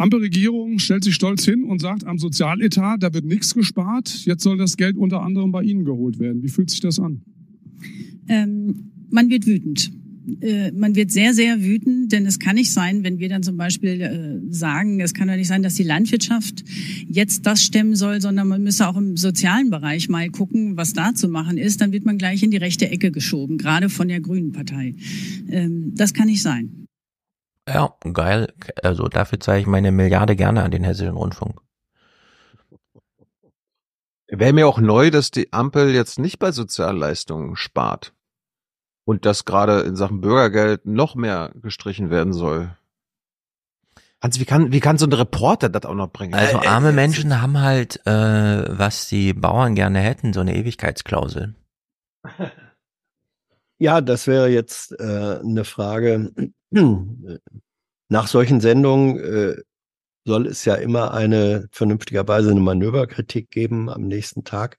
Ampelregierung 0.00 0.78
stellt 0.78 1.04
sich 1.04 1.14
stolz 1.14 1.44
hin 1.44 1.64
und 1.64 1.80
sagt, 1.80 2.06
am 2.06 2.18
Sozialetat, 2.18 3.02
da 3.02 3.12
wird 3.12 3.26
nichts 3.26 3.54
gespart. 3.54 4.24
Jetzt 4.24 4.42
soll 4.42 4.56
das 4.56 4.76
Geld 4.76 4.96
unter 4.96 5.22
anderem 5.22 5.52
bei 5.52 5.62
Ihnen 5.62 5.84
geholt 5.84 6.18
werden. 6.18 6.42
Wie 6.42 6.48
fühlt 6.48 6.70
sich 6.70 6.80
das 6.80 6.98
an? 6.98 7.20
Ähm, 8.28 8.90
man 9.10 9.28
wird 9.28 9.46
wütend. 9.46 9.92
Äh, 10.40 10.72
man 10.72 10.94
wird 10.94 11.10
sehr, 11.10 11.34
sehr 11.34 11.62
wütend, 11.62 12.12
denn 12.12 12.24
es 12.24 12.38
kann 12.38 12.54
nicht 12.54 12.72
sein, 12.72 13.04
wenn 13.04 13.18
wir 13.18 13.28
dann 13.28 13.42
zum 13.42 13.56
Beispiel 13.56 14.00
äh, 14.00 14.52
sagen, 14.52 15.00
es 15.00 15.14
kann 15.14 15.28
doch 15.28 15.36
nicht 15.36 15.48
sein, 15.48 15.62
dass 15.62 15.74
die 15.74 15.82
Landwirtschaft 15.82 16.64
jetzt 17.08 17.46
das 17.46 17.62
stemmen 17.62 17.94
soll, 17.94 18.20
sondern 18.20 18.48
man 18.48 18.62
müsse 18.62 18.88
auch 18.88 18.96
im 18.96 19.16
sozialen 19.16 19.70
Bereich 19.70 20.08
mal 20.08 20.30
gucken, 20.30 20.76
was 20.76 20.92
da 20.92 21.14
zu 21.14 21.28
machen 21.28 21.58
ist. 21.58 21.80
Dann 21.80 21.92
wird 21.92 22.04
man 22.04 22.18
gleich 22.18 22.42
in 22.42 22.50
die 22.50 22.56
rechte 22.56 22.90
Ecke 22.90 23.10
geschoben, 23.10 23.58
gerade 23.58 23.88
von 23.88 24.08
der 24.08 24.20
Grünen 24.20 24.52
Partei. 24.52 24.94
Ähm, 25.50 25.92
das 25.94 26.14
kann 26.14 26.26
nicht 26.26 26.42
sein. 26.42 26.86
Ja, 27.72 27.94
geil. 28.12 28.52
Also 28.82 29.08
dafür 29.08 29.40
zeige 29.40 29.60
ich 29.60 29.66
meine 29.66 29.92
Milliarde 29.92 30.36
gerne 30.36 30.62
an 30.62 30.70
den 30.70 30.84
Hessischen 30.84 31.16
Rundfunk. 31.16 31.60
Wäre 34.28 34.52
mir 34.52 34.68
auch 34.68 34.78
neu, 34.78 35.10
dass 35.10 35.30
die 35.30 35.52
Ampel 35.52 35.92
jetzt 35.92 36.18
nicht 36.18 36.38
bei 36.38 36.52
Sozialleistungen 36.52 37.56
spart. 37.56 38.12
Und 39.04 39.24
dass 39.26 39.44
gerade 39.44 39.80
in 39.80 39.96
Sachen 39.96 40.20
Bürgergeld 40.20 40.86
noch 40.86 41.14
mehr 41.16 41.50
gestrichen 41.54 42.10
werden 42.10 42.32
soll. 42.32 42.76
Hans, 44.22 44.38
wie 44.38 44.44
kann, 44.44 44.70
wie 44.70 44.80
kann 44.80 44.98
so 44.98 45.06
ein 45.06 45.12
Reporter 45.12 45.68
das 45.68 45.84
auch 45.84 45.94
noch 45.94 46.12
bringen? 46.12 46.34
Also 46.34 46.60
arme 46.60 46.92
Menschen 46.92 47.40
haben 47.40 47.58
halt, 47.58 48.06
äh, 48.06 48.78
was 48.78 49.08
die 49.08 49.32
Bauern 49.32 49.74
gerne 49.74 50.00
hätten, 50.00 50.32
so 50.32 50.40
eine 50.40 50.54
Ewigkeitsklausel. 50.54 51.54
Ja, 53.80 54.02
das 54.02 54.26
wäre 54.26 54.48
jetzt 54.50 54.92
äh, 55.00 55.38
eine 55.40 55.64
Frage. 55.64 56.32
Nach 58.10 58.26
solchen 58.28 58.60
Sendungen 58.60 59.18
äh, 59.18 59.62
soll 60.26 60.46
es 60.46 60.66
ja 60.66 60.74
immer 60.74 61.14
eine 61.14 61.66
vernünftigerweise 61.72 62.50
eine 62.50 62.60
Manöverkritik 62.60 63.50
geben 63.50 63.88
am 63.88 64.02
nächsten 64.02 64.44
Tag. 64.44 64.76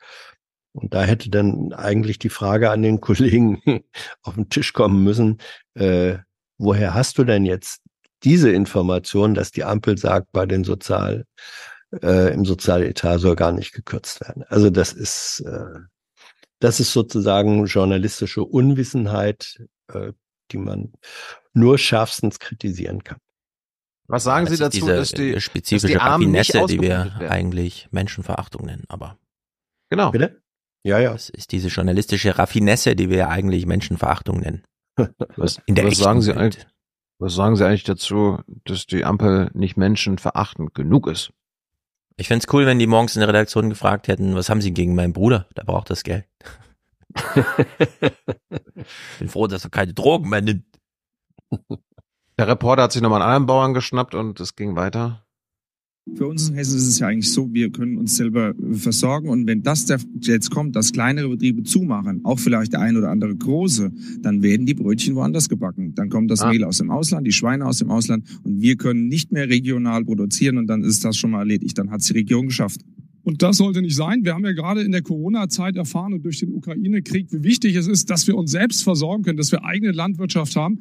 Und 0.73 0.93
da 0.93 1.01
hätte 1.03 1.31
dann 1.31 1.73
eigentlich 1.73 2.19
die 2.19 2.29
Frage 2.29 2.69
an 2.69 2.83
den 2.83 3.01
Kollegen 3.01 3.83
auf 4.21 4.35
den 4.35 4.49
Tisch 4.49 4.71
kommen 4.71 5.03
müssen, 5.03 5.39
äh, 5.73 6.19
woher 6.59 6.93
hast 6.93 7.17
du 7.17 7.23
denn 7.23 7.45
jetzt 7.45 7.81
diese 8.23 8.51
Information, 8.51 9.33
dass 9.33 9.51
die 9.51 9.63
Ampel 9.63 9.97
sagt, 9.97 10.31
bei 10.31 10.45
den 10.45 10.63
Sozial, 10.63 11.25
äh, 12.03 12.31
im 12.33 12.45
Sozialetat 12.45 13.19
soll 13.19 13.35
gar 13.35 13.51
nicht 13.51 13.73
gekürzt 13.73 14.21
werden. 14.21 14.43
Also 14.47 14.69
das 14.69 14.93
ist, 14.93 15.43
äh, 15.47 15.79
das 16.61 16.79
ist 16.79 16.93
sozusagen 16.93 17.65
journalistische 17.65 18.43
Unwissenheit, 18.43 19.61
äh, 19.91 20.13
die 20.51 20.57
man 20.57 20.93
nur 21.53 21.77
schärfstens 21.77 22.39
kritisieren 22.39 23.03
kann. 23.03 23.17
Was 24.07 24.23
sagen 24.23 24.45
das 24.45 24.55
Sie 24.55 24.63
dazu, 24.63 24.79
diese 24.79 24.95
dass 24.95 25.11
die 25.11 25.39
spezifische 25.41 25.87
dass 25.87 25.91
die 25.91 25.99
Armen 25.99 26.31
nicht 26.31 26.53
Raffinesse, 26.53 26.73
die 26.73 26.81
wir 26.81 26.89
werden? 26.89 27.27
eigentlich 27.27 27.87
Menschenverachtung 27.91 28.65
nennen, 28.65 28.85
aber 28.87 29.17
Genau. 29.89 30.11
Bitte? 30.11 30.41
Ja, 30.83 30.99
ja. 30.99 31.11
das 31.11 31.29
ist 31.29 31.51
diese 31.51 31.67
journalistische 31.67 32.37
Raffinesse, 32.37 32.95
die 32.95 33.09
wir 33.09 33.29
eigentlich 33.29 33.65
Menschenverachtung 33.65 34.39
nennen. 34.39 34.63
Was, 35.35 35.59
In 35.65 35.75
der 35.75 35.85
was 35.85 35.97
sagen 35.97 36.21
Sie 36.21 36.33
eigentlich? 36.33 36.65
Was 37.19 37.35
sagen 37.35 37.55
Sie 37.55 37.65
eigentlich 37.65 37.83
dazu, 37.83 38.39
dass 38.65 38.87
die 38.87 39.05
Ampel 39.05 39.51
nicht 39.53 39.77
menschenverachtend 39.77 40.73
genug 40.73 41.07
ist? 41.07 41.31
Ich 42.21 42.27
fänd's 42.27 42.45
cool, 42.53 42.67
wenn 42.67 42.77
die 42.77 42.85
morgens 42.85 43.15
in 43.15 43.21
der 43.21 43.29
Redaktion 43.29 43.71
gefragt 43.71 44.07
hätten, 44.07 44.35
was 44.35 44.47
haben 44.47 44.61
Sie 44.61 44.75
gegen 44.75 44.93
meinen 44.93 45.11
Bruder? 45.11 45.47
Der 45.57 45.63
braucht 45.63 45.89
das 45.89 46.03
Geld. 46.03 46.27
Bin 49.17 49.27
froh, 49.27 49.47
dass 49.47 49.63
er 49.63 49.71
keine 49.71 49.95
Drogen 49.95 50.29
mehr 50.29 50.43
nimmt. 50.43 50.67
Der 52.37 52.47
Reporter 52.47 52.83
hat 52.83 52.91
sich 52.91 53.01
nochmal 53.01 53.23
einen 53.23 53.31
anderen 53.31 53.47
Bauern 53.47 53.73
geschnappt 53.73 54.13
und 54.13 54.39
es 54.39 54.55
ging 54.55 54.75
weiter. 54.75 55.25
Für 56.15 56.25
uns 56.27 56.49
in 56.49 56.55
Hessen 56.55 56.77
ist 56.77 56.87
es 56.87 56.99
ja 56.99 57.07
eigentlich 57.07 57.31
so, 57.31 57.53
wir 57.53 57.71
können 57.71 57.97
uns 57.97 58.17
selber 58.17 58.55
versorgen 58.71 59.29
und 59.29 59.45
wenn 59.45 59.61
das 59.61 59.85
jetzt 60.21 60.49
kommt, 60.49 60.75
dass 60.75 60.91
kleinere 60.91 61.29
Betriebe 61.29 61.61
zumachen, 61.63 62.25
auch 62.25 62.39
vielleicht 62.39 62.73
der 62.73 62.79
ein 62.81 62.97
oder 62.97 63.09
andere 63.09 63.35
große, 63.35 63.91
dann 64.21 64.41
werden 64.41 64.65
die 64.65 64.73
Brötchen 64.73 65.13
woanders 65.15 65.47
gebacken. 65.47 65.93
Dann 65.93 66.09
kommt 66.09 66.31
das 66.31 66.41
Ah. 66.41 66.49
Mehl 66.49 66.63
aus 66.63 66.79
dem 66.79 66.89
Ausland, 66.89 67.27
die 67.27 67.31
Schweine 67.31 67.67
aus 67.67 67.77
dem 67.77 67.91
Ausland 67.91 68.27
und 68.43 68.61
wir 68.61 68.77
können 68.77 69.09
nicht 69.09 69.31
mehr 69.31 69.47
regional 69.47 70.03
produzieren 70.03 70.57
und 70.57 70.65
dann 70.67 70.83
ist 70.83 71.05
das 71.05 71.17
schon 71.17 71.31
mal 71.31 71.39
erledigt. 71.39 71.77
Dann 71.77 71.91
hat 71.91 72.07
die 72.09 72.13
Regierung 72.13 72.47
geschafft. 72.47 72.81
Und 73.23 73.43
das 73.43 73.57
sollte 73.57 73.83
nicht 73.83 73.95
sein. 73.95 74.25
Wir 74.25 74.33
haben 74.33 74.43
ja 74.43 74.53
gerade 74.53 74.81
in 74.81 74.91
der 74.91 75.03
Corona-Zeit 75.03 75.75
erfahren 75.75 76.13
und 76.13 76.25
durch 76.25 76.39
den 76.39 76.51
Ukraine-Krieg, 76.55 77.31
wie 77.31 77.43
wichtig 77.43 77.75
es 77.75 77.85
ist, 77.87 78.09
dass 78.09 78.25
wir 78.25 78.35
uns 78.35 78.49
selbst 78.49 78.83
versorgen 78.83 79.21
können, 79.23 79.37
dass 79.37 79.51
wir 79.51 79.63
eigene 79.63 79.91
Landwirtschaft 79.91 80.55
haben. 80.55 80.79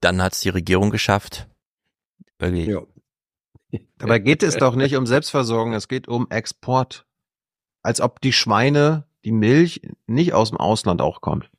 Dann 0.00 0.20
hat's 0.20 0.42
die 0.42 0.50
Regierung 0.50 0.90
geschafft. 0.90 1.48
Wirklich. 2.38 2.66
Ja. 2.66 2.82
Dabei 3.98 4.18
geht 4.18 4.42
es 4.42 4.56
doch 4.56 4.74
nicht 4.74 4.96
um 4.96 5.06
Selbstversorgung, 5.06 5.72
es 5.72 5.88
geht 5.88 6.08
um 6.08 6.28
Export. 6.30 7.06
Als 7.82 8.00
ob 8.00 8.20
die 8.20 8.32
Schweine, 8.32 9.04
die 9.24 9.32
Milch 9.32 9.82
nicht 10.06 10.34
aus 10.34 10.50
dem 10.50 10.58
Ausland 10.58 11.00
auch 11.00 11.20
kommt. 11.20 11.50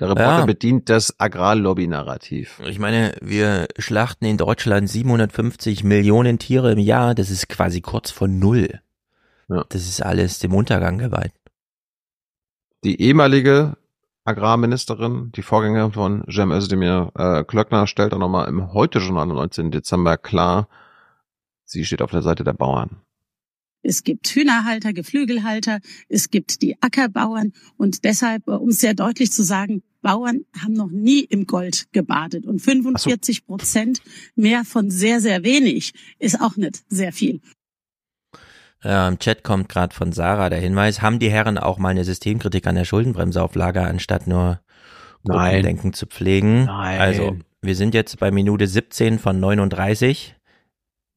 Der 0.00 0.10
Reporter 0.10 0.40
Ja. 0.40 0.44
bedient 0.44 0.90
das 0.90 1.18
Agrarlobby-Narrativ. 1.20 2.60
Ich 2.64 2.80
meine, 2.80 3.14
wir 3.22 3.68
schlachten 3.78 4.24
in 4.24 4.36
Deutschland 4.36 4.90
750 4.90 5.84
Millionen 5.84 6.38
Tiere 6.40 6.72
im 6.72 6.78
Jahr. 6.80 7.14
Das 7.14 7.30
ist 7.30 7.48
quasi 7.48 7.80
kurz 7.80 8.10
vor 8.10 8.26
Null. 8.26 8.80
Ja. 9.48 9.64
Das 9.68 9.82
ist 9.82 10.02
alles 10.02 10.40
dem 10.40 10.52
Untergang 10.52 10.98
geweiht. 10.98 11.32
Die 12.82 13.00
ehemalige 13.00 13.76
Agrarministerin, 14.24 15.32
die 15.32 15.42
Vorgängerin 15.42 15.92
von 15.92 16.24
Cem 16.30 16.50
Özdemir 16.50 17.12
äh, 17.14 17.44
Klöckner, 17.44 17.86
stellt 17.86 18.14
auch 18.14 18.18
nochmal 18.18 18.48
im 18.48 18.72
Heute-Journal 18.72 19.24
am 19.24 19.28
19. 19.28 19.70
Dezember 19.70 20.16
klar, 20.16 20.68
sie 21.64 21.84
steht 21.84 22.00
auf 22.00 22.10
der 22.10 22.22
Seite 22.22 22.42
der 22.42 22.54
Bauern. 22.54 23.02
Es 23.82 24.02
gibt 24.02 24.26
Hühnerhalter, 24.28 24.94
Geflügelhalter, 24.94 25.80
es 26.08 26.30
gibt 26.30 26.62
die 26.62 26.80
Ackerbauern 26.80 27.52
und 27.76 28.04
deshalb, 28.04 28.48
äh, 28.48 28.52
um 28.52 28.70
es 28.70 28.80
sehr 28.80 28.94
deutlich 28.94 29.30
zu 29.30 29.44
sagen, 29.44 29.82
Bauern 30.00 30.44
haben 30.58 30.74
noch 30.74 30.90
nie 30.90 31.20
im 31.20 31.46
Gold 31.46 31.86
gebadet 31.92 32.46
und 32.46 32.60
45 32.60 33.46
Prozent 33.46 34.02
mehr 34.36 34.64
von 34.64 34.90
sehr, 34.90 35.20
sehr 35.20 35.44
wenig 35.44 35.92
ist 36.18 36.40
auch 36.40 36.56
nicht 36.56 36.84
sehr 36.88 37.12
viel. 37.12 37.40
Ja, 38.84 39.08
Im 39.08 39.18
Chat 39.18 39.42
kommt 39.42 39.68
gerade 39.68 39.94
von 39.94 40.12
Sarah 40.12 40.50
der 40.50 40.60
Hinweis, 40.60 41.00
haben 41.02 41.18
die 41.18 41.30
Herren 41.30 41.58
auch 41.58 41.78
mal 41.78 41.88
eine 41.88 42.04
Systemkritik 42.04 42.66
an 42.66 42.74
der 42.74 42.84
Schuldenbremse 42.84 43.42
auf 43.42 43.54
Lager, 43.54 43.86
anstatt 43.86 44.26
nur. 44.26 44.60
Gruppendenken 45.24 45.94
zu 45.94 46.06
pflegen? 46.06 46.66
Nein. 46.66 47.00
Also, 47.00 47.36
wir 47.62 47.76
sind 47.76 47.94
jetzt 47.94 48.18
bei 48.18 48.30
Minute 48.30 48.66
17 48.66 49.18
von 49.18 49.40
39. 49.40 50.36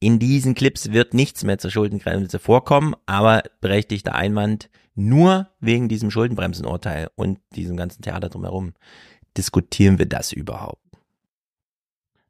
In 0.00 0.18
diesen 0.18 0.54
Clips 0.54 0.92
wird 0.92 1.12
nichts 1.12 1.44
mehr 1.44 1.58
zur 1.58 1.70
Schuldenbremse 1.70 2.38
vorkommen, 2.38 2.94
aber 3.04 3.42
berechtigter 3.60 4.14
Einwand, 4.14 4.70
nur 4.94 5.48
wegen 5.60 5.88
diesem 5.88 6.10
Schuldenbremsenurteil 6.10 7.10
und 7.16 7.38
diesem 7.54 7.76
ganzen 7.76 8.02
Theater 8.02 8.28
drumherum 8.28 8.74
diskutieren 9.36 9.98
wir 9.98 10.06
das 10.06 10.32
überhaupt. 10.32 10.82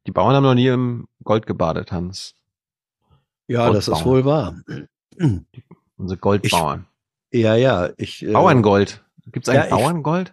Die 0.06 0.10
Bauern 0.10 0.34
haben 0.34 0.44
noch 0.44 0.54
nie 0.54 0.68
im 0.68 1.06
Gold 1.22 1.46
gebadet, 1.46 1.92
Hans. 1.92 2.34
Ja, 3.46 3.70
das 3.70 3.88
ist 3.88 4.04
wohl 4.04 4.24
wahr. 4.24 4.56
Unsere 5.96 6.18
Goldbauern. 6.18 6.86
Ja, 7.32 7.54
ja. 7.56 7.90
Ich, 7.96 8.24
äh, 8.24 8.32
Bauerngold. 8.32 9.04
Gibt's 9.32 9.48
eigentlich 9.48 9.70
ja, 9.70 9.76
ich- 9.76 9.82
Bauerngold? 9.82 10.32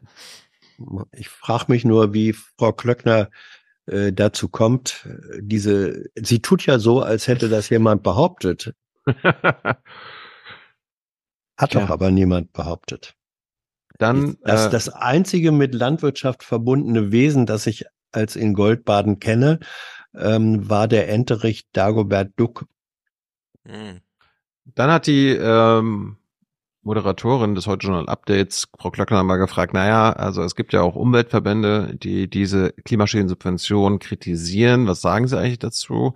Ich 1.14 1.30
frage 1.30 1.66
mich 1.70 1.86
nur, 1.86 2.14
wie 2.14 2.34
Frau 2.34 2.74
Klöckner 2.74 3.30
äh, 3.86 4.12
dazu 4.12 4.50
kommt. 4.50 5.08
Diese, 5.40 6.04
sie 6.16 6.42
tut 6.42 6.66
ja 6.66 6.80
so, 6.80 7.02
als 7.02 7.28
hätte 7.28 7.48
das 7.50 7.70
jemand 7.70 8.04
behauptet. 8.04 8.74
Hat 11.58 11.74
doch 11.74 11.82
Ja. 11.82 11.90
aber 11.90 12.12
niemand 12.12 12.52
behauptet. 12.54 13.16
Dann, 13.98 14.38
Das, 14.42 14.66
äh, 14.66 14.70
das 14.70 14.90
einzige 14.90 15.52
mit 15.54 15.74
Landwirtschaft 15.74 16.44
verbundene 16.44 17.12
Wesen, 17.14 17.46
das 17.46 17.66
ich 17.68 17.86
als 18.12 18.36
in 18.36 18.54
Goldbaden 18.54 19.20
kenne, 19.20 19.60
ähm, 20.14 20.70
war 20.70 20.88
der 20.90 21.08
Enterich 21.10 21.70
Dagobert 21.72 22.32
Duck. 22.36 22.66
Hm. 23.66 24.02
Dann 24.66 24.92
hat 24.92 25.08
die 25.08 25.30
ähm, 25.30 26.18
Moderatorin 26.82 27.56
des 27.56 27.66
Heute 27.68 27.88
Journal 27.88 28.08
Updates, 28.10 28.68
Frau 28.78 28.92
Klöckner, 28.92 29.24
mal 29.24 29.38
gefragt, 29.38 29.74
naja, 29.74 30.12
also 30.12 30.44
es 30.44 30.56
gibt 30.56 30.72
ja 30.74 30.82
auch 30.82 30.96
Umweltverbände, 30.96 31.96
die 31.96 32.30
diese 32.30 32.74
Klimaschädensubvention 32.74 34.00
kritisieren. 34.00 34.88
Was 34.88 35.02
sagen 35.02 35.28
Sie 35.28 35.38
eigentlich 35.38 35.60
dazu? 35.60 36.14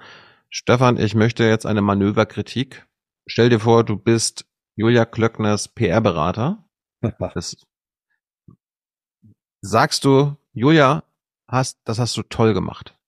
Stefan, 0.49 0.97
ich 0.97 1.15
möchte 1.15 1.43
jetzt 1.43 1.65
eine 1.65 1.81
Manöverkritik. 1.81 2.87
Stell 3.27 3.49
dir 3.49 3.59
vor, 3.59 3.83
du 3.83 3.97
bist 3.97 4.45
Julia 4.75 5.05
Klöckners 5.05 5.67
PR-Berater. 5.69 6.65
Sagst 9.61 10.05
du, 10.05 10.37
Julia, 10.53 11.03
hast, 11.47 11.79
das 11.83 11.99
hast 11.99 12.15
du 12.15 12.23
toll 12.23 12.53
gemacht. 12.53 12.98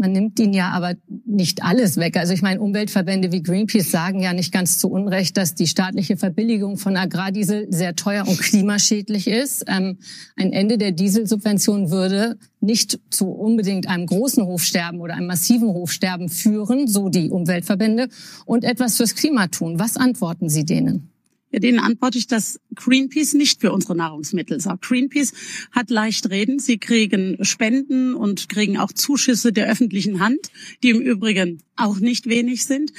Man 0.00 0.12
nimmt 0.12 0.38
ihnen 0.38 0.54
ja 0.54 0.70
aber 0.70 0.94
nicht 1.26 1.64
alles 1.64 1.96
weg. 1.96 2.16
Also 2.16 2.32
ich 2.32 2.40
meine, 2.40 2.60
Umweltverbände 2.60 3.32
wie 3.32 3.42
Greenpeace 3.42 3.90
sagen 3.90 4.20
ja 4.20 4.32
nicht 4.32 4.52
ganz 4.52 4.78
zu 4.78 4.88
Unrecht, 4.88 5.36
dass 5.36 5.56
die 5.56 5.66
staatliche 5.66 6.16
Verbilligung 6.16 6.76
von 6.76 6.96
Agrardiesel 6.96 7.66
sehr 7.70 7.96
teuer 7.96 8.26
und 8.28 8.38
klimaschädlich 8.38 9.26
ist. 9.26 9.64
Ähm, 9.66 9.98
ein 10.36 10.52
Ende 10.52 10.78
der 10.78 10.92
Dieselsubvention 10.92 11.90
würde 11.90 12.38
nicht 12.60 13.00
zu 13.10 13.26
unbedingt 13.28 13.88
einem 13.88 14.06
großen 14.06 14.46
Hofsterben 14.46 15.00
oder 15.00 15.14
einem 15.14 15.26
massiven 15.26 15.68
Hofsterben 15.68 16.28
führen, 16.28 16.86
so 16.86 17.08
die 17.08 17.30
Umweltverbände, 17.30 18.08
und 18.46 18.62
etwas 18.62 18.96
fürs 18.96 19.16
Klima 19.16 19.48
tun. 19.48 19.80
Was 19.80 19.96
antworten 19.96 20.48
Sie 20.48 20.64
denen? 20.64 21.10
Ja, 21.50 21.60
denen 21.60 21.78
antworte 21.80 22.18
ich, 22.18 22.26
dass 22.26 22.60
Greenpeace 22.74 23.32
nicht 23.34 23.60
für 23.62 23.72
unsere 23.72 23.96
Nahrungsmittel 23.96 24.60
sagt. 24.60 24.82
Greenpeace 24.84 25.32
hat 25.72 25.88
leicht 25.90 26.28
reden. 26.28 26.58
Sie 26.58 26.78
kriegen 26.78 27.42
Spenden 27.44 28.14
und 28.14 28.48
kriegen 28.50 28.76
auch 28.78 28.92
Zuschüsse 28.92 29.52
der 29.52 29.66
öffentlichen 29.70 30.20
Hand, 30.20 30.50
die 30.82 30.90
im 30.90 31.00
Übrigen 31.00 31.62
auch 31.76 31.96
nicht 32.00 32.26
wenig 32.26 32.66
sind. 32.66 32.92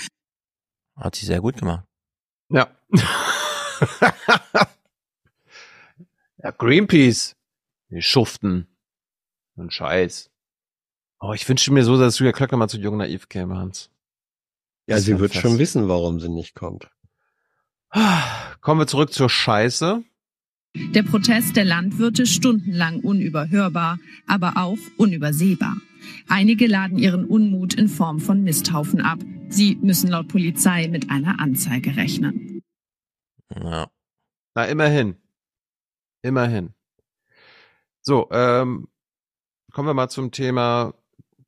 Hat 0.96 1.16
sie 1.16 1.26
sehr 1.28 1.42
gut 1.42 1.58
gemacht. 1.58 1.86
Ja. 2.52 2.76
ja, 6.38 6.52
Greenpeace. 6.52 7.36
Die 7.92 8.02
schuften. 8.02 8.68
Und 9.56 9.74
Scheiß. 9.74 10.30
Oh, 11.20 11.34
ich 11.34 11.48
wünsche 11.50 11.72
mir 11.74 11.84
so, 11.84 12.00
dass 12.00 12.18
Julia 12.20 12.32
Klöckner 12.32 12.58
mal 12.58 12.68
zu 12.70 12.78
Jung 12.80 12.98
Naiv 12.98 13.28
käme, 13.30 13.58
Hans. 13.58 13.90
Ja, 14.88 14.96
Das 14.96 15.06
sie 15.06 15.20
wird 15.20 15.34
fast- 15.34 15.42
schon 15.42 15.60
wissen, 15.60 15.88
warum 15.88 16.20
sie 16.20 16.30
nicht 16.30 16.56
kommt. 16.56 16.90
Kommen 18.62 18.82
wir 18.82 18.88
zurück 18.88 19.12
zur 19.12 19.30
Scheiße. 19.30 20.04
Der 20.76 21.04
Protest 21.04 21.56
der 21.56 21.66
Landwirte 21.66 22.26
stundenlang 22.26 23.00
unüberhörbar, 23.00 23.98
aber 24.28 24.54
auch 24.56 24.78
unübersehbar. 24.98 25.78
Einige 26.28 26.68
laden 26.68 26.98
ihren 26.98 27.26
Unmut 27.26 27.74
in 27.74 27.90
Form 27.90 28.20
von 28.20 28.44
Misthaufen 28.44 29.02
ab. 29.02 29.20
Sie 29.50 29.76
müssen 29.82 30.10
laut 30.10 30.28
Polizei 30.28 30.88
mit 30.88 31.10
einer 31.10 31.40
Anzeige 31.40 31.96
rechnen. 31.96 32.62
Ja. 33.56 33.90
Na, 34.54 34.66
immerhin. 34.66 35.16
Immerhin. 36.22 36.74
So, 38.02 38.30
ähm, 38.32 38.88
kommen 39.72 39.88
wir 39.88 39.94
mal 39.94 40.10
zum 40.10 40.32
Thema 40.32 40.94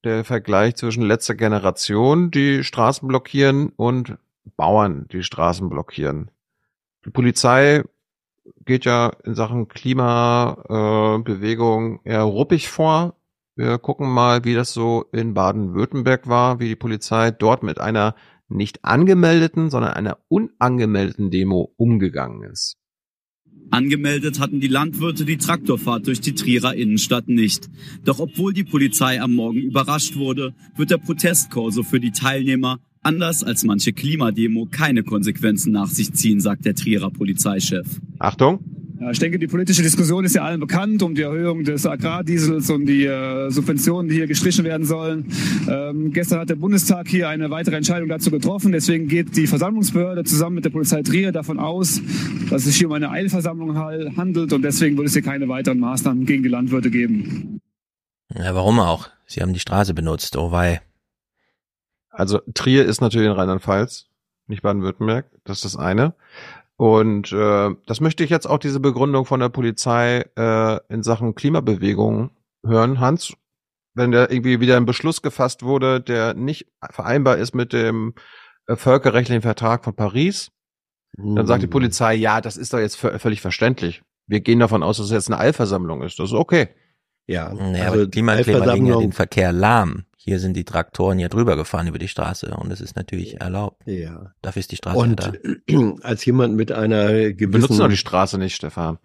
der 0.03 0.23
Vergleich 0.23 0.75
zwischen 0.75 1.03
letzter 1.03 1.35
Generation, 1.35 2.31
die 2.31 2.63
Straßen 2.63 3.07
blockieren, 3.07 3.69
und 3.69 4.17
Bauern, 4.55 5.07
die 5.11 5.23
Straßen 5.23 5.69
blockieren. 5.69 6.31
Die 7.05 7.11
Polizei 7.11 7.83
geht 8.65 8.85
ja 8.85 9.11
in 9.23 9.35
Sachen 9.35 9.67
Klimabewegung 9.67 11.99
äh, 12.03 12.11
eher 12.11 12.23
ruppig 12.23 12.69
vor. 12.69 13.15
Wir 13.55 13.77
gucken 13.77 14.09
mal, 14.09 14.43
wie 14.45 14.53
das 14.53 14.71
so 14.73 15.05
in 15.11 15.33
Baden-Württemberg 15.33 16.27
war, 16.27 16.59
wie 16.59 16.67
die 16.67 16.75
Polizei 16.75 17.31
dort 17.31 17.63
mit 17.63 17.79
einer 17.79 18.15
nicht 18.47 18.83
angemeldeten, 18.83 19.69
sondern 19.69 19.93
einer 19.93 20.17
unangemeldeten 20.27 21.31
Demo 21.31 21.73
umgegangen 21.77 22.43
ist. 22.43 22.77
Angemeldet 23.69 24.39
hatten 24.39 24.59
die 24.59 24.67
Landwirte 24.67 25.23
die 25.23 25.37
Traktorfahrt 25.37 26.07
durch 26.07 26.19
die 26.19 26.35
Trierer 26.35 26.75
Innenstadt 26.75 27.29
nicht. 27.29 27.69
Doch 28.03 28.19
obwohl 28.19 28.51
die 28.53 28.65
Polizei 28.65 29.21
am 29.21 29.33
Morgen 29.33 29.59
überrascht 29.59 30.17
wurde, 30.17 30.53
wird 30.75 30.91
der 30.91 30.97
Protestkorso 30.97 31.83
für 31.83 32.01
die 32.01 32.11
Teilnehmer, 32.11 32.79
anders 33.01 33.43
als 33.43 33.63
manche 33.63 33.93
Klimademo, 33.93 34.67
keine 34.69 35.03
Konsequenzen 35.03 35.71
nach 35.71 35.89
sich 35.89 36.13
ziehen, 36.13 36.39
sagt 36.39 36.65
der 36.65 36.75
Trierer 36.75 37.11
Polizeichef. 37.11 37.87
Achtung. 38.19 38.63
Ja, 39.01 39.09
ich 39.09 39.17
denke, 39.17 39.39
die 39.39 39.47
politische 39.47 39.81
Diskussion 39.81 40.25
ist 40.25 40.35
ja 40.35 40.43
allen 40.43 40.59
bekannt 40.59 41.01
um 41.01 41.15
die 41.15 41.23
Erhöhung 41.23 41.63
des 41.63 41.87
Agrardiesels 41.87 42.69
und 42.69 42.85
die 42.85 43.05
äh, 43.05 43.49
Subventionen, 43.49 44.07
die 44.07 44.15
hier 44.17 44.27
gestrichen 44.27 44.63
werden 44.63 44.85
sollen. 44.85 45.25
Ähm, 45.67 46.11
gestern 46.13 46.39
hat 46.39 46.51
der 46.51 46.55
Bundestag 46.55 47.07
hier 47.07 47.27
eine 47.27 47.49
weitere 47.49 47.77
Entscheidung 47.77 48.09
dazu 48.09 48.29
getroffen. 48.29 48.71
Deswegen 48.71 49.07
geht 49.07 49.35
die 49.35 49.47
Versammlungsbehörde 49.47 50.23
zusammen 50.23 50.57
mit 50.57 50.65
der 50.65 50.69
Polizei 50.69 51.01
Trier 51.01 51.31
davon 51.31 51.57
aus, 51.57 51.99
dass 52.51 52.61
es 52.61 52.65
sich 52.65 52.75
hier 52.75 52.89
um 52.89 52.93
eine 52.93 53.09
Eilversammlung 53.09 53.75
handelt 53.75 54.53
und 54.53 54.61
deswegen 54.61 54.95
wird 54.97 55.07
es 55.07 55.13
hier 55.13 55.23
keine 55.23 55.49
weiteren 55.49 55.79
Maßnahmen 55.79 56.27
gegen 56.27 56.43
die 56.43 56.49
Landwirte 56.49 56.91
geben. 56.91 57.59
Ja, 58.35 58.53
warum 58.53 58.79
auch? 58.79 59.09
Sie 59.25 59.41
haben 59.41 59.53
die 59.53 59.59
Straße 59.59 59.95
benutzt, 59.95 60.37
oh 60.37 60.51
wei. 60.51 60.81
Also 62.21 62.39
Trier 62.53 62.85
ist 62.85 63.01
natürlich 63.01 63.27
in 63.27 63.33
Rheinland-Pfalz, 63.33 64.05
nicht 64.45 64.61
Baden-Württemberg. 64.61 65.25
Das 65.43 65.57
ist 65.57 65.65
das 65.65 65.75
eine. 65.75 66.13
Und 66.77 67.31
äh, 67.31 67.69
das 67.87 67.99
möchte 67.99 68.23
ich 68.23 68.29
jetzt 68.29 68.45
auch 68.47 68.59
diese 68.59 68.79
Begründung 68.79 69.25
von 69.25 69.39
der 69.39 69.49
Polizei 69.49 70.23
äh, 70.37 70.79
in 70.93 71.01
Sachen 71.01 71.33
Klimabewegung 71.33 72.29
hören, 72.63 72.99
Hans. 72.99 73.33
Wenn 73.95 74.11
da 74.11 74.21
irgendwie 74.29 74.59
wieder 74.59 74.77
ein 74.77 74.85
Beschluss 74.85 75.23
gefasst 75.23 75.63
wurde, 75.63 75.99
der 75.99 76.35
nicht 76.35 76.67
vereinbar 76.91 77.37
ist 77.37 77.55
mit 77.55 77.73
dem 77.73 78.13
äh, 78.67 78.75
völkerrechtlichen 78.75 79.41
Vertrag 79.41 79.83
von 79.83 79.95
Paris, 79.95 80.51
dann 81.17 81.47
sagt 81.47 81.63
die 81.63 81.67
Mhm. 81.67 81.71
Polizei, 81.71 82.13
ja, 82.13 82.39
das 82.39 82.55
ist 82.55 82.71
doch 82.71 82.79
jetzt 82.79 82.97
vö- 83.03 83.17
völlig 83.17 83.41
verständlich. 83.41 84.03
Wir 84.27 84.41
gehen 84.41 84.59
davon 84.59 84.83
aus, 84.83 84.97
dass 84.97 85.07
es 85.07 85.11
jetzt 85.11 85.29
eine 85.31 85.39
Eilversammlung 85.39 86.03
ist. 86.03 86.19
Das 86.19 86.29
ist 86.29 86.35
okay. 86.35 86.69
Ja, 87.27 87.53
Naja, 87.53 87.83
also 87.85 87.93
aber 87.93 88.05
die 88.05 88.11
Klimakleber 88.11 88.73
legen 88.73 88.85
ja 88.87 88.97
den 88.99 89.13
Verkehr 89.13 89.51
lahm. 89.51 90.05
Hier 90.17 90.39
sind 90.39 90.53
die 90.55 90.65
Traktoren 90.65 91.17
ja 91.17 91.29
drüber 91.29 91.55
gefahren 91.55 91.87
über 91.87 91.97
die 91.97 92.07
Straße 92.07 92.53
und 92.55 92.69
das 92.69 92.79
ist 92.81 92.95
natürlich 92.95 93.39
erlaubt. 93.41 93.81
Ja. 93.87 94.33
Dafür 94.41 94.59
ist 94.59 94.71
die 94.71 94.75
Straße 94.75 94.97
Und 94.97 95.19
da. 95.19 95.33
als 96.03 96.23
jemand 96.25 96.55
mit 96.55 96.71
einer 96.71 97.31
gewissen 97.33 97.51
benutzen 97.51 97.79
doch 97.79 97.87
die 97.89 97.97
Straße 97.97 98.37
nicht, 98.37 98.55
Stefan. 98.55 98.99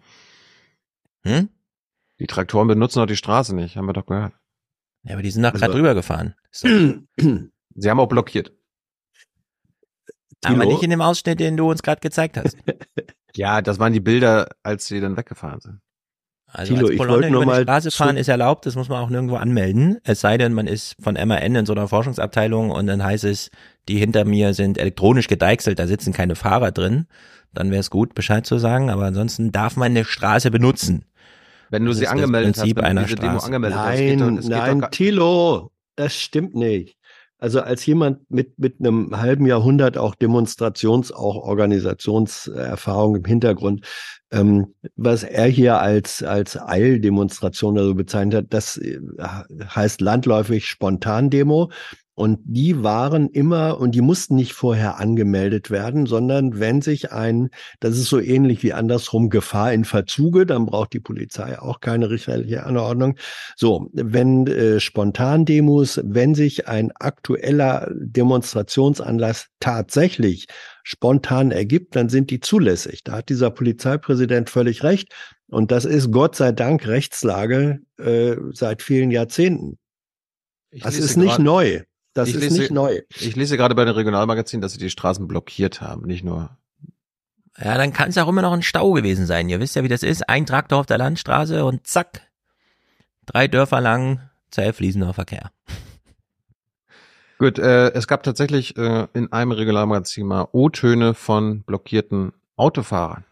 Hm? 1.25 1.49
Die 2.19 2.27
Traktoren 2.27 2.67
benutzen 2.67 2.99
doch 2.99 3.05
die 3.07 3.15
Straße 3.15 3.55
nicht, 3.55 3.77
haben 3.77 3.87
wir 3.87 3.93
doch 3.93 4.05
gehört. 4.05 4.33
Ja, 5.03 5.13
aber 5.13 5.21
die 5.23 5.31
sind 5.31 5.43
doch 5.43 5.51
gerade 5.53 5.65
Also- 5.65 5.75
drüber 5.75 5.93
gefahren. 5.95 6.35
Sie 6.51 7.89
haben 7.89 7.99
auch 7.99 8.07
blockiert. 8.09 8.51
aber 10.43 10.55
Thilo? 10.55 10.65
nicht 10.71 10.83
in 10.83 10.89
dem 10.89 11.01
Ausschnitt, 11.01 11.39
den 11.39 11.57
du 11.57 11.69
uns 11.69 11.81
gerade 11.83 12.01
gezeigt 12.01 12.37
hast. 12.37 12.57
Ja, 13.35 13.61
das 13.61 13.77
waren 13.77 13.93
die 13.93 13.99
Bilder, 13.99 14.49
als 14.63 14.87
sie 14.87 14.99
dann 14.99 15.15
weggefahren 15.15 15.59
sind. 15.59 15.79
Also 16.51 16.73
Thilo, 16.73 16.85
als 16.87 16.93
ich 16.93 16.97
Kolonne 16.99 17.29
nur 17.29 17.43
über 17.43 17.51
die 17.53 17.57
mal 17.57 17.63
Straße 17.63 17.91
fahren 17.91 18.17
ist 18.17 18.29
erlaubt, 18.29 18.65
das 18.65 18.75
muss 18.75 18.87
man 18.89 19.03
auch 19.03 19.09
nirgendwo 19.09 19.35
anmelden. 19.35 19.97
Es 20.03 20.21
sei 20.21 20.37
denn, 20.37 20.53
man 20.53 20.65
ist 20.65 20.95
von 21.01 21.15
MAN 21.15 21.55
in 21.55 21.65
so 21.65 21.73
einer 21.73 21.87
Forschungsabteilung 21.87 22.71
und 22.71 22.87
dann 22.87 23.03
heißt 23.03 23.25
es, 23.25 23.51
die 23.89 23.97
hinter 23.97 24.23
mir 24.25 24.53
sind 24.53 24.77
elektronisch 24.77 25.27
gedeichselt, 25.27 25.77
da 25.79 25.87
sitzen 25.87 26.13
keine 26.13 26.35
Fahrer 26.35 26.71
drin. 26.71 27.07
Dann 27.53 27.69
wäre 27.71 27.79
es 27.81 27.89
gut, 27.89 28.15
Bescheid 28.15 28.45
zu 28.45 28.57
sagen, 28.59 28.89
aber 28.89 29.05
ansonsten 29.05 29.51
darf 29.51 29.75
man 29.75 29.91
eine 29.91 30.05
Straße 30.05 30.51
benutzen. 30.51 31.05
Wenn 31.69 31.83
du 31.83 31.89
Das 31.91 31.99
sie 31.99 32.07
angemeldet 32.07 32.55
hast, 32.57 32.75
wenn 32.75 32.95
du 32.95 33.03
diese 33.03 33.15
Demo 33.15 33.39
angemeldet 33.39 33.77
hast, 33.79 33.97
geht 33.97 34.19
Nein, 34.19 34.35
doch- 34.35 34.37
es 34.39 34.47
geht 34.47 34.57
nein, 34.57 34.73
doch 34.75 34.81
gar- 34.81 34.91
Thilo, 34.91 35.71
das 35.95 36.15
stimmt 36.15 36.55
nicht. 36.55 36.96
Also 37.39 37.61
als 37.61 37.85
jemand 37.85 38.29
mit, 38.31 38.57
mit 38.57 38.79
einem 38.79 39.15
halben 39.19 39.45
Jahrhundert 39.45 39.97
auch 39.97 40.15
Demonstrations-, 40.15 41.11
auch 41.11 41.35
Organisationserfahrung 41.35 43.17
im 43.17 43.25
Hintergrund, 43.25 43.85
ähm, 44.31 44.73
was 44.95 45.23
er 45.23 45.45
hier 45.45 45.79
als, 45.79 46.23
als 46.23 46.57
Eildemonstration 46.59 47.75
oder 47.75 47.85
so 47.85 47.95
bezeichnet 47.95 48.35
hat, 48.35 48.45
das 48.49 48.77
äh, 48.77 48.99
heißt 49.63 50.01
landläufig 50.01 50.65
Spontandemo. 50.67 51.71
Und 52.17 52.39
die 52.45 52.81
waren 52.81 53.29
immer, 53.29 53.79
und 53.79 53.91
die 53.93 54.01
mussten 54.01 54.33
nicht 54.33 54.53
vorher 54.53 54.97
angemeldet 54.97 55.69
werden, 55.69 56.07
sondern 56.07 56.59
wenn 56.59 56.81
sich 56.81 57.11
ein, 57.11 57.51
das 57.79 57.95
ist 57.95 58.09
so 58.09 58.19
ähnlich 58.19 58.63
wie 58.63 58.73
andersrum 58.73 59.29
Gefahr 59.29 59.71
in 59.71 59.85
Verzuge, 59.85 60.47
dann 60.47 60.65
braucht 60.65 60.93
die 60.93 60.99
Polizei 60.99 61.59
auch 61.59 61.79
keine 61.79 62.09
richterliche 62.09 62.65
Anordnung. 62.65 63.19
So, 63.55 63.91
wenn 63.93 64.47
äh, 64.47 64.79
Spontandemos, 64.79 66.01
wenn 66.03 66.33
sich 66.33 66.67
ein 66.67 66.91
aktueller 66.95 67.87
Demonstrationsanlass 67.93 69.49
tatsächlich 69.59 70.47
spontan 70.81 71.51
ergibt, 71.51 71.95
dann 71.95 72.09
sind 72.09 72.31
die 72.31 72.39
zulässig. 72.39 73.03
Da 73.03 73.17
hat 73.17 73.29
dieser 73.29 73.51
Polizeipräsident 73.51 74.49
völlig 74.49 74.83
recht. 74.83 75.13
Und 75.49 75.71
das 75.71 75.85
ist 75.85 76.09
Gott 76.11 76.35
sei 76.35 76.51
Dank 76.51 76.87
Rechtslage 76.87 77.81
äh, 77.99 78.37
seit 78.53 78.81
vielen 78.81 79.11
Jahrzehnten. 79.11 79.77
Ich 80.71 80.81
Das 80.81 80.97
ist 80.97 81.15
nicht 81.15 81.37
neu. 81.37 81.83
Das 82.17 82.29
ich 82.29 82.35
ist 82.35 82.41
lese- 82.41 82.59
nicht 82.61 82.71
neu. 82.71 83.01
Ich 83.19 83.35
lese 83.35 83.57
gerade 83.57 83.75
bei 83.75 83.85
den 83.85 83.93
Regionalmagazinen, 83.93 84.61
dass 84.61 84.73
sie 84.73 84.79
die 84.79 84.89
Straßen 84.89 85.27
blockiert 85.27 85.81
haben, 85.81 86.07
nicht 86.07 86.23
nur. 86.23 86.49
Ja, 87.59 87.77
dann 87.77 87.93
kann 87.93 88.09
es 88.09 88.17
auch 88.17 88.27
immer 88.27 88.41
noch 88.41 88.53
ein 88.53 88.63
Stau 88.63 88.91
gewesen 88.93 89.27
sein. 89.27 89.47
Ihr 89.49 89.59
wisst 89.59 89.75
ja, 89.75 89.83
wie 89.83 89.87
das 89.87 90.01
ist. 90.01 90.27
Ein 90.27 90.47
Traktor 90.47 90.79
auf 90.79 90.87
der 90.87 90.97
Landstraße 90.97 91.63
und 91.63 91.85
zack, 91.85 92.21
drei 93.27 93.47
Dörfer 93.47 93.81
lang 93.81 94.29
zäh 94.49 94.73
fließender 94.73 95.13
Verkehr. 95.13 95.51
Gut, 97.37 97.59
äh, 97.59 97.91
es 97.91 98.07
gab 98.07 98.23
tatsächlich 98.23 98.75
äh, 98.77 99.05
in 99.13 99.31
einem 99.31 99.51
Regionalmagazin 99.51 100.25
mal 100.25 100.47
O-Töne 100.53 101.13
von 101.13 101.61
blockierten 101.61 102.33
Autofahrern. 102.55 103.25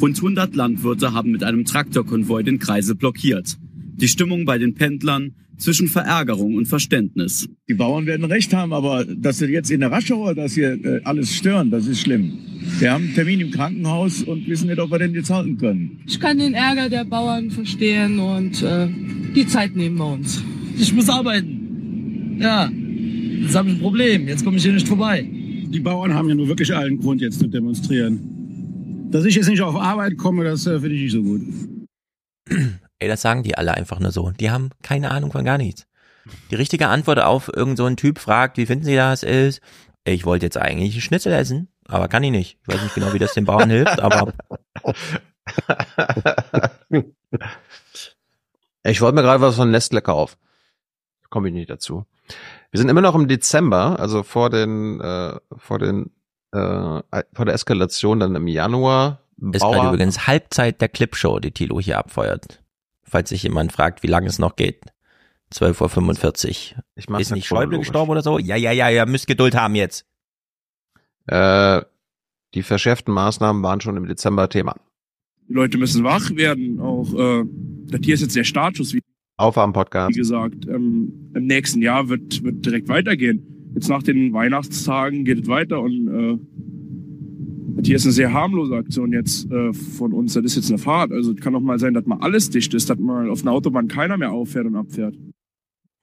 Rund 0.00 0.16
100 0.16 0.56
Landwirte 0.56 1.12
haben 1.12 1.30
mit 1.30 1.44
einem 1.44 1.64
Traktorkonvoi 1.64 2.42
den 2.42 2.58
Kreisel 2.58 2.96
blockiert. 2.96 3.56
Die 3.96 4.08
Stimmung 4.08 4.44
bei 4.44 4.58
den 4.58 4.74
Pendlern 4.74 5.34
zwischen 5.56 5.86
Verärgerung 5.86 6.56
und 6.56 6.66
Verständnis. 6.66 7.48
Die 7.68 7.74
Bauern 7.74 8.06
werden 8.06 8.24
recht 8.24 8.52
haben, 8.52 8.72
aber 8.72 9.04
dass 9.04 9.38
sie 9.38 9.46
jetzt 9.46 9.70
in 9.70 9.80
der 9.80 9.92
Raschauer 9.92 10.34
das 10.34 10.54
hier 10.54 10.72
äh, 10.84 11.00
alles 11.04 11.34
stören, 11.34 11.70
das 11.70 11.86
ist 11.86 12.00
schlimm. 12.00 12.38
Wir 12.80 12.92
haben 12.92 13.04
einen 13.04 13.14
Termin 13.14 13.40
im 13.40 13.50
Krankenhaus 13.50 14.22
und 14.22 14.48
wissen 14.48 14.68
nicht, 14.68 14.80
ob 14.80 14.90
wir 14.90 14.98
den 14.98 15.14
jetzt 15.14 15.30
halten 15.30 15.56
können. 15.58 16.00
Ich 16.06 16.18
kann 16.18 16.38
den 16.38 16.54
Ärger 16.54 16.88
der 16.88 17.04
Bauern 17.04 17.50
verstehen 17.50 18.18
und 18.18 18.62
äh, 18.62 18.88
die 19.34 19.46
Zeit 19.46 19.76
nehmen 19.76 19.96
wir 19.96 20.06
uns. 20.06 20.42
Ich 20.78 20.92
muss 20.92 21.08
arbeiten. 21.08 22.36
Ja, 22.40 22.68
jetzt 22.68 23.54
habe 23.54 23.68
ich 23.68 23.76
ein 23.76 23.80
Problem. 23.80 24.26
Jetzt 24.26 24.44
komme 24.44 24.56
ich 24.56 24.64
hier 24.64 24.72
nicht 24.72 24.88
vorbei. 24.88 25.22
Die 25.22 25.80
Bauern 25.80 26.14
haben 26.14 26.28
ja 26.28 26.34
nur 26.34 26.48
wirklich 26.48 26.74
allen 26.74 26.98
Grund, 26.98 27.20
jetzt 27.20 27.38
zu 27.38 27.46
demonstrieren. 27.46 29.08
Dass 29.10 29.24
ich 29.24 29.36
jetzt 29.36 29.48
nicht 29.48 29.62
auf 29.62 29.76
Arbeit 29.76 30.16
komme, 30.16 30.42
das 30.42 30.66
äh, 30.66 30.80
finde 30.80 30.96
ich 30.96 31.02
nicht 31.02 31.12
so 31.12 31.22
gut. 31.22 31.42
Ey, 32.98 33.08
das 33.08 33.22
sagen 33.22 33.42
die 33.42 33.56
alle 33.56 33.74
einfach 33.74 34.00
nur 34.00 34.12
so. 34.12 34.30
Die 34.30 34.50
haben 34.50 34.70
keine 34.82 35.10
Ahnung 35.10 35.32
von 35.32 35.44
gar 35.44 35.58
nichts. 35.58 35.86
Die 36.50 36.54
richtige 36.54 36.88
Antwort 36.88 37.20
auf 37.20 37.50
irgend 37.54 37.76
so 37.76 37.84
einen 37.84 37.96
Typ 37.96 38.18
fragt, 38.18 38.56
wie 38.56 38.66
finden 38.66 38.84
Sie 38.84 38.96
das, 38.96 39.22
ist, 39.22 39.60
ich 40.04 40.24
wollte 40.24 40.46
jetzt 40.46 40.56
eigentlich 40.56 40.94
einen 40.94 41.02
Schnitzel 41.02 41.32
essen, 41.32 41.68
aber 41.86 42.08
kann 42.08 42.22
ich 42.22 42.30
nicht. 42.30 42.58
Ich 42.62 42.74
weiß 42.74 42.82
nicht 42.82 42.94
genau, 42.94 43.12
wie 43.12 43.18
das 43.18 43.34
den 43.34 43.44
Bauern 43.44 43.70
hilft, 43.70 44.00
aber 44.00 44.32
Ich 48.86 49.00
wollte 49.00 49.14
mir 49.14 49.22
gerade 49.22 49.40
was 49.40 49.56
von 49.56 49.70
Nestle 49.70 50.02
kaufen. 50.02 50.36
Komme 51.30 51.48
ich 51.48 51.54
nicht 51.54 51.70
dazu. 51.70 52.04
Wir 52.70 52.78
sind 52.78 52.90
immer 52.90 53.00
noch 53.00 53.14
im 53.14 53.28
Dezember, 53.28 53.98
also 53.98 54.22
vor 54.22 54.50
den 54.50 55.00
äh, 55.00 55.38
vor 55.56 55.78
den 55.78 56.10
äh, 56.52 57.02
vor 57.32 57.44
der 57.44 57.54
Eskalation 57.54 58.20
dann 58.20 58.36
im 58.36 58.46
Januar. 58.46 59.20
ist 59.52 59.62
gerade 59.62 59.88
übrigens 59.88 60.26
Halbzeit 60.26 60.80
der 60.80 60.88
Clipshow, 60.88 61.40
die 61.40 61.50
Tilo 61.50 61.80
hier 61.80 61.98
abfeuert. 61.98 62.62
Falls 63.06 63.28
sich 63.28 63.42
jemand 63.42 63.72
fragt, 63.72 64.02
wie 64.02 64.08
lange 64.08 64.26
es 64.26 64.38
noch 64.38 64.56
geht. 64.56 64.80
12.45 65.52 66.76
Uhr. 66.76 66.82
Ich 66.96 67.08
mach's 67.08 67.22
Ist 67.22 67.32
nicht 67.32 67.46
Schäuble 67.46 67.78
gestorben 67.78 68.10
oder 68.10 68.22
so? 68.22 68.38
Ja, 68.38 68.56
ja, 68.56 68.72
ja, 68.72 68.90
ihr 68.90 69.06
müsst 69.06 69.26
Geduld 69.26 69.54
haben 69.54 69.74
jetzt. 69.74 70.06
Äh, 71.26 71.82
die 72.54 72.62
verschärften 72.62 73.12
Maßnahmen 73.14 73.62
waren 73.62 73.80
schon 73.80 73.96
im 73.96 74.06
Dezember 74.06 74.48
Thema. 74.48 74.74
Die 75.48 75.52
Leute 75.52 75.78
müssen 75.78 76.04
wach 76.04 76.30
werden. 76.34 76.80
Auch 76.80 77.12
äh, 77.14 77.44
das 77.86 78.00
hier 78.02 78.14
ist 78.14 78.22
jetzt 78.22 78.36
der 78.36 78.44
Status, 78.44 78.94
wie, 78.94 79.00
Aufwärm-Podcast. 79.36 80.10
wie 80.10 80.18
gesagt. 80.18 80.66
Ähm, 80.66 81.30
Im 81.34 81.46
nächsten 81.46 81.82
Jahr 81.82 82.08
wird, 82.08 82.42
wird 82.42 82.64
direkt 82.64 82.88
weitergehen. 82.88 83.72
Jetzt 83.74 83.88
nach 83.88 84.02
den 84.02 84.32
Weihnachtstagen 84.32 85.24
geht 85.24 85.42
es 85.42 85.48
weiter 85.48 85.80
und 85.80 86.08
äh, 86.08 86.38
hier 87.86 87.96
ist 87.96 88.04
eine 88.04 88.12
sehr 88.12 88.32
harmlose 88.32 88.76
Aktion 88.76 89.12
jetzt 89.12 89.50
äh, 89.50 89.72
von 89.72 90.12
uns. 90.12 90.34
Das 90.34 90.44
ist 90.44 90.56
jetzt 90.56 90.68
eine 90.68 90.78
Fahrt. 90.78 91.12
Also 91.12 91.32
es 91.32 91.40
kann 91.40 91.54
auch 91.54 91.60
mal 91.60 91.78
sein, 91.78 91.94
dass 91.94 92.06
mal 92.06 92.18
alles 92.20 92.50
dicht 92.50 92.74
ist, 92.74 92.90
dass 92.90 92.98
mal 92.98 93.30
auf 93.30 93.42
einer 93.42 93.52
Autobahn 93.52 93.88
keiner 93.88 94.16
mehr 94.16 94.32
auffährt 94.32 94.66
und 94.66 94.76
abfährt. 94.76 95.14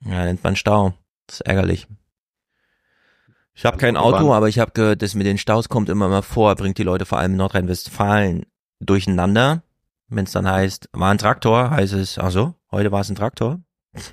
Ja, 0.04 0.24
nennt 0.24 0.42
man 0.42 0.56
Stau. 0.56 0.94
Das 1.26 1.40
ist 1.40 1.46
ärgerlich. 1.46 1.86
Ich 3.54 3.64
habe 3.64 3.76
kein 3.76 3.96
Autobahn. 3.96 4.22
Auto, 4.22 4.34
aber 4.34 4.48
ich 4.48 4.58
habe 4.58 4.72
gehört, 4.72 5.02
das 5.02 5.14
mit 5.14 5.26
den 5.26 5.38
Staus 5.38 5.68
kommt 5.68 5.88
immer 5.88 6.08
mal 6.08 6.22
vor, 6.22 6.54
bringt 6.56 6.78
die 6.78 6.84
Leute 6.84 7.04
vor 7.04 7.18
allem 7.18 7.32
in 7.32 7.38
Nordrhein-Westfalen 7.38 8.46
durcheinander. 8.80 9.62
Wenn 10.08 10.24
es 10.24 10.32
dann 10.32 10.48
heißt, 10.48 10.88
war 10.92 11.10
ein 11.10 11.18
Traktor, 11.18 11.70
heißt 11.70 11.92
es, 11.94 12.18
ach 12.18 12.30
so, 12.30 12.54
heute 12.70 12.92
war 12.92 13.00
es 13.00 13.10
ein 13.10 13.14
Traktor. 13.14 13.60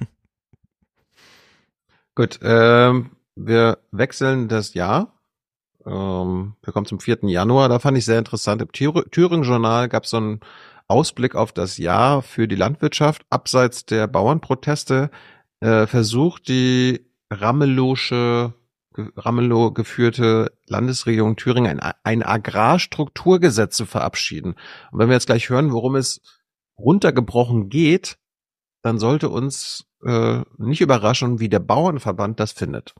Gut, 2.15 2.39
ähm, 2.41 3.11
wir 3.35 3.79
wechseln 3.91 4.49
das 4.49 4.73
Jahr. 4.73 5.18
Ähm, 5.85 6.55
wir 6.63 6.73
kommen 6.73 6.85
zum 6.85 6.99
4. 6.99 7.19
Januar. 7.23 7.69
Da 7.69 7.79
fand 7.79 7.97
ich 7.97 8.05
sehr 8.05 8.19
interessant. 8.19 8.61
Im 8.61 8.71
Thür 8.71 9.05
Thüringen-Journal 9.09 9.89
gab 9.89 10.03
es 10.03 10.11
so 10.11 10.17
einen 10.17 10.39
Ausblick 10.87 11.35
auf 11.35 11.51
das 11.51 11.77
Jahr 11.77 12.21
für 12.21 12.47
die 12.47 12.55
Landwirtschaft. 12.55 13.23
Abseits 13.29 13.85
der 13.85 14.07
Bauernproteste 14.07 15.11
äh, 15.61 15.87
versucht 15.87 16.47
die 16.47 17.05
Ramelosche, 17.31 18.53
Ramelow 18.97 19.71
geführte 19.71 20.51
Landesregierung 20.65 21.35
Thüringen 21.35 21.79
ein, 21.79 21.93
ein 22.03 22.23
Agrarstrukturgesetz 22.23 23.77
zu 23.77 23.85
verabschieden. 23.85 24.55
Und 24.91 24.99
wenn 24.99 25.09
wir 25.09 25.15
jetzt 25.15 25.27
gleich 25.27 25.49
hören, 25.49 25.71
worum 25.71 25.95
es 25.95 26.21
runtergebrochen 26.77 27.69
geht, 27.69 28.17
dann 28.81 28.97
sollte 28.97 29.29
uns 29.29 29.85
äh, 30.03 30.41
nicht 30.57 30.81
überraschen, 30.81 31.39
wie 31.39 31.49
der 31.49 31.59
Bauernverband 31.59 32.39
das 32.39 32.51
findet. 32.51 32.95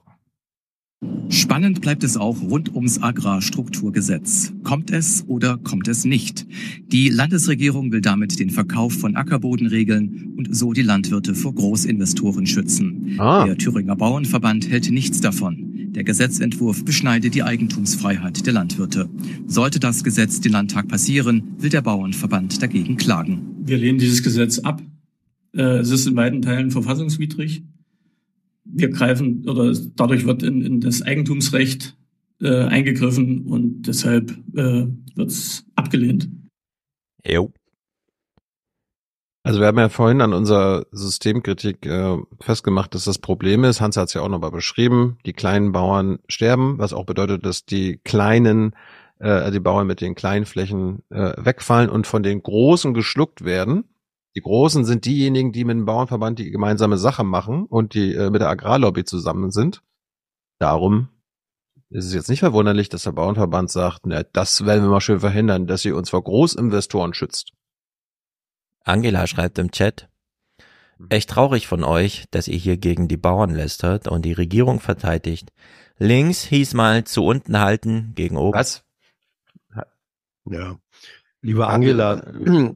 Spannend 1.29 1.79
bleibt 1.79 2.03
es 2.03 2.17
auch 2.17 2.41
rund 2.41 2.75
ums 2.75 3.01
Agrarstrukturgesetz. 3.01 4.51
Kommt 4.63 4.91
es 4.91 5.23
oder 5.27 5.57
kommt 5.57 5.87
es 5.87 6.03
nicht? 6.03 6.45
Die 6.87 7.09
Landesregierung 7.09 7.91
will 7.91 8.01
damit 8.01 8.39
den 8.39 8.49
Verkauf 8.49 8.93
von 8.93 9.15
Ackerboden 9.15 9.67
regeln 9.67 10.33
und 10.37 10.53
so 10.55 10.73
die 10.73 10.81
Landwirte 10.81 11.35
vor 11.35 11.53
Großinvestoren 11.55 12.45
schützen. 12.47 13.15
Ah. 13.17 13.45
Der 13.45 13.57
Thüringer 13.57 13.95
Bauernverband 13.95 14.69
hält 14.69 14.91
nichts 14.91 15.21
davon. 15.21 15.93
Der 15.93 16.03
Gesetzentwurf 16.03 16.83
beschneidet 16.83 17.33
die 17.33 17.43
Eigentumsfreiheit 17.43 18.45
der 18.45 18.53
Landwirte. 18.53 19.09
Sollte 19.47 19.79
das 19.79 20.03
Gesetz 20.03 20.41
den 20.41 20.51
Landtag 20.51 20.87
passieren, 20.87 21.43
will 21.59 21.69
der 21.69 21.81
Bauernverband 21.81 22.61
dagegen 22.61 22.97
klagen. 22.97 23.41
Wir 23.63 23.77
lehnen 23.77 23.99
dieses 23.99 24.21
Gesetz 24.21 24.59
ab. 24.59 24.81
Äh, 25.55 25.61
Es 25.79 25.91
ist 25.91 26.07
in 26.07 26.15
weiten 26.15 26.41
Teilen 26.41 26.71
verfassungswidrig. 26.71 27.63
Wir 28.71 28.89
greifen 28.89 29.47
oder 29.47 29.73
dadurch 29.95 30.25
wird 30.25 30.43
in, 30.43 30.61
in 30.61 30.81
das 30.81 31.01
Eigentumsrecht 31.01 31.97
äh, 32.41 32.63
eingegriffen 32.63 33.45
und 33.45 33.83
deshalb 33.83 34.31
äh, 34.55 34.87
wird 35.15 35.29
es 35.29 35.65
abgelehnt. 35.75 36.29
Jo. 37.25 37.51
Also 39.43 39.61
wir 39.61 39.67
haben 39.67 39.79
ja 39.79 39.89
vorhin 39.89 40.21
an 40.21 40.33
unserer 40.33 40.85
Systemkritik 40.91 41.85
äh, 41.85 42.17
festgemacht, 42.41 42.93
dass 42.93 43.05
das 43.05 43.19
Problem 43.19 43.63
ist, 43.63 43.81
Hans 43.81 43.97
hat 43.97 44.09
es 44.09 44.13
ja 44.13 44.21
auch 44.21 44.29
nochmal 44.29 44.51
beschrieben, 44.51 45.17
die 45.25 45.33
kleinen 45.33 45.71
Bauern 45.71 46.19
sterben, 46.27 46.77
was 46.77 46.93
auch 46.93 47.05
bedeutet, 47.05 47.45
dass 47.45 47.65
die 47.65 47.97
kleinen, 48.03 48.75
äh, 49.19 49.49
die 49.51 49.61
Bauern 49.61 49.87
mit 49.87 50.01
den 50.01 50.13
kleinen 50.13 50.45
Flächen 50.45 51.03
äh, 51.09 51.33
wegfallen 51.37 51.89
und 51.89 52.05
von 52.05 52.21
den 52.21 52.43
großen 52.43 52.93
geschluckt 52.93 53.43
werden. 53.45 53.85
Die 54.35 54.41
Großen 54.41 54.85
sind 54.85 55.05
diejenigen, 55.05 55.51
die 55.51 55.65
mit 55.65 55.75
dem 55.75 55.85
Bauernverband 55.85 56.39
die 56.39 56.51
gemeinsame 56.51 56.97
Sache 56.97 57.23
machen 57.23 57.65
und 57.65 57.93
die 57.93 58.13
äh, 58.13 58.29
mit 58.29 58.41
der 58.41 58.49
Agrarlobby 58.49 59.03
zusammen 59.03 59.51
sind. 59.51 59.81
Darum 60.59 61.09
ist 61.89 62.05
es 62.05 62.13
jetzt 62.13 62.29
nicht 62.29 62.39
verwunderlich, 62.39 62.89
dass 62.89 63.03
der 63.03 63.13
Bauernverband 63.13 63.71
sagt, 63.71 64.05
na, 64.05 64.23
das 64.23 64.65
werden 64.65 64.83
wir 64.83 64.89
mal 64.89 65.01
schön 65.01 65.19
verhindern, 65.19 65.65
dass 65.65 65.85
ihr 65.85 65.95
uns 65.95 66.11
vor 66.11 66.23
Großinvestoren 66.23 67.13
schützt. 67.13 67.53
Angela 68.83 69.25
schreibt 69.25 69.57
im 69.57 69.71
Chat, 69.71 70.09
echt 71.09 71.31
traurig 71.31 71.67
von 71.67 71.83
euch, 71.83 72.25
dass 72.31 72.47
ihr 72.47 72.57
hier 72.57 72.77
gegen 72.77 73.07
die 73.07 73.17
Bauern 73.17 73.49
lästert 73.49 74.07
und 74.07 74.23
die 74.23 74.33
Regierung 74.33 74.79
verteidigt. 74.79 75.51
Links 75.97 76.43
hieß 76.43 76.75
mal 76.75 77.03
zu 77.03 77.25
unten 77.25 77.59
halten, 77.59 78.13
gegen 78.15 78.37
oben. 78.37 78.57
Was? 78.57 78.83
Ja. 80.45 80.79
Lieber 81.41 81.69
Angela, 81.69 82.21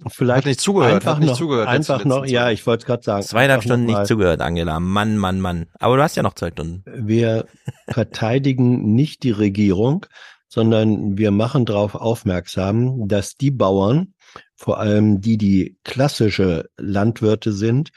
vielleicht 0.08 0.38
Hat 0.38 0.46
nicht 0.46 0.62
zugehört, 0.62 0.94
einfach 0.94 1.20
nicht 1.20 1.30
noch, 1.30 1.38
zugehört, 1.38 1.68
einfach 1.68 2.06
noch, 2.06 2.26
ja, 2.26 2.50
ich 2.50 2.66
wollte 2.66 2.84
es 2.84 2.86
gerade 2.86 3.04
sagen. 3.04 3.24
Zweieinhalb 3.24 3.64
Stunden 3.64 3.88
nicht 3.88 4.08
zugehört, 4.08 4.40
Angela. 4.40 4.80
Mann, 4.80 5.18
Mann, 5.18 5.42
Mann. 5.42 5.66
Aber 5.80 5.98
du 5.98 6.04
hast 6.04 6.16
ja 6.16 6.24
noch 6.24 6.34
zwei 6.34 6.52
Stunden. 6.52 6.84
Wir 6.86 7.46
verteidigen 7.90 8.94
nicht 8.94 9.24
die 9.24 9.32
Regierung, 9.32 10.06
sondern 10.48 11.18
wir 11.18 11.32
machen 11.32 11.66
darauf 11.66 11.96
aufmerksam, 11.96 13.08
dass 13.08 13.36
die 13.36 13.52
Bauern, 13.52 14.14
vor 14.56 14.80
allem 14.80 15.20
die, 15.20 15.38
die 15.38 15.78
klassische 15.84 16.70
Landwirte 16.78 17.52
sind, 17.52 17.90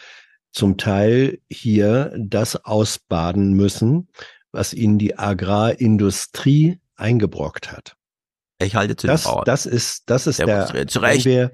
zum 0.50 0.78
Teil 0.78 1.38
hier 1.48 2.12
das 2.18 2.64
ausbaden 2.64 3.52
müssen, 3.52 4.08
was 4.52 4.74
ihnen 4.74 4.98
die 4.98 5.18
Agrarindustrie 5.18 6.80
eingebrockt 6.96 7.70
hat. 7.70 7.95
Ich 8.58 8.74
halte 8.74 8.96
zu 8.96 9.06
das, 9.06 9.22
den 9.24 9.32
Bauern. 9.32 9.44
Das 9.44 9.66
ist, 9.66 10.08
das 10.10 10.26
ist 10.26 10.38
Der 10.38 10.66
der, 10.66 10.86
zu 10.88 11.00
wenn 11.02 11.10
Recht. 11.10 11.24
wir, 11.26 11.52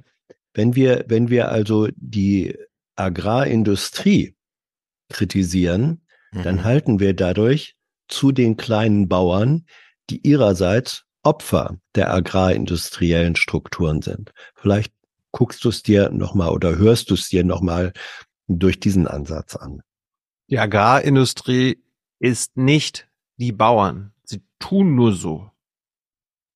wenn 0.54 0.74
wir, 0.74 1.04
wenn 1.08 1.28
wir 1.30 1.50
also 1.50 1.88
die 1.96 2.56
Agrarindustrie 2.96 4.34
kritisieren, 5.08 6.02
dann 6.32 6.56
Mhm. 6.56 6.64
halten 6.64 7.00
wir 7.00 7.14
dadurch 7.14 7.76
zu 8.08 8.32
den 8.32 8.56
kleinen 8.56 9.08
Bauern, 9.08 9.66
die 10.10 10.26
ihrerseits 10.26 11.04
Opfer 11.22 11.76
der 11.94 12.12
agrarindustriellen 12.12 13.36
Strukturen 13.36 14.02
sind. 14.02 14.32
Vielleicht 14.56 14.92
guckst 15.30 15.64
du 15.64 15.68
es 15.68 15.82
dir 15.82 16.10
nochmal 16.10 16.50
oder 16.50 16.76
hörst 16.76 17.10
du 17.10 17.14
es 17.14 17.28
dir 17.28 17.44
nochmal 17.44 17.92
durch 18.48 18.80
diesen 18.80 19.06
Ansatz 19.06 19.54
an. 19.56 19.82
Die 20.48 20.58
Agrarindustrie 20.58 21.78
ist 22.18 22.56
nicht 22.56 23.08
die 23.36 23.52
Bauern. 23.52 24.12
Sie 24.24 24.42
tun 24.58 24.94
nur 24.94 25.12
so. 25.14 25.51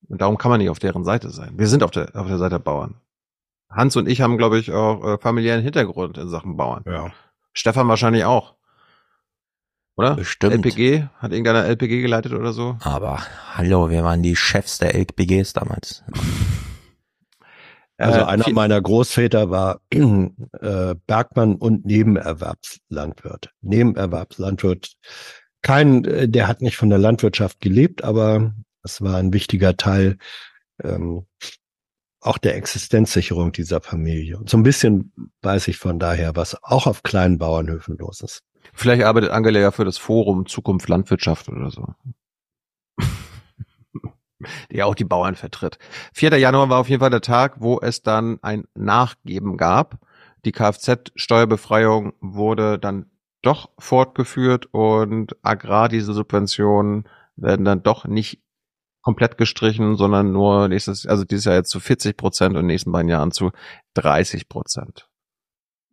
Und 0.09 0.20
darum 0.20 0.39
kann 0.39 0.51
man 0.51 0.60
nicht 0.60 0.70
auf 0.70 0.78
deren 0.78 1.05
Seite 1.05 1.31
sein. 1.31 1.52
Wir 1.57 1.67
sind 1.67 1.83
auf 1.83 1.91
der, 1.91 2.15
auf 2.15 2.26
der 2.26 2.39
Seite 2.39 2.57
der 2.57 2.59
Bauern. 2.60 3.01
Hans 3.68 3.97
und 3.97 4.09
ich 4.09 4.20
haben, 4.20 4.39
glaube 4.39 4.59
ich, 4.59 4.73
auch 4.73 5.05
äh, 5.05 5.18
familiären 5.18 5.62
Hintergrund 5.62 6.18
in 6.18 6.28
Sachen 6.28 6.57
Bauern. 6.57 6.83
Ja. 6.86 7.12
Stefan 7.52 7.89
wahrscheinlich 7.89 8.25
auch. 8.25 8.55
Oder? 9.97 10.15
Bestimmt. 10.15 10.55
LPG? 10.55 11.05
Hat 11.18 11.33
irgendeiner 11.33 11.65
LPG 11.65 12.02
geleitet 12.02 12.33
oder 12.33 12.52
so? 12.52 12.76
Aber 12.81 13.20
hallo, 13.55 13.91
wir 13.91 14.05
waren 14.05 14.23
die 14.23 14.36
Chefs 14.36 14.78
der 14.78 14.94
LPGs 14.94 15.55
damals. 15.55 16.05
Also 17.99 18.20
Äh, 18.20 18.25
einer 18.25 18.51
meiner 18.51 18.81
Großväter 18.81 19.51
war 19.51 19.81
äh, 19.91 20.94
Bergmann 21.07 21.55
und 21.57 21.86
Nebenerwerbslandwirt. 21.86 23.51
Nebenerwerbslandwirt. 23.62 24.93
Kein, 25.62 26.05
äh, 26.05 26.28
der 26.28 26.47
hat 26.47 26.60
nicht 26.60 26.76
von 26.76 26.91
der 26.91 26.99
Landwirtschaft 26.99 27.60
gelebt, 27.60 28.05
aber 28.05 28.52
es 28.86 29.02
war 29.02 29.16
ein 29.16 29.32
wichtiger 29.32 29.76
Teil 29.76 30.16
ähm, 30.82 31.26
auch 32.20 32.39
der 32.39 32.56
Existenzsicherung 32.56 33.52
dieser 33.52 33.81
Familie. 33.81 34.39
Und 34.39 34.48
so 34.50 34.56
ein 34.56 34.62
bisschen 34.62 35.12
weiß 35.42 35.68
ich 35.68 35.78
von 35.78 35.98
daher, 35.98 36.34
was 36.34 36.62
auch 36.62 36.86
auf 36.86 37.02
kleinen 37.02 37.39
Bauernhöfen 37.39 37.97
los 37.98 38.20
ist. 38.20 38.42
Vielleicht 38.73 39.05
arbeitet 39.05 39.31
Angela 39.31 39.60
ja 39.60 39.70
für 39.70 39.84
das 39.84 39.97
Forum 39.97 40.47
Zukunft 40.47 40.89
Landwirtschaft 40.89 41.48
oder 41.48 41.70
so. 41.70 41.86
Die 44.70 44.82
auch 44.82 44.94
die 44.94 45.05
Bauern 45.05 45.34
vertritt. 45.34 45.78
4. 46.12 46.36
Januar 46.39 46.68
war 46.68 46.78
auf 46.78 46.90
jeden 46.90 47.00
Fall 47.00 47.10
der 47.10 47.23
Tag, 47.23 47.60
wo 47.60 47.81
es 47.81 48.02
dann 48.02 48.39
ein 48.42 48.65
Nachgeben 48.74 49.56
gab. 49.56 49.98
Die 50.44 50.52
Kfz-Steuerbefreiung 50.52 52.12
wurde 52.20 52.78
dann 52.78 53.06
doch 53.40 53.70
fortgeführt 53.78 54.66
und 54.73 55.36
Agrardieselsubventionen 55.42 57.08
werden 57.36 57.65
dann 57.65 57.82
doch 57.82 58.05
nicht 58.05 58.42
komplett 59.07 59.39
gestrichen, 59.39 59.94
sondern 59.94 60.33
nur 60.33 60.67
nächstes, 60.67 61.07
also 61.07 61.23
dieses 61.23 61.44
Jahr 61.44 61.55
jetzt 61.55 61.70
zu 61.70 61.78
40 61.78 62.17
Prozent 62.17 62.57
und 62.57 62.67
nächsten 62.67 62.91
beiden 62.91 63.09
Jahren 63.09 63.31
zu 63.31 63.52
30 63.94 64.49
Prozent. 64.49 65.09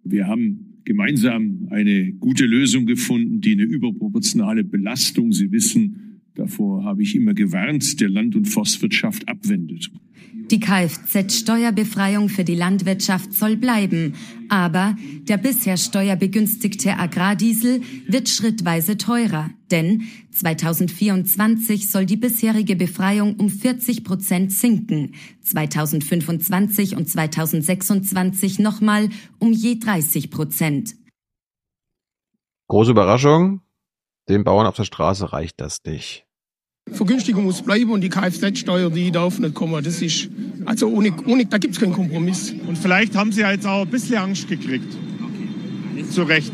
Wir 0.04 0.26
haben 0.26 0.82
gemeinsam 0.84 1.68
eine 1.70 2.12
gute 2.14 2.48
Lösung 2.48 2.88
gefunden, 2.88 3.40
die 3.40 3.52
eine 3.52 3.66
überproportionale 3.66 4.64
Belastung, 4.64 5.32
Sie 5.32 5.52
wissen, 5.52 6.24
davor 6.34 6.86
habe 6.86 7.04
ich 7.04 7.16
immer 7.16 7.36
gewarnt, 7.36 8.02
der 8.02 8.10
Land- 8.10 8.36
und 8.36 8.46
Forstwirtschaft 8.46 9.30
abwendet. 9.30 9.92
Die 10.52 10.60
Kfz-Steuerbefreiung 10.60 12.28
für 12.28 12.44
die 12.44 12.56
Landwirtschaft 12.56 13.34
soll 13.34 13.56
bleiben, 13.56 14.16
aber 14.50 14.96
der 15.22 15.38
bisher 15.38 15.78
steuerbegünstigte 15.78 16.98
Agrardiesel 16.98 17.82
wird 18.08 18.30
schrittweise 18.30 18.98
teurer, 18.98 19.50
denn 19.72 20.04
2024 20.32 21.90
soll 21.90 22.06
die 22.06 22.18
bisherige 22.18 22.76
Befreiung 22.76 23.38
um 23.38 23.50
40 23.50 24.04
Prozent 24.04 24.52
sinken, 24.52 25.16
2025 25.44 26.98
und 26.98 27.10
2026 27.10 28.60
nochmal 28.60 29.10
um 29.40 29.54
je 29.54 29.80
30 29.80 30.30
Prozent. 30.30 30.96
Große 32.68 32.92
Überraschung, 32.92 33.62
den 34.30 34.44
Bauern 34.44 34.68
auf 34.68 34.76
der 34.76 34.86
Straße 34.86 35.32
reicht 35.32 35.60
das 35.62 35.78
nicht. 35.86 36.26
Vergünstigung 36.92 37.46
muss 37.46 37.62
bleiben 37.62 37.92
und 37.92 38.02
die 38.02 38.10
Kfz-Steuer, 38.10 38.90
die 38.90 39.12
darf 39.12 39.40
nicht 39.40 39.56
kommen. 39.56 39.84
Das 39.84 40.02
ist, 40.02 40.30
also 40.66 40.88
ohne, 40.88 41.14
ohne 41.26 41.46
da 41.46 41.58
gibt 41.58 41.76
es 41.76 41.80
keinen 41.80 41.94
Kompromiss. 41.94 42.52
Und 42.52 42.78
vielleicht 42.78 43.16
haben 43.16 43.32
sie 43.32 43.42
ja 43.42 43.52
jetzt 43.52 43.66
auch 43.66 43.82
ein 43.82 43.90
bisschen 43.90 44.18
Angst 44.18 44.48
gekriegt. 44.48 44.96
Zu 46.12 46.24
Recht. 46.24 46.52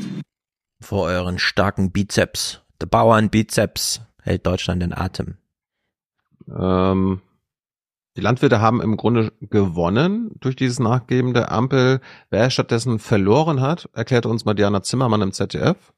Vor 0.81 1.05
euren 1.07 1.39
starken 1.39 1.91
Bizeps. 1.91 2.61
Der 2.79 2.85
Bauernbizeps 2.85 4.01
hält 4.21 4.45
Deutschland 4.45 4.81
in 4.83 4.93
Atem. 4.93 5.37
Ähm, 6.47 7.21
die 8.15 8.21
Landwirte 8.21 8.61
haben 8.61 8.81
im 8.81 8.97
Grunde 8.97 9.33
gewonnen 9.41 10.31
durch 10.39 10.55
dieses 10.55 10.79
Nachgeben 10.79 11.33
der 11.33 11.51
Ampel. 11.51 11.99
Wer 12.29 12.49
stattdessen 12.49 12.99
verloren 12.99 13.61
hat, 13.61 13.89
erklärt 13.93 14.25
uns 14.25 14.45
mal 14.45 14.53
Diana 14.53 14.81
Zimmermann 14.81 15.21
im 15.21 15.31
ZDF. 15.31 15.93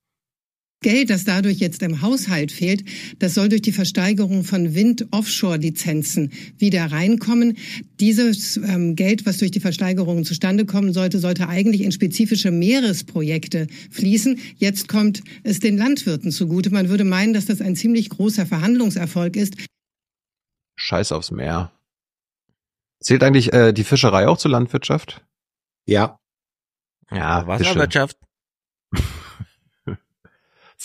Geld, 0.84 1.12
das 1.12 1.26
dadurch 1.26 1.60
jetzt 1.60 1.84
im 1.84 2.02
Haushalt 2.02 2.52
fehlt, 2.52 2.84
das 3.20 3.36
soll 3.36 3.50
durch 3.50 3.62
die 3.62 3.72
Versteigerung 3.72 4.44
von 4.44 4.74
Wind-Offshore-Lizenzen 4.74 6.32
wieder 6.58 6.92
reinkommen. 6.92 7.58
Dieses 8.00 8.58
ähm, 8.58 8.96
Geld, 8.96 9.28
was 9.28 9.38
durch 9.38 9.52
die 9.52 9.60
Versteigerung 9.60 10.26
zustande 10.26 10.66
kommen 10.66 10.92
sollte, 10.92 11.20
sollte 11.20 11.48
eigentlich 11.48 11.82
in 11.82 11.92
spezifische 11.92 12.50
Meeresprojekte 12.50 13.68
fließen. 13.92 14.40
Jetzt 14.58 14.88
kommt 14.88 15.22
es 15.44 15.60
den 15.60 15.78
Landwirten 15.78 16.32
zugute. 16.32 16.72
Man 16.72 16.90
würde 16.90 17.04
meinen, 17.04 17.34
dass 17.34 17.46
das 17.46 17.62
ein 17.62 17.76
ziemlich 17.76 18.10
großer 18.10 18.48
Verhandlungserfolg 18.48 19.36
ist. 19.36 19.54
Scheiß 20.78 21.12
aufs 21.12 21.30
Meer. 21.30 21.72
Zählt 23.00 23.22
eigentlich 23.22 23.54
äh, 23.54 23.72
die 23.72 23.84
Fischerei 23.84 24.28
auch 24.28 24.40
zur 24.40 24.50
Landwirtschaft? 24.50 25.24
Ja. 25.86 26.20
Ja, 27.12 27.46
Wasserwirtschaft. 27.46 28.18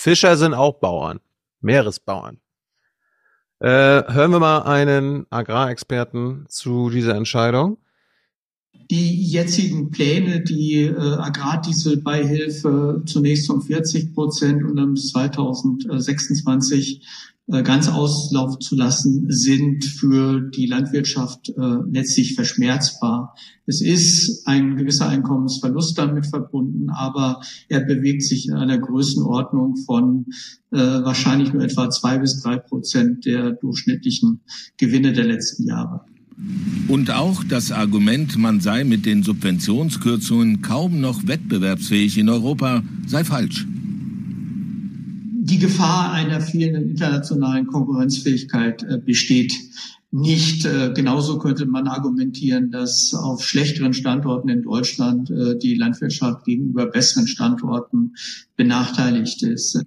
Fischer 0.06 0.36
sind 0.36 0.54
auch 0.54 0.74
Bauern. 0.74 1.18
Meeresbauern. 1.60 2.38
Äh, 3.58 3.68
hören 3.68 4.30
wir 4.30 4.38
mal 4.38 4.60
einen 4.60 5.26
Agrarexperten 5.30 6.46
zu 6.48 6.90
dieser 6.90 7.16
Entscheidung. 7.16 7.78
Die 8.88 9.20
jetzigen 9.20 9.90
Pläne, 9.90 10.44
die 10.44 10.82
äh, 10.82 10.96
Agrardieselbeihilfe 10.96 13.02
zunächst 13.04 13.50
um 13.50 13.62
40 13.62 14.14
Prozent 14.14 14.62
und 14.62 14.76
dann 14.76 14.94
bis 14.94 15.10
2026 15.10 17.02
äh, 17.02 17.04
ganz 17.48 17.88
auslaufen 17.88 18.60
zu 18.60 18.74
lassen, 18.74 19.26
sind 19.28 19.84
für 19.84 20.40
die 20.40 20.66
Landwirtschaft 20.66 21.50
äh, 21.50 21.76
letztlich 21.88 22.34
verschmerzbar. 22.34 23.36
Es 23.66 23.80
ist 23.80 24.46
ein 24.46 24.76
gewisser 24.76 25.08
Einkommensverlust 25.08 25.96
damit 25.96 26.26
verbunden, 26.26 26.90
aber 26.90 27.40
er 27.68 27.80
bewegt 27.80 28.24
sich 28.24 28.48
in 28.48 28.54
einer 28.54 28.78
Größenordnung 28.78 29.76
von 29.76 30.26
äh, 30.72 30.78
wahrscheinlich 30.78 31.52
nur 31.52 31.62
etwa 31.62 31.88
zwei 31.90 32.18
bis 32.18 32.42
drei 32.42 32.56
Prozent 32.56 33.24
der 33.26 33.52
durchschnittlichen 33.52 34.40
Gewinne 34.76 35.12
der 35.12 35.24
letzten 35.24 35.66
Jahre. 35.66 36.00
Und 36.88 37.10
auch 37.10 37.44
das 37.44 37.72
Argument, 37.72 38.36
man 38.36 38.60
sei 38.60 38.84
mit 38.84 39.06
den 39.06 39.22
Subventionskürzungen 39.22 40.62
kaum 40.62 41.00
noch 41.00 41.26
wettbewerbsfähig 41.26 42.18
in 42.18 42.28
Europa, 42.28 42.82
sei 43.06 43.24
falsch. 43.24 43.66
Die 45.46 45.60
Gefahr 45.60 46.12
einer 46.12 46.40
fehlenden 46.40 46.90
internationalen 46.90 47.68
Konkurrenzfähigkeit 47.68 48.82
äh, 48.82 48.98
besteht 48.98 49.52
nicht. 50.10 50.64
Äh, 50.64 50.92
genauso 50.92 51.38
könnte 51.38 51.66
man 51.66 51.86
argumentieren, 51.86 52.72
dass 52.72 53.14
auf 53.14 53.44
schlechteren 53.44 53.92
Standorten 53.92 54.48
in 54.48 54.62
Deutschland 54.62 55.30
äh, 55.30 55.56
die 55.56 55.76
Landwirtschaft 55.76 56.44
gegenüber 56.46 56.86
besseren 56.86 57.28
Standorten 57.28 58.16
benachteiligt 58.56 59.44
ist. 59.44 59.84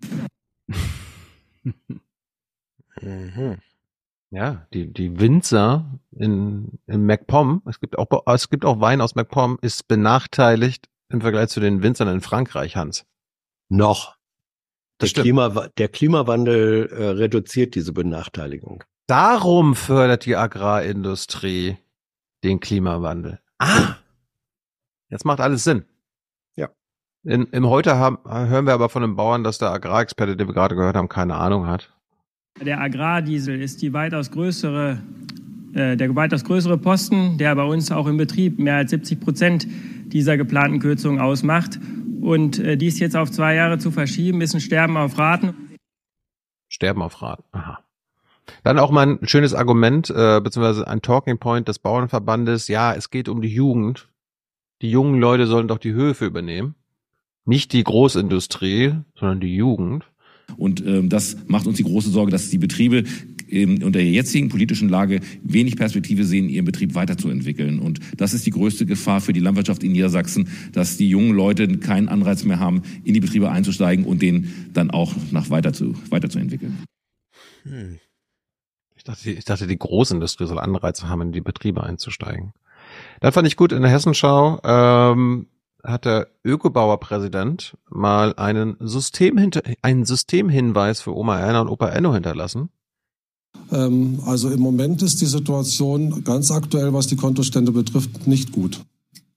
Mhm. 3.01 3.57
Ja, 4.31 4.65
die, 4.73 4.93
die 4.93 5.19
Winzer 5.19 5.99
in, 6.11 6.79
in 6.88 7.05
MacPom, 7.05 7.63
es 7.65 7.81
gibt 7.81 7.97
auch, 7.97 8.07
es 8.33 8.49
gibt 8.49 8.63
auch 8.63 8.79
Wein 8.79 9.01
aus 9.01 9.15
MacPom, 9.15 9.57
ist 9.61 9.89
benachteiligt 9.89 10.88
im 11.09 11.19
Vergleich 11.19 11.49
zu 11.49 11.59
den 11.59 11.83
Winzern 11.83 12.07
in 12.07 12.21
Frankreich, 12.21 12.77
Hans. 12.77 13.05
Noch. 13.67 14.18
Der, 15.00 15.06
Das 15.06 15.10
stimmt. 15.11 15.24
Klima, 15.24 15.68
der 15.78 15.88
Klimawandel 15.88 16.90
äh, 16.92 17.03
reduziert 17.10 17.76
diese 17.76 17.94
Benachteiligung. 17.94 18.84
Darum 19.08 19.76
fördert 19.76 20.26
die 20.26 20.36
Agrarindustrie 20.36 21.78
den 22.44 22.60
Klimawandel. 22.60 23.40
Ah! 23.58 23.95
Jetzt 25.10 25.26
macht 25.26 25.40
alles 25.40 25.64
Sinn. 25.64 25.84
Ja. 26.56 26.69
In, 27.24 27.45
Im 27.45 27.68
Heute 27.68 27.98
haben, 27.98 28.19
hören 28.26 28.66
wir 28.66 28.74
aber 28.74 28.90
von 28.90 29.03
einem 29.03 29.16
Bauern, 29.16 29.44
dass 29.44 29.58
der 29.58 29.72
Agrarexperte, 29.72 30.38
den 30.38 30.48
wir 30.48 30.53
gerade 30.53 30.76
gehört 30.76 30.95
haben, 30.95 31.10
keine 31.10 31.36
Ahnung 31.36 31.66
hat. 31.66 31.92
Der 32.64 32.82
Agrardiesel 32.82 33.60
ist 33.61 33.82
die 33.82 33.94
weitaus 33.94 34.32
größere, 34.32 35.00
äh, 35.74 35.95
der 35.98 36.16
weitaus 36.16 36.44
größere 36.44 36.78
Posten, 36.78 37.38
der 37.38 37.56
bei 37.56 37.64
uns 37.64 37.92
auch 37.92 38.06
im 38.06 38.18
Betrieb 38.18 38.60
mehr 38.60 38.76
als 38.76 38.92
70 38.92 39.19
Prozent 39.19 39.68
dieser 40.11 40.38
geplanten 40.38 40.80
Kürzungen 40.80 41.19
ausmacht. 41.19 41.80
Und 42.22 42.59
äh, 42.59 42.77
dies 42.77 42.99
jetzt 42.99 43.15
auf 43.15 43.31
zwei 43.31 43.56
Jahre 43.56 43.77
zu 43.77 43.91
verschieben, 43.91 44.41
ist 44.41 44.53
ein 44.53 44.61
Sterben 44.61 44.98
auf 44.98 45.17
Raten. 45.17 45.77
Sterben 46.67 47.01
auf 47.01 47.22
Rat. 47.22 47.43
Aha. 47.51 47.80
Dann 48.64 48.80
auch 48.80 48.91
mal 48.91 49.07
ein 49.07 49.27
schönes 49.27 49.53
Argument, 49.53 50.09
äh, 50.09 50.41
beziehungsweise 50.41 50.88
ein 50.88 51.01
Talking 51.01 51.38
Point 51.38 51.67
des 51.67 51.80
Bauernverbandes. 51.80 52.67
Ja, 52.67 52.93
es 52.93 53.09
geht 53.09 53.30
um 53.30 53.41
die 53.41 53.53
Jugend. 53.53 54.09
Die 54.81 54.89
jungen 54.89 55.19
Leute 55.19 55.45
sollen 55.45 55.67
doch 55.67 55.77
die 55.77 55.93
Höfe 55.93 56.25
übernehmen. 56.25 56.75
Nicht 57.45 57.73
die 57.73 57.83
Großindustrie, 57.83 58.95
sondern 59.15 59.39
die 59.39 59.56
Jugend. 59.56 60.06
Und 60.57 60.85
ähm, 60.85 61.09
das 61.09 61.38
macht 61.48 61.67
uns 61.67 61.77
die 61.77 61.83
große 61.83 62.09
Sorge, 62.09 62.31
dass 62.31 62.49
die 62.49 62.57
Betriebe 62.57 63.03
unter 63.52 64.00
der 64.00 64.06
jetzigen 64.06 64.50
politischen 64.50 64.90
Lage 64.90 65.22
wenig 65.44 65.76
Perspektive 65.76 66.24
sehen, 66.24 66.50
ihren 66.50 66.66
Betrieb 66.66 66.95
weiterzuentwickeln. 66.95 67.80
Und 67.80 68.00
das 68.18 68.34
ist 68.34 68.45
die 68.45 68.52
größte 68.52 68.86
Gefahr 68.86 69.22
für 69.22 69.34
die 69.34 69.40
Landwirtschaft 69.40 69.84
in 69.84 69.92
Niedersachsen, 69.92 70.50
dass 70.72 70.98
die 70.98 71.10
jungen 71.10 71.32
Leute 71.32 71.68
keinen 71.80 72.10
Anreiz 72.10 72.44
mehr 72.44 72.60
haben, 72.60 72.84
in 73.03 73.14
die 73.14 73.19
Betriebe 73.19 73.50
einzusteigen 73.50 74.06
und 74.06 74.22
den 74.22 74.69
dann 74.74 74.92
auch 74.92 75.14
nach 75.32 75.50
weiter 75.50 75.74
zu, 75.74 75.95
weiterzuentwickeln. 76.10 76.84
Hm. 77.64 78.00
Ich 78.95 79.03
dachte, 79.03 79.32
ich 79.32 79.45
dachte, 79.45 79.66
die 79.66 79.80
Großindustrie 79.80 80.45
soll 80.45 80.60
Anreize 80.60 81.08
haben, 81.08 81.22
in 81.22 81.32
die 81.32 81.42
Betriebe 81.42 81.84
einzusteigen. 81.84 82.53
Dann 83.22 83.32
fand 83.32 83.48
ich 83.48 83.56
gut 83.56 83.72
in 83.72 83.82
der 83.82 83.92
Hessenschau, 83.92 84.60
ähm, 84.64 85.48
hat 85.84 86.06
der 86.06 86.28
Ökobauer-Präsident 86.44 87.78
mal 87.90 88.34
einen, 88.36 88.76
System 88.80 89.38
einen 89.82 90.06
Systemhinweis 90.06 91.02
für 91.02 91.16
Oma 91.16 91.40
Erna 91.40 91.61
und 91.61 91.69
Opa 91.69 91.90
Enno 91.90 92.14
hinterlassen. 92.14 92.69
Ähm, 93.72 94.19
also 94.26 94.50
im 94.50 94.60
Moment 94.60 95.02
ist 95.02 95.22
die 95.22 95.26
Situation 95.26 96.24
ganz 96.24 96.52
aktuell, 96.52 96.94
was 96.94 97.08
die 97.08 97.16
Kontostände 97.16 97.72
betrifft, 97.72 98.28
nicht 98.28 98.52
gut. 98.52 98.82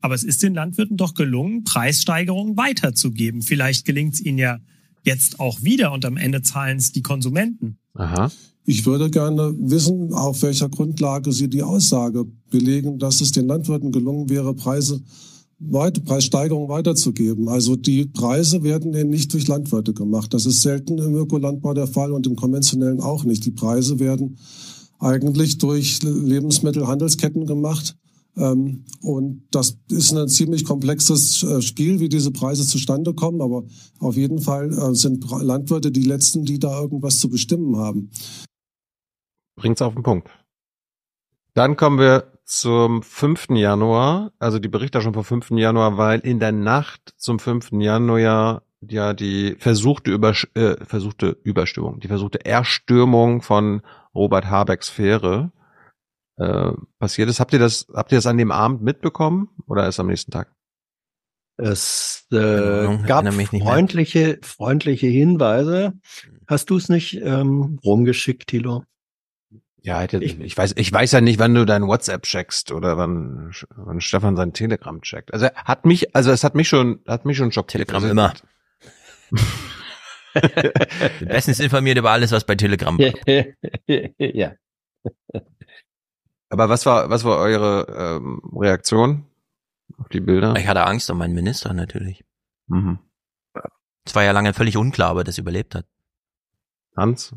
Aber 0.01 0.15
es 0.15 0.25
ist 0.25 0.43
den 0.43 0.55
Landwirten 0.55 0.97
doch 0.97 1.15
gelungen, 1.15 1.65
Preissteigerungen 1.65 2.57
weiterzugeben. 2.57 3.43
Vielleicht 3.43 3.85
gelingt 3.85 4.15
es 4.15 4.21
ihnen 4.21 4.39
ja 4.39 4.59
jetzt 5.05 5.41
auch 5.41 5.63
wieder 5.63 5.93
und 5.93 6.05
am 6.05 6.17
Ende 6.17 6.43
zahlen 6.43 6.79
es 6.79 6.93
die 6.93 7.03
Konsumenten. 7.03 7.79
Aha. 7.95 8.31
Ich 8.65 8.87
würde 8.87 9.11
gerne 9.11 9.55
wissen, 9.59 10.13
auf 10.13 10.43
welcher 10.43 10.69
Grundlage 10.69 11.33
Sie 11.33 11.49
die 11.49 11.63
Aussage 11.63 12.25
belegen, 12.51 12.99
dass 12.99 13.21
es 13.21 13.33
den 13.33 13.47
Landwirten 13.47 13.91
gelungen 13.91 14.29
wäre, 14.29 14.55
Preise 14.55 15.03
weiter, 15.71 16.01
Preissteigerungen 16.01 16.69
weiterzugeben. 16.69 17.49
Also 17.49 17.77
die 17.77 18.07
Preise 18.07 18.63
werden 18.63 18.95
eben 18.95 19.11
nicht 19.11 19.33
durch 19.33 19.49
Landwirte 19.49 19.93
gemacht. 19.93 20.35
Das 20.35 20.47
ist 20.47 20.63
selten 20.63 20.99
im 20.99 21.15
Ökolandbau 21.15 21.75
der 21.75 21.87
Fall 21.87 22.13
und 22.13 22.27
im 22.27 22.37
konventionellen 22.37 23.01
auch 23.01 23.25
nicht. 23.25 23.45
Die 23.45 23.51
Preise 23.51 23.99
werden 23.99 24.39
eigentlich 24.99 25.59
durch 25.59 26.03
Lebensmittelhandelsketten 26.03 27.47
gemacht. 27.47 27.97
Ähm, 28.37 28.85
und 29.03 29.43
das 29.51 29.77
ist 29.91 30.13
ein 30.13 30.29
ziemlich 30.29 30.65
komplexes 30.65 31.43
äh, 31.43 31.61
Spiel, 31.61 32.01
wie 32.01 32.09
diese 32.09 32.31
Preise 32.31 32.67
zustande 32.67 33.15
kommen. 33.15 33.41
Aber 33.41 33.65
auf 33.99 34.17
jeden 34.17 34.41
Fall 34.41 34.73
äh, 34.73 34.95
sind 34.95 35.25
Landwirte 35.31 35.91
die 35.91 36.05
Letzten, 36.05 36.45
die 36.45 36.59
da 36.59 36.81
irgendwas 36.81 37.19
zu 37.19 37.29
bestimmen 37.29 37.77
haben 37.77 38.11
bringt's 39.63 39.83
auf 39.83 39.95
den 39.95 40.03
Punkt. 40.03 40.29
Dann 41.55 41.77
kommen 41.77 41.99
wir 41.99 42.32
zum 42.53 43.03
5. 43.03 43.51
Januar, 43.51 44.33
also 44.39 44.59
die 44.59 44.69
Berichterstattung 44.69 45.25
vom 45.25 45.41
5. 45.41 45.59
Januar, 45.59 45.97
weil 45.97 46.21
in 46.21 46.39
der 46.39 46.53
Nacht 46.53 47.15
zum 47.17 47.39
5. 47.39 47.73
Januar 47.73 48.63
ja 48.87 49.15
die 49.15 49.57
versuchte, 49.59 50.11
Übersch 50.11 50.49
äh, 50.55 50.77
versuchte 50.85 51.39
Überstürmung, 51.45 52.01
die 52.01 52.09
versuchte 52.09 52.45
Erstürmung 52.45 53.41
von 53.41 53.81
Robert 54.15 54.51
Habecks 54.51 54.91
Fähre 54.91 55.51
äh, 56.37 56.73
passiert 56.99 57.31
ist. 57.31 57.41
Habt 57.41 57.55
ihr 57.55 57.59
das, 57.59 57.87
habt 57.95 58.13
ihr 58.13 58.19
das 58.19 58.27
an 58.27 58.37
dem 58.37 58.51
Abend 58.51 58.83
mitbekommen 58.83 59.49
oder 59.67 59.85
erst 59.85 60.01
am 60.01 60.09
nächsten 60.09 60.31
Tag? 60.31 60.53
Es 61.57 62.27
äh, 62.33 62.99
gab 63.07 63.33
freundliche, 63.33 64.41
freundliche 64.43 65.07
Hinweise. 65.07 65.95
Hast 66.47 66.69
du 66.69 66.77
es 66.77 66.91
nicht 66.91 67.15
ähm, 67.15 67.79
rumgeschickt, 67.83 68.49
Thilo? 68.49 68.85
Ja, 69.85 70.05
ich, 70.05 70.39
ich 70.41 70.57
weiß, 70.57 70.75
ich 70.77 70.93
weiß 70.93 71.11
ja 71.11 71.21
nicht, 71.21 71.41
wann 71.41 71.55
du 71.55 71.65
dein 71.65 71.89
WhatsApp 71.89 72.23
checkst 72.23 72.71
oder 72.71 72.97
wann, 72.97 73.53
wann 73.75 74.01
Stefan 74.01 74.37
sein 74.37 74.53
Telegram 74.53 75.03
checkt. 75.03 75.33
Also 75.35 75.49
hat 75.55 75.85
mich, 75.85 76.15
also 76.15 76.31
es 76.31 76.45
hat 76.45 76.55
mich 76.55 76.69
schon, 76.69 77.01
hat 77.07 77.25
mich 77.25 77.37
schon 77.37 77.51
schockiert. 77.51 77.89
Telegram 77.89 78.09
immer. 78.09 78.33
Bestens 81.21 81.59
informiert 81.59 81.99
über 81.99 82.13
alles, 82.13 82.31
was 82.31 82.45
bei 82.45 82.55
Telegram. 82.55 82.97
ja. 84.19 84.53
Aber 86.49 86.69
was 86.69 86.87
war, 86.87 87.11
was 87.11 87.25
war 87.25 87.39
eure 87.39 87.87
ähm, 88.21 88.41
Reaktion 88.55 89.27
auf 89.99 90.09
die 90.11 90.21
Bilder? 90.21 90.55
Ich 90.57 90.69
hatte 90.69 90.87
Angst 90.87 91.11
um 91.11 91.19
meinen 91.19 91.35
Minister 91.35 91.73
natürlich. 91.73 92.25
Mhm. 92.69 93.01
Es 94.05 94.15
war 94.15 94.23
ja 94.23 94.31
lange 94.31 94.55
völlig 94.55 94.77
unklar, 94.77 95.13
ob 95.13 95.19
er 95.19 95.25
das 95.25 95.39
überlebt 95.39 95.75
hat. 95.75 95.87
Hans? 96.97 97.35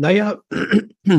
Naja, 0.00 0.38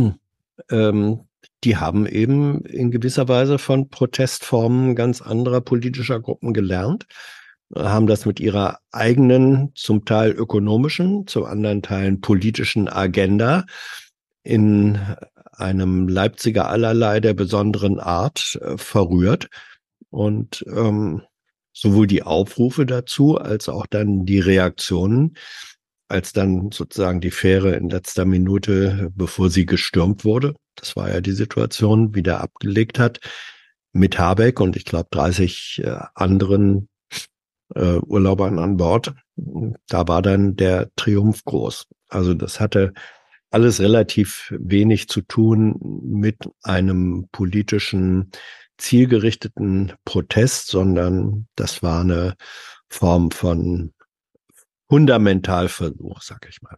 ähm, 0.72 1.20
die 1.64 1.78
haben 1.78 2.08
eben 2.08 2.66
in 2.66 2.90
gewisser 2.90 3.28
Weise 3.28 3.60
von 3.60 3.90
Protestformen 3.90 4.96
ganz 4.96 5.22
anderer 5.22 5.62
politischer 5.62 6.20
Gruppen 6.20 6.52
gelernt, 6.52 7.06
haben 7.76 8.08
das 8.08 8.26
mit 8.26 8.40
ihrer 8.40 8.80
eigenen, 8.92 9.72
zum 9.76 10.04
Teil 10.04 10.32
ökonomischen, 10.32 11.28
zum 11.28 11.46
anderen 11.46 11.84
Teilen 11.84 12.22
politischen 12.22 12.90
Agenda 12.90 13.68
in 14.42 14.98
einem 15.52 16.08
Leipziger 16.08 16.68
allerlei 16.68 17.20
der 17.20 17.36
besonderen 17.36 18.00
Art 18.00 18.58
äh, 18.62 18.80
verrührt. 18.80 19.48
Und 20.10 20.66
ähm, 20.68 21.22
sowohl 21.72 22.08
die 22.08 22.24
Aufrufe 22.24 22.88
dazu 22.88 23.38
als 23.38 23.70
auch 23.70 23.86
dann 23.86 24.26
die 24.26 24.40
Reaktionen 24.40 25.36
als 26.12 26.34
dann 26.34 26.72
sozusagen 26.72 27.22
die 27.22 27.32
Fähre 27.32 27.76
in 27.76 27.90
letzter 27.90 28.26
Minute, 28.26 29.12
bevor 29.16 29.50
sie 29.50 29.66
gestürmt 29.66 30.26
wurde, 30.26 30.54
das 30.76 30.96
war 30.96 31.10
ja 31.10 31.22
die 31.22 31.32
Situation, 31.32 32.16
wieder 32.16 32.42
abgelegt 32.42 33.00
hat, 33.00 33.20
mit 33.94 34.20
Habeck 34.20 34.60
und 34.60 34.76
ich 34.76 34.86
glaube 34.86 35.10
30 35.12 35.82
äh, 35.84 35.98
anderen 36.16 36.90
äh, 37.76 37.98
Urlaubern 37.98 38.60
an 38.60 38.78
Bord. 38.78 39.14
Da 39.36 40.08
war 40.08 40.22
dann 40.22 40.56
der 40.56 40.90
Triumph 40.96 41.44
groß. 41.46 41.88
Also 42.08 42.34
das 42.34 42.60
hatte 42.60 42.94
alles 43.50 43.80
relativ 43.82 44.54
wenig 44.58 45.10
zu 45.10 45.22
tun 45.22 45.76
mit 46.04 46.38
einem 46.64 47.28
politischen 47.32 48.32
zielgerichteten 48.78 49.94
Protest, 50.06 50.68
sondern 50.68 51.48
das 51.56 51.84
war 51.84 52.02
eine 52.02 52.36
Form 52.90 53.32
von 53.32 53.94
Fundamentalversuch, 54.92 56.22
sag 56.22 56.50
ich 56.50 56.62
mal. 56.62 56.76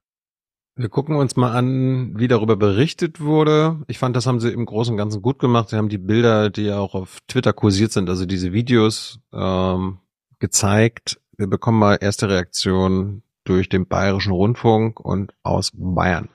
Wir 0.75 0.87
gucken 0.87 1.15
uns 1.15 1.35
mal 1.35 1.51
an, 1.51 2.13
wie 2.15 2.27
darüber 2.27 2.55
berichtet 2.55 3.19
wurde. 3.19 3.81
Ich 3.87 3.97
fand, 3.97 4.15
das 4.15 4.27
haben 4.27 4.39
sie 4.39 4.51
im 4.51 4.67
Großen 4.67 4.93
und 4.93 4.99
Ganzen 4.99 5.23
gut 5.23 5.39
gemacht. 5.39 5.69
Sie 5.69 5.77
haben 5.77 5.89
die 5.89 5.97
Bilder, 5.97 6.51
die 6.51 6.65
ja 6.65 6.77
auch 6.77 6.93
auf 6.93 7.21
Twitter 7.27 7.53
kursiert 7.53 7.91
sind, 7.91 8.11
also 8.11 8.27
diese 8.27 8.53
Videos 8.53 9.19
ähm, 9.33 9.97
gezeigt. 10.37 11.19
Wir 11.37 11.47
bekommen 11.47 11.79
mal 11.79 11.97
erste 11.99 12.29
Reaktionen 12.29 13.23
durch 13.45 13.67
den 13.67 13.87
Bayerischen 13.87 14.31
Rundfunk 14.31 14.99
und 14.99 15.33
aus 15.41 15.71
Bayern. 15.73 16.29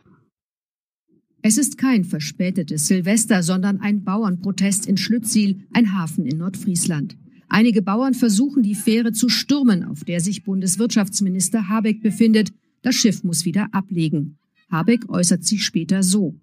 Es 1.43 1.59
ist 1.59 1.79
kein 1.79 2.03
verspätetes 2.03 2.89
Silvester, 2.89 3.45
sondern 3.45 3.81
ein 3.81 4.03
Bauernprotest 4.03 4.85
in 4.85 4.97
Schlüttsiel, 4.97 5.69
ein 5.73 5.97
Hafen 5.97 6.27
in 6.27 6.39
Nordfriesland. 6.39 7.17
Einige 7.49 7.83
Bauern 7.83 8.15
versuchen, 8.15 8.63
die 8.63 8.75
Fähre 8.75 9.13
zu 9.13 9.29
stürmen, 9.29 9.83
auf 9.83 10.05
der 10.05 10.21
sich 10.21 10.45
Bundeswirtschaftsminister 10.45 11.69
Habeck 11.69 12.03
befindet. 12.03 12.53
Das 12.83 12.95
Schiff 12.95 13.25
muss 13.25 13.45
wieder 13.45 13.69
ablegen. 13.73 14.37
Habeck 14.71 15.09
äußert 15.09 15.45
sich 15.45 15.65
später 15.65 16.03
so. 16.03 16.35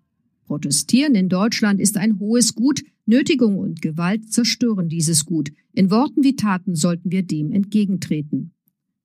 Protestieren 0.47 1.15
in 1.15 1.29
Deutschland 1.29 1.79
ist 1.79 1.97
ein 1.97 2.19
hohes 2.19 2.55
Gut. 2.55 2.83
Nötigung 3.05 3.59
und 3.59 3.81
Gewalt 3.81 4.31
zerstören 4.31 4.89
dieses 4.89 5.25
Gut. 5.25 5.51
In 5.73 5.91
Worten 5.91 6.23
wie 6.23 6.35
Taten 6.35 6.75
sollten 6.75 7.11
wir 7.11 7.23
dem 7.23 7.51
entgegentreten. 7.51 8.51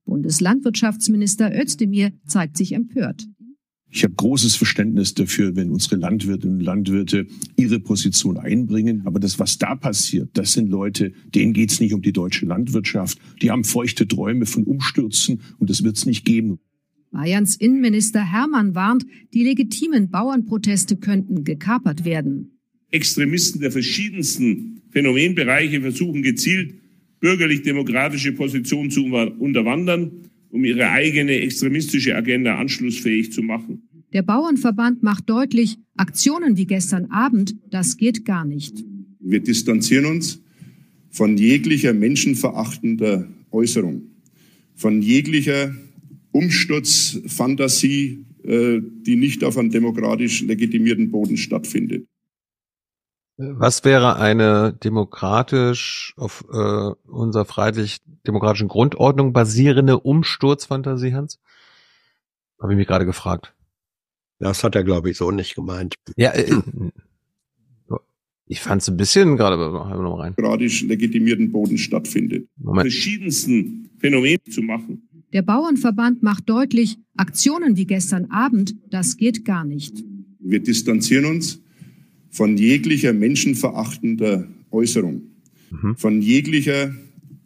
Bundeslandwirtschaftsminister 0.07 1.55
Özdemir 1.55 2.13
zeigt 2.27 2.57
sich 2.57 2.73
empört. 2.73 3.27
Ich 3.93 4.05
habe 4.05 4.15
großes 4.15 4.55
Verständnis 4.55 5.15
dafür, 5.15 5.57
wenn 5.57 5.71
unsere 5.71 5.97
Landwirtinnen 5.97 6.59
und 6.59 6.65
Landwirte 6.65 7.27
ihre 7.57 7.81
Position 7.81 8.37
einbringen. 8.37 9.03
Aber 9.05 9.19
das, 9.19 9.41
was 9.41 9.59
da 9.59 9.75
passiert, 9.75 10.31
das 10.35 10.53
sind 10.53 10.69
Leute, 10.69 11.13
denen 11.35 11.53
geht 11.53 11.73
es 11.73 11.81
nicht 11.81 11.93
um 11.93 12.01
die 12.01 12.13
deutsche 12.13 12.47
Landwirtschaft. 12.47 13.19
Die 13.43 13.51
haben 13.51 13.65
feuchte 13.65 14.07
Träume 14.07 14.47
von 14.47 14.63
Umstürzen 14.65 15.41
und 15.59 15.71
das 15.71 15.83
wird 15.83 15.97
es 15.97 16.07
nicht 16.07 16.25
geben. 16.25 16.61
Bayerns 17.11 17.57
Innenminister 17.57 18.21
Hermann 18.31 18.77
warnt, 18.77 19.05
die 19.35 19.43
legitimen 19.43 20.11
Bauernproteste 20.11 20.97
könnten 20.97 21.43
gekapert 21.43 22.05
werden. 22.05 22.61
Extremisten 22.93 23.61
der 23.61 23.73
verschiedensten 23.73 24.83
Phänomenbereiche 24.91 25.81
versuchen 25.81 26.23
gezielt, 26.23 26.75
bürgerlich-demokratische 27.19 28.33
Positionen 28.33 28.91
zu 28.91 29.05
unterwandern 29.05 30.30
um 30.51 30.65
ihre 30.65 30.91
eigene 30.91 31.41
extremistische 31.41 32.15
Agenda 32.15 32.59
anschlussfähig 32.59 33.33
zu 33.33 33.43
machen. 33.43 33.83
Der 34.13 34.23
Bauernverband 34.23 35.03
macht 35.03 35.31
deutlich, 35.31 35.79
Aktionen 35.97 36.57
wie 36.57 36.67
gestern 36.67 37.07
Abend, 37.07 37.55
das 37.71 37.97
geht 37.97 38.25
gar 38.25 38.45
nicht. 38.45 38.85
Wir 39.21 39.41
distanzieren 39.41 40.07
uns 40.07 40.43
von 41.11 41.37
jeglicher 41.37 41.93
menschenverachtender 41.93 43.29
Äußerung, 43.51 44.03
von 44.75 45.03
jeglicher 45.03 45.75
Umsturzfantasie, 46.33 48.25
äh, 48.45 48.81
die 49.07 49.17
nicht 49.17 49.45
auf 49.45 49.59
einem 49.59 49.71
demokratisch 49.71 50.43
legitimierten 50.43 51.11
Boden 51.11 51.37
stattfindet. 51.37 52.07
Was 53.43 53.85
wäre 53.85 54.17
eine 54.17 54.75
demokratisch 54.85 56.13
auf 56.19 56.45
äh, 56.53 56.91
unserer 57.11 57.47
freiheitlich-demokratischen 57.47 58.69
Grundordnung 58.69 59.33
basierende 59.33 59.99
Umsturzfantasie, 59.99 61.15
Hans? 61.15 61.39
Habe 62.61 62.75
ich 62.75 62.77
mich 62.77 62.87
gerade 62.87 63.07
gefragt. 63.07 63.55
Das 64.41 64.63
hat 64.63 64.75
er, 64.75 64.85
glaube 64.85 65.11
ich, 65.11 65.17
so 65.17 65.31
nicht 65.31 65.55
gemeint. 65.55 65.95
Ja, 66.17 66.33
äh, 66.33 66.53
ich 68.45 68.61
fand 68.61 68.83
es 68.83 68.89
ein 68.89 68.99
bisschen 68.99 69.39
gerade 69.39 69.57
noch 69.57 70.19
rein. 70.19 70.35
Demokratisch 70.37 70.83
legitimierten 70.83 71.51
Boden 71.51 71.79
stattfindet. 71.79 72.47
Moment. 72.57 72.83
Verschiedensten 72.83 73.89
Phänomenen 74.01 74.45
zu 74.51 74.61
machen. 74.61 75.09
Der 75.33 75.43
Bauernverband 75.43 76.23
macht 76.23 76.51
deutlich, 76.51 76.99
Aktionen 77.17 77.79
wie 77.79 77.87
gestern 77.87 78.31
Abend, 78.31 78.75
das 78.91 79.17
geht 79.17 79.47
gar 79.47 79.65
nicht. 79.65 80.05
Wir 80.41 80.61
distanzieren 80.63 81.25
uns 81.25 81.63
von 82.31 82.57
jeglicher 82.57 83.13
menschenverachtender 83.13 84.47
Äußerung, 84.71 85.23
mhm. 85.71 85.97
von 85.97 86.23
jeglicher 86.23 86.95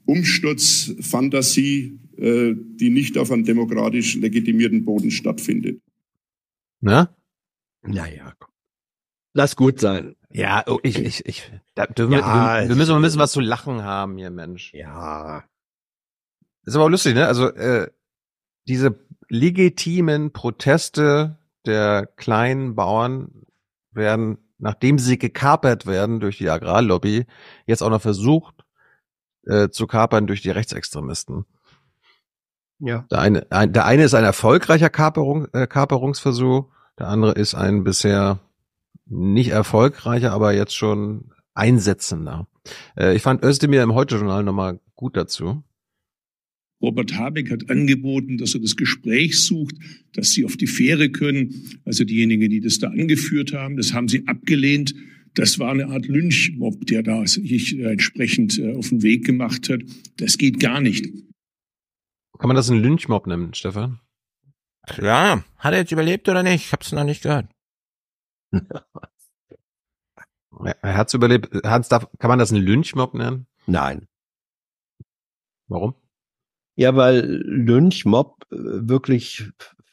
Umsturzfantasie, 0.07 1.99
äh, 2.19 2.55
die 2.57 2.91
nicht 2.91 3.19
auf 3.19 3.31
einem 3.31 3.45
demokratisch 3.45 4.15
legitimierten 4.17 4.85
Boden 4.85 5.11
stattfindet. 5.11 5.81
Na? 6.81 7.17
Naja, 7.83 8.35
lass 9.35 9.57
gut 9.57 9.81
sein. 9.81 10.17
Ja, 10.31 10.65
oh, 10.67 10.79
ich, 10.83 10.99
ich, 10.99 11.27
ich, 11.27 11.53
da 11.75 11.87
dürfen 11.87 12.13
ja, 12.13 12.63
wir, 12.63 12.69
wir 12.71 12.77
müssen, 12.77 12.95
wir 12.95 13.01
müssen 13.01 13.19
was 13.19 13.33
zu 13.33 13.41
lachen 13.41 13.83
haben 13.83 14.17
hier, 14.17 14.31
Mensch. 14.31 14.73
Ja. 14.75 15.45
Ist 16.65 16.75
aber 16.75 16.85
auch 16.85 16.89
lustig, 16.91 17.15
ne? 17.15 17.27
Also, 17.27 17.49
äh, 17.51 17.91
diese 18.67 18.99
legitimen 19.29 20.33
Proteste 20.33 21.39
der 21.67 22.07
kleinen 22.17 22.75
Bauern 22.75 23.47
werden, 23.93 24.39
nachdem 24.65 24.99
sie 24.99 25.18
gekapert 25.18 25.84
werden 25.84 26.20
durch 26.20 26.39
die 26.39 26.49
Agrarlobby, 26.49 27.26
jetzt 27.67 27.83
auch 27.83 27.91
noch 27.91 28.01
versucht 28.01 28.65
äh, 29.47 29.68
zu 29.68 29.86
kapern 29.86 30.26
durch 30.26 30.41
die 30.41 30.49
Rechtsextremisten. 30.49 31.44
Ja. 32.78 33.05
Der 33.10 33.18
eine, 33.18 33.47
ein, 33.51 33.75
der 33.75 33.84
eine 33.84 34.05
ist 34.05 34.15
ein 34.15 34.25
erfolgreicher 34.25 34.89
Kaperung, 34.89 35.49
äh, 35.52 35.67
Kaperungsversuch, 35.67 36.65
der 36.99 37.09
andere 37.09 37.33
ist 37.33 37.55
ein 37.55 37.84
bisher 37.84 38.41
nicht 39.05 39.51
erfolgreicher, 39.51 40.33
aber 40.33 40.55
jetzt 40.55 40.75
schon 40.75 41.31
einsetzender. 41.52 42.47
Äh, 42.97 43.15
ich 43.15 43.23
fand 43.23 43.44
Özdemir 43.44 43.83
im 43.83 43.93
Heute-Journal 43.93 44.44
nochmal 44.44 44.81
gut 44.97 45.15
dazu. 45.18 45.62
Robert 46.85 47.15
Habeck 47.15 47.51
hat 47.51 47.71
angeboten, 47.71 48.37
dass 48.37 48.55
er 48.55 48.61
das 48.61 48.77
Gespräch 48.77 49.41
sucht, 49.41 49.77
dass 50.13 50.33
sie 50.33 50.45
auf 50.45 50.59
die 50.59 50.67
Fähre 50.67 51.09
können. 51.09 51.81
Also 51.85 52.05
diejenigen, 52.05 52.51
die 52.51 52.61
das 52.61 52.79
da 52.79 52.89
angeführt 52.89 53.55
haben, 53.55 53.77
das 53.77 53.95
haben 53.95 54.09
sie 54.09 54.29
abgelehnt. 54.29 54.95
Das 55.33 55.59
war 55.59 55.71
eine 55.73 55.89
Art 55.89 56.07
Lynchmob, 56.07 56.87
der 56.87 57.03
da 57.03 57.27
sich 57.27 57.79
entsprechend 57.79 58.59
äh, 58.59 58.75
auf 58.75 58.91
den 58.91 59.03
Weg 59.03 59.25
gemacht 59.25 59.69
hat. 59.71 59.81
Das 60.19 60.37
geht 60.39 60.61
gar 60.61 60.81
nicht. 60.81 61.07
Kann 62.39 62.49
man 62.49 62.57
das 62.57 62.71
einen 62.71 62.83
Lynchmob 62.83 63.27
nennen, 63.27 63.55
Stefan? 63.55 64.01
Ja, 65.01 65.43
hat 65.57 65.73
er 65.73 65.81
jetzt 65.81 65.93
überlebt 65.93 66.29
oder 66.29 66.43
nicht? 66.43 66.67
Ich 66.67 66.73
hab's 66.73 66.93
noch 66.93 67.05
nicht 67.05 67.23
gehört. 67.23 67.49
er 70.83 70.97
hat's 70.97 71.15
überlebt. 71.15 71.49
Hans, 71.65 71.89
darf, 71.89 72.07
kann 72.19 72.29
man 72.29 72.39
das 72.39 72.53
einen 72.53 72.63
Lynchmob 72.63 73.15
nennen? 73.15 73.47
Nein. 73.67 74.07
Warum? 75.69 75.95
Ja, 76.77 76.97
weil 76.97 77.25
Lynchmob 77.44 78.47
äh, 78.51 78.57
wirklich 78.57 79.44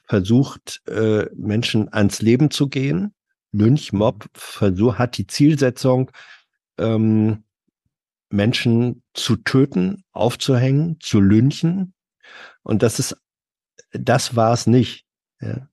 versucht, 0.06 0.82
äh, 0.88 1.28
Menschen 1.36 1.92
ans 1.94 2.22
Leben 2.22 2.52
zu 2.52 2.68
gehen. 2.68 3.14
Lynchmob 3.52 4.26
versucht, 4.34 4.98
hat 4.98 5.18
die 5.18 5.28
Zielsetzung, 5.28 6.12
ähm, 6.78 7.44
Menschen 8.30 9.04
zu 9.14 9.36
töten, 9.38 10.04
aufzuhängen, 10.12 10.98
zu 11.00 11.20
lynchen. 11.20 11.94
Und 12.64 12.82
das 12.82 13.00
ist, 13.00 13.18
das 13.92 14.36
war 14.36 14.54
es 14.54 14.68
nicht. 14.68 15.06
Ja. 15.42 15.68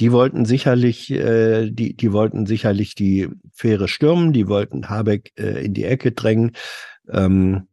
Die 0.00 0.12
wollten 0.12 0.44
sicherlich, 0.44 1.10
äh, 1.10 1.70
die, 1.70 1.96
die 1.96 2.12
wollten 2.12 2.46
sicherlich 2.46 2.94
die 2.94 3.28
Fähre 3.52 3.88
stürmen, 3.88 4.32
die 4.32 4.48
wollten 4.48 4.88
Habeck 4.88 5.32
äh, 5.36 5.64
in 5.64 5.74
die 5.74 5.84
Ecke 5.84 6.12
drängen. 6.12 6.52
Ähm, 7.08 7.68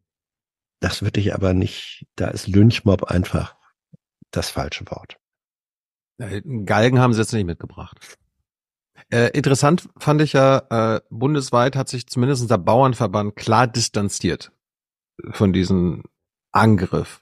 das 0.80 1.01
würde 1.01 1.19
ich 1.19 1.33
aber 1.33 1.53
nicht, 1.53 2.08
da 2.16 2.27
ist 2.27 2.48
Lynchmob 2.48 3.03
einfach 3.06 3.56
das 4.32 4.49
falsche 4.49 4.85
Wort. 4.90 5.17
Galgen 6.66 6.99
haben 6.99 7.14
sie 7.14 7.19
jetzt 7.19 7.33
nicht 7.33 7.45
mitgebracht. 7.45 8.17
Äh, 9.09 9.30
interessant 9.30 9.90
fand 9.98 10.22
ich 10.22 10.33
ja, 10.33 10.98
äh, 10.98 11.01
bundesweit 11.09 11.75
hat 11.75 11.88
sich 11.90 12.08
zumindest 12.08 12.49
der 12.49 12.58
Bauernverband 12.58 13.35
klar 13.35 13.67
distanziert 13.67 14.51
von 15.32 15.53
diesem 15.53 16.03
Angriff. 16.51 17.22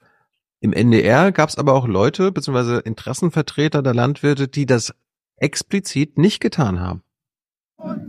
Im 0.60 0.74
NDR 0.74 1.32
gab 1.32 1.50
es 1.50 1.58
aber 1.58 1.74
auch 1.74 1.88
Leute 1.88 2.32
beziehungsweise 2.32 2.80
Interessenvertreter 2.80 3.84
der 3.84 3.94
Landwirte, 3.94 4.48
die 4.48 4.66
das 4.66 4.94
explizit 5.38 6.18
nicht 6.18 6.40
getan 6.40 6.80
haben. 6.80 7.04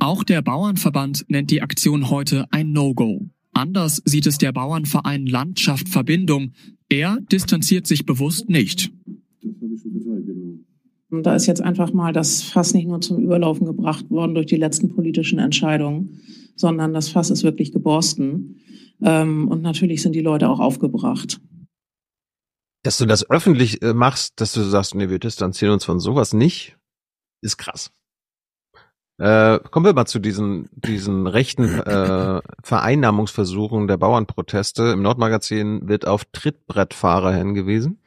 Auch 0.01 0.25
der 0.25 0.41
Bauernverband 0.41 1.27
nennt 1.28 1.51
die 1.51 1.60
Aktion 1.60 2.09
heute 2.09 2.47
ein 2.51 2.73
No-Go. 2.73 3.28
Anders 3.52 4.02
sieht 4.05 4.27
es 4.27 4.39
der 4.39 4.52
Bauernverein 4.52 5.27
Landschaft 5.27 5.89
Verbindung. 5.89 6.52
Er 6.89 7.18
distanziert 7.33 7.86
sich 7.86 8.07
bewusst 8.07 8.49
nicht. 8.49 8.93
Da 11.10 11.35
ist 11.35 11.47
jetzt 11.47 11.62
einfach 11.62 11.93
mal 11.93 12.12
das 12.12 12.43
Fass 12.43 12.75
nicht 12.75 12.86
nur 12.86 13.01
zum 13.01 13.18
Überlaufen 13.18 13.67
gebracht 13.67 14.10
worden 14.10 14.35
durch 14.35 14.47
die 14.47 14.57
letzten 14.57 14.94
politischen 14.94 15.39
Entscheidungen, 15.39 16.20
sondern 16.55 16.93
das 16.93 17.09
Fass 17.09 17.31
ist 17.31 17.44
wirklich 17.44 17.73
geborsten. 17.73 18.60
Ähm, 19.02 19.49
und 19.49 19.62
natürlich 19.62 20.02
sind 20.02 20.15
die 20.15 20.20
Leute 20.20 20.49
auch 20.49 20.60
aufgebracht. 20.60 21.41
Dass 22.83 22.99
du 22.99 23.07
das 23.07 23.28
öffentlich 23.31 23.81
äh, 23.83 23.94
machst, 23.94 24.41
dass 24.41 24.52
du 24.52 24.62
sagst, 24.62 24.94
nee, 24.94 25.09
wir 25.09 25.18
distanzieren 25.18 25.75
uns 25.75 25.85
von 25.85 25.99
sowas 25.99 26.35
nicht, 26.35 26.77
ist 27.41 27.57
krass. 27.57 27.91
Äh, 29.18 29.58
kommen 29.70 29.84
wir 29.84 29.94
mal 29.94 30.06
zu 30.06 30.20
diesen, 30.20 30.68
diesen 30.72 31.26
rechten 31.26 31.64
äh, 31.80 32.40
Vereinnahmungsversuchen 32.62 33.88
der 33.88 33.97
Bauernproteste. 33.97 34.84
Im 34.92 35.02
Nordmagazin 35.02 35.88
wird 35.88 36.06
auf 36.06 36.24
Trittbrettfahrer 36.26 37.34
hingewiesen. 37.34 37.98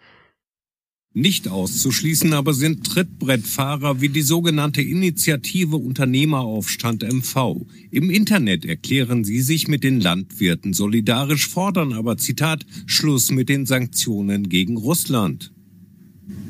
Nicht 1.13 1.49
auszuschließen 1.49 2.31
aber 2.31 2.53
sind 2.53 2.85
Trittbrettfahrer 2.85 3.99
wie 3.99 4.07
die 4.07 4.21
sogenannte 4.21 4.81
Initiative 4.81 5.75
Unternehmeraufstand 5.75 7.03
MV. 7.03 7.65
Im 7.91 8.09
Internet 8.09 8.63
erklären 8.63 9.25
sie 9.25 9.41
sich 9.41 9.67
mit 9.67 9.83
den 9.83 9.99
Landwirten 9.99 10.71
solidarisch, 10.71 11.49
fordern 11.49 11.91
aber, 11.91 12.15
Zitat, 12.15 12.65
Schluss 12.85 13.29
mit 13.29 13.49
den 13.49 13.65
Sanktionen 13.65 14.47
gegen 14.47 14.77
Russland. 14.77 15.51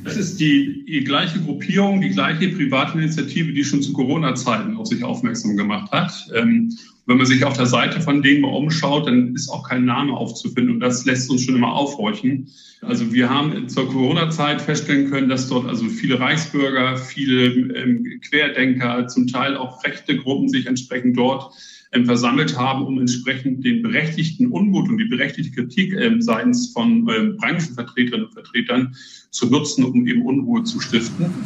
Das 0.03 0.17
ist 0.17 0.39
die, 0.39 0.83
die 0.85 1.03
gleiche 1.03 1.39
Gruppierung, 1.39 2.01
die 2.01 2.09
gleiche 2.09 2.49
private 2.49 2.97
Initiative, 2.97 3.53
die 3.53 3.63
schon 3.63 3.81
zu 3.81 3.93
Corona-Zeiten 3.93 4.75
auf 4.75 4.87
sich 4.87 5.03
aufmerksam 5.03 5.55
gemacht 5.55 5.91
hat. 5.91 6.11
Ähm, 6.35 6.75
wenn 7.05 7.17
man 7.17 7.25
sich 7.25 7.45
auf 7.45 7.57
der 7.57 7.65
Seite 7.65 7.99
von 7.99 8.21
denen 8.21 8.41
mal 8.41 8.49
umschaut, 8.49 9.07
dann 9.07 9.35
ist 9.35 9.49
auch 9.49 9.67
kein 9.67 9.85
Name 9.85 10.13
aufzufinden 10.13 10.75
und 10.75 10.79
das 10.79 11.05
lässt 11.05 11.29
uns 11.29 11.43
schon 11.43 11.55
immer 11.55 11.73
aufhorchen. 11.73 12.47
Also 12.81 13.11
wir 13.13 13.29
haben 13.29 13.69
zur 13.69 13.89
Corona-Zeit 13.89 14.61
feststellen 14.61 15.09
können, 15.09 15.29
dass 15.29 15.49
dort 15.49 15.67
also 15.67 15.85
viele 15.85 16.19
Reichsbürger, 16.19 16.97
viele 16.97 17.47
ähm, 17.75 18.21
Querdenker, 18.21 19.07
zum 19.07 19.27
Teil 19.27 19.55
auch 19.55 19.83
rechte 19.83 20.17
Gruppen 20.17 20.49
sich 20.49 20.65
entsprechend 20.65 21.17
dort 21.17 21.53
ähm, 21.91 22.05
versammelt 22.05 22.57
haben, 22.57 22.85
um 22.85 22.99
entsprechend 22.99 23.65
den 23.65 23.81
berechtigten 23.81 24.47
Unmut 24.47 24.89
und 24.89 24.97
die 24.97 25.05
berechtigte 25.05 25.51
Kritik 25.51 25.93
ähm, 25.93 26.21
seitens 26.21 26.71
von 26.71 27.07
ähm, 27.09 27.37
Branchenvertreterinnen 27.37 28.27
und 28.27 28.33
Vertretern 28.33 28.95
zu 29.31 29.47
nutzen, 29.49 29.85
um 29.85 30.05
eben 30.05 30.25
Unruhe 30.25 30.63
zu 30.63 30.79
stiften. 30.79 31.45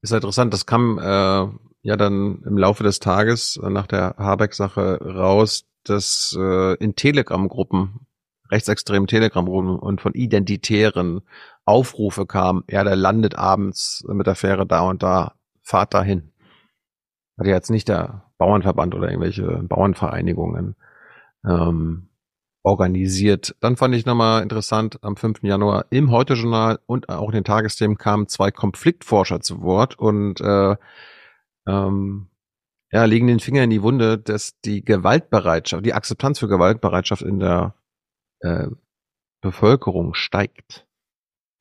Ist 0.00 0.12
interessant, 0.12 0.54
das 0.54 0.64
kam 0.64 0.98
äh, 0.98 1.48
ja 1.82 1.96
dann 1.96 2.42
im 2.44 2.56
Laufe 2.56 2.84
des 2.84 3.00
Tages 3.00 3.58
nach 3.62 3.86
der 3.86 4.14
Habeck-Sache 4.16 5.00
raus, 5.02 5.64
dass 5.84 6.36
äh, 6.38 6.74
in 6.74 6.94
Telegram-Gruppen, 6.94 8.06
rechtsextremen 8.50 9.08
Telegram-Gruppen 9.08 9.78
und 9.78 10.00
von 10.00 10.14
Identitären 10.14 11.22
Aufrufe 11.64 12.26
kamen, 12.26 12.64
ja, 12.70 12.84
der 12.84 12.96
landet 12.96 13.34
abends 13.34 14.04
mit 14.08 14.26
der 14.26 14.36
Fähre 14.36 14.66
da 14.66 14.80
und 14.82 15.02
da, 15.02 15.34
fahrt 15.62 15.92
dahin. 15.92 16.32
Hat 17.36 17.46
ja 17.46 17.54
jetzt 17.54 17.70
nicht 17.70 17.88
der 17.88 18.30
Bauernverband 18.38 18.94
oder 18.94 19.10
irgendwelche 19.10 19.62
Bauernvereinigungen 19.64 20.76
ähm, 21.44 22.07
organisiert. 22.68 23.56
Dann 23.60 23.76
fand 23.76 23.94
ich 23.94 24.04
nochmal 24.04 24.42
interessant, 24.42 24.98
am 25.02 25.16
5. 25.16 25.42
Januar 25.42 25.86
im 25.90 26.10
Heute-Journal 26.10 26.78
und 26.86 27.08
auch 27.08 27.28
in 27.28 27.36
den 27.36 27.44
Tagesthemen 27.44 27.96
kamen 27.96 28.28
zwei 28.28 28.50
Konfliktforscher 28.50 29.40
zu 29.40 29.62
Wort 29.62 29.98
und 29.98 30.40
äh, 30.40 30.76
ähm, 31.66 32.28
ja, 32.92 33.04
legen 33.04 33.26
den 33.26 33.40
Finger 33.40 33.62
in 33.62 33.70
die 33.70 33.82
Wunde, 33.82 34.18
dass 34.18 34.60
die 34.60 34.84
Gewaltbereitschaft, 34.84 35.84
die 35.84 35.94
Akzeptanz 35.94 36.38
für 36.38 36.48
Gewaltbereitschaft 36.48 37.22
in 37.22 37.38
der 37.38 37.74
äh, 38.40 38.68
Bevölkerung 39.40 40.14
steigt. 40.14 40.86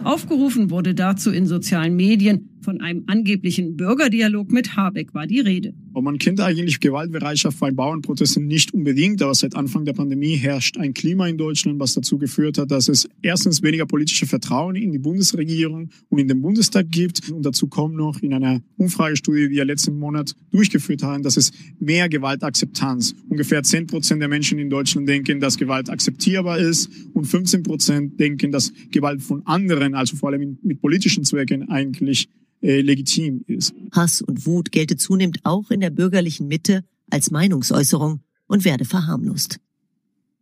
Aufgerufen 0.03 0.69
wurde 0.69 0.93
dazu 0.93 1.31
in 1.31 1.47
sozialen 1.47 1.95
Medien. 1.95 2.49
Von 2.61 2.81
einem 2.81 3.03
angeblichen 3.07 3.77
Bürgerdialog 3.77 4.51
mit 4.51 4.75
Habeck 4.75 5.13
war 5.13 5.25
die 5.25 5.39
Rede. 5.39 5.73
Und 5.93 6.03
man 6.03 6.17
kennt 6.17 6.41
eigentlich 6.41 6.79
Gewaltbereitschaft 6.79 7.59
bei 7.59 7.71
Bauernprotesten 7.71 8.45
nicht 8.45 8.73
unbedingt, 8.73 9.21
aber 9.21 9.33
seit 9.33 9.55
Anfang 9.55 9.85
der 9.85 9.93
Pandemie 9.93 10.35
herrscht 10.35 10.77
ein 10.77 10.93
Klima 10.93 11.27
in 11.27 11.37
Deutschland, 11.37 11.79
was 11.79 11.93
dazu 11.93 12.17
geführt 12.17 12.57
hat, 12.57 12.69
dass 12.69 12.87
es 12.89 13.07
erstens 13.21 13.63
weniger 13.63 13.85
politische 13.85 14.27
Vertrauen 14.27 14.75
in 14.75 14.91
die 14.91 14.99
Bundesregierung 14.99 15.89
und 16.09 16.19
in 16.19 16.27
den 16.27 16.41
Bundestag 16.41 16.91
gibt. 16.91 17.31
Und 17.31 17.43
dazu 17.43 17.67
kommt 17.67 17.95
noch 17.95 18.21
in 18.21 18.33
einer 18.33 18.61
Umfragestudie, 18.75 19.47
die 19.47 19.55
wir 19.55 19.65
letzten 19.65 19.97
Monat 19.97 20.35
durchgeführt 20.51 21.03
haben, 21.03 21.23
dass 21.23 21.37
es 21.37 21.51
mehr 21.79 22.09
Gewaltakzeptanz. 22.09 23.15
Ungefähr 23.29 23.63
10 23.63 23.87
Prozent 23.87 24.21
der 24.21 24.27
Menschen 24.27 24.59
in 24.59 24.69
Deutschland 24.69 25.07
denken, 25.07 25.39
dass 25.39 25.57
Gewalt 25.57 25.89
akzeptierbar 25.89 26.59
ist 26.59 26.91
und 27.13 27.25
15 27.25 27.63
Prozent 27.63 28.19
denken, 28.19 28.51
dass 28.51 28.73
Gewalt 28.91 29.21
von 29.21 29.45
anderen, 29.47 29.86
also 29.93 30.15
vor 30.15 30.29
allem 30.29 30.57
mit 30.61 30.81
politischen 30.81 31.23
Zwecken, 31.23 31.69
eigentlich 31.69 32.29
äh, 32.61 32.81
legitim 32.81 33.43
ist. 33.47 33.73
Hass 33.91 34.21
und 34.21 34.45
Wut 34.45 34.71
gelte 34.71 34.97
zunehmend 34.97 35.39
auch 35.43 35.69
in 35.71 35.79
der 35.79 35.89
bürgerlichen 35.89 36.47
Mitte 36.47 36.83
als 37.09 37.31
Meinungsäußerung 37.31 38.21
und 38.47 38.65
werde 38.65 38.85
verharmlost. 38.85 39.59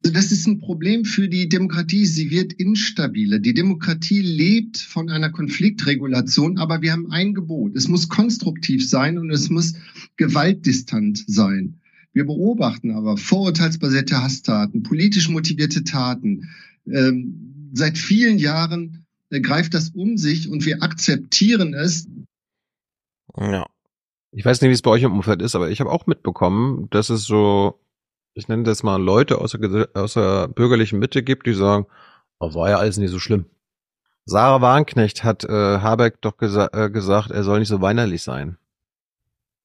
Also 0.03 0.13
das 0.13 0.31
ist 0.31 0.45
ein 0.45 0.59
Problem 0.59 1.03
für 1.03 1.27
die 1.27 1.49
Demokratie. 1.49 2.05
Sie 2.05 2.29
wird 2.29 2.53
instabiler. 2.53 3.39
Die 3.39 3.55
Demokratie 3.55 4.21
lebt 4.21 4.77
von 4.77 5.09
einer 5.09 5.31
Konfliktregulation, 5.31 6.59
aber 6.59 6.83
wir 6.83 6.91
haben 6.91 7.11
ein 7.11 7.33
Gebot. 7.33 7.75
Es 7.75 7.87
muss 7.87 8.07
konstruktiv 8.07 8.87
sein 8.87 9.17
und 9.17 9.31
es 9.31 9.49
muss 9.49 9.73
gewaltdistant 10.15 11.23
sein. 11.27 11.79
Wir 12.13 12.25
beobachten 12.25 12.91
aber 12.91 13.17
vorurteilsbasierte 13.17 14.21
Hasstaten, 14.21 14.83
politisch 14.83 15.27
motivierte 15.27 15.83
Taten. 15.83 16.49
Ähm, 16.85 17.71
seit 17.73 17.97
vielen 17.97 18.37
Jahren 18.37 18.91
äh, 18.91 19.04
greift 19.29 19.73
das 19.73 19.89
um 19.89 20.17
sich 20.17 20.49
und 20.49 20.65
wir 20.65 20.83
akzeptieren 20.83 21.73
es. 21.73 22.07
Ja. 23.37 23.65
Ich 24.31 24.45
weiß 24.45 24.61
nicht, 24.61 24.69
wie 24.69 24.73
es 24.73 24.81
bei 24.81 24.91
euch 24.91 25.03
im 25.03 25.13
Umfeld 25.13 25.41
ist, 25.41 25.55
aber 25.55 25.69
ich 25.69 25.79
habe 25.79 25.91
auch 25.91 26.07
mitbekommen, 26.07 26.89
dass 26.89 27.09
es 27.09 27.23
so 27.23 27.79
ich 28.35 28.47
nenne 28.49 28.63
das 28.63 28.83
mal 28.83 29.01
Leute 29.01 29.39
aus 29.39 29.51
der, 29.51 29.89
aus 29.93 30.13
der 30.13 30.49
bürgerlichen 30.49 30.99
Mitte 30.99 31.23
gibt, 31.23 31.47
die 31.47 31.53
sagen, 31.53 31.87
oh, 32.39 32.53
war 32.53 32.69
ja 32.69 32.77
alles 32.77 32.97
nicht 32.97 33.11
so 33.11 33.19
schlimm. 33.19 33.45
Sarah 34.25 34.61
Warnknecht 34.61 35.23
hat 35.23 35.45
äh, 35.45 35.79
Habeck 35.79 36.21
doch 36.21 36.37
gesa 36.37 36.69
äh, 36.73 36.89
gesagt, 36.89 37.31
er 37.31 37.43
soll 37.43 37.59
nicht 37.59 37.69
so 37.69 37.81
weinerlich 37.81 38.23
sein. 38.23 38.57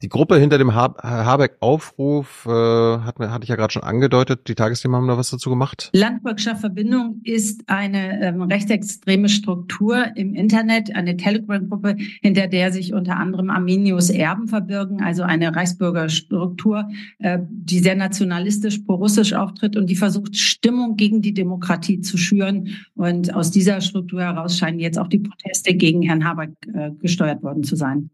Die 0.03 0.09
Gruppe 0.09 0.39
hinter 0.39 0.57
dem 0.57 0.75
ha 0.75 0.95
Habeck-Aufruf 1.03 2.47
äh, 2.47 2.51
hat, 2.51 3.19
hatte 3.19 3.43
ich 3.43 3.51
ja 3.51 3.57
gerade 3.57 3.71
schon 3.71 3.83
angedeutet. 3.83 4.49
Die 4.49 4.55
Tagesthemen 4.55 4.97
haben 4.97 5.09
da 5.09 5.19
was 5.19 5.29
dazu 5.29 5.51
gemacht. 5.51 5.91
Landbürgscher 5.93 6.57
Verbindung 6.57 7.21
ist 7.23 7.65
eine 7.67 8.23
ähm, 8.23 8.41
rechtsextreme 8.41 9.29
Struktur 9.29 10.07
im 10.17 10.35
Internet, 10.35 10.97
eine 10.97 11.19
Telegram-Gruppe, 11.19 11.97
hinter 12.23 12.47
der 12.47 12.73
sich 12.73 12.95
unter 12.95 13.19
anderem 13.19 13.51
Arminius 13.51 14.09
Erben 14.09 14.49
verbirgen, 14.49 15.03
also 15.03 15.23
eine 15.23 15.55
Reichsbürgerstruktur, 15.55 16.89
äh, 17.19 17.39
die 17.51 17.81
sehr 17.81 17.95
nationalistisch, 17.95 18.79
pro-russisch 18.79 19.35
auftritt 19.35 19.77
und 19.77 19.91
die 19.91 19.97
versucht, 19.97 20.35
Stimmung 20.35 20.97
gegen 20.97 21.21
die 21.21 21.35
Demokratie 21.35 22.01
zu 22.01 22.17
schüren. 22.17 22.69
Und 22.95 23.35
aus 23.35 23.51
dieser 23.51 23.83
Struktur 23.83 24.23
heraus 24.23 24.57
scheinen 24.57 24.79
jetzt 24.79 24.99
auch 24.99 25.09
die 25.09 25.19
Proteste 25.19 25.75
gegen 25.75 26.01
Herrn 26.01 26.25
Habeck 26.25 26.53
äh, 26.73 26.91
gesteuert 26.99 27.43
worden 27.43 27.65
zu 27.65 27.77
sein. 27.77 28.09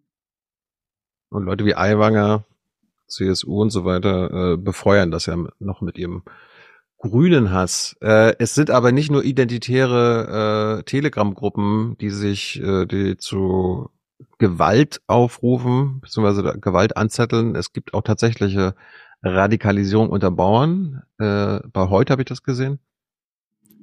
Und 1.31 1.45
Leute 1.45 1.65
wie 1.65 1.75
Aiwanger, 1.75 2.45
CSU 3.09 3.63
und 3.63 3.71
so 3.71 3.85
weiter 3.85 4.53
äh, 4.53 4.57
befeuern 4.57 5.11
das 5.11 5.27
ja 5.27 5.37
noch 5.59 5.81
mit 5.81 5.99
ihrem 5.99 6.23
grünen 6.99 7.53
Hass. 7.53 7.97
Äh, 8.01 8.35
es 8.39 8.55
sind 8.55 8.71
aber 8.71 8.93
nicht 8.93 9.11
nur 9.11 9.25
identitäre 9.25 10.79
äh, 10.79 10.83
Telegram-Gruppen, 10.85 11.97
die 12.01 12.11
sich 12.11 12.61
äh, 12.61 12.87
die 12.87 13.17
zu 13.17 13.91
Gewalt 14.39 15.01
aufrufen, 15.07 16.01
beziehungsweise 16.01 16.59
Gewalt 16.59 16.97
anzetteln. 16.97 17.55
Es 17.55 17.73
gibt 17.73 17.95
auch 17.95 18.03
tatsächliche 18.03 18.75
Radikalisierung 19.23 20.11
unter 20.11 20.31
Bauern. 20.31 21.03
Äh, 21.19 21.61
bei 21.73 21.89
heute 21.89 22.13
habe 22.13 22.23
ich 22.23 22.29
das 22.29 22.43
gesehen. 22.43 22.79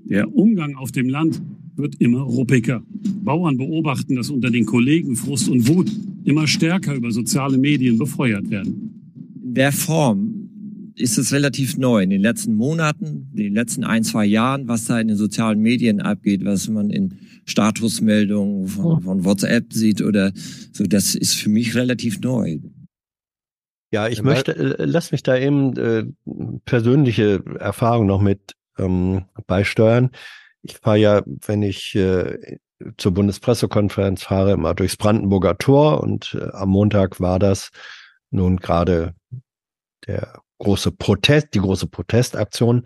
Der 0.06 0.36
Umgang 0.36 0.76
auf 0.76 0.92
dem 0.92 1.10
Land 1.10 1.42
wird 1.76 1.96
immer 2.00 2.22
ruppiger. 2.22 2.84
Bauern 3.24 3.58
beobachten, 3.58 4.16
dass 4.16 4.30
unter 4.30 4.50
den 4.50 4.66
Kollegen 4.66 5.16
Frust 5.16 5.50
und 5.50 5.68
Wut 5.68 5.92
immer 6.24 6.48
stärker 6.48 6.94
über 6.94 7.12
soziale 7.12 7.58
Medien 7.58 7.98
befeuert 7.98 8.50
werden. 8.50 9.12
In 9.44 9.54
der 9.54 9.72
Form 9.72 10.44
ist 10.96 11.18
es 11.18 11.34
relativ 11.34 11.78
neu. 11.78 12.04
In 12.04 12.10
den 12.10 12.22
letzten 12.22 12.56
Monaten, 12.56 13.30
in 13.32 13.38
den 13.38 13.54
letzten 13.54 13.84
ein, 13.84 14.04
zwei 14.04 14.26
Jahren, 14.26 14.68
was 14.68 14.86
da 14.86 15.00
in 15.00 15.08
den 15.08 15.18
sozialen 15.18 15.60
Medien 15.60 16.02
abgeht, 16.02 16.46
was 16.46 16.70
man 16.70 16.90
in 16.90 17.16
Statusmeldungen 17.46 18.68
von, 18.68 19.02
von 19.02 19.26
WhatsApp 19.26 19.74
sieht 19.74 20.02
oder 20.02 20.32
so, 20.72 20.84
das 20.84 21.16
ist 21.16 21.34
für 21.34 21.50
mich 21.50 21.76
relativ 21.76 22.20
neu. 22.22 22.60
Ja, 23.92 24.08
ich 24.08 24.24
möchte, 24.24 24.56
äh, 24.56 24.86
lass 24.86 25.12
mich 25.12 25.24
da 25.24 25.38
eben 25.38 25.78
äh, 25.78 26.06
persönliche 26.66 27.44
Erfahrung 27.60 28.08
noch 28.08 28.22
mit 28.22 28.56
ähm, 28.78 29.26
beisteuern. 29.48 30.12
Ich 30.62 30.78
fahre 30.78 30.98
ja, 30.98 31.24
wenn 31.26 31.62
ich 31.62 31.96
äh, 31.96 32.58
zur 32.98 33.14
Bundespressekonferenz 33.14 34.24
fahre, 34.24 34.54
immer 34.54 34.74
durchs 34.74 34.98
Brandenburger 34.98 35.58
Tor 35.58 36.02
und 36.02 36.38
äh, 36.40 36.50
am 36.54 36.70
Montag 36.70 37.20
war 37.20 37.40
das 37.40 37.72
nun 38.30 38.58
gerade 38.58 39.14
der 40.08 40.42
große 40.60 40.92
Protest, 40.92 41.50
die 41.54 41.60
große 41.60 41.88
Protestaktion. 41.88 42.86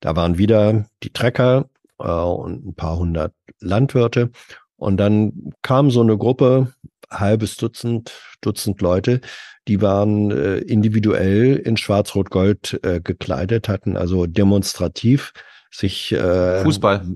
Da 0.00 0.16
waren 0.16 0.38
wieder 0.38 0.86
die 1.02 1.12
Trecker 1.12 1.68
äh, 1.98 2.04
und 2.04 2.66
ein 2.66 2.74
paar 2.74 2.96
hundert 2.96 3.34
Landwirte. 3.60 4.30
Und 4.76 4.98
dann 4.98 5.52
kam 5.62 5.90
so 5.90 6.02
eine 6.02 6.18
Gruppe, 6.18 6.74
halbes 7.10 7.56
Dutzend, 7.56 8.12
Dutzend 8.40 8.80
Leute, 8.80 9.20
die 9.68 9.82
waren 9.82 10.30
äh, 10.30 10.58
individuell 10.58 11.56
in 11.56 11.76
Schwarz-Rot-Gold 11.76 12.80
äh, 12.84 13.00
gekleidet, 13.00 13.68
hatten 13.68 13.96
also 13.96 14.26
demonstrativ 14.26 15.32
sich 15.70 16.12
äh, 16.12 16.62
Fußball. 16.62 17.06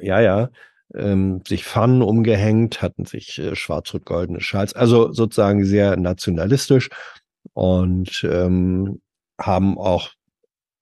Ja, 0.00 0.20
ja. 0.20 0.50
Ähm, 0.94 1.42
sich 1.46 1.64
Pfannen 1.64 2.00
umgehängt, 2.00 2.80
hatten 2.80 3.04
sich 3.04 3.38
äh, 3.38 3.54
schwarz-rot-goldene 3.54 4.40
Schals, 4.40 4.72
also 4.72 5.12
sozusagen 5.12 5.66
sehr 5.66 5.96
nationalistisch 5.98 6.88
und 7.52 8.24
ähm, 8.24 9.02
haben 9.38 9.76
auch 9.76 10.12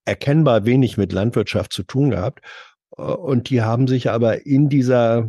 erkennbar 0.05 0.65
wenig 0.65 0.97
mit 0.97 1.12
Landwirtschaft 1.12 1.73
zu 1.73 1.83
tun 1.83 2.11
gehabt. 2.11 2.41
Äh, 2.97 3.03
und 3.03 3.51
die 3.51 3.62
haben 3.62 3.89
sich 3.89 4.09
aber 4.11 4.47
in 4.47 4.69
dieser, 4.69 5.28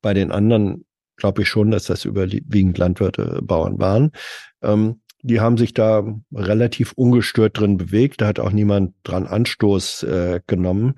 bei 0.00 0.14
den 0.14 0.30
anderen 0.30 0.84
glaube 1.16 1.42
ich 1.42 1.48
schon, 1.48 1.70
dass 1.70 1.84
das 1.84 2.04
überwiegend 2.04 2.78
Landwirte, 2.78 3.40
Bauern 3.42 3.78
waren, 3.78 4.12
ähm, 4.62 5.00
die 5.24 5.40
haben 5.40 5.56
sich 5.56 5.72
da 5.72 6.04
relativ 6.32 6.92
ungestört 6.92 7.58
drin 7.58 7.78
bewegt. 7.78 8.20
Da 8.20 8.26
hat 8.26 8.38
auch 8.38 8.52
niemand 8.52 8.94
dran 9.04 9.26
Anstoß 9.26 10.02
äh, 10.02 10.40
genommen. 10.46 10.96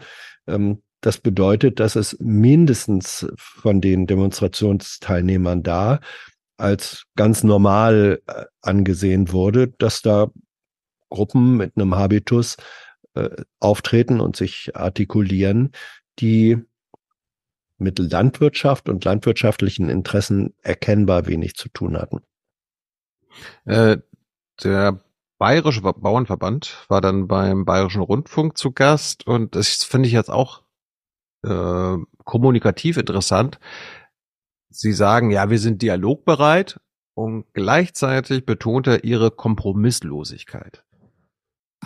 Ähm, 0.48 0.82
das 1.00 1.18
bedeutet, 1.18 1.78
dass 1.78 1.94
es 1.94 2.18
mindestens 2.18 3.28
von 3.36 3.80
den 3.80 4.08
Demonstrationsteilnehmern 4.08 5.62
da 5.62 6.00
als 6.56 7.04
ganz 7.14 7.44
normal 7.44 8.20
äh, 8.26 8.46
angesehen 8.62 9.30
wurde, 9.30 9.68
dass 9.78 10.02
da 10.02 10.32
Gruppen 11.08 11.56
mit 11.56 11.76
einem 11.76 11.94
Habitus 11.94 12.56
äh, 13.14 13.30
auftreten 13.60 14.20
und 14.20 14.34
sich 14.34 14.74
artikulieren, 14.74 15.70
die 16.18 16.58
mit 17.78 18.00
Landwirtschaft 18.00 18.88
und 18.88 19.04
landwirtschaftlichen 19.04 19.88
Interessen 19.88 20.54
erkennbar 20.62 21.28
wenig 21.28 21.54
zu 21.54 21.68
tun 21.68 21.96
hatten. 21.96 22.22
Äh, 23.66 23.98
der 24.62 25.00
Bayerische 25.38 25.82
Bauernverband 25.82 26.86
war 26.88 27.00
dann 27.00 27.28
beim 27.28 27.64
Bayerischen 27.66 28.00
Rundfunk 28.00 28.56
zu 28.56 28.72
Gast 28.72 29.26
und 29.26 29.54
das 29.54 29.84
finde 29.84 30.08
ich 30.08 30.14
jetzt 30.14 30.30
auch 30.30 30.62
äh, 31.44 31.96
kommunikativ 32.24 32.96
interessant. 32.96 33.58
Sie 34.70 34.92
sagen, 34.92 35.30
ja, 35.30 35.50
wir 35.50 35.58
sind 35.58 35.82
dialogbereit 35.82 36.80
und 37.14 37.44
gleichzeitig 37.52 38.46
betont 38.46 38.86
er 38.86 39.04
ihre 39.04 39.30
Kompromisslosigkeit. 39.30 40.84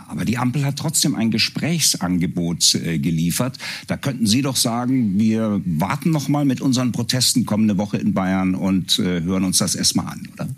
Aber 0.08 0.24
die 0.24 0.38
Ampel 0.38 0.64
hat 0.64 0.76
trotzdem 0.76 1.14
ein 1.14 1.30
Gesprächsangebot 1.30 2.74
äh, 2.76 2.98
geliefert. 2.98 3.58
Da 3.86 3.96
könnten 3.96 4.26
Sie 4.26 4.42
doch 4.42 4.56
sagen, 4.56 5.18
wir 5.18 5.60
warten 5.64 6.10
noch 6.10 6.28
mal 6.28 6.44
mit 6.44 6.60
unseren 6.60 6.92
Protesten 6.92 7.46
kommende 7.46 7.76
Woche 7.78 7.98
in 7.98 8.14
Bayern 8.14 8.54
und 8.54 8.98
äh, 8.98 9.22
hören 9.22 9.44
uns 9.44 9.58
das 9.58 9.74
erstmal 9.74 10.06
an, 10.06 10.28
oder? 10.32 10.48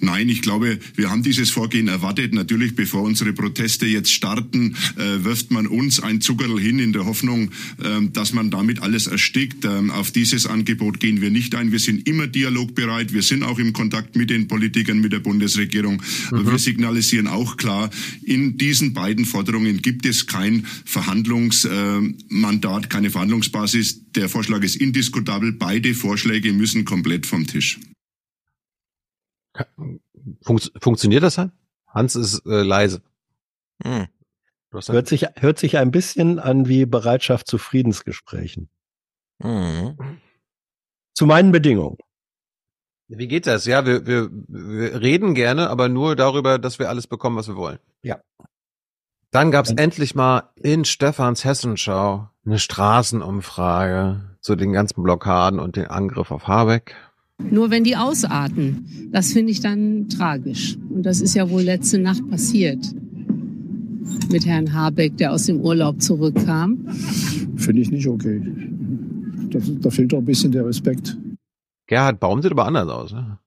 Nein, 0.00 0.28
ich 0.28 0.42
glaube, 0.42 0.78
wir 0.96 1.10
haben 1.10 1.22
dieses 1.22 1.50
Vorgehen 1.50 1.88
erwartet. 1.88 2.34
Natürlich, 2.34 2.74
bevor 2.74 3.02
unsere 3.02 3.32
Proteste 3.32 3.86
jetzt 3.86 4.12
starten, 4.12 4.76
äh, 4.96 5.24
wirft 5.24 5.50
man 5.50 5.66
uns 5.66 6.00
ein 6.00 6.20
Zuckerl 6.20 6.58
hin 6.58 6.78
in 6.78 6.92
der 6.92 7.06
Hoffnung, 7.06 7.50
äh, 7.82 8.08
dass 8.12 8.32
man 8.32 8.50
damit 8.50 8.82
alles 8.82 9.06
erstickt. 9.06 9.64
Ähm, 9.64 9.90
auf 9.90 10.10
dieses 10.10 10.46
Angebot 10.46 11.00
gehen 11.00 11.20
wir 11.20 11.30
nicht 11.30 11.54
ein. 11.54 11.72
Wir 11.72 11.78
sind 11.78 12.08
immer 12.08 12.26
dialogbereit. 12.26 13.12
Wir 13.12 13.22
sind 13.22 13.42
auch 13.42 13.58
im 13.58 13.72
Kontakt 13.72 14.16
mit 14.16 14.30
den 14.30 14.48
Politikern, 14.48 15.00
mit 15.00 15.12
der 15.12 15.20
Bundesregierung. 15.20 16.02
Mhm. 16.30 16.46
Wir 16.46 16.58
signalisieren 16.58 17.26
auch 17.26 17.56
klar, 17.56 17.90
in 18.24 18.58
diesen 18.58 18.92
beiden 18.92 19.24
Forderungen 19.24 19.82
gibt 19.82 20.06
es 20.06 20.26
kein 20.26 20.66
Verhandlungsmandat, 20.84 22.84
äh, 22.84 22.88
keine 22.88 23.10
Verhandlungsbasis. 23.10 24.00
Der 24.14 24.28
Vorschlag 24.28 24.62
ist 24.62 24.76
indiskutabel. 24.76 25.52
Beide 25.52 25.94
Vorschläge 25.94 26.52
müssen 26.52 26.84
komplett 26.84 27.26
vom 27.26 27.46
Tisch. 27.46 27.78
Funkt, 30.42 30.72
funktioniert 30.80 31.22
das 31.22 31.36
dann? 31.36 31.52
Hans 31.86 32.14
ist 32.14 32.46
äh, 32.46 32.62
leise. 32.62 33.02
Hm. 33.82 34.06
Hört 34.72 35.08
sich, 35.08 35.26
hört 35.36 35.58
sich 35.58 35.78
ein 35.78 35.90
bisschen 35.90 36.38
an 36.38 36.68
wie 36.68 36.86
Bereitschaft 36.86 37.48
zu 37.48 37.58
Friedensgesprächen. 37.58 38.68
Mhm. 39.42 39.96
Zu 41.14 41.26
meinen 41.26 41.50
Bedingungen. 41.50 41.98
Wie 43.08 43.26
geht 43.26 43.48
das? 43.48 43.66
Ja, 43.66 43.84
wir, 43.84 44.06
wir, 44.06 44.30
wir 44.30 45.00
reden 45.00 45.34
gerne, 45.34 45.68
aber 45.68 45.88
nur 45.88 46.14
darüber, 46.14 46.60
dass 46.60 46.78
wir 46.78 46.88
alles 46.88 47.08
bekommen, 47.08 47.36
was 47.36 47.48
wir 47.48 47.56
wollen. 47.56 47.80
Ja. 48.02 48.20
Dann 49.32 49.50
gab's 49.50 49.70
endlich 49.70 50.14
mal 50.14 50.50
in 50.56 50.84
Stefans 50.84 51.44
Hessenschau 51.44 52.28
eine 52.44 52.58
Straßenumfrage 52.58 54.36
zu 54.40 54.54
den 54.54 54.72
ganzen 54.72 55.02
Blockaden 55.02 55.58
und 55.58 55.74
den 55.76 55.86
Angriff 55.86 56.30
auf 56.30 56.46
Habeck. 56.46 56.94
Nur 57.50 57.70
wenn 57.70 57.84
die 57.84 57.96
ausarten, 57.96 59.08
das 59.12 59.32
finde 59.32 59.52
ich 59.52 59.60
dann 59.60 60.08
tragisch. 60.08 60.76
Und 60.88 61.04
das 61.04 61.20
ist 61.20 61.34
ja 61.34 61.48
wohl 61.50 61.62
letzte 61.62 61.98
Nacht 61.98 62.28
passiert. 62.30 62.78
mit 64.30 64.46
Herrn 64.46 64.72
Habeck, 64.72 65.16
der 65.16 65.32
aus 65.32 65.46
dem 65.46 65.60
Urlaub 65.60 66.00
zurückkam? 66.00 66.86
Finde 67.56 67.82
ich 67.82 67.90
nicht 67.90 68.06
okay. 68.06 68.40
Das, 69.50 69.70
da 69.80 69.90
fehlt 69.90 70.12
doch 70.12 70.18
ein 70.18 70.24
bisschen 70.24 70.52
der 70.52 70.66
Respekt. 70.66 71.16
Gerhard 71.86 72.20
Baum 72.20 72.40
sieht 72.40 72.52
aber 72.52 72.66
anders 72.66 72.88
aus. 72.88 73.12
Ne? 73.12 73.38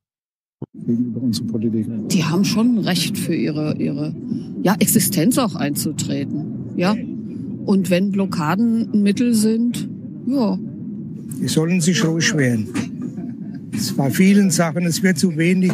Gegenüber 0.73 1.21
unseren 1.21 1.47
Politikern. 1.47 2.07
Die 2.09 2.23
haben 2.23 2.43
schon 2.43 2.75
ein 2.75 2.79
Recht 2.79 3.17
für 3.17 3.35
ihre, 3.35 3.75
ihre 3.77 4.13
ja, 4.63 4.75
Existenz 4.79 5.37
auch 5.37 5.55
einzutreten. 5.55 6.73
Ja. 6.75 6.95
Und 7.65 7.89
wenn 7.89 8.11
Blockaden 8.11 8.89
ein 8.93 9.01
Mittel 9.03 9.33
sind, 9.33 9.87
ja. 10.27 10.57
Die 11.41 11.47
sollen 11.47 11.79
sich 11.79 12.03
ruhig 12.03 12.35
wehren. 12.35 12.67
Es 13.73 13.95
bei 13.95 14.09
vielen 14.11 14.51
Sachen, 14.51 14.85
es 14.85 15.03
wird 15.03 15.17
zu 15.17 15.37
wenig 15.37 15.73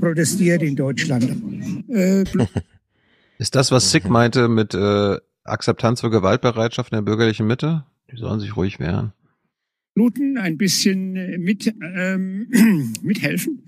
protestiert 0.00 0.62
in 0.62 0.76
Deutschland. 0.76 1.24
Äh, 1.88 2.24
Ist 3.38 3.54
das, 3.54 3.70
was 3.70 3.90
Sick 3.90 4.08
meinte 4.08 4.48
mit 4.48 4.74
äh, 4.74 5.16
Akzeptanz 5.42 6.00
für 6.00 6.10
Gewaltbereitschaft 6.10 6.92
in 6.92 6.96
der 6.96 7.02
bürgerlichen 7.02 7.46
Mitte? 7.46 7.84
Die 8.12 8.16
sollen 8.16 8.40
sich 8.40 8.56
ruhig 8.56 8.78
wehren. 8.78 9.12
Minuten 9.94 10.38
ein 10.38 10.56
bisschen 10.58 11.16
äh, 11.16 11.38
mit, 11.38 11.72
ähm, 11.96 12.48
mithelfen, 13.02 13.62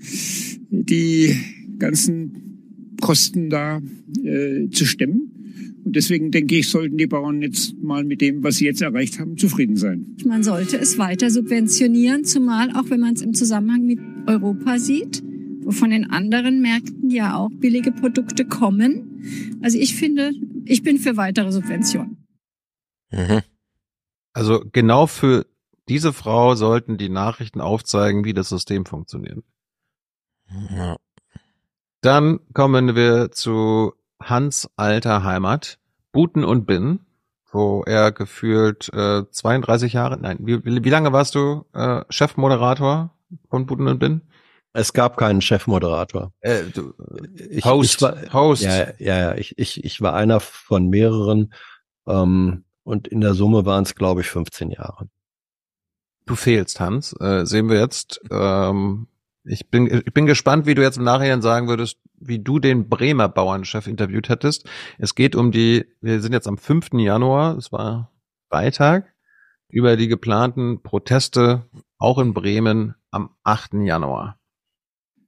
die 0.70 1.36
ganzen 1.78 2.96
Kosten 3.00 3.50
da 3.50 3.80
äh, 4.22 4.68
zu 4.70 4.84
stemmen. 4.84 5.35
Und 5.86 5.94
deswegen 5.94 6.32
denke 6.32 6.56
ich, 6.56 6.68
sollten 6.68 6.98
die 6.98 7.06
Bauern 7.06 7.40
jetzt 7.42 7.80
mal 7.80 8.02
mit 8.02 8.20
dem, 8.20 8.42
was 8.42 8.56
sie 8.56 8.64
jetzt 8.64 8.82
erreicht 8.82 9.20
haben, 9.20 9.36
zufrieden 9.36 9.76
sein. 9.76 10.16
Man 10.24 10.42
sollte 10.42 10.76
es 10.76 10.98
weiter 10.98 11.30
subventionieren, 11.30 12.24
zumal 12.24 12.72
auch 12.72 12.90
wenn 12.90 12.98
man 12.98 13.14
es 13.14 13.22
im 13.22 13.34
Zusammenhang 13.34 13.86
mit 13.86 14.00
Europa 14.26 14.80
sieht, 14.80 15.22
wo 15.60 15.70
von 15.70 15.90
den 15.90 16.10
anderen 16.10 16.60
Märkten 16.60 17.08
ja 17.08 17.36
auch 17.36 17.50
billige 17.50 17.92
Produkte 17.92 18.44
kommen. 18.44 19.58
Also 19.62 19.78
ich 19.78 19.94
finde, 19.94 20.32
ich 20.64 20.82
bin 20.82 20.98
für 20.98 21.16
weitere 21.16 21.52
Subventionen. 21.52 22.26
Mhm. 23.12 23.42
Also 24.32 24.64
genau 24.72 25.06
für 25.06 25.46
diese 25.88 26.12
Frau 26.12 26.56
sollten 26.56 26.98
die 26.98 27.10
Nachrichten 27.10 27.60
aufzeigen, 27.60 28.24
wie 28.24 28.34
das 28.34 28.48
System 28.48 28.86
funktioniert. 28.86 29.38
Ja. 30.74 30.96
Dann 32.00 32.40
kommen 32.54 32.96
wir 32.96 33.30
zu 33.30 33.92
Hans 34.22 34.68
alter 34.76 35.24
Heimat, 35.24 35.78
Buten 36.12 36.44
und 36.44 36.66
Bin, 36.66 37.00
wo 37.50 37.82
er 37.86 38.12
gefühlt 38.12 38.92
äh, 38.92 39.30
32 39.30 39.92
Jahre, 39.92 40.18
nein, 40.18 40.38
wie, 40.40 40.64
wie 40.64 40.90
lange 40.90 41.12
warst 41.12 41.34
du 41.34 41.64
äh, 41.72 42.02
Chefmoderator 42.08 43.10
von 43.48 43.66
Buten 43.66 43.88
und 43.88 43.98
Bin? 43.98 44.22
Es 44.72 44.92
gab 44.92 45.16
keinen 45.16 45.40
Chefmoderator. 45.40 46.32
Äh, 46.40 46.64
du, 46.64 46.92
ich, 47.48 47.64
Host, 47.64 47.94
ich 47.94 48.02
war, 48.02 48.32
Host. 48.34 48.62
Ja, 48.62 48.88
ja, 48.98 49.18
ja 49.18 49.34
ich, 49.34 49.56
ich, 49.58 49.82
ich 49.82 50.02
war 50.02 50.12
einer 50.12 50.38
von 50.38 50.88
mehreren 50.88 51.54
ähm, 52.06 52.64
und 52.84 53.08
in 53.08 53.22
der 53.22 53.32
Summe 53.32 53.64
waren 53.64 53.84
es, 53.84 53.94
glaube 53.94 54.20
ich, 54.20 54.28
15 54.28 54.70
Jahre. 54.70 55.08
Du 56.26 56.34
fehlst, 56.34 56.78
Hans. 56.78 57.14
Äh, 57.18 57.46
sehen 57.46 57.70
wir 57.70 57.78
jetzt. 57.78 58.20
Ähm, 58.30 59.06
ich 59.46 59.70
bin, 59.70 59.86
ich 59.86 60.12
bin 60.12 60.26
gespannt, 60.26 60.66
wie 60.66 60.74
du 60.74 60.82
jetzt 60.82 60.98
im 60.98 61.04
Nachhinein 61.04 61.42
sagen 61.42 61.68
würdest, 61.68 61.98
wie 62.18 62.38
du 62.38 62.58
den 62.58 62.88
Bremer 62.88 63.28
Bauernchef 63.28 63.86
interviewt 63.86 64.28
hättest. 64.28 64.68
Es 64.98 65.14
geht 65.14 65.36
um 65.36 65.52
die, 65.52 65.86
wir 66.00 66.20
sind 66.20 66.32
jetzt 66.32 66.48
am 66.48 66.58
5. 66.58 66.94
Januar, 66.94 67.56
es 67.56 67.72
war 67.72 68.12
Freitag, 68.48 69.14
über 69.68 69.96
die 69.96 70.08
geplanten 70.08 70.82
Proteste 70.82 71.66
auch 71.98 72.18
in 72.18 72.34
Bremen 72.34 72.94
am 73.10 73.30
8. 73.44 73.74
Januar. 73.84 74.38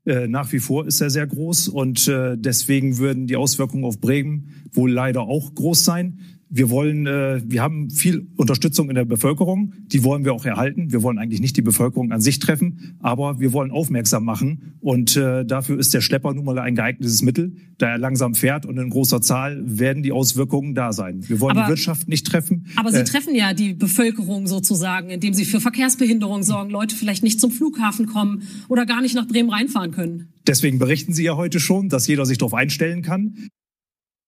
Äh, 0.05 0.27
nach 0.27 0.53
wie 0.53 0.59
vor 0.59 0.87
ist 0.87 1.01
er 1.01 1.11
sehr 1.11 1.27
groß 1.27 1.69
und 1.69 2.09
äh, 2.09 2.37
deswegen 2.37 2.99
würden 2.99 3.27
die 3.27 3.37
Auswirkungen 3.37 3.85
auf 3.85 4.01
Bremen 4.01 4.65
wohl 4.73 4.91
leider 4.91 5.23
auch 5.23 5.55
groß 5.55 5.85
sein. 5.85 6.38
Wir 6.51 6.71
wollen, 6.71 7.07
äh, 7.07 7.43
wir 7.45 7.61
haben 7.63 7.91
viel 7.91 8.27
Unterstützung 8.37 8.89
in 8.89 8.95
der 8.95 9.05
Bevölkerung, 9.05 9.75
die 9.87 10.03
wollen 10.03 10.25
wir 10.25 10.33
auch 10.33 10.47
erhalten. 10.47 10.93
Wir 10.93 11.03
wollen 11.03 11.19
eigentlich 11.19 11.41
nicht 11.41 11.57
die 11.59 11.63
Bevölkerung 11.63 12.11
an 12.11 12.21
sich 12.23 12.39
treffen, 12.39 12.97
aber 13.01 13.39
wir 13.39 13.53
wollen 13.53 13.71
aufmerksam 13.71 14.25
machen 14.25 14.75
und 14.81 15.15
äh, 15.17 15.45
dafür 15.45 15.79
ist 15.79 15.93
der 15.93 16.01
Schlepper 16.01 16.33
nun 16.33 16.47
mal 16.47 16.59
ein 16.59 16.75
geeignetes 16.75 17.21
Mittel. 17.23 17.55
Da 17.77 17.89
er 17.91 17.99
langsam 17.99 18.35
fährt 18.35 18.65
und 18.65 18.79
in 18.79 18.89
großer 18.91 19.21
Zahl 19.21 19.63
werden 19.67 20.03
die 20.03 20.11
Auswirkungen 20.13 20.75
da 20.75 20.93
sein. 20.95 21.29
Wir 21.29 21.41
wollen 21.41 21.57
Aber- 21.57 21.67
die 21.67 21.71
Wirtschaft 21.73 22.09
nicht 22.09 22.27
treffen. 22.27 22.67
Aber 22.77 22.91
Sie 22.93 22.99
Äh, 23.01 23.05
treffen 23.05 23.35
ja 23.35 23.53
die 23.53 23.75
Bevölkerung 23.75 24.47
sozusagen, 24.47 25.11
indem 25.11 25.35
Sie 25.35 25.45
für 25.45 25.61
Verkehrsbehinderung 25.61 26.43
sorgen, 26.43 26.71
Leute 26.71 26.97
vielleicht 26.97 27.23
nicht 27.23 27.41
zum 27.41 27.51
Flughafen 27.51 28.07
kommen 28.07 28.43
oder 28.69 28.87
gar 28.87 29.03
nicht 29.03 29.15
nach 29.15 29.27
Bremen 29.29 29.51
reinfahren 29.51 29.91
können. 29.91 30.29
deswegen 30.47 30.79
berichten 30.79 31.13
Sie 31.13 31.25
ja 31.25 31.37
heute 31.37 31.61
schon, 31.61 31.91
dass 31.91 32.07
jeder 32.07 32.25
sich 32.25 32.39
darauf 32.39 32.55
einstellen 32.55 33.03
kann. 33.03 33.35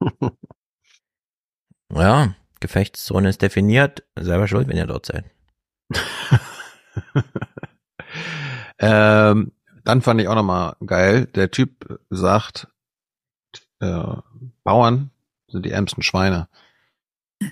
Ja, 1.94 2.34
Gefechtszone 2.60 3.28
ist 3.28 3.42
definiert. 3.42 4.04
Selber 4.16 4.48
schuld, 4.48 4.68
wenn 4.68 4.76
ihr 4.76 4.86
dort 4.86 5.06
seid. 5.06 5.24
Ähm, 8.80 9.52
dann 9.84 10.02
fand 10.02 10.20
ich 10.20 10.28
auch 10.28 10.34
nochmal 10.34 10.74
geil, 10.84 11.26
der 11.26 11.50
Typ 11.50 12.00
sagt, 12.08 12.68
äh, 13.80 14.04
Bauern 14.64 15.10
sind 15.48 15.66
die 15.66 15.70
ärmsten 15.70 16.02
Schweine. 16.02 16.48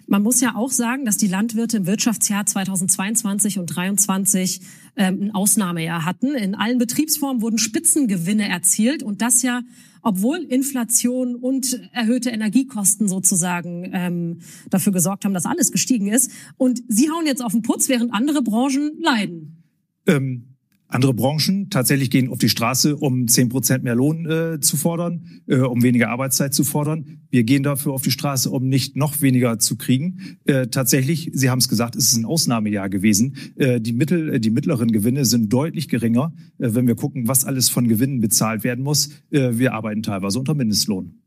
Man 0.06 0.22
muss 0.22 0.40
ja 0.40 0.54
auch 0.54 0.70
sagen, 0.70 1.04
dass 1.04 1.16
die 1.16 1.28
Landwirte 1.28 1.78
im 1.78 1.86
Wirtschaftsjahr 1.86 2.44
2022 2.44 3.58
und 3.58 3.70
2023 3.70 4.60
ähm, 4.96 5.22
ein 5.22 5.34
Ausnahmejahr 5.34 6.04
hatten. 6.04 6.34
In 6.34 6.54
allen 6.54 6.78
Betriebsformen 6.78 7.40
wurden 7.42 7.58
Spitzengewinne 7.58 8.48
erzielt 8.48 9.02
und 9.02 9.22
das 9.22 9.42
ja, 9.42 9.62
obwohl 10.02 10.38
Inflation 10.38 11.34
und 11.34 11.80
erhöhte 11.92 12.30
Energiekosten 12.30 13.08
sozusagen 13.08 13.90
ähm, 13.92 14.38
dafür 14.70 14.92
gesorgt 14.92 15.24
haben, 15.24 15.34
dass 15.34 15.46
alles 15.46 15.72
gestiegen 15.72 16.08
ist. 16.08 16.30
Und 16.56 16.82
Sie 16.88 17.10
hauen 17.10 17.26
jetzt 17.26 17.42
auf 17.42 17.52
den 17.52 17.62
Putz, 17.62 17.88
während 17.88 18.12
andere 18.12 18.42
Branchen 18.42 18.92
leiden. 19.00 19.62
Ähm, 20.06 20.47
andere 20.88 21.12
Branchen 21.12 21.68
tatsächlich 21.68 22.10
gehen 22.10 22.30
auf 22.30 22.38
die 22.38 22.48
Straße, 22.48 22.96
um 22.96 23.28
10 23.28 23.50
Prozent 23.50 23.84
mehr 23.84 23.94
Lohn 23.94 24.26
äh, 24.26 24.58
zu 24.60 24.76
fordern, 24.78 25.42
äh, 25.46 25.58
um 25.58 25.82
weniger 25.82 26.08
Arbeitszeit 26.08 26.54
zu 26.54 26.64
fordern. 26.64 27.20
Wir 27.30 27.44
gehen 27.44 27.62
dafür 27.62 27.92
auf 27.92 28.02
die 28.02 28.10
Straße, 28.10 28.50
um 28.50 28.68
nicht 28.68 28.96
noch 28.96 29.20
weniger 29.20 29.58
zu 29.58 29.76
kriegen. 29.76 30.38
Äh, 30.46 30.68
tatsächlich, 30.68 31.30
Sie 31.34 31.50
haben 31.50 31.58
es 31.58 31.68
gesagt, 31.68 31.94
es 31.94 32.10
ist 32.10 32.16
ein 32.16 32.24
Ausnahmejahr 32.24 32.88
gewesen. 32.88 33.36
Äh, 33.56 33.80
die, 33.80 33.92
Mittel, 33.92 34.34
äh, 34.34 34.40
die 34.40 34.50
mittleren 34.50 34.90
Gewinne 34.90 35.26
sind 35.26 35.52
deutlich 35.52 35.88
geringer, 35.88 36.32
äh, 36.58 36.70
wenn 36.72 36.86
wir 36.86 36.94
gucken, 36.94 37.28
was 37.28 37.44
alles 37.44 37.68
von 37.68 37.86
Gewinnen 37.86 38.20
bezahlt 38.20 38.64
werden 38.64 38.82
muss. 38.82 39.10
Wir 39.30 39.74
arbeiten 39.74 40.02
teilweise 40.02 40.38
unter 40.38 40.54
Mindestlohn. 40.54 41.22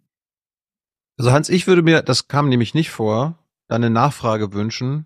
Also 1.17 1.31
Hans, 1.31 1.49
ich 1.49 1.67
würde 1.67 1.83
mir, 1.83 2.01
das 2.01 2.27
kam 2.27 2.49
nämlich 2.49 2.73
nicht 2.73 2.89
vor, 2.89 3.37
eine 3.67 3.89
Nachfrage 3.89 4.53
wünschen, 4.53 5.05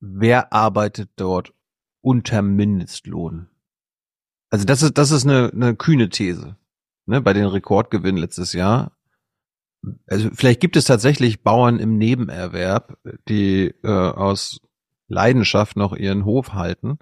wer 0.00 0.52
arbeitet 0.52 1.10
dort 1.16 1.54
unter 2.02 2.42
Mindestlohn? 2.42 3.48
Also 4.50 4.64
das 4.64 4.82
ist, 4.82 4.98
das 4.98 5.10
ist 5.12 5.24
eine, 5.24 5.50
eine 5.52 5.76
kühne 5.76 6.08
These, 6.08 6.56
ne, 7.06 7.20
bei 7.20 7.32
den 7.32 7.46
Rekordgewinnen 7.46 8.20
letztes 8.20 8.52
Jahr. 8.52 8.92
Also 10.06 10.28
vielleicht 10.34 10.60
gibt 10.60 10.76
es 10.76 10.84
tatsächlich 10.84 11.42
Bauern 11.42 11.78
im 11.78 11.96
Nebenerwerb, 11.96 12.98
die 13.28 13.72
äh, 13.82 13.88
aus 13.88 14.60
Leidenschaft 15.08 15.76
noch 15.76 15.94
ihren 15.94 16.24
Hof 16.24 16.52
halten. 16.52 16.98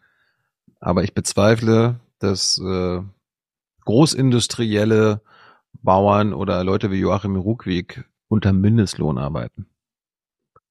Aber 0.79 1.03
ich 1.03 1.15
bezweifle, 1.15 2.01
dass 2.21 2.59
äh, 2.59 3.03
großindustrielle 3.85 5.23
Bauern 5.83 6.33
oder 6.35 6.63
Leute 6.63 6.91
wie 6.91 7.01
Joachim 7.01 7.37
Ruckwieg 7.37 8.05
unter 8.29 8.53
Mindestlohn 8.53 9.19
arbeiten. 9.19 9.67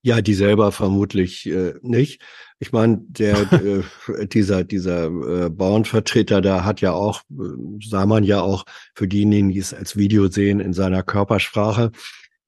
Ja, 0.03 0.21
die 0.21 0.35
selber 0.35 0.71
vermutlich 0.71 1.47
äh, 1.47 1.73
nicht. 1.81 2.21
Ich 2.59 2.71
meine, 2.71 2.99
der 3.07 3.51
äh, 4.07 4.27
dieser 4.27 4.63
dieser 4.63 5.05
äh, 5.07 5.49
Bauernvertreter 5.49 6.41
da 6.41 6.63
hat 6.63 6.81
ja 6.81 6.93
auch, 6.93 7.21
äh, 7.31 7.83
sah 7.83 8.05
man 8.05 8.23
ja 8.23 8.41
auch 8.41 8.65
für 8.95 9.07
diejenigen, 9.07 9.49
die 9.49 9.59
es 9.59 9.73
als 9.73 9.97
Video 9.97 10.27
sehen, 10.29 10.59
in 10.59 10.73
seiner 10.73 11.03
Körpersprache, 11.03 11.91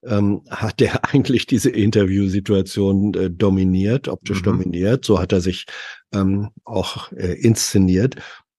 ähm, 0.04 0.42
hat 0.48 0.80
der 0.80 1.04
eigentlich 1.12 1.46
diese 1.46 1.70
Interviewsituation 1.70 3.14
äh, 3.14 3.30
dominiert, 3.30 4.08
optisch 4.08 4.42
dominiert. 4.42 5.04
So 5.04 5.18
hat 5.18 5.32
er 5.32 5.40
sich 5.40 5.66
ähm, 6.12 6.50
auch 6.64 7.12
äh, 7.12 7.34
inszeniert. 7.34 8.16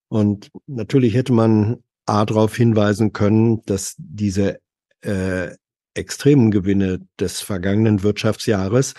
Und 0.10 0.50
natürlich 0.68 1.14
hätte 1.14 1.34
man 1.34 1.78
A 2.06 2.26
darauf 2.26 2.56
hinweisen 2.56 3.14
können, 3.14 3.62
dass 3.66 3.96
diese 3.98 4.60
äh, 5.02 5.52
extremen 5.94 6.52
Gewinne 6.52 7.00
des 7.20 7.42
vergangenen 7.42 8.04
Wirtschaftsjahres 8.04 8.94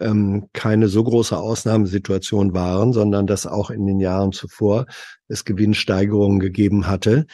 ähm, 0.00 0.48
keine 0.52 0.88
so 0.88 1.04
große 1.04 1.36
Ausnahmesituation 1.36 2.54
waren, 2.54 2.92
sondern 2.92 3.26
dass 3.26 3.46
auch 3.46 3.70
in 3.70 3.86
den 3.86 4.00
Jahren 4.00 4.32
zuvor 4.32 4.86
es 5.28 5.44
Gewinnsteigerungen 5.44 6.40
gegeben 6.40 6.86
hatte. 6.86 7.26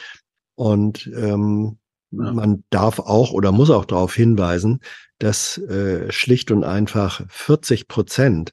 Und 0.56 1.10
ähm, 1.16 1.78
man 2.10 2.64
darf 2.70 3.00
auch 3.00 3.32
oder 3.32 3.52
muss 3.52 3.70
auch 3.70 3.84
darauf 3.84 4.14
hinweisen, 4.14 4.80
dass 5.18 5.58
äh, 5.58 6.10
schlicht 6.12 6.50
und 6.50 6.64
einfach 6.64 7.22
40 7.28 7.88
Prozent 7.88 8.52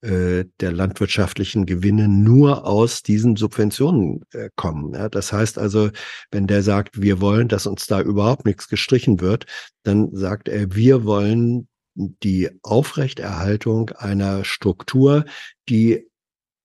äh, 0.00 0.44
der 0.60 0.72
landwirtschaftlichen 0.72 1.66
Gewinne 1.66 2.08
nur 2.08 2.66
aus 2.66 3.02
diesen 3.02 3.36
Subventionen 3.36 4.24
äh, 4.32 4.48
kommen. 4.54 4.92
Das 5.10 5.32
heißt 5.32 5.58
also, 5.58 5.90
wenn 6.30 6.46
der 6.46 6.62
sagt, 6.62 7.02
wir 7.02 7.20
wollen, 7.20 7.48
dass 7.48 7.66
uns 7.66 7.86
da 7.86 8.00
überhaupt 8.00 8.46
nichts 8.46 8.68
gestrichen 8.68 9.20
wird, 9.20 9.46
dann 9.82 10.14
sagt 10.14 10.48
er, 10.48 10.74
wir 10.74 11.04
wollen 11.04 11.68
die 11.96 12.48
Aufrechterhaltung 12.62 13.90
einer 13.90 14.44
Struktur, 14.44 15.24
die 15.68 16.06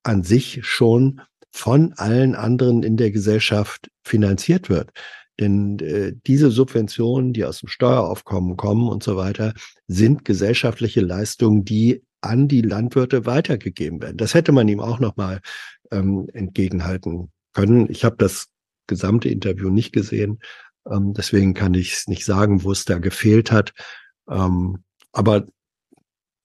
an 0.03 0.23
sich 0.23 0.59
schon 0.63 1.21
von 1.49 1.93
allen 1.93 2.35
anderen 2.35 2.83
in 2.83 2.97
der 2.97 3.11
Gesellschaft 3.11 3.89
finanziert 4.03 4.69
wird. 4.69 4.91
Denn 5.39 5.79
äh, 5.79 6.13
diese 6.27 6.51
Subventionen, 6.51 7.33
die 7.33 7.45
aus 7.45 7.59
dem 7.59 7.69
Steueraufkommen 7.69 8.57
kommen 8.57 8.87
und 8.87 9.01
so 9.01 9.17
weiter, 9.17 9.53
sind 9.87 10.25
gesellschaftliche 10.25 11.01
Leistungen, 11.01 11.65
die 11.65 12.03
an 12.23 12.47
die 12.47 12.61
Landwirte 12.61 13.25
weitergegeben 13.25 14.01
werden. 14.01 14.17
Das 14.17 14.33
hätte 14.33 14.51
man 14.51 14.67
ihm 14.67 14.79
auch 14.79 14.99
nochmal 14.99 15.41
ähm, 15.91 16.27
entgegenhalten 16.33 17.31
können. 17.53 17.89
Ich 17.89 18.05
habe 18.05 18.15
das 18.17 18.47
gesamte 18.87 19.29
Interview 19.29 19.69
nicht 19.69 19.93
gesehen, 19.93 20.39
ähm, 20.89 21.13
deswegen 21.13 21.53
kann 21.53 21.73
ich 21.73 21.93
es 21.93 22.07
nicht 22.07 22.25
sagen, 22.25 22.63
wo 22.63 22.71
es 22.71 22.85
da 22.85 22.99
gefehlt 22.99 23.51
hat. 23.51 23.73
Ähm, 24.29 24.83
aber 25.11 25.45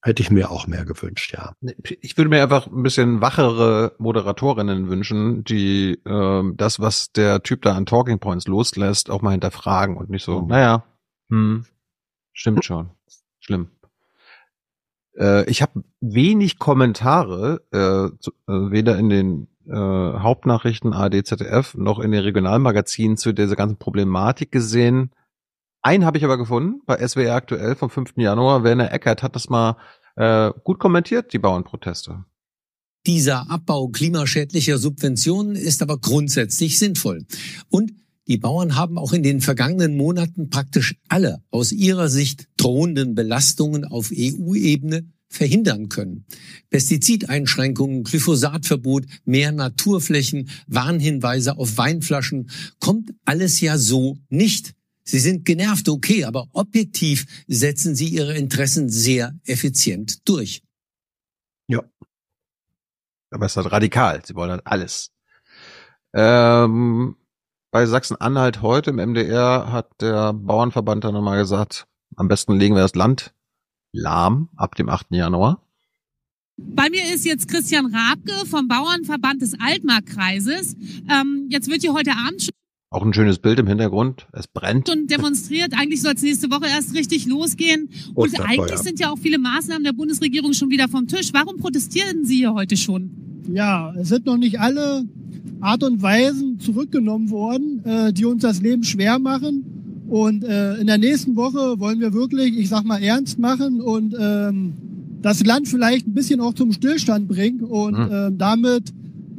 hätte 0.02 0.23
ich 0.23 0.31
mir 0.31 0.50
auch 0.50 0.66
mehr 0.66 0.84
gewünscht, 0.84 1.32
ja. 1.32 1.55
Ich 2.00 2.16
würde 2.16 2.31
mir 2.31 2.42
einfach 2.42 2.66
ein 2.66 2.82
bisschen 2.82 3.20
wachere 3.20 3.94
Moderatorinnen 3.98 4.89
wünschen, 4.89 5.44
die 5.44 6.00
ähm, 6.07 6.55
das, 6.57 6.78
was 6.78 7.10
der 7.12 7.42
Typ 7.42 7.62
da 7.62 7.74
an 7.74 7.86
Talking 7.86 8.18
Points 8.18 8.47
loslässt, 8.47 9.10
auch 9.10 9.23
mal 9.23 9.32
hinterfragen 9.32 9.97
und 9.97 10.10
nicht 10.10 10.24
so, 10.24 10.42
mhm. 10.42 10.48
naja, 10.48 10.84
hm, 11.31 11.66
stimmt 12.32 12.65
schon, 12.65 12.90
schlimm. 13.40 13.70
Äh, 15.19 15.49
ich 15.51 15.63
habe 15.63 15.85
wenig 16.01 16.59
Kommentare, 16.59 17.63
äh, 17.73 18.19
zu, 18.21 18.31
äh, 18.47 18.71
weder 18.71 18.99
in 18.99 19.09
den 19.09 19.49
äh, 19.67 19.73
Hauptnachrichten 19.75 20.93
AD, 20.93 21.25
ZDF 21.25 21.75
noch 21.75 21.99
in 21.99 22.13
den 22.13 22.23
Regionalmagazinen 22.23 23.17
zu 23.17 23.33
dieser 23.33 23.57
ganzen 23.57 23.77
Problematik 23.77 24.53
gesehen. 24.53 25.11
Einen 25.83 26.05
habe 26.05 26.19
ich 26.19 26.25
aber 26.25 26.39
gefunden 26.39 26.81
bei 26.87 27.07
SWR 27.07 27.35
aktuell 27.35 27.75
vom 27.77 27.91
5. 27.91 28.15
Januar. 28.17 28.65
Werner 28.65 28.93
Eckert 28.93 29.23
hat 29.23 29.35
das 29.35 29.49
mal 29.49 29.77
äh, 30.17 30.51
gut 30.65 30.79
kommentiert, 30.79 31.33
die 31.33 31.39
Bauernproteste. 31.39 32.25
Dieser 33.07 33.51
Abbau 33.51 33.89
klimaschädlicher 33.89 34.79
Subventionen 34.79 35.55
ist 35.55 35.83
aber 35.83 35.99
grundsätzlich 35.99 36.79
sinnvoll. 36.79 37.25
Und 37.71 37.93
die 38.28 38.36
Bauern 38.36 38.76
haben 38.76 38.98
auch 38.98 39.12
in 39.12 39.23
den 39.23 39.40
vergangenen 39.40 39.97
Monaten 39.97 40.50
praktisch 40.50 40.97
alle 41.08 41.42
aus 41.50 41.73
ihrer 41.73 42.08
Sicht 42.08 42.47
drohenden 42.57 43.15
Belastungen 43.15 43.84
auf 43.84 44.10
EU-Ebene 44.15 45.08
verhindern 45.28 45.89
können. 45.89 46.24
Pestizideinschränkungen, 46.70 48.05
Glyphosatverbot, 48.05 49.07
mehr 49.24 49.52
Naturflächen, 49.52 50.48
Warnhinweise 50.66 51.57
auf 51.58 51.76
Weinflaschen, 51.78 52.50
kommt 52.81 53.15
alles 53.24 53.60
ja 53.60 53.78
so 53.78 54.18
nicht. 54.28 54.74
Sie 55.05 55.18
sind 55.18 55.47
genervt, 55.47 55.89
okay, 55.89 56.24
aber 56.24 56.48
objektiv 56.52 57.26
setzen 57.47 57.94
sie 57.94 58.08
ihre 58.08 58.36
Interessen 58.36 58.90
sehr 58.90 59.34
effizient 59.44 60.28
durch. 60.28 60.62
Ja. 61.66 61.82
Aber 63.31 63.47
es 63.47 63.52
ist 63.52 63.57
halt 63.57 63.73
radikal. 63.73 64.23
Sie 64.24 64.34
wollen 64.34 64.50
halt 64.50 64.66
alles. 64.66 65.10
Ähm, 66.15 67.16
bei 67.71 67.87
Sachsen-Anhalt 67.87 68.63
heute 68.63 68.91
im 68.91 68.97
MDR 68.97 69.71
hat 69.73 69.89
der 70.01 70.33
Bauernverband 70.33 71.05
dann 71.05 71.15
nochmal 71.15 71.39
gesagt, 71.39 71.87
am 72.17 72.29
besten 72.29 72.59
legen 72.59 72.75
wir 72.75 72.83
das 72.83 72.95
Land 72.95 73.33
lahm 73.93 74.49
ab 74.57 74.75
dem 74.75 74.89
8. 74.89 75.07
Januar. 75.11 75.63
Bei 76.57 76.91
mir 76.91 77.03
ist 77.15 77.25
jetzt 77.25 77.49
Christian 77.49 77.95
Rabke 77.95 78.47
vom 78.47 78.69
Bauernverband 78.69 79.43
des 79.43 79.55
Altmarkkreises. 79.61 80.77
Ähm, 81.09 81.47
jetzt 81.51 81.71
wird 81.71 81.83
hier 81.83 81.95
heute 81.95 82.13
Abend 82.13 82.43
schon 82.43 82.51
auch 82.91 83.05
ein 83.05 83.13
schönes 83.13 83.39
Bild 83.39 83.59
im 83.59 83.67
Hintergrund. 83.67 84.27
Es 84.33 84.49
brennt. 84.49 84.89
Und 84.89 85.11
demonstriert. 85.11 85.75
Eigentlich 85.79 86.01
soll 86.01 86.15
es 86.15 86.23
nächste 86.23 86.51
Woche 86.51 86.69
erst 86.69 86.95
richtig 86.95 87.27
losgehen. 87.27 87.91
Und 88.15 88.41
eigentlich 88.41 88.79
sind 88.79 88.99
ja 88.99 89.11
auch 89.11 89.19
viele 89.19 89.39
Maßnahmen 89.39 89.85
der 89.85 89.93
Bundesregierung 89.93 90.55
schon 90.55 90.71
wieder 90.71 90.89
vom 90.89 91.07
Tisch. 91.07 91.35
Warum 91.35 91.59
protestieren 91.59 92.25
Sie 92.25 92.37
hier 92.37 92.55
heute 92.55 92.79
schon? 92.79 93.43
Ja, 93.53 93.93
es 93.95 94.09
sind 94.09 94.25
noch 94.25 94.39
nicht 94.39 94.59
alle 94.59 95.05
Art 95.60 95.83
und 95.83 96.02
Weisen 96.02 96.59
zurückgenommen 96.60 97.31
worden, 97.31 97.85
äh, 97.85 98.12
die 98.12 98.25
uns 98.25 98.43
das 98.43 98.60
Leben 98.60 98.85
schwer 98.85 99.18
machen. 99.18 100.05
Und 100.09 100.44
äh, 100.44 100.77
in 100.77 100.86
der 100.86 100.99
nächsten 100.99 101.36
Woche 101.36 101.78
wollen 101.78 102.01
wir 102.01 102.12
wirklich, 102.15 102.57
ich 102.57 102.68
sag 102.68 102.85
mal, 102.85 103.02
ernst 103.02 103.39
machen 103.39 103.81
und 103.81 104.17
ähm, 104.18 104.73
das 105.20 105.44
Land 105.44 105.68
vielleicht 105.68 106.07
ein 106.07 106.15
bisschen 106.15 106.41
auch 106.41 106.55
zum 106.55 106.73
Stillstand 106.73 107.28
bringen. 107.28 107.60
Und 107.60 107.94
äh, 107.94 108.31
damit 108.33 108.93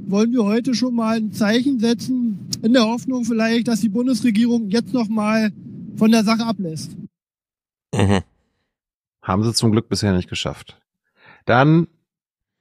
wollen 0.07 0.31
wir 0.31 0.43
heute 0.43 0.75
schon 0.75 0.95
mal 0.95 1.17
ein 1.17 1.31
Zeichen 1.31 1.79
setzen, 1.79 2.39
in 2.61 2.73
der 2.73 2.83
Hoffnung 2.85 3.25
vielleicht, 3.25 3.67
dass 3.67 3.81
die 3.81 3.89
Bundesregierung 3.89 4.69
jetzt 4.69 4.93
noch 4.93 5.07
mal 5.07 5.51
von 5.95 6.11
der 6.11 6.23
Sache 6.23 6.45
ablässt. 6.45 6.91
Mhm. 7.93 8.21
Haben 9.21 9.43
sie 9.43 9.53
zum 9.53 9.71
Glück 9.71 9.89
bisher 9.89 10.13
nicht 10.13 10.29
geschafft. 10.29 10.79
Dann, 11.45 11.87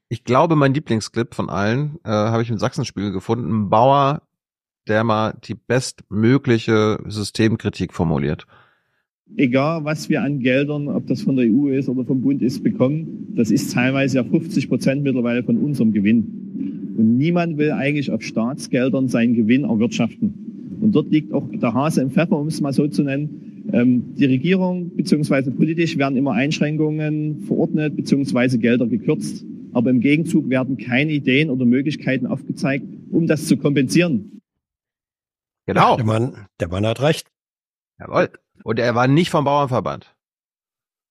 ich 0.09 0.25
glaube, 0.25 0.57
mein 0.57 0.75
Lieblingsclip 0.75 1.35
von 1.35 1.51
allen 1.51 1.99
äh, 2.05 2.09
habe 2.09 2.43
ich 2.43 2.51
im 2.51 2.59
Sachsenspiegel 2.59 3.13
gefunden. 3.13 3.51
Ein 3.51 3.71
Bauer, 3.71 4.23
der 4.87 5.05
mal 5.05 5.37
die 5.45 5.55
bestmögliche 5.55 6.99
Systemkritik 7.07 7.93
formuliert. 7.93 8.47
Egal, 9.37 9.85
was 9.85 10.09
wir 10.09 10.23
an 10.23 10.41
Geldern, 10.41 10.89
ob 10.89 11.07
das 11.07 11.21
von 11.21 11.37
der 11.37 11.45
EU 11.45 11.69
ist 11.69 11.91
oder 11.91 12.05
vom 12.07 12.23
Bund 12.23 12.41
ist, 12.41 12.65
bekommen, 12.65 13.35
das 13.37 13.51
ist 13.51 13.75
teilweise 13.75 14.17
ja 14.17 14.25
50 14.25 14.71
Prozent 14.71 15.03
mittlerweile 15.03 15.43
von 15.43 15.59
unserem 15.59 15.93
Gewinn. 15.93 16.95
Und 16.97 17.19
niemand 17.19 17.59
will 17.59 17.73
eigentlich 17.73 18.11
auf 18.11 18.23
Staatsgeldern 18.23 19.09
seinen 19.09 19.35
Gewinn 19.35 19.65
erwirtschaften. 19.65 20.79
Und 20.81 20.95
dort 20.95 21.11
liegt 21.11 21.35
auch 21.35 21.45
der 21.53 21.75
Hase 21.75 22.01
im 22.01 22.11
Pfeffer, 22.11 22.39
um 22.39 22.47
es 22.47 22.63
mal 22.63 22.73
so 22.73 22.89
zu 22.89 23.03
nennen. 23.03 23.67
Ähm, 23.73 24.15
die 24.15 24.25
Regierung 24.25 24.91
bzw. 24.97 25.51
politisch 25.51 25.99
werden 25.99 26.17
immer 26.17 26.33
Einschränkungen 26.33 27.43
verordnet 27.47 27.97
bzw. 27.97 28.57
Gelder 28.57 28.87
gekürzt. 28.87 29.45
Aber 29.73 29.91
im 29.91 30.01
Gegenzug 30.01 30.49
werden 30.49 30.77
keine 30.77 31.13
Ideen 31.13 31.51
oder 31.51 31.65
Möglichkeiten 31.65 32.27
aufgezeigt, 32.27 32.85
um 33.11 33.27
das 33.27 33.47
zu 33.47 33.57
kompensieren. 33.57 34.41
Genau. 35.67 35.97
Der 35.97 36.05
Mann, 36.05 36.47
der 36.61 36.69
Mann 36.69 36.87
hat 36.87 37.01
recht. 37.01 37.31
Jawohl. 37.99 38.31
Und 38.65 38.79
er 38.79 38.95
war 38.95 39.07
nicht 39.07 39.31
vom 39.31 39.45
Bauernverband. 39.45 40.15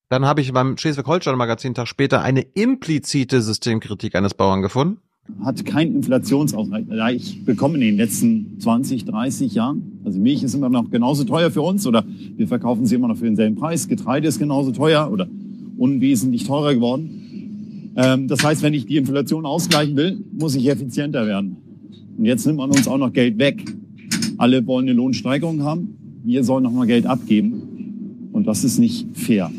Dann 0.09 0.25
habe 0.25 0.41
ich 0.41 0.53
beim 0.53 0.77
Schleswig-Holstein-Magazin 0.77 1.73
Tag 1.73 1.87
später 1.87 2.21
eine 2.21 2.41
implizite 2.41 3.41
Systemkritik 3.41 4.15
eines 4.15 4.33
Bauern 4.33 4.61
gefunden 4.61 5.01
hat 5.43 5.65
keinen 5.65 5.95
Inflationsausgleich 5.95 7.43
bekommen 7.45 7.75
in 7.75 7.81
den 7.81 7.97
letzten 7.97 8.59
20, 8.59 9.05
30 9.05 9.53
Jahren. 9.53 9.99
Also 10.05 10.19
Milch 10.19 10.43
ist 10.43 10.53
immer 10.53 10.69
noch 10.69 10.89
genauso 10.89 11.23
teuer 11.23 11.51
für 11.51 11.61
uns 11.61 11.85
oder 11.85 12.05
wir 12.35 12.47
verkaufen 12.47 12.85
sie 12.85 12.95
immer 12.95 13.07
noch 13.07 13.17
für 13.17 13.25
denselben 13.25 13.55
Preis. 13.55 13.87
Getreide 13.87 14.27
ist 14.27 14.39
genauso 14.39 14.71
teuer 14.71 15.11
oder 15.11 15.27
unwesentlich 15.77 16.45
teurer 16.45 16.73
geworden. 16.73 17.26
Ähm, 17.97 18.27
das 18.27 18.43
heißt, 18.43 18.61
wenn 18.61 18.75
ich 18.75 18.85
die 18.85 18.97
Inflation 18.97 19.45
ausgleichen 19.45 19.97
will, 19.97 20.23
muss 20.31 20.55
ich 20.55 20.67
effizienter 20.69 21.25
werden. 21.25 21.57
Und 22.17 22.25
jetzt 22.25 22.45
nimmt 22.45 22.59
man 22.59 22.69
uns 22.69 22.87
auch 22.87 22.97
noch 22.97 23.11
Geld 23.11 23.39
weg. 23.39 23.65
Alle 24.37 24.65
wollen 24.67 24.85
eine 24.85 24.93
Lohnsteigerung 24.93 25.63
haben. 25.63 26.21
Wir 26.23 26.43
sollen 26.43 26.63
noch 26.63 26.71
mal 26.71 26.85
Geld 26.85 27.07
abgeben. 27.07 28.29
Und 28.33 28.45
das 28.45 28.63
ist 28.63 28.77
nicht 28.77 29.17
fair. 29.17 29.51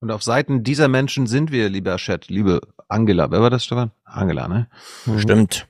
Und 0.00 0.10
auf 0.12 0.22
Seiten 0.22 0.62
dieser 0.62 0.86
Menschen 0.86 1.26
sind 1.26 1.50
wir, 1.50 1.68
lieber 1.68 1.96
Chat, 1.96 2.28
liebe 2.28 2.60
Angela. 2.88 3.30
Wer 3.30 3.40
war 3.40 3.50
das, 3.50 3.64
Stefan? 3.64 3.90
Angela, 4.04 4.46
ne? 4.46 4.68
Mhm. 5.06 5.18
Stimmt. 5.18 5.66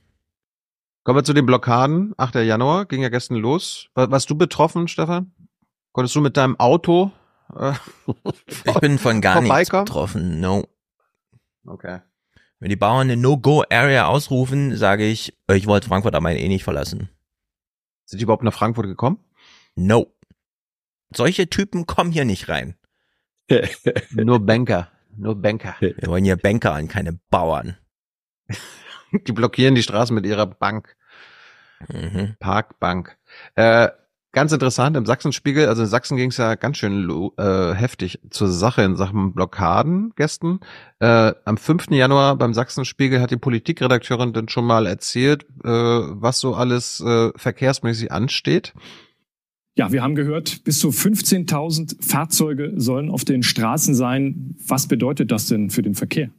Kommen 1.05 1.19
wir 1.19 1.25
zu 1.25 1.33
den 1.33 1.47
Blockaden. 1.47 2.15
8. 2.19 2.37
Januar 2.37 2.85
ging 2.85 3.01
ja 3.01 3.09
gestern 3.09 3.37
los. 3.37 3.89
War, 3.95 4.11
warst 4.11 4.29
du 4.29 4.35
betroffen, 4.35 4.89
Stefan? 4.89 5.33
Konntest 5.93 6.17
du 6.17 6.21
mit 6.21 6.37
deinem 6.37 6.59
Auto? 6.59 7.13
Äh, 7.55 7.73
ich 8.65 8.75
bin 8.81 8.99
von 8.99 9.21
gar 9.21 9.41
nichts 9.41 9.71
betroffen. 9.71 10.41
No. 10.41 10.67
Okay. 11.67 12.01
Wenn 12.61 12.69
die 12.69 12.77
Bauern 12.77 13.11
eine 13.11 13.17
No-Go-Area 13.17 14.07
ausrufen, 14.07 14.77
sage 14.77 15.05
ich, 15.05 15.37
ich 15.53 15.67
wollte 15.67 15.89
Frankfurt 15.89 16.15
aber 16.15 16.33
eh 16.33 16.49
nicht 16.49 16.65
verlassen. 16.65 17.09
Sind 18.05 18.21
die 18.21 18.25
überhaupt 18.25 18.45
nach 18.45 18.55
Frankfurt 18.55 18.87
gekommen? 18.87 19.19
No. 19.75 20.15
Solche 21.15 21.49
Typen 21.49 21.87
kommen 21.87 22.13
hier 22.13 22.25
nicht 22.25 22.49
rein. 22.49 22.77
Nur 24.11 24.41
Banker. 24.45 24.91
Nur 25.17 25.37
Banker. 25.37 25.77
Wir 25.81 26.07
wollen 26.07 26.25
hier 26.25 26.37
Banker 26.37 26.73
an, 26.73 26.89
keine 26.89 27.13
Bauern. 27.31 27.77
Die 29.13 29.33
blockieren 29.33 29.77
die 29.77 29.83
Straßen 29.83 30.15
mit 30.15 30.27
ihrer 30.27 30.47
Bank. 30.47 30.97
Mhm. 31.89 32.35
Parkbank. 32.41 33.17
Äh, 33.55 33.91
ganz 34.35 34.53
interessant, 34.53 34.97
im 34.97 35.07
Sachsenspiegel, 35.07 35.69
also 35.69 35.83
in 35.83 35.89
Sachsen 35.89 36.17
ging 36.17 36.31
es 36.31 36.37
ja 36.37 36.57
ganz 36.57 36.77
schön 36.77 37.09
äh, 37.39 37.75
heftig 37.75 38.21
zur 38.31 38.49
Sache 38.49 38.83
in 38.83 38.97
Sachen 38.97 39.33
Blockaden 39.33 40.13
gestern. 40.17 40.61
Äh, 40.99 41.33
am 41.45 41.57
5. 41.57 41.91
Januar 41.91 42.37
beim 42.37 42.53
Sachsenspiegel 42.53 43.21
hat 43.21 43.31
die 43.31 43.37
Politikredakteurin 43.37 44.33
dann 44.33 44.49
schon 44.49 44.67
mal 44.67 44.87
erzählt, 44.87 45.45
äh, 45.65 45.69
was 45.69 46.41
so 46.41 46.55
alles 46.55 47.01
äh, 47.01 47.31
verkehrsmäßig 47.37 48.13
ansteht. 48.13 48.75
Ja, 49.77 49.91
wir 49.91 50.03
haben 50.03 50.15
gehört, 50.15 50.63
bis 50.65 50.79
zu 50.79 50.91
15.000 50.91 51.97
Fahrzeuge 52.01 52.75
sollen 52.77 53.11
auf 53.11 53.25
den 53.25 53.43
Straßen 53.43 53.95
sein. 53.95 54.57
Was 54.67 54.87
bedeutet 54.87 55.33
das 55.33 55.47
denn 55.47 55.71
für 55.71 55.83
den 55.83 55.95
Verkehr? 55.95 56.31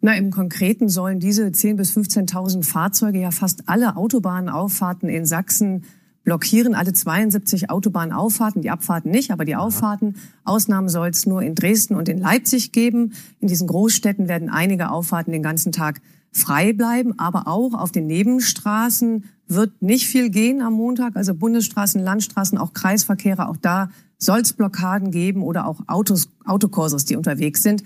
Na, 0.00 0.14
im 0.14 0.30
Konkreten 0.30 0.88
sollen 0.88 1.18
diese 1.18 1.46
10.000 1.46 1.76
bis 1.76 1.96
15.000 1.96 2.62
Fahrzeuge 2.62 3.20
ja 3.20 3.30
fast 3.30 3.68
alle 3.68 3.96
Autobahnauffahrten 3.96 5.08
in 5.08 5.26
Sachsen 5.26 5.84
blockieren, 6.24 6.74
alle 6.74 6.92
72 6.92 7.70
Autobahnauffahrten, 7.70 8.62
die 8.62 8.70
Abfahrten 8.70 9.10
nicht, 9.10 9.30
aber 9.30 9.44
die 9.44 9.56
Auffahrten. 9.56 10.16
Ausnahmen 10.44 10.88
soll 10.88 11.08
es 11.08 11.26
nur 11.26 11.42
in 11.42 11.54
Dresden 11.54 11.94
und 11.94 12.08
in 12.08 12.18
Leipzig 12.18 12.72
geben. 12.72 13.12
In 13.40 13.48
diesen 13.48 13.68
Großstädten 13.68 14.26
werden 14.26 14.48
einige 14.48 14.90
Auffahrten 14.90 15.32
den 15.32 15.42
ganzen 15.42 15.70
Tag 15.70 16.00
frei 16.32 16.72
bleiben, 16.72 17.18
aber 17.18 17.46
auch 17.46 17.74
auf 17.74 17.92
den 17.92 18.06
Nebenstraßen 18.06 19.24
wird 19.46 19.82
nicht 19.82 20.08
viel 20.08 20.30
gehen 20.30 20.62
am 20.62 20.72
Montag. 20.72 21.16
Also 21.16 21.34
Bundesstraßen, 21.34 22.02
Landstraßen, 22.02 22.58
auch 22.58 22.72
Kreisverkehre, 22.72 23.48
auch 23.48 23.56
da 23.56 23.90
soll 24.18 24.40
es 24.40 24.52
Blockaden 24.52 25.10
geben 25.10 25.42
oder 25.42 25.66
auch 25.66 25.80
Autos, 25.86 26.28
Autokurses, 26.44 27.04
die 27.04 27.16
unterwegs 27.16 27.62
sind. 27.62 27.84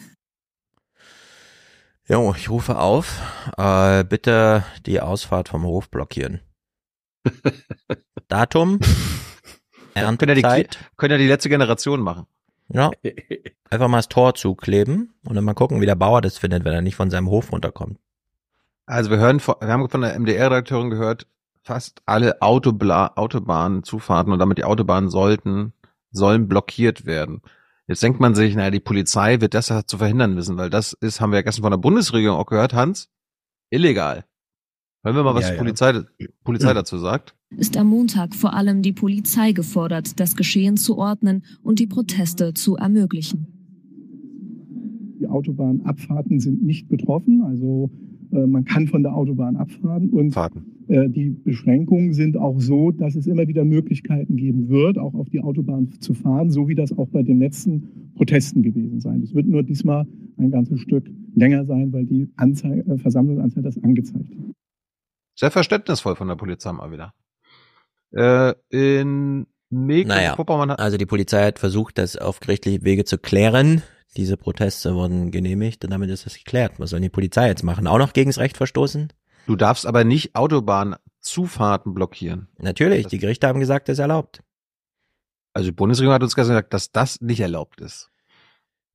Jo, 2.07 2.33
ich 2.35 2.49
rufe 2.49 2.79
auf, 2.79 3.21
äh, 3.59 4.03
bitte 4.03 4.65
die 4.87 5.01
Ausfahrt 5.01 5.51
vom 5.51 5.65
Hof 5.65 5.91
blockieren. 5.91 6.41
Datum, 8.29 8.79
können 9.95 10.39
ja, 10.39 10.57
die, 10.57 10.69
können 10.97 11.13
ja 11.13 11.19
die 11.19 11.29
letzte 11.29 11.49
Generation 11.49 12.01
machen. 12.01 12.27
Ja, 12.69 12.91
einfach 13.71 13.89
mal 13.89 13.99
das 13.99 14.09
Tor 14.09 14.35
zukleben 14.35 15.15
und 15.25 15.35
dann 15.35 15.45
mal 15.45 15.55
gucken, 15.55 15.81
wie 15.81 15.87
der 15.87 15.95
Bauer 15.95 16.21
das 16.21 16.39
findet, 16.39 16.65
wenn 16.65 16.75
er 16.75 16.83
nicht 16.83 16.97
von 16.97 17.11
seinem 17.11 17.29
Hof 17.29 17.53
runterkommt. 17.53 17.99
Also 18.87 19.11
wir 19.11 19.19
hören, 19.19 19.41
wir 19.41 19.69
haben 19.69 19.89
von 19.89 20.01
der 20.01 20.19
MDR-Redakteurin 20.19 20.91
gehört, 20.91 21.27
fast 21.63 22.01
alle 22.07 22.41
Autobla 22.41 23.13
Autobahnzufahrten 23.17 24.33
und 24.33 24.39
damit 24.39 24.59
die 24.59 24.65
Autobahnen 24.65 25.11
sollten, 25.11 25.75
sollen 26.11 26.49
blockiert 26.49 27.05
werden. 27.05 27.43
Jetzt 27.87 28.03
denkt 28.03 28.21
man 28.21 28.35
sich, 28.35 28.55
naja, 28.55 28.71
die 28.71 28.81
Polizei 28.81 29.41
wird 29.41 29.55
das 29.55 29.73
zu 29.87 29.99
verhindern 29.99 30.37
wissen, 30.37 30.59
weil 30.59 30.71
das 30.71 30.93
ist, 30.95 31.21
haben 31.21 31.33
wir 31.33 31.39
ja 31.39 31.43
gestern 31.43 31.63
von 31.63 31.71
der 31.71 31.79
Bundesregierung 31.79 32.39
auch 32.39 32.47
gehört, 32.47 32.75
Hans, 32.75 33.11
illegal. 33.71 34.25
Hören 35.05 35.15
wir 35.15 35.23
mal, 35.23 35.35
was 35.35 35.49
ja, 35.49 35.53
die 35.53 35.59
Polizei, 35.59 35.93
ja. 35.93 36.27
Polizei 36.43 36.75
dazu 36.75 36.99
sagt. 36.99 37.37
Ist 37.57 37.77
am 37.77 37.89
Montag 37.89 38.35
vor 38.35 38.55
allem 38.55 38.83
die 38.83 38.93
Polizei 38.93 39.53
gefordert, 39.53 40.19
das 40.19 40.35
Geschehen 40.35 40.77
zu 40.77 40.99
ordnen 40.99 41.45
und 41.63 41.79
die 41.79 41.87
Proteste 41.87 42.53
zu 42.53 42.77
ermöglichen. 42.77 43.47
Die 45.21 45.27
Autobahnabfahrten 45.27 46.41
sind 46.41 46.63
nicht 46.63 46.89
betroffen, 46.89 47.43
also 47.43 47.91
äh, 48.33 48.47
man 48.47 48.65
kann 48.65 48.89
von 48.89 49.03
der 49.03 49.15
Autobahn 49.15 49.57
abfahren 49.57 50.11
und 50.11 50.37
äh, 50.89 51.09
die 51.09 51.31
Beschränkungen 51.31 52.13
sind 52.13 52.37
auch 52.37 52.61
so, 52.61 52.91
dass 52.91 53.15
es 53.15 53.27
immer 53.27 53.47
wieder 53.47 53.65
Möglichkeiten 53.65 54.37
geben 54.37 54.69
wird, 54.69 54.99
auch 54.99 55.15
auf 55.15 55.29
die 55.29 55.41
Autobahn 55.41 55.93
zu 56.01 56.15
fahren, 56.15 56.51
so 56.51 56.69
wie 56.69 56.75
das 56.75 56.97
auch 56.97 57.09
bei 57.09 57.23
den 57.23 57.39
letzten 57.39 58.13
Protesten 58.17 58.63
gewesen 58.63 59.01
sein. 59.01 59.23
Es 59.23 59.35
wird 59.35 59.47
nur 59.47 59.63
diesmal 59.63 60.07
ein 60.39 60.51
ganzes 60.51 60.81
Stück 60.81 61.09
länger 61.35 61.65
sein, 61.67 61.93
weil 61.93 62.05
die 62.05 62.29
Anzeige, 62.37 62.85
äh, 62.91 62.99
Versammlungsanzahl 62.99 63.63
das 63.63 63.83
angezeigt 63.83 64.31
hat. 64.31 64.55
Sehr 65.39 65.53
verständnisvoll 65.53 66.17
von 66.17 66.27
der 66.27 66.35
Polizei 66.35 66.73
mal 66.73 66.91
wieder. 66.91 67.15
Äh, 68.13 68.55
in 68.71 69.47
Mecklenburg-Vorpommern 69.71 70.71
naja, 70.71 70.81
also 70.81 70.97
die 70.97 71.07
Polizei 71.07 71.47
hat 71.47 71.61
versucht, 71.61 71.97
das 71.99 72.17
auf 72.17 72.41
gerichtliche 72.41 72.83
Wege 72.83 73.05
zu 73.05 73.19
klären. 73.19 73.85
Diese 74.17 74.37
Proteste 74.37 74.97
wurden 74.97 75.31
genehmigt 75.31 75.85
und 75.85 75.93
damit 75.93 76.11
ist 76.11 76.27
das 76.27 76.35
geklärt. 76.35 76.81
Was 76.81 76.91
soll 76.91 76.99
die 76.99 77.09
Polizei 77.09 77.47
jetzt 77.47 77.63
machen? 77.63 77.87
Auch 77.87 77.99
noch 77.99 78.15
gegen 78.15 78.31
das 78.31 78.39
Recht 78.39 78.57
verstoßen? 78.57 79.13
Du 79.47 79.55
darfst 79.55 79.87
aber 79.87 80.03
nicht 80.03 80.35
Autobahnzufahrten 80.35 81.95
blockieren. 81.95 82.49
Natürlich, 82.59 83.05
das 83.05 83.11
die 83.11 83.19
Gerichte 83.19 83.47
haben 83.47 83.61
gesagt, 83.61 83.89
das 83.89 83.95
ist 83.95 84.01
erlaubt. 84.01 84.43
Also 85.53 85.69
die 85.69 85.77
Bundesregierung 85.77 86.15
hat 86.15 86.23
uns 86.25 86.35
gesagt, 86.35 86.75
dass 86.75 86.91
das 86.91 87.21
nicht 87.21 87.39
erlaubt 87.39 87.81
ist. 87.81 88.11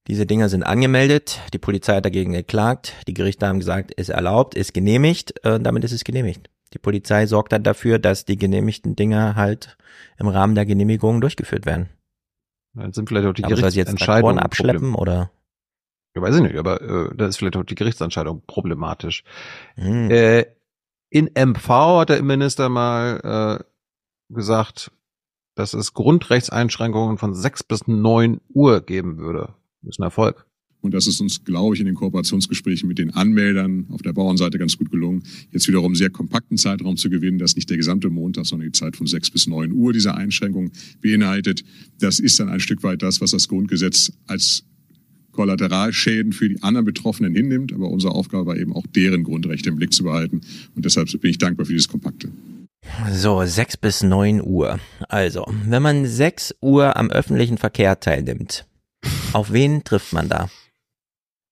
Diese 0.07 0.25
Dinger 0.25 0.49
sind 0.49 0.63
angemeldet, 0.63 1.39
die 1.53 1.59
Polizei 1.59 1.95
hat 1.95 2.05
dagegen 2.05 2.33
geklagt, 2.33 2.93
die 3.07 3.13
Gerichte 3.13 3.47
haben 3.47 3.59
gesagt, 3.59 3.93
ist 3.93 4.09
erlaubt, 4.09 4.53
ist 4.53 4.73
genehmigt, 4.73 5.43
äh, 5.45 5.59
damit 5.59 5.85
ist 5.85 5.93
es 5.93 6.03
genehmigt. 6.03 6.49
Die 6.73 6.79
Polizei 6.79 7.25
sorgt 7.25 7.53
dann 7.53 7.63
dafür, 7.63 7.99
dass 7.99 8.25
die 8.25 8.37
genehmigten 8.37 8.95
Dinger 8.95 9.35
halt 9.35 9.77
im 10.17 10.27
Rahmen 10.27 10.55
der 10.55 10.65
Genehmigung 10.65 11.21
durchgeführt 11.21 11.65
werden. 11.65 11.89
Dann 12.73 12.91
sind 12.91 13.07
vielleicht 13.07 13.27
auch 13.27 13.33
die 13.33 13.43
Gerichtsentscheidungen 13.43 14.39
abschleppen 14.39 14.95
oder? 14.95 15.31
Ja, 16.15 16.21
weiß 16.21 16.35
ich 16.35 16.41
nicht, 16.41 16.57
aber 16.57 16.81
äh, 16.81 17.15
da 17.15 17.27
ist 17.27 17.37
vielleicht 17.37 17.55
auch 17.55 17.63
die 17.63 17.75
Gerichtsentscheidung 17.75 18.43
problematisch. 18.45 19.23
Hm. 19.75 20.11
Äh, 20.11 20.45
in 21.09 21.29
MV 21.33 21.69
hat 21.69 22.09
der 22.09 22.17
Innenminister 22.17 22.69
mal 22.69 23.61
äh, 23.61 24.33
gesagt, 24.33 24.91
dass 25.55 25.73
es 25.73 25.93
Grundrechtseinschränkungen 25.93 27.17
von 27.17 27.35
sechs 27.35 27.63
bis 27.63 27.87
neun 27.87 28.41
Uhr 28.49 28.81
geben 28.81 29.17
würde. 29.17 29.53
Das 29.83 29.95
ist 29.95 29.99
ein 29.99 30.03
Erfolg. 30.03 30.45
Und 30.81 30.93
das 30.93 31.07
ist 31.07 31.21
uns, 31.21 31.45
glaube 31.45 31.75
ich, 31.75 31.79
in 31.79 31.85
den 31.85 31.95
Kooperationsgesprächen 31.95 32.89
mit 32.89 32.97
den 32.97 33.11
Anmeldern 33.11 33.87
auf 33.89 34.01
der 34.01 34.11
Bauernseite 34.11 34.59
ganz 34.59 34.77
gut 34.77 34.91
gelungen, 34.91 35.23
jetzt 35.51 35.65
wiederum 35.69 35.95
sehr 35.95 36.09
kompakten 36.09 36.57
Zeitraum 36.57 36.97
zu 36.97 37.09
gewinnen, 37.09 37.39
dass 37.39 37.55
nicht 37.55 37.69
der 37.69 37.77
gesamte 37.77 38.09
Montag, 38.09 38.45
sondern 38.45 38.67
die 38.67 38.73
Zeit 38.73 38.97
von 38.97 39.07
sechs 39.07 39.31
bis 39.31 39.47
neun 39.47 39.71
Uhr 39.71 39.93
diese 39.93 40.13
Einschränkung 40.15 40.71
beinhaltet. 41.01 41.63
Das 41.99 42.19
ist 42.19 42.37
dann 42.39 42.49
ein 42.49 42.59
Stück 42.59 42.83
weit 42.83 43.01
das, 43.01 43.21
was 43.21 43.31
das 43.31 43.47
Grundgesetz 43.47 44.11
als 44.27 44.65
Kollateralschäden 45.31 46.33
für 46.33 46.49
die 46.49 46.61
anderen 46.61 46.85
Betroffenen 46.85 47.33
hinnimmt. 47.33 47.71
Aber 47.71 47.89
unsere 47.89 48.13
Aufgabe 48.13 48.45
war 48.45 48.57
eben 48.57 48.73
auch, 48.73 48.85
deren 48.87 49.23
Grundrechte 49.23 49.69
im 49.69 49.77
Blick 49.77 49.93
zu 49.93 50.03
behalten. 50.03 50.41
Und 50.75 50.83
deshalb 50.83 51.09
bin 51.21 51.31
ich 51.31 51.37
dankbar 51.37 51.65
für 51.65 51.73
dieses 51.73 51.87
Kompakte. 51.87 52.29
So, 53.13 53.45
sechs 53.45 53.77
bis 53.77 54.03
neun 54.03 54.41
Uhr. 54.41 54.79
Also, 55.07 55.45
wenn 55.65 55.81
man 55.81 56.05
sechs 56.05 56.53
Uhr 56.61 56.97
am 56.97 57.09
öffentlichen 57.09 57.57
Verkehr 57.57 57.99
teilnimmt, 58.01 58.65
auf 59.33 59.51
wen 59.51 59.83
trifft 59.83 60.13
man 60.13 60.29
da? 60.29 60.49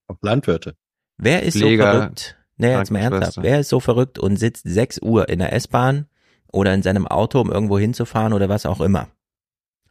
Auf 0.08 0.18
Landwirte. 0.22 0.76
Wer 1.18 1.44
ist 1.44 1.58
Pfleger, 1.58 1.92
so 1.92 2.00
verrückt? 2.00 2.38
Nee, 2.58 2.74
jetzt 2.74 2.92
mal 2.92 3.00
ernsthaft. 3.00 3.38
Wer 3.42 3.60
ist 3.60 3.70
so 3.70 3.80
verrückt 3.80 4.20
und 4.20 4.38
sitzt 4.38 4.64
6 4.68 5.00
Uhr 5.02 5.30
in 5.30 5.40
der 5.40 5.54
S-Bahn 5.54 6.08
oder 6.52 6.74
in 6.74 6.84
seinem 6.84 7.08
Auto, 7.08 7.40
um 7.40 7.52
irgendwo 7.52 7.80
hinzufahren 7.80 8.34
oder 8.34 8.50
was 8.50 8.66
auch 8.66 8.82
immer? 8.82 9.10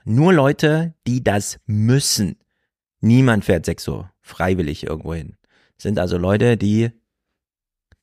Nur 0.05 0.33
Leute, 0.33 0.95
die 1.07 1.23
das 1.23 1.59
müssen. 1.67 2.37
Niemand 3.01 3.45
fährt 3.45 3.67
6 3.67 3.89
Uhr 3.89 4.11
freiwillig 4.21 4.87
irgendwo 4.87 5.15
hin. 5.15 5.37
Sind 5.79 5.99
also 5.99 6.19
Leute, 6.19 6.57
die 6.57 6.91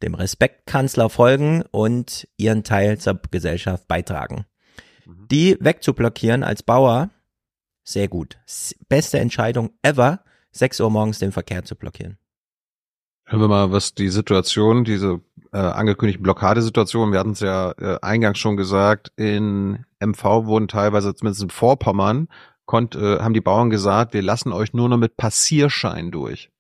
dem 0.02 0.14
Respektkanzler 0.14 1.10
folgen 1.10 1.64
und 1.72 2.28
ihren 2.38 2.64
Teil 2.64 2.98
zur 2.98 3.20
Gesellschaft 3.32 3.88
beitragen. 3.88 4.46
Mhm. 5.06 5.28
Die 5.30 5.58
wegzublockieren 5.60 6.44
als 6.44 6.64
Bauer, 6.64 7.10
sehr 7.88 8.08
gut. 8.08 8.38
Beste 8.90 9.20
Entscheidung 9.20 9.72
ever, 9.82 10.20
6 10.52 10.82
Uhr 10.82 10.90
morgens 10.90 11.20
den 11.20 11.32
Verkehr 11.32 11.64
zu 11.64 11.76
blockieren. 11.76 12.18
Hören 13.26 13.42
wir 13.42 13.48
mal, 13.48 13.72
was 13.72 13.94
die 13.94 14.10
Situation, 14.10 14.84
diese 14.84 15.22
äh, 15.52 15.58
angekündigten 15.58 16.24
Blockadesituation, 16.24 17.12
wir 17.12 17.20
hatten 17.20 17.32
es 17.32 17.40
ja 17.40 17.72
äh, 17.78 17.98
eingangs 18.02 18.40
schon 18.40 18.58
gesagt, 18.58 19.12
in 19.16 19.86
MV 20.00 20.24
wurden 20.46 20.68
teilweise, 20.68 21.14
zumindest 21.14 21.44
in 21.44 21.50
Vorpommern, 21.50 22.30
konnt, 22.66 22.96
äh, 22.96 23.20
haben 23.20 23.34
die 23.34 23.42
Bauern 23.42 23.70
gesagt, 23.70 24.14
wir 24.14 24.22
lassen 24.22 24.54
euch 24.54 24.74
nur 24.74 24.90
noch 24.90 24.98
mit 24.98 25.18
Passierschein 25.18 26.12
durch. 26.12 26.52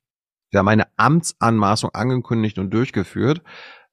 Wir 0.50 0.60
haben 0.60 0.68
eine 0.68 0.88
Amtsanmaßung 0.96 1.92
angekündigt 1.94 2.58
und 2.58 2.72
durchgeführt. 2.72 3.42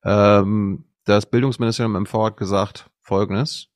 Ähm, 0.05 0.85
das 1.05 1.27
Bildungsministerium 1.27 2.03
MV 2.03 2.13
hat 2.25 2.37
gesagt, 2.37 2.91
folgendes, 3.03 3.69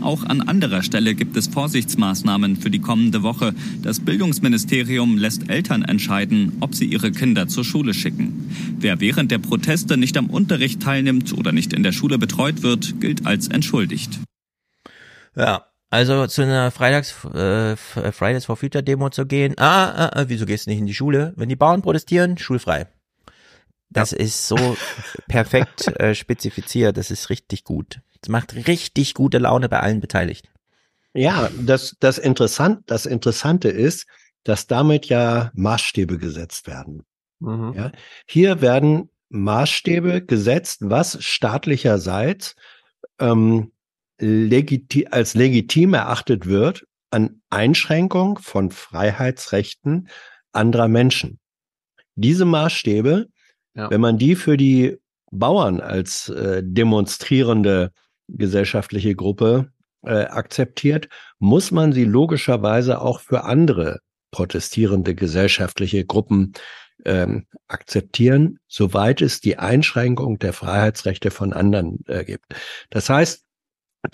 auch 0.00 0.24
an 0.24 0.40
anderer 0.40 0.82
Stelle 0.82 1.14
gibt 1.14 1.36
es 1.36 1.48
Vorsichtsmaßnahmen 1.48 2.56
für 2.56 2.70
die 2.70 2.80
kommende 2.80 3.22
Woche. 3.22 3.54
Das 3.82 4.00
Bildungsministerium 4.00 5.18
lässt 5.18 5.50
Eltern 5.50 5.82
entscheiden, 5.82 6.58
ob 6.60 6.74
sie 6.74 6.86
ihre 6.86 7.12
Kinder 7.12 7.48
zur 7.48 7.64
Schule 7.64 7.94
schicken. 7.94 8.50
Wer 8.78 9.00
während 9.00 9.30
der 9.30 9.38
Proteste 9.38 9.96
nicht 9.96 10.16
am 10.16 10.30
Unterricht 10.30 10.82
teilnimmt 10.82 11.32
oder 11.36 11.52
nicht 11.52 11.72
in 11.72 11.82
der 11.82 11.92
Schule 11.92 12.18
betreut 12.18 12.62
wird, 12.62 13.00
gilt 13.00 13.26
als 13.26 13.48
entschuldigt. 13.48 14.20
Ja, 15.36 15.66
also 15.90 16.26
zu 16.28 16.42
einer 16.42 16.70
Freitags 16.70 17.24
äh, 17.24 17.76
Fridays 17.76 18.44
for 18.44 18.56
Future 18.56 18.84
Demo 18.84 19.10
zu 19.10 19.26
gehen. 19.26 19.54
Ah, 19.58 19.90
ah, 19.90 20.10
ah, 20.14 20.24
wieso 20.28 20.46
gehst 20.46 20.66
du 20.66 20.70
nicht 20.70 20.78
in 20.78 20.86
die 20.86 20.94
Schule? 20.94 21.32
Wenn 21.36 21.48
die 21.48 21.56
Bauern 21.56 21.82
protestieren, 21.82 22.38
schulfrei. 22.38 22.86
Das 23.90 24.12
ja. 24.12 24.18
ist 24.18 24.46
so 24.46 24.56
perfekt 25.28 25.88
äh, 25.98 26.14
spezifiziert. 26.14 26.96
Das 26.96 27.10
ist 27.10 27.28
richtig 27.28 27.64
gut. 27.64 28.00
Das 28.20 28.28
macht 28.28 28.54
richtig 28.66 29.14
gute 29.14 29.38
Laune 29.38 29.68
bei 29.68 29.80
allen 29.80 30.00
Beteiligten. 30.00 30.48
Ja, 31.14 31.50
das, 31.58 31.96
das, 32.00 32.18
interessant, 32.18 32.82
das 32.86 33.06
Interessante 33.06 33.68
ist, 33.68 34.06
dass 34.44 34.66
damit 34.66 35.06
ja 35.06 35.50
Maßstäbe 35.54 36.18
gesetzt 36.18 36.66
werden. 36.66 37.02
Mhm. 37.40 37.72
Ja, 37.74 37.92
hier 38.26 38.60
werden 38.60 39.10
Maßstäbe 39.30 40.22
gesetzt, 40.24 40.80
was 40.82 41.22
staatlicherseits 41.22 42.54
ähm, 43.18 43.72
legiti 44.18 45.06
als 45.06 45.34
legitim 45.34 45.94
erachtet 45.94 46.46
wird 46.46 46.84
an 47.10 47.42
Einschränkung 47.48 48.38
von 48.38 48.70
Freiheitsrechten 48.70 50.08
anderer 50.52 50.88
Menschen. 50.88 51.38
Diese 52.14 52.44
Maßstäbe, 52.44 53.28
ja. 53.74 53.90
wenn 53.90 54.00
man 54.00 54.18
die 54.18 54.36
für 54.36 54.56
die 54.56 54.98
Bauern 55.30 55.80
als 55.80 56.28
äh, 56.28 56.62
demonstrierende 56.64 57.92
gesellschaftliche 58.36 59.14
Gruppe 59.14 59.70
äh, 60.02 60.24
akzeptiert, 60.24 61.08
muss 61.38 61.70
man 61.70 61.92
sie 61.92 62.04
logischerweise 62.04 63.00
auch 63.00 63.20
für 63.20 63.44
andere 63.44 64.00
protestierende 64.30 65.14
gesellschaftliche 65.14 66.04
Gruppen 66.04 66.52
ähm, 67.04 67.46
akzeptieren, 67.68 68.58
soweit 68.68 69.22
es 69.22 69.40
die 69.40 69.58
Einschränkung 69.58 70.38
der 70.38 70.52
Freiheitsrechte 70.52 71.30
von 71.30 71.52
anderen 71.52 72.04
äh, 72.06 72.24
gibt. 72.24 72.46
Das 72.90 73.08
heißt, 73.08 73.44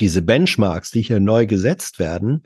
diese 0.00 0.22
Benchmarks, 0.22 0.90
die 0.90 1.02
hier 1.02 1.20
neu 1.20 1.46
gesetzt 1.46 1.98
werden, 1.98 2.42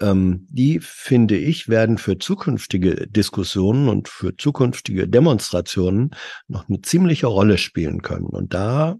ähm, 0.00 0.46
die 0.50 0.80
finde 0.80 1.36
ich, 1.36 1.68
werden 1.68 1.98
für 1.98 2.18
zukünftige 2.18 3.06
Diskussionen 3.08 3.88
und 3.88 4.08
für 4.08 4.36
zukünftige 4.36 5.08
Demonstrationen 5.08 6.10
noch 6.48 6.68
eine 6.68 6.80
ziemliche 6.82 7.26
Rolle 7.26 7.58
spielen 7.58 8.02
können. 8.02 8.26
Und 8.26 8.54
da, 8.54 8.96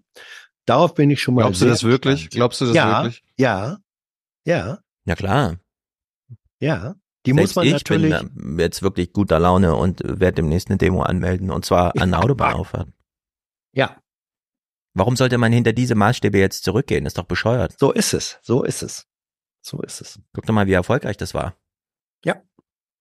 darauf 0.66 0.94
bin 0.94 1.10
ich 1.10 1.22
schon 1.22 1.34
mal. 1.34 1.42
Glaubst 1.42 1.62
du 1.62 1.66
das 1.66 1.84
wirklich? 1.84 2.14
Gespannt. 2.14 2.30
Glaubst 2.32 2.60
du 2.60 2.66
das 2.66 2.74
ja, 2.74 3.02
wirklich? 3.02 3.24
Ja, 3.36 3.78
ja. 4.44 4.78
Ja 5.05 5.14
klar. 5.14 5.56
Ja. 6.60 6.94
Die 7.26 7.32
Selbst 7.32 7.50
muss 7.50 7.56
man 7.56 7.66
ich 7.66 7.72
natürlich. 7.72 8.18
bin 8.32 8.58
jetzt 8.58 8.82
wirklich 8.82 9.12
guter 9.12 9.39
Laune 9.39 9.74
und 9.74 10.00
werde 10.05 10.36
demnächst 10.36 10.68
eine 10.68 10.78
Demo 10.78 11.02
anmelden 11.02 11.50
und 11.50 11.64
zwar 11.64 11.94
an 12.00 12.10
der 12.10 12.20
Autobahnauffahrt. 12.20 12.89
Ja. 13.72 14.00
Warum 14.94 15.16
sollte 15.16 15.39
man 15.39 15.52
hinter 15.52 15.72
diese 15.72 15.94
Maßstäbe 15.94 16.39
jetzt 16.39 16.64
zurückgehen? 16.64 17.06
Ist 17.06 17.18
doch 17.18 17.24
bescheuert. 17.24 17.78
So 17.78 17.92
ist 17.92 18.14
es. 18.14 18.39
So 18.42 18.62
ist 18.62 18.82
es. 18.82 19.06
So 19.62 19.82
ist 19.82 20.00
es. 20.00 20.18
Guck 20.32 20.47
doch 20.47 20.55
mal, 20.55 20.66
wie 20.66 20.72
erfolgreich 20.72 21.16
das 21.16 21.34
war. 21.34 21.55
Ja. 22.24 22.42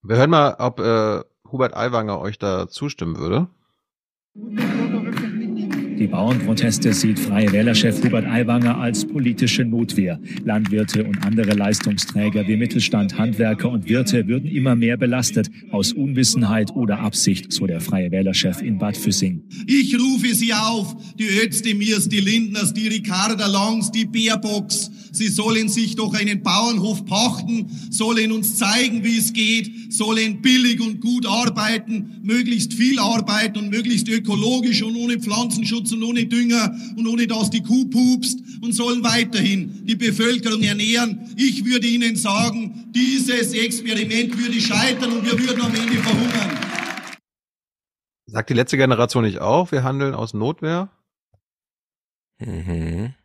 Wir 0.01 0.17
hören 0.17 0.29
mal, 0.29 0.55
ob 0.59 0.79
äh, 0.79 1.23
Hubert 1.49 1.75
Aiwanger 1.75 2.19
euch 2.19 2.37
da 2.37 2.67
zustimmen 2.67 3.17
würde. 3.17 3.47
Die 5.99 6.07
Bauernproteste 6.07 6.93
sieht 6.93 7.19
Freie 7.19 7.51
Wählerchef 7.51 8.01
Hubert 8.01 8.25
Aiwanger 8.25 8.77
als 8.77 9.05
politische 9.05 9.65
Notwehr. 9.65 10.17
Landwirte 10.45 11.03
und 11.03 11.25
andere 11.25 11.51
Leistungsträger 11.51 12.47
wie 12.47 12.55
Mittelstand, 12.55 13.17
Handwerker 13.17 13.69
und 13.69 13.89
Wirte 13.89 14.25
würden 14.25 14.49
immer 14.49 14.77
mehr 14.77 14.95
belastet, 14.95 15.51
aus 15.71 15.91
Unwissenheit 15.91 16.73
oder 16.73 16.99
Absicht, 16.99 17.51
so 17.51 17.67
der 17.67 17.81
Freie 17.81 18.11
Wählerchef 18.11 18.61
in 18.61 18.77
Bad 18.77 18.95
Füssing. 18.95 19.43
Ich 19.67 19.93
rufe 19.99 20.33
Sie 20.33 20.53
auf, 20.53 20.95
die 21.19 21.27
Özdemirs, 21.27 22.07
die 22.07 22.21
Lindners, 22.21 22.73
die 22.73 22.87
Ricarda 22.87 23.47
Longs, 23.47 23.91
die 23.91 24.05
Baerbocks. 24.05 24.89
Sie 25.11 25.27
sollen 25.27 25.67
sich 25.67 25.97
doch 25.97 26.13
einen 26.13 26.41
Bauernhof 26.41 27.03
pachten, 27.03 27.67
sollen 27.89 28.31
uns 28.31 28.55
zeigen, 28.55 29.03
wie 29.03 29.17
es 29.17 29.33
geht, 29.33 29.91
sollen 29.91 30.41
billig 30.41 30.79
und 30.79 31.01
gut 31.01 31.25
arbeiten, 31.25 32.21
möglichst 32.23 32.73
viel 32.73 32.99
arbeiten 32.99 33.57
und 33.57 33.69
möglichst 33.69 34.07
ökologisch 34.07 34.81
und 34.83 34.95
ohne 34.95 35.19
Pflanzenschutz 35.19 35.88
und 35.91 36.03
ohne 36.03 36.25
Dünger 36.25 36.75
und 36.95 37.07
ohne 37.07 37.27
dass 37.27 37.49
die 37.49 37.61
Kuh 37.61 37.85
pupst 37.89 38.39
und 38.61 38.73
sollen 38.73 39.03
weiterhin 39.03 39.85
die 39.85 39.95
Bevölkerung 39.95 40.61
ernähren. 40.61 41.33
Ich 41.35 41.65
würde 41.65 41.87
Ihnen 41.87 42.15
sagen, 42.15 42.91
dieses 42.93 43.53
Experiment 43.53 44.37
würde 44.37 44.59
scheitern 44.59 45.11
und 45.13 45.25
wir 45.25 45.39
würden 45.39 45.61
am 45.61 45.73
Ende 45.73 45.97
verhungern. 45.97 46.57
Sagt 48.25 48.49
die 48.49 48.53
letzte 48.53 48.77
Generation 48.77 49.23
nicht 49.23 49.39
auch, 49.39 49.71
wir 49.71 49.83
handeln 49.83 50.13
aus 50.13 50.33
Notwehr? 50.33 50.89
Mhm. 52.39 53.15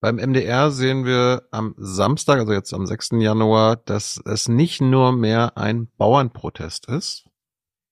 Beim 0.00 0.16
MDR 0.16 0.70
sehen 0.70 1.04
wir 1.04 1.48
am 1.50 1.74
Samstag, 1.76 2.38
also 2.38 2.52
jetzt 2.52 2.72
am 2.72 2.86
6. 2.86 3.10
Januar, 3.18 3.76
dass 3.76 4.20
es 4.24 4.48
nicht 4.48 4.80
nur 4.80 5.12
mehr 5.12 5.58
ein 5.58 5.88
Bauernprotest 5.96 6.88
ist. 6.88 7.27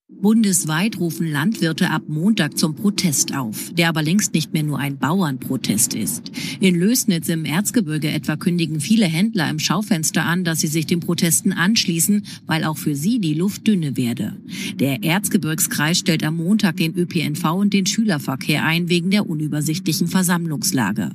Bundesweit 0.09 1.01
rufen 1.01 1.27
Landwirte 1.27 1.91
ab 1.91 2.03
Montag 2.07 2.57
zum 2.57 2.77
Protest 2.77 3.37
auf, 3.37 3.73
der 3.75 3.89
aber 3.89 4.03
längst 4.03 4.35
nicht 4.35 4.53
mehr 4.53 4.63
nur 4.63 4.79
ein 4.79 4.99
Bauernprotest 4.99 5.95
ist. 5.95 6.31
In 6.61 6.77
Lösnitz 6.77 7.29
im 7.29 7.45
Erzgebirge 7.45 8.09
etwa 8.13 8.37
kündigen 8.37 8.79
viele 8.79 9.07
Händler 9.07 9.51
im 9.51 9.59
Schaufenster 9.59 10.25
an, 10.25 10.45
dass 10.45 10.61
sie 10.61 10.69
sich 10.69 10.87
den 10.87 11.01
Protesten 11.01 11.53
anschließen, 11.53 12.25
weil 12.47 12.63
auch 12.63 12.79
für 12.79 12.95
sie 12.95 13.19
die 13.19 13.35
Luft 13.35 13.67
dünne 13.67 13.97
werde. 13.97 14.37
Der 14.75 15.03
Erzgebirgskreis 15.03 15.99
stellt 15.99 16.23
am 16.23 16.37
Montag 16.37 16.77
den 16.77 16.97
ÖPNV 16.97 17.45
und 17.55 17.73
den 17.73 17.87
Schülerverkehr 17.87 18.65
ein 18.65 18.89
wegen 18.89 19.11
der 19.11 19.29
unübersichtlichen 19.29 20.07
Versammlungslage. 20.07 21.11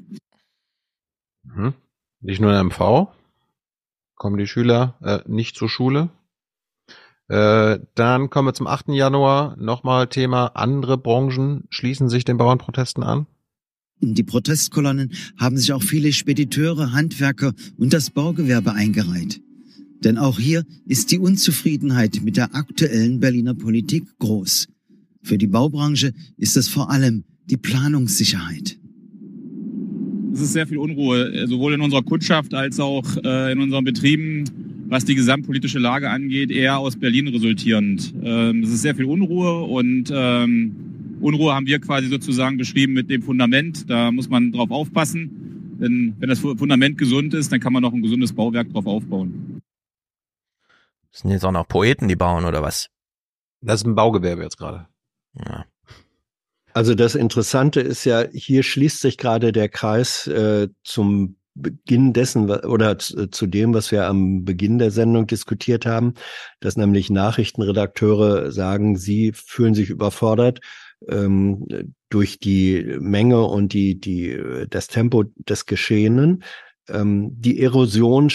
Mhm. 1.43 1.73
Nicht 2.19 2.41
nur 2.41 2.51
in 2.51 2.67
MV 2.67 3.07
kommen 4.15 4.37
die 4.37 4.47
Schüler 4.47 4.95
äh, 5.01 5.19
nicht 5.31 5.55
zur 5.55 5.69
Schule. 5.69 6.09
Äh, 7.31 7.79
dann 7.95 8.29
kommen 8.29 8.49
wir 8.49 8.53
zum 8.53 8.67
8. 8.67 8.89
Januar. 8.89 9.55
Nochmal 9.57 10.07
Thema, 10.07 10.47
andere 10.47 10.97
Branchen 10.97 11.63
schließen 11.69 12.09
sich 12.09 12.25
den 12.25 12.35
Bauernprotesten 12.35 13.03
an. 13.03 13.25
In 14.01 14.15
die 14.15 14.23
Protestkolonnen 14.23 15.13
haben 15.37 15.55
sich 15.57 15.71
auch 15.71 15.81
viele 15.81 16.11
Spediteure, 16.11 16.91
Handwerker 16.91 17.53
und 17.77 17.93
das 17.93 18.09
Baugewerbe 18.09 18.73
eingereiht. 18.73 19.39
Denn 20.03 20.17
auch 20.17 20.39
hier 20.39 20.65
ist 20.85 21.11
die 21.11 21.19
Unzufriedenheit 21.19 22.19
mit 22.21 22.35
der 22.35 22.53
aktuellen 22.53 23.21
Berliner 23.21 23.53
Politik 23.53 24.03
groß. 24.19 24.67
Für 25.23 25.37
die 25.37 25.47
Baubranche 25.47 26.11
ist 26.35 26.57
es 26.57 26.67
vor 26.67 26.89
allem 26.89 27.23
die 27.45 27.55
Planungssicherheit. 27.55 28.77
Es 30.33 30.41
ist 30.41 30.51
sehr 30.51 30.67
viel 30.67 30.79
Unruhe, 30.79 31.47
sowohl 31.47 31.75
in 31.75 31.81
unserer 31.81 32.03
Kundschaft 32.03 32.53
als 32.53 32.81
auch 32.81 33.05
äh, 33.23 33.53
in 33.53 33.61
unseren 33.61 33.85
Betrieben, 33.85 34.70
was 34.91 35.05
die 35.05 35.15
gesamtpolitische 35.15 35.79
Lage 35.79 36.09
angeht, 36.09 36.51
eher 36.51 36.77
aus 36.77 36.97
Berlin 36.97 37.29
resultierend. 37.29 38.13
Ähm, 38.23 38.61
es 38.61 38.71
ist 38.71 38.81
sehr 38.81 38.93
viel 38.93 39.05
Unruhe 39.05 39.61
und 39.63 40.11
ähm, 40.13 41.17
Unruhe 41.21 41.53
haben 41.55 41.65
wir 41.65 41.79
quasi 41.79 42.09
sozusagen 42.09 42.57
beschrieben 42.57 42.91
mit 42.91 43.09
dem 43.09 43.23
Fundament. 43.23 43.89
Da 43.89 44.11
muss 44.11 44.27
man 44.27 44.51
drauf 44.51 44.69
aufpassen. 44.69 45.77
Denn 45.79 46.17
wenn 46.19 46.27
das 46.27 46.39
Fundament 46.39 46.97
gesund 46.97 47.33
ist, 47.33 47.53
dann 47.53 47.61
kann 47.61 47.71
man 47.71 47.81
noch 47.81 47.93
ein 47.93 48.01
gesundes 48.01 48.33
Bauwerk 48.33 48.69
drauf 48.73 48.85
aufbauen. 48.85 49.61
Das 51.13 51.21
sind 51.21 51.31
jetzt 51.31 51.45
auch 51.45 51.53
noch 51.53 51.69
Poeten, 51.69 52.09
die 52.09 52.17
bauen, 52.17 52.43
oder 52.43 52.61
was? 52.61 52.89
Das 53.61 53.79
ist 53.79 53.87
ein 53.87 53.95
Baugewerbe 53.95 54.43
jetzt 54.43 54.57
gerade. 54.57 54.87
Ja. 55.39 55.65
Also 56.73 56.95
das 56.95 57.15
Interessante 57.15 57.79
ist 57.79 58.03
ja, 58.03 58.25
hier 58.33 58.63
schließt 58.63 58.99
sich 58.99 59.17
gerade 59.17 59.53
der 59.53 59.69
Kreis 59.69 60.27
äh, 60.27 60.67
zum 60.83 61.37
Beginn 61.53 62.13
dessen 62.13 62.49
oder 62.49 62.97
zu, 62.97 63.27
zu 63.27 63.45
dem, 63.45 63.73
was 63.73 63.91
wir 63.91 64.05
am 64.05 64.45
Beginn 64.45 64.77
der 64.77 64.91
Sendung 64.91 65.27
diskutiert 65.27 65.85
haben, 65.85 66.13
dass 66.59 66.77
nämlich 66.77 67.09
Nachrichtenredakteure 67.09 68.51
sagen, 68.51 68.97
sie 68.97 69.33
fühlen 69.33 69.73
sich 69.73 69.89
überfordert 69.89 70.61
ähm, 71.09 71.67
durch 72.09 72.39
die 72.39 72.97
Menge 72.99 73.41
und 73.43 73.73
die, 73.73 73.99
die, 73.99 74.39
das 74.69 74.87
Tempo 74.87 75.23
des 75.37 75.65
Geschehenen, 75.65 76.43
ähm, 76.89 77.31
die 77.33 77.61
Erosion 77.61 78.31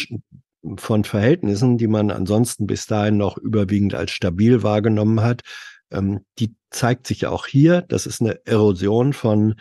von 0.76 1.04
Verhältnissen, 1.04 1.78
die 1.78 1.86
man 1.86 2.10
ansonsten 2.10 2.66
bis 2.66 2.86
dahin 2.86 3.16
noch 3.16 3.38
überwiegend 3.38 3.94
als 3.94 4.10
stabil 4.10 4.62
wahrgenommen 4.62 5.20
hat, 5.20 5.42
ähm, 5.90 6.20
die 6.38 6.54
zeigt 6.70 7.06
sich 7.06 7.26
auch 7.26 7.46
hier. 7.46 7.82
Das 7.82 8.06
ist 8.06 8.20
eine 8.20 8.44
Erosion 8.46 9.12
von 9.12 9.54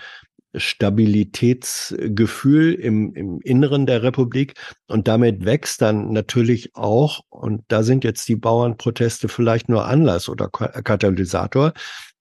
Stabilitätsgefühl 0.58 2.74
im, 2.74 3.14
im 3.14 3.40
Inneren 3.42 3.86
der 3.86 4.04
Republik. 4.04 4.54
Und 4.88 5.08
damit 5.08 5.46
wächst 5.46 5.82
dann 5.82 6.12
natürlich 6.12 6.76
auch, 6.76 7.22
und 7.30 7.64
da 7.68 7.84
sind 7.84 8.04
jetzt 8.04 8.28
die 8.28 8.36
Bauernproteste 8.36 9.28
vielleicht 9.28 9.70
nur 9.70 9.86
Anlass 9.86 10.30
oder 10.30 10.50
Katalysator, 10.50 11.74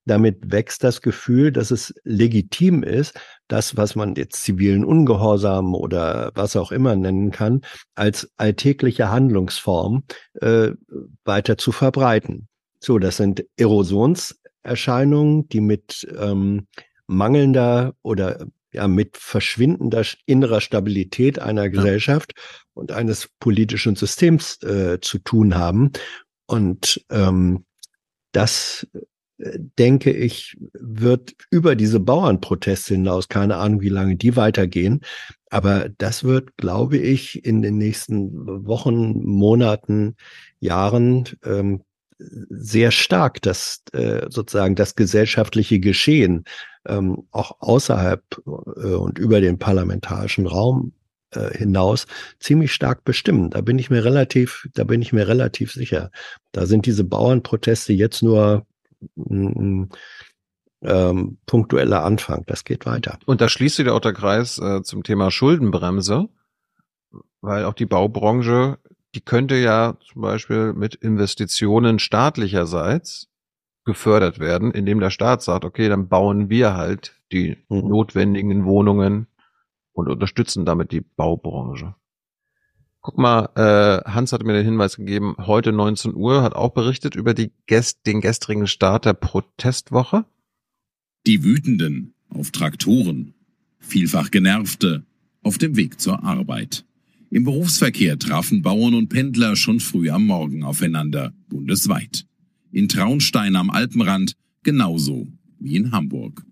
damit 0.07 0.53
wächst 0.53 0.85
das 0.85 1.01
Gefühl, 1.01 1.51
dass 1.51 1.71
es 1.71 1.95
legitim 2.05 2.83
ist, 2.83 3.19
das, 3.49 3.77
was 3.77 3.97
man 3.97 4.15
jetzt 4.17 4.43
zivilen 4.43 4.85
Ungehorsam 4.85 5.75
oder 5.75 6.31
was 6.35 6.57
auch 6.57 6.73
immer 6.73 6.97
nennen 6.97 7.31
kann, 7.31 7.63
als 7.95 8.31
alltägliche 8.37 9.11
Handlungsform 9.11 10.05
äh, 10.41 10.73
weiter 11.25 11.57
zu 11.57 11.73
verbreiten. 11.73 12.49
So, 12.81 12.99
das 12.99 13.17
sind 13.17 13.45
Erosionserscheinungen, 13.57 15.49
die 15.49 15.61
mit 15.61 16.07
ähm, 16.19 16.67
mangelnder 17.07 17.95
oder 18.03 18.47
ja 18.73 18.89
mit 18.89 19.17
verschwindender 19.17 20.05
innerer 20.27 20.61
Stabilität 20.61 21.39
einer 21.39 21.71
Gesellschaft 21.71 22.35
und 22.75 22.93
eines 22.93 23.29
politischen 23.39 23.95
Systems 23.95 24.63
äh, 24.63 24.99
zu 25.01 25.19
tun 25.19 25.55
haben. 25.55 25.93
Und 26.47 27.05
ähm, 27.11 27.65
das 28.33 28.87
äh, 29.39 29.59
denke 29.79 30.13
ich, 30.13 30.57
wird 30.73 31.35
über 31.51 31.77
diese 31.77 32.01
Bauernproteste 32.01 32.95
hinaus, 32.95 33.29
keine 33.29 33.57
Ahnung, 33.57 33.81
wie 33.81 33.89
lange 33.89 34.17
die 34.17 34.37
weitergehen, 34.37 35.01
aber 35.55 35.89
das 35.89 36.25
wird, 36.25 36.57
glaube 36.57 36.97
ich, 36.97 37.45
in 37.45 37.63
den 37.63 37.79
nächsten 37.79 38.67
Wochen, 38.67 39.25
Monaten, 39.25 40.17
Jahren 40.59 41.29
ähm, 41.45 41.85
sehr 42.19 42.91
stark 42.91 43.43
das 43.43 43.83
äh, 43.93 44.27
sozusagen 44.29 44.75
das 44.75 44.95
gesellschaftliche 44.95 45.81
Geschehen 45.81 46.45
ähm, 46.87 47.27
auch 47.31 47.61
außerhalb 47.61 48.23
äh, 48.47 48.51
und 48.95 49.19
über 49.19 49.41
den 49.41 49.59
parlamentarischen 49.59 50.47
Raum 50.47 50.93
äh, 51.31 51.57
hinaus 51.57 52.07
ziemlich 52.39 52.73
stark 52.73 53.05
bestimmen. 53.05 53.51
Da 53.51 53.61
bin 53.61 53.79
ich 53.79 53.91
mir 53.91 54.05
relativ, 54.05 54.69
da 54.75 54.85
bin 54.85 55.03
ich 55.03 55.13
mir 55.13 55.27
relativ 55.27 55.73
sicher. 55.73 56.11
Da 56.53 56.67
sind 56.67 56.87
diese 56.87 57.05
Bauernproteste 57.05 57.93
jetzt 57.93 58.23
nur 58.23 58.67
ähm, 60.85 61.39
punktueller 61.47 62.05
Anfang. 62.05 62.45
Das 62.47 62.65
geht 62.65 62.87
weiter. 62.87 63.19
Und 63.27 63.41
da 63.41 63.49
schließt 63.49 63.77
sich 63.77 63.89
auch 63.89 64.01
der 64.01 64.13
Kreis 64.13 64.59
äh, 64.59 64.83
zum 64.83 65.03
Thema 65.03 65.31
Schuldenbremse, 65.31 66.29
weil 67.41 67.65
auch 67.65 67.75
die 67.75 67.87
Baubranche 67.87 68.79
die 69.15 69.21
könnte 69.21 69.57
ja 69.57 69.97
zum 70.13 70.23
Beispiel 70.23 70.73
mit 70.73 70.95
Investitionen 70.95 71.99
staatlicherseits 71.99 73.29
gefördert 73.85 74.39
werden, 74.39 74.73
indem 74.73 75.01
der 75.01 75.11
Staat 75.11 75.43
sagt, 75.43 75.65
okay, 75.65 75.89
dann 75.89 76.09
bauen 76.09 76.49
wir 76.49 76.75
halt 76.75 77.15
die 77.33 77.57
mhm. 77.69 77.89
notwendigen 77.89 78.65
Wohnungen 78.65 79.27
und 79.93 80.09
unterstützen 80.09 80.65
damit 80.65 80.91
die 80.91 81.03
Baubranche. 81.03 81.95
Guck 83.01 83.19
mal, 83.19 83.51
äh, 83.55 84.11
Hans 84.11 84.33
hat 84.33 84.43
mir 84.45 84.55
den 84.55 84.65
Hinweis 84.65 84.97
gegeben, 84.97 85.37
heute 85.39 85.73
19 85.73 86.15
Uhr 86.15 86.43
hat 86.43 86.55
auch 86.55 86.71
berichtet 86.71 87.15
über 87.15 87.35
die 87.35 87.53
Gest 87.67 88.07
den 88.07 88.23
gestrigen 88.23 88.67
Start 88.67 89.05
der 89.05 89.13
Protestwoche. 89.13 90.25
Die 91.27 91.45
Wütenden 91.45 92.15
auf 92.31 92.51
Traktoren, 92.51 93.35
vielfach 93.79 94.31
Genervte, 94.31 95.05
auf 95.43 95.59
dem 95.59 95.77
Weg 95.77 96.01
zur 96.01 96.25
Arbeit. 96.25 96.87
Im 97.35 97.43
Berufsverkehr 97.43 98.17
trafen 98.17 98.63
Bauern 98.63 98.95
und 98.95 99.09
Pendler 99.09 99.57
schon 99.57 99.81
früh 99.81 100.09
am 100.09 100.25
Morgen 100.25 100.63
aufeinander, 100.63 101.33
bundesweit. 101.49 102.27
In 102.71 102.89
Traunstein 102.89 103.57
am 103.57 103.71
Alpenrand 103.71 104.37
genauso 104.63 105.27
wie 105.59 105.75
in 105.75 105.91
Hamburg. 105.91 106.45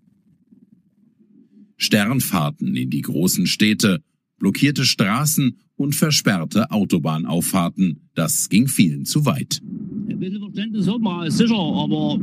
Sternfahrten 1.77 2.75
in 2.75 2.89
die 2.89 2.99
großen 2.99 3.47
Städte, 3.47 4.03
blockierte 4.39 4.83
Straßen 4.83 5.55
und 5.77 5.95
versperrte 5.95 6.69
Autobahnauffahrten. 6.69 8.09
Das 8.13 8.49
ging 8.49 8.67
vielen 8.67 9.05
zu 9.05 9.25
weit. 9.25 9.61
Ein 10.09 10.19
bisschen 10.19 10.41
Verständnis 10.41 10.85
hat 10.85 10.99
man, 10.99 11.27
ist 11.27 11.37
sicher, 11.37 11.55
aber, 11.55 12.19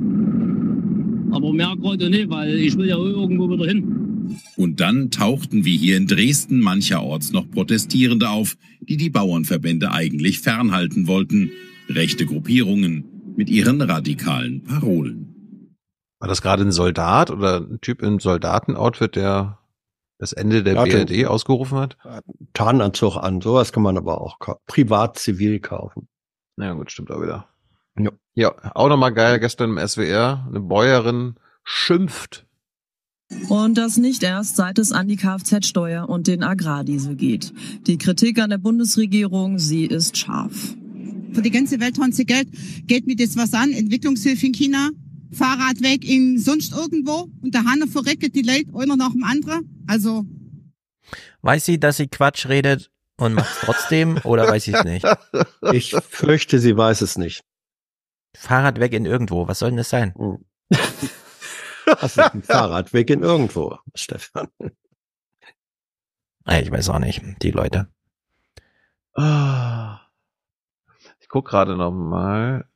aber 1.35 1.53
mehr 1.55 1.75
gerade 1.81 2.11
nicht, 2.11 2.29
weil 2.29 2.57
ich 2.57 2.77
will 2.77 2.89
ja 2.89 2.99
irgendwo 2.99 3.51
wieder 3.51 3.67
hin. 3.67 4.10
Und 4.57 4.81
dann 4.81 5.11
tauchten 5.11 5.65
wie 5.65 5.77
hier 5.77 5.97
in 5.97 6.07
Dresden 6.07 6.61
mancherorts 6.61 7.33
noch 7.33 7.51
Protestierende 7.51 8.29
auf, 8.29 8.57
die 8.81 8.97
die 8.97 9.11
Bauernverbände 9.11 9.91
eigentlich 9.93 10.41
fernhalten 10.41 11.07
wollten. 11.07 11.51
Rechte 11.89 12.27
Gruppierungen 12.27 13.35
mit 13.37 13.51
ihren 13.51 13.81
radikalen 13.81 14.63
Parolen. 14.65 15.77
War 16.19 16.29
das 16.29 16.43
gerade 16.43 16.63
ein 16.63 16.73
Soldat 16.73 17.31
oder 17.31 17.61
ein 17.61 17.81
Typ 17.81 18.03
im 18.03 18.21
Soldatenoutfit, 18.21 19.17
der 19.17 19.59
das 20.19 20.35
Ende 20.35 20.63
der 20.63 20.75
ja, 20.75 20.85
BRD 20.85 21.27
ausgerufen 21.27 21.79
hat? 21.79 21.97
Tarnanzug 22.53 23.17
an, 23.17 23.41
sowas 23.41 23.73
kann 23.73 23.83
man 23.83 23.97
aber 23.97 24.21
auch 24.21 24.37
privat 24.67 25.19
zivil 25.19 25.61
kaufen. 25.61 26.09
Ja 26.59 26.75
gut, 26.75 26.93
stimmt 26.93 27.11
auch 27.11 27.23
wieder. 27.23 27.49
Ja, 27.99 28.11
ja 28.35 28.55
auch 28.75 28.89
nochmal 28.89 29.15
geil, 29.15 29.41
gestern 29.41 29.77
im 29.77 29.89
SWR, 29.89 30.47
eine 30.49 30.61
Bäuerin 30.61 31.37
schimpft 31.65 32.47
und 33.49 33.79
das 33.79 33.97
nicht 33.97 34.23
erst, 34.23 34.57
seit 34.57 34.79
es 34.79 34.93
an 34.93 35.09
die 35.09 35.17
Kfz-Steuer 35.17 36.09
und 36.09 36.27
den 36.27 36.43
Agrardiesel 36.43 37.17
geht. 37.17 37.53
Die 37.87 37.99
Kritik 37.99 38.39
an 38.39 38.51
der 38.51 38.59
Bundesregierung, 38.59 39.59
sie 39.59 39.87
ist 39.87 40.17
scharf. 40.17 40.75
Für 41.33 41.43
die 41.43 41.51
ganze 41.51 41.81
Welt 41.81 41.99
haben 42.01 42.13
sie 42.13 42.25
Geld. 42.25 42.49
Geht 42.87 43.07
mir 43.07 43.17
das 43.17 43.37
was 43.37 43.55
an? 43.55 43.73
Entwicklungshilfe 43.73 44.47
in 44.47 44.53
China, 44.53 44.91
Fahrradweg 45.33 46.05
in 46.05 46.39
sonst 46.39 46.73
irgendwo 46.73 47.29
und 47.43 47.55
der 47.55 47.65
Hanne 47.65 47.87
verreckt 47.87 48.35
die 48.35 48.43
Leute 48.43 48.77
einer 48.77 48.97
nach 48.97 49.13
dem 49.13 49.25
anderen. 49.25 49.85
Also. 49.87 50.25
Weiß 51.43 51.65
sie, 51.65 51.79
dass 51.79 51.99
sie 51.99 52.09
Quatsch 52.09 52.47
redet 52.47 52.91
und 53.17 53.35
macht 53.35 53.51
es 53.51 53.67
trotzdem 53.67 54.19
oder 54.25 54.49
weiß 54.49 54.65
sie 54.65 54.73
es 54.73 54.85
nicht? 54.85 55.07
Ich 55.73 55.95
fürchte, 56.09 56.59
sie 56.59 56.77
weiß 56.77 57.01
es 57.03 57.17
nicht. 57.17 57.43
Fahrradweg 58.35 58.93
in 58.93 59.07
irgendwo, 59.07 59.49
was 59.49 59.61
soll 59.61 59.71
denn 59.71 59.79
das 59.79 59.91
sein? 59.91 60.15
Hm. 60.17 60.39
Das 62.01 62.17
ist 62.17 62.19
ein 62.19 62.43
Fahrradweg 62.43 63.11
in 63.11 63.23
irgendwo, 63.23 63.79
Stefan. 63.95 64.49
Ich 66.47 66.71
weiß 66.71 66.89
auch 66.91 66.99
nicht, 66.99 67.23
die 67.43 67.51
Leute. 67.51 67.89
Ich 71.19 71.29
guck 71.29 71.49
gerade 71.49 71.77
noch 71.77 71.91
mal. 71.91 72.67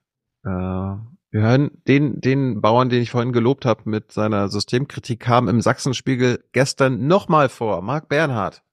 Äh, 0.45 0.49
wir 0.49 1.41
hören 1.41 1.71
den, 1.89 2.21
den 2.21 2.61
Bauern, 2.61 2.89
den 2.89 3.03
ich 3.03 3.11
vorhin 3.11 3.33
gelobt 3.33 3.65
habe 3.65 3.83
mit 3.87 4.13
seiner 4.13 4.49
Systemkritik, 4.49 5.21
kam 5.21 5.49
im 5.49 5.61
Sachsenspiegel 5.61 6.45
gestern 6.53 7.07
nochmal 7.07 7.49
vor. 7.49 7.83
Marc 7.83 8.09
Bernhard. 8.09 8.64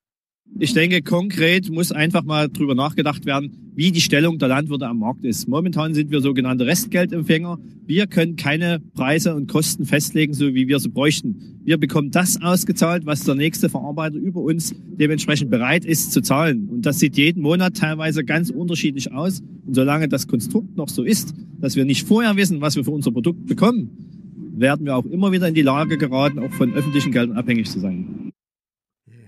Ich 0.59 0.73
denke, 0.73 1.01
konkret 1.01 1.71
muss 1.71 1.91
einfach 1.91 2.23
mal 2.23 2.49
drüber 2.49 2.75
nachgedacht 2.75 3.25
werden, 3.25 3.71
wie 3.73 3.91
die 3.91 4.01
Stellung 4.01 4.37
der 4.37 4.49
Landwirte 4.49 4.87
am 4.87 4.99
Markt 4.99 5.23
ist. 5.23 5.47
Momentan 5.47 5.93
sind 5.93 6.11
wir 6.11 6.21
sogenannte 6.21 6.65
Restgeldempfänger. 6.65 7.57
Wir 7.85 8.05
können 8.07 8.35
keine 8.35 8.79
Preise 8.93 9.33
und 9.33 9.47
Kosten 9.49 9.85
festlegen, 9.85 10.33
so 10.33 10.53
wie 10.53 10.67
wir 10.67 10.79
sie 10.79 10.89
bräuchten. 10.89 11.59
Wir 11.63 11.77
bekommen 11.77 12.11
das 12.11 12.41
ausgezahlt, 12.41 13.05
was 13.05 13.23
der 13.23 13.35
nächste 13.35 13.69
Verarbeiter 13.69 14.17
über 14.17 14.41
uns 14.41 14.75
dementsprechend 14.87 15.49
bereit 15.49 15.85
ist 15.85 16.11
zu 16.11 16.21
zahlen. 16.21 16.67
Und 16.69 16.85
das 16.85 16.99
sieht 16.99 17.17
jeden 17.17 17.41
Monat 17.41 17.77
teilweise 17.77 18.23
ganz 18.23 18.49
unterschiedlich 18.49 19.11
aus. 19.11 19.41
Und 19.65 19.73
solange 19.73 20.09
das 20.09 20.27
Konstrukt 20.27 20.75
noch 20.75 20.89
so 20.89 21.03
ist, 21.03 21.33
dass 21.59 21.75
wir 21.75 21.85
nicht 21.85 22.07
vorher 22.07 22.35
wissen, 22.35 22.61
was 22.61 22.75
wir 22.75 22.83
für 22.83 22.91
unser 22.91 23.11
Produkt 23.11 23.45
bekommen, 23.47 23.89
werden 24.53 24.85
wir 24.85 24.95
auch 24.95 25.05
immer 25.05 25.31
wieder 25.31 25.47
in 25.47 25.55
die 25.55 25.61
Lage 25.61 25.97
geraten, 25.97 26.39
auch 26.39 26.51
von 26.51 26.73
öffentlichen 26.73 27.11
Geldern 27.11 27.37
abhängig 27.37 27.69
zu 27.69 27.79
sein. 27.79 28.30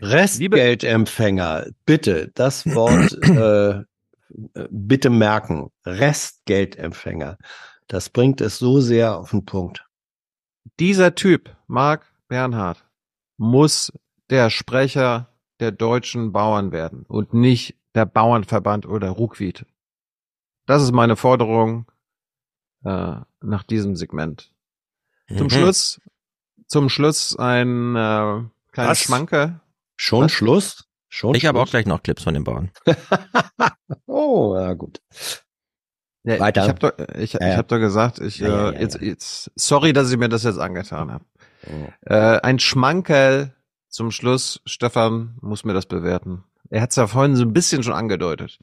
Restgeldempfänger, 0.03 1.67
bitte, 1.85 2.32
das 2.35 2.65
Wort 2.65 3.14
äh, 3.23 3.83
bitte 4.69 5.09
merken. 5.09 5.72
Restgeldempfänger. 5.85 7.38
Das 7.88 8.09
bringt 8.09 8.41
es 8.41 8.57
so 8.57 8.82
sehr 8.82 9.17
auf 9.17 9.32
den 9.32 9.45
Punkt. 9.45 9.85
Dieser 10.80 11.15
Typ, 11.15 11.56
Marc 11.67 12.06
Bernhard, 12.27 12.85
muss 13.38 13.93
der 14.30 14.49
Sprecher 14.49 15.30
der 15.59 15.72
deutschen 15.72 16.32
Bauern 16.33 16.72
werden 16.72 17.06
und 17.07 17.33
nicht 17.33 17.75
der 17.95 18.06
Bauernverband 18.06 18.85
oder 18.85 19.09
Ruckwied. 19.09 19.65
Das 20.65 20.82
ist 20.82 20.91
meine 20.91 21.15
Forderung 21.15 21.85
äh, 22.83 23.15
nach 23.41 23.64
diesem 23.64 23.95
Segment. 23.95 24.51
Mhm. 25.30 25.38
Zum 25.38 25.49
Schluss, 25.49 26.01
zum 26.67 26.90
Schluss 26.90 27.38
ein 27.38 27.95
äh, 27.95 28.43
kleiner 28.72 28.95
Schmanke 28.95 29.61
Schon 29.95 30.25
Was? 30.25 30.31
Schluss? 30.31 30.85
Schon 31.09 31.35
ich 31.35 31.45
habe 31.45 31.59
auch 31.59 31.69
gleich 31.69 31.85
noch 31.85 32.01
Clips 32.01 32.23
von 32.23 32.33
den 32.33 32.43
Bauern. 32.43 32.72
oh, 34.07 34.55
ja 34.57 34.73
gut. 34.73 35.01
Ja, 36.23 36.39
Weiter. 36.39 36.63
Ich 36.63 36.69
habe 36.69 36.80
doch, 36.80 37.15
ich, 37.15 37.33
ja, 37.33 37.51
ich 37.51 37.57
hab 37.57 37.67
doch 37.67 37.80
gesagt, 37.80 38.19
ich 38.19 38.39
ja, 38.39 38.72
äh, 38.72 38.81
jetzt, 38.81 38.99
jetzt, 39.01 39.51
sorry, 39.55 39.93
dass 39.93 40.11
ich 40.11 40.17
mir 40.17 40.30
das 40.30 40.43
jetzt 40.43 40.57
angetan 40.57 41.11
habe. 41.11 41.25
Oh. 41.67 42.11
Äh, 42.11 42.39
ein 42.41 42.59
Schmankerl 42.59 43.53
zum 43.89 44.11
Schluss. 44.11 44.61
Stefan 44.65 45.38
muss 45.41 45.65
mir 45.65 45.73
das 45.73 45.85
bewerten. 45.85 46.43
Er 46.69 46.81
hat 46.81 46.89
es 46.91 46.95
ja 46.95 47.07
vorhin 47.07 47.35
so 47.35 47.43
ein 47.43 47.53
bisschen 47.53 47.83
schon 47.83 47.93
angedeutet. 47.93 48.59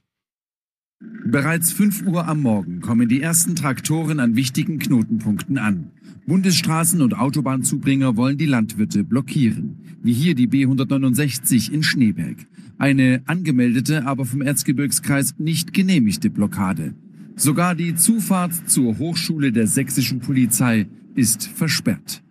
Bereits 1.24 1.72
5 1.72 2.06
Uhr 2.06 2.26
am 2.26 2.42
Morgen 2.42 2.80
kommen 2.80 3.08
die 3.08 3.22
ersten 3.22 3.56
Traktoren 3.56 4.20
an 4.20 4.36
wichtigen 4.36 4.78
Knotenpunkten 4.78 5.56
an. 5.56 5.92
Bundesstraßen- 6.26 7.02
und 7.02 7.16
Autobahnzubringer 7.16 8.16
wollen 8.16 8.36
die 8.36 8.46
Landwirte 8.46 9.04
blockieren, 9.04 9.89
wie 10.02 10.12
hier 10.12 10.34
die 10.34 10.48
B169 10.48 11.70
in 11.70 11.82
Schneeberg. 11.82 12.46
Eine 12.78 13.22
angemeldete, 13.26 14.06
aber 14.06 14.24
vom 14.24 14.42
Erzgebirgskreis 14.42 15.34
nicht 15.38 15.74
genehmigte 15.74 16.30
Blockade. 16.30 16.94
Sogar 17.36 17.74
die 17.74 17.94
Zufahrt 17.94 18.52
zur 18.68 18.98
Hochschule 18.98 19.52
der 19.52 19.66
sächsischen 19.66 20.20
Polizei 20.20 20.86
ist 21.14 21.46
versperrt. 21.46 22.22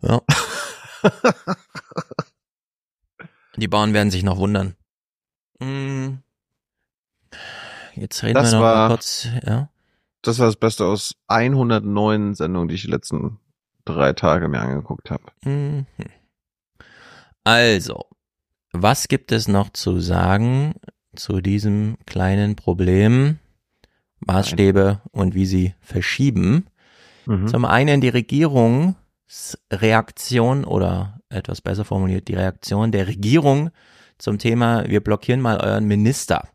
Ja. 0.00 0.20
die 3.56 3.68
Bauern 3.68 3.92
werden 3.92 4.10
sich 4.10 4.22
noch 4.22 4.38
wundern. 4.38 4.74
Hm. 5.60 6.18
Jetzt 7.94 8.22
reden 8.22 8.34
das 8.34 8.52
wir 8.52 8.58
noch 8.58 8.64
war, 8.64 8.88
mal 8.88 8.94
kurz, 8.94 9.28
ja. 9.44 9.70
Das 10.22 10.38
war 10.38 10.46
das 10.46 10.56
Beste 10.56 10.84
aus 10.84 11.14
109 11.26 12.34
Sendungen, 12.34 12.68
die 12.68 12.74
ich 12.76 12.82
die 12.82 12.90
letzten 12.90 13.38
drei 13.94 14.12
Tage 14.12 14.48
mir 14.48 14.60
angeguckt 14.60 15.10
habe. 15.10 15.24
Mhm. 15.44 15.86
Also, 17.44 18.04
was 18.72 19.08
gibt 19.08 19.32
es 19.32 19.48
noch 19.48 19.70
zu 19.70 20.00
sagen 20.00 20.74
zu 21.14 21.40
diesem 21.40 21.96
kleinen 22.06 22.56
Problem? 22.56 23.38
Maßstäbe 24.20 25.00
und 25.12 25.34
wie 25.34 25.46
sie 25.46 25.74
verschieben. 25.80 26.66
Mhm. 27.26 27.48
Zum 27.48 27.64
einen 27.64 28.00
die 28.00 28.08
Regierungsreaktion 28.08 30.64
oder 30.64 31.20
etwas 31.28 31.60
besser 31.60 31.84
formuliert 31.84 32.28
die 32.28 32.34
Reaktion 32.34 32.92
der 32.92 33.06
Regierung 33.06 33.70
zum 34.18 34.38
Thema, 34.38 34.88
wir 34.88 35.02
blockieren 35.02 35.40
mal 35.40 35.60
euren 35.60 35.86
Minister. 35.86 36.48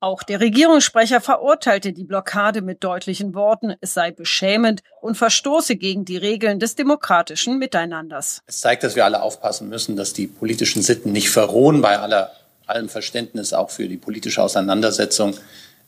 Auch 0.00 0.22
der 0.22 0.40
Regierungssprecher 0.40 1.22
verurteilte 1.22 1.94
die 1.94 2.04
Blockade 2.04 2.60
mit 2.60 2.84
deutlichen 2.84 3.34
Worten, 3.34 3.74
es 3.80 3.94
sei 3.94 4.10
beschämend 4.10 4.82
und 5.00 5.16
verstoße 5.16 5.76
gegen 5.76 6.04
die 6.04 6.18
Regeln 6.18 6.58
des 6.58 6.74
demokratischen 6.74 7.58
Miteinanders. 7.58 8.42
Es 8.46 8.60
zeigt, 8.60 8.82
dass 8.82 8.94
wir 8.94 9.06
alle 9.06 9.22
aufpassen 9.22 9.70
müssen, 9.70 9.96
dass 9.96 10.12
die 10.12 10.26
politischen 10.26 10.82
Sitten 10.82 11.12
nicht 11.12 11.30
verrohen. 11.30 11.80
Bei 11.80 11.98
aller, 11.98 12.30
allem 12.66 12.90
Verständnis 12.90 13.54
auch 13.54 13.70
für 13.70 13.88
die 13.88 13.96
politische 13.96 14.42
Auseinandersetzung 14.42 15.34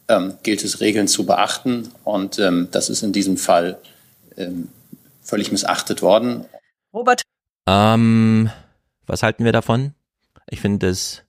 ähm, 0.09 0.39
gilt 0.43 0.65
es, 0.65 0.81
Regeln 0.81 1.07
zu 1.07 1.27
beachten. 1.27 1.93
Und 2.05 2.39
ähm, 2.39 2.69
das 2.71 2.89
ist 2.89 3.03
in 3.03 3.13
diesem 3.13 3.37
Fall 3.37 3.79
ähm, 4.39 4.69
völlig 5.21 5.53
missachtet 5.53 6.01
worden. 6.01 6.47
Robert. 6.95 7.21
Ähm, 7.69 8.51
was 9.07 9.23
halten 9.23 9.45
wir 9.45 9.53
davon? 9.53 9.93
Ich 10.49 10.63
finde 10.63 10.89
es 10.89 11.25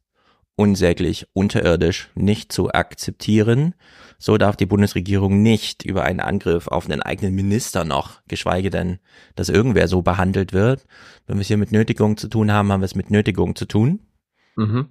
unsäglich, 0.59 1.25
unterirdisch, 1.31 2.09
nicht 2.15 2.51
zu 2.51 2.69
akzeptieren. 2.69 3.75
So 4.17 4.37
darf 4.37 4.57
die 4.57 4.65
Bundesregierung 4.65 5.41
nicht 5.41 5.85
über 5.85 6.03
einen 6.03 6.19
Angriff 6.19 6.67
auf 6.67 6.83
einen 6.83 7.01
eigenen 7.01 7.33
Minister 7.33 7.85
noch, 7.85 8.19
geschweige 8.27 8.69
denn, 8.69 8.99
dass 9.35 9.47
irgendwer 9.47 9.87
so 9.87 10.01
behandelt 10.01 10.51
wird. 10.51 10.85
Wenn 11.25 11.37
wir 11.37 11.41
es 11.41 11.47
hier 11.47 11.55
mit 11.55 11.71
Nötigung 11.71 12.17
zu 12.17 12.27
tun 12.27 12.51
haben, 12.51 12.73
haben 12.73 12.81
wir 12.81 12.85
es 12.85 12.95
mit 12.95 13.09
Nötigung 13.09 13.55
zu 13.55 13.67
tun. 13.67 14.01
Mhm. 14.57 14.89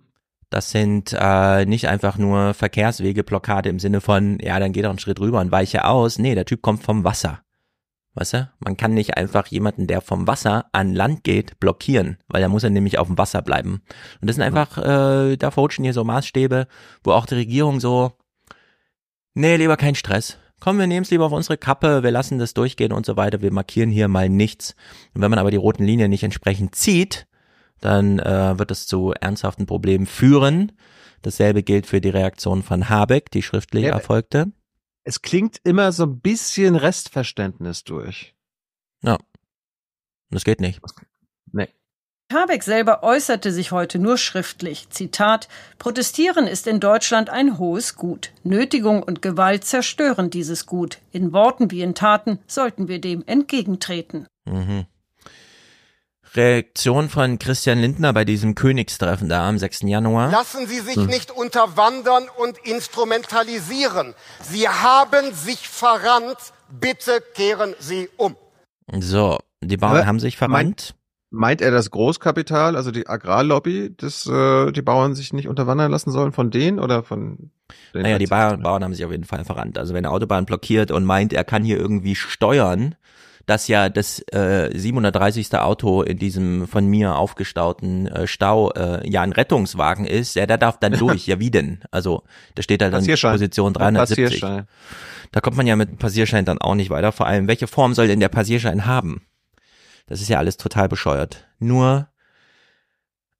Das 0.49 0.71
sind 0.71 1.15
äh, 1.19 1.67
nicht 1.67 1.87
einfach 1.87 2.17
nur 2.17 2.55
Verkehrswegeblockade 2.55 3.69
im 3.69 3.79
Sinne 3.79 4.01
von, 4.01 4.39
ja, 4.41 4.59
dann 4.59 4.73
geh 4.73 4.81
doch 4.81 4.89
einen 4.89 4.99
Schritt 4.99 5.21
rüber 5.21 5.39
und 5.41 5.53
weiche 5.53 5.85
aus. 5.85 6.19
Nee, 6.19 6.35
der 6.35 6.47
Typ 6.47 6.63
kommt 6.63 6.83
vom 6.83 7.05
Wasser. 7.05 7.43
Weißt 8.15 8.35
du? 8.35 8.51
Man 8.59 8.77
kann 8.77 8.95
nicht 8.95 9.17
einfach 9.17 9.47
jemanden, 9.47 9.87
der 9.87 10.01
vom 10.01 10.27
Wasser 10.27 10.67
an 10.73 10.95
Land 10.95 11.23
geht, 11.25 11.61
blockieren, 11.61 12.19
weil 12.27 12.43
da 12.43 12.49
muss 12.49 12.65
er 12.65 12.71
nämlich 12.71 12.99
auf 12.99 13.07
dem 13.07 13.19
Wasser 13.19 13.43
bleiben. 13.43 13.83
Und 14.21 14.29
das 14.29 14.37
sind 14.37 14.43
einfach, 14.43 14.79
äh, 14.79 15.37
da 15.37 15.51
verrutschen 15.51 15.85
hier 15.85 15.93
so 15.93 16.05
Maßstäbe, 16.05 16.67
wo 17.05 17.13
auch 17.13 17.27
die 17.27 17.37
Regierung 17.37 17.81
so, 17.81 18.13
nee, 19.35 19.57
lieber 19.57 19.77
kein 19.77 19.95
Stress. 19.95 20.39
Komm, 20.61 20.79
wir 20.79 20.89
nehmen 20.89 21.05
es 21.05 21.11
lieber 21.11 21.27
auf 21.27 21.33
unsere 21.33 21.57
Kappe, 21.57 22.03
wir 22.03 22.11
lassen 22.11 22.39
das 22.39 22.55
durchgehen 22.55 22.93
und 22.93 23.07
so 23.07 23.17
weiter, 23.17 23.41
wir 23.43 23.53
markieren 23.53 23.91
hier 23.91 24.09
mal 24.09 24.29
nichts. 24.29 24.75
Und 25.15 25.23
wenn 25.23 25.31
man 25.31 25.39
aber 25.39 25.53
die 25.53 25.57
roten 25.57 25.85
Linien 25.85 26.11
nicht 26.11 26.25
entsprechend 26.25 26.75
zieht, 26.75 27.29
dann 27.81 28.19
äh, 28.19 28.59
wird 28.59 28.73
es 28.73 28.89
zu 28.89 29.13
ernsthaften 29.13 29.67
Problemen 29.67 30.07
führen. 30.07 30.73
Dasselbe 31.23 31.63
gilt 31.63 31.87
für 31.87 32.01
die 32.01 32.09
Reaktion 32.09 32.63
von 32.63 32.89
Habeck, 32.89 33.31
die 33.31 33.43
schriftlich 33.43 33.85
Ja, 33.85 33.93
erfolgte. 33.93 34.51
Es 35.09 35.23
klingt 35.23 35.59
immer 35.65 35.91
so 35.91 36.03
ein 36.03 36.21
bisschen 36.21 36.77
Restverständnis 36.77 37.83
durch. 37.83 38.35
Ja. 39.03 39.17
Das 40.29 40.45
geht 40.45 40.61
nicht. 40.61 40.83
Nee. 41.51 41.69
Habeck 42.31 42.63
selber 42.63 43.03
äußerte 43.03 43.51
sich 43.51 43.73
heute 43.73 43.99
nur 43.99 44.19
schriftlich. 44.19 44.91
Zitat: 44.91 45.49
Protestieren 45.79 46.47
ist 46.47 46.67
in 46.67 46.79
Deutschland 46.79 47.31
ein 47.31 47.57
hohes 47.57 47.97
Gut. 47.97 48.33
Nötigung 48.43 49.03
und 49.03 49.23
Gewalt 49.23 49.65
zerstören 49.65 50.29
dieses 50.29 50.67
Gut. 50.67 50.99
In 51.11 51.33
Worten 51.33 51.71
wie 51.71 51.81
in 51.81 51.95
Taten 51.95 52.39
sollten 52.47 52.89
wir 52.89 53.01
dem 53.01 53.25
entgegentreten. 53.27 54.27
Mhm. 54.45 54.85
Reaktion 56.35 57.09
von 57.09 57.39
Christian 57.39 57.79
Lindner 57.81 58.13
bei 58.13 58.25
diesem 58.25 58.55
Königstreffen 58.55 59.29
da 59.29 59.49
am 59.49 59.59
6. 59.59 59.83
Januar. 59.83 60.31
Lassen 60.31 60.67
Sie 60.67 60.81
sich 60.81 60.97
Hm. 60.97 61.07
nicht 61.07 61.31
unterwandern 61.31 62.25
und 62.39 62.59
instrumentalisieren. 62.59 64.15
Sie 64.43 64.69
haben 64.69 65.33
sich 65.35 65.69
verrannt. 65.69 66.37
Bitte 66.71 67.23
kehren 67.35 67.75
Sie 67.79 68.09
um. 68.17 68.37
So, 69.01 69.39
die 69.63 69.77
Bauern 69.77 69.97
Aber 69.97 70.07
haben 70.07 70.21
sich 70.21 70.37
verrannt. 70.37 70.95
Meint 71.31 71.61
er 71.61 71.71
das 71.71 71.91
Großkapital, 71.91 72.75
also 72.75 72.91
die 72.91 73.07
Agrarlobby, 73.07 73.95
dass 73.95 74.27
äh, 74.27 74.73
die 74.73 74.81
Bauern 74.81 75.15
sich 75.15 75.35
nicht 75.35 75.47
unterwandern 75.47 75.91
lassen 75.91 76.11
sollen 76.11 76.33
von 76.33 76.51
denen 76.51 76.79
oder 76.79 77.03
von 77.03 77.51
den 77.93 78.03
Naja, 78.03 78.17
die 78.19 78.27
Bauern, 78.27 78.63
Bauern 78.63 78.83
haben 78.83 78.95
sich 78.95 79.05
auf 79.05 79.11
jeden 79.11 79.25
Fall 79.25 79.45
verrannt. 79.45 79.77
Also 79.77 79.93
wenn 79.93 80.07
eine 80.07 80.11
Autobahn 80.15 80.47
blockiert 80.47 80.91
und 80.91 81.05
meint, 81.05 81.35
er 81.35 81.45
kann 81.45 81.65
hier 81.65 81.77
irgendwie 81.77 82.15
steuern, 82.15 82.95
dass 83.49 83.67
ja 83.67 83.89
das 83.89 84.21
äh, 84.31 84.71
730. 84.73 85.55
Auto 85.55 86.03
in 86.03 86.19
diesem 86.19 86.69
von 86.69 86.87
mir 86.87 87.17
aufgestauten 87.17 88.07
äh, 88.07 88.27
Stau 88.27 88.71
äh, 88.73 89.09
ja 89.09 89.23
ein 89.23 89.33
Rettungswagen 89.33 90.05
ist, 90.05 90.37
ja, 90.37 90.45
der 90.45 90.59
darf 90.59 90.79
dann 90.79 90.93
durch. 90.99 91.27
ja, 91.27 91.41
wie 91.41 91.51
denn? 91.51 91.81
Also 91.91 92.25
da 92.55 92.63
steht 92.63 92.83
halt 92.83 92.93
dann. 92.93 93.05
Position 93.33 93.73
370. 93.73 94.41
Passierschein. 94.41 94.67
Da 95.33 95.41
kommt 95.41 95.57
man 95.57 95.67
ja 95.67 95.77
mit 95.77 95.89
dem 95.89 95.97
Passierschein 95.97 96.45
dann 96.45 96.59
auch 96.59 96.75
nicht 96.75 96.91
weiter. 96.91 97.11
Vor 97.11 97.27
allem, 97.27 97.49
welche 97.49 97.67
Form 97.67 97.95
soll 97.95 98.07
denn 98.07 98.21
der 98.21 98.29
Passierschein 98.29 98.85
haben? 98.85 99.23
Das 100.07 100.21
ist 100.21 100.29
ja 100.29 100.39
alles 100.39 100.59
total 100.59 100.89
bescheuert. 100.89 101.49
Nur 101.59 102.09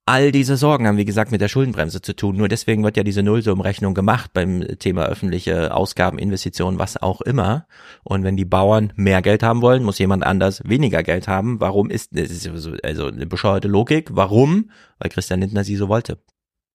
all 0.09 0.33
diese 0.33 0.57
Sorgen 0.57 0.87
haben, 0.87 0.97
wie 0.97 1.05
gesagt, 1.05 1.31
mit 1.33 1.41
der 1.43 1.49
Schuldenbremse 1.49 2.01
zu 2.01 2.17
tun. 2.17 2.37
Nur 2.37 2.49
deswegen 2.49 2.83
wird 2.83 2.97
ja 2.97 3.03
diese 3.03 3.23
Nullsummenrechnung 3.23 3.93
gemacht 3.93 4.33
beim 4.33 4.63
Thema 4.79 5.05
öffentliche 5.05 5.75
Ausgaben, 5.75 6.19
Investitionen, 6.19 6.79
was 6.79 6.97
auch 6.97 7.21
immer. 7.21 7.67
Und 8.05 8.25
wenn 8.25 8.37
die 8.37 8.47
Bauern 8.47 8.93
mehr 8.97 9.21
Geld 9.21 9.43
haben 9.43 9.61
wollen, 9.61 9.85
muss 9.85 9.99
jemand 9.99 10.25
anders 10.25 10.63
weniger 10.65 11.03
Geld 11.03 11.29
haben. 11.29 11.61
Warum 11.61 11.91
ist, 11.91 12.17
das 12.17 12.31
ist 12.31 12.43
so- 12.45 12.73
also 12.83 13.07
eine 13.09 13.27
bescheuerte 13.27 13.69
Logik. 13.69 14.09
Warum? 14.13 14.71
Weil 14.99 15.11
Christian 15.11 15.41
Lindner 15.41 15.63
sie 15.65 15.77
so 15.77 15.89
wollte. 15.89 16.19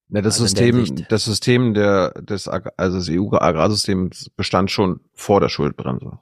Ja, 0.09 0.21
das 0.21 0.35
Also 0.39 0.45
System, 0.45 1.05
das 1.09 1.25
System 1.25 1.73
der, 1.73 2.11
des, 2.21 2.47
also 2.47 2.97
des 2.99 3.09
EU-Agrarsystems 3.09 4.29
bestand 4.35 4.69
schon 4.69 4.99
vor 5.13 5.39
der 5.39 5.49
Schuldbremse. 5.49 6.19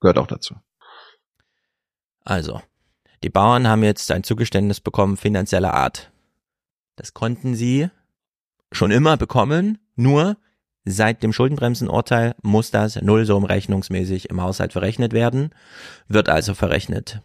Gehört 0.00 0.18
auch 0.18 0.28
dazu. 0.28 0.54
Also, 2.24 2.60
die 3.24 3.30
Bauern 3.30 3.66
haben 3.66 3.82
jetzt 3.82 4.12
ein 4.12 4.22
Zugeständnis 4.22 4.80
bekommen 4.80 5.16
finanzieller 5.16 5.74
Art. 5.74 6.11
Das 6.96 7.14
konnten 7.14 7.54
sie 7.54 7.88
schon 8.70 8.90
immer 8.90 9.16
bekommen, 9.16 9.78
nur 9.96 10.36
seit 10.84 11.22
dem 11.22 11.32
Schuldenbremsenurteil 11.32 12.34
muss 12.42 12.70
das 12.70 13.00
nullsummenrechnungsmäßig 13.00 14.30
im 14.30 14.42
Haushalt 14.42 14.72
verrechnet 14.72 15.12
werden, 15.12 15.50
wird 16.08 16.28
also 16.28 16.54
verrechnet. 16.54 17.22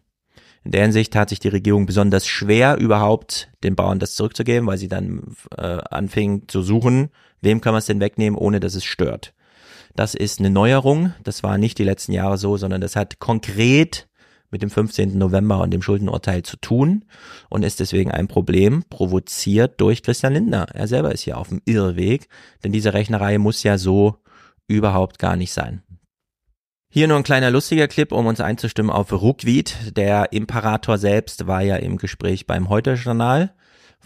In 0.64 0.72
der 0.72 0.84
Hinsicht 0.84 1.14
tat 1.14 1.30
sich 1.30 1.40
die 1.40 1.48
Regierung 1.48 1.86
besonders 1.86 2.28
schwer, 2.28 2.78
überhaupt 2.78 3.50
den 3.64 3.76
Bauern 3.76 4.00
das 4.00 4.16
zurückzugeben, 4.16 4.68
weil 4.68 4.78
sie 4.78 4.90
dann 4.90 5.36
äh, 5.58 5.80
anfing 5.90 6.48
zu 6.48 6.62
suchen, 6.62 7.10
wem 7.42 7.62
kann 7.62 7.74
man 7.74 7.80
es 7.80 7.86
denn 7.86 8.02
wegnehmen, 8.02 8.38
ohne 8.38 8.60
dass 8.60 8.76
es 8.76 8.84
stört. 8.84 9.34
Das 9.96 10.14
ist 10.14 10.40
eine 10.40 10.50
Neuerung. 10.50 11.14
Das 11.24 11.42
war 11.42 11.58
nicht 11.58 11.78
die 11.80 11.84
letzten 11.84 12.12
Jahre 12.12 12.38
so, 12.38 12.58
sondern 12.58 12.82
das 12.82 12.96
hat 12.96 13.20
konkret 13.20 14.08
mit 14.50 14.62
dem 14.62 14.70
15. 14.70 15.18
November 15.18 15.62
und 15.62 15.72
dem 15.72 15.82
Schuldenurteil 15.82 16.44
zu 16.44 16.58
tun 16.58 17.06
und 17.50 17.64
ist 17.64 17.80
deswegen 17.80 18.12
ein 18.12 18.28
Problem 18.28 18.84
provoziert 18.90 19.80
durch 19.82 20.04
Christian 20.04 20.34
Lindner. 20.34 20.68
Er 20.74 20.88
selber 20.88 21.12
ist 21.12 21.22
hier 21.22 21.38
auf 21.38 21.50
dem 21.50 21.62
Irrweg, 21.66 22.28
denn 22.64 22.72
diese 22.72 22.94
Rechnerei 22.94 23.38
muss 23.38 23.64
ja 23.64 23.78
so 23.78 24.18
überhaupt 24.68 25.20
gar 25.20 25.36
nicht 25.36 25.54
sein. 25.54 25.84
Hier 26.90 27.08
nur 27.08 27.18
ein 27.18 27.24
kleiner 27.24 27.52
lustiger 27.52 27.88
Clip, 27.88 28.12
um 28.12 28.28
uns 28.28 28.40
einzustimmen 28.40 28.92
auf 28.92 29.12
Ruckwied. 29.12 29.98
Der 29.98 30.32
Imperator 30.32 30.98
selbst 30.98 31.46
war 31.46 31.62
ja 31.62 31.76
im 31.76 31.98
Gespräch 31.98 32.48
beim 32.48 32.70
Heute-Journal. 32.70 33.54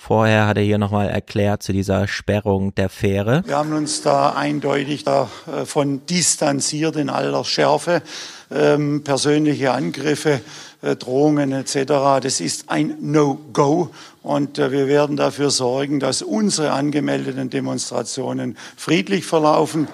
Vorher 0.03 0.47
hat 0.47 0.57
er 0.57 0.63
hier 0.63 0.80
nochmal 0.80 1.09
erklärt 1.09 1.61
zu 1.61 1.73
dieser 1.73 2.07
Sperrung 2.07 2.73
der 2.73 2.89
Fähre. 2.89 3.43
Wir 3.45 3.57
haben 3.57 3.71
uns 3.71 4.01
da 4.01 4.31
eindeutig 4.31 5.03
davon 5.03 6.03
distanziert 6.07 6.95
in 6.95 7.07
aller 7.07 7.45
Schärfe. 7.45 8.01
Ähm, 8.49 9.03
persönliche 9.03 9.71
Angriffe, 9.73 10.41
äh, 10.81 10.95
Drohungen 10.95 11.51
etc. 11.51 12.19
Das 12.19 12.41
ist 12.41 12.71
ein 12.71 12.95
No-Go 12.99 13.91
und 14.23 14.57
äh, 14.57 14.71
wir 14.71 14.88
werden 14.88 15.17
dafür 15.17 15.51
sorgen, 15.51 15.99
dass 15.99 16.23
unsere 16.23 16.71
angemeldeten 16.71 17.51
Demonstrationen 17.51 18.57
friedlich 18.75 19.23
verlaufen. 19.27 19.88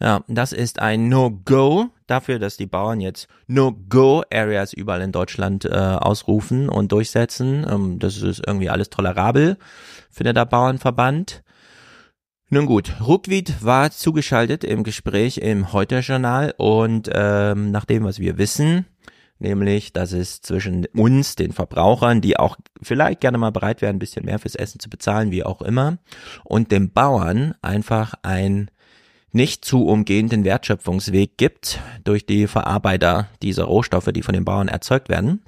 Ja, 0.00 0.24
das 0.26 0.52
ist 0.52 0.80
ein 0.80 1.08
No-Go 1.08 1.86
dafür, 2.06 2.38
dass 2.38 2.56
die 2.56 2.66
Bauern 2.66 3.00
jetzt 3.00 3.28
No-Go-Areas 3.46 4.72
überall 4.72 5.02
in 5.02 5.12
Deutschland 5.12 5.64
äh, 5.64 5.70
ausrufen 5.70 6.68
und 6.68 6.90
durchsetzen. 6.92 7.64
Ähm, 7.68 7.98
das 7.98 8.20
ist 8.20 8.42
irgendwie 8.46 8.70
alles 8.70 8.90
tolerabel, 8.90 9.56
findet 10.10 10.36
der 10.36 10.46
Bauernverband. 10.46 11.42
Nun 12.50 12.66
gut, 12.66 12.94
Ruckwied 13.00 13.64
war 13.64 13.90
zugeschaltet 13.90 14.64
im 14.64 14.84
Gespräch 14.84 15.38
im 15.38 15.72
Heute-Journal 15.72 16.54
und 16.58 17.08
ähm, 17.12 17.70
nach 17.70 17.84
dem, 17.84 18.04
was 18.04 18.18
wir 18.18 18.36
wissen, 18.36 18.86
nämlich, 19.38 19.92
dass 19.92 20.12
es 20.12 20.42
zwischen 20.42 20.86
uns, 20.94 21.36
den 21.36 21.52
Verbrauchern, 21.52 22.20
die 22.20 22.38
auch 22.38 22.56
vielleicht 22.82 23.20
gerne 23.20 23.38
mal 23.38 23.50
bereit 23.50 23.80
wären, 23.80 23.96
ein 23.96 24.00
bisschen 24.00 24.26
mehr 24.26 24.38
fürs 24.38 24.54
Essen 24.54 24.78
zu 24.78 24.90
bezahlen, 24.90 25.30
wie 25.30 25.44
auch 25.44 25.62
immer, 25.62 25.98
und 26.44 26.70
dem 26.70 26.92
Bauern 26.92 27.54
einfach 27.62 28.14
ein 28.22 28.70
nicht 29.34 29.64
zu 29.64 29.86
umgehenden 29.86 30.44
Wertschöpfungsweg 30.44 31.36
gibt 31.36 31.80
durch 32.04 32.24
die 32.24 32.46
Verarbeiter 32.46 33.28
dieser 33.42 33.64
Rohstoffe, 33.64 34.10
die 34.14 34.22
von 34.22 34.34
den 34.34 34.44
Bauern 34.44 34.68
erzeugt 34.68 35.08
werden, 35.08 35.44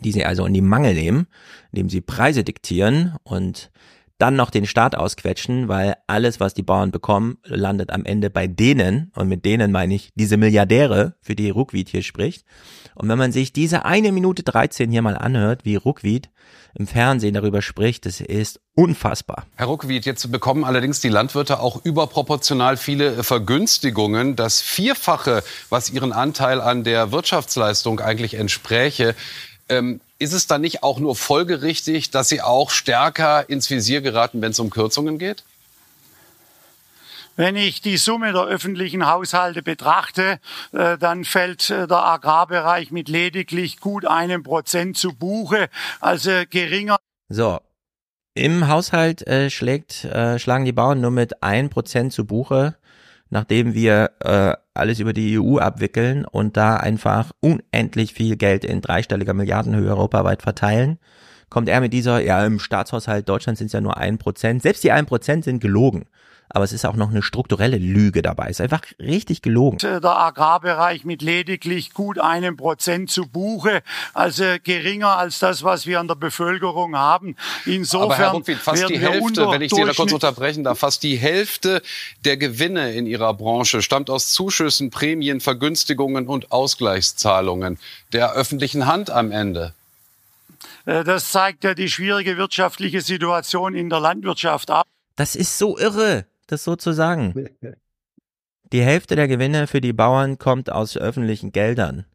die 0.00 0.12
sie 0.12 0.24
also 0.24 0.44
in 0.44 0.54
die 0.54 0.60
Mangel 0.60 0.94
nehmen, 0.94 1.26
indem 1.72 1.88
sie 1.88 2.00
Preise 2.00 2.44
diktieren 2.44 3.16
und 3.24 3.70
dann 4.18 4.36
noch 4.36 4.50
den 4.50 4.66
Staat 4.66 4.94
ausquetschen, 4.94 5.68
weil 5.68 5.96
alles, 6.06 6.38
was 6.38 6.54
die 6.54 6.62
Bauern 6.62 6.90
bekommen, 6.90 7.38
landet 7.44 7.90
am 7.90 8.04
Ende 8.04 8.30
bei 8.30 8.46
denen, 8.46 9.10
und 9.16 9.28
mit 9.28 9.44
denen 9.44 9.72
meine 9.72 9.94
ich 9.94 10.12
diese 10.14 10.36
Milliardäre, 10.36 11.16
für 11.20 11.34
die 11.34 11.50
Ruckwied 11.50 11.88
hier 11.88 12.02
spricht. 12.02 12.44
Und 12.94 13.08
wenn 13.08 13.18
man 13.18 13.32
sich 13.32 13.52
diese 13.52 13.84
eine 13.84 14.12
Minute 14.12 14.42
13 14.42 14.90
hier 14.90 15.02
mal 15.02 15.16
anhört, 15.16 15.64
wie 15.64 15.76
Ruckwied 15.76 16.30
im 16.74 16.86
Fernsehen 16.86 17.34
darüber 17.34 17.62
spricht, 17.62 18.06
das 18.06 18.20
ist 18.20 18.60
unfassbar. 18.74 19.46
Herr 19.56 19.66
Ruckwied, 19.66 20.04
jetzt 20.06 20.30
bekommen 20.30 20.64
allerdings 20.64 21.00
die 21.00 21.08
Landwirte 21.08 21.60
auch 21.60 21.84
überproportional 21.84 22.76
viele 22.76 23.22
Vergünstigungen. 23.22 24.36
Das 24.36 24.60
Vierfache, 24.60 25.42
was 25.70 25.90
ihren 25.90 26.12
Anteil 26.12 26.60
an 26.60 26.84
der 26.84 27.12
Wirtschaftsleistung 27.12 28.00
eigentlich 28.00 28.34
entspräche. 28.34 29.14
Ähm, 29.68 30.00
ist 30.18 30.32
es 30.32 30.46
dann 30.46 30.60
nicht 30.60 30.82
auch 30.82 30.98
nur 30.98 31.16
folgerichtig, 31.16 32.10
dass 32.10 32.28
sie 32.28 32.42
auch 32.42 32.70
stärker 32.70 33.48
ins 33.48 33.70
Visier 33.70 34.00
geraten, 34.00 34.42
wenn 34.42 34.52
es 34.52 34.60
um 34.60 34.70
Kürzungen 34.70 35.18
geht? 35.18 35.44
Wenn 37.36 37.56
ich 37.56 37.80
die 37.80 37.96
Summe 37.96 38.32
der 38.32 38.44
öffentlichen 38.44 39.06
Haushalte 39.06 39.62
betrachte, 39.62 40.38
äh, 40.72 40.96
dann 40.98 41.24
fällt 41.24 41.68
äh, 41.68 41.88
der 41.88 42.04
Agrarbereich 42.04 42.92
mit 42.92 43.08
lediglich 43.08 43.80
gut 43.80 44.06
einem 44.06 44.44
Prozent 44.44 44.96
zu 44.96 45.14
Buche, 45.14 45.68
also 46.00 46.30
geringer. 46.48 46.96
So. 47.28 47.58
Im 48.34 48.68
Haushalt 48.68 49.26
äh, 49.26 49.50
schlägt, 49.50 50.04
äh, 50.04 50.38
schlagen 50.38 50.64
die 50.64 50.72
Bauern 50.72 51.00
nur 51.00 51.10
mit 51.10 51.42
ein 51.42 51.70
Prozent 51.70 52.12
zu 52.12 52.24
Buche. 52.24 52.76
nachdem 53.30 53.74
wir 53.74 54.12
äh, 54.20 54.54
alles 54.74 55.00
über 55.00 55.12
die 55.12 55.40
EU 55.40 55.58
abwickeln 55.58 56.24
und 56.24 56.56
da 56.56 56.76
einfach 56.76 57.32
unendlich 57.40 58.14
viel 58.14 58.36
Geld 58.36 58.64
in 58.64 58.80
dreistelliger 58.80 59.34
Milliardenhöhe 59.34 59.90
europaweit 59.90 60.42
verteilen, 60.42 60.98
kommt 61.48 61.68
er 61.68 61.80
mit 61.80 61.92
dieser, 61.92 62.20
ja, 62.20 62.44
im 62.46 62.60
Staatshaushalt 62.60 63.28
Deutschlands 63.28 63.58
sind 63.58 63.68
es 63.68 63.72
ja 63.72 63.80
nur 63.80 63.96
ein 63.96 64.18
Prozent. 64.18 64.62
Selbst 64.62 64.84
die 64.84 64.92
ein 64.92 65.06
Prozent 65.06 65.44
sind 65.44 65.60
gelogen 65.60 66.06
aber 66.48 66.64
es 66.64 66.72
ist 66.72 66.84
auch 66.84 66.94
noch 66.94 67.10
eine 67.10 67.22
strukturelle 67.22 67.78
Lüge 67.78 68.22
dabei. 68.22 68.44
Es 68.44 68.58
ist 68.58 68.60
einfach 68.60 68.82
richtig 69.00 69.42
gelogen. 69.42 69.78
Der 69.78 70.04
Agrarbereich 70.04 71.04
mit 71.04 71.22
lediglich 71.22 71.92
gut 71.92 72.18
einem 72.18 72.56
Prozent 72.56 73.10
zu 73.10 73.26
Buche, 73.26 73.82
also 74.12 74.44
geringer 74.62 75.16
als 75.16 75.38
das, 75.38 75.64
was 75.64 75.86
wir 75.86 76.00
an 76.00 76.08
der 76.08 76.14
Bevölkerung 76.14 76.96
haben. 76.96 77.36
Insofern 77.64 78.04
Aber 78.04 78.16
Herr 78.16 78.30
Ruckwied, 78.30 78.58
fast 78.58 78.88
die 78.88 78.98
Hälfte, 78.98 79.50
wenn 79.50 79.62
ich 79.62 79.72
Sie 79.72 79.82
da 79.82 79.92
kurz 79.92 80.12
unterbrechen 80.12 80.64
darf, 80.64 80.78
fast 80.78 81.02
die 81.02 81.16
Hälfte 81.16 81.82
der 82.24 82.36
Gewinne 82.36 82.92
in 82.92 83.06
Ihrer 83.06 83.34
Branche 83.34 83.82
stammt 83.82 84.10
aus 84.10 84.32
Zuschüssen, 84.32 84.90
Prämien, 84.90 85.40
Vergünstigungen 85.40 86.28
und 86.28 86.52
Ausgleichszahlungen 86.52 87.78
der 88.12 88.32
öffentlichen 88.34 88.86
Hand 88.86 89.10
am 89.10 89.32
Ende. 89.32 89.74
Äh, 90.86 91.04
das 91.04 91.30
zeigt 91.30 91.64
ja 91.64 91.74
die 91.74 91.88
schwierige 91.88 92.36
wirtschaftliche 92.36 93.00
Situation 93.00 93.74
in 93.74 93.90
der 93.90 94.00
Landwirtschaft 94.00 94.70
ab. 94.70 94.86
Das 95.16 95.36
ist 95.36 95.58
so 95.58 95.78
irre 95.78 96.26
das 96.46 96.64
so 96.64 96.76
zu 96.76 96.92
sagen. 96.92 97.48
Die 98.72 98.82
Hälfte 98.82 99.14
der 99.14 99.28
Gewinne 99.28 99.66
für 99.66 99.80
die 99.80 99.92
Bauern 99.92 100.38
kommt 100.38 100.72
aus 100.72 100.96
öffentlichen 100.96 101.52
Geldern. 101.52 102.06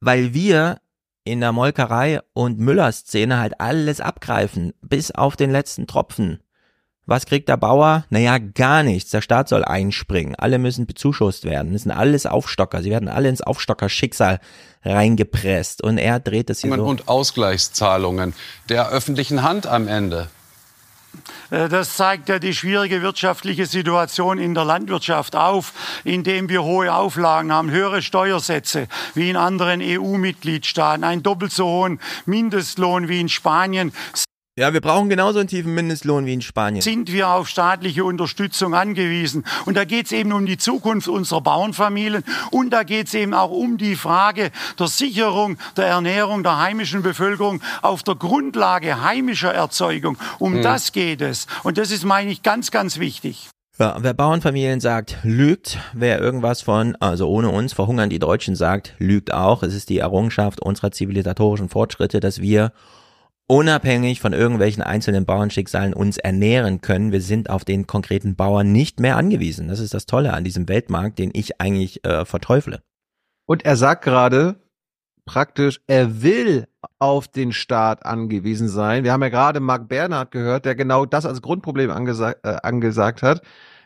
Weil 0.00 0.34
wir 0.34 0.80
in 1.24 1.40
der 1.40 1.52
Molkerei 1.52 2.20
und 2.32 2.58
Müllerszene 2.58 3.38
halt 3.38 3.60
alles 3.60 4.00
abgreifen, 4.00 4.74
bis 4.82 5.10
auf 5.10 5.36
den 5.36 5.50
letzten 5.50 5.86
Tropfen. 5.86 6.42
Was 7.06 7.26
kriegt 7.26 7.48
der 7.48 7.56
Bauer? 7.56 8.04
Naja, 8.10 8.38
gar 8.38 8.82
nichts. 8.82 9.10
Der 9.10 9.20
Staat 9.20 9.48
soll 9.48 9.64
einspringen. 9.64 10.36
Alle 10.36 10.58
müssen 10.58 10.86
bezuschusst 10.86 11.44
werden. 11.44 11.72
Das 11.72 11.82
sind 11.82 11.90
alles 11.92 12.26
Aufstocker. 12.26 12.82
Sie 12.82 12.90
werden 12.90 13.08
alle 13.08 13.28
ins 13.28 13.42
Aufstocker-Schicksal 13.42 14.38
reingepresst. 14.84 15.82
Und 15.82 15.98
er 15.98 16.20
dreht 16.20 16.50
das 16.50 16.60
hier 16.60 16.74
so. 16.74 16.84
Und 16.84 17.08
Ausgleichszahlungen 17.08 18.34
der 18.68 18.90
öffentlichen 18.90 19.42
Hand 19.42 19.66
am 19.66 19.88
Ende. 19.88 20.28
Äh, 21.50 21.68
das 21.68 21.96
zeigt 21.96 22.28
ja 22.28 22.38
die 22.38 22.54
schwierige 22.54 23.02
wirtschaftliche 23.02 23.66
Situation 23.66 24.38
in 24.38 24.54
der 24.54 24.64
Landwirtschaft 24.64 25.36
auf, 25.36 25.72
indem 26.04 26.48
wir 26.48 26.62
hohe 26.62 26.92
Auflagen 26.92 27.52
haben, 27.52 27.70
höhere 27.70 28.02
Steuersätze 28.02 28.88
wie 29.14 29.30
in 29.30 29.36
anderen 29.36 29.80
EU-Mitgliedstaaten, 29.82 31.04
einen 31.04 31.22
doppelt 31.22 31.52
so 31.52 31.66
hohen 31.66 32.00
Mindestlohn 32.26 33.08
wie 33.08 33.20
in 33.20 33.28
Spanien. 33.28 33.92
Ja, 34.58 34.72
wir 34.72 34.80
brauchen 34.80 35.08
genauso 35.08 35.38
einen 35.38 35.48
tiefen 35.48 35.74
Mindestlohn 35.74 36.26
wie 36.26 36.34
in 36.34 36.42
Spanien. 36.42 36.82
Sind 36.82 37.12
wir 37.12 37.28
auf 37.28 37.48
staatliche 37.48 38.04
Unterstützung 38.04 38.74
angewiesen? 38.74 39.44
Und 39.64 39.76
da 39.76 39.84
geht 39.84 40.06
es 40.06 40.12
eben 40.12 40.32
um 40.32 40.44
die 40.44 40.58
Zukunft 40.58 41.06
unserer 41.06 41.40
Bauernfamilien 41.40 42.24
und 42.50 42.70
da 42.70 42.82
geht 42.82 43.06
es 43.06 43.14
eben 43.14 43.32
auch 43.32 43.52
um 43.52 43.78
die 43.78 43.94
Frage 43.94 44.50
der 44.76 44.88
Sicherung 44.88 45.56
der 45.76 45.86
Ernährung 45.86 46.42
der 46.42 46.58
heimischen 46.58 47.02
Bevölkerung 47.02 47.62
auf 47.80 48.02
der 48.02 48.16
Grundlage 48.16 49.02
heimischer 49.02 49.54
Erzeugung. 49.54 50.18
Um 50.40 50.54
mhm. 50.54 50.62
das 50.62 50.90
geht 50.90 51.20
es. 51.20 51.46
Und 51.62 51.78
das 51.78 51.92
ist, 51.92 52.04
meine 52.04 52.32
ich, 52.32 52.42
ganz, 52.42 52.72
ganz 52.72 52.98
wichtig. 52.98 53.48
Ja, 53.78 53.96
wer 54.00 54.14
Bauernfamilien 54.14 54.80
sagt, 54.80 55.18
lügt. 55.22 55.78
Wer 55.94 56.20
irgendwas 56.20 56.60
von, 56.60 56.96
also 56.96 57.28
ohne 57.30 57.50
uns 57.50 57.72
verhungern 57.72 58.10
die 58.10 58.18
Deutschen 58.18 58.56
sagt, 58.56 58.94
lügt 58.98 59.32
auch. 59.32 59.62
Es 59.62 59.74
ist 59.74 59.88
die 59.88 59.98
Errungenschaft 59.98 60.60
unserer 60.60 60.90
zivilisatorischen 60.90 61.68
Fortschritte, 61.68 62.18
dass 62.18 62.42
wir 62.42 62.72
unabhängig 63.50 64.20
von 64.20 64.32
irgendwelchen 64.32 64.80
einzelnen 64.80 65.26
Bauernschicksalen 65.26 65.92
uns 65.92 66.18
ernähren 66.18 66.80
können. 66.80 67.10
Wir 67.10 67.20
sind 67.20 67.50
auf 67.50 67.64
den 67.64 67.88
konkreten 67.88 68.36
Bauern 68.36 68.70
nicht 68.70 69.00
mehr 69.00 69.16
angewiesen. 69.16 69.66
Das 69.66 69.80
ist 69.80 69.92
das 69.92 70.06
Tolle 70.06 70.32
an 70.34 70.44
diesem 70.44 70.68
Weltmarkt, 70.68 71.18
den 71.18 71.32
ich 71.34 71.60
eigentlich 71.60 72.04
äh, 72.04 72.24
verteufle. 72.24 72.80
Und 73.46 73.64
er 73.64 73.74
sagt 73.74 74.04
gerade 74.04 74.60
praktisch, 75.24 75.80
er 75.88 76.22
will 76.22 76.68
auf 77.00 77.26
den 77.26 77.52
Staat 77.52 78.06
angewiesen 78.06 78.68
sein. 78.68 79.02
Wir 79.02 79.12
haben 79.12 79.22
ja 79.22 79.30
gerade 79.30 79.58
Marc 79.58 79.88
Bernhard 79.88 80.30
gehört, 80.30 80.64
der 80.64 80.76
genau 80.76 81.04
das 81.04 81.26
als 81.26 81.42
Grundproblem 81.42 81.90
angesagt, 81.90 82.44
äh, 82.44 82.56
angesagt 82.62 83.22
hat. 83.22 83.42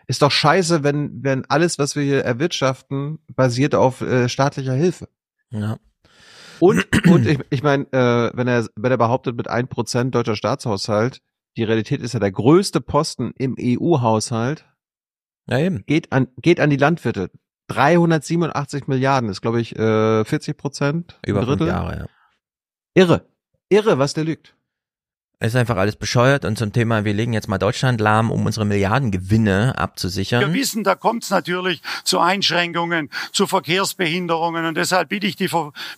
Ist 0.07 0.21
doch 0.21 0.31
scheiße, 0.31 0.85
wenn, 0.85 1.25
wenn 1.25 1.47
alles, 1.47 1.79
was 1.79 1.97
wir 1.97 2.03
hier 2.03 2.23
erwirtschaften, 2.23 3.19
basiert 3.35 3.75
auf 3.75 4.03
äh, 4.03 4.29
staatlicher 4.29 4.75
Hilfe. 4.75 5.09
Ja. 5.49 5.79
Und, 6.65 6.87
und 7.09 7.27
ich, 7.27 7.39
ich 7.51 7.63
meine, 7.63 7.85
äh, 7.93 8.31
wenn 8.35 8.49
er 8.49 8.67
wenn 8.75 8.91
er 8.91 8.97
behauptet 8.97 9.37
mit 9.37 9.49
ein 9.49 9.69
Prozent 9.69 10.15
deutscher 10.15 10.35
Staatshaushalt, 10.35 11.21
die 11.59 11.65
Realität 11.65 12.01
ist 12.01 12.15
ja 12.15 12.21
der 12.21 12.33
größte 12.33 12.81
Posten 12.81 13.33
im 13.37 13.55
EU-Haushalt. 13.61 14.65
Ja, 15.47 15.59
eben. 15.59 15.85
Geht 15.85 16.11
an 16.11 16.29
geht 16.41 16.61
an 16.61 16.71
die 16.71 16.79
Landwirte. 16.79 17.31
387 17.69 18.87
Milliarden 18.89 19.29
ist, 19.29 19.43
glaube 19.43 19.61
ich, 19.61 19.77
äh, 19.77 20.25
40 20.25 20.57
Prozent. 20.57 21.21
Über 21.27 21.41
Drittel. 21.43 21.67
fünf 21.67 21.69
Jahre, 21.69 21.99
ja. 21.99 22.07
Irre. 22.95 23.29
Irre, 23.69 23.99
was 23.99 24.15
der 24.15 24.25
lügt. 24.25 24.57
Ist 25.41 25.57
einfach 25.57 25.77
alles 25.77 25.97
bescheuert 25.97 26.45
und 26.45 26.57
zum 26.57 26.73
Thema, 26.73 27.05
wir 27.05 27.13
legen 27.13 27.33
jetzt 27.33 27.49
mal 27.49 27.59
Deutschland 27.59 28.01
lahm, 28.01 28.31
um 28.31 28.47
unsere 28.47 28.65
Milliardengewinne 28.65 29.77
abzusichern. 29.77 30.41
Wir 30.41 30.55
wissen, 30.55 30.85
da 30.85 30.95
kommt 30.95 31.25
es 31.25 31.31
natürlich 31.31 31.83
zu 32.05 32.21
Einschränkungen, 32.21 33.11
zu 33.33 33.47
Verkehrsbehinderungen 33.47 34.65
und 34.65 34.77
deshalb 34.77 35.11
bitte 35.11 35.27
ich 35.27 35.37
die 35.37 35.51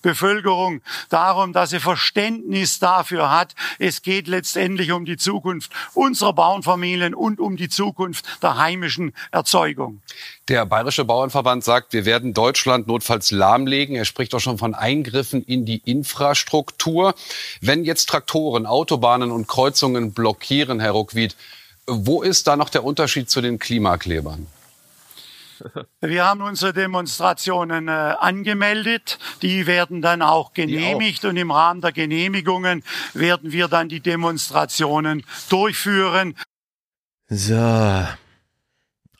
Bevölkerung 0.03 0.81
darum, 1.11 1.53
dass 1.53 1.71
sie 1.71 1.81
Verständnis 1.81 2.79
dafür 2.79 3.31
hat. 3.31 3.55
Es 3.79 4.03
geht 4.03 4.27
letztendlich 4.27 4.91
um 4.91 5.05
die 5.05 5.19
Zukunft 5.19 5.71
unserer 5.95 6.33
Bauernfamilien 6.33 7.15
und 7.15 7.39
um 7.39 7.57
die 7.57 7.69
Zukunft 7.69 8.43
der 8.43 8.57
heimischen 8.57 9.13
Erzeugung. 9.31 10.01
Der 10.49 10.65
Bayerische 10.65 11.05
Bauernverband 11.05 11.65
sagt, 11.65 11.93
wir 11.93 12.05
werden 12.05 12.33
Deutschland 12.33 12.87
notfalls 12.87 13.33
lahmlegen. 13.33 13.97
Er 13.97 14.05
spricht 14.05 14.33
auch 14.33 14.41
schon 14.41 14.59
von 14.59 14.75
Eingriffen 14.75 15.43
in 15.43 15.67
die 15.67 15.79
Infrastruktur. 15.79 17.15
Wenn 17.61 17.85
jetzt 17.85 18.09
Traktoren, 18.09 18.65
Autobahnen 18.65 19.33
und 19.33 19.49
Kreuzungen 19.49 20.13
blockieren, 20.13 20.79
Herr 20.79 20.93
Ruckwied, 20.93 21.35
wo 21.89 22.23
ist 22.23 22.47
da 22.47 22.55
noch 22.57 22.69
der 22.69 22.85
Unterschied 22.85 23.29
zu 23.29 23.41
den 23.41 23.59
Klimaklebern? 23.59 24.47
Wir 26.01 26.25
haben 26.25 26.43
unsere 26.43 26.73
Demonstrationen 26.73 27.89
äh, 27.89 27.91
angemeldet. 27.91 29.19
Die 29.43 29.67
werden 29.67 30.01
dann 30.01 30.23
auch 30.23 30.53
genehmigt 30.53 31.25
auch. 31.25 31.31
und 31.31 31.37
im 31.39 31.51
Rahmen 31.51 31.81
der 31.81 31.93
Genehmigungen 31.93 32.85
werden 33.15 33.53
wir 33.53 33.67
dann 33.67 33.89
die 33.89 34.01
Demonstrationen 34.01 35.25
durchführen. 35.49 36.37
So, 37.29 38.07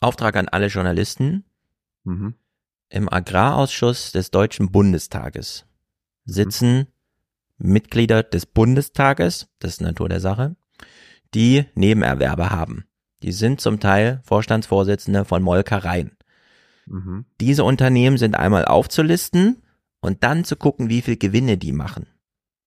Auftrag 0.01 0.37
an 0.37 0.49
alle 0.49 0.67
Journalisten. 0.67 1.45
Mhm. 2.05 2.35
Im 2.89 3.13
Agrarausschuss 3.13 4.13
des 4.13 4.31
Deutschen 4.31 4.71
Bundestages 4.71 5.67
sitzen 6.25 6.79
mhm. 6.79 6.87
Mitglieder 7.59 8.23
des 8.23 8.47
Bundestages, 8.47 9.49
das 9.59 9.73
ist 9.73 9.81
Natur 9.81 10.09
der 10.09 10.21
Sache, 10.21 10.57
die 11.35 11.65
Nebenerwerbe 11.75 12.51
haben. 12.51 12.85
Die 13.23 13.33
sind 13.33 13.61
zum 13.61 13.81
Teil 13.81 14.21
Vorstandsvorsitzende 14.25 15.25
von 15.25 15.43
Molkereien. 15.43 16.17
Mhm. 16.87 17.25
Diese 17.41 17.65
Unternehmen 17.65 18.19
sind 18.19 18.37
einmal 18.37 18.67
aufzulisten 18.67 19.63
und 20.01 20.23
dann 20.23 20.45
zu 20.45 20.57
gucken, 20.57 20.89
wie 20.89 21.03
viel 21.03 21.17
Gewinne 21.17 21.57
die 21.59 21.73
machen. 21.73 22.07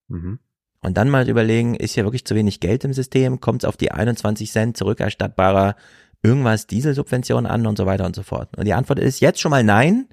Mhm. 0.08 0.40
Und 0.82 0.98
dann 0.98 1.10
mal 1.10 1.28
überlegen, 1.30 1.76
ist 1.76 1.94
hier 1.94 2.06
wirklich 2.06 2.26
zu 2.26 2.36
wenig 2.36 2.60
Geld 2.60 2.84
im 2.84 2.94
System? 2.94 3.42
Kommt 3.42 3.64
es 3.64 3.68
auf 3.68 3.78
die 3.78 3.92
21 3.92 4.50
Cent 4.52 4.78
zurückerstattbarer 4.78 5.76
irgendwas 6.24 6.68
Dieselsubventionen 6.68 7.50
an 7.50 7.66
und 7.66 7.78
so 7.78 7.86
weiter 7.86 8.06
und 8.06 8.16
so 8.16 8.24
fort. 8.24 8.58
Und 8.58 8.66
die 8.66 8.74
Antwort 8.74 9.00
ist 9.00 9.20
jetzt 9.20 9.40
schon 9.40 9.52
mal 9.52 9.64
nein, 9.64 10.08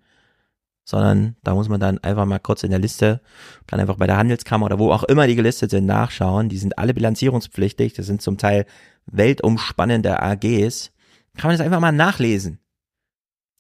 sondern 0.85 1.37
da 1.43 1.55
muss 1.55 1.69
man 1.69 1.81
dann 1.81 1.99
einfach 1.99 2.27
mal 2.27 2.39
kurz 2.39 2.63
in 2.63 2.71
der 2.71 2.79
Liste, 2.79 3.21
kann 3.67 3.81
einfach 3.81 3.97
bei 3.97 4.07
der 4.07 4.17
Handelskammer 4.17 4.67
oder 4.67 4.79
wo 4.79 4.93
auch 4.93 5.03
immer 5.05 5.27
die 5.27 5.35
gelistet 5.35 5.71
sind, 5.71 5.87
nachschauen. 5.87 6.49
Die 6.49 6.59
sind 6.59 6.79
alle 6.79 6.95
bilanzierungspflichtig, 6.95 7.95
das 7.95 8.07
sind 8.07 8.23
zum 8.23 8.39
Teil 8.39 8.67
weltumspannende 9.07 10.23
AGs. 10.23 10.93
Kann 11.37 11.49
man 11.49 11.59
das 11.59 11.67
einfach 11.67 11.81
mal 11.81 11.93
nachlesen. 11.93 12.61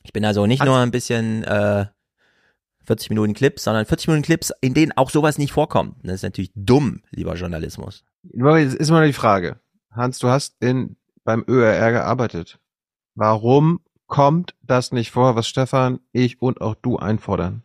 Ich 0.04 0.12
bin 0.12 0.24
also 0.24 0.46
nicht 0.46 0.64
nur 0.64 0.78
ein 0.78 0.92
bisschen 0.92 1.42
äh, 1.42 1.86
40 2.84 3.10
Minuten 3.10 3.34
Clips, 3.34 3.64
sondern 3.64 3.84
40 3.84 4.06
Minuten 4.06 4.24
Clips, 4.24 4.52
in 4.60 4.72
denen 4.72 4.92
auch 4.92 5.10
sowas 5.10 5.36
nicht 5.36 5.52
vorkommt. 5.52 5.96
Das 6.04 6.16
ist 6.16 6.22
natürlich 6.22 6.52
dumm, 6.54 7.02
lieber 7.10 7.34
Journalismus. 7.34 8.04
Jetzt 8.22 8.74
ist 8.74 8.90
mal 8.90 9.04
die 9.04 9.12
Frage. 9.12 9.58
Hans, 9.90 10.20
du 10.20 10.28
hast 10.28 10.54
in 10.60 10.96
beim 11.26 11.44
ÖRR 11.46 11.92
gearbeitet. 11.92 12.58
Warum 13.14 13.80
kommt 14.06 14.54
das 14.62 14.92
nicht 14.92 15.10
vor, 15.10 15.36
was 15.36 15.46
Stefan, 15.48 16.00
ich 16.12 16.40
und 16.40 16.62
auch 16.62 16.74
du 16.74 16.96
einfordern? 16.96 17.62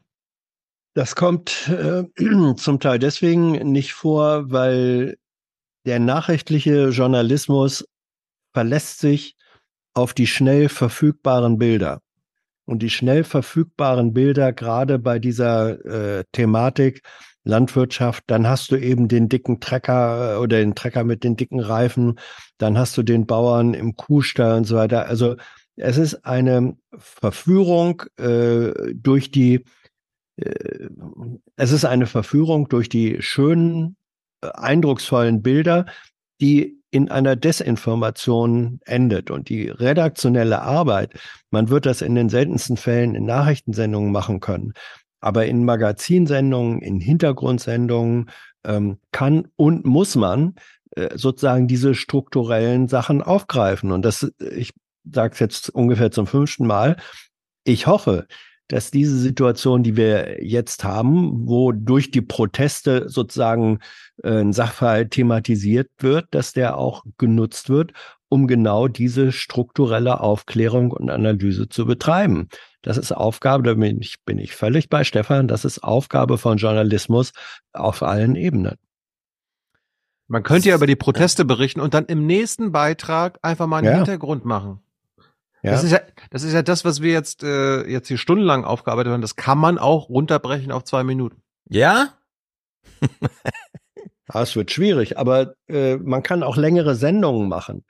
Das 0.93 1.15
kommt 1.15 1.69
äh, 1.69 2.03
zum 2.56 2.80
Teil 2.81 2.99
deswegen 2.99 3.51
nicht 3.72 3.93
vor, 3.93 4.51
weil 4.51 5.17
der 5.85 5.99
nachrichtliche 5.99 6.90
Journalismus 6.90 7.85
verlässt 8.53 8.99
sich 8.99 9.35
auf 9.93 10.14
die 10.14 10.27
schnell 10.27 10.69
verfügbaren 10.69 11.57
Bilder. 11.57 12.01
Und 12.65 12.80
die 12.80 12.90
schnell 12.90 13.23
verfügbaren 13.23 14.14
Bilder, 14.14 14.53
gerade 14.53 14.99
bei 14.99 15.19
dieser 15.19 16.19
äh, 16.19 16.23
Thematik, 16.31 17.01
Landwirtschaft, 17.44 18.24
dann 18.28 18.48
hast 18.48 18.72
du 18.72 18.76
eben 18.76 19.08
den 19.08 19.30
dicken 19.30 19.60
Trecker 19.60 20.36
äh, 20.36 20.38
oder 20.38 20.58
den 20.58 20.76
Trecker 20.76 21.03
mit 21.03 21.24
den 21.24 21.36
dicken 21.36 21.60
Reifen, 21.60 22.20
dann 22.58 22.78
hast 22.78 22.98
du 22.98 23.03
den 23.03 23.26
Bauern 23.26 23.74
im 23.74 23.95
Kuhstall 23.95 24.58
und 24.58 24.66
so 24.66 24.76
weiter. 24.76 25.08
Also 25.08 25.36
es 25.76 25.98
ist 25.98 26.26
eine 26.26 26.76
Verführung 26.98 28.03
äh, 28.18 28.94
durch 28.94 29.32
die, 29.32 29.66
äh, 30.36 30.90
es 31.56 31.72
ist 31.72 31.86
eine 31.86 32.06
Verführung 32.06 32.70
durch 32.70 32.90
die 32.90 33.22
schönen, 33.22 33.95
äh, 34.42 34.50
eindrucksvollen 34.50 35.42
Bilder, 35.42 35.86
die 36.40 36.82
in 36.92 37.10
einer 37.10 37.36
Desinformation 37.36 38.80
endet. 38.86 39.32
Und 39.32 39.50
die 39.50 39.70
redaktionelle 39.70 40.61
Arbeit, 40.61 41.14
man 41.50 41.70
wird 41.70 41.86
das 41.86 42.02
in 42.02 42.16
den 42.16 42.30
seltensten 42.30 42.78
Fällen 42.78 43.16
in 43.16 43.26
Nachrichtensendungen 43.26 44.11
machen 44.11 44.42
können, 44.42 44.74
aber 45.22 45.45
in 45.45 45.64
Magazinsendungen, 45.64 46.82
in 46.82 47.00
Hintergrundsendungen 47.00 48.30
ähm, 48.66 48.98
kann 49.11 49.48
und 49.56 49.85
muss 49.85 50.16
man 50.16 50.56
äh, 50.95 51.17
sozusagen 51.17 51.67
diese 51.67 51.95
strukturellen 51.95 52.88
Sachen 52.88 53.22
aufgreifen. 53.22 53.91
Und 53.91 54.03
das, 54.03 54.32
ich 54.40 54.74
sage 55.09 55.33
es 55.33 55.40
jetzt 55.40 55.69
ungefähr 55.69 56.11
zum 56.11 56.27
fünften 56.27 56.67
Mal, 56.67 56.98
ich 57.64 57.88
hoffe, 57.88 58.27
dass 58.67 58.90
diese 58.90 59.17
Situation, 59.17 59.83
die 59.83 59.98
wir 59.98 60.43
jetzt 60.43 60.83
haben, 60.83 61.48
wo 61.48 61.72
durch 61.74 62.09
die 62.09 62.22
Proteste 62.22 63.09
sozusagen 63.09 63.80
äh, 64.24 64.41
ein 64.41 64.53
Sachverhalt 64.53 65.11
thematisiert 65.11 65.90
wird, 66.00 66.27
dass 66.32 66.53
der 66.53 66.77
auch 66.77 67.03
genutzt 67.17 67.69
wird, 67.69 67.91
um 68.32 68.48
genau 68.48 68.88
diese 68.88 69.34
strukturelle 69.34 70.22
Aufklärung 70.22 70.92
und 70.92 71.10
Analyse 71.10 71.68
zu 71.68 71.85
betreiben. 71.85 72.48
Das 72.82 72.98
ist 72.98 73.11
Aufgabe, 73.11 73.64
da 73.64 73.74
bin 73.74 74.00
ich, 74.00 74.24
bin 74.24 74.38
ich 74.38 74.56
völlig 74.56 74.88
bei 74.88 75.03
Stefan, 75.03 75.50
das 75.50 75.66
ist 75.66 75.84
Aufgabe 75.84 76.38
von 76.38 76.58
Journalismus 76.58 77.34
auf 77.74 78.01
allen 78.01 78.38
Ebenen. 78.38 78.77
Man 80.27 80.43
könnte 80.43 80.69
ja 80.69 80.76
über 80.76 80.88
die 80.88 80.95
Proteste 80.95 81.43
berichten 81.43 81.82
und 81.82 81.93
dann 81.93 82.06
im 82.06 82.26
nächsten 82.26 82.72
Beitrag 82.72 83.38
einfach 83.42 83.68
mal 83.68 83.80
einen 83.80 83.88
ja. 83.88 83.95
Hintergrund 83.98 84.45
machen. 84.45 84.80
Ja. 85.61 85.72
Das 85.72 85.84
ist 85.84 85.92
ja, 85.92 86.00
das 86.30 86.43
ist 86.43 86.53
ja 86.53 86.61
das, 86.61 86.85
was 86.85 87.01
wir 87.01 87.11
jetzt, 87.11 87.43
äh, 87.43 87.85
jetzt 87.85 88.08
hier 88.08 88.18
stundenlang 88.18 88.64
aufgearbeitet 88.64 89.11
haben. 89.11 89.22
Das 89.22 89.35
kann 89.35 89.58
man 89.58 89.77
auch 89.77 90.08
runterbrechen 90.08 90.72
auf 90.72 90.85
zwei 90.85 91.03
Minuten. 91.03 91.43
Ja? 91.68 92.14
ja 93.01 93.10
es 94.42 94.56
wird 94.56 94.72
schwierig, 94.72 95.18
aber 95.18 95.56
äh, 95.68 95.98
man 95.98 96.24
kann 96.24 96.43
auch 96.43 96.56
längere 96.56 96.95
Sendungen 96.95 97.50
machen. 97.50 97.84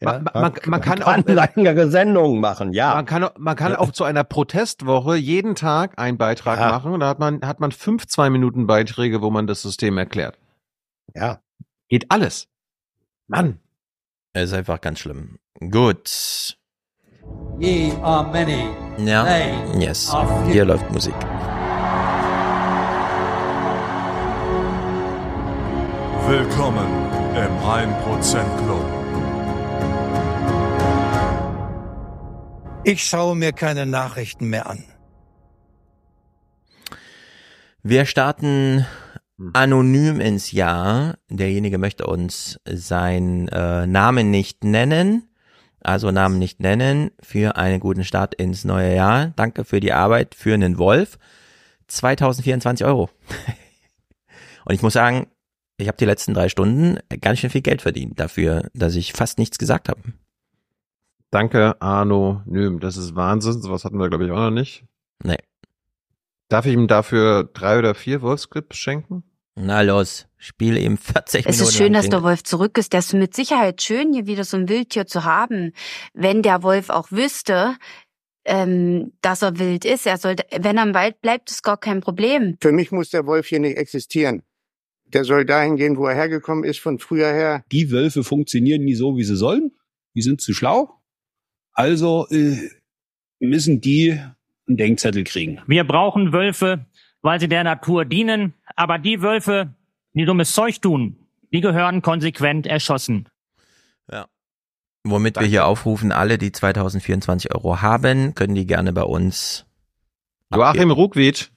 Ja, 0.00 0.12
man, 0.12 0.24
man, 0.32 0.52
man, 0.66 0.80
kann, 0.80 1.00
kann 1.00 1.02
auch 1.02 1.26
längere 1.26 1.90
Sendungen 1.90 2.40
machen, 2.40 2.72
ja. 2.72 2.94
Man 2.94 3.04
kann, 3.04 3.26
man 3.36 3.56
kann 3.56 3.74
auch 3.74 3.90
zu 3.90 4.04
einer 4.04 4.22
Protestwoche 4.22 5.16
jeden 5.16 5.56
Tag 5.56 5.98
einen 5.98 6.18
Beitrag 6.18 6.60
ja. 6.60 6.68
machen. 6.68 7.00
Da 7.00 7.08
hat 7.08 7.18
man, 7.18 7.40
hat 7.44 7.58
man 7.58 7.72
fünf 7.72 8.06
zwei 8.06 8.30
Minuten 8.30 8.68
Beiträge, 8.68 9.22
wo 9.22 9.30
man 9.30 9.48
das 9.48 9.62
System 9.62 9.98
erklärt. 9.98 10.38
Ja. 11.14 11.40
Geht 11.88 12.12
alles. 12.12 12.46
Mann. 13.26 13.58
Es 14.34 14.50
ist 14.50 14.52
einfach 14.54 14.80
ganz 14.80 15.00
schlimm. 15.00 15.38
Gut. 15.58 16.56
Ye 17.58 17.92
are 18.02 18.30
many. 18.30 18.68
Ja, 18.98 19.26
yes. 19.78 20.14
Hier 20.46 20.64
läuft 20.64 20.88
Musik. 20.92 21.14
Willkommen 26.28 26.86
im 27.34 27.52
1% 27.64 28.64
Club. 28.64 28.97
Ich 32.88 33.04
schaue 33.04 33.36
mir 33.36 33.52
keine 33.52 33.84
Nachrichten 33.84 34.48
mehr 34.48 34.66
an. 34.66 34.82
Wir 37.82 38.06
starten 38.06 38.86
anonym 39.52 40.20
ins 40.20 40.52
Jahr. 40.52 41.18
Derjenige 41.28 41.76
möchte 41.76 42.06
uns 42.06 42.58
seinen 42.64 43.48
äh, 43.48 43.86
Namen 43.86 44.30
nicht 44.30 44.64
nennen 44.64 45.28
also 45.80 46.10
Namen 46.10 46.38
nicht 46.38 46.60
nennen, 46.60 47.10
für 47.22 47.56
einen 47.56 47.80
guten 47.80 48.04
Start 48.04 48.34
ins 48.34 48.64
neue 48.64 48.94
Jahr. 48.94 49.32
Danke 49.36 49.64
für 49.64 49.80
die 49.80 49.92
Arbeit 49.92 50.34
für 50.34 50.54
einen 50.54 50.78
Wolf. 50.78 51.18
2024 51.86 52.86
Euro. 52.86 53.08
Und 54.64 54.74
ich 54.74 54.82
muss 54.82 54.92
sagen, 54.92 55.28
ich 55.78 55.88
habe 55.88 55.96
die 55.96 56.04
letzten 56.04 56.34
drei 56.34 56.48
Stunden 56.48 56.98
ganz 57.20 57.38
schön 57.38 57.50
viel 57.50 57.62
Geld 57.62 57.80
verdient 57.80 58.20
dafür, 58.20 58.68
dass 58.74 58.96
ich 58.96 59.12
fast 59.12 59.38
nichts 59.38 59.58
gesagt 59.58 59.88
habe. 59.88 60.02
Danke, 61.30 61.80
Arno 61.80 62.42
Nüm. 62.46 62.80
Das 62.80 62.96
ist 62.96 63.14
Wahnsinn. 63.14 63.60
Sowas 63.60 63.84
hatten 63.84 63.98
wir, 63.98 64.08
glaube 64.08 64.24
ich, 64.24 64.30
auch 64.30 64.36
noch 64.36 64.50
nicht. 64.50 64.84
Nee. 65.22 65.36
Darf 66.48 66.64
ich 66.64 66.72
ihm 66.72 66.88
dafür 66.88 67.44
drei 67.44 67.78
oder 67.78 67.94
vier 67.94 68.22
Wolfscripts 68.22 68.78
schenken? 68.78 69.24
Na 69.60 69.82
los, 69.82 70.26
spiel 70.36 70.78
ihm 70.78 70.96
40 70.96 71.18
es 71.18 71.34
Minuten. 71.34 71.48
Es 71.48 71.60
ist 71.60 71.76
schön, 71.76 71.92
dass 71.92 72.08
der 72.08 72.22
Wolf 72.22 72.44
zurück 72.44 72.78
ist. 72.78 72.92
Der 72.92 73.00
ist 73.00 73.12
mit 73.12 73.34
Sicherheit 73.34 73.82
schön, 73.82 74.12
hier 74.12 74.26
wieder 74.26 74.44
so 74.44 74.56
ein 74.56 74.68
Wildtier 74.68 75.06
zu 75.06 75.24
haben. 75.24 75.72
Wenn 76.14 76.42
der 76.42 76.62
Wolf 76.62 76.90
auch 76.90 77.10
wüsste, 77.10 77.74
ähm, 78.44 79.12
dass 79.20 79.42
er 79.42 79.58
wild 79.58 79.84
ist, 79.84 80.06
er 80.06 80.16
sollte, 80.16 80.44
wenn 80.56 80.78
er 80.78 80.84
im 80.84 80.94
Wald 80.94 81.20
bleibt, 81.20 81.50
ist 81.50 81.64
gar 81.64 81.76
kein 81.76 82.00
Problem. 82.00 82.56
Für 82.62 82.72
mich 82.72 82.92
muss 82.92 83.10
der 83.10 83.26
Wolf 83.26 83.48
hier 83.48 83.60
nicht 83.60 83.76
existieren. 83.76 84.42
Der 85.06 85.24
soll 85.24 85.44
dahin 85.44 85.76
gehen, 85.76 85.96
wo 85.96 86.06
er 86.06 86.14
hergekommen 86.14 86.64
ist, 86.64 86.78
von 86.78 86.98
früher 86.98 87.32
her. 87.32 87.64
Die 87.72 87.90
Wölfe 87.90 88.22
funktionieren 88.22 88.84
nie 88.84 88.94
so, 88.94 89.16
wie 89.16 89.24
sie 89.24 89.36
sollen. 89.36 89.72
Die 90.14 90.22
sind 90.22 90.40
zu 90.40 90.54
schlau. 90.54 90.97
Also 91.78 92.26
äh, 92.30 92.70
müssen 93.38 93.80
die 93.80 94.10
einen 94.66 94.76
Denkzettel 94.76 95.22
kriegen. 95.22 95.60
Wir 95.68 95.84
brauchen 95.84 96.32
Wölfe, 96.32 96.86
weil 97.22 97.38
sie 97.38 97.46
der 97.46 97.62
Natur 97.62 98.04
dienen. 98.04 98.54
Aber 98.74 98.98
die 98.98 99.22
Wölfe, 99.22 99.76
die 100.12 100.24
dummes 100.24 100.52
Zeug 100.52 100.80
tun, 100.80 101.28
die 101.52 101.60
gehören 101.60 102.02
konsequent 102.02 102.66
erschossen. 102.66 103.28
Ja. 104.10 104.26
Womit 105.04 105.36
Danke. 105.36 105.46
wir 105.46 105.50
hier 105.50 105.66
aufrufen, 105.66 106.10
alle, 106.10 106.36
die 106.36 106.50
2024 106.50 107.54
Euro 107.54 107.80
haben, 107.80 108.34
können 108.34 108.56
die 108.56 108.66
gerne 108.66 108.92
bei 108.92 109.04
uns. 109.04 109.64
Joachim 110.52 110.90
Ruckwied. 110.90 111.52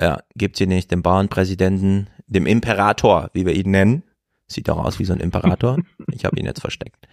Ja, 0.00 0.24
gibt 0.34 0.56
sie 0.56 0.66
nicht 0.66 0.90
dem 0.90 1.02
Bauernpräsidenten, 1.02 2.10
dem 2.26 2.46
Imperator, 2.46 3.30
wie 3.32 3.46
wir 3.46 3.54
ihn 3.54 3.70
nennen. 3.70 4.02
Sieht 4.48 4.66
doch 4.66 4.78
aus 4.78 4.98
wie 4.98 5.04
so 5.04 5.12
ein 5.12 5.20
Imperator. 5.20 5.78
ich 6.12 6.24
habe 6.24 6.36
ihn 6.36 6.46
jetzt 6.46 6.62
versteckt. 6.62 7.06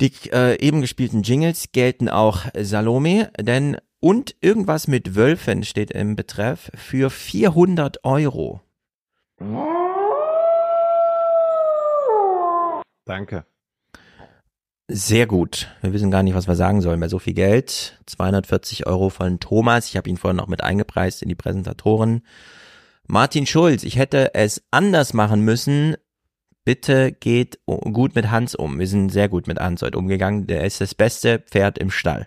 Die 0.00 0.12
äh, 0.30 0.60
eben 0.60 0.80
gespielten 0.80 1.22
Jingles 1.22 1.72
gelten 1.72 2.08
auch 2.08 2.44
Salome, 2.54 3.30
denn 3.40 3.78
und 4.00 4.36
irgendwas 4.40 4.88
mit 4.88 5.14
Wölfen 5.16 5.64
steht 5.64 5.90
im 5.90 6.16
Betreff 6.16 6.70
für 6.74 7.10
400 7.10 8.04
Euro. 8.04 8.60
Danke. 13.04 13.46
Sehr 14.88 15.26
gut. 15.26 15.68
Wir 15.80 15.92
wissen 15.92 16.10
gar 16.10 16.22
nicht, 16.22 16.34
was 16.34 16.46
wir 16.46 16.54
sagen 16.54 16.80
sollen 16.80 17.00
bei 17.00 17.08
so 17.08 17.18
viel 17.18 17.34
Geld. 17.34 18.00
240 18.06 18.86
Euro 18.86 19.08
von 19.08 19.40
Thomas. 19.40 19.88
Ich 19.88 19.96
habe 19.96 20.08
ihn 20.08 20.16
vorhin 20.16 20.36
noch 20.36 20.46
mit 20.46 20.62
eingepreist 20.62 21.22
in 21.22 21.28
die 21.28 21.34
Präsentatoren. 21.34 22.22
Martin 23.08 23.46
Schulz, 23.46 23.82
ich 23.82 23.96
hätte 23.96 24.34
es 24.34 24.62
anders 24.70 25.12
machen 25.12 25.40
müssen. 25.40 25.96
Bitte 26.66 27.12
geht 27.12 27.60
gut 27.64 28.16
mit 28.16 28.28
Hans 28.32 28.56
um. 28.56 28.80
Wir 28.80 28.88
sind 28.88 29.10
sehr 29.10 29.28
gut 29.28 29.46
mit 29.46 29.60
Hans 29.60 29.82
heute 29.82 29.96
umgegangen. 29.96 30.48
Der 30.48 30.64
ist 30.64 30.80
das 30.80 30.96
beste 30.96 31.38
Pferd 31.38 31.78
im 31.78 31.92
Stall. 31.92 32.26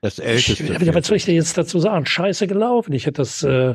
Das 0.00 0.20
älteste. 0.20 0.62
Ich, 0.62 0.94
was 0.94 1.06
soll 1.08 1.16
ich 1.16 1.24
dir 1.24 1.34
jetzt 1.34 1.58
dazu 1.58 1.80
sagen? 1.80 2.06
Scheiße 2.06 2.46
gelaufen. 2.46 2.92
Ich 2.92 3.06
hätte 3.06 3.20
das 3.22 3.42
äh, 3.42 3.74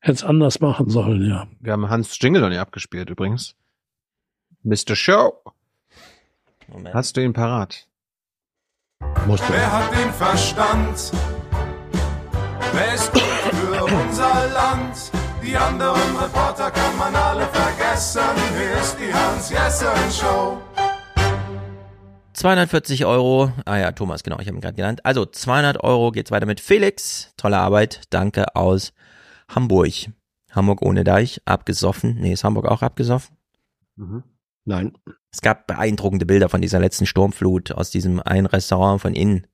hätte 0.00 0.26
anders 0.26 0.60
machen 0.60 0.90
sollen, 0.90 1.26
ja. 1.26 1.48
Wir 1.60 1.72
haben 1.72 1.88
Hans 1.88 2.18
Jingle 2.20 2.42
noch 2.42 2.50
nicht 2.50 2.58
abgespielt 2.58 3.08
übrigens. 3.08 3.56
Mr. 4.64 4.94
Show. 4.94 5.32
Moment. 6.66 6.94
Hast 6.94 7.16
du 7.16 7.22
ihn 7.22 7.32
parat? 7.32 7.88
Musst 9.26 9.48
du. 9.48 9.52
Wer 9.54 9.72
hat 9.72 9.90
den 9.92 10.12
Verstand? 10.12 11.12
Wer 12.74 12.94
ist 12.94 13.10
gut 13.14 13.22
für 13.22 13.84
unser 13.84 14.46
Land? 14.52 15.10
Die 15.42 15.56
anderen 15.56 16.16
Reporter 16.18 16.70
kann 16.70 16.98
man 16.98 17.14
alle 17.16 17.46
vergessen. 17.46 17.87
Hier 17.98 18.80
ist 18.80 18.96
die 19.00 19.12
Hans-Jessen 19.12 20.12
Show. 20.12 20.62
240 22.32 23.04
Euro. 23.06 23.52
Ah 23.64 23.76
ja, 23.76 23.90
Thomas, 23.90 24.22
genau, 24.22 24.38
ich 24.38 24.46
habe 24.46 24.56
ihn 24.56 24.60
gerade 24.60 24.76
genannt. 24.76 25.04
Also 25.04 25.26
200 25.26 25.82
Euro 25.82 26.12
geht's 26.12 26.30
weiter 26.30 26.46
mit 26.46 26.60
Felix. 26.60 27.32
Tolle 27.36 27.58
Arbeit. 27.58 28.02
Danke 28.10 28.54
aus 28.54 28.92
Hamburg. 29.48 30.10
Hamburg 30.52 30.82
ohne 30.82 31.02
Deich. 31.02 31.42
Abgesoffen. 31.44 32.14
Nee, 32.20 32.34
ist 32.34 32.44
Hamburg 32.44 32.66
auch 32.66 32.82
abgesoffen? 32.82 33.36
Mhm. 33.96 34.22
Nein. 34.64 34.96
Es 35.32 35.40
gab 35.40 35.66
beeindruckende 35.66 36.24
Bilder 36.24 36.48
von 36.48 36.60
dieser 36.62 36.78
letzten 36.78 37.04
Sturmflut 37.04 37.72
aus 37.72 37.90
diesem 37.90 38.20
einen 38.20 38.46
Restaurant 38.46 39.00
von 39.00 39.14
innen, 39.14 39.48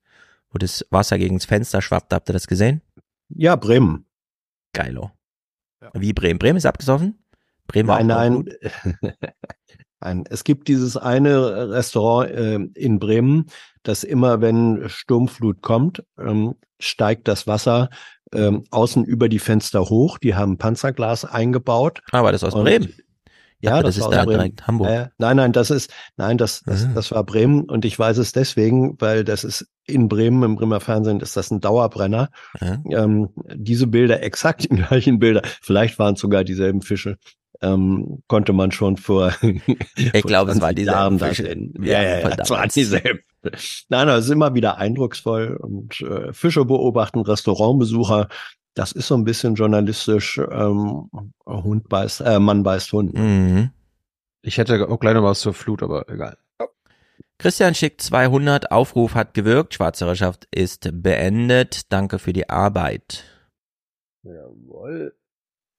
wo 0.51 0.59
das 0.59 0.85
Wasser 0.91 1.17
gegen 1.17 1.37
das 1.37 1.45
Fenster 1.45 1.81
schwappt. 1.81 2.13
Habt 2.13 2.29
ihr 2.29 2.33
das 2.33 2.45
gesehen? 2.45 2.83
Ja, 3.27 3.55
Bremen. 3.55 4.05
Geilo. 4.71 5.09
Ja. 5.81 5.89
Wie 5.95 6.13
Bremen? 6.13 6.37
Bremen 6.37 6.57
ist 6.57 6.67
abgesoffen? 6.67 7.17
Bremen 7.67 7.87
nein, 7.87 8.07
nein. 8.07 8.49
Ein, 9.99 10.25
es 10.29 10.43
gibt 10.43 10.67
dieses 10.67 10.97
eine 10.97 11.71
Restaurant 11.71 12.29
äh, 12.29 12.55
in 12.75 12.99
Bremen, 12.99 13.45
das 13.81 14.03
immer, 14.03 14.41
wenn 14.41 14.87
Sturmflut 14.87 15.61
kommt, 15.61 16.03
ähm, 16.19 16.55
steigt 16.79 17.27
das 17.27 17.47
Wasser 17.47 17.89
ähm, 18.33 18.65
außen 18.71 19.03
über 19.05 19.29
die 19.29 19.39
Fenster 19.39 19.81
hoch. 19.81 20.17
Die 20.17 20.35
haben 20.35 20.57
Panzerglas 20.57 21.25
eingebaut. 21.25 22.01
Aber 22.11 22.31
das 22.31 22.43
aus 22.43 22.53
Bremen. 22.53 22.93
Ja, 23.61 23.81
das, 23.81 23.95
das, 23.95 24.05
ist 24.05 24.13
da 24.13 24.25
Bremen. 24.25 24.37
direkt 24.37 24.67
Hamburg. 24.67 24.89
Äh, 24.89 25.07
nein, 25.17 25.37
nein, 25.37 25.51
das 25.51 25.71
ist, 25.71 25.91
nein, 26.17 26.37
das, 26.37 26.61
das, 26.65 26.85
Ah. 26.85 26.91
das 26.93 27.11
war 27.11 27.23
Bremen 27.23 27.61
und 27.61 27.85
ich 27.85 27.97
weiß 27.97 28.17
es 28.17 28.31
deswegen, 28.31 28.99
weil 28.99 29.23
das 29.23 29.43
ist 29.43 29.67
in 29.87 30.07
Bremen, 30.07 30.43
im 30.43 30.55
Bremer 30.55 30.81
Fernsehen 30.81 31.19
ist 31.19 31.35
das 31.35 31.49
ein 31.51 31.61
Dauerbrenner. 31.61 32.29
Ähm, 32.61 33.29
diese 33.55 33.87
Bilder, 33.87 34.21
exakt 34.23 34.63
die 34.63 34.67
gleichen 34.69 35.19
Bilder, 35.19 35.41
vielleicht 35.61 35.97
waren 35.97 36.13
es 36.15 36.19
sogar 36.19 36.43
dieselben 36.43 36.81
Fische, 36.81 37.17
ähm, 37.61 38.23
konnte 38.27 38.53
man 38.53 38.71
schon 38.71 38.97
vor, 38.97 39.33
Ich 39.95 40.23
glaube, 40.23 40.51
es 40.51 40.61
waren 40.61 40.75
dieselben 40.75 40.97
Jahren 40.97 41.17
da 41.17 41.33
sehen. 41.33 41.73
Ja, 41.81 42.01
Ja, 42.01 42.19
ja, 42.19 42.29
es 42.29 42.49
waren 42.49 42.69
dieselben. 42.69 43.19
Nein, 43.89 44.07
das 44.07 44.25
ist 44.25 44.31
immer 44.31 44.53
wieder 44.55 44.77
eindrucksvoll 44.77 45.57
und 45.57 46.01
äh, 46.01 46.33
Fische 46.33 46.65
beobachten, 46.65 47.19
Restaurantbesucher, 47.21 48.27
das 48.73 48.91
ist 48.91 49.07
so 49.07 49.15
ein 49.15 49.23
bisschen 49.23 49.55
journalistisch, 49.55 50.37
ähm, 50.37 51.09
Hund 51.45 51.87
beißt, 51.89 52.21
äh, 52.21 52.39
Mann 52.39 52.63
beißt 52.63 52.91
Hund. 52.91 53.13
Mhm. 53.13 53.71
Ich 54.41 54.57
hätte 54.57 54.89
auch 54.89 54.99
gleich 54.99 55.13
noch 55.13 55.23
was 55.23 55.39
zur 55.39 55.53
Flut, 55.53 55.81
aber 55.81 56.09
egal. 56.09 56.37
Christian 57.37 57.75
schickt 57.75 58.01
200, 58.01 58.71
Aufruf 58.71 59.13
hat 59.13 59.33
gewirkt, 59.33 59.73
Schwarzhörerschaft 59.73 60.47
ist 60.51 60.89
beendet. 60.93 61.91
Danke 61.91 62.17
für 62.19 62.31
die 62.31 62.49
Arbeit. 62.49 63.25
Jawohl. 64.23 65.13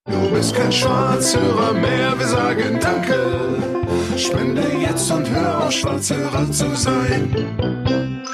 Du 0.07 0.31
bist 0.31 0.55
kein 0.55 0.71
Schwarzhörer 0.71 1.73
mehr, 1.73 2.19
wir 2.19 2.27
sagen 2.27 2.79
Danke. 2.81 4.17
Spende 4.17 4.63
jetzt 4.81 5.11
und 5.11 5.29
hör 5.29 5.67
auf, 5.67 5.73
Schwarzhörer 5.73 6.51
zu 6.53 6.75
sein. 6.77 8.33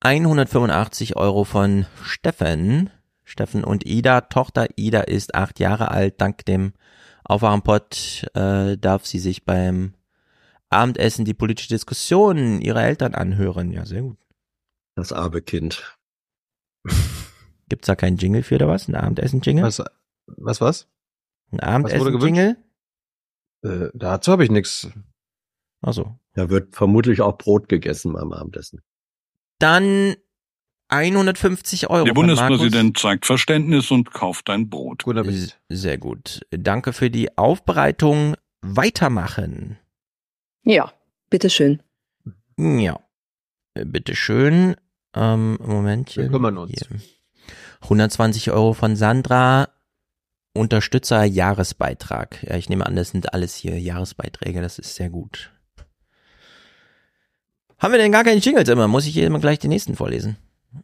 185 0.00 1.16
Euro 1.16 1.44
von 1.44 1.86
Steffen. 2.02 2.90
Steffen 3.24 3.64
und 3.64 3.84
Ida. 3.84 4.20
Tochter 4.22 4.68
Ida 4.76 5.00
ist 5.00 5.34
acht 5.34 5.58
Jahre 5.58 5.90
alt. 5.90 6.20
Dank 6.20 6.44
dem 6.44 6.72
Aufwachenpott 7.24 8.26
äh, 8.34 8.78
darf 8.78 9.04
sie 9.04 9.18
sich 9.18 9.44
beim 9.44 9.94
Abendessen 10.70 11.24
die 11.24 11.34
politische 11.34 11.68
Diskussion 11.68 12.60
ihrer 12.60 12.84
Eltern 12.84 13.14
anhören. 13.14 13.72
Ja, 13.72 13.84
sehr 13.84 14.02
gut. 14.02 14.18
Das 14.94 15.12
arme 15.12 15.42
Kind. 15.42 15.98
Gibt's 17.68 17.86
da 17.86 17.96
keinen 17.96 18.16
Jingle 18.16 18.44
für 18.44 18.54
oder 18.54 18.68
was? 18.68 18.86
Ein 18.86 18.94
Abendessen-Jingle? 18.94 19.64
Was, 20.26 20.36
was, 20.36 20.60
was? 20.60 20.88
Ein 21.52 21.60
Abendessen-Jingle? 21.60 22.56
Äh, 23.62 23.88
dazu 23.94 24.32
habe 24.32 24.44
ich 24.44 24.50
nichts. 24.50 24.88
Also. 25.80 26.18
Da 26.34 26.50
wird 26.50 26.74
vermutlich 26.74 27.20
auch 27.20 27.38
Brot 27.38 27.68
gegessen 27.68 28.12
beim 28.12 28.32
Abendessen. 28.32 28.82
Dann 29.58 30.16
150 30.88 31.90
Euro. 31.90 32.04
Der 32.04 32.12
Bundespräsident 32.12 32.98
zeigt 32.98 33.26
Verständnis 33.26 33.90
und 33.90 34.12
kauft 34.12 34.50
ein 34.50 34.68
Brot. 34.68 35.04
Guter 35.04 35.24
Markus. 35.24 35.56
Sehr 35.68 35.98
gut. 35.98 36.40
Danke 36.50 36.92
für 36.92 37.10
die 37.10 37.36
Aufbereitung. 37.36 38.36
Weitermachen. 38.62 39.78
Ja, 40.64 40.92
bitteschön. 41.30 41.82
Ja. 42.56 43.00
Bitteschön. 43.74 44.76
Ähm, 45.14 45.58
Momentchen. 45.60 46.24
Wir 46.24 46.30
kümmern 46.30 46.58
uns. 46.58 46.72
Hier. 46.72 47.00
120 47.82 48.50
Euro 48.50 48.72
von 48.72 48.96
Sandra. 48.96 49.68
Unterstützer 50.56 51.24
Jahresbeitrag. 51.24 52.42
Ja, 52.42 52.56
ich 52.56 52.68
nehme 52.68 52.86
an, 52.86 52.96
das 52.96 53.10
sind 53.10 53.32
alles 53.32 53.54
hier 53.54 53.78
Jahresbeiträge. 53.78 54.60
Das 54.60 54.78
ist 54.78 54.94
sehr 54.94 55.10
gut. 55.10 55.52
Haben 57.78 57.92
wir 57.92 57.98
denn 57.98 58.12
gar 58.12 58.24
keine 58.24 58.40
Jingles 58.40 58.68
immer? 58.68 58.88
Muss 58.88 59.06
ich 59.06 59.12
hier 59.14 59.26
immer 59.26 59.38
gleich 59.38 59.58
die 59.58 59.68
nächsten 59.68 59.96
vorlesen? 59.96 60.36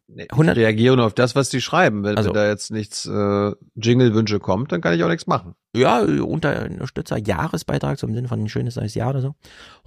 Nee, 0.07 0.25
ich 0.25 0.33
100 0.33 0.57
reagiere 0.57 0.97
nur 0.97 1.07
auf 1.07 1.15
das, 1.15 1.34
was 1.34 1.49
die 1.49 1.60
schreiben. 1.60 2.02
Wenn, 2.02 2.17
Also. 2.17 2.33
da 2.33 2.49
jetzt 2.49 2.70
nichts 2.70 3.07
äh, 3.07 3.52
Jingle-Wünsche 3.76 4.41
kommt, 4.41 4.73
dann 4.73 4.81
kann 4.81 4.94
ich 4.94 5.02
auch 5.02 5.09
nichts 5.09 5.26
machen. 5.26 5.55
Ja, 5.75 6.01
Unterstützer 6.01 7.18
Jahresbeitrag 7.18 7.99
zum 7.99 8.15
Sinne 8.15 8.28
von 8.28 8.42
ein 8.42 8.49
schönes 8.49 8.76
neues 8.76 8.94
Jahr 8.94 9.10
oder 9.10 9.20
so. 9.20 9.34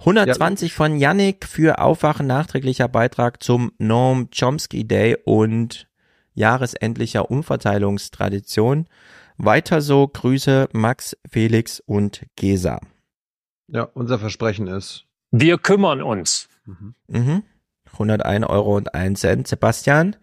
120 0.00 0.72
von 0.72 0.96
Yannick 0.96 1.46
für 1.46 1.78
Aufwachen 1.80 2.26
nachträglicher 2.26 2.88
Beitrag 2.88 3.42
zum 3.42 3.72
Noam 3.78 4.28
Chomsky 4.30 4.86
Day 4.86 5.16
und 5.24 5.88
jahresendlicher 6.34 7.30
Umverteilungstradition. 7.30 8.86
Weiter 9.38 9.80
so 9.80 10.08
Grüße 10.08 10.68
Max, 10.72 11.16
Felix 11.28 11.80
und 11.80 12.26
Gesa. 12.36 12.80
Ja, 13.68 13.82
unser 13.82 14.18
Versprechen 14.18 14.66
ist. 14.66 15.04
Wir 15.30 15.58
kümmern 15.58 16.02
uns. 16.02 16.48
Mhm. 17.08 17.42
101 17.92 18.46
Euro 18.46 18.76
und 18.76 18.94
1 18.94 19.20
Cent. 19.20 19.48
Sebastian. 19.48 20.16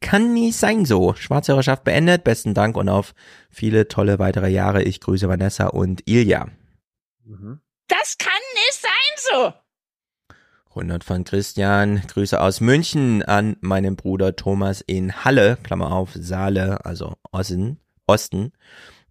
Kann 0.00 0.32
nie 0.34 0.52
sein 0.52 0.84
so. 0.84 1.14
Schwarzhörerschaft 1.14 1.84
beendet. 1.84 2.24
Besten 2.24 2.54
Dank 2.54 2.76
und 2.76 2.88
auf 2.88 3.14
viele 3.50 3.88
tolle 3.88 4.18
weitere 4.18 4.48
Jahre. 4.48 4.82
Ich 4.82 5.00
grüße 5.00 5.28
Vanessa 5.28 5.66
und 5.68 6.08
Ilja. 6.08 6.48
Das 7.88 8.18
kann 8.18 8.32
nicht 8.54 8.80
sein 8.80 8.90
so. 9.16 9.52
100 10.70 11.02
von 11.02 11.24
Christian. 11.24 12.02
Grüße 12.06 12.40
aus 12.40 12.60
München 12.60 13.22
an 13.24 13.56
meinen 13.60 13.96
Bruder 13.96 14.36
Thomas 14.36 14.80
in 14.80 15.24
Halle, 15.24 15.58
Klammer 15.62 15.90
auf, 15.92 16.10
Saale, 16.14 16.84
also 16.84 17.16
Osten. 17.32 17.80
Osten. 18.10 18.52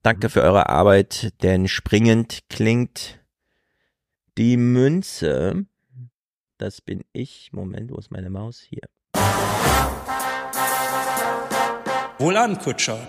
Danke 0.01 0.29
für 0.29 0.41
eure 0.41 0.67
Arbeit, 0.67 1.33
denn 1.41 1.67
springend 1.67 2.41
klingt 2.49 3.19
die 4.37 4.57
Münze. 4.57 5.65
Das 6.57 6.81
bin 6.81 7.05
ich. 7.13 7.51
Moment, 7.53 7.91
wo 7.91 7.97
ist 7.97 8.11
meine 8.11 8.29
Maus? 8.29 8.59
Hier. 8.59 8.81
Wohlan, 12.17 12.59
Kutscher. 12.59 12.99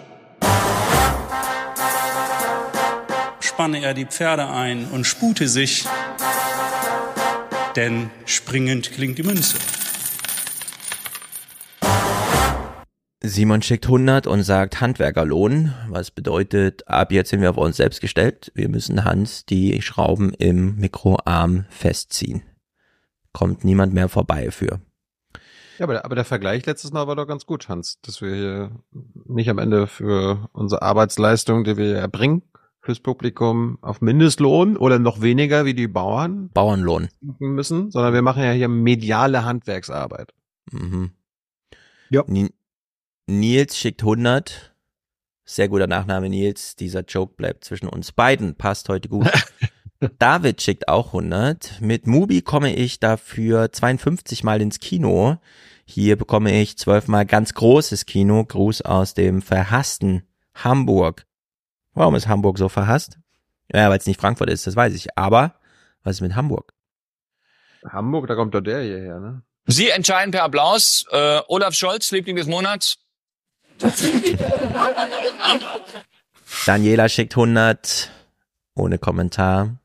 Spanne 3.41 3.83
er 3.83 3.93
die 3.93 4.07
Pferde 4.07 4.49
ein 4.49 4.87
und 4.87 5.05
spute 5.05 5.49
sich, 5.49 5.85
denn 7.75 8.11
springend 8.25 8.93
klingt 8.93 9.19
die 9.19 9.25
Münze. 9.25 9.59
Simon 13.23 13.61
schickt 13.61 13.85
100 13.85 14.27
und 14.27 14.43
sagt 14.45 14.81
Handwerkerlohn, 14.81 15.75
was 15.91 16.11
bedeutet, 16.11 16.89
ab 16.89 17.13
jetzt 17.13 17.29
sind 17.29 17.43
wir 17.43 17.51
auf 17.51 17.59
uns 17.59 17.77
selbst 17.77 18.01
gestellt. 18.01 18.51
Wir 18.55 18.71
müssen 18.71 19.05
Hans 19.05 19.45
die 19.45 19.83
Schrauben 19.83 20.33
im 20.33 20.77
Mikroarm 20.77 21.67
festziehen. 21.69 22.43
Kommt 23.35 23.63
niemand 23.63 23.93
mehr 23.93 24.09
vorbei 24.09 24.51
für. 24.51 24.81
Ja, 25.79 25.85
aber 25.85 25.93
der, 25.95 26.05
aber 26.07 26.15
der 26.15 26.25
Vergleich 26.25 26.65
letztes 26.65 26.93
Mal 26.93 27.07
war 27.09 27.17
doch 27.17 27.27
ganz 27.27 27.45
gut, 27.45 27.69
Hans, 27.69 28.01
dass 28.01 28.23
wir 28.23 28.35
hier 28.35 28.71
nicht 29.27 29.51
am 29.51 29.59
Ende 29.59 29.87
für 29.87 30.49
unsere 30.53 30.81
Arbeitsleistung, 30.81 31.65
die 31.65 31.77
wir 31.77 31.87
hier 31.87 31.99
erbringen, 31.99 32.43
fürs 32.81 33.01
Publikum 33.01 33.79
auf 33.83 34.01
Mindestlohn 34.01 34.79
oder 34.79 34.99
noch 34.99 35.21
weniger 35.21 35.67
wie 35.67 35.75
die 35.75 35.89
Bauern 35.89 36.49
Bauernlohn 36.55 37.09
müssen, 37.39 37.91
sondern 37.91 38.15
wir 38.15 38.23
machen 38.23 38.43
ja 38.43 38.53
hier 38.53 38.69
mediale 38.69 39.45
Handwerksarbeit. 39.45 40.33
Mhm. 40.73 41.11
Ja. 42.09 42.25
Ni- 43.31 43.57
Nils 43.57 43.77
schickt 43.77 44.03
100. 44.03 44.75
Sehr 45.45 45.69
guter 45.69 45.87
Nachname 45.87 46.29
Nils. 46.29 46.77
Dieser 46.77 47.03
Joke 47.03 47.35
bleibt 47.37 47.65
zwischen 47.65 47.89
uns 47.89 48.13
beiden. 48.13 48.55
Passt 48.57 48.89
heute 48.89 49.09
gut. 49.09 49.29
David 50.19 50.63
schickt 50.63 50.89
auch 50.89 51.09
100. 51.09 51.81
Mit 51.81 52.07
Mubi 52.07 52.43
komme 52.43 52.75
ich 52.75 53.01
dafür 53.01 53.73
52 53.73 54.45
Mal 54.45 54.61
ins 54.63 54.81
Kino. 54.81 55.39
Hier 55.85 56.17
bekomme 56.17 56.59
ich 56.61 56.79
12 56.79 57.09
Mal 57.09 57.27
ganz 57.27 57.55
großes 57.55 58.07
Kino. 58.07 58.45
Gruß 58.45 58.83
aus 58.83 59.15
dem 59.15 59.43
verhassten 59.43 60.23
Hamburg. 60.55 61.27
Warum 61.95 62.15
ist 62.15 62.29
Hamburg 62.29 62.59
so 62.59 62.69
verhasst? 62.69 63.19
Ja, 63.73 63.91
weil 63.91 63.99
es 63.99 64.07
nicht 64.07 64.21
Frankfurt 64.21 64.51
ist, 64.51 64.67
das 64.67 64.77
weiß 64.77 64.95
ich. 64.95 65.17
Aber 65.19 65.57
was 66.03 66.17
ist 66.17 66.21
mit 66.21 66.35
Hamburg? 66.35 66.73
Hamburg, 67.89 68.27
da 68.27 68.35
kommt 68.35 68.55
doch 68.55 68.61
der 68.61 68.83
hierher, 68.83 69.21
ne? 69.21 69.43
Sie 69.67 69.91
entscheiden 69.91 70.31
per 70.33 70.45
Applaus. 70.45 71.05
Äh, 71.11 71.41
Olaf 71.49 71.75
Scholz, 71.75 72.11
Liebling 72.11 72.37
des 72.37 72.47
Monats. 72.47 72.99
Daniela 76.67 77.09
schickt 77.09 77.33
100 77.33 78.11
ohne 78.75 78.99
Kommentar. 78.99 79.79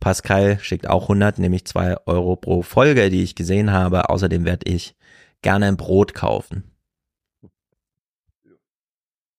Pascal 0.00 0.58
schickt 0.60 0.88
auch 0.88 1.02
100, 1.02 1.38
nämlich 1.38 1.64
2 1.64 2.06
Euro 2.06 2.36
pro 2.36 2.62
Folge, 2.62 3.10
die 3.10 3.22
ich 3.22 3.34
gesehen 3.34 3.72
habe. 3.72 4.10
Außerdem 4.10 4.44
werde 4.44 4.70
ich 4.70 4.94
gerne 5.42 5.66
ein 5.66 5.76
Brot 5.76 6.14
kaufen. 6.14 6.70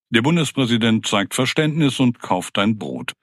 Der 0.09 0.21
Bundespräsident 0.21 1.07
zeigt 1.07 1.35
Verständnis 1.35 1.99
und 1.99 2.19
kauft 2.19 2.57
ein 2.57 2.77
Brot. 2.77 3.13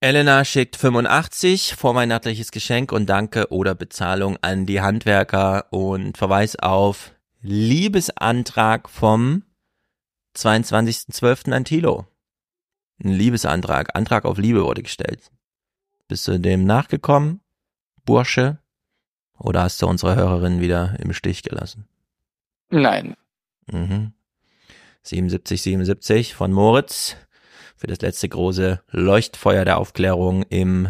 Elena 0.00 0.44
schickt 0.44 0.76
85, 0.76 1.74
vorweihnachtliches 1.74 2.52
Geschenk 2.52 2.92
und 2.92 3.06
Danke 3.06 3.50
oder 3.50 3.74
Bezahlung 3.74 4.38
an 4.40 4.66
die 4.66 4.80
Handwerker 4.80 5.72
und 5.72 6.16
Verweis 6.16 6.56
auf 6.56 7.12
Liebesantrag 7.40 8.88
vom 8.88 9.42
22.12. 10.36 11.52
an 11.52 11.64
Thilo. 11.64 12.06
Ein 13.02 13.12
Liebesantrag, 13.12 13.96
Antrag 13.96 14.24
auf 14.24 14.38
Liebe 14.38 14.64
wurde 14.64 14.82
gestellt. 14.82 15.30
Bist 16.08 16.28
du 16.28 16.38
dem 16.38 16.64
nachgekommen, 16.64 17.40
Bursche? 18.04 18.58
Oder 19.38 19.62
hast 19.62 19.82
du 19.82 19.86
unsere 19.86 20.16
Hörerin 20.16 20.60
wieder 20.60 20.98
im 21.00 21.12
Stich 21.12 21.42
gelassen? 21.42 21.88
Nein. 22.70 23.16
Mhm. 23.66 24.12
77, 25.02 25.62
77 25.62 26.34
von 26.34 26.52
Moritz. 26.52 27.16
für 27.76 27.86
das 27.86 28.00
letzte 28.00 28.28
große 28.28 28.80
Leuchtfeuer 28.90 29.64
der 29.64 29.78
Aufklärung 29.78 30.42
im 30.44 30.88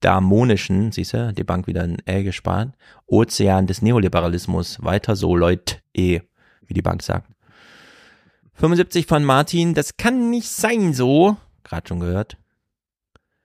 damonischen, 0.00 0.92
siehst 0.92 1.14
du, 1.14 1.32
die 1.32 1.44
Bank 1.44 1.66
wieder 1.66 1.82
ein 1.82 1.98
Ä 2.06 2.22
gespart, 2.22 2.74
Ozean 3.06 3.66
des 3.66 3.82
Neoliberalismus, 3.82 4.82
weiter 4.82 5.16
so, 5.16 5.36
Leut 5.36 5.82
E, 5.94 6.20
wie 6.66 6.74
die 6.74 6.82
Bank 6.82 7.02
sagt. 7.02 7.28
75 8.62 9.06
von 9.06 9.24
Martin, 9.24 9.74
das 9.74 9.96
kann 9.96 10.30
nicht 10.30 10.48
sein 10.48 10.94
so, 10.94 11.36
gerade 11.64 11.88
schon 11.88 11.98
gehört. 11.98 12.36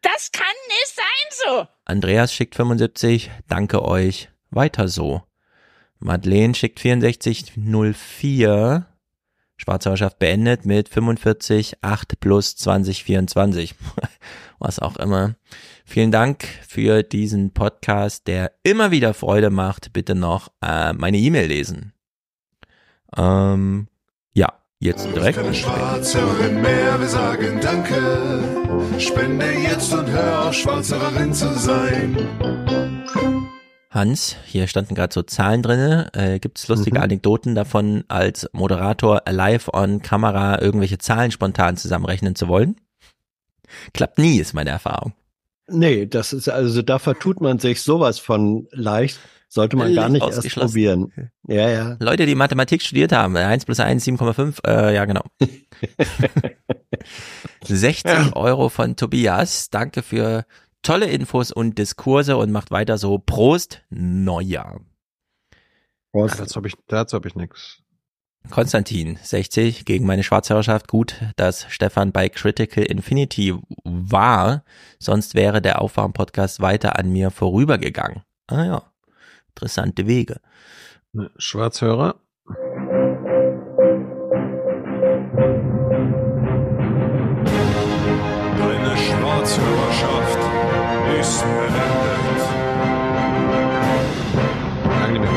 Das 0.04 0.32
kann 0.32 0.46
nicht 0.68 0.96
sein 0.96 1.06
so. 1.44 1.66
Andreas 1.86 2.32
schickt 2.32 2.54
75, 2.54 3.32
danke 3.48 3.84
euch, 3.84 4.30
weiter 4.52 4.88
so. 4.88 5.24
Madeleine 5.98 6.54
schickt 6.54 6.78
6404, 6.78 8.86
Schwarzhörerschaft 9.56 10.20
beendet 10.20 10.68
mit 10.68 10.88
45, 10.88 11.78
8 11.82 12.20
plus 12.20 12.56
2024. 12.56 13.74
Was 14.60 14.78
auch 14.78 14.98
immer. 14.98 15.34
Vielen 15.84 16.12
Dank 16.12 16.48
für 16.68 17.02
diesen 17.02 17.56
Podcast, 17.56 18.28
der 18.28 18.52
immer 18.62 18.92
wieder 18.92 19.16
Freude 19.16 19.50
macht. 19.50 19.94
Bitte 19.94 20.14
noch 20.14 20.52
äh, 20.62 20.94
meine 20.94 21.18
E-Mail 21.18 21.48
lesen. 21.48 21.94
Ähm, 23.18 23.88
jetzt 24.80 25.06
direkt. 25.16 25.38
Keine 25.38 25.54
Schwarzhörerin 25.54 26.62
mehr, 26.62 27.00
wir 27.00 27.08
sagen 27.08 27.60
Danke. 27.62 29.00
Spende 29.00 29.52
jetzt 29.52 29.94
und 29.94 30.08
hör 30.08 30.48
auf, 30.48 30.54
Schwarzhörerin 30.54 31.34
zu 31.34 31.54
sein. 31.54 32.18
Hans, 33.90 34.36
hier 34.46 34.68
standen 34.68 34.94
gerade 34.94 35.14
so 35.14 35.24
Zahlen 35.24 35.64
drinne. 35.64 36.10
Äh, 36.14 36.40
Gibt 36.40 36.60
es 36.60 36.68
lustige 36.68 36.98
mhm. 37.00 37.04
Anekdoten 37.04 37.56
davon, 37.56 38.04
als 38.08 38.48
Moderator 38.54 39.24
live 39.28 39.70
on 39.74 40.02
Kamera 40.02 40.62
irgendwelche 40.62 41.00
Zahlen 41.00 41.32
spontan 41.32 41.78
zusammenrechnen 41.78 42.36
zu 42.36 42.48
wollen? 42.48 42.76
Klappt 43.94 44.20
nie, 44.20 44.38
ist 44.40 44.54
meine 44.54 44.70
Erfahrung. 44.70 45.14
Nee, 45.70 46.06
das 46.06 46.32
ist 46.32 46.48
also 46.48 46.82
da 46.82 47.00
vertut 47.00 47.42
man 47.42 47.60
sich 47.60 47.82
sowas 47.82 48.20
von 48.20 48.68
leicht. 48.72 49.20
Sollte 49.58 49.76
man 49.76 49.96
gar 49.96 50.08
nicht 50.08 50.24
erst 50.24 50.54
probieren. 50.54 51.12
Ja, 51.48 51.68
ja. 51.68 51.98
Leute, 52.00 52.28
die 52.28 52.36
Mathematik 52.36 52.84
studiert 52.84 53.12
haben, 53.12 53.36
1 53.36 53.66
plus 53.66 53.80
1, 53.80 54.06
7,5, 54.06 54.64
äh, 54.68 54.94
ja 54.94 55.06
genau. 55.06 55.24
60 57.64 58.36
Euro 58.36 58.70
von 58.70 58.96
Tobias, 58.96 59.72
danke 59.72 60.04
für 60.04 60.46
tolle 60.84 61.08
Infos 61.08 61.52
und 61.52 61.80
Diskurse 61.80 62.38
und 62.38 62.52
macht 62.52 62.70
weiter 62.70 63.00
so. 63.00 63.18
Prost, 63.18 63.82
Neujahr. 63.90 64.82
Prost. 66.12 66.36
Ja, 66.36 66.42
dazu 66.42 66.58
habe 66.58 66.68
ich, 66.68 66.76
dazu 66.86 67.16
hab 67.16 67.26
ich 67.26 67.34
nix. 67.34 67.82
Konstantin, 68.52 69.18
60 69.24 69.86
gegen 69.86 70.06
meine 70.06 70.22
Schwarzhörerschaft. 70.22 70.88
Gut, 70.88 71.16
dass 71.36 71.66
Stefan 71.70 72.12
bei 72.12 72.30
Critical 72.30 72.84
Infinity 72.84 73.56
war, 73.84 74.64
sonst 75.00 75.34
wäre 75.34 75.64
der 75.64 75.82
Aufwärm-Podcast 75.82 76.62
weiter 76.62 77.00
an 77.00 77.10
mir 77.10 77.32
vorübergegangen. 77.32 78.22
Ah 78.46 78.64
ja, 78.64 78.94
interessante 79.58 80.06
Wege. 80.06 80.40
Schwarzhörer. 81.38 82.22
Deine 88.58 88.98
Schwarzhörerschaft 88.98 90.40
ist 91.20 91.42
beendet. 91.42 92.44
Angenehm. 95.04 95.30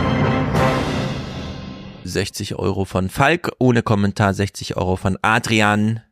60 2.05 2.57
Euro 2.57 2.85
von 2.85 3.09
Falk, 3.09 3.53
ohne 3.59 3.83
Kommentar 3.83 4.35
60 4.35 4.77
Euro 4.77 4.97
von 4.97 5.17
Adrian. 5.23 6.03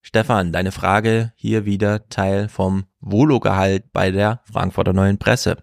Stefan, 0.00 0.50
deine 0.50 0.72
Frage 0.72 1.34
hier 1.36 1.66
wieder 1.66 2.08
Teil 2.08 2.48
vom 2.48 2.86
Volo-Gehalt 3.00 3.92
bei 3.92 4.10
der 4.10 4.40
Frankfurter 4.50 4.94
Neuen 4.94 5.18
Presse. 5.18 5.58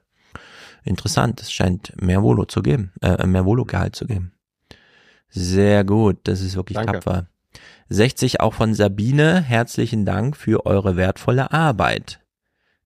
Interessant, 0.87 1.41
es 1.41 1.51
scheint 1.51 1.93
mehr 2.01 2.23
Volo 2.23 2.45
zu 2.45 2.61
geben, 2.61 2.93
äh, 3.01 3.25
mehr 3.27 3.45
Volo-Gehalt 3.45 3.95
zu 3.95 4.05
geben. 4.05 4.33
Sehr 5.29 5.83
gut, 5.83 6.19
das 6.23 6.41
ist 6.41 6.55
wirklich 6.55 6.77
Danke. 6.77 6.93
tapfer. 6.93 7.27
60 7.89 8.41
auch 8.41 8.53
von 8.53 8.73
Sabine, 8.73 9.41
herzlichen 9.41 10.05
Dank 10.05 10.35
für 10.35 10.65
eure 10.65 10.95
wertvolle 10.97 11.51
Arbeit. 11.51 12.19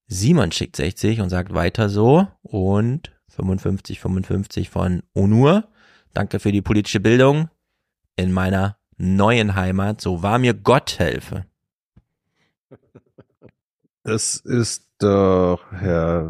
Simon 0.08 0.52
schickt 0.52 0.76
60 0.76 1.22
und 1.22 1.30
sagt 1.30 1.54
weiter 1.54 1.90
so 1.90 2.28
und 2.42 3.12
55, 3.30 4.00
55 4.00 4.70
von 4.70 5.04
Onur. 5.14 5.68
Danke 6.14 6.40
für 6.40 6.52
die 6.52 6.62
politische 6.62 7.00
Bildung 7.00 7.50
in 8.16 8.32
meiner 8.32 8.78
neuen 8.98 9.56
Heimat. 9.56 10.02
So 10.02 10.22
wahr 10.22 10.38
mir 10.38 10.54
Gott 10.54 11.00
helfe. 11.00 11.46
Das 14.04 14.36
ist 14.36 14.91
doch 15.04 15.60
Herr 15.72 16.30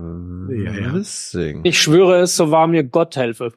Ja, 0.49 0.71
ja. 0.71 0.93
Wissing. 0.93 1.61
Ich 1.63 1.81
schwöre 1.81 2.21
es, 2.21 2.35
so 2.35 2.51
wahr 2.51 2.67
mir 2.67 2.83
Gott 2.83 3.15
helfe. 3.15 3.53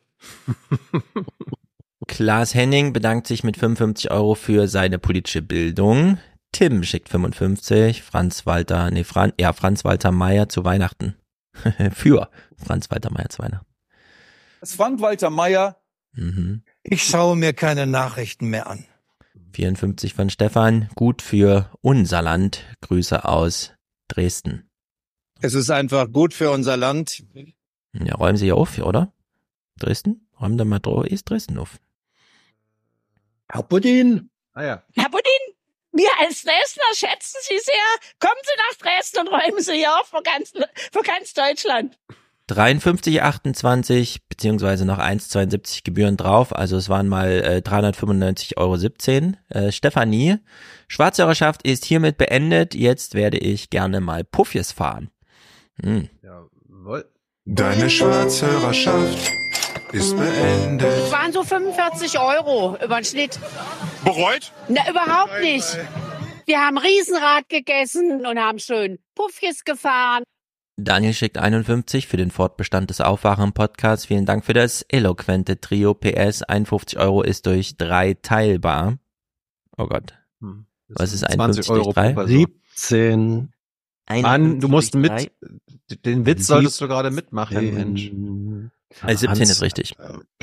Klaas 2.07 2.55
Henning 2.55 2.93
bedankt 2.93 3.27
sich 3.27 3.45
mit 3.45 3.57
55 3.57 4.11
Euro 4.11 4.35
für 4.35 4.69
seine 4.69 4.99
politische 4.99 5.43
Bildung. 5.43 6.19
Tim 6.53 6.83
schickt 6.83 7.09
55. 7.09 8.03
Franz 8.03 8.47
Walter, 8.47 8.91
nee, 8.91 9.05
Fran, 9.05 9.33
ja, 9.41 9.53
Franz 9.53 9.85
Walter 9.85 10.13
Meyer 10.13 10.49
zu 10.49 10.65
Weihnachten. 10.65 11.17
für 11.93 12.29
Franz 12.57 12.91
Walter 12.91 13.11
Meyer 13.13 13.29
zu 13.29 13.43
Weihnachten. 13.43 13.67
Das 14.61 14.73
Frank-Walter 14.73 15.29
Meyer. 15.29 15.77
Mhm. 16.15 16.63
Ich 16.83 17.03
schaue 17.03 17.37
mir 17.37 17.53
keine 17.53 17.87
Nachrichten 17.87 18.49
mehr 18.49 18.67
an. 18.67 18.87
54 19.53 20.15
von 20.15 20.31
Stefan. 20.31 20.89
Gut 20.95 21.21
für 21.21 21.71
unser 21.83 22.23
Land. 22.23 22.65
Grüße 22.81 23.27
aus 23.27 23.73
Dresden. 24.09 24.71
Es 25.41 25.55
ist 25.55 25.71
einfach 25.71 26.11
gut 26.11 26.35
für 26.35 26.51
unser 26.51 26.77
Land. 26.77 27.25
Ja, 27.93 28.15
räumen 28.15 28.37
Sie 28.37 28.53
auf, 28.53 28.79
oder? 28.79 29.13
Dresden? 29.79 30.29
Räumen 30.41 30.59
da 30.59 30.65
mal 30.65 30.79
Dro 30.79 31.03
ist 31.03 31.31
Dresden 31.31 31.59
auf. 31.59 31.79
Herr 33.49 33.63
Puddin. 33.63 34.31
Ah 34.53 34.65
ja. 34.65 34.83
Herr 34.95 35.11
Budin, 35.11 35.55
wir 35.93 36.11
als 36.21 36.43
Dresdner 36.43 36.85
schätzen 36.95 37.39
Sie 37.43 37.59
sehr. 37.59 37.75
Kommen 38.21 38.41
Sie 38.43 38.57
nach 38.59 38.79
Dresden 38.79 39.21
und 39.21 39.29
räumen 39.29 39.63
Sie 39.63 39.75
hier 39.75 39.93
auf 40.01 40.09
für 40.09 40.23
ganz, 40.23 40.53
für 40.93 41.03
ganz 41.03 41.35
Deutschland. 41.35 41.99
53, 42.47 43.23
28 43.23 44.29
beziehungsweise 44.29 44.85
noch 44.85 44.99
1,72 44.99 45.83
Gebühren 45.83 46.17
drauf. 46.17 46.55
Also 46.55 46.77
es 46.77 46.89
waren 46.89 47.09
mal 47.09 47.31
äh, 47.43 47.63
395,17 47.65 48.57
Euro. 48.59 49.67
Äh, 49.67 49.73
Stefanie, 49.73 50.37
Schwarzhörerschaft 50.89 51.63
ist 51.63 51.85
hiermit 51.85 52.19
beendet. 52.19 52.75
Jetzt 52.75 53.15
werde 53.15 53.39
ich 53.39 53.71
gerne 53.71 54.01
mal 54.01 54.25
Puffjes 54.25 54.73
fahren. 54.73 55.11
Hm. 55.83 56.09
Jawohl. 56.23 57.11
Deine 57.47 57.91
Schwarzhörerschaft 57.91 59.31
ist 59.93 60.17
beendet. 60.17 60.87
Es 60.87 61.13
waren 61.13 61.33
so 61.33 61.43
45 61.43 62.19
Euro 62.19 62.77
über 62.83 62.97
den 62.97 63.05
Schnitt. 63.05 63.39
Bereut? 64.05 64.53
Na, 64.69 64.89
überhaupt 64.91 65.41
nicht. 65.41 65.79
Wir 66.47 66.59
haben 66.59 66.79
Riesenrad 66.79 67.49
gegessen 67.49 68.27
und 68.27 68.39
haben 68.39 68.59
schön 68.59 68.99
Puffjes 69.15 69.65
gefahren. 69.65 70.25
Daniel 70.77 71.15
schickt 71.15 71.39
51 71.39 72.09
für 72.09 72.17
den 72.17 72.31
Fortbestand 72.31 72.91
des 72.91 73.01
Aufwachen-Podcasts. 73.01 74.07
Vielen 74.07 74.27
Dank 74.27 74.45
für 74.45 74.55
das 74.55 74.83
eloquente 74.89 75.61
Trio 75.61 75.95
PS. 75.95 76.43
51 76.43 76.99
Euro 76.99 77.23
ist 77.23 77.47
durch 77.47 77.77
drei 77.77 78.15
teilbar. 78.15 78.99
Oh 79.77 79.87
Gott. 79.87 80.15
Hm. 80.41 80.67
Was 80.89 81.13
ist 81.13 81.21
20 81.21 81.41
51 81.41 81.71
Euro 81.71 81.83
durch 81.85 81.95
drei? 81.95 82.13
pro 82.13 82.21
Person. 82.23 82.47
17. 82.75 83.54
Mann, 84.09 84.61
du 84.61 84.69
musst 84.69 84.95
mit, 84.95 85.11
drei. 85.11 85.31
den 86.05 86.27
Witz 86.27 86.47
solltest 86.47 86.81
du 86.81 86.89
gerade 86.89 87.11
mitmachen, 87.11 87.75
Mensch. 87.75 88.11
Also 89.01 89.21
17 89.27 89.29
Hans- 89.29 89.51
ist 89.51 89.63
richtig. 89.63 89.97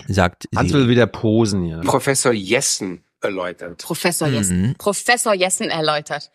Sagt 0.07 0.47
Hans 0.55 0.69
sie. 0.69 0.73
will 0.75 0.89
wieder 0.89 1.07
posen 1.07 1.63
hier. 1.63 1.81
Professor 1.81 2.33
Jessen 2.33 3.03
erläutert. 3.21 3.81
Professor 3.83 4.27
Jessen. 4.27 4.69
Mhm. 4.69 4.75
Professor 4.75 5.33
Jessen 5.33 5.69
erläutert. 5.69 6.31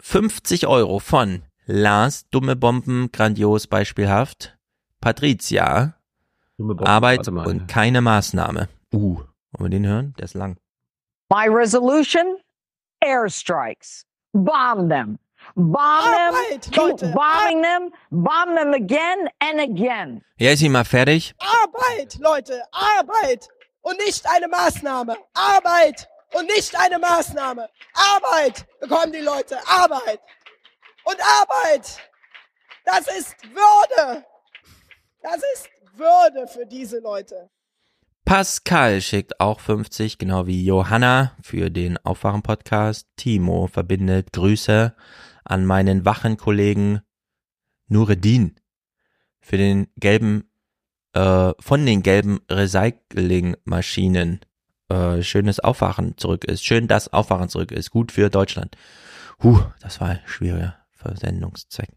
50 0.00 0.66
Euro 0.66 0.98
von 0.98 1.42
Lars, 1.66 2.28
dumme 2.30 2.56
Bomben, 2.56 3.10
grandios, 3.10 3.66
beispielhaft. 3.66 4.56
Patricia, 5.00 5.96
Bomben, 6.56 6.86
Arbeit 6.86 7.26
und 7.28 7.66
keine 7.68 8.00
Maßnahme. 8.00 8.68
Uh, 8.92 9.16
wollen 9.16 9.26
wir 9.58 9.68
den 9.70 9.86
hören? 9.86 10.14
Der 10.18 10.24
ist 10.26 10.34
lang. 10.34 10.56
My 11.30 11.48
resolution 11.48 12.36
airstrikes. 13.00 14.04
Bomb 14.32 14.88
them. 14.90 15.18
Bomb 15.56 15.76
Arbeit, 15.76 16.62
them. 16.62 16.72
Keep 16.72 16.76
Leute, 16.76 17.12
bombing 17.12 17.62
them. 17.62 17.92
Bomb 18.10 18.56
them 18.56 18.74
again 18.74 19.28
and 19.40 19.60
again. 19.60 20.24
Ja, 20.38 20.50
ist 20.50 20.58
sie 20.58 20.68
mal 20.68 20.84
fertig? 20.84 21.34
Arbeit, 21.38 22.18
Leute, 22.18 22.62
Arbeit 22.72 23.48
und 23.82 23.96
nicht 23.98 24.26
eine 24.28 24.48
Maßnahme. 24.48 25.16
Arbeit 25.32 26.08
und 26.34 26.46
nicht 26.46 26.76
eine 26.78 26.98
Maßnahme. 26.98 27.68
Arbeit 27.92 28.66
bekommen 28.80 29.12
die 29.12 29.20
Leute. 29.20 29.56
Arbeit. 29.68 30.20
Und 31.04 31.18
Arbeit, 31.20 31.98
das 32.84 33.06
ist 33.16 33.36
Würde. 33.54 34.24
Das 35.22 35.36
ist 35.36 35.68
Würde 35.96 36.48
für 36.48 36.66
diese 36.66 36.98
Leute. 36.98 37.48
Pascal 38.24 39.02
schickt 39.02 39.38
auch 39.38 39.60
50, 39.60 40.18
genau 40.18 40.46
wie 40.46 40.64
Johanna 40.64 41.36
für 41.42 41.70
den 41.70 41.98
Aufwachen-Podcast. 41.98 43.06
Timo 43.16 43.66
verbindet 43.66 44.32
Grüße 44.32 44.96
an 45.44 45.64
meinen 45.64 46.04
wachen 46.04 46.36
Kollegen 46.36 47.00
Nureddin 47.88 48.56
für 49.40 49.56
den 49.56 49.88
gelben, 49.96 50.50
äh, 51.12 51.52
von 51.60 51.84
den 51.84 52.02
gelben 52.02 52.40
Recycling-Maschinen. 52.50 54.40
Äh, 54.88 55.22
schönes 55.22 55.60
Aufwachen 55.60 56.16
zurück 56.18 56.44
ist. 56.44 56.64
Schön, 56.64 56.88
dass 56.88 57.12
Aufwachen 57.12 57.48
zurück 57.48 57.72
ist. 57.72 57.90
Gut 57.90 58.12
für 58.12 58.30
Deutschland. 58.30 58.76
Huh, 59.42 59.60
das 59.80 60.00
war 60.00 60.08
ein 60.08 60.20
schwieriger 60.26 60.76
Versendungszweck. 60.92 61.90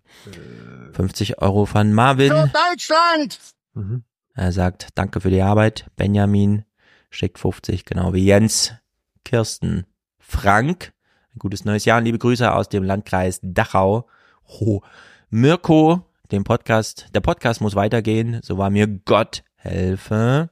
50 0.93 1.42
Euro 1.42 1.66
von 1.66 1.93
Marvin. 1.93 2.30
Deutschland! 2.30 3.40
Mhm. 3.74 4.03
Er 4.34 4.51
sagt, 4.51 4.90
danke 4.95 5.22
für 5.22 5.30
die 5.30 5.42
Arbeit. 5.42 5.90
Benjamin 5.95 6.64
schickt 7.09 7.40
50, 7.40 7.85
genau 7.85 8.14
wie 8.14 8.26
Jens. 8.26 8.74
Kirsten. 9.24 9.85
Frank. 10.19 10.93
Ein 11.38 11.40
gutes 11.40 11.66
neues 11.66 11.85
Jahr 11.85 11.99
und 11.99 12.06
liebe 12.06 12.17
Grüße 12.17 12.51
aus 12.51 12.67
dem 12.67 12.82
Landkreis 12.83 13.40
Dachau. 13.43 14.07
Oh. 14.59 14.82
Mirko, 15.30 16.01
dem 16.32 16.43
Podcast, 16.43 17.09
der 17.14 17.19
Podcast 17.19 17.61
muss 17.61 17.75
weitergehen, 17.75 18.40
so 18.41 18.57
war 18.57 18.72
mir 18.72 18.88
Gott 18.88 19.43
helfe. 19.56 20.49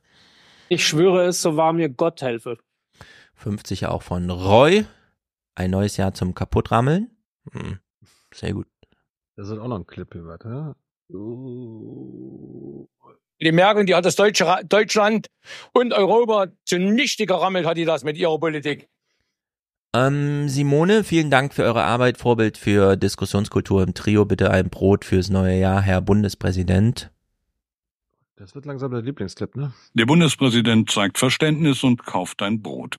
Ich 0.70 0.86
schwöre 0.86 1.26
es, 1.26 1.42
so 1.42 1.58
wahr 1.58 1.74
mir 1.74 1.90
Gott 1.90 2.22
helfe. 2.22 2.60
50 3.34 3.88
auch 3.88 4.04
von 4.04 4.30
Roy. 4.30 4.86
Ein 5.56 5.72
neues 5.72 5.98
Jahr 5.98 6.14
zum 6.14 6.36
Kaputtrammeln. 6.36 7.10
Hm, 7.52 7.80
sehr 8.32 8.54
gut. 8.54 8.68
Das 9.38 9.50
ist 9.50 9.58
auch 9.58 9.68
noch 9.68 9.80
ein 9.80 9.88
Clip 9.88 10.14
hier, 10.14 10.26
warte. 10.28 10.76
Die 13.42 13.52
merken, 13.52 13.88
die 13.88 13.96
hat 13.96 14.06
das 14.06 14.16
Deutsche, 14.16 14.62
Deutschland 14.70 15.32
und 15.74 15.94
Europa 15.94 16.50
zunichte 16.64 17.26
gerammelt, 17.26 17.66
hat 17.66 17.78
die 17.78 17.86
das 17.86 18.04
mit 18.04 18.18
ihrer 18.18 18.40
Politik. 18.40 18.88
Ähm, 19.96 20.50
Simone, 20.50 21.06
vielen 21.06 21.32
Dank 21.32 21.54
für 21.54 21.64
eure 21.64 21.84
Arbeit. 21.84 22.18
Vorbild 22.18 22.58
für 22.58 22.98
Diskussionskultur 22.98 23.82
im 23.82 23.94
Trio. 23.94 24.26
Bitte 24.26 24.52
ein 24.52 24.70
Brot 24.70 25.06
fürs 25.06 25.30
neue 25.30 25.58
Jahr, 25.58 25.82
Herr 25.82 26.02
Bundespräsident. 26.02 27.12
Das 28.36 28.56
wird 28.56 28.66
langsam 28.66 28.92
der 28.92 29.02
Lieblingsclip, 29.02 29.56
ne? 29.56 29.72
Der 29.94 30.06
Bundespräsident 30.06 30.92
zeigt 30.92 31.18
Verständnis 31.18 31.82
und 31.84 32.06
kauft 32.06 32.42
ein 32.42 32.62
Brot. 32.62 32.98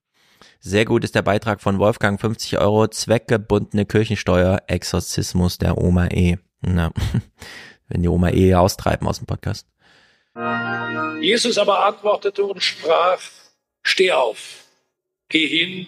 Sehr 0.60 0.86
gut 0.86 1.04
ist 1.04 1.14
der 1.14 1.20
Beitrag 1.20 1.60
von 1.60 1.78
Wolfgang, 1.78 2.18
50 2.18 2.58
Euro, 2.58 2.88
zweckgebundene 2.88 3.84
Kirchensteuer, 3.84 4.62
Exorzismus 4.66 5.58
der 5.58 5.76
Oma 5.76 6.06
E. 6.06 6.38
Na, 6.62 6.92
wenn 7.88 8.02
die 8.02 8.08
Oma 8.08 8.30
E 8.30 8.54
austreiben 8.54 9.06
aus 9.06 9.18
dem 9.18 9.26
Podcast. 9.26 9.68
Jesus 11.20 11.58
aber 11.58 11.84
antwortete 11.84 12.42
und 12.42 12.62
sprach, 12.62 13.20
steh 13.82 14.12
auf, 14.12 14.64
geh 15.28 15.46
hin, 15.46 15.86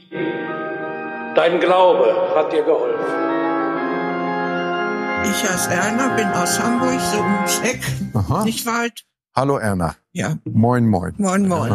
dein 1.38 1.60
Glaube 1.60 2.34
hat 2.34 2.52
dir 2.52 2.64
geholfen. 2.64 3.04
Ich 5.22 5.48
heiße 5.48 5.70
Erna, 5.70 6.16
bin 6.16 6.26
aus 6.28 6.60
Hamburg, 6.60 7.00
so 7.00 7.18
ums 7.18 7.60
Eck, 7.60 7.80
Aha. 8.14 8.44
nicht 8.44 8.66
weit. 8.66 9.04
Hallo 9.36 9.56
Erna. 9.56 9.94
Ja. 10.12 10.36
Moin, 10.44 10.88
moin. 10.88 11.14
Moin, 11.16 11.46
moin. 11.46 11.72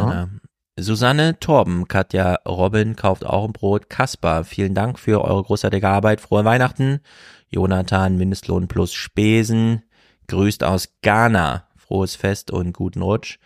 Äh, 0.76 0.82
Susanne, 0.82 1.40
Torben, 1.40 1.88
Katja, 1.88 2.40
Robin 2.46 2.98
kauft 2.98 3.26
auch 3.26 3.46
ein 3.46 3.54
Brot. 3.54 3.90
Kaspar, 3.90 4.44
vielen 4.44 4.74
Dank 4.74 5.00
für 5.00 5.24
eure 5.24 5.44
großartige 5.44 5.88
Arbeit. 5.88 6.20
Frohe 6.20 6.44
Weihnachten. 6.44 7.00
Jonathan, 7.48 8.18
Mindestlohn 8.18 8.68
plus 8.68 8.94
Spesen. 8.94 9.84
Grüßt 10.28 10.66
aus 10.66 10.90
Ghana. 11.04 11.70
Frohes 11.78 12.16
Fest 12.18 12.52
und 12.52 12.74
guten 12.74 13.02
Rutsch. 13.02 13.38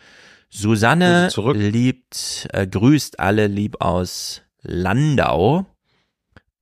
Susanne 0.49 1.29
liebt, 1.53 2.47
äh, 2.53 2.65
grüßt 2.65 3.19
alle 3.19 3.45
lieb 3.45 3.81
aus 3.81 4.41
Landau. 4.63 5.67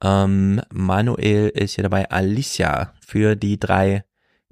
Ähm, 0.03 0.61
Manuel 0.71 1.49
ist 1.49 1.75
hier 1.75 1.83
dabei. 1.83 2.09
Alicia 2.09 2.93
für 2.99 3.35
die 3.35 3.59
drei 3.59 4.03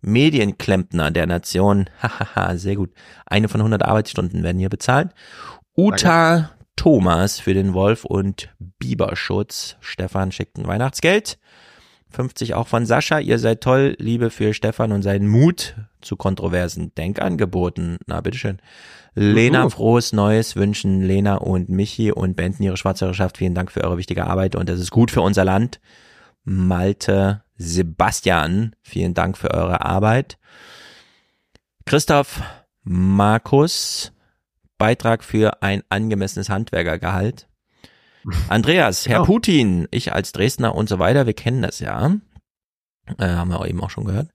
Medienklempner 0.01 1.11
der 1.11 1.27
Nation. 1.27 1.89
Hahaha, 2.01 2.57
sehr 2.57 2.75
gut. 2.75 2.91
Eine 3.25 3.49
von 3.49 3.61
100 3.61 3.83
Arbeitsstunden 3.83 4.43
werden 4.43 4.59
hier 4.59 4.69
bezahlt. 4.69 5.11
Uta 5.75 6.51
Thomas 6.75 7.39
für 7.39 7.53
den 7.53 7.73
Wolf 7.73 8.05
und 8.05 8.49
Biberschutz. 8.79 9.77
Stefan 9.79 10.31
schickt 10.31 10.57
ein 10.57 10.67
Weihnachtsgeld. 10.67 11.37
50 12.11 12.53
auch 12.53 12.67
von 12.67 12.85
Sascha. 12.85 13.19
Ihr 13.19 13.39
seid 13.39 13.61
toll. 13.61 13.95
Liebe 13.99 14.29
für 14.29 14.53
Stefan 14.53 14.91
und 14.91 15.01
seinen 15.01 15.27
Mut 15.27 15.75
zu 16.01 16.15
kontroversen 16.15 16.93
Denkangeboten. 16.95 17.97
Na, 18.05 18.21
bitteschön. 18.21 18.59
Lena, 19.15 19.65
Mhm. 19.65 19.69
frohes 19.71 20.11
Neues 20.13 20.55
wünschen 20.55 21.01
Lena 21.01 21.35
und 21.35 21.69
Michi 21.69 22.11
und 22.11 22.35
Benten 22.35 22.63
ihre 22.63 22.77
Schwarzhörerschaft. 22.77 23.37
Vielen 23.37 23.53
Dank 23.55 23.71
für 23.71 23.83
eure 23.83 23.97
wichtige 23.97 24.25
Arbeit 24.25 24.55
und 24.55 24.69
das 24.69 24.79
ist 24.79 24.91
gut 24.91 25.11
für 25.11 25.21
unser 25.21 25.45
Land. 25.45 25.79
Malte, 26.43 27.43
Sebastian, 27.55 28.75
vielen 28.81 29.13
Dank 29.13 29.37
für 29.37 29.51
eure 29.51 29.85
Arbeit. 29.85 30.37
Christoph, 31.85 32.41
Markus, 32.83 34.11
Beitrag 34.77 35.23
für 35.23 35.61
ein 35.61 35.83
angemessenes 35.89 36.49
Handwerkergehalt. 36.49 37.47
Andreas, 38.49 39.07
Herr 39.07 39.23
Putin, 39.25 39.87
ich 39.91 40.13
als 40.13 40.31
Dresdner 40.31 40.75
und 40.75 40.89
so 40.89 40.97
weiter, 40.99 41.25
wir 41.25 41.33
kennen 41.33 41.61
das 41.61 41.79
ja. 41.79 42.15
Äh, 43.17 43.27
haben 43.27 43.49
wir 43.49 43.59
auch 43.59 43.67
eben 43.67 43.81
auch 43.81 43.89
schon 43.89 44.05
gehört. 44.05 44.29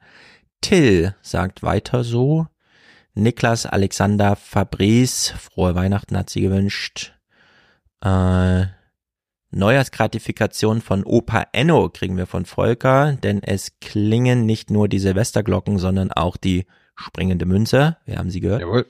Till 0.60 1.14
sagt 1.22 1.62
weiter 1.62 2.04
so. 2.04 2.46
Niklas 3.18 3.66
Alexander 3.66 4.36
Fabrice, 4.36 5.34
frohe 5.36 5.74
Weihnachten 5.74 6.16
hat 6.16 6.30
sie 6.30 6.40
gewünscht. 6.40 7.14
Äh, 8.00 8.66
Neujahrsgratifikation 9.50 10.80
von 10.80 11.04
Opa 11.04 11.46
Enno 11.52 11.88
kriegen 11.88 12.16
wir 12.16 12.26
von 12.26 12.44
Volker, 12.44 13.14
denn 13.14 13.42
es 13.42 13.78
klingen 13.80 14.46
nicht 14.46 14.70
nur 14.70 14.88
die 14.88 14.98
Silvesterglocken, 14.98 15.78
sondern 15.78 16.12
auch 16.12 16.36
die 16.36 16.66
springende 16.94 17.46
Münze. 17.46 17.96
Wir 18.04 18.18
haben 18.18 18.30
sie 18.30 18.40
gehört. 18.40 18.60
Jawohl. 18.60 18.86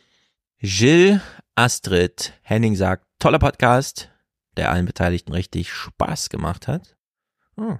Jill 0.59 1.21
Astrid 1.55 2.35
Henning 2.43 2.77
sagt, 2.77 3.07
toller 3.19 3.39
Podcast, 3.39 4.11
der 4.57 4.71
allen 4.71 4.87
Beteiligten 4.87 5.33
richtig 5.33 5.73
Spaß 5.73 6.29
gemacht 6.29 6.69
hat. 6.69 6.97
Hm. 7.57 7.79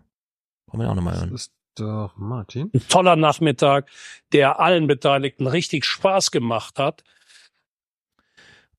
Wollen 0.67 0.83
wir 0.83 0.91
auch 0.91 0.95
nochmal 0.95 1.17
hören. 1.17 1.31
Das 1.31 1.43
ist 1.43 1.58
doch 1.81 2.13
Martin. 2.17 2.71
Ein 2.75 2.83
toller 2.89 3.17
Nachmittag, 3.17 3.89
der 4.33 4.61
allen 4.61 4.87
Beteiligten 4.87 5.47
richtig 5.47 5.85
Spaß 5.85 6.31
gemacht 6.31 6.79
hat. 6.79 7.05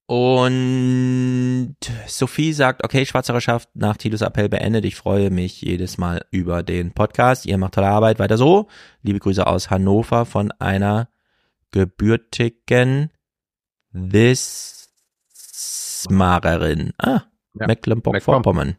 Und 0.06 1.76
Sophie 2.08 2.52
sagt, 2.52 2.82
okay, 2.84 3.06
Schwarzhörerschaft, 3.06 3.68
nach 3.74 3.96
Tilos 3.96 4.22
Appell 4.22 4.48
beendet. 4.48 4.84
Ich 4.84 4.96
freue 4.96 5.30
mich 5.30 5.62
jedes 5.62 5.98
Mal 5.98 6.24
über 6.32 6.64
den 6.64 6.92
Podcast. 6.92 7.46
Ihr 7.46 7.58
macht 7.58 7.74
tolle 7.74 7.86
Arbeit, 7.86 8.18
weiter 8.18 8.36
so. 8.36 8.66
Liebe 9.02 9.20
Grüße 9.20 9.46
aus 9.46 9.70
Hannover 9.70 10.26
von 10.26 10.50
einer 10.58 11.08
gebürtigen 11.70 13.10
Wismarerin. 13.92 14.90
Ah, 16.98 17.22
Ja, 17.54 17.68
Mecklenburg-Vorpommern. 17.68 18.76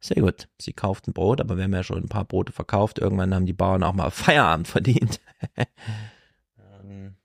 Sehr 0.00 0.22
gut. 0.22 0.48
Sie 0.60 0.72
kauft 0.72 1.08
ein 1.08 1.12
Brot, 1.12 1.40
aber 1.40 1.56
wir 1.56 1.64
haben 1.64 1.74
ja 1.74 1.82
schon 1.82 1.98
ein 1.98 2.08
paar 2.08 2.24
Brote 2.24 2.52
verkauft. 2.52 2.98
Irgendwann 2.98 3.34
haben 3.34 3.46
die 3.46 3.52
Bauern 3.52 3.82
auch 3.82 3.94
mal 3.94 4.10
Feierabend 4.12 4.68
verdient. 4.68 5.20
Ähm, 6.58 7.16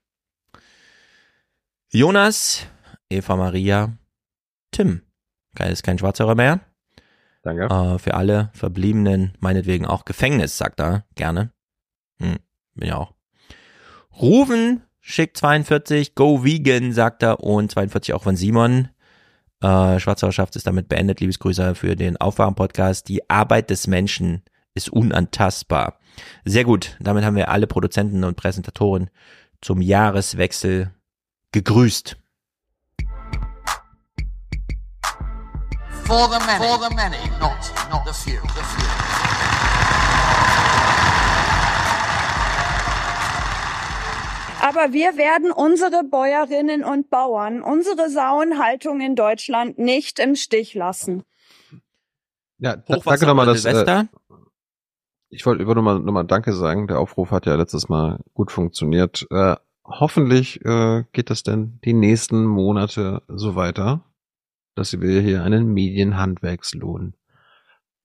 Jonas, 1.90 2.66
Eva 3.08 3.36
Maria, 3.36 3.96
Tim. 4.72 5.02
Geil, 5.54 5.72
ist 5.72 5.84
kein 5.84 5.98
Schwarzhörer 5.98 6.34
mehr. 6.34 6.60
Danke. 7.42 7.66
Äh, 7.66 7.98
für 7.98 8.14
alle 8.14 8.50
Verbliebenen, 8.54 9.36
meinetwegen 9.38 9.86
auch 9.86 10.04
Gefängnis, 10.04 10.58
sagt 10.58 10.80
er 10.80 11.04
gerne. 11.14 11.52
Hm, 12.18 12.38
bin 12.74 12.88
ja 12.88 12.96
auch. 12.96 13.14
Rufen 14.20 14.82
schickt 15.00 15.36
42, 15.36 16.14
Go 16.14 16.42
Vegan, 16.42 16.92
sagt 16.92 17.22
er, 17.22 17.40
und 17.40 17.70
42 17.70 18.14
auch 18.14 18.22
von 18.22 18.36
Simon. 18.36 18.88
Äh, 19.60 19.98
Schwarzhörerschaft 19.98 20.56
ist 20.56 20.66
damit 20.66 20.88
beendet. 20.88 21.20
Liebesgrüße 21.20 21.74
für 21.74 21.96
den 21.96 22.16
Aufwachen-Podcast. 22.16 23.08
Die 23.08 23.28
Arbeit 23.30 23.70
des 23.70 23.86
Menschen 23.86 24.42
ist 24.74 24.90
unantastbar. 24.90 25.98
Sehr 26.44 26.64
gut. 26.64 26.96
Damit 27.00 27.24
haben 27.24 27.36
wir 27.36 27.48
alle 27.48 27.66
Produzenten 27.66 28.24
und 28.24 28.36
Präsentatoren 28.36 29.10
zum 29.60 29.80
Jahreswechsel 29.80 30.92
gegrüßt. 31.52 32.16
For 36.04 36.28
the 36.28 36.38
many, 36.46 36.58
for 36.58 36.78
the 36.78 36.94
many, 36.94 37.16
not, 37.40 37.56
not 37.90 38.02
the 38.04 38.12
few. 38.12 38.38
The 38.42 38.62
few. 38.62 39.53
Aber 44.64 44.94
wir 44.94 45.18
werden 45.18 45.52
unsere 45.52 46.04
Bäuerinnen 46.04 46.84
und 46.84 47.10
Bauern, 47.10 47.60
unsere 47.60 48.08
Sauenhaltung 48.08 49.02
in 49.02 49.14
Deutschland 49.14 49.78
nicht 49.78 50.18
im 50.18 50.36
Stich 50.36 50.72
lassen. 50.72 51.22
Ja, 52.56 52.74
danke 52.76 53.26
nochmal, 53.26 53.44
dass, 53.44 53.66
äh, 53.66 54.04
ich 55.28 55.44
wollte 55.44 55.62
über 55.62 55.74
nochmal, 55.74 55.98
nochmal 55.98 56.24
Danke 56.24 56.54
sagen. 56.54 56.86
Der 56.86 56.98
Aufruf 56.98 57.30
hat 57.30 57.44
ja 57.44 57.56
letztes 57.56 57.90
Mal 57.90 58.20
gut 58.32 58.50
funktioniert. 58.50 59.26
Äh, 59.30 59.56
hoffentlich 59.84 60.64
äh, 60.64 61.04
geht 61.12 61.28
das 61.28 61.42
dann 61.42 61.78
die 61.84 61.92
nächsten 61.92 62.46
Monate 62.46 63.20
so 63.28 63.56
weiter, 63.56 64.02
dass 64.76 64.98
wir 64.98 65.20
hier 65.20 65.42
einen 65.42 65.74
Medienhandwerkslohn 65.74 67.12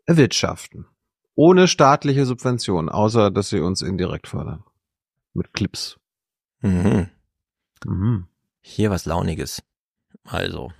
erwirtschaften. 0.05 0.87
Ohne 1.35 1.69
staatliche 1.69 2.25
Subvention, 2.25 2.89
außer 2.89 3.31
dass 3.31 3.47
sie 3.47 3.61
uns 3.61 3.81
indirekt 3.81 4.27
fördern. 4.27 4.65
Mit 5.33 5.53
Clips. 5.53 5.98
Mhm. 6.61 7.09
Mhm. 7.85 8.27
Hier 8.61 8.89
was 8.89 9.05
Launiges. 9.05 9.61
Also. 10.25 10.71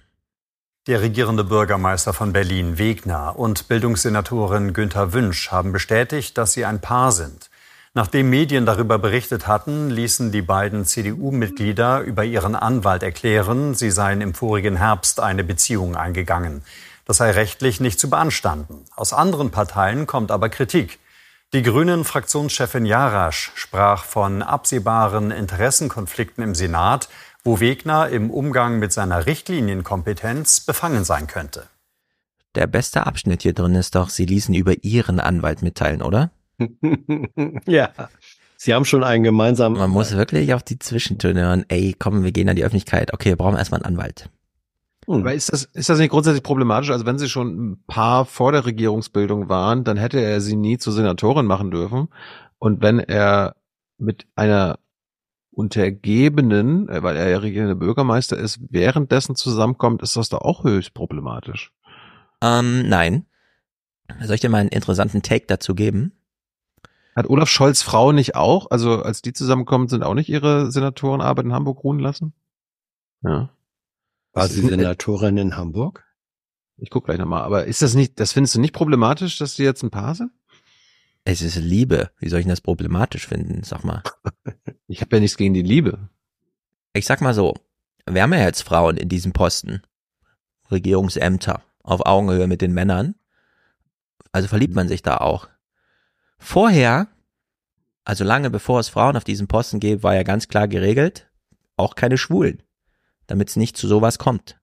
Der 0.88 1.02
regierende 1.02 1.44
Bürgermeister 1.44 2.14
von 2.14 2.34
Berlin, 2.34 2.78
Wegner, 2.78 3.38
und 3.38 3.68
Bildungssenatorin 3.68 4.74
Günther 4.74 5.14
Wünsch 5.14 5.52
haben 5.52 5.72
bestätigt, 5.72 6.38
dass 6.38 6.54
sie 6.54 6.66
ein 6.66 6.82
Paar 6.82 7.12
sind. 7.12 7.50
Nachdem 7.94 8.30
Medien 8.30 8.66
darüber 8.66 9.00
berichtet 9.00 9.48
hatten, 9.48 9.90
ließen 9.90 10.32
die 10.32 10.42
beiden 10.42 10.86
CDU-Mitglieder 10.86 12.02
über 12.02 12.24
ihren 12.24 12.56
Anwalt 12.56 13.04
erklären, 13.04 13.74
sie 13.74 13.90
seien 13.90 14.22
im 14.22 14.34
vorigen 14.34 14.78
Herbst 14.78 15.20
eine 15.20 15.44
Beziehung 15.44 15.96
eingegangen. 15.96 16.64
Das 17.06 17.18
sei 17.18 17.32
rechtlich 17.32 17.80
nicht 17.80 18.00
zu 18.00 18.10
beanstanden. 18.10 18.86
Aus 18.96 19.14
anderen 19.14 19.50
Parteien 19.50 20.06
kommt 20.06 20.30
aber 20.30 20.50
Kritik. 20.50 21.00
Die 21.52 21.64
grünen 21.64 22.04
Fraktionschefin 22.04 22.86
Jarasch 22.86 23.52
sprach 23.56 24.04
von 24.04 24.44
absehbaren 24.44 25.32
Interessenkonflikten 25.32 26.44
im 26.44 26.54
Senat, 26.54 27.10
wo 27.44 27.60
Wegner 27.60 28.08
im 28.10 28.30
Umgang 28.30 28.78
mit 28.78 28.94
seiner 28.94 29.26
Richtlinienkompetenz 29.26 30.60
befangen 30.60 31.04
sein 31.04 31.26
könnte. 31.26 31.68
Der 32.54 32.68
beste 32.68 33.08
Abschnitt 33.08 33.42
hier 33.42 33.54
drin 33.54 33.74
ist 33.74 33.96
doch, 33.96 34.10
Sie 34.10 34.28
ließen 34.28 34.54
über 34.54 34.84
Ihren 34.84 35.20
Anwalt 35.20 35.64
mitteilen, 35.64 36.04
oder? 36.04 36.30
ja. 37.66 37.94
Sie 38.56 38.76
haben 38.76 38.86
schon 38.86 39.04
einen 39.04 39.24
gemeinsamen. 39.24 39.80
Man 39.80 39.90
muss 39.90 40.16
wirklich 40.16 40.54
auf 40.54 40.62
die 40.62 40.78
Zwischentöne 40.78 41.42
hören. 41.42 41.66
Ey, 41.70 41.96
komm, 41.98 42.24
wir 42.24 42.32
gehen 42.32 42.50
an 42.50 42.58
die 42.58 42.64
Öffentlichkeit. 42.64 43.12
Okay, 43.12 43.30
wir 43.30 43.38
brauchen 43.38 43.58
erstmal 43.58 43.82
einen 43.82 43.96
Anwalt. 43.96 44.30
Hm. 45.10 45.22
Aber 45.22 45.34
ist 45.34 45.52
das, 45.52 45.64
ist 45.64 45.90
das 45.90 45.98
nicht 45.98 46.12
grundsätzlich 46.12 46.44
problematisch? 46.44 46.92
Also 46.92 47.06
wenn 47.08 47.18
sie 47.18 47.30
schon 47.30 47.72
ein 47.72 47.84
paar 47.88 48.26
vor 48.26 48.52
der 48.52 48.66
Regierungsbildung 48.66 49.50
waren, 49.50 49.84
dann 49.84 49.98
hätte 49.98 50.20
er 50.22 50.40
sie 50.40 50.56
nie 50.56 50.78
zur 50.78 50.94
Senatorin 50.94 51.48
machen 51.48 51.72
dürfen. 51.72 52.10
Und 52.60 52.82
wenn 52.82 53.00
er 53.00 53.56
mit 53.98 54.28
einer 54.36 54.78
Untergebenen, 55.52 56.88
äh, 56.90 57.02
weil 57.02 57.18
er 57.18 57.28
ja 57.28 57.40
regierender 57.40 57.76
Bürgermeister 57.76 58.38
ist, 58.38 58.60
währenddessen 58.70 59.36
zusammenkommt, 59.36 60.04
ist 60.04 60.16
das 60.16 60.30
da 60.30 60.38
auch 60.38 60.64
höchst 60.64 60.94
problematisch. 60.94 61.74
Ähm, 62.42 62.88
nein. 62.88 63.26
Soll 64.22 64.36
ich 64.36 64.42
dir 64.42 64.50
mal 64.50 64.60
einen 64.60 64.70
interessanten 64.70 65.24
Take 65.24 65.48
dazu 65.48 65.74
geben? 65.74 66.14
Hat 67.16 67.28
Olaf 67.28 67.50
Scholz 67.50 67.82
Frau 67.82 68.12
nicht 68.12 68.36
auch? 68.36 68.70
Also 68.70 69.02
als 69.02 69.24
die 69.24 69.34
zusammenkommen, 69.34 69.88
sind 69.88 70.04
auch 70.04 70.14
nicht 70.14 70.30
ihre 70.30 70.72
Senatorenarbeit 70.72 71.46
in 71.46 71.54
Hamburg 71.54 71.84
ruhen 71.84 72.00
lassen? 72.00 72.34
Ja. 73.24 73.50
War 74.34 74.48
sie 74.48 74.62
Senatorin 74.62 75.38
in 75.38 75.58
Hamburg? 75.58 76.06
Ich 76.78 76.90
guck 76.90 77.06
gleich 77.06 77.18
nochmal. 77.18 77.44
Aber 77.44 77.66
ist 77.66 77.82
das 77.82 77.94
nicht, 77.94 78.20
das 78.20 78.32
findest 78.32 78.56
du 78.56 78.62
nicht 78.62 78.74
problematisch, 78.74 79.38
dass 79.38 79.56
die 79.56 79.64
jetzt 79.64 79.84
ein 79.84 79.92
Paar 79.92 80.16
sind? 80.16 80.32
Es 81.26 81.42
ist 81.42 81.56
Liebe. 81.56 82.12
Wie 82.20 82.30
soll 82.30 82.40
ich 82.40 82.46
denn 82.46 82.52
das 82.52 82.62
problematisch 82.62 83.28
finden? 83.28 83.64
Sag 83.64 83.84
mal. 83.84 84.04
ich 84.88 85.02
habe 85.02 85.18
ja 85.18 85.20
nichts 85.20 85.38
gegen 85.38 85.54
die 85.54 85.62
Liebe. 85.62 86.10
Ich 86.94 87.06
sag 87.06 87.22
mal 87.22 87.34
so. 87.34 87.56
Wir 88.10 88.24
haben 88.24 88.34
ja 88.34 88.40
jetzt 88.40 88.62
Frauen 88.62 88.98
in 88.98 89.10
diesem 89.10 89.34
Posten. 89.34 89.82
Regierungsämter. 90.72 91.62
Auf 91.84 92.06
Augenhöhe 92.06 92.48
mit 92.48 92.62
den 92.62 92.74
Männern. 92.74 93.16
Also 94.32 94.48
verliebt 94.48 94.76
man 94.76 94.88
sich 94.88 95.02
da 95.02 95.18
auch. 95.18 95.50
Vorher, 96.38 97.08
also 98.06 98.24
lange 98.24 98.50
bevor 98.50 98.80
es 98.80 98.90
Frauen 98.90 99.18
auf 99.18 99.24
diesem 99.24 99.48
Posten 99.48 99.80
gibt, 99.80 100.04
war 100.04 100.16
ja 100.16 100.24
ganz 100.24 100.48
klar 100.48 100.68
geregelt, 100.68 101.30
auch 101.76 101.96
keine 101.96 102.18
Schwulen, 102.18 102.64
damit 103.30 103.50
es 103.50 103.56
nicht 103.56 103.78
zu 103.78 103.88
sowas 103.88 104.18
kommt. 104.18 104.60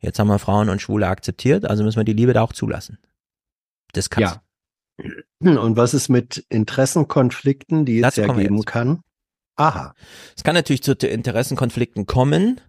Jetzt 0.00 0.18
haben 0.18 0.26
wir 0.28 0.38
Frauen 0.38 0.68
und 0.68 0.82
Schwule 0.82 1.06
akzeptiert, 1.06 1.64
also 1.64 1.84
müssen 1.84 1.96
wir 1.96 2.04
die 2.04 2.12
Liebe 2.12 2.32
da 2.32 2.42
auch 2.42 2.52
zulassen. 2.52 2.98
Das 3.92 4.10
kann's. 4.10 4.38
Ja. 5.40 5.60
Und 5.60 5.76
was 5.76 5.94
ist 5.94 6.08
mit 6.08 6.44
Interessenkonflikten, 6.48 7.84
die 7.84 8.00
es 8.00 8.16
ja 8.16 8.32
geben 8.32 8.56
jetzt. 8.56 8.66
kann? 8.66 9.00
Aha. 9.56 9.94
Es 10.36 10.42
kann 10.42 10.54
natürlich 10.54 10.82
zu 10.82 10.92
Interessenkonflikten 10.92 12.06
kommen. 12.06 12.60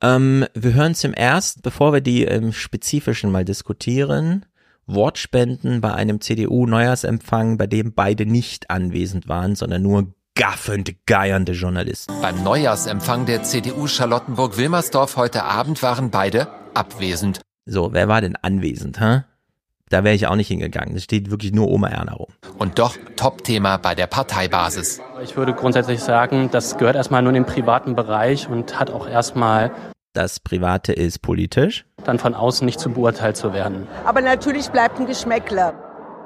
Ähm, 0.00 0.46
wir 0.54 0.74
hören 0.74 0.94
zum 0.94 1.12
erst, 1.16 1.62
bevor 1.62 1.92
wir 1.92 2.00
die 2.00 2.24
im 2.24 2.52
Spezifischen 2.52 3.30
mal 3.30 3.44
diskutieren, 3.44 4.46
Wortspenden 4.86 5.80
bei 5.80 5.92
einem 5.94 6.20
CDU-Neujahrsempfang, 6.20 7.56
bei 7.56 7.66
dem 7.66 7.94
beide 7.94 8.26
nicht 8.26 8.70
anwesend 8.70 9.28
waren, 9.28 9.54
sondern 9.54 9.82
nur 9.82 10.14
gaffend 10.34 10.94
geiernde 11.06 11.52
Journalisten. 11.52 12.12
Beim 12.22 12.42
Neujahrsempfang 12.42 13.26
der 13.26 13.42
CDU 13.42 13.86
Charlottenburg-Wilmersdorf 13.86 15.16
heute 15.16 15.44
Abend 15.44 15.82
waren 15.82 16.10
beide 16.10 16.48
abwesend. 16.74 17.40
So, 17.66 17.92
wer 17.92 18.08
war 18.08 18.20
denn 18.20 18.36
anwesend, 18.36 19.00
hä? 19.00 19.22
Da 19.90 20.04
wäre 20.04 20.14
ich 20.14 20.26
auch 20.26 20.36
nicht 20.36 20.48
hingegangen. 20.48 20.96
Es 20.96 21.04
steht 21.04 21.30
wirklich 21.30 21.52
nur 21.52 21.68
Oma 21.68 21.88
Erna 21.88 22.14
rum. 22.14 22.32
Und 22.58 22.78
doch 22.78 22.96
Top-Thema 23.16 23.76
bei 23.76 23.94
der 23.94 24.06
Parteibasis. 24.06 25.02
Ich 25.22 25.36
würde 25.36 25.52
grundsätzlich 25.52 26.00
sagen, 26.00 26.48
das 26.50 26.78
gehört 26.78 26.96
erstmal 26.96 27.20
nur 27.20 27.30
in 27.30 27.34
den 27.34 27.46
privaten 27.46 27.94
Bereich 27.94 28.48
und 28.48 28.80
hat 28.80 28.90
auch 28.90 29.06
erstmal 29.06 29.70
Das 30.14 30.40
Private 30.40 30.94
ist 30.94 31.20
politisch. 31.20 31.84
dann 32.04 32.18
von 32.18 32.34
außen 32.34 32.64
nicht 32.64 32.80
zu 32.80 32.88
beurteilt 32.90 33.36
zu 33.36 33.52
werden. 33.52 33.86
Aber 34.06 34.22
natürlich 34.22 34.70
bleibt 34.70 34.98
ein 34.98 35.06
Geschmäckler. 35.06 35.74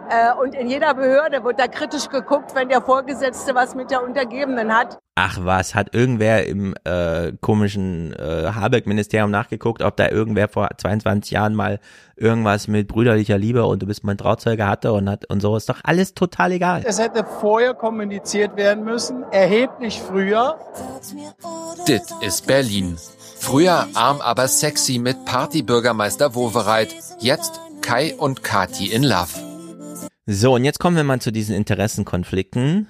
Äh, 0.09 0.33
Und 0.41 0.55
in 0.55 0.68
jeder 0.68 0.94
Behörde 0.94 1.43
wird 1.44 1.59
da 1.59 1.67
kritisch 1.67 2.09
geguckt, 2.09 2.55
wenn 2.55 2.68
der 2.68 2.81
Vorgesetzte 2.83 3.55
was 3.55 3.75
mit 3.75 3.91
der 3.91 4.02
Untergebenen 4.05 4.75
hat. 4.75 4.99
Ach 5.18 5.39
was, 5.41 5.75
hat 5.75 5.94
irgendwer 5.94 6.47
im 6.47 6.75
äh, 6.85 7.33
komischen 7.41 8.12
äh, 8.12 8.51
Habeck-Ministerium 8.55 9.31
nachgeguckt, 9.31 9.83
ob 9.83 9.97
da 9.97 10.10
irgendwer 10.10 10.49
vor 10.49 10.68
22 10.76 11.31
Jahren 11.31 11.55
mal 11.55 11.81
irgendwas 12.17 12.68
mit 12.68 12.86
brüderlicher 12.86 13.39
Liebe 13.39 13.65
und 13.65 13.81
du 13.83 13.86
bist 13.86 14.05
mein 14.05 14.18
Trauzeuge 14.18 14.67
hatte 14.68 14.93
und 14.93 15.09
hat 15.09 15.25
und 15.31 15.41
so 15.41 15.57
ist 15.57 15.70
doch 15.70 15.81
alles 15.85 16.12
total 16.12 16.52
egal. 16.52 16.83
Es 16.85 16.99
hätte 16.99 17.25
vorher 17.25 17.73
kommuniziert 17.73 18.57
werden 18.57 18.85
müssen, 18.85 19.25
erheblich 19.33 20.02
früher. 20.02 20.59
Dit 21.89 22.02
ist 22.20 22.47
Berlin. 22.47 22.97
Früher 23.39 23.86
arm, 23.94 24.20
aber 24.20 24.49
sexy 24.49 24.99
mit 24.99 25.25
Partybürgermeister 25.25 26.35
Wowereit. 26.35 26.94
Jetzt 27.20 27.59
Kai 27.81 28.15
und 28.18 28.43
Kati 28.43 28.93
in 28.93 29.02
Love. 29.02 29.56
So, 30.29 30.57
und 30.57 30.65
jetzt 30.65 30.81
kommen 30.81 30.97
wir 30.97 31.05
mal 31.05 31.21
zu 31.21 31.31
diesen 31.31 31.55
Interessenkonflikten. 31.55 32.89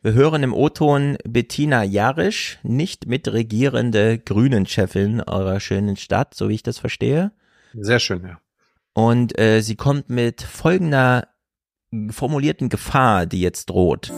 Wir 0.00 0.12
hören 0.14 0.42
im 0.42 0.54
O-Ton 0.54 1.18
Bettina 1.28 1.84
Jarisch, 1.84 2.58
nicht 2.62 3.06
mitregierende 3.06 4.18
Grünen-Chefin 4.18 5.20
eurer 5.20 5.60
schönen 5.60 5.98
Stadt, 5.98 6.32
so 6.32 6.48
wie 6.48 6.54
ich 6.54 6.62
das 6.62 6.78
verstehe. 6.78 7.32
Sehr 7.74 7.98
schön, 7.98 8.22
ja. 8.24 8.38
Und 8.94 9.38
äh, 9.38 9.60
sie 9.60 9.76
kommt 9.76 10.08
mit 10.08 10.40
folgender 10.40 11.28
formulierten 12.10 12.70
Gefahr, 12.70 13.26
die 13.26 13.42
jetzt 13.42 13.66
droht. 13.66 14.10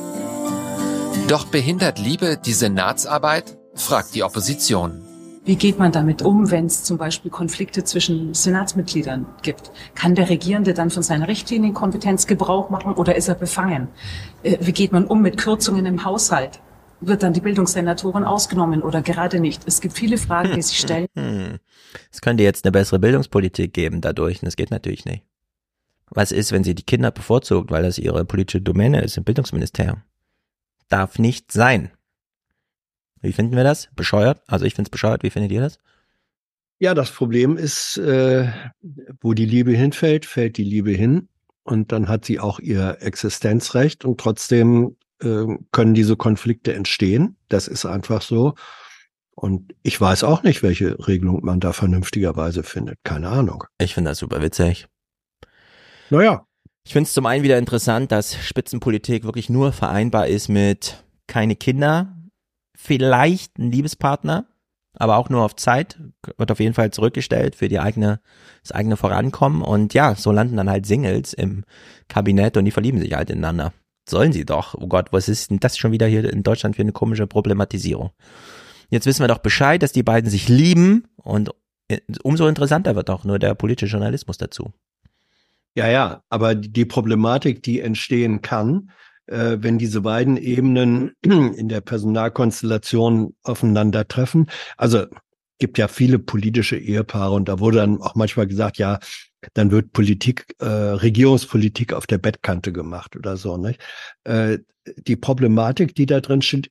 Doch 1.26 1.46
behindert 1.46 1.98
Liebe 1.98 2.38
die 2.44 2.52
Senatsarbeit? 2.52 3.58
fragt 3.74 4.14
die 4.14 4.22
Opposition. 4.22 5.07
Wie 5.48 5.56
geht 5.56 5.78
man 5.78 5.92
damit 5.92 6.20
um, 6.20 6.50
wenn 6.50 6.66
es 6.66 6.84
zum 6.84 6.98
Beispiel 6.98 7.30
Konflikte 7.30 7.82
zwischen 7.82 8.34
Senatsmitgliedern 8.34 9.24
gibt? 9.40 9.70
Kann 9.94 10.14
der 10.14 10.28
Regierende 10.28 10.74
dann 10.74 10.90
von 10.90 11.02
seiner 11.02 11.26
Richtlinienkompetenz 11.26 12.26
Gebrauch 12.26 12.68
machen 12.68 12.92
oder 12.92 13.16
ist 13.16 13.28
er 13.28 13.34
befangen? 13.34 13.88
Äh, 14.42 14.58
Wie 14.60 14.72
geht 14.72 14.92
man 14.92 15.06
um 15.06 15.22
mit 15.22 15.38
Kürzungen 15.38 15.86
im 15.86 16.04
Haushalt? 16.04 16.60
Wird 17.00 17.22
dann 17.22 17.32
die 17.32 17.40
Bildungssenatorin 17.40 18.24
ausgenommen 18.24 18.82
oder 18.82 19.00
gerade 19.00 19.40
nicht? 19.40 19.62
Es 19.64 19.80
gibt 19.80 19.96
viele 19.96 20.18
Fragen, 20.18 20.52
die 20.54 20.60
sich 20.60 20.78
stellen. 20.78 21.06
Hm. 21.16 21.56
Es 22.12 22.20
könnte 22.20 22.42
jetzt 22.42 22.66
eine 22.66 22.72
bessere 22.72 22.98
Bildungspolitik 22.98 23.72
geben 23.72 24.02
dadurch, 24.02 24.42
und 24.42 24.46
das 24.46 24.56
geht 24.56 24.70
natürlich 24.70 25.06
nicht. 25.06 25.24
Was 26.10 26.30
ist, 26.30 26.52
wenn 26.52 26.62
sie 26.62 26.74
die 26.74 26.82
Kinder 26.82 27.10
bevorzugt, 27.10 27.70
weil 27.70 27.84
das 27.84 27.96
ihre 27.96 28.26
politische 28.26 28.60
Domäne 28.60 29.00
ist 29.00 29.16
im 29.16 29.24
Bildungsministerium? 29.24 30.02
Darf 30.90 31.18
nicht 31.18 31.52
sein. 31.52 31.90
Wie 33.20 33.32
finden 33.32 33.56
wir 33.56 33.64
das? 33.64 33.88
Bescheuert? 33.94 34.42
Also 34.46 34.64
ich 34.64 34.74
finde 34.74 34.88
es 34.88 34.90
bescheuert. 34.90 35.22
Wie 35.22 35.30
findet 35.30 35.52
ihr 35.52 35.60
das? 35.60 35.78
Ja, 36.78 36.94
das 36.94 37.10
Problem 37.10 37.56
ist, 37.56 37.98
äh, 37.98 38.48
wo 39.20 39.34
die 39.34 39.46
Liebe 39.46 39.72
hinfällt, 39.72 40.26
fällt 40.26 40.56
die 40.56 40.64
Liebe 40.64 40.92
hin. 40.92 41.28
Und 41.64 41.92
dann 41.92 42.08
hat 42.08 42.24
sie 42.24 42.40
auch 42.40 42.60
ihr 42.60 42.98
Existenzrecht 43.00 44.04
und 44.04 44.18
trotzdem 44.18 44.96
äh, 45.20 45.44
können 45.72 45.94
diese 45.94 46.16
Konflikte 46.16 46.72
entstehen. 46.72 47.36
Das 47.48 47.68
ist 47.68 47.84
einfach 47.84 48.22
so. 48.22 48.54
Und 49.34 49.74
ich 49.82 50.00
weiß 50.00 50.24
auch 50.24 50.42
nicht, 50.42 50.62
welche 50.62 51.06
Regelung 51.06 51.44
man 51.44 51.60
da 51.60 51.72
vernünftigerweise 51.72 52.62
findet. 52.62 52.98
Keine 53.04 53.28
Ahnung. 53.28 53.64
Ich 53.78 53.94
finde 53.94 54.10
das 54.10 54.18
super 54.18 54.42
witzig. 54.42 54.86
Naja. 56.10 56.44
Ich 56.84 56.92
finde 56.92 57.06
es 57.06 57.12
zum 57.12 57.26
einen 57.26 57.44
wieder 57.44 57.58
interessant, 57.58 58.10
dass 58.12 58.34
Spitzenpolitik 58.34 59.24
wirklich 59.24 59.50
nur 59.50 59.72
vereinbar 59.72 60.26
ist 60.26 60.48
mit 60.48 61.04
keine 61.26 61.54
Kinder, 61.54 62.17
vielleicht 62.88 63.58
ein 63.58 63.70
Liebespartner, 63.70 64.46
aber 64.94 65.18
auch 65.18 65.28
nur 65.28 65.44
auf 65.44 65.54
Zeit, 65.54 65.98
wird 66.38 66.50
auf 66.50 66.58
jeden 66.58 66.74
Fall 66.74 66.90
zurückgestellt 66.90 67.54
für 67.54 67.68
die 67.68 67.78
eigene, 67.78 68.20
das 68.62 68.72
eigene 68.72 68.96
Vorankommen. 68.96 69.62
Und 69.62 69.94
ja, 69.94 70.16
so 70.16 70.32
landen 70.32 70.56
dann 70.56 70.70
halt 70.70 70.86
Singles 70.86 71.34
im 71.34 71.64
Kabinett 72.08 72.56
und 72.56 72.64
die 72.64 72.72
verlieben 72.72 72.98
sich 72.98 73.12
halt 73.12 73.30
ineinander. 73.30 73.72
Sollen 74.08 74.32
sie 74.32 74.46
doch. 74.46 74.74
Oh 74.74 74.88
Gott, 74.88 75.12
was 75.12 75.28
ist 75.28 75.50
denn 75.50 75.60
das 75.60 75.76
schon 75.76 75.92
wieder 75.92 76.06
hier 76.06 76.32
in 76.32 76.42
Deutschland 76.42 76.74
für 76.74 76.82
eine 76.82 76.92
komische 76.92 77.26
Problematisierung? 77.26 78.10
Jetzt 78.88 79.06
wissen 79.06 79.22
wir 79.22 79.28
doch 79.28 79.38
Bescheid, 79.38 79.82
dass 79.82 79.92
die 79.92 80.02
beiden 80.02 80.30
sich 80.30 80.48
lieben 80.48 81.04
und 81.16 81.50
äh, 81.88 82.00
umso 82.22 82.48
interessanter 82.48 82.96
wird 82.96 83.10
auch 83.10 83.24
nur 83.24 83.38
der 83.38 83.54
politische 83.54 83.92
Journalismus 83.92 84.38
dazu. 84.38 84.72
Ja, 85.74 85.88
ja, 85.88 86.22
aber 86.30 86.54
die 86.54 86.86
Problematik, 86.86 87.62
die 87.62 87.80
entstehen 87.80 88.40
kann, 88.40 88.90
äh, 89.28 89.58
wenn 89.60 89.78
diese 89.78 90.00
beiden 90.00 90.36
Ebenen 90.36 91.12
in 91.22 91.68
der 91.68 91.80
Personalkonstellation 91.80 93.34
aufeinandertreffen. 93.42 94.46
Also 94.76 95.06
gibt 95.58 95.78
ja 95.78 95.88
viele 95.88 96.18
politische 96.18 96.76
Ehepaare 96.76 97.34
und 97.34 97.48
da 97.48 97.58
wurde 97.58 97.78
dann 97.78 98.00
auch 98.00 98.14
manchmal 98.14 98.46
gesagt, 98.46 98.78
ja, 98.78 98.98
dann 99.54 99.70
wird 99.70 99.92
Politik, 99.92 100.54
äh, 100.60 100.66
Regierungspolitik 100.66 101.92
auf 101.92 102.06
der 102.06 102.18
Bettkante 102.18 102.72
gemacht 102.72 103.16
oder 103.16 103.36
so. 103.36 103.56
Nicht? 103.56 103.80
Äh, 104.24 104.58
die 104.96 105.16
Problematik, 105.16 105.94
die 105.94 106.06
da 106.06 106.20
drin 106.20 106.42
steht, 106.42 106.70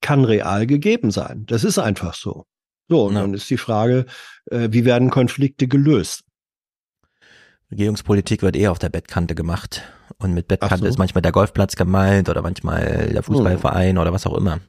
kann 0.00 0.24
real 0.24 0.66
gegeben 0.66 1.10
sein. 1.10 1.44
Das 1.46 1.64
ist 1.64 1.78
einfach 1.78 2.14
so. 2.14 2.46
So, 2.88 3.06
und 3.06 3.14
ja. 3.14 3.22
dann 3.22 3.34
ist 3.34 3.48
die 3.50 3.56
Frage, 3.56 4.06
äh, 4.50 4.68
wie 4.70 4.84
werden 4.84 5.10
Konflikte 5.10 5.66
gelöst? 5.66 6.22
Regierungspolitik 7.70 8.42
wird 8.42 8.56
eher 8.56 8.72
auf 8.72 8.78
der 8.78 8.90
Bettkante 8.90 9.34
gemacht. 9.34 9.82
Und 10.18 10.34
mit 10.34 10.48
Bettkante 10.48 10.84
so. 10.84 10.86
ist 10.86 10.98
manchmal 10.98 11.22
der 11.22 11.32
Golfplatz 11.32 11.76
gemeint 11.76 12.28
oder 12.28 12.42
manchmal 12.42 13.10
der 13.12 13.22
Fußballverein 13.22 13.98
oh. 13.98 14.02
oder 14.02 14.12
was 14.12 14.26
auch 14.26 14.36
immer. 14.36 14.60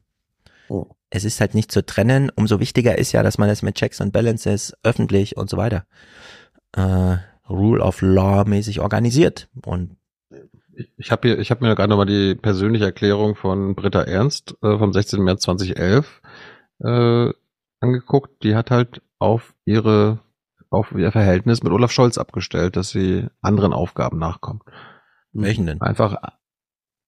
Oh. 0.69 0.87
Es 1.09 1.23
ist 1.23 1.39
halt 1.39 1.53
nicht 1.53 1.71
zu 1.71 1.85
trennen. 1.85 2.31
Umso 2.35 2.59
wichtiger 2.59 2.97
ist 2.97 3.11
ja, 3.11 3.23
dass 3.23 3.37
man 3.37 3.49
es 3.49 3.61
mit 3.61 3.75
Checks 3.75 4.01
and 4.01 4.11
Balances 4.11 4.75
öffentlich 4.83 5.37
und 5.37 5.49
so 5.49 5.57
weiter 5.57 5.85
äh, 6.75 7.17
Rule 7.49 7.81
of 7.81 8.01
Law 8.01 8.45
mäßig 8.45 8.79
organisiert. 8.79 9.47
Und 9.65 9.97
ich 10.97 11.11
habe 11.11 11.27
hier, 11.27 11.39
ich 11.39 11.51
habe 11.51 11.65
mir 11.65 11.75
gerade 11.75 11.89
nochmal 11.89 12.05
die 12.05 12.35
persönliche 12.35 12.85
Erklärung 12.85 13.35
von 13.35 13.75
Britta 13.75 14.01
Ernst 14.01 14.55
äh, 14.61 14.77
vom 14.77 14.91
16. 14.91 15.23
März 15.23 15.43
2011 15.43 16.21
äh, 16.79 17.29
angeguckt. 17.79 18.43
Die 18.43 18.55
hat 18.55 18.71
halt 18.71 19.01
auf 19.19 19.53
ihre 19.63 20.19
auf 20.69 20.91
ihr 20.91 21.11
Verhältnis 21.11 21.63
mit 21.63 21.71
Olaf 21.71 21.91
Scholz 21.91 22.17
abgestellt, 22.17 22.75
dass 22.75 22.89
sie 22.89 23.27
anderen 23.41 23.71
Aufgaben 23.71 24.17
nachkommt. 24.17 24.63
Welchen 25.43 25.65
denn? 25.65 25.81
Einfach, 25.81 26.15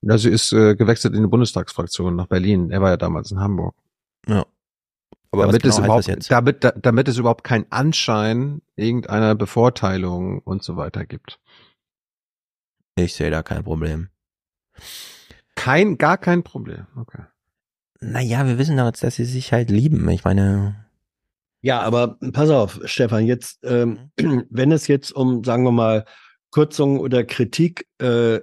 ja, 0.02 0.18
sie 0.18 0.30
ist 0.30 0.52
äh, 0.52 0.76
gewechselt 0.76 1.16
in 1.16 1.22
die 1.22 1.28
Bundestagsfraktion 1.28 2.16
nach 2.16 2.28
Berlin. 2.28 2.72
Er 2.72 2.82
war 2.82 2.90
ja 2.90 2.98
damals 2.98 3.32
in 3.32 3.40
Hamburg. 3.40 3.76
Ja. 4.28 4.46
Aber 5.32 5.46
damit, 5.48 5.64
genau 5.64 5.74
es 5.74 5.80
überhaupt, 5.80 6.32
damit, 6.32 6.64
da, 6.64 6.72
damit 6.72 7.08
es 7.08 7.18
überhaupt 7.18 7.44
keinen 7.44 7.66
Anschein 7.72 8.62
irgendeiner 8.76 9.36
Bevorteilung 9.36 10.40
und 10.40 10.64
so 10.64 10.78
weiter 10.78 11.06
gibt. 11.06 11.40
Ich 12.96 13.14
sehe 13.14 13.30
da 13.30 13.44
kein 13.44 13.64
Problem. 13.64 14.10
Kein, 15.56 15.98
gar 15.98 16.18
kein 16.18 16.44
Problem. 16.44 16.88
Okay. 16.96 17.24
Naja, 18.00 18.46
wir 18.46 18.58
wissen 18.58 18.78
doch 18.78 18.86
jetzt, 18.86 19.04
dass 19.04 19.16
sie 19.16 19.26
sich 19.26 19.52
halt 19.52 19.70
lieben. 19.70 20.08
Ich 20.10 20.24
meine. 20.24 20.86
Ja, 21.62 21.82
aber 21.82 22.18
pass 22.32 22.50
auf, 22.50 22.80
Stefan, 22.86 23.26
jetzt, 23.26 23.60
ähm, 23.64 24.12
wenn 24.50 24.72
es 24.72 24.88
jetzt 24.88 25.12
um, 25.12 25.44
sagen 25.44 25.64
wir 25.64 25.72
mal, 25.72 26.06
Kürzungen 26.52 27.00
oder 27.00 27.24
Kritik 27.24 27.88
äh, 28.02 28.40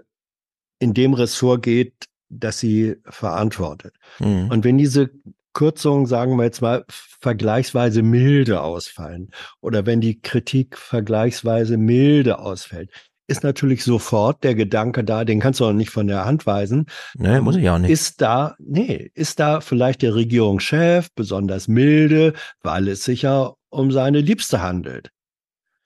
in 0.79 0.95
dem 0.95 1.15
Ressort 1.15 1.63
geht, 1.63 1.95
das 2.29 2.59
sie 2.59 2.97
verantwortet. 3.05 3.95
Mhm. 4.19 4.49
Und 4.51 4.65
wenn 4.65 4.79
diese 4.79 5.11
Kürzungen, 5.53 6.07
sagen 6.07 6.37
wir 6.37 6.45
jetzt 6.45 6.61
mal, 6.61 6.85
vergleichsweise 6.89 8.03
milde 8.03 8.61
ausfallen 8.61 9.31
oder 9.61 9.87
wenn 9.87 10.01
die 10.01 10.21
Kritik 10.21 10.77
vergleichsweise 10.77 11.77
milde 11.77 12.41
ausfällt, 12.41 12.91
ist 13.27 13.43
natürlich 13.43 13.85
sofort 13.85 14.45
der 14.45 14.55
Gedanke 14.55 15.03
da, 15.03 15.25
den 15.25 15.41
kannst 15.41 15.61
du 15.61 15.65
auch 15.65 15.73
nicht 15.73 15.91
von 15.91 16.07
der 16.07 16.27
Hand 16.27 16.47
weisen. 16.47 16.87
Nee, 17.17 17.41
muss 17.41 17.57
ich 17.57 17.69
auch 17.71 17.79
nicht. 17.79 17.91
Ist 17.91 18.21
da, 18.21 18.55
nee, 18.59 19.11
ist 19.15 19.41
da 19.41 19.61
vielleicht 19.63 20.03
der 20.03 20.15
Regierungschef 20.15 21.09
besonders 21.15 21.67
milde, 21.67 22.35
weil 22.63 22.89
es 22.89 23.05
sich 23.05 23.23
ja 23.23 23.55
um 23.71 23.93
seine 23.93 24.21
Liebste 24.21 24.61
handelt? 24.61 25.11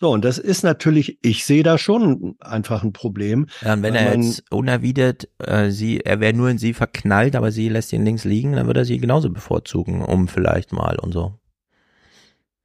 So, 0.00 0.10
und 0.10 0.24
das 0.24 0.38
ist 0.38 0.62
natürlich, 0.62 1.18
ich 1.22 1.44
sehe 1.44 1.64
da 1.64 1.76
schon 1.76 2.36
einfach 2.38 2.84
ein 2.84 2.92
Problem. 2.92 3.46
Ja, 3.62 3.74
und 3.74 3.82
wenn 3.82 3.96
er 3.96 4.16
jetzt 4.16 4.44
unerwidert, 4.50 5.28
äh, 5.38 5.70
sie, 5.70 6.00
er 6.00 6.20
wäre 6.20 6.34
nur 6.34 6.48
in 6.50 6.58
sie 6.58 6.72
verknallt, 6.72 7.34
aber 7.34 7.50
sie 7.50 7.68
lässt 7.68 7.92
ihn 7.92 8.04
links 8.04 8.24
liegen, 8.24 8.52
dann 8.52 8.66
würde 8.68 8.80
er 8.80 8.84
sie 8.84 8.98
genauso 8.98 9.28
bevorzugen, 9.30 10.02
um 10.02 10.28
vielleicht 10.28 10.72
mal 10.72 10.98
und 11.00 11.12
so. 11.12 11.40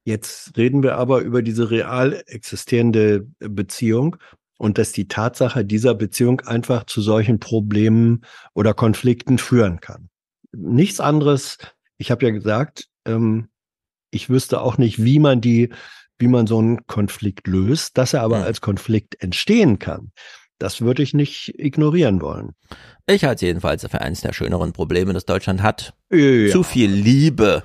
Jetzt 0.04 0.56
reden 0.56 0.82
wir 0.82 0.96
aber 0.96 1.22
über 1.22 1.42
diese 1.42 1.70
real 1.70 2.22
existierende 2.26 3.26
Beziehung 3.40 4.16
und 4.58 4.78
dass 4.78 4.92
die 4.92 5.08
Tatsache 5.08 5.64
dieser 5.64 5.94
Beziehung 5.94 6.40
einfach 6.42 6.84
zu 6.84 7.00
solchen 7.00 7.40
Problemen 7.40 8.24
oder 8.52 8.74
Konflikten 8.74 9.38
führen 9.38 9.80
kann. 9.80 10.08
Nichts 10.52 11.00
anderes, 11.00 11.58
ich 11.96 12.12
habe 12.12 12.26
ja 12.26 12.32
gesagt, 12.32 12.88
ähm, 13.06 13.48
ich 14.10 14.30
wüsste 14.30 14.60
auch 14.60 14.78
nicht, 14.78 15.02
wie 15.02 15.18
man 15.18 15.40
die 15.40 15.70
wie 16.18 16.28
man 16.28 16.46
so 16.46 16.58
einen 16.58 16.86
Konflikt 16.86 17.46
löst, 17.46 17.98
dass 17.98 18.14
er 18.14 18.22
aber 18.22 18.44
als 18.44 18.60
Konflikt 18.60 19.22
entstehen 19.22 19.78
kann. 19.78 20.12
Das 20.58 20.80
würde 20.80 21.02
ich 21.02 21.14
nicht 21.14 21.52
ignorieren 21.58 22.20
wollen. 22.20 22.52
Ich 23.06 23.24
halte 23.24 23.36
es 23.36 23.40
jedenfalls 23.42 23.86
für 23.86 24.00
eines 24.00 24.20
der 24.20 24.32
schöneren 24.32 24.72
Probleme, 24.72 25.12
das 25.12 25.26
Deutschland 25.26 25.62
hat. 25.62 25.94
Ja. 26.10 26.50
Zu 26.50 26.62
viel 26.62 26.90
Liebe. 26.90 27.64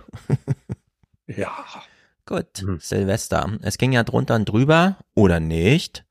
ja. 1.27 1.53
Gut, 2.25 2.61
mhm. 2.61 2.79
Silvester. 2.79 3.57
Es 3.61 3.77
ging 3.77 3.91
ja 3.91 4.03
drunter 4.03 4.35
und 4.35 4.45
drüber, 4.45 4.97
oder 5.15 5.39
nicht? 5.39 6.05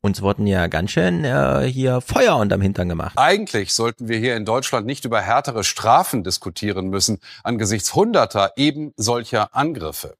Uns 0.00 0.22
wurden 0.22 0.46
ja 0.46 0.66
ganz 0.68 0.92
schön 0.92 1.24
äh, 1.24 1.68
hier 1.70 2.00
Feuer 2.00 2.36
unterm 2.36 2.60
Hintern 2.60 2.88
gemacht. 2.88 3.14
Eigentlich 3.16 3.74
sollten 3.74 4.08
wir 4.08 4.18
hier 4.18 4.36
in 4.36 4.44
Deutschland 4.44 4.86
nicht 4.86 5.04
über 5.04 5.20
härtere 5.20 5.64
Strafen 5.64 6.22
diskutieren 6.22 6.88
müssen, 6.88 7.18
angesichts 7.42 7.94
hunderter 7.94 8.52
eben 8.56 8.92
solcher 8.96 9.54
Angriffe. 9.56 10.14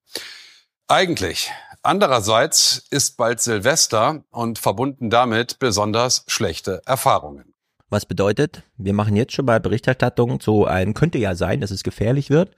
Eigentlich. 0.90 1.50
Andererseits 1.82 2.86
ist 2.90 3.18
bald 3.18 3.40
Silvester 3.40 4.24
und 4.30 4.58
verbunden 4.58 5.10
damit 5.10 5.58
besonders 5.58 6.24
schlechte 6.28 6.80
Erfahrungen. 6.86 7.54
Was 7.90 8.06
bedeutet, 8.06 8.62
wir 8.78 8.94
machen 8.94 9.14
jetzt 9.14 9.34
schon 9.34 9.44
bei 9.44 9.58
Berichterstattung 9.58 10.40
zu 10.40 10.64
einem, 10.64 10.94
könnte 10.94 11.18
ja 11.18 11.34
sein, 11.34 11.60
dass 11.60 11.70
es 11.70 11.82
gefährlich 11.82 12.30
wird. 12.30 12.54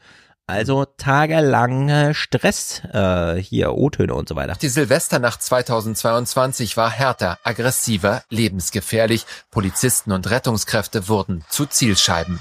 Also 0.46 0.84
tagelange 0.84 2.14
Stress, 2.14 2.82
äh, 2.92 3.36
hier 3.36 3.72
O-Töne 3.74 4.14
und 4.14 4.28
so 4.28 4.36
weiter. 4.36 4.56
Die 4.62 4.68
Silvesternacht 4.68 5.42
2022 5.42 6.76
war 6.76 6.90
härter, 6.90 7.38
aggressiver, 7.42 8.22
lebensgefährlich. 8.30 9.26
Polizisten 9.50 10.12
und 10.12 10.30
Rettungskräfte 10.30 11.08
wurden 11.08 11.44
zu 11.48 11.66
Zielscheiben 11.66 12.40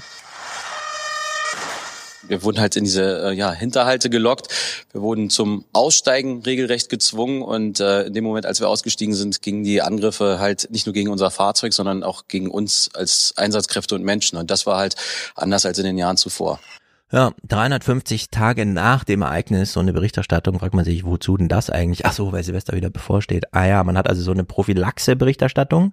wir 2.30 2.44
wurden 2.44 2.60
halt 2.60 2.76
in 2.76 2.84
diese 2.84 3.30
äh, 3.30 3.32
ja, 3.32 3.52
Hinterhalte 3.52 4.08
gelockt. 4.08 4.48
Wir 4.92 5.02
wurden 5.02 5.30
zum 5.30 5.64
Aussteigen 5.72 6.42
regelrecht 6.42 6.88
gezwungen 6.88 7.42
und 7.42 7.80
äh, 7.80 8.04
in 8.04 8.14
dem 8.14 8.24
Moment, 8.24 8.46
als 8.46 8.60
wir 8.60 8.68
ausgestiegen 8.68 9.14
sind, 9.14 9.42
gingen 9.42 9.64
die 9.64 9.82
Angriffe 9.82 10.38
halt 10.38 10.68
nicht 10.70 10.86
nur 10.86 10.92
gegen 10.92 11.10
unser 11.10 11.30
Fahrzeug, 11.30 11.72
sondern 11.72 12.04
auch 12.04 12.28
gegen 12.28 12.48
uns 12.48 12.88
als 12.94 13.34
Einsatzkräfte 13.36 13.96
und 13.96 14.04
Menschen. 14.04 14.38
Und 14.38 14.50
das 14.50 14.64
war 14.64 14.78
halt 14.78 14.94
anders 15.34 15.66
als 15.66 15.78
in 15.78 15.84
den 15.84 15.98
Jahren 15.98 16.16
zuvor. 16.16 16.60
Ja, 17.12 17.32
350 17.48 18.30
Tage 18.30 18.64
nach 18.64 19.02
dem 19.02 19.22
Ereignis, 19.22 19.72
so 19.72 19.80
eine 19.80 19.92
Berichterstattung, 19.92 20.60
fragt 20.60 20.74
man 20.74 20.84
sich, 20.84 21.04
wozu 21.04 21.36
denn 21.36 21.48
das 21.48 21.68
eigentlich? 21.68 22.06
Ach 22.06 22.12
so, 22.12 22.30
weil 22.30 22.44
Silvester 22.44 22.74
wieder 22.76 22.90
bevorsteht. 22.90 23.46
Ah 23.50 23.66
ja, 23.66 23.82
man 23.82 23.98
hat 23.98 24.08
also 24.08 24.22
so 24.22 24.30
eine 24.30 24.44
Prophylaxe-Berichterstattung 24.44 25.92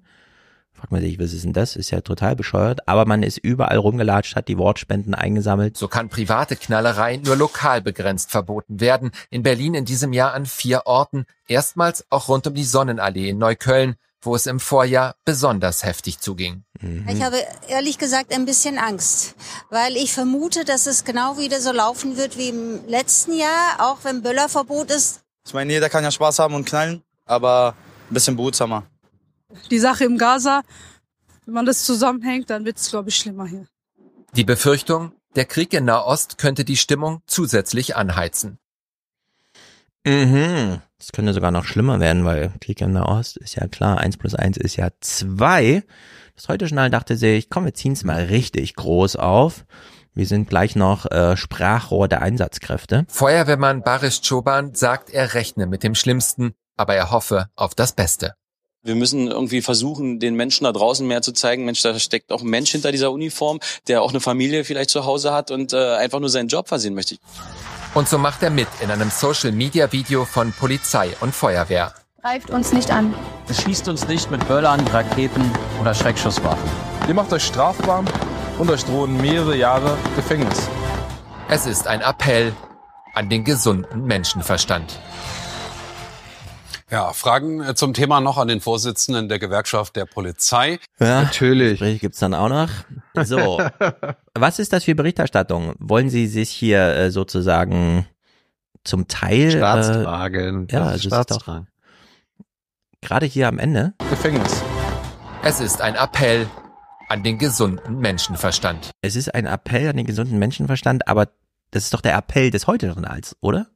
Fragt 0.78 0.92
man 0.92 1.02
sich, 1.02 1.18
was 1.18 1.34
ist 1.34 1.44
denn 1.44 1.54
das? 1.54 1.76
Ist 1.76 1.90
ja 1.90 2.02
total 2.02 2.36
bescheuert. 2.36 2.88
Aber 2.88 3.06
man 3.06 3.24
ist 3.24 3.40
überall 3.40 3.78
rumgelatscht, 3.78 4.36
hat 4.36 4.48
die 4.48 4.60
Wortspenden 4.60 5.16
eingesammelt. 5.16 5.76
So 5.76 5.88
kann 5.88 6.08
private 6.08 6.56
Knallerei 6.56 7.18
nur 7.18 7.36
lokal 7.36 7.82
begrenzt 7.82 8.30
verboten 8.30 8.80
werden. 8.80 9.10
In 9.32 9.42
Berlin 9.42 9.74
in 9.74 9.86
diesem 9.86 10.14
Jahr 10.14 10.36
an 10.36 10.46
vier 10.46 10.84
Orten. 10.86 11.26
Erstmals 11.48 12.06
auch 12.12 12.28
rund 12.28 12.46
um 12.46 12.54
die 12.54 12.64
Sonnenallee 12.64 13.30
in 13.30 13.40
Neukölln, 13.40 13.96
wo 14.22 14.36
es 14.36 14.46
im 14.46 14.60
Vorjahr 14.60 15.16
besonders 15.26 15.84
heftig 15.84 16.20
zuging. 16.20 16.64
Mhm. 16.80 17.08
Ich 17.10 17.24
habe 17.24 17.38
ehrlich 17.70 17.98
gesagt 17.98 18.32
ein 18.32 18.46
bisschen 18.46 18.78
Angst, 18.78 19.36
weil 19.72 19.96
ich 19.96 20.14
vermute, 20.14 20.64
dass 20.64 20.86
es 20.86 21.06
genau 21.06 21.40
wieder 21.40 21.60
so 21.60 21.72
laufen 21.72 22.18
wird 22.18 22.38
wie 22.38 22.50
im 22.50 22.88
letzten 22.88 23.36
Jahr, 23.36 23.78
auch 23.80 24.04
wenn 24.04 24.22
Böllerverbot 24.22 24.92
ist. 24.92 25.22
Ich 25.48 25.56
meine, 25.56 25.74
jeder 25.74 25.90
kann 25.90 26.04
ja 26.04 26.12
Spaß 26.12 26.38
haben 26.38 26.54
und 26.54 26.66
knallen, 26.66 27.02
aber 27.26 27.74
ein 28.12 28.14
bisschen 28.14 28.36
behutsamer 28.36 28.84
die 29.72 29.80
Sache 29.80 30.06
im 30.06 30.18
Gaza, 30.18 30.64
wenn 31.46 31.54
man 31.54 31.66
das 31.66 31.86
zusammenhängt, 31.86 32.50
dann 32.50 32.66
wird 32.66 32.78
es, 32.78 32.90
glaube 32.90 33.10
ich, 33.10 33.16
schlimmer 33.16 33.48
hier. 33.48 33.68
Die 34.34 34.44
Befürchtung, 34.44 35.14
der 35.36 35.46
Krieg 35.46 35.74
in 35.74 35.86
Nahost 35.86 36.38
könnte 36.38 36.66
die 36.66 36.78
Stimmung 36.78 37.22
zusätzlich 37.26 37.96
anheizen. 37.96 38.60
Mhm. 40.06 40.82
Das 40.98 41.12
könnte 41.12 41.34
sogar 41.34 41.52
noch 41.52 41.66
schlimmer 41.66 42.00
werden, 42.00 42.26
weil 42.26 42.52
Krieg 42.60 42.82
in 42.82 42.94
Nahost 42.94 43.38
ist 43.38 43.56
ja 43.56 43.68
klar, 43.68 44.00
eins 44.00 44.18
plus 44.18 44.36
eins 44.36 44.58
ist 44.58 44.76
ja 44.76 44.90
zwei. 45.00 45.84
Das 46.36 46.50
heute 46.50 46.66
Journal 46.66 46.90
dachte 46.90 47.16
sich, 47.18 47.50
komm, 47.50 47.66
wir 47.66 47.74
ziehen 47.74 47.94
es 47.94 48.04
mal 48.04 48.24
richtig 48.26 48.76
groß 48.76 49.16
auf. 49.16 49.66
Wir 50.14 50.26
sind 50.26 50.50
gleich 50.50 50.76
noch 50.76 51.06
äh, 51.12 51.38
Sprachrohr 51.38 52.08
der 52.08 52.22
Einsatzkräfte. 52.22 53.06
Feuerwehrmann 53.08 53.84
Baris 53.84 54.22
Choban 54.28 54.74
sagt, 54.74 55.12
er 55.12 55.36
rechne 55.36 55.68
mit 55.68 55.84
dem 55.84 55.94
Schlimmsten, 55.94 56.54
aber 56.76 56.96
er 56.96 57.12
hoffe 57.12 57.50
auf 57.56 57.76
das 57.76 57.94
Beste. 57.94 58.34
Wir 58.88 58.96
müssen 58.96 59.28
irgendwie 59.28 59.62
versuchen, 59.62 60.18
den 60.22 60.36
Menschen 60.36 60.64
da 60.64 60.72
draußen 60.72 61.06
mehr 61.06 61.22
zu 61.22 61.34
zeigen, 61.34 61.66
Mensch, 61.66 61.82
da 61.82 62.00
steckt 62.00 62.32
auch 62.32 62.42
ein 62.42 62.48
Mensch 62.48 62.72
hinter 62.72 62.94
dieser 62.94 63.12
Uniform, 63.12 63.60
der 63.90 64.02
auch 64.02 64.12
eine 64.12 64.22
Familie 64.22 64.64
vielleicht 64.64 64.92
zu 64.92 65.04
Hause 65.04 65.34
hat 65.34 65.52
und 65.52 65.74
äh, 65.74 65.96
einfach 65.96 66.22
nur 66.22 66.30
seinen 66.30 66.48
Job 66.48 66.70
versehen 66.70 66.94
möchte. 66.94 67.18
Und 67.94 68.08
so 68.08 68.18
macht 68.18 68.44
er 68.44 68.50
mit 68.50 68.70
in 68.80 68.90
einem 68.90 69.10
Social-Media-Video 69.10 70.24
von 70.24 70.54
Polizei 70.54 71.10
und 71.20 71.36
Feuerwehr. 71.36 71.94
Greift 72.22 72.50
uns 72.50 72.72
nicht 72.72 72.90
an. 72.90 73.14
Es 73.50 73.62
schießt 73.62 73.90
uns 73.90 74.08
nicht 74.08 74.32
mit 74.32 74.48
Böllern, 74.48 74.80
Raketen 74.88 75.52
oder 75.82 75.94
Schreckschusswaffen. 75.94 76.70
Ihr 77.10 77.14
macht 77.14 77.34
euch 77.34 77.44
strafbar 77.44 78.06
und 78.58 78.72
euch 78.72 78.86
drohen 78.86 79.18
mehrere 79.18 79.58
Jahre 79.58 79.98
Gefängnis. 80.16 80.70
Es 81.50 81.66
ist 81.66 81.88
ein 81.88 82.00
Appell 82.00 82.54
an 83.14 83.28
den 83.28 83.44
gesunden 83.44 84.06
Menschenverstand. 84.06 84.98
Ja, 86.90 87.12
Fragen 87.12 87.62
äh, 87.62 87.76
zum 87.76 87.94
Thema 87.94 88.22
noch 88.22 88.38
an 88.38 88.48
den 88.48 88.62
Vorsitzenden 88.62 89.28
der 89.28 89.40
Gewerkschaft 89.40 89.96
der 89.98 90.06
Polizei. 90.06 90.80
Ja, 91.00 91.24
Natürlich. 91.24 91.72
Gespräche 91.80 92.00
gibt's 92.00 92.20
dann 92.20 92.34
auch 92.34 92.48
noch. 92.48 92.70
So, 93.26 93.60
was 94.34 94.60
ist 94.60 94.72
das 94.72 94.86
für 94.86 94.96
Berichterstattung? 94.96 95.74
Wollen 95.80 96.10
Sie 96.10 96.28
sich 96.28 96.50
hier 96.50 96.80
äh, 96.96 97.12
sozusagen 97.12 98.08
zum 98.86 99.08
Teil 99.10 99.52
Staatstragen. 99.52 100.70
Äh, 100.70 100.74
ja, 100.74 100.80
Das 100.80 100.88
also 100.88 100.94
ist 100.94 100.96
es 100.96 101.04
ist 101.06 101.12
doch 101.12 101.24
Staatstragen. 101.24 101.68
gerade 103.02 103.26
hier 103.26 103.50
am 103.50 103.60
Ende. 103.60 103.94
Gefängnis. 104.10 104.64
Es 105.44 105.60
ist 105.60 105.82
ein 105.82 105.96
Appell 105.96 106.48
an 107.10 107.22
den 107.24 107.38
gesunden 107.38 108.00
Menschenverstand. 108.00 108.92
Es 109.02 109.18
ist 109.18 109.34
ein 109.36 109.46
Appell 109.46 109.90
an 109.90 109.98
den 109.98 110.06
gesunden 110.06 110.40
Menschenverstand, 110.40 111.08
aber 111.08 111.28
das 111.72 111.84
ist 111.84 111.94
doch 111.94 112.02
der 112.02 112.16
Appell 112.16 112.50
des 112.50 112.66
heutigen 112.68 113.04
Als, 113.06 113.36
oder? 113.42 113.68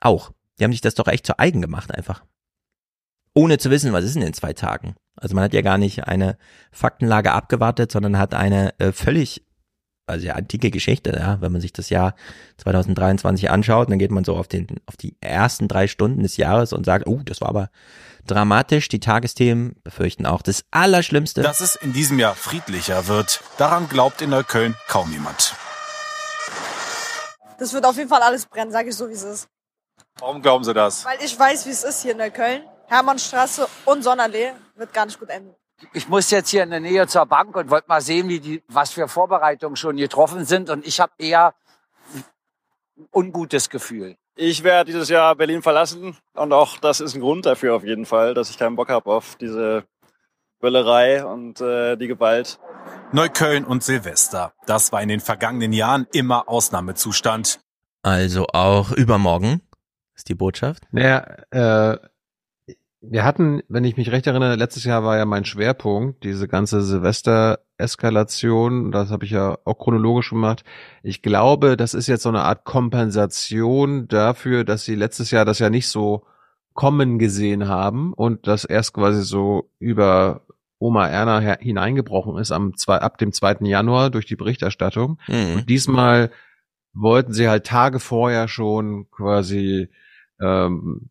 Auch. 0.00 0.32
Die 0.58 0.64
haben 0.64 0.72
sich 0.72 0.80
das 0.80 0.94
doch 0.94 1.08
echt 1.08 1.26
zu 1.26 1.38
eigen 1.38 1.60
gemacht 1.60 1.94
einfach. 1.94 2.24
Ohne 3.34 3.58
zu 3.58 3.70
wissen, 3.70 3.92
was 3.92 4.04
ist 4.04 4.14
in 4.14 4.20
den 4.20 4.34
zwei 4.34 4.52
Tagen. 4.52 4.94
Also 5.16 5.34
man 5.34 5.44
hat 5.44 5.54
ja 5.54 5.62
gar 5.62 5.78
nicht 5.78 6.04
eine 6.06 6.36
Faktenlage 6.70 7.32
abgewartet, 7.32 7.90
sondern 7.92 8.18
hat 8.18 8.34
eine 8.34 8.78
äh, 8.78 8.92
völlig, 8.92 9.42
also 10.06 10.26
ja, 10.26 10.34
antike 10.34 10.70
Geschichte, 10.70 11.12
ja, 11.18 11.40
wenn 11.40 11.52
man 11.52 11.60
sich 11.60 11.72
das 11.72 11.88
Jahr 11.88 12.14
2023 12.58 13.50
anschaut, 13.50 13.90
dann 13.90 13.98
geht 13.98 14.10
man 14.10 14.24
so 14.24 14.36
auf 14.36 14.48
den, 14.48 14.66
auf 14.86 14.96
die 14.96 15.16
ersten 15.20 15.68
drei 15.68 15.86
Stunden 15.86 16.22
des 16.22 16.36
Jahres 16.36 16.72
und 16.72 16.84
sagt, 16.84 17.06
oh, 17.06 17.20
das 17.24 17.40
war 17.40 17.48
aber 17.48 17.70
dramatisch. 18.26 18.88
Die 18.88 19.00
Tagesthemen 19.00 19.76
befürchten 19.82 20.26
auch 20.26 20.42
das 20.42 20.64
Allerschlimmste. 20.70 21.42
Dass 21.42 21.60
es 21.60 21.76
in 21.76 21.92
diesem 21.92 22.18
Jahr 22.18 22.34
friedlicher 22.34 23.08
wird, 23.08 23.42
daran 23.56 23.88
glaubt 23.88 24.20
in 24.20 24.30
Neukölln 24.30 24.74
kaum 24.88 25.10
jemand. 25.12 25.54
Das 27.58 27.72
wird 27.72 27.84
auf 27.84 27.96
jeden 27.96 28.08
Fall 28.08 28.22
alles 28.22 28.46
brennen, 28.46 28.72
sage 28.72 28.90
ich 28.90 28.96
so, 28.96 29.08
wie 29.08 29.12
es 29.12 29.22
ist. 29.22 29.48
Warum 30.18 30.42
glauben 30.42 30.64
Sie 30.64 30.74
das? 30.74 31.04
Weil 31.04 31.18
ich 31.24 31.38
weiß, 31.38 31.66
wie 31.66 31.70
es 31.70 31.84
ist 31.84 32.02
hier 32.02 32.12
in 32.12 32.18
Neukölln. 32.18 32.62
Hermannstraße 32.86 33.66
und 33.86 34.02
Sonnenallee 34.02 34.52
wird 34.76 34.92
gar 34.92 35.06
nicht 35.06 35.18
gut 35.18 35.30
enden. 35.30 35.54
Ich 35.94 36.08
muss 36.08 36.30
jetzt 36.30 36.50
hier 36.50 36.62
in 36.62 36.70
der 36.70 36.80
Nähe 36.80 37.06
zur 37.06 37.26
Bank 37.26 37.56
und 37.56 37.70
wollte 37.70 37.88
mal 37.88 38.00
sehen, 38.00 38.28
wie 38.28 38.38
die, 38.38 38.62
was 38.68 38.92
für 38.92 39.08
Vorbereitungen 39.08 39.76
schon 39.76 39.96
getroffen 39.96 40.44
sind. 40.44 40.70
Und 40.70 40.86
ich 40.86 41.00
habe 41.00 41.12
eher 41.18 41.54
ein 42.96 43.08
ungutes 43.12 43.68
Gefühl. 43.68 44.16
Ich 44.36 44.62
werde 44.62 44.92
dieses 44.92 45.08
Jahr 45.08 45.34
Berlin 45.34 45.62
verlassen 45.62 46.16
und 46.34 46.52
auch 46.52 46.78
das 46.78 47.00
ist 47.00 47.14
ein 47.14 47.20
Grund 47.20 47.44
dafür 47.44 47.74
auf 47.74 47.84
jeden 47.84 48.06
Fall, 48.06 48.32
dass 48.32 48.48
ich 48.48 48.58
keinen 48.58 48.76
Bock 48.76 48.88
habe 48.88 49.10
auf 49.10 49.36
diese 49.36 49.84
Böllerei 50.58 51.24
und 51.24 51.60
äh, 51.60 51.96
die 51.96 52.06
Gewalt. 52.06 52.58
Neukölln 53.12 53.64
und 53.64 53.82
Silvester. 53.82 54.54
Das 54.66 54.90
war 54.92 55.02
in 55.02 55.08
den 55.08 55.20
vergangenen 55.20 55.72
Jahren 55.72 56.06
immer 56.12 56.48
Ausnahmezustand. 56.48 57.60
Also 58.02 58.46
auch 58.52 58.92
übermorgen 58.92 59.60
ist 60.14 60.28
die 60.28 60.34
Botschaft. 60.34 60.82
Naja, 60.90 61.24
äh, 61.50 61.98
wir 63.02 63.24
hatten, 63.24 63.62
wenn 63.68 63.84
ich 63.84 63.96
mich 63.96 64.12
recht 64.12 64.28
erinnere, 64.28 64.54
letztes 64.54 64.84
Jahr 64.84 65.02
war 65.02 65.16
ja 65.16 65.24
mein 65.24 65.44
Schwerpunkt, 65.44 66.22
diese 66.22 66.46
ganze 66.46 66.82
Silvester-Eskalation, 66.82 68.92
das 68.92 69.10
habe 69.10 69.24
ich 69.24 69.32
ja 69.32 69.58
auch 69.64 69.78
chronologisch 69.78 70.30
gemacht. 70.30 70.62
Ich 71.02 71.20
glaube, 71.20 71.76
das 71.76 71.94
ist 71.94 72.06
jetzt 72.06 72.22
so 72.22 72.28
eine 72.28 72.42
Art 72.42 72.64
Kompensation 72.64 74.06
dafür, 74.06 74.64
dass 74.64 74.84
sie 74.84 74.94
letztes 74.94 75.32
Jahr 75.32 75.44
das 75.44 75.58
ja 75.58 75.68
nicht 75.68 75.88
so 75.88 76.24
kommen 76.74 77.18
gesehen 77.18 77.68
haben 77.68 78.12
und 78.12 78.46
das 78.46 78.64
erst 78.64 78.94
quasi 78.94 79.22
so 79.22 79.70
über 79.78 80.42
Oma 80.78 81.08
Erna 81.08 81.40
hineingebrochen 81.58 82.38
ist 82.38 82.50
am 82.50 82.76
zwei, 82.76 82.98
ab 82.98 83.18
dem 83.18 83.32
2. 83.32 83.58
Januar 83.60 84.10
durch 84.10 84.26
die 84.26 84.36
Berichterstattung. 84.36 85.18
Mhm. 85.28 85.56
Und 85.56 85.68
diesmal 85.68 86.30
wollten 86.92 87.32
sie 87.32 87.48
halt 87.48 87.66
Tage 87.66 88.00
vorher 88.00 88.48
schon 88.48 89.10
quasi 89.10 89.90
ähm, 90.42 91.08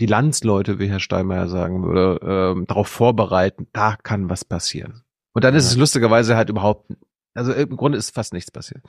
die 0.00 0.06
Landsleute, 0.06 0.78
wie 0.78 0.88
Herr 0.88 1.00
Steinmeier 1.00 1.48
sagen 1.48 1.84
würde, 1.84 2.20
ähm, 2.56 2.66
darauf 2.66 2.88
vorbereiten, 2.88 3.68
da 3.72 3.96
kann 4.02 4.28
was 4.30 4.44
passieren. 4.44 5.02
Und 5.32 5.44
dann 5.44 5.54
ist 5.54 5.66
es 5.66 5.76
lustigerweise 5.76 6.36
halt 6.36 6.48
überhaupt, 6.48 6.90
also 7.34 7.52
im 7.52 7.76
Grunde 7.76 7.98
ist 7.98 8.14
fast 8.14 8.32
nichts 8.32 8.50
passiert. 8.50 8.82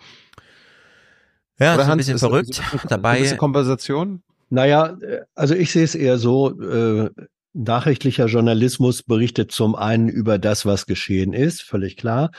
Ja, 1.59 1.73
Oder 1.75 1.83
ist 1.83 1.89
ein 1.89 1.97
bisschen 1.97 2.15
ist- 2.15 2.21
verrückt. 2.21 2.49
ist- 2.49 2.73
ist- 2.73 2.91
Dabei- 2.91 3.11
Ein 3.17 3.21
bisschen 3.21 3.37
Kompensation? 3.37 4.23
Naja, 4.49 4.97
äh, 5.01 5.21
also 5.35 5.55
ich 5.55 5.71
sehe 5.71 5.83
es 5.83 5.95
eher 5.95 6.17
so, 6.17 6.59
äh, 6.61 7.09
nachrichtlicher 7.53 8.25
Journalismus 8.25 9.03
berichtet 9.03 9.51
zum 9.51 9.75
einen 9.75 10.09
über 10.09 10.37
das, 10.37 10.65
was 10.65 10.85
geschehen 10.85 11.33
ist, 11.33 11.61
völlig 11.61 11.95
klar. 11.97 12.31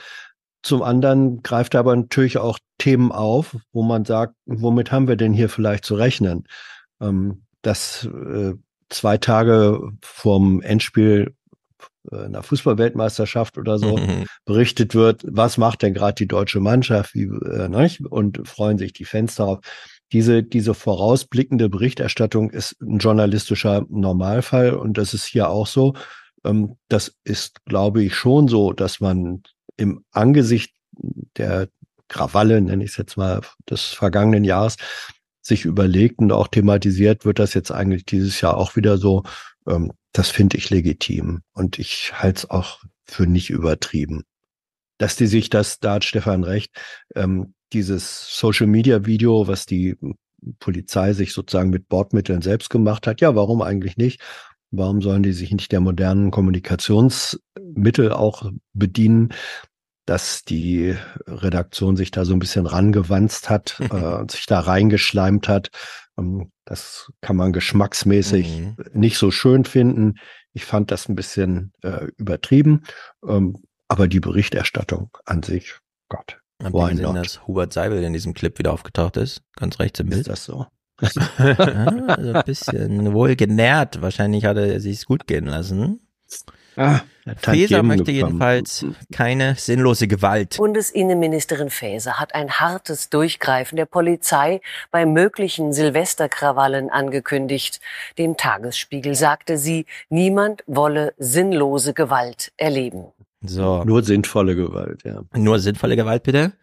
Zum 0.61 0.83
anderen 0.83 1.41
greift 1.41 1.73
er 1.73 1.79
aber 1.79 1.95
natürlich 1.95 2.37
auch 2.37 2.59
Themen 2.77 3.11
auf, 3.11 3.55
wo 3.71 3.81
man 3.81 4.05
sagt, 4.05 4.35
womit 4.45 4.91
haben 4.91 5.07
wir 5.07 5.15
denn 5.15 5.33
hier 5.33 5.49
vielleicht 5.49 5.85
zu 5.85 5.95
rechnen? 5.95 6.43
Ähm, 7.01 7.43
dass 7.61 8.05
äh, 8.05 8.53
zwei 8.89 9.17
Tage 9.17 9.91
vorm 10.01 10.61
Endspiel 10.61 11.35
äh, 12.11 12.25
einer 12.25 12.43
Fußballweltmeisterschaft 12.43 13.57
oder 13.57 13.77
so 13.79 13.97
Mhm. 13.97 14.25
berichtet 14.45 14.95
wird, 14.95 15.23
was 15.27 15.57
macht 15.57 15.81
denn 15.81 15.93
gerade 15.93 16.15
die 16.15 16.27
deutsche 16.27 16.59
Mannschaft, 16.59 17.13
wie, 17.13 17.23
äh, 17.25 17.69
nicht? 17.69 18.01
und 18.01 18.47
freuen 18.47 18.77
sich 18.77 18.93
die 18.93 19.05
Fans 19.05 19.35
darauf. 19.35 19.59
Diese, 20.13 20.41
diese 20.41 20.73
vorausblickende 20.73 21.67
Berichterstattung 21.69 22.49
ist 22.49 22.81
ein 22.81 22.99
journalistischer 22.99 23.85
Normalfall 23.89 24.73
und 24.73 24.97
das 24.97 25.13
ist 25.13 25.25
hier 25.25 25.49
auch 25.49 25.67
so. 25.67 25.93
Ähm, 26.45 26.77
das 26.87 27.15
ist, 27.25 27.65
glaube 27.65 28.03
ich, 28.03 28.15
schon 28.15 28.47
so, 28.47 28.71
dass 28.71 29.01
man 29.01 29.43
im 29.75 30.03
Angesicht 30.11 30.73
der 31.37 31.67
Krawalle, 32.07 32.61
nenne 32.61 32.85
ich 32.85 32.91
es 32.91 32.97
jetzt 32.97 33.17
mal, 33.17 33.41
des 33.69 33.81
vergangenen 33.83 34.45
Jahres, 34.45 34.77
sich 35.47 35.65
überlegt 35.65 36.19
und 36.19 36.31
auch 36.31 36.47
thematisiert, 36.47 37.25
wird 37.25 37.39
das 37.39 37.53
jetzt 37.53 37.71
eigentlich 37.71 38.05
dieses 38.05 38.41
Jahr 38.41 38.57
auch 38.57 38.75
wieder 38.75 38.97
so. 38.97 39.23
Ähm, 39.67 39.91
das 40.13 40.29
finde 40.29 40.57
ich 40.57 40.69
legitim 40.69 41.41
und 41.53 41.79
ich 41.79 42.11
halte 42.13 42.39
es 42.39 42.49
auch 42.49 42.81
für 43.05 43.27
nicht 43.27 43.49
übertrieben. 43.49 44.23
Dass 44.97 45.15
die 45.15 45.27
sich 45.27 45.49
das, 45.49 45.79
da 45.79 45.95
hat 45.95 46.03
Stefan 46.03 46.43
recht, 46.43 46.71
ähm, 47.15 47.53
dieses 47.73 48.37
Social 48.37 48.67
Media 48.67 49.05
Video, 49.05 49.47
was 49.47 49.65
die 49.65 49.95
Polizei 50.59 51.13
sich 51.13 51.33
sozusagen 51.33 51.69
mit 51.69 51.87
Bordmitteln 51.87 52.41
selbst 52.41 52.69
gemacht 52.69 53.07
hat, 53.07 53.21
ja, 53.21 53.35
warum 53.35 53.61
eigentlich 53.61 53.97
nicht? 53.97 54.21
Warum 54.71 55.01
sollen 55.01 55.23
die 55.23 55.33
sich 55.33 55.51
nicht 55.51 55.71
der 55.71 55.79
modernen 55.79 56.31
Kommunikationsmittel 56.31 58.11
auch 58.11 58.51
bedienen? 58.73 59.33
Dass 60.07 60.43
die 60.43 60.95
Redaktion 61.27 61.95
sich 61.95 62.09
da 62.11 62.25
so 62.25 62.33
ein 62.33 62.39
bisschen 62.39 62.65
rangewanzt 62.65 63.49
hat, 63.51 63.79
äh, 63.79 63.93
und 63.93 64.31
sich 64.31 64.45
da 64.47 64.61
reingeschleimt 64.61 65.47
hat. 65.47 65.69
Ähm, 66.17 66.51
das 66.65 67.11
kann 67.21 67.35
man 67.35 67.53
geschmacksmäßig 67.53 68.57
Mhm. 68.59 68.75
nicht 68.93 69.17
so 69.19 69.29
schön 69.31 69.63
finden. 69.65 70.15
Ich 70.53 70.65
fand 70.65 70.89
das 70.91 71.07
ein 71.07 71.15
bisschen 71.15 71.71
äh, 71.83 72.07
übertrieben. 72.17 72.83
Ähm, 73.27 73.57
aber 73.89 74.07
die 74.07 74.19
Berichterstattung 74.19 75.11
an 75.25 75.43
sich, 75.43 75.75
Gott, 76.09 76.39
Habt 76.63 76.73
ihr 76.75 76.89
gesehen, 76.89 77.03
not? 77.03 77.15
dass 77.17 77.45
Hubert 77.47 77.71
Seibel 77.71 78.01
in 78.03 78.13
diesem 78.13 78.33
Clip 78.33 78.57
wieder 78.57 78.73
aufgetaucht 78.73 79.17
ist? 79.17 79.43
Ganz 79.55 79.77
rechts 79.79 79.99
im 79.99 80.07
Bild. 80.09 80.21
Ist 80.21 80.29
das 80.29 80.43
so? 80.45 80.65
ja, 81.37 81.85
also 82.07 82.33
ein 82.33 82.43
bisschen 82.45 83.13
wohl 83.13 83.35
genährt. 83.35 84.01
Wahrscheinlich 84.01 84.45
hat 84.45 84.57
er 84.57 84.79
sich 84.79 85.05
gut 85.05 85.27
gehen 85.27 85.45
lassen. 85.45 85.99
Ah, 86.77 87.01
Tantiemen 87.41 87.87
möchte 87.87 88.11
jedenfalls 88.11 88.85
keine 89.11 89.55
sinnlose 89.55 90.07
Gewalt. 90.07 90.57
Bundesinnenministerin 90.57 91.69
Faeser 91.69 92.19
hat 92.19 92.35
ein 92.35 92.51
hartes 92.51 93.09
Durchgreifen 93.09 93.75
der 93.75 93.85
Polizei 93.85 94.61
bei 94.91 95.05
möglichen 95.05 95.73
Silvesterkrawallen 95.73 96.89
angekündigt. 96.89 97.81
Dem 98.17 98.37
Tagesspiegel 98.37 99.15
sagte 99.15 99.57
sie, 99.57 99.85
niemand 100.09 100.63
wolle 100.67 101.13
sinnlose 101.17 101.93
Gewalt 101.93 102.51
erleben. 102.57 103.05
So. 103.41 103.83
Nur 103.83 104.03
sinnvolle 104.03 104.55
Gewalt, 104.55 105.03
ja. 105.03 105.21
Nur 105.35 105.59
sinnvolle 105.59 105.95
Gewalt 105.95 106.23
bitte. 106.23 106.53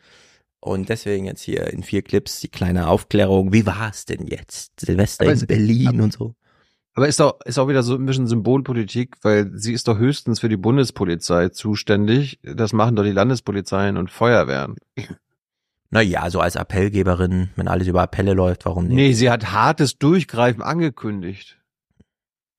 Und 0.60 0.89
deswegen 0.89 1.26
jetzt 1.26 1.43
hier 1.43 1.67
in 1.73 1.83
vier 1.83 2.01
Clips 2.02 2.41
die 2.41 2.49
kleine 2.49 2.89
Aufklärung. 2.89 3.52
Wie 3.52 3.67
war 3.67 3.91
es 3.91 4.07
denn 4.07 4.26
jetzt? 4.26 4.81
Silvester 4.81 5.25
Aber 5.25 5.33
in 5.33 5.39
es- 5.39 5.47
Berlin 5.47 6.01
und 6.01 6.12
so. 6.15 6.34
Aber 6.97 7.09
ist 7.09 7.19
doch, 7.19 7.41
ist 7.45 7.59
auch 7.59 7.69
wieder 7.69 7.83
so 7.83 7.95
ein 7.97 8.07
bisschen 8.07 8.27
Symbolpolitik, 8.29 9.17
weil 9.23 9.51
sie 9.55 9.73
ist 9.73 9.89
doch 9.89 9.99
höchstens 9.99 10.39
für 10.41 10.49
die 10.49 10.57
Bundespolizei 10.57 11.49
zuständig. 11.49 12.39
Das 12.43 12.73
machen 12.73 12.95
doch 12.95 13.03
die 13.03 13.11
Landespolizeien 13.11 13.97
und 13.97 14.11
Feuerwehren. 14.13 14.77
Naja, 15.91 16.31
so 16.31 16.41
als 16.41 16.57
Appellgeberin, 16.57 17.51
wenn 17.57 17.69
alles 17.69 17.89
über 17.89 18.03
Appelle 18.03 18.35
läuft, 18.35 18.65
warum 18.65 18.85
nicht? 18.87 18.95
Nee, 18.97 19.13
sie 19.13 19.31
hat 19.31 19.53
hartes 19.53 19.99
Durchgreifen 19.99 20.63
angekündigt. 20.63 21.59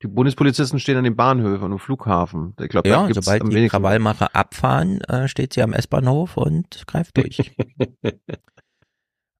Die 0.04 0.08
Bundespolizisten 0.08 0.80
stehen 0.80 0.98
an 0.98 1.04
den 1.06 1.16
Bahnhöfen 1.16 1.64
und 1.66 1.72
im 1.72 1.80
Flughafen. 1.80 2.54
Ich 2.60 2.70
glaube, 2.70 2.90
da 2.90 3.08
Ja, 3.08 3.14
sobald 3.14 3.42
am 3.42 3.50
die 3.50 3.56
wenigsten- 3.56 3.78
Krawallmacher 3.82 4.36
abfahren, 4.36 5.00
äh, 5.02 5.28
steht 5.30 5.54
sie 5.54 5.62
am 5.64 5.72
S-Bahnhof 5.74 6.36
und 6.38 6.86
greift 6.88 7.18
durch. 7.18 7.56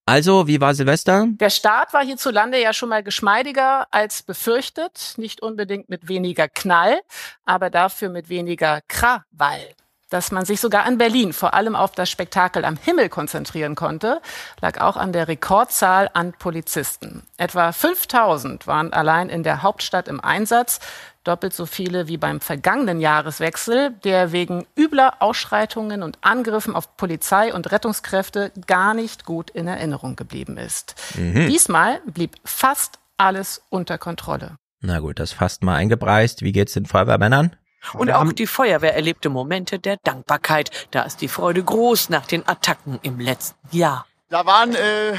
also, 0.06 0.45
wie 0.48 0.61
war 0.61 0.75
Silvester? 0.75 1.25
Der 1.30 1.50
Start 1.50 1.92
war 1.93 2.03
hierzulande 2.03 2.61
ja 2.61 2.74
schon 2.74 2.90
mal 2.90 3.01
geschmeidiger 3.01 3.88
als 3.90 4.22
befürchtet, 4.22 5.16
nicht 5.17 5.42
unbedingt 5.42 5.90
mit 5.90 6.08
weniger 6.08 6.48
Knall, 6.48 7.01
aber 7.43 7.72
dafür 7.72 8.09
mit 8.09 8.30
weniger 8.30 8.82
Krawall. 8.88 9.74
Dass 10.11 10.32
man 10.32 10.45
sich 10.45 10.61
sogar 10.61 10.88
in 10.88 11.00
Berlin 11.00 11.34
vor 11.34 11.56
allem 11.56 11.75
auf 11.75 11.92
das 11.92 12.11
Spektakel 12.11 12.64
am 12.66 12.77
Himmel 12.77 13.09
konzentrieren 13.09 13.74
konnte, 13.74 14.22
lag 14.61 14.80
auch 14.80 14.95
an 14.95 15.11
der 15.11 15.27
Rekordzahl 15.27 16.11
an 16.14 16.34
Polizisten. 16.34 17.25
Etwa 17.38 17.72
5000 17.72 18.67
waren 18.67 18.93
allein 18.93 19.30
in 19.30 19.42
der 19.42 19.64
Hauptstadt 19.64 20.08
im 20.08 20.22
Einsatz, 20.22 20.80
doppelt 21.26 21.54
so 21.54 21.66
viele 21.66 22.08
wie 22.08 22.18
beim 22.18 22.40
vergangenen 22.40 23.02
Jahreswechsel, 23.02 23.92
der 24.04 24.32
wegen 24.32 24.66
übler 24.78 25.16
Ausschreitungen 25.20 26.04
und 26.04 26.18
Angriffen 26.22 26.76
auf 26.76 26.95
Polizei 26.98 27.54
und 27.54 27.72
Rettungskräfte 27.72 28.52
gar 28.68 28.94
nicht 28.94 29.26
gut 29.26 29.50
in 29.50 29.68
Erinnerung 29.68 30.16
geblieben 30.16 30.58
ist. 30.58 30.95
Mhm. 31.16 31.48
Diesmal 31.48 32.00
blieb 32.06 32.36
fast 32.45 33.00
alles 33.18 33.62
unter 33.70 33.98
Kontrolle. 33.98 34.58
Na 34.82 35.00
gut, 35.00 35.20
das 35.20 35.32
fast 35.32 35.64
mal 35.64 35.76
eingepreist. 35.76 36.44
Wie 36.44 36.52
geht's 36.52 36.74
den 36.74 36.86
Feuerwehrmännern? 36.86 37.56
Und 37.94 38.12
auch 38.12 38.32
die 38.32 38.48
Feuerwehr 38.48 38.95
erlebte 38.95 39.30
Momente 39.30 39.80
der 39.80 39.98
Dankbarkeit. 39.98 40.88
Da 40.92 41.04
ist 41.04 41.22
die 41.22 41.28
Freude 41.28 41.64
groß 41.64 42.10
nach 42.10 42.26
den 42.26 42.48
Attacken 42.48 43.00
im 43.04 43.20
letzten 43.20 43.76
Jahr. 43.76 44.08
Da 44.30 44.45
waren, 44.45 44.74
äh, 44.74 45.14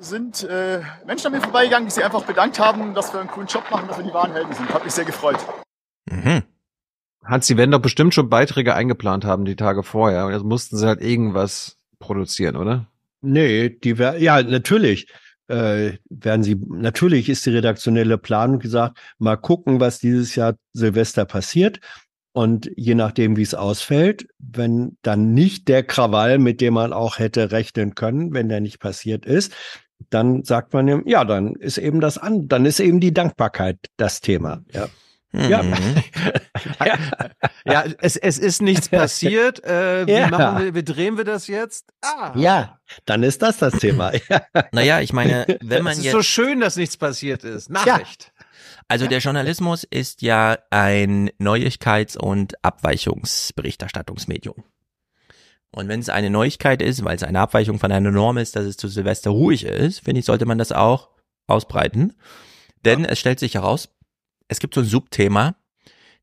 sind 0.00 0.44
äh, 0.44 0.80
Menschen 1.06 1.26
an 1.28 1.32
mir 1.32 1.40
vorbeigegangen, 1.40 1.88
die 1.88 1.94
sich 1.94 2.04
einfach 2.04 2.24
bedankt 2.24 2.58
haben, 2.58 2.94
dass 2.94 3.12
wir 3.12 3.20
einen 3.20 3.28
coolen 3.28 3.48
Job 3.48 3.64
machen, 3.70 3.88
dass 3.88 3.98
wir 3.98 4.04
die 4.04 4.12
wahren 4.12 4.32
Helden 4.32 4.52
sind. 4.52 4.72
Hat 4.72 4.84
mich 4.84 4.94
sehr 4.94 5.04
gefreut. 5.04 5.38
Mhm. 6.10 6.42
Hans, 7.24 7.46
sie 7.46 7.56
werden 7.56 7.70
doch 7.70 7.80
bestimmt 7.80 8.14
schon 8.14 8.30
Beiträge 8.30 8.74
eingeplant 8.74 9.24
haben 9.24 9.44
die 9.44 9.56
Tage 9.56 9.82
vorher. 9.82 10.26
Und 10.26 10.32
jetzt 10.32 10.44
mussten 10.44 10.76
sie 10.76 10.86
halt 10.86 11.02
irgendwas 11.02 11.76
produzieren, 11.98 12.56
oder? 12.56 12.86
Nee, 13.20 13.70
die 13.70 13.98
wär, 13.98 14.18
ja, 14.18 14.42
natürlich 14.42 15.08
äh, 15.48 15.92
werden 16.08 16.42
sie, 16.42 16.56
natürlich 16.68 17.28
ist 17.28 17.44
die 17.46 17.50
redaktionelle 17.50 18.18
Planung 18.18 18.60
gesagt, 18.60 18.98
mal 19.18 19.36
gucken, 19.36 19.80
was 19.80 19.98
dieses 19.98 20.34
Jahr 20.36 20.54
Silvester 20.72 21.24
passiert. 21.24 21.80
Und 22.32 22.70
je 22.76 22.94
nachdem, 22.94 23.36
wie 23.36 23.42
es 23.42 23.54
ausfällt, 23.54 24.28
wenn 24.38 24.96
dann 25.02 25.34
nicht 25.34 25.66
der 25.66 25.82
Krawall, 25.82 26.38
mit 26.38 26.60
dem 26.60 26.74
man 26.74 26.92
auch 26.92 27.18
hätte 27.18 27.50
rechnen 27.50 27.94
können, 27.94 28.32
wenn 28.32 28.48
der 28.48 28.60
nicht 28.60 28.78
passiert 28.78 29.26
ist, 29.26 29.52
dann 30.10 30.44
sagt 30.44 30.72
man 30.72 30.88
ihm, 30.88 31.02
ja, 31.06 31.24
dann 31.24 31.54
ist 31.54 31.78
eben 31.78 32.00
das 32.00 32.18
an, 32.18 32.48
dann 32.48 32.66
ist 32.66 32.80
eben 32.80 33.00
die 33.00 33.12
Dankbarkeit 33.12 33.78
das 33.96 34.20
Thema. 34.20 34.62
Ja. 34.72 34.88
Ja. 35.32 35.62
ja, 37.66 37.84
es, 38.00 38.16
es 38.16 38.38
ist 38.38 38.62
nichts 38.62 38.88
passiert. 38.88 39.62
Äh, 39.62 40.06
wie, 40.06 40.12
Ja. 40.12 40.28
machen 40.28 40.64
wir, 40.64 40.74
wie 40.74 40.82
drehen 40.82 41.18
wir 41.18 41.24
das 41.24 41.48
jetzt? 41.48 41.92
Ah. 42.02 42.32
ja, 42.34 42.78
dann 43.04 43.22
ist 43.22 43.42
das 43.42 43.58
das 43.58 43.74
Thema. 43.74 44.12
Ja. 44.28 44.42
Naja, 44.72 45.00
ich 45.00 45.12
meine, 45.12 45.44
wenn 45.60 45.84
man 45.84 45.92
es 45.92 45.98
ist 45.98 46.04
jetzt 46.04 46.12
so 46.12 46.22
schön, 46.22 46.60
dass 46.60 46.76
nichts 46.76 46.96
passiert 46.96 47.44
ist. 47.44 47.68
Nachricht. 47.68 48.32
Also 48.88 49.06
der 49.06 49.18
Journalismus 49.18 49.84
ist 49.84 50.22
ja 50.22 50.56
ein 50.70 51.30
Neuigkeits- 51.38 52.16
und 52.16 52.54
Abweichungsberichterstattungsmedium. 52.64 54.64
Und 55.70 55.88
wenn 55.88 56.00
es 56.00 56.08
eine 56.08 56.30
Neuigkeit 56.30 56.80
ist, 56.80 57.04
weil 57.04 57.16
es 57.16 57.22
eine 57.22 57.40
Abweichung 57.40 57.78
von 57.78 57.92
einer 57.92 58.10
Norm 58.10 58.38
ist, 58.38 58.56
dass 58.56 58.64
es 58.64 58.76
zu 58.76 58.88
Silvester 58.88 59.30
ruhig 59.30 59.64
ist, 59.64 60.00
finde 60.00 60.20
ich, 60.20 60.26
sollte 60.26 60.46
man 60.46 60.58
das 60.58 60.72
auch 60.72 61.10
ausbreiten. 61.46 62.14
Denn 62.84 63.04
es 63.04 63.18
stellt 63.18 63.38
sich 63.38 63.54
heraus, 63.54 63.90
es 64.48 64.60
gibt 64.60 64.74
so 64.74 64.80
ein 64.80 64.86
Subthema. 64.86 65.56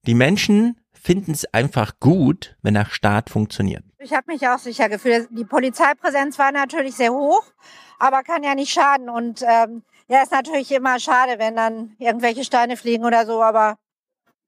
Die 0.08 0.16
Menschen 0.16 0.80
finden 0.94 1.32
es 1.32 1.46
einfach 1.54 2.00
gut, 2.00 2.56
wenn 2.64 2.74
der 2.74 2.86
Staat 2.86 3.30
funktioniert. 3.30 3.84
Ich 4.00 4.14
habe 4.14 4.32
mich 4.32 4.48
auch 4.48 4.58
sicher 4.58 4.90
gefühlt. 4.90 5.28
Die 5.32 5.46
Polizeipräsenz 5.46 6.40
war 6.40 6.52
natürlich 6.52 6.96
sehr 6.96 7.14
hoch, 7.14 7.44
aber 8.00 8.24
kann 8.24 8.44
ja 8.44 8.56
nicht 8.56 8.72
schaden. 8.72 9.10
Und 9.10 9.44
ähm, 9.44 9.84
ja, 10.08 10.24
ist 10.24 10.32
natürlich 10.32 10.72
immer 10.72 11.00
schade, 11.00 11.38
wenn 11.38 11.56
dann 11.56 11.96
irgendwelche 12.00 12.44
Steine 12.44 12.78
fliegen 12.78 13.06
oder 13.06 13.26
so. 13.26 13.44
Aber 13.44 13.78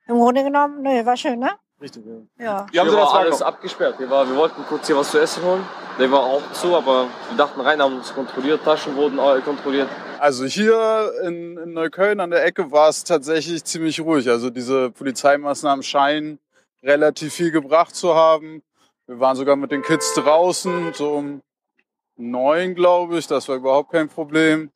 im 0.07 0.15
Grunde 0.15 0.43
genommen, 0.43 0.81
nö, 0.81 1.05
war 1.05 1.17
schön, 1.17 1.39
ne? 1.39 1.51
Richtig, 1.79 2.03
ja. 2.05 2.43
Ja. 2.43 2.65
Wir 2.71 2.81
haben 2.81 2.91
war 2.91 3.13
alles 3.13 3.41
abgesperrt. 3.41 3.99
Wir, 3.99 4.09
war, 4.09 4.27
wir 4.27 4.35
wollten 4.35 4.63
kurz 4.63 4.87
hier 4.87 4.97
was 4.97 5.11
zu 5.11 5.19
essen 5.19 5.43
holen. 5.43 5.63
Der 5.99 6.11
war 6.11 6.21
auch 6.21 6.41
zu, 6.53 6.75
aber 6.75 7.07
wir 7.29 7.37
dachten 7.37 7.61
rein, 7.61 7.81
haben 7.81 7.97
uns 7.97 8.13
kontrolliert, 8.13 8.63
Taschen 8.63 8.95
wurden 8.95 9.19
alle 9.19 9.41
kontrolliert. 9.41 9.87
Also 10.19 10.45
hier 10.45 11.11
in, 11.23 11.57
in 11.57 11.73
Neukölln 11.73 12.19
an 12.19 12.31
der 12.31 12.43
Ecke 12.43 12.71
war 12.71 12.89
es 12.89 13.03
tatsächlich 13.03 13.63
ziemlich 13.63 13.99
ruhig. 13.99 14.27
Also 14.27 14.49
diese 14.49 14.89
Polizeimaßnahmen 14.89 15.83
scheinen 15.83 16.39
relativ 16.81 17.33
viel 17.33 17.51
gebracht 17.51 17.95
zu 17.95 18.15
haben. 18.15 18.63
Wir 19.05 19.19
waren 19.19 19.35
sogar 19.35 19.55
mit 19.55 19.71
den 19.71 19.83
Kids 19.83 20.15
draußen, 20.15 20.93
so 20.93 21.13
um 21.13 21.41
neun, 22.15 22.73
glaube 22.73 23.19
ich. 23.19 23.27
Das 23.27 23.47
war 23.47 23.55
überhaupt 23.55 23.91
kein 23.91 24.09
Problem. 24.09 24.71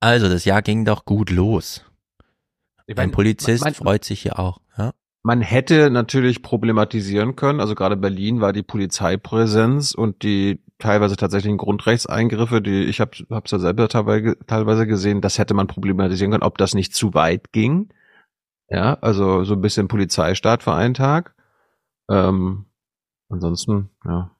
Also 0.00 0.28
das 0.28 0.44
Jahr 0.44 0.60
ging 0.60 0.84
doch 0.84 1.06
gut 1.06 1.30
los. 1.30 1.84
Ein 2.86 2.94
mein, 2.96 3.10
Polizist 3.12 3.64
mein- 3.64 3.74
freut 3.74 4.04
sich 4.04 4.20
hier 4.22 4.38
auch. 4.38 4.61
Man 5.24 5.40
hätte 5.40 5.88
natürlich 5.90 6.42
problematisieren 6.42 7.36
können, 7.36 7.60
also 7.60 7.76
gerade 7.76 7.96
Berlin 7.96 8.40
war 8.40 8.52
die 8.52 8.64
Polizeipräsenz 8.64 9.94
und 9.94 10.24
die 10.24 10.60
teilweise 10.78 11.16
tatsächlichen 11.16 11.58
Grundrechtseingriffe, 11.58 12.60
die 12.60 12.84
ich 12.84 13.00
habe 13.00 13.12
es 13.44 13.50
ja 13.52 13.58
selber 13.60 13.88
teilweise, 13.88 14.36
teilweise 14.46 14.86
gesehen, 14.86 15.20
das 15.20 15.38
hätte 15.38 15.54
man 15.54 15.68
problematisieren 15.68 16.32
können, 16.32 16.42
ob 16.42 16.58
das 16.58 16.74
nicht 16.74 16.92
zu 16.94 17.14
weit 17.14 17.52
ging. 17.52 17.92
Ja, 18.68 18.94
also 19.00 19.44
so 19.44 19.54
ein 19.54 19.60
bisschen 19.60 19.86
Polizeistaat 19.86 20.64
für 20.64 20.72
einen 20.72 20.94
Tag. 20.94 21.36
Ähm, 22.10 22.66
ansonsten, 23.28 23.90
ja. 24.04 24.34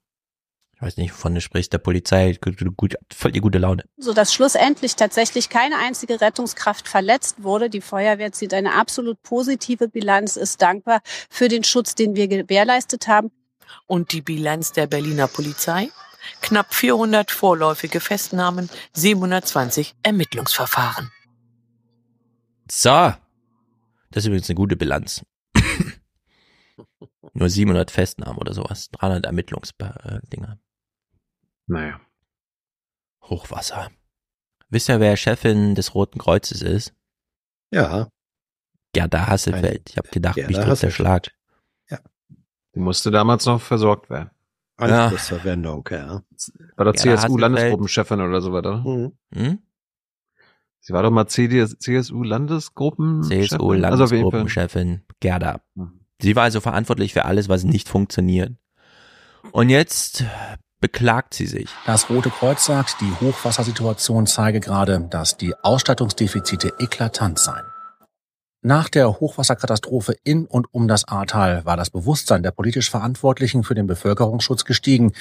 Ich 0.83 0.87
weiß 0.87 0.97
nicht, 0.97 1.13
wovon 1.13 1.37
du 1.37 1.41
sprichst, 1.41 1.73
der 1.73 1.79
Polizei, 1.79 2.37
gut, 2.41 2.57
gut, 2.77 2.97
voll 3.15 3.31
die 3.31 3.41
gute 3.41 3.59
Laune. 3.59 3.85
so 3.99 4.13
dass 4.13 4.35
schlussendlich 4.35 4.97
tatsächlich 4.97 5.49
keine 5.49 5.79
einzige 5.79 6.21
Rettungskraft 6.21 6.89
verletzt 6.89 7.45
wurde. 7.45 7.71
Die 7.71 7.81
Feuerwehr 7.81 8.33
zieht 8.33 8.53
eine 8.53 8.75
absolut 8.75 9.23
positive 9.23 9.87
Bilanz, 9.87 10.37
ist 10.37 10.61
dankbar 10.61 11.01
für 11.31 11.47
den 11.47 11.63
Schutz, 11.63 11.95
den 11.95 12.17
wir 12.17 12.27
gewährleistet 12.27 13.07
haben. 13.07 13.31
Und 13.87 14.11
die 14.11 14.23
Bilanz 14.23 14.73
der 14.73 14.89
Berliner 14.89 15.29
Polizei? 15.29 15.89
Knapp 16.41 16.75
400 16.75 17.31
vorläufige 17.31 18.01
Festnahmen, 18.01 18.69
720 18.93 19.95
Ermittlungsverfahren. 20.03 21.13
So. 22.69 22.91
Das 22.91 24.25
ist 24.25 24.27
übrigens 24.27 24.51
eine 24.51 24.57
gute 24.57 24.75
Bilanz. 24.75 25.25
Nur 27.35 27.49
700 27.49 27.93
Festnahmen 27.93 28.39
oder 28.39 28.53
sowas. 28.53 28.91
300 28.91 29.27
Ermittlungsdinger. 29.27 30.59
Naja. 31.73 32.01
Hochwasser. 33.23 33.91
Wisst 34.69 34.91
ihr, 34.91 35.01
wer 35.01 35.17
Chefin 35.17 35.75
des 35.75 35.95
Roten 35.95 36.19
Kreuzes 36.19 36.61
ist? 36.61 36.93
Ja. 37.71 38.09
Gerda 38.93 39.27
Hasselfeld. 39.27 39.89
Ich 39.91 39.97
habe 39.97 40.11
gedacht, 40.11 40.35
Gerda 40.35 40.49
mich 40.49 40.59
trifft 40.59 40.83
der. 40.83 40.91
Schlag. 40.91 41.33
Die 42.75 42.81
musste 42.81 43.11
damals 43.11 43.45
noch 43.47 43.61
versorgt 43.61 44.09
werden. 44.09 44.31
Anschlussverwendung, 44.77 45.87
ja. 45.91 46.23
War 46.77 46.85
doch 46.87 46.95
CSU-Landesgruppenchefin 46.95 48.21
oder 48.21 48.41
so 48.41 48.53
weiter. 48.53 48.79
Mhm. 48.79 49.13
Hm? 49.35 49.59
Sie 50.81 50.93
war 50.93 51.03
doch 51.03 51.11
mal 51.11 51.27
CSU-Landesgruppen. 51.27 53.23
CSU-Landesgruppenchefin 53.25 55.05
Gerda. 55.21 55.61
Sie 56.21 56.35
war 56.35 56.45
also 56.45 56.61
verantwortlich 56.61 57.13
für 57.13 57.27
alles, 57.27 57.49
was 57.51 57.65
nicht 57.65 57.89
funktioniert. 57.89 58.55
Und 59.53 59.69
jetzt 59.69 60.25
beklagt 60.83 61.33
sie 61.33 61.47
sich. 61.47 61.71
Das 61.87 62.11
Rote 62.11 62.29
Kreuz 62.29 62.67
sagt, 62.67 62.97
die 63.01 63.11
Hochwassersituation 63.23 64.27
zeige 64.27 64.61
gerade, 64.61 65.01
dass 65.09 65.39
die 65.39 65.55
Ausstattungsdefizite 65.63 66.75
eklatant 66.79 67.39
seien. 67.39 67.65
Nach 68.65 68.89
der 68.89 69.09
Hochwasserkatastrophe 69.19 70.15
in 70.23 70.47
und 70.47 70.67
um 70.73 70.87
das 70.87 71.09
Ahrtal 71.09 71.65
war 71.65 71.77
das 71.77 71.91
Bewusstsein 71.91 72.43
der 72.45 72.53
politisch 72.53 72.91
Verantwortlichen 72.91 73.65
für 73.65 73.75
den 73.75 73.87
Bevölkerungsschutz 73.89 74.65
gestiegen. 74.65 75.13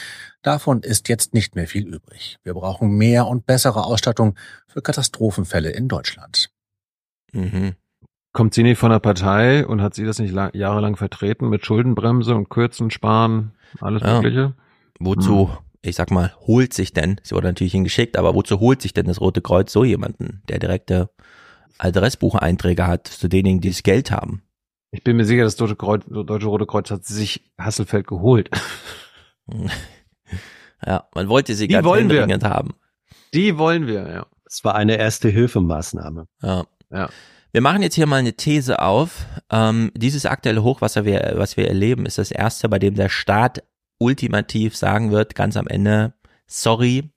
Davon 0.44 0.82
ist 0.84 1.10
jetzt 1.10 1.34
nicht 1.34 1.56
mehr 1.56 1.68
viel 1.68 1.88
übrig. 1.88 2.38
Wir 2.44 2.54
brauchen 2.54 2.90
mehr 2.98 3.26
und 3.28 3.46
bessere 3.48 3.86
Ausstattung 3.86 4.36
für 4.68 4.82
Katastrophenfälle 4.82 5.70
in 5.72 5.88
Deutschland. 5.88 6.50
Mhm. 7.32 7.74
Kommt 8.34 8.54
sie 8.54 8.64
nicht 8.64 8.78
von 8.78 8.92
der 8.92 9.00
Partei 9.00 9.66
und 9.66 9.82
hat 9.82 9.94
sie 9.96 10.06
das 10.06 10.20
nicht 10.20 10.34
la- 10.34 10.52
jahrelang 10.54 10.96
vertreten 10.96 11.50
mit 11.50 11.66
Schuldenbremse 11.66 12.36
und 12.36 12.50
Kürzen, 12.50 12.92
Sparen, 12.92 13.54
alles 13.80 14.04
Ja. 14.04 14.16
Mögliche? 14.22 14.54
Wozu, 15.06 15.50
Hm. 15.50 15.58
ich 15.82 15.96
sag 15.96 16.12
mal, 16.12 16.34
holt 16.48 16.74
sich 16.74 16.94
denn, 16.94 17.20
sie 17.24 17.34
wurde 17.36 17.48
natürlich 17.48 17.74
hingeschickt, 17.74 18.18
aber 18.18 18.36
wozu 18.36 18.60
holt 18.60 18.82
sich 18.82 18.94
denn 18.94 19.06
das 19.08 19.20
Rote 19.22 19.42
Kreuz 19.42 19.72
so 19.72 19.84
jemanden, 19.84 20.42
der 20.50 20.60
direkte 20.60 21.10
Adressbucheinträge 21.78 22.86
hat 22.86 23.08
zu 23.08 23.28
denjenigen, 23.28 23.62
die 23.62 23.70
das 23.70 23.84
Geld 23.84 24.12
haben? 24.12 24.44
Ich 24.92 25.04
bin 25.04 25.16
mir 25.18 25.26
sicher, 25.26 25.44
das 25.44 25.56
Deutsche, 25.56 25.76
Kreuz, 25.76 26.04
Deutsche 26.08 26.48
Rote 26.48 26.66
Kreuz 26.66 26.92
hat 26.92 27.06
sich 27.06 27.52
Hasselfeld 27.58 28.08
geholt. 28.08 28.50
Ja, 30.86 31.08
man 31.14 31.30
wollte 31.30 31.54
sie 31.54 31.68
Die 31.68 31.74
ganz 31.74 31.88
händeringend 31.88 32.44
haben. 32.44 32.74
Die 33.34 33.58
wollen 33.60 33.86
wir, 33.86 34.10
ja. 34.10 34.26
Es 34.46 34.64
war 34.64 34.74
eine 34.76 34.98
erste 34.98 35.30
Hilfemaßnahme. 35.30 36.28
Ja. 36.42 36.66
Ja. 36.90 37.10
Wir 37.52 37.62
machen 37.62 37.82
jetzt 37.84 37.96
hier 37.96 38.08
mal 38.08 38.16
eine 38.18 38.34
These 38.34 38.82
auf. 38.82 39.26
Ähm, 39.52 39.92
dieses 39.96 40.26
aktuelle 40.26 40.64
Hochwasser, 40.64 41.06
wir, 41.06 41.34
was 41.36 41.56
wir 41.56 41.68
erleben, 41.68 42.06
ist 42.06 42.18
das 42.18 42.32
erste, 42.32 42.68
bei 42.68 42.80
dem 42.80 42.96
der 42.96 43.10
Staat 43.10 43.64
ultimativ 44.02 44.76
sagen 44.76 45.12
wird, 45.12 45.36
ganz 45.36 45.56
am 45.56 45.68
Ende, 45.68 46.14
sorry, 46.48 47.10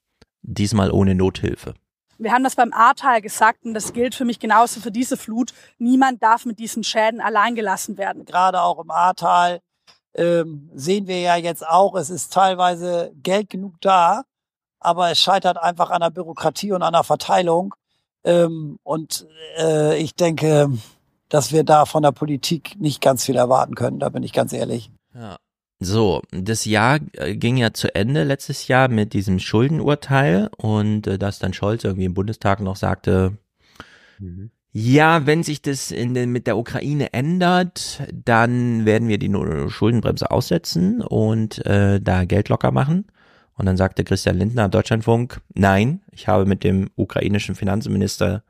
diesmal 0.42 0.90
ohne 0.90 1.14
Nothilfe. 1.14 1.74
Wir 2.18 2.32
haben 2.32 2.44
das 2.44 2.54
beim 2.54 2.72
Ahrtal 2.72 3.20
gesagt 3.20 3.64
und 3.64 3.74
das 3.74 3.92
gilt 3.92 4.14
für 4.14 4.24
mich 4.24 4.38
genauso 4.38 4.80
für 4.80 4.92
diese 4.92 5.16
Flut. 5.16 5.52
Niemand 5.78 6.22
darf 6.22 6.44
mit 6.44 6.60
diesen 6.60 6.84
Schäden 6.84 7.20
allein 7.20 7.56
gelassen 7.56 7.98
werden. 7.98 8.24
Gerade 8.24 8.62
auch 8.62 8.78
im 8.78 8.90
Ahrtal 8.90 9.60
ähm, 10.14 10.70
sehen 10.74 11.08
wir 11.08 11.20
ja 11.20 11.36
jetzt 11.36 11.66
auch, 11.66 11.96
es 11.96 12.10
ist 12.10 12.32
teilweise 12.32 13.12
Geld 13.16 13.50
genug 13.50 13.74
da, 13.80 14.22
aber 14.78 15.10
es 15.10 15.18
scheitert 15.18 15.56
einfach 15.56 15.90
an 15.90 16.02
der 16.02 16.10
Bürokratie 16.10 16.70
und 16.72 16.82
an 16.82 16.92
der 16.92 17.02
Verteilung. 17.02 17.74
Ähm, 18.22 18.78
und 18.84 19.26
äh, 19.58 19.98
ich 19.98 20.14
denke, 20.14 20.70
dass 21.28 21.50
wir 21.52 21.64
da 21.64 21.84
von 21.84 22.04
der 22.04 22.12
Politik 22.12 22.76
nicht 22.78 23.00
ganz 23.00 23.24
viel 23.24 23.36
erwarten 23.36 23.74
können, 23.74 23.98
da 23.98 24.08
bin 24.08 24.22
ich 24.22 24.32
ganz 24.32 24.52
ehrlich. 24.52 24.90
Ja. 25.14 25.36
So, 25.84 26.22
das 26.30 26.64
Jahr 26.64 26.98
äh, 27.12 27.36
ging 27.36 27.58
ja 27.58 27.74
zu 27.74 27.94
Ende 27.94 28.24
letztes 28.24 28.68
Jahr 28.68 28.88
mit 28.88 29.12
diesem 29.12 29.38
Schuldenurteil 29.38 30.48
und 30.56 31.06
äh, 31.06 31.18
dass 31.18 31.38
dann 31.38 31.52
Scholz 31.52 31.84
irgendwie 31.84 32.06
im 32.06 32.14
Bundestag 32.14 32.60
noch 32.60 32.76
sagte, 32.76 33.36
mhm. 34.18 34.50
ja, 34.72 35.26
wenn 35.26 35.42
sich 35.42 35.60
das 35.60 35.90
in 35.90 36.14
den, 36.14 36.30
mit 36.32 36.46
der 36.46 36.56
Ukraine 36.56 37.12
ändert, 37.12 38.02
dann 38.12 38.86
werden 38.86 39.08
wir 39.08 39.18
die 39.18 39.30
Schuldenbremse 39.68 40.30
aussetzen 40.30 41.02
und 41.02 41.64
äh, 41.66 42.00
da 42.00 42.24
Geld 42.24 42.48
locker 42.48 42.72
machen. 42.72 43.06
Und 43.56 43.66
dann 43.66 43.76
sagte 43.76 44.04
Christian 44.04 44.38
Lindner 44.38 44.64
am 44.64 44.70
Deutschlandfunk, 44.70 45.40
nein, 45.54 46.00
ich 46.10 46.28
habe 46.28 46.46
mit 46.46 46.64
dem 46.64 46.90
ukrainischen 46.96 47.54
Finanzminister 47.54 48.42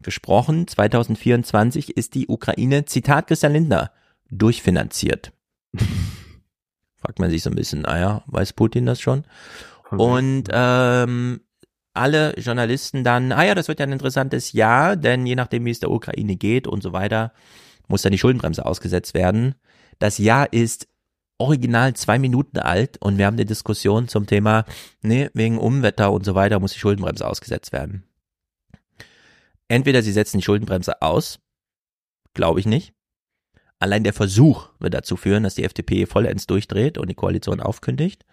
gesprochen. 0.00 0.68
2024 0.68 1.96
ist 1.96 2.14
die 2.14 2.28
Ukraine, 2.28 2.84
Zitat 2.84 3.26
Christian 3.26 3.52
Lindner, 3.52 3.90
durchfinanziert. 4.30 5.32
Fragt 6.98 7.18
man 7.18 7.30
sich 7.30 7.42
so 7.42 7.50
ein 7.50 7.56
bisschen, 7.56 7.82
naja, 7.82 8.22
weiß 8.26 8.52
Putin 8.52 8.86
das 8.86 9.00
schon? 9.00 9.24
Und 9.90 10.44
ähm, 10.50 11.40
alle 11.94 12.38
Journalisten 12.38 13.04
dann, 13.04 13.32
ah 13.32 13.44
ja, 13.44 13.54
das 13.54 13.68
wird 13.68 13.80
ja 13.80 13.86
ein 13.86 13.92
interessantes 13.92 14.52
Jahr, 14.52 14.96
denn 14.96 15.26
je 15.26 15.34
nachdem, 15.34 15.64
wie 15.64 15.70
es 15.70 15.80
der 15.80 15.90
Ukraine 15.90 16.36
geht 16.36 16.66
und 16.66 16.82
so 16.82 16.92
weiter, 16.92 17.32
muss 17.86 18.02
dann 18.02 18.12
die 18.12 18.18
Schuldenbremse 18.18 18.64
ausgesetzt 18.66 19.14
werden. 19.14 19.54
Das 19.98 20.18
Jahr 20.18 20.52
ist 20.52 20.88
original 21.38 21.94
zwei 21.94 22.18
Minuten 22.18 22.58
alt 22.58 22.98
und 23.00 23.16
wir 23.16 23.26
haben 23.26 23.34
eine 23.34 23.46
Diskussion 23.46 24.08
zum 24.08 24.26
Thema, 24.26 24.64
nee, 25.02 25.30
wegen 25.34 25.58
Umwetter 25.58 26.12
und 26.12 26.24
so 26.24 26.34
weiter 26.34 26.58
muss 26.58 26.72
die 26.72 26.80
Schuldenbremse 26.80 27.26
ausgesetzt 27.26 27.72
werden. 27.72 28.04
Entweder 29.68 30.02
sie 30.02 30.12
setzen 30.12 30.38
die 30.38 30.44
Schuldenbremse 30.44 31.00
aus, 31.00 31.38
glaube 32.34 32.60
ich 32.60 32.66
nicht, 32.66 32.94
Allein 33.80 34.02
der 34.04 34.12
Versuch 34.12 34.70
wird 34.80 34.94
dazu 34.94 35.16
führen, 35.16 35.44
dass 35.44 35.54
die 35.54 35.64
FDP 35.64 36.06
vollends 36.06 36.46
durchdreht 36.46 36.98
und 36.98 37.08
die 37.08 37.14
Koalition 37.14 37.60
aufkündigt. 37.60 38.24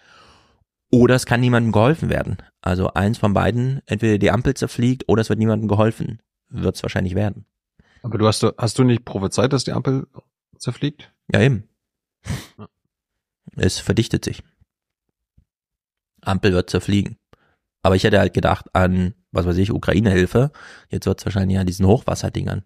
Oder 0.92 1.16
es 1.16 1.26
kann 1.26 1.42
niemandem 1.42 1.72
geholfen 1.72 2.10
werden. 2.10 2.38
Also 2.62 2.94
eins 2.94 3.18
von 3.18 3.34
beiden, 3.34 3.82
entweder 3.86 4.18
die 4.18 4.32
Ampel 4.32 4.54
zerfliegt 4.56 5.08
oder 5.08 5.22
es 5.22 5.30
wird 5.30 5.40
niemandem 5.40 5.68
geholfen. 5.68 6.22
Wird 6.50 6.76
es 6.76 6.84
wahrscheinlich 6.84 7.16
werden. 7.16 7.46
Aber 8.02 8.18
du 8.18 8.28
hast, 8.28 8.46
hast 8.58 8.80
du 8.80 8.84
nicht 8.84 9.04
prophezeit, 9.06 9.52
dass 9.52 9.64
die 9.64 9.72
Ampel 9.72 10.08
zerfliegt? 10.58 11.12
Ja, 11.32 11.42
eben. 11.42 11.68
Es 13.56 13.80
verdichtet 13.80 14.26
sich. 14.26 14.44
Ampel 16.22 16.54
wird 16.54 16.70
zerfliegen. 16.70 17.18
Aber 17.82 17.96
ich 17.96 18.04
hätte 18.04 18.20
halt 18.20 18.34
gedacht 18.34 18.66
an, 18.74 19.14
was 19.32 19.46
weiß 19.46 19.58
ich, 19.58 19.72
Ukraine-Hilfe. 19.72 20.52
Jetzt 20.90 21.06
wird 21.06 21.20
es 21.20 21.26
wahrscheinlich 21.26 21.60
an 21.60 21.68
diesen 21.68 21.86
Hochwasserdingern. 21.86 22.64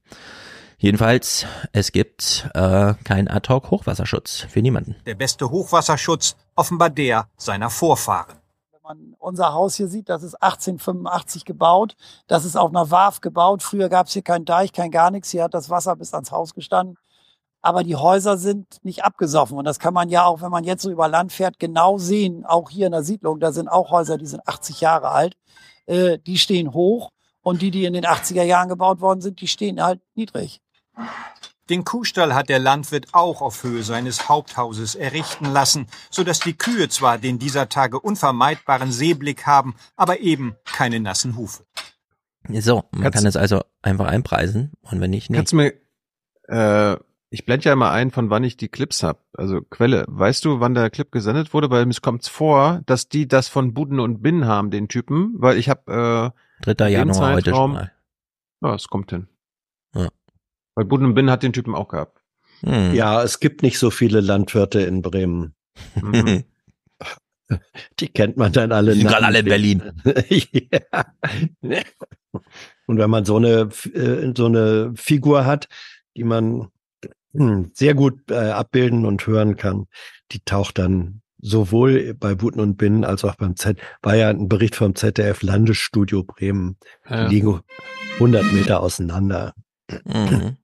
Jedenfalls, 0.81 1.45
es 1.73 1.91
gibt 1.91 2.49
äh, 2.53 2.93
keinen 3.03 3.27
Ad-Hoc-Hochwasserschutz 3.27 4.45
für 4.49 4.61
niemanden. 4.61 4.95
Der 5.05 5.15
beste 5.15 5.49
Hochwasserschutz 5.49 6.37
offenbar 6.55 6.89
der 6.89 7.27
seiner 7.35 7.69
Vorfahren. 7.69 8.37
Wenn 8.71 8.81
man 8.83 9.15
unser 9.19 9.51
Haus 9.51 9.75
hier 9.75 9.89
sieht, 9.89 10.07
das 10.07 10.23
ist 10.23 10.35
1885 10.35 11.43
gebaut. 11.43 11.97
Das 12.27 12.45
ist 12.45 12.55
auf 12.55 12.69
einer 12.69 12.89
Warf 12.91 13.19
gebaut. 13.19 13.61
Früher 13.61 13.89
gab 13.89 14.07
es 14.07 14.13
hier 14.13 14.21
keinen 14.21 14.45
Deich, 14.45 14.71
kein 14.71 14.89
gar 14.89 15.11
nichts. 15.11 15.31
Hier 15.31 15.43
hat 15.43 15.53
das 15.53 15.69
Wasser 15.69 15.97
bis 15.97 16.13
ans 16.13 16.31
Haus 16.31 16.53
gestanden. 16.53 16.95
Aber 17.61 17.83
die 17.83 17.97
Häuser 17.97 18.37
sind 18.37 18.77
nicht 18.83 19.03
abgesoffen. 19.03 19.57
Und 19.57 19.65
das 19.65 19.79
kann 19.79 19.93
man 19.93 20.07
ja 20.07 20.23
auch, 20.23 20.41
wenn 20.41 20.49
man 20.49 20.63
jetzt 20.63 20.83
so 20.83 20.91
über 20.91 21.09
Land 21.09 21.33
fährt, 21.33 21.59
genau 21.59 21.97
sehen. 21.97 22.45
Auch 22.45 22.69
hier 22.69 22.85
in 22.85 22.93
der 22.93 23.03
Siedlung, 23.03 23.41
da 23.41 23.51
sind 23.51 23.67
auch 23.67 23.91
Häuser, 23.91 24.17
die 24.17 24.27
sind 24.27 24.47
80 24.47 24.79
Jahre 24.79 25.09
alt. 25.09 25.35
Äh, 25.87 26.19
die 26.19 26.37
stehen 26.37 26.73
hoch. 26.73 27.11
Und 27.41 27.61
die, 27.61 27.71
die 27.71 27.83
in 27.83 27.93
den 27.93 28.05
80er 28.05 28.43
Jahren 28.43 28.69
gebaut 28.69 29.01
worden 29.01 29.19
sind, 29.19 29.41
die 29.41 29.47
stehen 29.49 29.83
halt 29.83 29.99
niedrig. 30.15 30.61
Den 31.69 31.85
Kuhstall 31.85 32.33
hat 32.33 32.49
der 32.49 32.57
Landwirt 32.57 33.07
auch 33.11 33.41
auf 33.41 33.63
Höhe 33.63 33.83
seines 33.83 34.27
Haupthauses 34.27 34.95
errichten 34.95 35.45
lassen, 35.45 35.85
so 36.09 36.23
dass 36.23 36.39
die 36.39 36.53
Kühe 36.53 36.89
zwar 36.89 37.19
den 37.19 37.37
dieser 37.37 37.69
Tage 37.69 37.99
unvermeidbaren 37.99 38.91
Seeblick 38.91 39.45
haben, 39.45 39.75
aber 39.95 40.19
eben 40.19 40.55
keine 40.65 40.99
nassen 40.99 41.35
Hufe. 41.37 41.63
So, 42.47 42.85
man 42.91 43.03
kannst, 43.03 43.17
kann 43.17 43.25
es 43.27 43.35
also 43.35 43.61
einfach 43.83 44.07
einpreisen 44.07 44.71
und 44.81 44.99
wenn 44.99 45.11
nicht, 45.11 45.29
nicht. 45.29 45.37
Kannst 45.37 45.53
du 45.53 45.57
mir, 45.57 45.73
äh, 46.47 46.97
ich 47.29 47.45
blende 47.45 47.65
ja 47.65 47.73
immer 47.73 47.91
ein, 47.91 48.09
von 48.09 48.31
wann 48.31 48.43
ich 48.43 48.57
die 48.57 48.69
Clips 48.69 49.03
hab. 49.03 49.25
Also 49.33 49.61
Quelle, 49.61 50.05
weißt 50.07 50.43
du, 50.45 50.59
wann 50.59 50.73
der 50.73 50.89
Clip 50.89 51.11
gesendet 51.11 51.53
wurde? 51.53 51.69
Weil 51.69 51.85
mir 51.85 51.93
kommt 52.01 52.25
vor, 52.25 52.81
dass 52.87 53.09
die 53.09 53.27
das 53.27 53.47
von 53.47 53.75
Buden 53.75 53.99
und 53.99 54.23
Bin 54.23 54.45
haben, 54.45 54.71
den 54.71 54.87
Typen, 54.87 55.33
weil 55.35 55.57
ich 55.57 55.69
habe 55.69 56.33
äh, 56.65 56.73
3. 56.73 56.89
Januar 56.89 57.33
heute 57.33 57.51
schon 57.51 57.73
mal. 57.73 57.91
Ja, 58.61 58.73
es 58.73 58.87
kommt 58.87 59.11
hin. 59.11 59.27
Weil 60.79 60.85
Buden 60.85 61.13
Bin 61.13 61.29
hat 61.29 61.43
den 61.43 61.51
Typen 61.51 61.75
auch 61.75 61.89
gehabt. 61.89 62.21
Hm. 62.61 62.93
Ja, 62.93 63.21
es 63.21 63.41
gibt 63.41 63.63
nicht 63.63 63.77
so 63.77 63.91
viele 63.91 64.21
Landwirte 64.21 64.79
in 64.79 65.01
Bremen. 65.01 65.53
Mhm. 66.01 66.45
Die 67.99 68.07
kennt 68.07 68.37
man 68.37 68.53
dann 68.53 68.71
alle. 68.71 68.93
Die 68.93 68.99
sind 68.99 69.09
gerade 69.09 69.25
alle 69.25 69.39
in 69.39 69.45
Berlin. 69.45 69.91
ja. 70.29 71.03
Und 72.85 72.97
wenn 72.97 73.09
man 73.09 73.25
so 73.25 73.35
eine, 73.35 73.67
äh, 73.93 74.31
so 74.37 74.45
eine 74.45 74.93
Figur 74.95 75.45
hat, 75.45 75.67
die 76.15 76.23
man 76.23 76.69
hm, 77.33 77.71
sehr 77.73 77.93
gut 77.93 78.31
äh, 78.31 78.35
abbilden 78.35 79.05
und 79.05 79.27
hören 79.27 79.57
kann, 79.57 79.87
die 80.31 80.39
taucht 80.45 80.77
dann 80.77 81.23
sowohl 81.39 82.13
bei 82.13 82.35
Buten 82.35 82.61
und 82.61 82.77
Binnen 82.77 83.03
als 83.03 83.25
auch 83.25 83.35
beim 83.35 83.57
Z, 83.57 83.77
war 84.01 84.15
ja 84.15 84.29
ein 84.29 84.47
Bericht 84.47 84.77
vom 84.77 84.95
ZDF 84.95 85.41
Landesstudio 85.41 86.23
Bremen. 86.23 86.77
Ja. 87.09 87.27
Die 87.27 87.35
liegen 87.35 87.59
100 88.13 88.53
Meter 88.53 88.81
auseinander. 88.81 89.53
Mhm. 90.05 90.55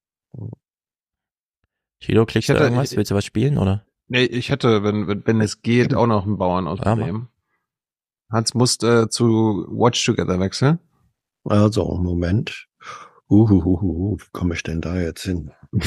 Chido, 2.00 2.26
klickst 2.26 2.50
du 2.50 2.54
irgendwas? 2.54 2.96
Willst 2.96 3.12
du 3.12 3.16
was 3.16 3.26
spielen, 3.26 3.58
oder? 3.58 3.86
Nee, 4.08 4.26
ich 4.26 4.50
hätte, 4.50 4.84
wenn, 4.84 5.08
wenn, 5.08 5.26
wenn 5.26 5.42
es 5.42 5.62
geht, 5.62 5.96
auch 5.96 6.08
noch 6.08 6.26
einen 6.26 6.38
Bauern 6.38 6.68
aus 6.68 6.80
ja, 6.84 6.96
Bremen. 6.96 7.30
Hans 8.32 8.54
muss 8.54 8.82
äh, 8.84 9.10
zu 9.10 9.66
Watch 9.70 10.04
Together 10.06 10.40
wechseln. 10.40 10.80
Also, 11.44 11.98
Moment. 11.98 12.68
Uhuhuhu, 13.30 14.18
wie 14.20 14.30
komme 14.32 14.54
ich 14.54 14.64
denn 14.64 14.82
da 14.82 15.00
jetzt 15.00 15.24
hin? 15.24 15.52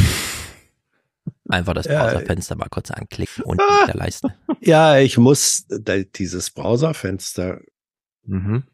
Einfach 1.49 1.75
das 1.75 1.87
Browserfenster 1.87 2.57
mal 2.57 2.69
kurz 2.69 2.91
anklicken 2.91 3.45
und 3.45 3.61
in 3.81 3.87
der 3.87 3.97
Leiste. 3.97 4.35
Ja, 4.61 4.99
ich 4.99 5.19
muss 5.19 5.67
dieses 5.69 6.51
Browserfenster. 6.51 7.61
Mhm. 8.25 8.65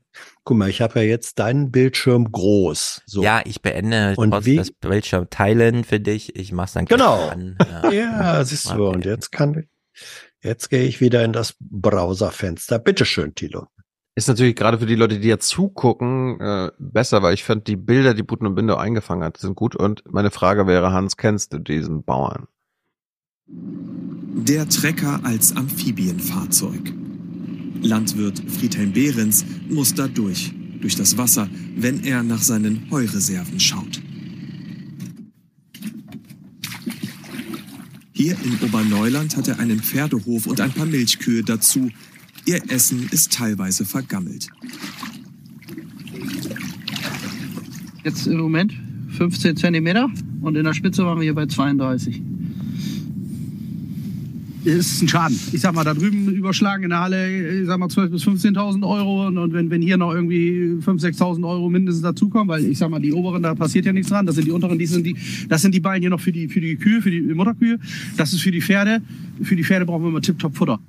Guck 0.47 0.59
mal, 0.59 0.69
ich 0.69 0.83
habe 0.83 1.01
ja 1.01 1.07
jetzt 1.07 1.39
deinen 1.39 1.71
Bildschirm 1.71 2.31
groß. 2.31 3.03
So. 3.07 3.23
Ja, 3.23 3.41
ich 3.47 3.63
beende 3.63 4.13
und 4.17 4.45
wie? 4.45 4.57
das 4.57 4.71
Bildschirm 4.71 5.31
teilen 5.31 5.85
für 5.85 6.01
dich. 6.01 6.37
Ich 6.37 6.53
mach's 6.53 6.75
dann 6.75 6.85
genau. 6.85 7.29
an. 7.29 7.57
Ja, 7.85 7.91
ja 7.91 8.45
siehst 8.45 8.71
du. 8.71 8.89
Und 8.89 9.07
jetzt 9.07 9.33
kann 9.33 9.59
ich, 9.59 10.03
jetzt 10.43 10.69
gehe 10.69 10.83
ich 10.85 11.01
wieder 11.01 11.25
in 11.25 11.33
das 11.33 11.55
Browserfenster. 11.61 12.79
Bitteschön, 12.79 13.35
Tilo. 13.35 13.69
Ist 14.17 14.29
natürlich 14.29 14.55
gerade 14.55 14.79
für 14.79 14.87
die 14.87 14.95
Leute, 14.95 15.19
die 15.19 15.29
ja 15.29 15.39
zugucken, 15.39 16.39
äh, 16.41 16.71
besser, 16.79 17.23
weil 17.23 17.35
ich 17.35 17.43
fand 17.43 17.67
die 17.67 17.77
Bilder, 17.77 18.13
die 18.13 18.23
Buten 18.23 18.47
und 18.47 18.55
Binde 18.55 18.79
eingefangen 18.79 19.25
hat, 19.25 19.39
sind 19.39 19.57
gut. 19.57 19.75
Und 19.75 20.05
meine 20.13 20.31
Frage 20.31 20.67
wäre, 20.67 20.93
Hans, 20.93 21.17
kennst 21.17 21.55
du 21.55 21.59
diesen 21.59 22.05
Bauern? 22.05 22.47
Der 23.47 24.69
Trecker 24.69 25.21
als 25.25 25.57
Amphibienfahrzeug. 25.57 26.93
Landwirt 27.85 28.43
Friedhelm 28.49 28.93
Behrens 28.93 29.45
muss 29.69 29.95
da 29.95 30.09
durch, 30.09 30.53
durch 30.81 30.97
das 30.97 31.17
Wasser, 31.19 31.49
wenn 31.77 32.03
er 32.03 32.23
nach 32.23 32.43
seinen 32.43 32.91
Heureserven 32.91 33.61
schaut. 33.61 34.01
Hier 38.13 38.37
in 38.45 38.59
Oberneuland 38.67 39.37
hat 39.37 39.49
er 39.49 39.59
einen 39.59 39.81
Pferdehof 39.81 40.47
und 40.47 40.61
ein 40.61 40.73
paar 40.73 40.87
Milchkühe 40.87 41.43
dazu. 41.43 41.91
Ihr 42.47 42.63
Essen 42.71 43.09
ist 43.11 43.33
teilweise 43.33 43.85
vergammelt. 43.85 44.49
Jetzt 48.05 48.27
im 48.27 48.39
Moment 48.39 48.73
15 49.11 49.57
Zentimeter 49.57 50.11
und 50.43 50.57
in 50.57 50.65
der 50.65 50.75
Spitze 50.75 51.05
waren 51.05 51.19
wir 51.19 51.25
hier 51.25 51.35
bei 51.35 51.47
32. 51.47 52.23
ist 54.67 55.03
ein 55.03 55.09
Schaden. 55.09 55.39
Ich 55.53 55.61
sag 55.61 55.75
mal, 55.75 55.85
da 55.85 55.95
drüben 55.95 56.29
überschlagen 56.29 56.85
in 56.85 56.91
der 56.91 57.01
Halle, 57.01 57.61
ich 57.61 57.67
sag 57.67 57.79
mal, 57.79 57.89
12.000 57.89 58.09
bis 58.09 58.25
15.000 58.25 58.87
Euro. 58.87 59.27
Und 59.27 59.53
wenn, 59.53 59.71
wenn 59.71 59.83
hier 59.83 59.97
noch 59.97 60.13
irgendwie 60.13 60.79
5.000, 60.81 61.19
6.000 61.19 61.49
Euro 61.49 61.69
mindestens 61.69 62.03
dazukommen, 62.03 62.49
weil 62.49 62.65
ich 62.65 62.79
sag 62.79 62.91
mal, 62.91 63.01
die 63.01 63.13
oberen, 63.13 63.43
da 63.43 63.55
passiert 63.55 63.87
ja 63.87 63.93
nichts 63.93 64.09
dran. 64.09 64.27
Das 64.27 64.37
sind 64.37 64.47
die 64.47 64.51
unteren, 64.51 64.79
die 64.79 64.87
sind 64.87 65.05
die, 65.05 65.17
das 65.49 65.63
sind 65.63 65.75
die 65.75 65.81
Ballen 65.81 66.01
hier 66.01 66.11
noch 66.11 66.21
für 66.21 66.33
die, 66.33 66.49
für 66.49 66.61
die 66.61 66.77
Kühe, 66.77 67.03
für 67.03 67.11
die 67.11 67.21
Mutterkühe. 67.21 67.79
Das 68.17 68.33
ist 68.33 68.41
für 68.41 68.51
die 68.51 68.61
Pferde. 68.61 69.03
Für 69.43 69.57
die 69.57 69.65
Pferde 69.65 69.87
brauchen 69.87 70.03
wir 70.03 70.09
immer 70.09 70.23
Tip-Top 70.23 70.57
Futter. 70.57 70.81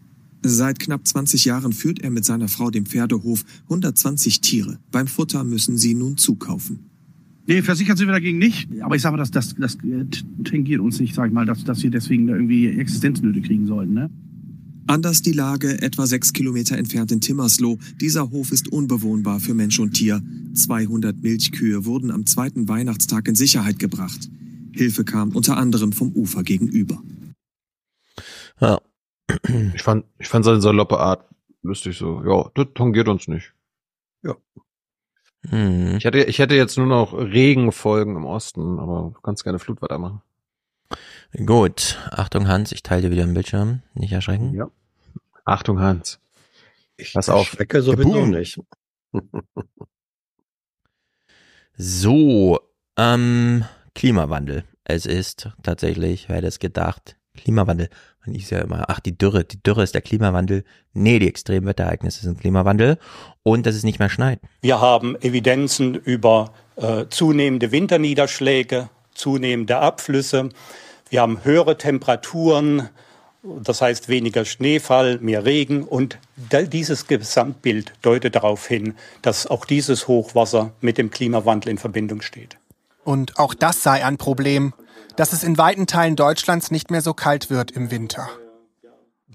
Seit 0.41 0.79
knapp 0.79 1.07
20 1.07 1.45
Jahren 1.45 1.73
führt 1.73 2.01
er 2.01 2.11
mit 2.11 2.23
seiner 2.23 2.47
Frau 2.47 2.69
den 2.69 2.85
Pferdehof 2.85 3.43
120 3.63 4.41
Tiere. 4.41 4.77
Beim 4.91 5.07
Futter 5.07 5.43
müssen 5.43 5.77
sie 5.77 5.95
nun 5.95 6.17
zukaufen. 6.17 6.94
Nee, 7.47 7.61
versichert 7.61 7.97
sind 7.97 8.07
wir 8.07 8.13
dagegen 8.13 8.37
nicht. 8.37 8.69
Aber 8.81 8.95
ich 8.95 9.01
sage 9.01 9.15
mal, 9.15 9.21
das, 9.21 9.31
das, 9.31 9.55
das 9.55 9.77
tangiert 10.43 10.81
uns 10.81 10.99
nicht, 10.99 11.13
sag 11.13 11.27
ich 11.27 11.33
mal, 11.33 11.45
dass, 11.45 11.63
dass 11.63 11.83
wir 11.83 11.91
deswegen 11.91 12.27
da 12.27 12.33
irgendwie 12.33 12.67
Existenznöte 12.67 13.41
kriegen 13.41 13.67
sollten. 13.67 13.93
Ne? 13.93 14.09
Anders 14.87 15.21
die 15.21 15.31
Lage 15.31 15.81
etwa 15.81 16.05
sechs 16.05 16.33
Kilometer 16.33 16.77
entfernt 16.77 17.11
in 17.11 17.21
Timmersloh. 17.21 17.77
Dieser 18.01 18.29
Hof 18.31 18.51
ist 18.51 18.71
unbewohnbar 18.71 19.39
für 19.39 19.53
Mensch 19.53 19.79
und 19.79 19.93
Tier. 19.93 20.21
200 20.53 21.21
Milchkühe 21.21 21.85
wurden 21.85 22.11
am 22.11 22.25
zweiten 22.25 22.67
Weihnachtstag 22.67 23.27
in 23.27 23.35
Sicherheit 23.35 23.79
gebracht. 23.79 24.29
Hilfe 24.71 25.03
kam 25.03 25.29
unter 25.29 25.57
anderem 25.57 25.91
vom 25.91 26.11
Ufer 26.11 26.43
gegenüber. 26.43 27.01
Ja. 28.59 28.79
Ich 29.73 29.81
fand, 29.81 30.05
ich 30.19 30.27
fand 30.27 30.45
seine 30.45 30.61
saloppe 30.61 30.99
Art 30.99 31.27
lustig 31.63 31.97
so. 31.97 32.23
Ja, 32.23 32.51
das 32.53 32.67
tangiert 32.75 33.07
uns 33.07 33.27
nicht. 33.27 33.53
Ja. 34.23 34.35
Hm. 35.49 35.97
Ich 35.97 36.05
hätte, 36.05 36.23
ich 36.23 36.39
hätte 36.39 36.55
jetzt 36.55 36.77
nur 36.77 36.87
noch 36.87 37.13
Regenfolgen 37.13 38.15
im 38.15 38.25
Osten, 38.25 38.79
aber 38.79 39.11
du 39.13 39.21
kannst 39.21 39.43
gerne 39.43 39.59
Flut 39.59 39.81
weitermachen. 39.81 40.21
Gut. 41.45 41.97
Achtung, 42.11 42.47
Hans, 42.47 42.71
ich 42.71 42.83
teile 42.83 43.03
dir 43.03 43.11
wieder 43.11 43.25
den 43.25 43.33
Bildschirm. 43.33 43.81
Nicht 43.93 44.13
erschrecken. 44.13 44.53
Ja. 44.53 44.69
Achtung, 45.43 45.79
Hans. 45.79 46.19
Ich 46.97 47.13
Pass 47.13 47.29
auf. 47.29 47.47
Schrecke 47.47 47.81
sowieso 47.81 48.25
nicht. 48.25 48.59
So, 51.77 52.61
ähm, 52.95 53.65
Klimawandel. 53.95 54.63
Es 54.85 55.05
ist 55.05 55.49
tatsächlich, 55.61 56.29
wer 56.29 56.37
hätte 56.37 56.47
es 56.47 56.59
gedacht, 56.59 57.17
Klimawandel. 57.35 57.89
Man 58.25 58.35
ist 58.35 58.49
ja 58.49 58.61
immer, 58.61 58.85
ach, 58.87 58.99
die 58.99 59.17
Dürre, 59.17 59.43
die 59.43 59.61
Dürre 59.61 59.83
ist 59.83 59.93
der 59.93 60.01
Klimawandel. 60.01 60.63
Nee, 60.93 61.19
die 61.19 61.27
Extremwetterereignisse 61.27 62.21
sind 62.21 62.39
Klimawandel. 62.39 62.97
Und 63.43 63.65
dass 63.65 63.75
es 63.75 63.83
nicht 63.83 63.99
mehr 63.99 64.09
schneit. 64.09 64.39
Wir 64.61 64.81
haben 64.81 65.15
Evidenzen 65.21 65.95
über 65.95 66.53
äh, 66.75 67.05
zunehmende 67.09 67.71
Winterniederschläge, 67.71 68.89
zunehmende 69.13 69.77
Abflüsse. 69.77 70.49
Wir 71.09 71.21
haben 71.21 71.43
höhere 71.43 71.77
Temperaturen, 71.77 72.89
das 73.43 73.81
heißt 73.81 74.09
weniger 74.09 74.43
Schneefall, 74.43 75.19
mehr 75.19 75.45
Regen. 75.45 75.83
Und 75.83 76.17
dieses 76.51 77.05
Gesamtbild 77.05 77.93
deutet 78.01 78.35
darauf 78.35 78.67
hin, 78.67 78.95
dass 79.21 79.45
auch 79.45 79.65
dieses 79.65 80.07
Hochwasser 80.07 80.71
mit 80.81 80.97
dem 80.97 81.11
Klimawandel 81.11 81.69
in 81.69 81.77
Verbindung 81.77 82.21
steht. 82.21 82.57
Und 83.03 83.37
auch 83.37 83.53
das 83.53 83.83
sei 83.83 84.03
ein 84.03 84.17
Problem, 84.17 84.73
dass 85.15 85.33
es 85.33 85.43
in 85.43 85.57
weiten 85.57 85.87
Teilen 85.87 86.15
Deutschlands 86.15 86.71
nicht 86.71 86.91
mehr 86.91 87.01
so 87.01 87.13
kalt 87.13 87.49
wird 87.49 87.71
im 87.71 87.91
Winter. 87.91 88.29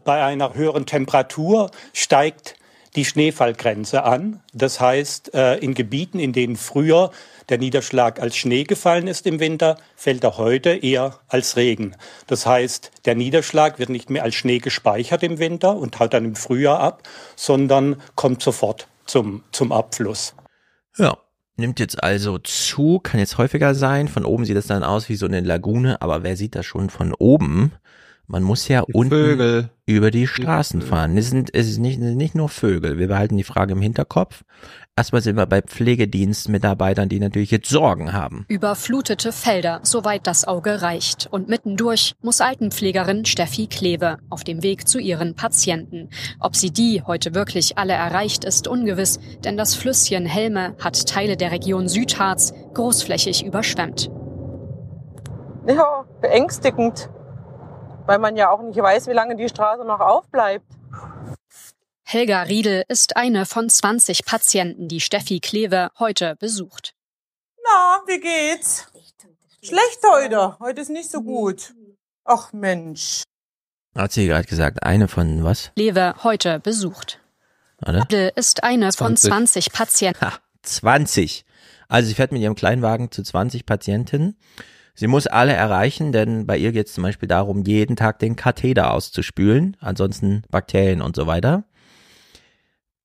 Bei 0.04 0.24
einer 0.24 0.54
höheren 0.54 0.86
Temperatur 0.86 1.70
steigt 1.92 2.56
die 2.96 3.04
Schneefallgrenze 3.04 4.02
an. 4.02 4.42
Das 4.52 4.80
heißt, 4.80 5.34
äh, 5.34 5.56
in 5.56 5.74
Gebieten, 5.74 6.18
in 6.18 6.32
denen 6.32 6.56
früher 6.56 7.10
der 7.48 7.58
Niederschlag 7.58 8.20
als 8.20 8.36
Schnee 8.36 8.64
gefallen 8.64 9.06
ist 9.06 9.26
im 9.26 9.40
Winter, 9.40 9.76
fällt 9.96 10.24
er 10.24 10.38
heute 10.38 10.70
eher 10.70 11.20
als 11.28 11.56
Regen. 11.56 11.96
Das 12.26 12.46
heißt, 12.46 12.90
der 13.04 13.14
Niederschlag 13.14 13.78
wird 13.78 13.90
nicht 13.90 14.10
mehr 14.10 14.22
als 14.22 14.34
Schnee 14.34 14.58
gespeichert 14.58 15.22
im 15.22 15.38
Winter 15.38 15.76
und 15.76 15.98
haut 16.00 16.14
dann 16.14 16.24
im 16.24 16.36
Frühjahr 16.36 16.80
ab, 16.80 17.02
sondern 17.36 18.00
kommt 18.16 18.42
sofort 18.42 18.88
zum, 19.06 19.44
zum 19.52 19.72
Abfluss. 19.72 20.34
Ja, 20.96 21.16
nimmt 21.56 21.80
jetzt 21.80 22.02
also 22.02 22.38
zu, 22.38 23.00
kann 23.00 23.20
jetzt 23.20 23.38
häufiger 23.38 23.74
sein. 23.74 24.08
Von 24.08 24.24
oben 24.24 24.44
sieht 24.44 24.56
es 24.56 24.66
dann 24.66 24.82
aus 24.82 25.08
wie 25.08 25.16
so 25.16 25.26
eine 25.26 25.40
Lagune, 25.40 26.00
aber 26.02 26.22
wer 26.22 26.36
sieht 26.36 26.54
das 26.54 26.66
schon 26.66 26.90
von 26.90 27.12
oben? 27.14 27.72
Man 28.26 28.44
muss 28.44 28.68
ja 28.68 28.84
Die 28.86 28.92
unten 28.92 29.10
Vögel. 29.10 29.70
über 29.86 30.12
die 30.12 30.28
Straßen 30.28 30.82
fahren. 30.82 31.16
Es 31.16 31.30
sind, 31.30 31.52
es 31.52 31.68
ist 31.68 31.78
nicht, 31.78 31.98
nicht 31.98 32.36
nur 32.36 32.48
Vögel. 32.48 32.96
Wir 32.96 33.08
behalten 33.08 33.36
die 33.36 33.42
Frage 33.42 33.72
im 33.72 33.82
Hinterkopf. 33.82 34.44
Erstmal 35.00 35.22
sind 35.22 35.36
wir 35.36 35.46
bei 35.46 35.62
Pflegedienstmitarbeitern, 35.62 37.08
die 37.08 37.20
natürlich 37.20 37.50
jetzt 37.50 37.70
Sorgen 37.70 38.12
haben. 38.12 38.44
Überflutete 38.48 39.32
Felder, 39.32 39.80
soweit 39.82 40.26
das 40.26 40.46
Auge 40.46 40.82
reicht. 40.82 41.26
Und 41.30 41.48
mittendurch 41.48 42.16
muss 42.20 42.42
Altenpflegerin 42.42 43.24
Steffi 43.24 43.66
Kleve 43.66 44.18
auf 44.28 44.44
dem 44.44 44.62
Weg 44.62 44.86
zu 44.86 44.98
ihren 44.98 45.34
Patienten. 45.34 46.10
Ob 46.38 46.54
sie 46.54 46.70
die 46.70 47.02
heute 47.02 47.34
wirklich 47.34 47.78
alle 47.78 47.94
erreicht, 47.94 48.44
ist 48.44 48.68
ungewiss, 48.68 49.18
denn 49.42 49.56
das 49.56 49.74
Flüsschen 49.74 50.26
Helme 50.26 50.76
hat 50.78 51.08
Teile 51.08 51.38
der 51.38 51.50
Region 51.50 51.88
Südharz 51.88 52.52
großflächig 52.74 53.42
überschwemmt. 53.42 54.10
Ja, 55.66 56.04
beängstigend, 56.20 57.08
weil 58.04 58.18
man 58.18 58.36
ja 58.36 58.50
auch 58.50 58.60
nicht 58.60 58.76
weiß, 58.76 59.08
wie 59.08 59.14
lange 59.14 59.34
die 59.34 59.48
Straße 59.48 59.82
noch 59.82 60.00
aufbleibt. 60.00 60.66
Helga 62.12 62.42
Riedel 62.42 62.82
ist 62.88 63.16
eine 63.16 63.46
von 63.46 63.68
20 63.68 64.24
Patienten, 64.24 64.88
die 64.88 64.98
Steffi 64.98 65.38
Kleve 65.38 65.92
heute 66.00 66.34
besucht. 66.40 66.92
Na, 67.62 68.00
wie 68.08 68.18
geht's? 68.18 68.88
Schlecht 69.62 70.00
heute. 70.12 70.58
Heute 70.58 70.80
ist 70.80 70.90
nicht 70.90 71.08
so 71.08 71.22
gut. 71.22 71.72
Ach 72.24 72.52
Mensch. 72.52 73.22
Hat 73.94 74.10
sie 74.10 74.26
gerade 74.26 74.48
gesagt, 74.48 74.82
eine 74.82 75.06
von 75.06 75.44
was? 75.44 75.70
Kleve 75.76 76.16
heute 76.24 76.58
besucht. 76.58 77.20
Riedel 77.86 78.32
ist 78.34 78.64
eine 78.64 78.90
von 78.92 79.16
20. 79.16 79.30
20 79.30 79.72
Patienten. 79.72 80.26
20. 80.62 81.44
Also 81.86 82.08
sie 82.08 82.14
fährt 82.16 82.32
mit 82.32 82.42
ihrem 82.42 82.56
Kleinwagen 82.56 83.12
zu 83.12 83.22
20 83.22 83.66
Patientinnen. 83.66 84.36
Sie 84.96 85.06
muss 85.06 85.28
alle 85.28 85.52
erreichen, 85.52 86.10
denn 86.10 86.44
bei 86.44 86.58
ihr 86.58 86.72
geht 86.72 86.88
es 86.88 86.94
zum 86.94 87.04
Beispiel 87.04 87.28
darum, 87.28 87.62
jeden 87.62 87.94
Tag 87.94 88.18
den 88.18 88.34
Katheter 88.34 88.92
auszuspülen, 88.92 89.76
ansonsten 89.78 90.42
Bakterien 90.50 91.02
und 91.02 91.14
so 91.14 91.28
weiter. 91.28 91.62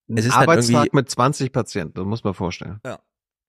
Es 0.07 0.25
ist 0.25 0.33
dann 0.33 0.43
Arbeitstag 0.43 0.85
irgendwie, 0.85 0.95
mit 0.97 1.09
20 1.09 1.51
Patienten, 1.51 1.93
das 1.95 2.05
muss 2.05 2.23
man 2.23 2.33
vorstellen. 2.33 2.79
Ja. 2.85 2.99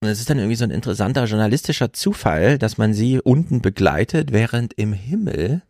und 0.01 0.09
es 0.09 0.21
ist 0.21 0.31
dann 0.31 0.39
irgendwie 0.39 0.57
so 0.57 0.65
ein 0.65 0.71
interessanter 0.71 1.25
journalistischer 1.25 1.93
Zufall, 1.93 2.59
dass 2.59 2.79
man 2.79 2.95
sie 2.95 3.21
unten 3.21 3.61
begleitet, 3.61 4.33
während 4.33 4.75
im 4.75 4.93
Himmel 4.93 5.63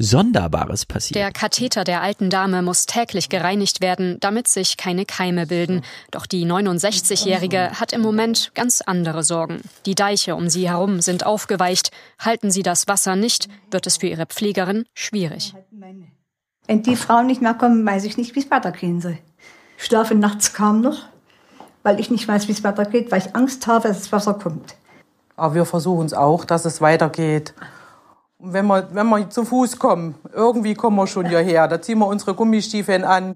Sonderbares 0.00 0.86
passiert. 0.86 1.16
Der 1.16 1.30
Katheter 1.30 1.84
der 1.84 2.00
alten 2.00 2.30
Dame 2.30 2.62
muss 2.62 2.86
täglich 2.86 3.28
gereinigt 3.28 3.82
werden, 3.82 4.16
damit 4.20 4.48
sich 4.48 4.78
keine 4.78 5.04
Keime 5.04 5.46
bilden. 5.46 5.82
Doch 6.10 6.24
die 6.24 6.46
69-Jährige 6.46 7.78
hat 7.78 7.92
im 7.92 8.00
Moment 8.00 8.50
ganz 8.54 8.80
andere 8.80 9.22
Sorgen. 9.22 9.60
Die 9.84 9.94
Deiche 9.94 10.36
um 10.36 10.48
sie 10.48 10.70
herum 10.70 11.02
sind 11.02 11.26
aufgeweicht. 11.26 11.90
Halten 12.18 12.50
sie 12.50 12.62
das 12.62 12.88
Wasser 12.88 13.14
nicht, 13.14 13.48
wird 13.70 13.86
es 13.86 13.98
für 13.98 14.06
ihre 14.06 14.24
Pflegerin 14.24 14.86
schwierig. 14.94 15.54
Wenn 16.70 16.84
die 16.84 16.94
Frauen 16.94 17.26
nicht 17.26 17.42
mehr 17.42 17.54
kommen, 17.54 17.84
weiß 17.84 18.04
ich 18.04 18.16
nicht, 18.16 18.36
wie 18.36 18.38
es 18.38 18.50
weitergehen 18.52 19.00
soll. 19.00 19.18
Ich 19.76 19.86
schlafe 19.86 20.14
nachts 20.14 20.54
kaum 20.54 20.82
noch, 20.82 20.98
weil 21.82 21.98
ich 21.98 22.12
nicht 22.12 22.28
weiß, 22.28 22.46
wie 22.46 22.52
es 22.52 22.62
weitergeht, 22.62 23.10
weil 23.10 23.18
ich 23.18 23.34
Angst 23.34 23.66
habe, 23.66 23.88
dass 23.88 23.98
das 23.98 24.12
Wasser 24.12 24.34
kommt. 24.34 24.76
Aber 25.34 25.56
wir 25.56 25.64
versuchen 25.64 26.06
es 26.06 26.14
auch, 26.14 26.44
dass 26.44 26.64
es 26.66 26.80
weitergeht. 26.80 27.54
Und 28.38 28.52
wenn 28.52 28.68
wir, 28.68 28.86
wenn 28.92 29.08
wir 29.08 29.28
zu 29.30 29.44
Fuß 29.44 29.80
kommen, 29.80 30.14
irgendwie 30.32 30.74
kommen 30.74 30.94
wir 30.94 31.08
schon 31.08 31.28
hierher. 31.28 31.66
Da 31.66 31.82
ziehen 31.82 31.98
wir 31.98 32.06
unsere 32.06 32.34
Gummistiefeln 32.34 33.02
an. 33.02 33.34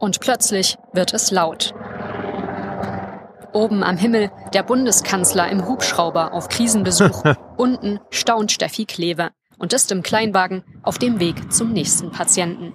Und 0.00 0.18
plötzlich 0.18 0.76
wird 0.92 1.14
es 1.14 1.30
laut. 1.30 1.76
Oben 3.52 3.84
am 3.84 3.96
Himmel 3.96 4.32
der 4.52 4.64
Bundeskanzler 4.64 5.48
im 5.48 5.68
Hubschrauber 5.68 6.32
auf 6.32 6.48
Krisenbesuch. 6.48 7.22
Unten 7.56 8.00
staunt 8.10 8.50
Steffi 8.50 8.84
Kleve 8.84 9.30
und 9.58 9.72
ist 9.72 9.90
im 9.92 10.02
Kleinwagen 10.02 10.62
auf 10.82 10.98
dem 10.98 11.20
Weg 11.20 11.52
zum 11.52 11.72
nächsten 11.72 12.10
Patienten. 12.10 12.72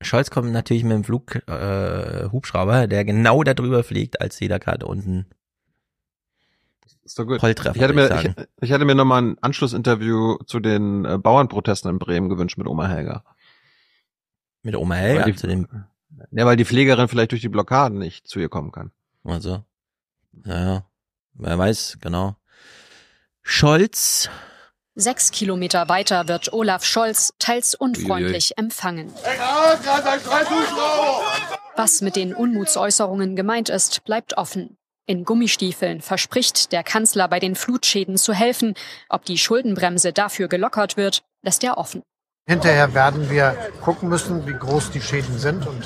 Scholz 0.00 0.30
kommt 0.30 0.52
natürlich 0.52 0.84
mit 0.84 0.92
dem 0.92 1.04
Flug 1.04 1.36
äh, 1.48 2.28
Hubschrauber, 2.30 2.86
der 2.86 3.04
genau 3.04 3.42
da 3.42 3.54
drüber 3.54 3.84
fliegt, 3.84 4.20
als 4.20 4.36
sie 4.36 4.48
da 4.48 4.58
gerade 4.58 4.86
unten 4.86 5.26
Ist 7.04 7.18
doch 7.18 7.26
gut. 7.26 7.40
Volltreffer, 7.40 7.76
ich 7.76 7.82
hatte 7.82 7.94
würd 7.94 8.10
mir, 8.10 8.18
ich 8.18 8.24
ich, 8.26 8.46
ich 8.60 8.70
hätte 8.70 8.84
mir 8.84 8.94
nochmal 8.94 9.22
ein 9.22 9.38
Anschlussinterview 9.40 10.38
zu 10.46 10.60
den 10.60 11.04
äh, 11.04 11.18
Bauernprotesten 11.18 11.90
in 11.90 11.98
Bremen 11.98 12.28
gewünscht 12.28 12.58
mit 12.58 12.66
Oma 12.66 12.86
Helga. 12.86 13.24
Mit 14.62 14.76
Oma 14.76 14.94
Helga? 14.94 15.24
Weil 15.24 15.32
die, 15.32 15.38
Zu 15.38 15.46
dem, 15.46 15.66
ja, 16.30 16.46
weil 16.46 16.56
die 16.56 16.64
Pflegerin 16.64 17.08
vielleicht 17.08 17.32
durch 17.32 17.42
die 17.42 17.48
Blockaden 17.48 17.98
nicht 17.98 18.26
zu 18.26 18.40
ihr 18.40 18.48
kommen 18.48 18.72
kann. 18.72 18.92
also, 19.24 19.64
naja, 20.32 20.86
wer 21.34 21.58
weiß, 21.58 21.98
genau. 22.00 22.36
Scholz, 23.42 24.30
Sechs 24.96 25.32
Kilometer 25.32 25.88
weiter 25.88 26.28
wird 26.28 26.52
Olaf 26.52 26.84
Scholz 26.84 27.32
teils 27.40 27.74
unfreundlich 27.74 28.56
empfangen. 28.56 29.12
Was 31.74 32.00
mit 32.00 32.14
den 32.14 32.32
Unmutsäußerungen 32.32 33.34
gemeint 33.34 33.70
ist, 33.70 34.04
bleibt 34.04 34.36
offen. 34.36 34.76
In 35.06 35.24
Gummistiefeln 35.24 36.00
verspricht 36.00 36.70
der 36.70 36.84
Kanzler 36.84 37.26
bei 37.26 37.40
den 37.40 37.56
Flutschäden 37.56 38.16
zu 38.16 38.32
helfen. 38.32 38.74
Ob 39.08 39.24
die 39.24 39.36
Schuldenbremse 39.36 40.12
dafür 40.12 40.46
gelockert 40.46 40.96
wird, 40.96 41.24
lässt 41.42 41.64
er 41.64 41.76
offen. 41.76 42.02
Hinterher 42.46 42.94
werden 42.94 43.28
wir 43.30 43.56
gucken 43.82 44.08
müssen, 44.08 44.46
wie 44.46 44.52
groß 44.52 44.92
die 44.92 45.00
Schäden 45.00 45.38
sind 45.38 45.66
und 45.66 45.82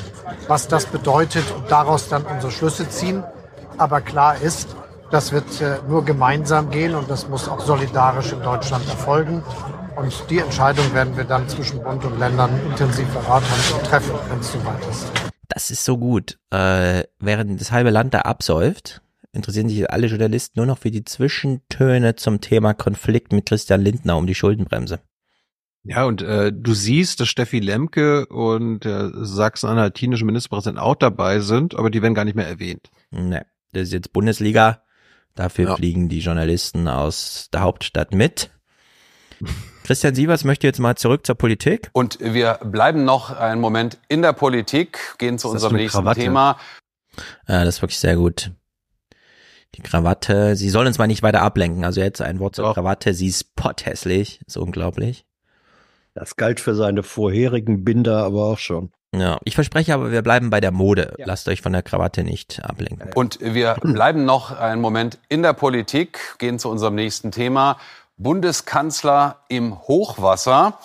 was 0.49 0.69
das 0.69 0.85
bedeutet 0.85 1.45
und 1.57 1.71
daraus 1.71 2.11
dann 2.11 2.27
unsere 2.27 2.53
Schlüsse 2.53 2.87
ziehen. 2.91 3.25
Aber 3.79 4.03
klar 4.03 4.39
ist, 4.43 4.69
das 5.11 5.33
wird 5.33 5.61
äh, 5.61 5.79
nur 5.89 6.05
gemeinsam 6.05 6.71
gehen 6.71 6.95
und 6.95 7.11
das 7.11 7.29
muss 7.29 7.49
auch 7.49 7.61
solidarisch 7.61 8.33
in 8.33 8.43
Deutschland 8.43 8.87
erfolgen. 8.89 9.43
Und 9.97 10.13
die 10.31 10.39
Entscheidung 10.39 10.93
werden 10.95 11.17
wir 11.17 11.25
dann 11.25 11.49
zwischen 11.49 11.83
Bund 11.83 12.05
und 12.05 12.19
Ländern 12.19 12.51
intensiv 12.71 13.09
beraten 13.09 13.47
und 13.75 13.85
treffen, 13.85 14.15
wenn 14.29 14.39
es 14.39 14.53
soweit 14.53 14.87
ist. 14.89 15.11
Das 15.49 15.71
ist 15.71 15.85
so 15.85 15.99
gut. 15.99 16.39
Äh, 16.51 17.05
während 17.19 17.61
das 17.61 17.73
halbe 17.73 17.91
Land 17.91 18.15
da 18.15 18.21
absäuft, 18.21 19.03
interessieren 19.33 19.69
sich 19.69 19.91
alle 19.91 20.07
Journalisten 20.07 20.61
nur 20.61 20.67
noch 20.67 20.79
für 20.79 20.91
die 20.91 21.05
Zwischentöne 21.05 22.17
zum 22.17 22.41
Thema 22.41 22.75
Konflikt 22.75 23.33
mit 23.33 23.47
Christian 23.47 23.81
Lindner 23.81 24.17
um 24.17 24.27
die 24.27 24.35
Schuldenbremse. 24.35 25.01
Ja, 25.85 26.05
und 26.05 26.23
äh, 26.23 26.53
du 26.53 26.75
siehst, 26.75 27.21
dass 27.21 27.29
Steffi 27.29 27.61
Lemke 27.61 28.27
und 28.27 28.81
der 28.81 29.11
sachsen-anhaltinische 29.25 30.25
Ministerpräsident 30.25 30.79
auch 30.79 30.97
dabei 30.97 31.41
sind, 31.41 31.75
aber 31.75 31.89
die 31.89 32.03
werden 32.03 32.15
gar 32.15 32.25
nicht 32.25 32.35
mehr 32.35 32.49
erwähnt. 32.49 32.91
Ne, 33.11 33.47
das 33.73 33.85
ist 33.85 33.93
jetzt 33.93 34.13
Bundesliga. 34.13 34.83
Dafür 35.39 35.69
Ja. 35.69 35.77
fliegen 35.77 36.09
die 36.09 36.19
Journalisten 36.19 36.89
aus 36.89 37.49
der 37.53 37.61
Hauptstadt 37.61 38.13
mit. 38.13 38.51
Christian 39.85 40.17
Sievers 40.17 40.43
möchte 40.43 40.67
jetzt 40.67 40.81
mal 40.81 40.97
zurück 40.97 41.25
zur 41.25 41.37
Politik. 41.37 41.91
Und 41.93 42.19
wir 42.21 42.59
bleiben 42.65 43.05
noch 43.05 43.31
einen 43.31 43.61
Moment 43.61 43.99
in 44.09 44.21
der 44.23 44.33
Politik, 44.33 44.99
gehen 45.19 45.39
zu 45.39 45.49
unserem 45.49 45.75
eine 45.75 45.83
nächsten 45.85 45.99
Krawatte? 46.01 46.21
Thema. 46.23 46.59
Ja, 47.47 47.65
das 47.65 47.77
ist 47.77 47.83
wirklich 47.83 48.01
sehr 48.01 48.17
gut. 48.17 48.51
Die 49.77 49.83
Krawatte, 49.83 50.57
sie 50.57 50.71
soll 50.71 50.89
uns 50.89 50.99
mal 50.99 51.07
nicht 51.07 51.23
weiter 51.23 51.43
ablenken. 51.43 51.85
Also 51.85 52.01
jetzt 52.01 52.21
ein 52.21 52.41
Wort 52.41 52.57
zur 52.57 52.75
Krawatte, 52.75 53.15
sie 53.15 53.29
ist 53.29 53.55
potthässlich, 53.55 54.41
ist 54.45 54.57
unglaublich. 54.57 55.25
Das 56.15 56.35
galt 56.35 56.59
für 56.59 56.75
seine 56.75 57.05
vorherigen 57.05 57.85
Binder 57.85 58.25
aber 58.25 58.47
auch 58.47 58.59
schon. 58.59 58.91
Ja, 59.15 59.39
ich 59.45 59.55
verspreche 59.55 59.95
aber, 59.95 60.13
wir 60.13 60.23
bleiben 60.23 60.51
bei 60.51 60.61
der 60.61 60.71
Mode. 60.71 61.15
Lasst 61.19 61.49
euch 61.49 61.63
von 61.63 61.73
der 61.73 61.83
Krawatte 61.83 62.25
nicht 62.25 62.63
ablenken. 62.63 63.11
Und 63.15 63.39
wir 63.41 63.77
bleiben 63.83 64.25
noch 64.25 64.59
einen 64.59 64.81
Moment 64.83 65.19
in 65.29 65.43
der 65.43 65.55
Politik, 65.55 66.21
gehen 66.39 66.59
zu 66.59 66.69
unserem 66.69 66.95
nächsten 66.95 67.31
Thema. 67.33 67.79
Bundeskanzler 68.19 69.41
im 69.49 69.79
Hochwasser. 69.89 70.79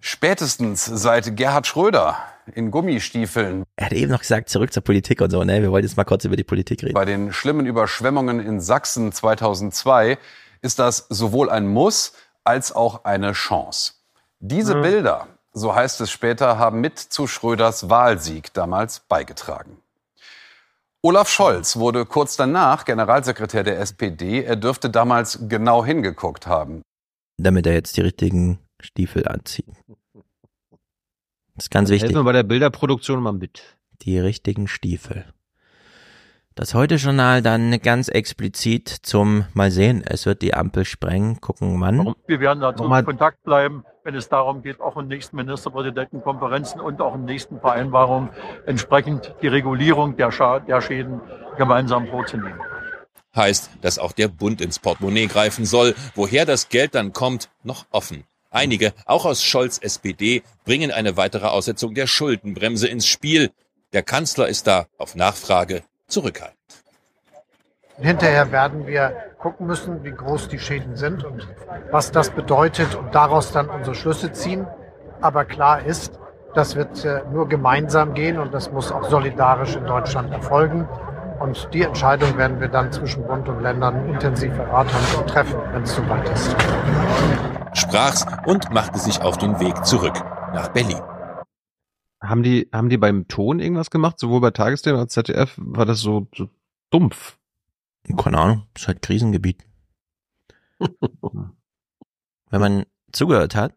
Spätestens 0.00 0.84
seit 0.84 1.36
Gerhard 1.36 1.66
Schröder 1.66 2.16
in 2.54 2.70
Gummistiefeln 2.70 3.64
Er 3.76 3.86
hat 3.86 3.92
eben 3.94 4.10
noch 4.12 4.20
gesagt, 4.20 4.50
zurück 4.50 4.72
zur 4.72 4.82
Politik 4.84 5.20
und 5.22 5.30
so, 5.30 5.44
ne? 5.44 5.62
Wir 5.62 5.70
wollten 5.70 5.86
jetzt 5.86 5.96
mal 5.96 6.04
kurz 6.04 6.24
über 6.26 6.36
die 6.36 6.44
Politik 6.44 6.82
reden. 6.82 6.92
bei 6.94 7.06
den 7.06 7.32
schlimmen 7.32 7.64
Überschwemmungen 7.64 8.38
in 8.40 8.60
Sachsen 8.60 9.12
2002 9.12 10.18
ist 10.60 10.78
das 10.78 11.06
sowohl 11.08 11.48
ein 11.48 11.66
Muss 11.66 12.12
als 12.44 12.72
auch 12.72 13.04
eine 13.04 13.32
Chance. 13.32 13.92
Diese 14.40 14.74
Mhm. 14.76 14.82
Bilder, 14.82 15.26
so 15.54 15.74
heißt 15.74 16.00
es 16.00 16.10
später, 16.10 16.58
haben 16.58 16.80
mit 16.80 16.98
zu 16.98 17.26
Schröders 17.26 17.88
Wahlsieg 17.88 18.52
damals 18.52 19.00
beigetragen. 19.00 19.78
Olaf 21.00 21.28
Scholz 21.28 21.76
wurde 21.76 22.06
kurz 22.06 22.36
danach 22.36 22.84
Generalsekretär 22.84 23.62
der 23.62 23.78
SPD. 23.78 24.42
Er 24.42 24.56
dürfte 24.56 24.90
damals 24.90 25.38
genau 25.48 25.84
hingeguckt 25.84 26.46
haben. 26.46 26.82
Damit 27.36 27.66
er 27.66 27.74
jetzt 27.74 27.96
die 27.96 28.00
richtigen 28.00 28.58
Stiefel 28.80 29.28
anzieht. 29.28 29.68
Das 31.54 31.66
ist 31.66 31.70
ganz 31.70 31.90
wichtig. 31.90 32.08
Helfen 32.08 32.20
wir 32.20 32.24
bei 32.24 32.32
der 32.32 32.42
Bilderproduktion 32.42 33.22
mal 33.22 33.32
mit. 33.32 33.76
Die 34.02 34.18
richtigen 34.18 34.66
Stiefel. 34.66 35.33
Das 36.56 36.72
Heute-Journal 36.72 37.42
dann 37.42 37.80
ganz 37.80 38.06
explizit 38.06 38.88
zum 38.88 39.44
Mal 39.54 39.72
sehen, 39.72 40.04
es 40.06 40.24
wird 40.24 40.40
die 40.40 40.54
Ampel 40.54 40.84
sprengen, 40.84 41.40
gucken 41.40 41.80
wann. 41.80 42.14
Wir 42.28 42.38
werden 42.38 42.60
dazu 42.60 42.84
in 42.84 43.04
Kontakt 43.04 43.42
bleiben, 43.42 43.84
wenn 44.04 44.14
es 44.14 44.28
darum 44.28 44.62
geht, 44.62 44.80
auch 44.80 44.96
in 44.96 45.08
nächsten 45.08 45.34
Ministerpräsidentenkonferenzen 45.34 46.80
und 46.80 47.00
auch 47.00 47.16
in 47.16 47.24
nächsten 47.24 47.58
Vereinbarungen 47.58 48.28
entsprechend 48.66 49.34
die 49.42 49.48
Regulierung 49.48 50.16
der, 50.16 50.30
Scha 50.30 50.60
der 50.60 50.80
Schäden 50.80 51.20
gemeinsam 51.58 52.06
vorzunehmen. 52.06 52.60
Heißt, 53.34 53.70
dass 53.82 53.98
auch 53.98 54.12
der 54.12 54.28
Bund 54.28 54.60
ins 54.60 54.78
Portemonnaie 54.78 55.26
greifen 55.26 55.64
soll. 55.64 55.96
Woher 56.14 56.46
das 56.46 56.68
Geld 56.68 56.94
dann 56.94 57.12
kommt, 57.12 57.50
noch 57.64 57.86
offen. 57.90 58.22
Einige, 58.50 58.92
auch 59.06 59.24
aus 59.24 59.42
Scholz 59.42 59.78
SPD, 59.78 60.44
bringen 60.64 60.92
eine 60.92 61.16
weitere 61.16 61.48
Aussetzung 61.48 61.94
der 61.94 62.06
Schuldenbremse 62.06 62.86
ins 62.86 63.08
Spiel. 63.08 63.50
Der 63.92 64.04
Kanzler 64.04 64.46
ist 64.46 64.68
da 64.68 64.86
auf 64.98 65.16
Nachfrage 65.16 65.82
zurückhaltend. 66.06 66.58
Hinterher 67.98 68.50
werden 68.50 68.86
wir 68.86 69.12
gucken 69.38 69.66
müssen, 69.66 70.02
wie 70.02 70.10
groß 70.10 70.48
die 70.48 70.58
Schäden 70.58 70.96
sind 70.96 71.22
und 71.24 71.46
was 71.92 72.10
das 72.10 72.30
bedeutet 72.30 72.94
und 72.96 73.14
daraus 73.14 73.52
dann 73.52 73.68
unsere 73.68 73.94
Schlüsse 73.94 74.32
ziehen. 74.32 74.66
Aber 75.20 75.44
klar 75.44 75.84
ist, 75.84 76.18
das 76.54 76.74
wird 76.74 77.04
äh, 77.04 77.22
nur 77.32 77.48
gemeinsam 77.48 78.14
gehen 78.14 78.38
und 78.38 78.52
das 78.52 78.72
muss 78.72 78.90
auch 78.90 79.04
solidarisch 79.08 79.76
in 79.76 79.86
Deutschland 79.86 80.32
erfolgen. 80.32 80.88
Und 81.38 81.68
die 81.72 81.82
Entscheidung 81.82 82.36
werden 82.36 82.60
wir 82.60 82.68
dann 82.68 82.90
zwischen 82.92 83.26
Bund 83.26 83.48
und 83.48 83.60
Ländern 83.60 84.08
intensiv 84.08 84.52
beraten 84.54 84.90
und 85.18 85.28
treffen, 85.28 85.58
wenn 85.72 85.82
es 85.82 85.94
soweit 85.94 86.28
ist. 86.30 86.56
Sprach's 87.74 88.24
und 88.46 88.72
machte 88.72 88.98
sich 88.98 89.20
auf 89.20 89.36
den 89.36 89.58
Weg 89.60 89.84
zurück 89.84 90.14
nach 90.52 90.68
Berlin. 90.68 91.02
Haben 92.24 92.42
die, 92.42 92.68
haben 92.72 92.88
die 92.88 92.96
beim 92.96 93.28
Ton 93.28 93.60
irgendwas 93.60 93.90
gemacht? 93.90 94.18
Sowohl 94.18 94.40
bei 94.40 94.50
Tagesthemen 94.50 94.98
als 94.98 95.12
ZDF 95.12 95.54
war 95.56 95.84
das 95.84 96.00
so, 96.00 96.26
so 96.34 96.48
dumpf. 96.90 97.38
Keine 98.16 98.38
Ahnung, 98.38 98.66
ist 98.74 98.88
halt 98.88 99.02
Krisengebiet. 99.02 99.64
Wenn 102.50 102.60
man 102.60 102.84
zugehört 103.12 103.54
hat, 103.54 103.74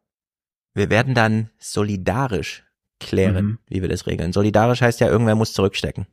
wir 0.74 0.90
werden 0.90 1.14
dann 1.16 1.50
solidarisch 1.58 2.64
klären, 3.00 3.46
Mhm. 3.46 3.60
wie 3.68 3.82
wir 3.82 3.90
das 3.90 4.08
regeln. 4.08 4.34
Solidarisch 4.34 4.82
heißt 4.82 5.00
ja, 5.00 5.08
irgendwer 5.08 5.36
muss 5.36 5.54
zurückstecken. 5.54 6.08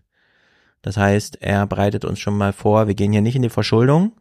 Das 0.83 0.97
heißt, 0.97 1.41
er 1.43 1.67
bereitet 1.67 2.05
uns 2.05 2.19
schon 2.21 2.37
mal 2.37 2.53
vor, 2.53 2.87
wir 2.89 2.95
gehen 2.95 3.13
hier 3.13 3.23
nicht 3.23 3.37
in 3.37 3.43
die 3.43 3.49
Verschuldung, 3.49 4.13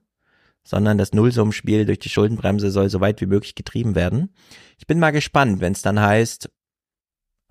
sondern 0.63 0.97
das 0.97 1.11
Nullsummenspiel 1.13 1.85
durch 1.85 1.99
die 1.99 2.09
Schuldenbremse 2.09 2.71
soll 2.71 2.89
so 2.89 3.01
weit 3.01 3.19
wie 3.21 3.25
möglich 3.25 3.55
getrieben 3.55 3.95
werden. 3.95 4.33
Ich 4.77 4.87
bin 4.87 4.99
mal 4.99 5.11
gespannt, 5.11 5.59
wenn 5.59 5.73
es 5.73 5.81
dann 5.81 5.99
heißt, 5.99 6.49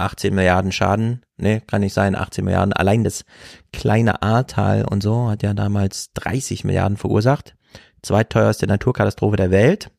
18 0.03 0.35
Milliarden 0.35 0.73
Schaden, 0.73 1.23
nee, 1.37 1.61
kann 1.61 1.81
nicht 1.81 1.95
sein, 1.95 2.15
18 2.15 2.45
Milliarden, 2.45 2.73
allein 2.73 3.05
das 3.05 3.25
kleine 3.73 4.23
Ahrtal 4.23 4.85
und 4.85 5.03
so 5.03 5.29
hat 5.29 5.43
ja 5.43 5.55
damals 5.55 6.13
30 6.15 6.65
Milliarden 6.65 6.97
verursacht. 6.97 7.55
Zweitteuerste 8.03 8.67
Naturkatastrophe 8.67 9.37
der 9.37 9.51
Welt. 9.51 9.91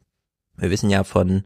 Wir 0.57 0.69
wissen 0.69 0.89
ja 0.89 1.03
von 1.03 1.43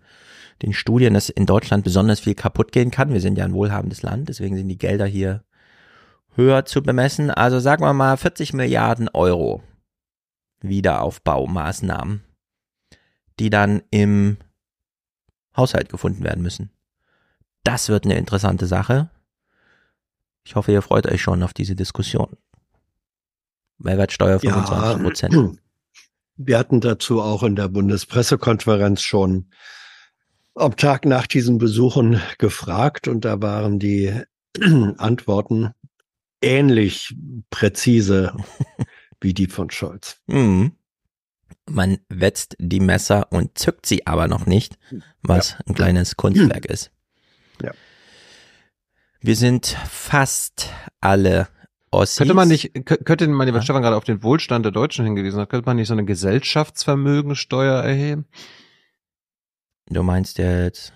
den 0.61 0.73
Studien, 0.73 1.13
dass 1.13 1.29
in 1.29 1.45
Deutschland 1.45 1.83
besonders 1.83 2.19
viel 2.19 2.35
kaputt 2.35 2.71
gehen 2.71 2.91
kann. 2.91 3.13
Wir 3.13 3.21
sind 3.21 3.37
ja 3.37 3.45
ein 3.45 3.53
wohlhabendes 3.53 4.01
Land, 4.01 4.29
deswegen 4.29 4.57
sind 4.57 4.67
die 4.67 4.77
Gelder 4.77 5.05
hier 5.05 5.43
höher 6.35 6.65
zu 6.65 6.81
bemessen. 6.81 7.31
Also 7.31 7.59
sagen 7.59 7.83
wir 7.83 7.93
mal 7.93 8.17
40 8.17 8.53
Milliarden 8.53 9.09
Euro 9.09 9.61
Wiederaufbaumaßnahmen, 10.61 12.23
die 13.39 13.49
dann 13.49 13.83
im 13.91 14.37
Haushalt 15.55 15.89
gefunden 15.89 16.23
werden 16.23 16.41
müssen. 16.41 16.71
Das 17.63 17.89
wird 17.89 18.05
eine 18.05 18.17
interessante 18.17 18.65
Sache. 18.67 19.09
Ich 20.43 20.55
hoffe, 20.55 20.71
ihr 20.71 20.81
freut 20.81 21.07
euch 21.07 21.21
schon 21.21 21.43
auf 21.43 21.53
diese 21.53 21.75
Diskussion. 21.75 22.37
Mehrwertsteuer 23.79 24.39
25 24.39 25.03
Prozent. 25.03 25.59
Wir 26.37 26.59
hatten 26.59 26.81
dazu 26.81 27.21
auch 27.21 27.43
in 27.43 27.55
der 27.55 27.67
Bundespressekonferenz 27.67 29.01
schon 29.01 29.49
am 30.53 30.75
Tag 30.75 31.05
nach 31.05 31.27
diesen 31.27 31.57
Besuchen 31.57 32.21
gefragt 32.37 33.07
und 33.07 33.25
da 33.25 33.41
waren 33.41 33.79
die 33.79 34.13
Antworten 34.97 35.73
ähnlich 36.41 37.15
präzise 37.49 38.35
wie 39.21 39.33
die 39.33 39.47
von 39.47 39.69
Scholz. 39.69 40.21
Mhm. 40.27 40.73
Man 41.69 41.97
wetzt 42.07 42.55
die 42.59 42.79
Messer 42.79 43.31
und 43.31 43.57
zückt 43.57 43.85
sie 43.85 44.07
aber 44.07 44.27
noch 44.27 44.45
nicht, 44.45 44.77
was 45.21 45.57
ein 45.65 45.73
kleines 45.73 46.15
Kunstwerk 46.15 46.65
ist. 46.69 46.91
Ja. 47.61 47.71
Wir 49.19 49.35
sind 49.35 49.67
fast 49.89 50.71
alle 51.01 51.47
Ossis. 51.91 52.17
Könnte 52.17 52.33
man 52.33 52.47
nicht, 52.47 52.75
kö- 52.75 53.03
könnte 53.03 53.27
man, 53.27 53.51
weil 53.53 53.61
Stefan 53.61 53.81
gerade 53.81 53.95
auf 53.95 54.03
den 54.03 54.21
Wohlstand 54.23 54.65
der 54.65 54.71
Deutschen 54.71 55.05
hingewiesen 55.05 55.39
hat, 55.39 55.49
könnte 55.49 55.65
man 55.65 55.77
nicht 55.77 55.87
so 55.87 55.93
eine 55.93 56.05
Gesellschaftsvermögensteuer 56.05 57.81
erheben? 57.81 58.25
Du 59.89 60.03
meinst 60.03 60.37
jetzt, 60.37 60.93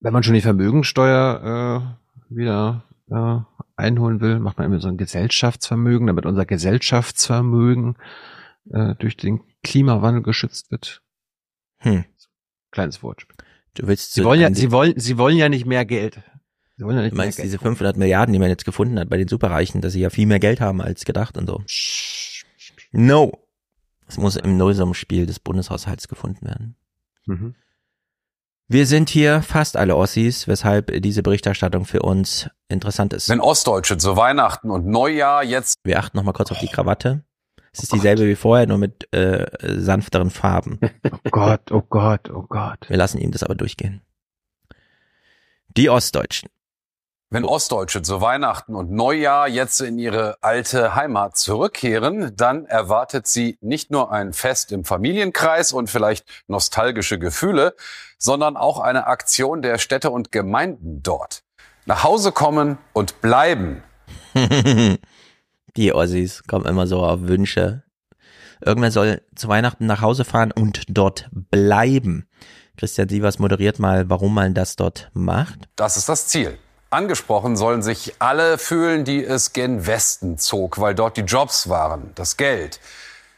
Wenn 0.00 0.12
man 0.12 0.22
schon 0.22 0.34
die 0.34 0.40
Vermögensteuer 0.40 1.96
äh, 2.30 2.34
wieder 2.34 2.84
äh, 3.10 3.40
einholen 3.76 4.20
will, 4.20 4.38
macht 4.38 4.58
man 4.58 4.66
immer 4.66 4.80
so 4.80 4.88
ein 4.88 4.96
Gesellschaftsvermögen, 4.96 6.06
damit 6.06 6.24
unser 6.24 6.46
Gesellschaftsvermögen 6.46 7.96
äh, 8.70 8.94
durch 8.94 9.16
den 9.16 9.40
Klimawandel 9.62 10.22
geschützt 10.22 10.70
wird. 10.70 11.02
Hm. 11.78 12.04
Kleines 12.70 13.02
Wortspiel. 13.02 13.36
Du 13.76 13.86
willst 13.86 14.14
Sie 14.14 14.24
wollen 14.24 14.40
ja, 14.40 14.52
sie 14.52 14.70
wollen, 14.72 14.98
sie 14.98 15.18
wollen 15.18 15.36
ja 15.36 15.48
nicht 15.48 15.66
mehr 15.66 15.84
Geld. 15.84 16.20
Sie 16.76 16.84
wollen 16.84 16.96
ja 16.96 17.02
nicht 17.02 17.12
Du 17.12 17.16
meinst 17.16 17.38
mehr 17.38 17.44
Geld. 17.44 17.54
diese 17.54 17.62
500 17.62 17.96
Milliarden, 17.96 18.32
die 18.32 18.38
man 18.38 18.48
jetzt 18.48 18.64
gefunden 18.64 18.98
hat 18.98 19.08
bei 19.08 19.16
den 19.16 19.28
Superreichen, 19.28 19.80
dass 19.80 19.92
sie 19.92 20.00
ja 20.00 20.10
viel 20.10 20.26
mehr 20.26 20.38
Geld 20.38 20.60
haben 20.60 20.80
als 20.80 21.04
gedacht 21.04 21.36
und 21.36 21.46
so. 21.46 21.62
No. 22.92 23.32
Es 24.08 24.18
muss 24.18 24.36
im 24.36 24.56
Nullsummenspiel 24.56 25.26
des 25.26 25.40
Bundeshaushalts 25.40 26.08
gefunden 26.08 26.46
werden. 26.46 26.76
Mhm. 27.26 27.54
Wir 28.68 28.86
sind 28.86 29.10
hier 29.10 29.42
fast 29.42 29.76
alle 29.76 29.94
Ossis, 29.96 30.48
weshalb 30.48 31.00
diese 31.02 31.22
Berichterstattung 31.22 31.84
für 31.84 32.02
uns 32.02 32.50
interessant 32.68 33.12
ist. 33.12 33.28
Wenn 33.28 33.40
Ostdeutsche 33.40 33.96
zu 33.96 34.16
Weihnachten 34.16 34.70
und 34.70 34.86
Neujahr 34.86 35.44
jetzt. 35.44 35.76
Wir 35.84 35.98
achten 36.00 36.16
nochmal 36.16 36.34
kurz 36.34 36.50
auf 36.50 36.58
die 36.58 36.66
Krawatte. 36.66 37.24
Es 37.76 37.82
ist 37.82 37.92
dieselbe 37.92 38.26
wie 38.26 38.36
vorher, 38.36 38.66
nur 38.66 38.78
mit 38.78 39.12
äh, 39.12 39.46
sanfteren 39.60 40.30
Farben. 40.30 40.80
Oh 41.12 41.18
Gott, 41.30 41.70
oh 41.70 41.82
Gott, 41.82 42.30
oh 42.30 42.44
Gott. 42.48 42.88
Wir 42.88 42.96
lassen 42.96 43.18
ihm 43.18 43.32
das 43.32 43.42
aber 43.42 43.54
durchgehen. 43.54 44.00
Die 45.76 45.90
Ostdeutschen. 45.90 46.48
Wenn 47.28 47.44
Ostdeutsche 47.44 48.00
zu 48.00 48.22
Weihnachten 48.22 48.74
und 48.74 48.92
Neujahr 48.92 49.46
jetzt 49.46 49.80
in 49.82 49.98
ihre 49.98 50.38
alte 50.40 50.94
Heimat 50.94 51.36
zurückkehren, 51.36 52.34
dann 52.34 52.64
erwartet 52.64 53.26
sie 53.26 53.58
nicht 53.60 53.90
nur 53.90 54.10
ein 54.10 54.32
Fest 54.32 54.72
im 54.72 54.84
Familienkreis 54.84 55.72
und 55.74 55.90
vielleicht 55.90 56.24
nostalgische 56.46 57.18
Gefühle, 57.18 57.74
sondern 58.16 58.56
auch 58.56 58.80
eine 58.80 59.06
Aktion 59.06 59.60
der 59.60 59.76
Städte 59.76 60.10
und 60.10 60.32
Gemeinden 60.32 61.02
dort. 61.02 61.42
Nach 61.84 62.04
Hause 62.04 62.32
kommen 62.32 62.78
und 62.94 63.20
bleiben. 63.20 63.82
Die 65.76 65.92
Ossis 65.92 66.42
kommen 66.44 66.64
immer 66.66 66.86
so 66.86 67.04
auf 67.04 67.22
Wünsche. 67.22 67.82
Irgendwer 68.64 68.90
soll 68.90 69.22
zu 69.34 69.48
Weihnachten 69.48 69.84
nach 69.86 70.00
Hause 70.00 70.24
fahren 70.24 70.50
und 70.50 70.84
dort 70.88 71.28
bleiben. 71.32 72.26
Christian 72.78 73.08
Sievers 73.08 73.38
moderiert 73.38 73.78
mal, 73.78 74.08
warum 74.08 74.34
man 74.34 74.54
das 74.54 74.76
dort 74.76 75.10
macht. 75.12 75.68
Das 75.76 75.96
ist 75.96 76.08
das 76.08 76.28
Ziel. 76.28 76.58
Angesprochen 76.88 77.56
sollen 77.56 77.82
sich 77.82 78.14
alle 78.20 78.58
fühlen, 78.58 79.04
die 79.04 79.22
es 79.22 79.52
gen 79.52 79.86
Westen 79.86 80.38
zog, 80.38 80.80
weil 80.80 80.94
dort 80.94 81.16
die 81.16 81.22
Jobs 81.22 81.68
waren, 81.68 82.12
das 82.14 82.36
Geld. 82.36 82.80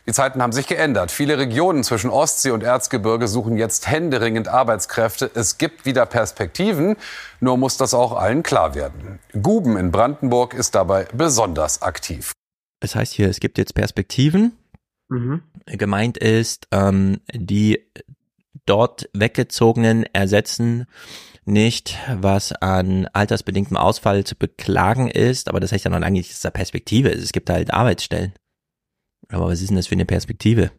Die 0.08 0.14
Zeiten 0.14 0.40
haben 0.40 0.52
sich 0.52 0.66
geändert. 0.66 1.10
Viele 1.10 1.36
Regionen 1.36 1.84
zwischen 1.84 2.08
Ostsee 2.08 2.50
und 2.50 2.62
Erzgebirge 2.62 3.28
suchen 3.28 3.58
jetzt 3.58 3.88
händeringend 3.88 4.48
Arbeitskräfte. 4.48 5.30
Es 5.34 5.58
gibt 5.58 5.84
wieder 5.84 6.06
Perspektiven, 6.06 6.96
nur 7.40 7.58
muss 7.58 7.76
das 7.76 7.92
auch 7.92 8.16
allen 8.16 8.42
klar 8.42 8.74
werden. 8.74 9.18
Guben 9.42 9.76
in 9.76 9.90
Brandenburg 9.90 10.54
ist 10.54 10.74
dabei 10.74 11.06
besonders 11.12 11.82
aktiv. 11.82 12.32
Das 12.80 12.94
heißt 12.94 13.12
hier, 13.12 13.28
es 13.28 13.38
gibt 13.38 13.58
jetzt 13.58 13.74
Perspektiven. 13.74 14.56
Mhm. 15.10 15.42
Gemeint 15.66 16.16
ist, 16.16 16.68
ähm, 16.72 17.20
die 17.30 17.78
dort 18.64 19.10
weggezogenen 19.12 20.04
ersetzen 20.14 20.86
nicht, 21.44 21.98
was 22.16 22.52
an 22.52 23.08
altersbedingtem 23.12 23.76
Ausfall 23.76 24.24
zu 24.24 24.36
beklagen 24.36 25.10
ist, 25.10 25.50
aber 25.50 25.60
das 25.60 25.70
heißt 25.72 25.84
ja 25.84 25.90
noch 25.90 25.98
lange 25.98 26.18
nicht, 26.18 26.30
dass 26.30 26.40
da 26.40 26.50
Perspektive 26.50 27.10
ist. 27.10 27.24
Es 27.24 27.32
gibt 27.32 27.50
halt 27.50 27.74
Arbeitsstellen. 27.74 28.32
Aber 29.30 29.46
was 29.46 29.60
ist 29.60 29.68
denn 29.68 29.76
das 29.76 29.86
für 29.86 29.94
eine 29.94 30.06
Perspektive? 30.06 30.70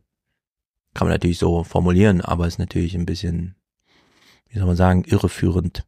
Kann 0.94 1.08
man 1.08 1.14
natürlich 1.14 1.38
so 1.38 1.64
formulieren, 1.64 2.22
aber 2.22 2.48
ist 2.48 2.58
natürlich 2.60 2.96
ein 2.96 3.06
bisschen, 3.06 3.56
wie 4.50 4.58
soll 4.58 4.68
man 4.68 4.76
sagen, 4.76 5.04
irreführend. 5.04 5.86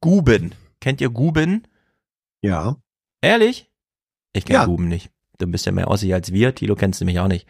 Guben. 0.00 0.54
Kennt 0.80 1.00
ihr 1.00 1.10
Guben? 1.10 1.66
Ja. 2.42 2.76
Ehrlich? 3.20 3.70
Ich 4.32 4.44
kenne 4.44 4.60
Ja. 4.60 4.64
Guben 4.66 4.88
nicht. 4.88 5.10
Du 5.38 5.46
bist 5.46 5.66
ja 5.66 5.72
mehr 5.72 5.88
Ossi 5.88 6.12
als 6.12 6.32
wir. 6.32 6.54
Tilo 6.54 6.74
kennst 6.74 7.00
du 7.00 7.04
mich 7.04 7.18
auch 7.20 7.28
nicht. 7.28 7.46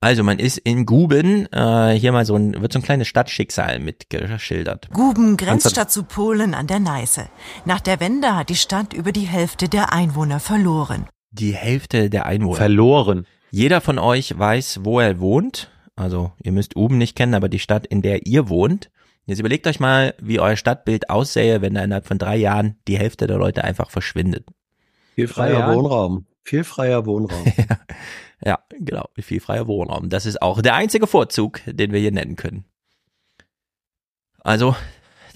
Also 0.00 0.22
man 0.22 0.38
ist 0.38 0.58
in 0.58 0.84
Guben, 0.84 1.50
äh, 1.52 1.98
hier 1.98 2.12
mal 2.12 2.26
so 2.26 2.36
ein, 2.36 2.60
wird 2.60 2.72
so 2.72 2.78
ein 2.78 2.82
kleines 2.82 3.08
Stadtschicksal 3.08 3.80
mitgeschildert. 3.80 4.90
Guben 4.92 5.38
grenzt 5.38 5.70
statt 5.70 5.90
zu 5.90 6.04
Polen 6.04 6.54
an 6.54 6.66
der 6.66 6.80
Neiße. 6.80 7.28
Nach 7.64 7.80
der 7.80 7.98
Wende 7.98 8.36
hat 8.36 8.50
die 8.50 8.56
Stadt 8.56 8.92
über 8.92 9.12
die 9.12 9.26
Hälfte 9.26 9.68
der 9.70 9.94
Einwohner 9.94 10.38
verloren. 10.38 11.08
Die 11.38 11.52
Hälfte 11.52 12.10
der 12.10 12.26
Einwohner. 12.26 12.56
Verloren. 12.56 13.26
Jeder 13.50 13.80
von 13.80 13.98
euch 13.98 14.36
weiß, 14.38 14.80
wo 14.82 15.00
er 15.00 15.20
wohnt. 15.20 15.70
Also 15.94 16.32
ihr 16.42 16.52
müsst 16.52 16.76
Uben 16.76 16.98
nicht 16.98 17.16
kennen, 17.16 17.34
aber 17.34 17.48
die 17.48 17.58
Stadt, 17.58 17.86
in 17.86 18.02
der 18.02 18.26
ihr 18.26 18.48
wohnt. 18.48 18.90
Jetzt 19.26 19.40
überlegt 19.40 19.66
euch 19.66 19.80
mal, 19.80 20.14
wie 20.20 20.40
euer 20.40 20.56
Stadtbild 20.56 21.10
aussähe, 21.10 21.60
wenn 21.60 21.74
da 21.74 21.82
innerhalb 21.82 22.06
von 22.06 22.18
drei 22.18 22.36
Jahren 22.36 22.76
die 22.86 22.98
Hälfte 22.98 23.26
der 23.26 23.38
Leute 23.38 23.64
einfach 23.64 23.90
verschwindet. 23.90 24.46
Viel 25.14 25.28
freier 25.28 25.58
Jahren? 25.58 25.76
Wohnraum. 25.76 26.26
Viel 26.42 26.64
freier 26.64 27.06
Wohnraum. 27.06 27.44
Ja, 28.44 28.58
genau, 28.68 29.08
viel 29.18 29.40
freier 29.40 29.66
Wohnraum. 29.66 30.10
Das 30.10 30.26
ist 30.26 30.42
auch 30.42 30.60
der 30.60 30.74
einzige 30.74 31.06
Vorzug, 31.06 31.62
den 31.66 31.92
wir 31.92 32.00
hier 32.00 32.12
nennen 32.12 32.36
können. 32.36 32.64
Also, 34.40 34.76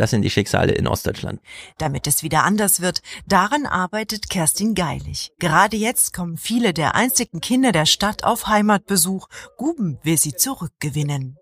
das 0.01 0.09
sind 0.09 0.23
die 0.23 0.31
Schicksale 0.31 0.73
in 0.73 0.87
Ostdeutschland. 0.87 1.43
Damit 1.77 2.07
es 2.07 2.23
wieder 2.23 2.45
anders 2.45 2.81
wird, 2.81 3.03
daran 3.27 3.67
arbeitet 3.67 4.31
Kerstin 4.31 4.75
Geilig. 4.75 5.31
Gerade 5.39 5.77
jetzt 5.77 6.15
kommen 6.15 6.39
viele 6.39 6.73
der 6.73 6.95
einzigen 6.95 7.43
Kinder 7.43 7.71
der 7.71 7.85
Stadt 7.85 8.25
auf 8.25 8.47
Heimatbesuch. 8.47 9.29
Guben 9.59 9.99
will 10.03 10.17
sie 10.17 10.33
zurückgewinnen. 10.33 11.37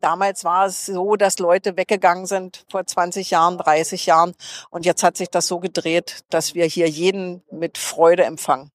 Damals 0.00 0.42
war 0.44 0.64
es 0.64 0.86
so, 0.86 1.16
dass 1.16 1.38
Leute 1.38 1.76
weggegangen 1.76 2.24
sind 2.24 2.64
vor 2.70 2.86
20 2.86 3.30
Jahren, 3.30 3.58
30 3.58 4.06
Jahren. 4.06 4.32
Und 4.70 4.86
jetzt 4.86 5.02
hat 5.02 5.18
sich 5.18 5.28
das 5.28 5.46
so 5.46 5.60
gedreht, 5.60 6.20
dass 6.30 6.54
wir 6.54 6.64
hier 6.64 6.88
jeden 6.88 7.42
mit 7.52 7.76
Freude 7.76 8.24
empfangen. 8.24 8.70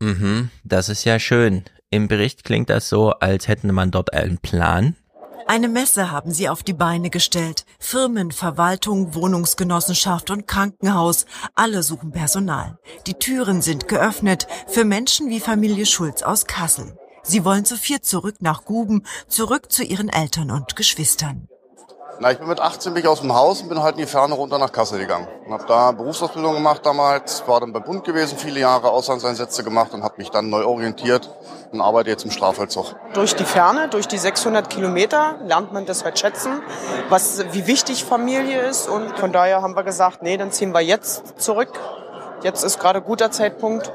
Mhm, 0.00 0.50
das 0.64 0.90
ist 0.90 1.04
ja 1.04 1.18
schön. 1.18 1.64
Im 1.88 2.08
Bericht 2.08 2.44
klingt 2.44 2.68
das 2.68 2.90
so, 2.90 3.12
als 3.12 3.48
hätte 3.48 3.72
man 3.72 3.90
dort 3.90 4.12
einen 4.12 4.36
Plan. 4.36 4.96
Eine 5.46 5.68
Messe 5.68 6.10
haben 6.10 6.32
sie 6.32 6.48
auf 6.48 6.62
die 6.62 6.72
Beine 6.72 7.10
gestellt. 7.10 7.64
Firmen, 7.78 8.32
Verwaltung, 8.32 9.14
Wohnungsgenossenschaft 9.14 10.30
und 10.30 10.46
Krankenhaus, 10.46 11.26
alle 11.54 11.82
suchen 11.82 12.12
Personal. 12.12 12.78
Die 13.06 13.14
Türen 13.14 13.62
sind 13.62 13.88
geöffnet 13.88 14.46
für 14.66 14.84
Menschen 14.84 15.30
wie 15.30 15.40
Familie 15.40 15.86
Schulz 15.86 16.22
aus 16.22 16.46
Kassel. 16.46 16.98
Sie 17.22 17.44
wollen 17.44 17.64
zu 17.64 17.76
viert 17.76 18.04
zurück 18.04 18.36
nach 18.40 18.64
Guben, 18.64 19.04
zurück 19.28 19.70
zu 19.70 19.82
ihren 19.84 20.08
Eltern 20.08 20.50
und 20.50 20.76
Geschwistern. 20.76 21.48
Na, 22.20 22.32
ich 22.32 22.38
bin 22.38 22.48
mit 22.48 22.58
18 22.58 22.94
bin 22.94 23.02
ich 23.04 23.08
aus 23.08 23.20
dem 23.20 23.32
Haus 23.32 23.62
und 23.62 23.68
bin 23.68 23.80
halt 23.80 23.94
in 23.94 24.00
die 24.00 24.06
Ferne 24.06 24.34
runter 24.34 24.58
nach 24.58 24.72
Kassel 24.72 24.98
gegangen. 24.98 25.28
Und 25.46 25.52
habe 25.52 25.64
da 25.68 25.92
Berufsausbildung 25.92 26.54
gemacht 26.54 26.84
damals, 26.84 27.46
war 27.46 27.60
dann 27.60 27.72
beim 27.72 27.84
Bund 27.84 28.02
gewesen, 28.02 28.36
viele 28.36 28.58
Jahre 28.58 28.90
Auslandseinsätze 28.90 29.62
gemacht 29.62 29.94
und 29.94 30.02
habe 30.02 30.14
mich 30.18 30.28
dann 30.30 30.50
neu 30.50 30.64
orientiert 30.64 31.30
und 31.70 31.80
arbeite 31.80 32.10
jetzt 32.10 32.24
im 32.24 32.32
Strafvollzug. 32.32 32.96
Durch 33.14 33.36
die 33.36 33.44
Ferne, 33.44 33.88
durch 33.88 34.08
die 34.08 34.18
600 34.18 34.68
Kilometer 34.68 35.36
lernt 35.44 35.72
man 35.72 35.86
das 35.86 36.02
halt 36.02 36.18
schätzen, 36.18 36.60
was, 37.08 37.44
wie 37.52 37.68
wichtig 37.68 38.04
Familie 38.04 38.62
ist. 38.62 38.88
Und 38.88 39.16
von 39.16 39.32
daher 39.32 39.62
haben 39.62 39.76
wir 39.76 39.84
gesagt, 39.84 40.22
nee, 40.22 40.36
dann 40.36 40.50
ziehen 40.50 40.74
wir 40.74 40.80
jetzt 40.80 41.40
zurück. 41.40 41.78
Jetzt 42.42 42.64
ist 42.64 42.80
gerade 42.80 43.00
guter 43.00 43.30
Zeitpunkt. 43.30 43.92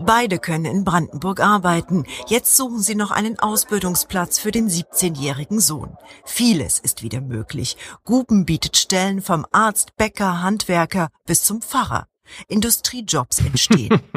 Beide 0.00 0.38
können 0.38 0.64
in 0.64 0.84
Brandenburg 0.84 1.40
arbeiten. 1.40 2.04
Jetzt 2.26 2.56
suchen 2.56 2.80
sie 2.80 2.94
noch 2.94 3.10
einen 3.10 3.38
Ausbildungsplatz 3.38 4.38
für 4.38 4.50
den 4.50 4.68
17-jährigen 4.68 5.60
Sohn. 5.60 5.96
Vieles 6.24 6.78
ist 6.78 7.02
wieder 7.02 7.20
möglich. 7.20 7.76
Guben 8.04 8.44
bietet 8.44 8.76
Stellen 8.76 9.22
vom 9.22 9.46
Arzt, 9.52 9.96
Bäcker, 9.96 10.42
Handwerker 10.42 11.08
bis 11.26 11.44
zum 11.44 11.62
Pfarrer. 11.62 12.06
Industriejobs 12.48 13.40
entstehen. 13.40 14.00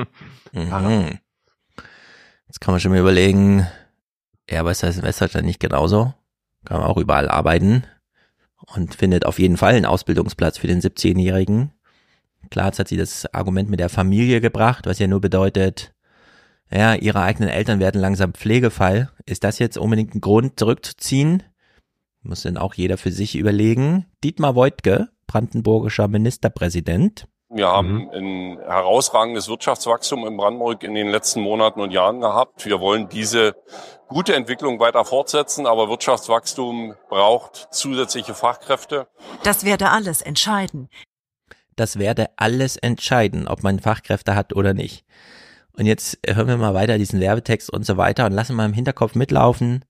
Mhm. 0.53 1.19
Jetzt 2.47 2.61
kann 2.61 2.73
man 2.73 2.79
schon 2.79 2.91
mal 2.91 3.01
überlegen, 3.01 3.67
aber 4.51 4.71
ist 4.71 4.81
das 4.81 4.97
in 4.97 5.03
Westdeutschland 5.03 5.45
nicht 5.45 5.59
genauso? 5.59 6.13
Kann 6.65 6.79
man 6.79 6.89
auch 6.89 6.97
überall 6.97 7.29
arbeiten 7.29 7.83
und 8.73 8.95
findet 8.95 9.25
auf 9.25 9.39
jeden 9.39 9.57
Fall 9.57 9.75
einen 9.75 9.85
Ausbildungsplatz 9.85 10.57
für 10.57 10.67
den 10.67 10.81
17-Jährigen. 10.81 11.73
Klar, 12.49 12.67
jetzt 12.67 12.79
hat 12.79 12.87
sie 12.87 12.97
das 12.97 13.31
Argument 13.33 13.69
mit 13.69 13.79
der 13.79 13.89
Familie 13.89 14.41
gebracht, 14.41 14.85
was 14.85 14.99
ja 14.99 15.07
nur 15.07 15.21
bedeutet, 15.21 15.93
ja, 16.71 16.95
ihre 16.95 17.21
eigenen 17.21 17.49
Eltern 17.49 17.79
werden 17.79 18.01
langsam 18.01 18.33
Pflegefall. 18.33 19.09
Ist 19.25 19.43
das 19.43 19.59
jetzt 19.59 19.77
unbedingt 19.77 20.15
ein 20.15 20.21
Grund, 20.21 20.59
zurückzuziehen? 20.59 21.43
Muss 22.23 22.41
denn 22.41 22.57
auch 22.57 22.73
jeder 22.73 22.97
für 22.97 23.11
sich 23.11 23.37
überlegen. 23.37 24.05
Dietmar 24.23 24.55
Woidke, 24.55 25.07
brandenburgischer 25.27 26.09
Ministerpräsident. 26.09 27.27
Wir 27.49 27.69
haben 27.69 28.09
ein 28.11 28.59
herausragendes 28.59 29.47
Wirtschaftswachstum 29.47 30.27
in 30.27 30.35
Brandenburg 30.35 30.83
in 30.83 30.93
den 30.93 31.07
letzten 31.07 31.39
Monaten 31.39 31.79
und 31.79 31.91
Jahren 31.91 32.19
gehabt. 32.19 32.65
Wir 32.65 32.81
wollen 32.81 33.07
diese 33.07 33.55
gute 34.09 34.35
Entwicklung 34.35 34.81
weiter 34.81 35.05
fortsetzen, 35.05 35.65
aber 35.65 35.87
Wirtschaftswachstum 35.87 36.95
braucht 37.07 37.69
zusätzliche 37.71 38.33
Fachkräfte. 38.33 39.07
Das 39.43 39.63
werde 39.63 39.91
alles 39.91 40.21
entscheiden. 40.21 40.89
Das 41.77 41.99
werde 41.99 42.31
alles 42.37 42.75
entscheiden, 42.75 43.47
ob 43.47 43.63
man 43.63 43.79
Fachkräfte 43.79 44.35
hat 44.35 44.53
oder 44.53 44.73
nicht. 44.73 45.05
Und 45.73 45.85
jetzt 45.85 46.17
hören 46.27 46.47
wir 46.47 46.57
mal 46.57 46.73
weiter 46.73 46.97
diesen 46.97 47.19
Werbetext 47.19 47.69
und 47.69 47.85
so 47.85 47.97
weiter 47.97 48.25
und 48.25 48.33
lassen 48.33 48.55
mal 48.55 48.65
im 48.65 48.73
Hinterkopf 48.73 49.13
mitlaufen. 49.13 49.85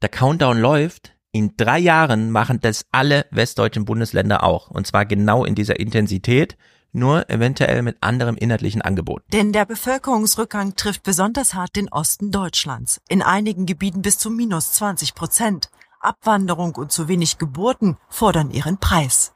Der 0.00 0.08
Countdown 0.08 0.58
läuft. 0.58 1.12
In 1.32 1.56
drei 1.56 1.80
Jahren 1.80 2.30
machen 2.30 2.60
das 2.62 2.86
alle 2.92 3.26
westdeutschen 3.32 3.84
Bundesländer 3.84 4.44
auch. 4.44 4.70
Und 4.70 4.86
zwar 4.86 5.04
genau 5.04 5.44
in 5.44 5.56
dieser 5.56 5.80
Intensität, 5.80 6.56
nur 6.92 7.28
eventuell 7.28 7.82
mit 7.82 7.96
anderem 8.00 8.36
inhaltlichen 8.36 8.80
Angebot. 8.80 9.24
Denn 9.32 9.52
der 9.52 9.66
Bevölkerungsrückgang 9.66 10.76
trifft 10.76 11.02
besonders 11.02 11.54
hart 11.54 11.74
den 11.74 11.88
Osten 11.88 12.30
Deutschlands. 12.30 13.00
In 13.08 13.20
einigen 13.20 13.66
Gebieten 13.66 14.02
bis 14.02 14.16
zu 14.16 14.30
minus 14.30 14.72
20 14.74 15.14
Prozent. 15.14 15.70
Abwanderung 16.00 16.76
und 16.76 16.92
zu 16.92 17.08
wenig 17.08 17.36
Geburten 17.38 17.96
fordern 18.08 18.50
ihren 18.52 18.78
Preis. 18.78 19.32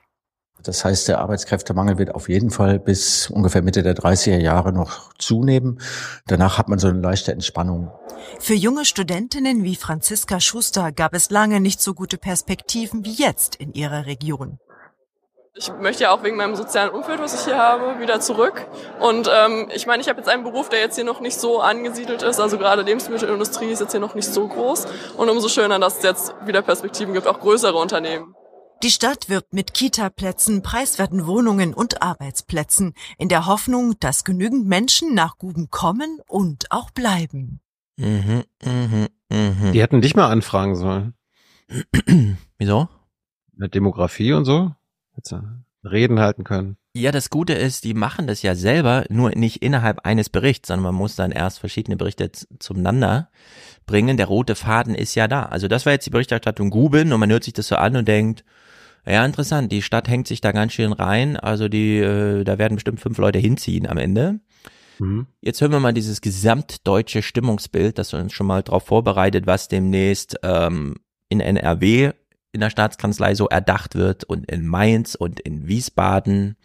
Das 0.63 0.85
heißt, 0.85 1.09
der 1.09 1.21
Arbeitskräftemangel 1.21 1.99
wird 1.99 2.15
auf 2.15 2.29
jeden 2.29 2.51
Fall 2.51 2.79
bis 2.79 3.31
ungefähr 3.31 3.63
Mitte 3.63 3.83
der 3.83 3.97
30er 3.97 4.39
Jahre 4.39 4.73
noch 4.73 5.15
zunehmen. 5.19 5.81
Danach 6.27 6.59
hat 6.59 6.69
man 6.69 6.79
so 6.79 6.89
eine 6.89 7.01
leichte 7.01 7.33
Entspannung. 7.33 7.91
Für 8.39 8.55
junge 8.55 8.85
Studentinnen 8.85 9.65
wie 9.65 9.77
Franziska 9.77 10.41
Schuster 10.41 10.93
gab 10.93 11.15
es 11.15 11.31
lange 11.31 11.61
nicht 11.61 11.81
so 11.81 11.95
gute 11.95 12.19
Perspektiven 12.19 13.05
wie 13.05 13.15
jetzt 13.15 13.57
in 13.57 13.73
ihrer 13.73 14.07
Region. 14.07 14.59
Ich 15.55 15.71
möchte 15.81 16.05
ja 16.05 16.13
auch 16.13 16.23
wegen 16.23 16.37
meinem 16.37 16.55
sozialen 16.55 16.91
Umfeld, 16.91 17.21
was 17.21 17.35
ich 17.35 17.45
hier 17.45 17.59
habe, 17.59 17.99
wieder 17.99 18.21
zurück. 18.21 18.67
Und 19.01 19.29
ähm, 19.31 19.69
ich 19.75 19.87
meine, 19.87 20.01
ich 20.01 20.09
habe 20.09 20.19
jetzt 20.19 20.29
einen 20.29 20.45
Beruf, 20.45 20.69
der 20.69 20.81
jetzt 20.81 20.95
hier 20.95 21.05
noch 21.05 21.21
nicht 21.21 21.39
so 21.39 21.61
angesiedelt 21.61 22.23
ist. 22.23 22.41
Also 22.41 22.57
gerade 22.57 22.83
Lebensmittelindustrie 22.83 23.71
ist 23.71 23.81
jetzt 23.81 23.91
hier 23.91 24.01
noch 24.01 24.15
nicht 24.15 24.33
so 24.33 24.47
groß. 24.47 24.87
Und 25.17 25.29
umso 25.29 25.49
schöner, 25.49 25.79
dass 25.79 25.99
es 25.99 26.03
jetzt 26.05 26.35
wieder 26.47 26.63
Perspektiven 26.63 27.13
gibt, 27.15 27.27
auch 27.27 27.41
größere 27.41 27.77
Unternehmen. 27.77 28.35
Die 28.83 28.91
Stadt 28.91 29.29
wirbt 29.29 29.53
mit 29.53 29.75
Kita-Plätzen, 29.75 30.63
preiswerten 30.63 31.27
Wohnungen 31.27 31.75
und 31.75 32.01
Arbeitsplätzen 32.01 32.95
in 33.19 33.29
der 33.29 33.45
Hoffnung, 33.45 33.97
dass 34.01 34.25
genügend 34.25 34.67
Menschen 34.67 35.15
nach 35.15 35.37
Guben 35.37 35.69
kommen 35.69 36.19
und 36.27 36.73
auch 36.73 36.91
bleiben. 36.91 37.61
Mhm, 37.99 38.45
mhm, 38.65 39.09
mhm. 39.29 39.73
Die 39.73 39.83
hätten 39.83 40.01
dich 40.01 40.17
mal 40.17 40.31
anfragen 40.31 40.77
sollen. 40.77 41.13
Wieso? 42.59 42.89
Mit 43.55 43.75
Demografie 43.75 44.33
und 44.33 44.47
so. 44.47 44.75
Du 45.29 45.41
Reden 45.85 46.19
halten 46.19 46.45
können. 46.45 46.79
Ja, 46.95 47.13
das 47.13 47.29
Gute 47.29 47.53
ist, 47.53 47.85
die 47.85 47.93
machen 47.93 48.27
das 48.27 48.41
ja 48.41 48.55
selber, 48.55 49.05
nur 49.11 49.31
nicht 49.31 49.63
innerhalb 49.63 50.07
eines 50.07 50.31
Berichts, 50.31 50.69
sondern 50.69 50.85
man 50.85 50.95
muss 50.95 51.17
dann 51.17 51.33
erst 51.33 51.59
verschiedene 51.59 51.99
Berichte 51.99 52.33
zueinander 52.59 53.31
bringen. 53.85 54.17
Der 54.17 54.27
rote 54.27 54.55
Faden 54.55 54.95
ist 54.95 55.15
ja 55.15 55.29
da. 55.29 55.45
Also 55.45 55.69
das 55.69 55.85
war 55.85 55.93
jetzt 55.93 56.07
die 56.07 56.11
Berichterstattung 56.11 56.71
Guben 56.71 57.13
und 57.13 57.21
man 57.21 57.31
hört 57.31 57.45
sich 57.45 57.53
das 57.53 57.69
so 57.69 57.77
an 57.77 57.95
und 57.97 58.09
denkt, 58.09 58.43
ja, 59.07 59.25
interessant, 59.25 59.73
die 59.73 59.83
Stadt 59.83 60.09
hängt 60.09 60.27
sich 60.27 60.41
da 60.41 60.53
ganz 60.53 60.73
schön 60.73 60.93
rein. 60.93 61.37
Also 61.37 61.69
die, 61.69 61.99
äh, 61.99 62.45
da 62.45 62.59
werden 62.59 62.75
bestimmt 62.75 63.01
fünf 63.01 63.19
Leute 63.19 63.39
hinziehen 63.39 63.87
am 63.87 63.99
Ende. 63.99 64.41
Mhm. 64.99 65.27
Jetzt 65.41 65.61
hören 65.61 65.73
wir 65.73 65.81
mal 65.81 65.95
dieses 65.95 66.21
gesamtdeutsche 66.21 67.23
Stimmungsbild, 67.23 67.99
das 67.99 68.13
uns 68.15 68.33
schon 68.33 68.47
mal 68.47 68.63
darauf 68.63 68.85
vorbereitet, 68.85 69.47
was 69.47 69.69
demnächst 69.69 70.37
ähm, 70.43 70.97
in 71.29 71.41
NRW 71.41 72.13
in 72.53 72.61
der 72.61 72.71
Staatskanzlei 72.71 73.35
so 73.35 73.49
erdacht 73.49 73.95
wird 73.95 74.25
und 74.25 74.51
in 74.51 74.67
Mainz 74.67 75.15
und 75.15 75.41
in 75.41 75.69
Wiesbaden, 75.69 76.57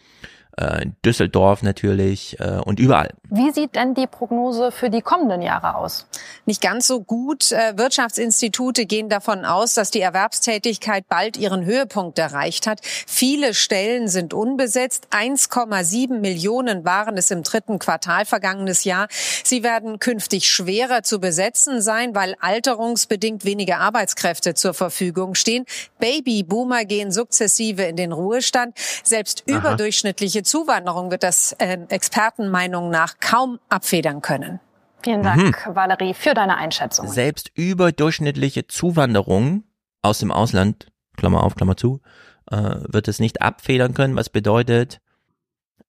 in 0.57 0.95
Düsseldorf 1.03 1.63
natürlich 1.63 2.39
äh, 2.39 2.61
und 2.63 2.79
überall. 2.79 3.11
Wie 3.29 3.51
sieht 3.51 3.75
denn 3.75 3.93
die 3.93 4.07
Prognose 4.07 4.71
für 4.71 4.89
die 4.89 5.01
kommenden 5.01 5.41
Jahre 5.41 5.75
aus? 5.75 6.07
Nicht 6.45 6.61
ganz 6.61 6.87
so 6.87 7.01
gut. 7.01 7.51
Äh, 7.51 7.77
Wirtschaftsinstitute 7.77 8.85
gehen 8.85 9.09
davon 9.09 9.43
aus, 9.43 9.73
dass 9.73 9.91
die 9.91 9.99
Erwerbstätigkeit 9.99 11.09
bald 11.09 11.35
ihren 11.35 11.65
Höhepunkt 11.65 12.17
erreicht 12.19 12.67
hat. 12.67 12.79
Viele 12.83 13.53
Stellen 13.53 14.07
sind 14.07 14.33
unbesetzt. 14.33 15.07
1,7 15.11 16.19
Millionen 16.19 16.85
waren 16.85 17.17
es 17.17 17.31
im 17.31 17.43
dritten 17.43 17.77
Quartal 17.79 18.25
vergangenes 18.25 18.85
Jahr. 18.85 19.07
Sie 19.43 19.61
werden 19.61 19.99
künftig 19.99 20.47
schwerer 20.49 21.03
zu 21.03 21.19
besetzen 21.19 21.81
sein, 21.81 22.15
weil 22.15 22.35
alterungsbedingt 22.39 23.43
weniger 23.43 23.79
Arbeitskräfte 23.79 24.53
zur 24.53 24.73
Verfügung 24.73 25.35
stehen. 25.35 25.65
Babyboomer 25.99 26.85
gehen 26.85 27.11
sukzessive 27.11 27.83
in 27.83 27.97
den 27.97 28.13
Ruhestand. 28.13 28.77
Selbst 29.03 29.43
Aha. 29.49 29.57
überdurchschnittliche 29.57 30.44
Zuwanderung 30.45 31.11
wird 31.11 31.23
das 31.23 31.51
äh, 31.53 31.77
Expertenmeinung 31.89 32.89
nach 32.89 33.19
kaum 33.19 33.59
abfedern 33.69 34.21
können. 34.21 34.59
Vielen 35.03 35.21
Dank, 35.21 35.69
Valerie, 35.75 36.13
für 36.13 36.33
deine 36.33 36.57
Einschätzung. 36.57 37.07
Selbst 37.07 37.51
überdurchschnittliche 37.53 38.67
Zuwanderung 38.67 39.63
aus 40.01 40.19
dem 40.19 40.31
Ausland, 40.31 40.87
Klammer 41.15 41.43
auf, 41.43 41.55
Klammer 41.55 41.77
zu, 41.77 42.01
äh, 42.49 42.55
wird 42.57 43.07
es 43.07 43.19
nicht 43.19 43.41
abfedern 43.41 43.93
können, 43.93 44.15
was 44.15 44.29
bedeutet, 44.29 45.01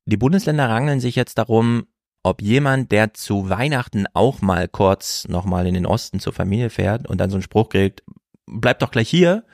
die 0.04 0.16
Bundesländer 0.16 0.68
rangeln 0.68 1.00
sich 1.00 1.16
jetzt 1.16 1.38
darum, 1.38 1.86
ob 2.22 2.42
jemand, 2.42 2.92
der 2.92 3.14
zu 3.14 3.48
Weihnachten 3.48 4.06
auch 4.12 4.40
mal 4.42 4.68
kurz 4.68 5.26
nochmal 5.28 5.66
in 5.66 5.74
den 5.74 5.86
Osten 5.86 6.20
zur 6.20 6.32
Familie 6.32 6.70
fährt 6.70 7.08
und 7.08 7.18
dann 7.18 7.30
so 7.30 7.36
einen 7.36 7.42
Spruch 7.42 7.68
kriegt, 7.68 8.02
bleib 8.46 8.80
doch 8.80 8.90
gleich 8.90 9.08
hier, 9.08 9.44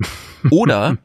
oder 0.50 0.98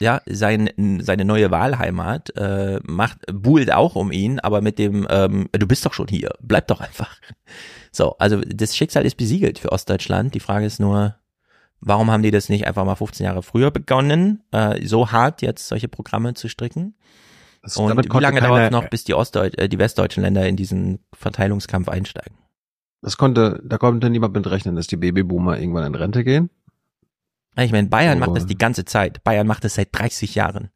ja, 0.00 0.20
sein, 0.26 0.70
seine 1.02 1.24
neue 1.24 1.50
Wahlheimat 1.50 2.34
äh, 2.36 2.80
macht, 2.84 3.18
buhlt 3.32 3.72
auch 3.72 3.94
um 3.96 4.10
ihn, 4.12 4.40
aber 4.40 4.60
mit 4.62 4.78
dem, 4.78 5.06
ähm, 5.10 5.48
du 5.52 5.66
bist 5.66 5.84
doch 5.86 5.92
schon 5.94 6.08
hier, 6.08 6.30
bleib 6.40 6.66
doch 6.68 6.80
einfach. 6.80 7.16
So, 7.92 8.16
also 8.18 8.40
das 8.40 8.76
Schicksal 8.76 9.04
ist 9.04 9.16
besiegelt 9.16 9.58
für 9.58 9.72
Ostdeutschland. 9.72 10.34
Die 10.34 10.40
Frage 10.40 10.64
ist 10.66 10.80
nur, 10.80 11.16
warum 11.80 12.10
haben 12.10 12.22
die 12.22 12.30
das 12.30 12.48
nicht 12.48 12.66
einfach 12.66 12.84
mal 12.84 12.94
15 12.94 13.24
Jahre 13.26 13.42
früher 13.42 13.70
begonnen, 13.70 14.42
äh, 14.52 14.84
so 14.86 15.12
hart 15.12 15.42
jetzt 15.42 15.68
solche 15.68 15.88
Programme 15.88 16.34
zu 16.34 16.48
stricken? 16.48 16.94
Das- 17.62 17.76
Und 17.76 17.88
wie 18.04 18.08
lange 18.22 18.40
dauert 18.40 18.60
es 18.66 18.70
noch, 18.70 18.88
bis 18.90 19.04
die 19.04 19.14
Ostdeut 19.14 19.58
äh, 19.58 19.68
die 19.68 19.78
westdeutschen 19.78 20.22
Länder 20.22 20.46
in 20.46 20.56
diesen 20.56 21.00
Verteilungskampf 21.12 21.88
einsteigen? 21.88 22.36
Das 23.02 23.16
konnte, 23.16 23.60
da 23.64 23.76
konnte 23.78 24.08
niemand 24.10 24.34
mit 24.34 24.46
rechnen, 24.50 24.76
dass 24.76 24.86
die 24.86 24.96
Babyboomer 24.96 25.58
irgendwann 25.58 25.84
in 25.86 25.94
Rente 25.94 26.22
gehen. 26.22 26.50
Ich 27.56 27.72
meine, 27.72 27.88
Bayern 27.88 28.18
Oh. 28.22 28.26
macht 28.26 28.36
das 28.36 28.46
die 28.46 28.56
ganze 28.58 28.84
Zeit. 28.84 29.22
Bayern 29.24 29.46
macht 29.46 29.64
das 29.64 29.74
seit 29.74 29.88
30 29.92 30.34
Jahren. 30.34 30.70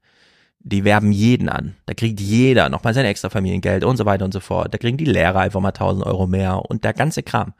Die 0.60 0.84
werben 0.84 1.12
jeden 1.12 1.48
an. 1.48 1.76
Da 1.86 1.94
kriegt 1.94 2.20
jeder 2.20 2.68
nochmal 2.68 2.94
sein 2.94 3.04
extra 3.04 3.28
Familiengeld 3.28 3.84
und 3.84 3.96
so 3.96 4.06
weiter 4.06 4.24
und 4.24 4.32
so 4.32 4.40
fort. 4.40 4.72
Da 4.72 4.78
kriegen 4.78 4.96
die 4.96 5.04
Lehrer 5.04 5.40
einfach 5.40 5.60
mal 5.60 5.68
1000 5.68 6.04
Euro 6.06 6.26
mehr 6.26 6.62
und 6.70 6.84
der 6.84 6.94
ganze 6.94 7.22
Kram. 7.22 7.52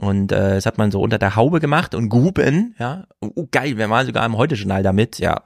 Und 0.00 0.30
äh, 0.30 0.54
das 0.54 0.66
hat 0.66 0.78
man 0.78 0.92
so 0.92 1.00
unter 1.00 1.18
der 1.18 1.34
Haube 1.34 1.58
gemacht 1.58 1.94
und 1.94 2.08
Guben, 2.08 2.76
ja, 2.78 3.06
oh, 3.20 3.48
geil, 3.50 3.78
wir 3.78 3.90
waren 3.90 4.06
sogar 4.06 4.24
im 4.26 4.36
Heute-Journal 4.36 4.84
damit, 4.84 5.18
ja, 5.18 5.42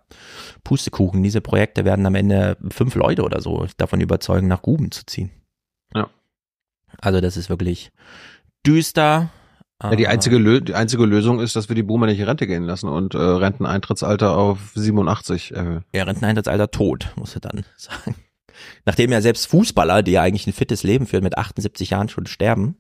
Pustekuchen, 0.63 1.23
diese 1.23 1.41
Projekte 1.41 1.87
werden 1.87 2.05
am 2.05 2.15
Ende 2.15 2.59
fünf 2.71 2.95
Leute 2.95 3.23
oder 3.23 3.41
so 3.41 3.67
davon 3.79 4.03
überzeugen, 4.03 4.49
nach 4.49 4.61
Guben 4.61 4.91
zu 4.91 5.07
ziehen. 5.07 5.31
Ja. 5.95 6.11
Also 7.01 7.23
das 7.23 7.39
ist 7.39 7.49
wirklich 7.49 7.93
düster. 8.67 9.31
Ja, 9.83 9.97
die 9.97 10.07
Ah. 10.07 10.11
einzige, 10.11 10.39
Lö 10.39 10.61
die 10.61 10.75
einzige 10.75 11.05
Lösung 11.07 11.41
ist, 11.41 11.57
dass 11.57 11.69
wir 11.69 11.75
die 11.77 11.83
Boomer 11.83 12.07
nicht 12.07 12.19
in 12.19 12.25
Rente 12.27 12.47
gehen 12.47 12.65
lassen 12.65 12.89
und 12.89 13.15
äh, 13.15 13.19
Renteneintrittsalter 13.19 14.37
auf 14.37 14.59
87 14.75 15.55
erhöhen. 15.55 15.85
Ja, 15.95 16.05
Renteneintrittsalter 16.05 16.71
tot, 16.71 17.13
muss 17.17 17.35
er 17.35 17.41
dann 17.41 17.65
sagen. 17.77 18.15
Nachdem 18.85 19.11
ja 19.13 19.21
selbst 19.21 19.47
Fußballer, 19.47 20.03
die 20.03 20.13
ja 20.13 20.23
eigentlich 20.23 20.47
ein 20.47 20.53
fittes 20.53 20.83
Leben 20.83 21.07
führen, 21.07 21.25
mit 21.25 21.37
78 21.39 21.91
Jahren 21.91 22.09
schon 22.09 22.27
sterben, 22.27 22.77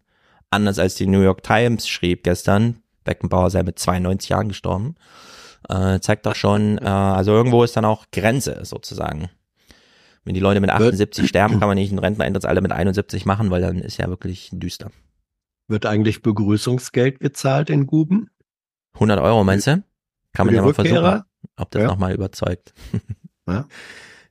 anders 0.50 0.78
als 0.78 0.94
die 0.94 1.06
New 1.06 1.20
York 1.22 1.42
Times 1.42 1.88
schrieb 1.88 2.22
gestern, 2.24 2.76
Beckenbauer 3.04 3.50
sei 3.50 3.62
mit 3.62 3.78
92 3.78 4.28
Jahren 4.28 4.48
gestorben, 4.48 4.94
äh, 5.68 5.98
zeigt 6.00 6.26
doch 6.26 6.34
schon, 6.36 6.78
äh, 6.78 6.84
also 6.84 7.32
irgendwo 7.32 7.64
ist 7.64 7.76
dann 7.76 7.84
auch 7.84 8.04
Grenze 8.12 8.60
sozusagen. 8.64 9.28
Wenn 10.24 10.34
die 10.34 10.40
Leute 10.40 10.60
mit 10.60 10.70
78 10.70 11.26
sterben, 11.28 11.58
kann 11.58 11.68
man 11.68 11.76
nicht 11.76 11.90
ein 11.90 11.98
Renteneintrittsalter 11.98 12.60
mit 12.60 12.70
71 12.70 13.26
machen, 13.26 13.50
weil 13.50 13.60
dann 13.60 13.78
ist 13.78 13.96
ja 13.98 14.08
wirklich 14.08 14.50
düster. 14.52 14.90
Wird 15.72 15.86
eigentlich 15.86 16.20
Begrüßungsgeld 16.20 17.18
gezahlt 17.18 17.70
in 17.70 17.86
Guben? 17.86 18.28
100 18.92 19.18
Euro 19.20 19.42
meinst 19.42 19.66
du? 19.68 19.82
Kann 20.34 20.44
man 20.44 20.54
ja 20.54 20.60
mal 20.60 20.74
versuchen, 20.74 20.98
Rückkehrer? 20.98 21.26
ob 21.56 21.70
das 21.70 21.80
Ja. 21.82 21.88
nochmal 21.88 22.12
überzeugt. 22.14 22.74
Ja. 23.48 23.64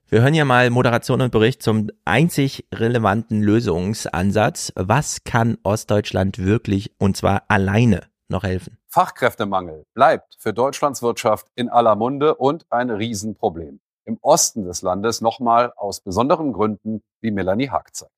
Wir 0.08 0.22
hören 0.22 0.32
hier 0.32 0.46
mal 0.46 0.70
Moderation 0.70 1.20
und 1.20 1.32
Bericht 1.32 1.62
zum 1.62 1.90
einzig 2.06 2.66
relevanten 2.72 3.42
Lösungsansatz. 3.42 4.72
Was 4.74 5.22
kann 5.24 5.58
Ostdeutschland 5.64 6.38
wirklich 6.38 6.94
und 6.98 7.16
zwar 7.16 7.42
alleine 7.48 8.04
noch 8.28 8.42
helfen? 8.44 8.78
Fachkräftemangel 8.88 9.84
bleibt 9.92 10.36
für 10.38 10.54
Deutschlands 10.54 11.02
Wirtschaft 11.02 11.48
in 11.56 11.68
aller 11.68 11.94
Munde 11.96 12.36
und 12.36 12.64
ein 12.70 12.88
Riesenproblem. 12.88 13.80
Im 14.04 14.18
Osten 14.22 14.64
des 14.64 14.80
Landes 14.80 15.20
nochmal 15.20 15.72
aus 15.76 16.00
besonderen 16.00 16.52
Gründen, 16.54 17.02
wie 17.20 17.30
Melanie 17.32 17.68
Haag 17.68 17.94
zeigt. 17.94 18.12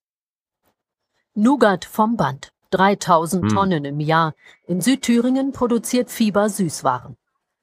Nougat 1.35 1.85
vom 1.87 2.17
Band. 2.17 2.53
3000 2.77 3.45
Hm. 3.45 3.49
Tonnen 3.51 3.85
im 3.85 4.01
Jahr. 4.01 4.35
In 4.67 4.81
Südthüringen 4.81 5.53
produziert 5.53 6.11
Fieber 6.11 6.49
Süßwaren. 6.49 7.17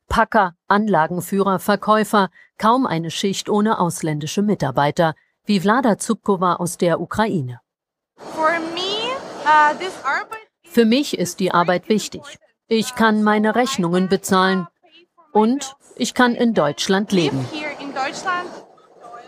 Packer, 0.07 0.56
Anlagenführer, 0.67 1.59
Verkäufer, 1.59 2.30
kaum 2.57 2.85
eine 2.85 3.11
Schicht 3.11 3.49
ohne 3.49 3.80
ausländische 3.80 4.41
Mitarbeiter, 4.41 5.15
wie 5.45 5.59
Vlada 5.59 5.98
Zubkova 5.98 6.56
aus 6.56 6.77
der 6.77 6.99
Ukraine. 6.99 7.61
Für 10.64 10.85
mich 10.85 11.17
ist 11.17 11.40
die 11.40 11.51
Arbeit 11.51 11.90
wichtig. 11.90 12.22
Ich 12.67 12.95
kann 12.95 13.23
meine 13.23 13.56
Rechnungen 13.56 14.07
bezahlen 14.07 14.67
und 15.33 15.75
ich 15.95 16.14
kann 16.14 16.35
in 16.35 16.53
Deutschland 16.53 17.11
leben. 17.11 17.45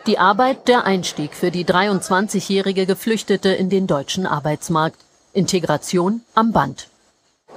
Die 0.06 0.20
Arbeit 0.20 0.68
der 0.68 0.84
Einstieg 0.84 1.34
für 1.34 1.52
die 1.52 1.66
23-jährige 1.66 2.86
Geflüchtete 2.86 3.50
in 3.50 3.70
den 3.70 3.88
deutschen 3.88 4.26
Arbeitsmarkt. 4.28 4.98
Integration 5.34 6.22
am 6.36 6.52
Band. 6.52 6.88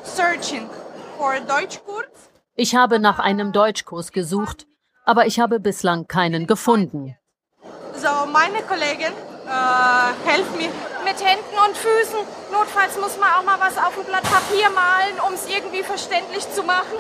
Searching 0.02 0.66
for 1.18 1.34
Deutschkurs. 1.46 2.06
Ich 2.55 2.74
habe 2.74 2.98
nach 2.98 3.18
einem 3.18 3.52
Deutschkurs 3.52 4.12
gesucht, 4.12 4.66
aber 5.05 5.26
ich 5.26 5.40
habe 5.40 5.60
bislang 5.60 6.08
keinen 6.08 6.46
gefunden. 6.46 7.16
So, 7.94 8.30
meine 8.32 8.62
Kollegin 8.62 9.12
äh, 9.46 10.30
hilft 10.30 10.56
mir 10.56 10.70
mit 11.05 11.22
Händen 11.22 11.56
und 11.66 11.76
Füßen. 11.76 12.18
Notfalls 12.50 12.98
muss 12.98 13.18
man 13.18 13.28
auch 13.30 13.44
mal 13.44 13.60
was 13.60 13.76
auf 13.76 13.98
ein 13.98 14.06
Blatt 14.06 14.22
Papier 14.22 14.70
malen, 14.70 15.20
um 15.28 15.34
es 15.34 15.46
irgendwie 15.46 15.82
verständlich 15.82 16.50
zu 16.50 16.62
machen. 16.62 16.96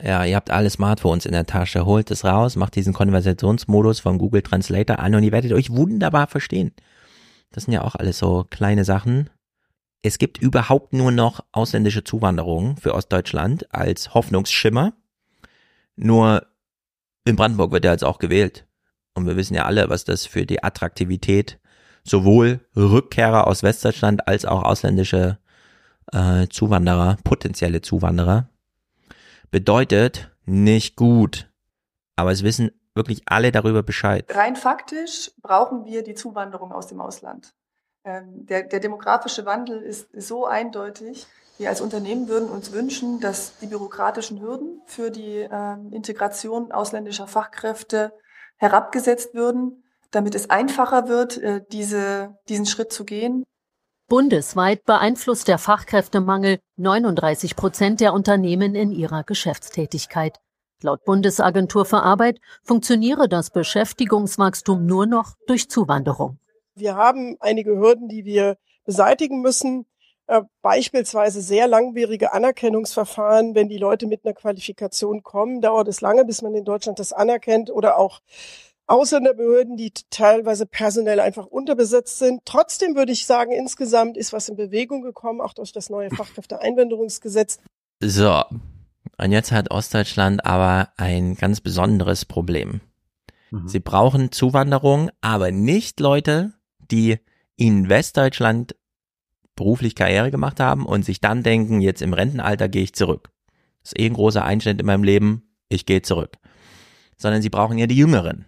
Ja, 0.00 0.24
ihr 0.24 0.36
habt 0.36 0.50
alle 0.50 0.70
Smartphones 0.70 1.26
in 1.26 1.32
der 1.32 1.46
Tasche, 1.46 1.84
holt 1.84 2.10
es 2.12 2.24
raus, 2.24 2.56
macht 2.56 2.76
diesen 2.76 2.92
Konversationsmodus 2.92 4.00
vom 4.00 4.18
Google 4.18 4.42
Translator 4.42 4.98
an 5.00 5.14
und 5.14 5.22
ihr 5.22 5.32
werdet 5.32 5.52
euch 5.52 5.70
wunderbar 5.70 6.28
verstehen. 6.28 6.72
Das 7.52 7.64
sind 7.64 7.74
ja 7.74 7.82
auch 7.82 7.94
alles 7.96 8.18
so 8.18 8.46
kleine 8.50 8.84
Sachen. 8.84 9.30
Es 10.02 10.18
gibt 10.18 10.38
überhaupt 10.38 10.92
nur 10.92 11.12
noch 11.12 11.44
ausländische 11.52 12.02
Zuwanderung 12.02 12.76
für 12.76 12.94
Ostdeutschland 12.94 13.72
als 13.72 14.14
Hoffnungsschimmer. 14.14 14.94
Nur 15.94 16.46
in 17.24 17.36
Brandenburg 17.36 17.70
wird 17.70 17.84
er 17.84 17.92
jetzt 17.92 18.04
auch 18.04 18.18
gewählt. 18.18 18.66
Und 19.14 19.26
wir 19.26 19.36
wissen 19.36 19.54
ja 19.54 19.64
alle, 19.64 19.88
was 19.88 20.04
das 20.04 20.26
für 20.26 20.44
die 20.44 20.64
Attraktivität 20.64 21.60
sowohl 22.02 22.60
Rückkehrer 22.74 23.46
aus 23.46 23.62
Westdeutschland 23.62 24.26
als 24.26 24.44
auch 24.44 24.64
ausländische 24.64 25.38
äh, 26.12 26.48
Zuwanderer, 26.48 27.18
potenzielle 27.22 27.80
Zuwanderer, 27.80 28.48
bedeutet 29.52 30.32
nicht 30.44 30.96
gut. 30.96 31.48
Aber 32.16 32.32
es 32.32 32.42
wissen 32.42 32.72
wirklich 32.94 33.22
alle 33.26 33.52
darüber 33.52 33.84
Bescheid. 33.84 34.26
Rein 34.34 34.56
faktisch 34.56 35.30
brauchen 35.40 35.84
wir 35.84 36.02
die 36.02 36.14
Zuwanderung 36.14 36.72
aus 36.72 36.88
dem 36.88 37.00
Ausland. 37.00 37.54
Ähm, 38.04 38.46
der, 38.46 38.64
der 38.64 38.80
demografische 38.80 39.46
Wandel 39.46 39.80
ist 39.80 40.08
so 40.12 40.46
eindeutig. 40.46 41.26
Wir 41.58 41.68
als 41.68 41.80
Unternehmen 41.80 42.28
würden 42.28 42.48
uns 42.48 42.72
wünschen, 42.72 43.20
dass 43.20 43.58
die 43.58 43.66
bürokratischen 43.66 44.40
Hürden 44.40 44.82
für 44.86 45.10
die 45.10 45.46
ähm, 45.50 45.92
Integration 45.92 46.72
ausländischer 46.72 47.28
Fachkräfte 47.28 48.12
herabgesetzt 48.56 49.34
würden, 49.34 49.84
damit 50.10 50.34
es 50.34 50.50
einfacher 50.50 51.08
wird, 51.08 51.38
äh, 51.38 51.62
diese, 51.70 52.36
diesen 52.48 52.66
Schritt 52.66 52.92
zu 52.92 53.04
gehen. 53.04 53.44
Bundesweit 54.08 54.84
beeinflusst 54.84 55.48
der 55.48 55.58
Fachkräftemangel 55.58 56.58
39 56.76 57.56
Prozent 57.56 58.00
der 58.00 58.12
Unternehmen 58.12 58.74
in 58.74 58.90
ihrer 58.90 59.22
Geschäftstätigkeit. 59.24 60.38
Laut 60.82 61.04
Bundesagentur 61.04 61.84
für 61.84 62.02
Arbeit 62.02 62.38
funktioniere 62.64 63.28
das 63.28 63.50
Beschäftigungswachstum 63.50 64.84
nur 64.84 65.06
noch 65.06 65.34
durch 65.46 65.70
Zuwanderung. 65.70 66.38
Wir 66.74 66.96
haben 66.96 67.36
einige 67.40 67.76
Hürden, 67.76 68.08
die 68.08 68.24
wir 68.24 68.56
beseitigen 68.84 69.40
müssen. 69.40 69.86
Äh, 70.26 70.42
beispielsweise 70.62 71.42
sehr 71.42 71.66
langwierige 71.66 72.32
Anerkennungsverfahren. 72.32 73.54
Wenn 73.54 73.68
die 73.68 73.78
Leute 73.78 74.06
mit 74.06 74.24
einer 74.24 74.34
Qualifikation 74.34 75.22
kommen, 75.22 75.60
dauert 75.60 75.88
es 75.88 76.00
lange, 76.00 76.24
bis 76.24 76.42
man 76.42 76.54
in 76.54 76.64
Deutschland 76.64 76.98
das 76.98 77.12
anerkennt 77.12 77.70
oder 77.70 77.98
auch 77.98 78.20
Ausländerbehörden, 78.86 79.76
die 79.76 79.92
teilweise 80.10 80.66
personell 80.66 81.20
einfach 81.20 81.46
unterbesetzt 81.46 82.18
sind. 82.18 82.42
Trotzdem 82.44 82.94
würde 82.94 83.12
ich 83.12 83.26
sagen, 83.26 83.52
insgesamt 83.52 84.16
ist 84.16 84.32
was 84.32 84.48
in 84.48 84.56
Bewegung 84.56 85.02
gekommen, 85.02 85.40
auch 85.40 85.54
durch 85.54 85.72
das 85.72 85.88
neue 85.88 86.10
Fachkräfteeinwanderungsgesetz. 86.10 87.58
So, 88.00 88.42
und 89.18 89.32
jetzt 89.32 89.52
hat 89.52 89.70
Ostdeutschland 89.70 90.44
aber 90.44 90.88
ein 90.96 91.36
ganz 91.36 91.60
besonderes 91.60 92.24
Problem. 92.24 92.80
Mhm. 93.50 93.68
Sie 93.68 93.80
brauchen 93.80 94.32
Zuwanderung, 94.32 95.10
aber 95.20 95.52
nicht 95.52 96.00
Leute, 96.00 96.52
die 96.90 97.18
in 97.56 97.88
Westdeutschland 97.88 98.74
beruflich 99.54 99.94
Karriere 99.94 100.30
gemacht 100.30 100.60
haben 100.60 100.86
und 100.86 101.04
sich 101.04 101.20
dann 101.20 101.42
denken, 101.42 101.80
jetzt 101.80 102.02
im 102.02 102.14
Rentenalter 102.14 102.68
gehe 102.68 102.82
ich 102.82 102.94
zurück. 102.94 103.30
Das 103.82 103.92
ist 103.92 104.00
eh 104.00 104.06
ein 104.06 104.14
großer 104.14 104.44
Einschnitt 104.44 104.80
in 104.80 104.86
meinem 104.86 105.04
Leben, 105.04 105.54
ich 105.68 105.86
gehe 105.86 106.02
zurück. 106.02 106.38
Sondern 107.16 107.42
sie 107.42 107.50
brauchen 107.50 107.78
ja 107.78 107.86
die 107.86 107.96
Jüngeren. 107.96 108.46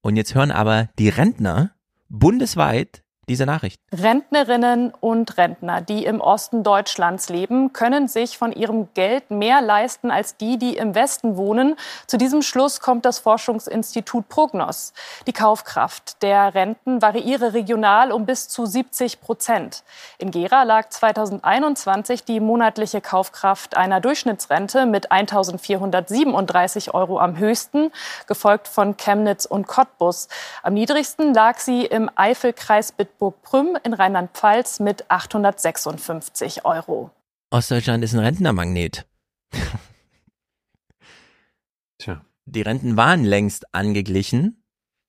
Und 0.00 0.16
jetzt 0.16 0.34
hören 0.34 0.50
aber 0.50 0.88
die 0.98 1.08
Rentner 1.08 1.74
bundesweit 2.08 3.04
diese 3.30 3.46
Nachricht. 3.46 3.80
Rentnerinnen 3.92 4.92
und 5.00 5.36
Rentner, 5.38 5.80
die 5.80 6.04
im 6.04 6.20
Osten 6.20 6.64
Deutschlands 6.64 7.28
leben, 7.28 7.72
können 7.72 8.08
sich 8.08 8.36
von 8.36 8.50
ihrem 8.50 8.88
Geld 8.94 9.30
mehr 9.30 9.62
leisten 9.62 10.10
als 10.10 10.36
die, 10.36 10.58
die 10.58 10.76
im 10.76 10.96
Westen 10.96 11.36
wohnen. 11.36 11.76
Zu 12.08 12.16
diesem 12.16 12.42
Schluss 12.42 12.80
kommt 12.80 13.04
das 13.04 13.20
Forschungsinstitut 13.20 14.28
Prognos. 14.28 14.94
Die 15.28 15.32
Kaufkraft 15.32 16.20
der 16.24 16.56
Renten 16.56 17.02
variiere 17.02 17.54
regional 17.54 18.10
um 18.10 18.26
bis 18.26 18.48
zu 18.48 18.66
70 18.66 19.20
Prozent. 19.20 19.84
In 20.18 20.32
Gera 20.32 20.64
lag 20.64 20.88
2021 20.88 22.24
die 22.24 22.40
monatliche 22.40 23.00
Kaufkraft 23.00 23.76
einer 23.76 24.00
Durchschnittsrente 24.00 24.86
mit 24.86 25.12
1.437 25.12 26.92
Euro 26.94 27.20
am 27.20 27.38
höchsten, 27.38 27.92
gefolgt 28.26 28.66
von 28.66 28.96
Chemnitz 28.96 29.44
und 29.44 29.68
Cottbus. 29.68 30.26
Am 30.64 30.74
niedrigsten 30.74 31.32
lag 31.32 31.58
sie 31.58 31.86
im 31.86 32.10
Eifelkreis 32.16 32.90
Bitburg 32.90 33.19
Bitburg-Prüm 33.20 33.76
in 33.84 33.92
Rheinland-Pfalz 33.92 34.80
mit 34.80 35.10
856 35.10 36.64
Euro. 36.64 37.10
Ostdeutschland 37.50 38.02
ist 38.02 38.14
ein 38.14 38.20
Rentnermagnet. 38.20 39.06
Tja. 41.98 42.24
Die 42.46 42.62
Renten 42.62 42.96
waren 42.96 43.24
längst 43.24 43.74
angeglichen, 43.74 44.64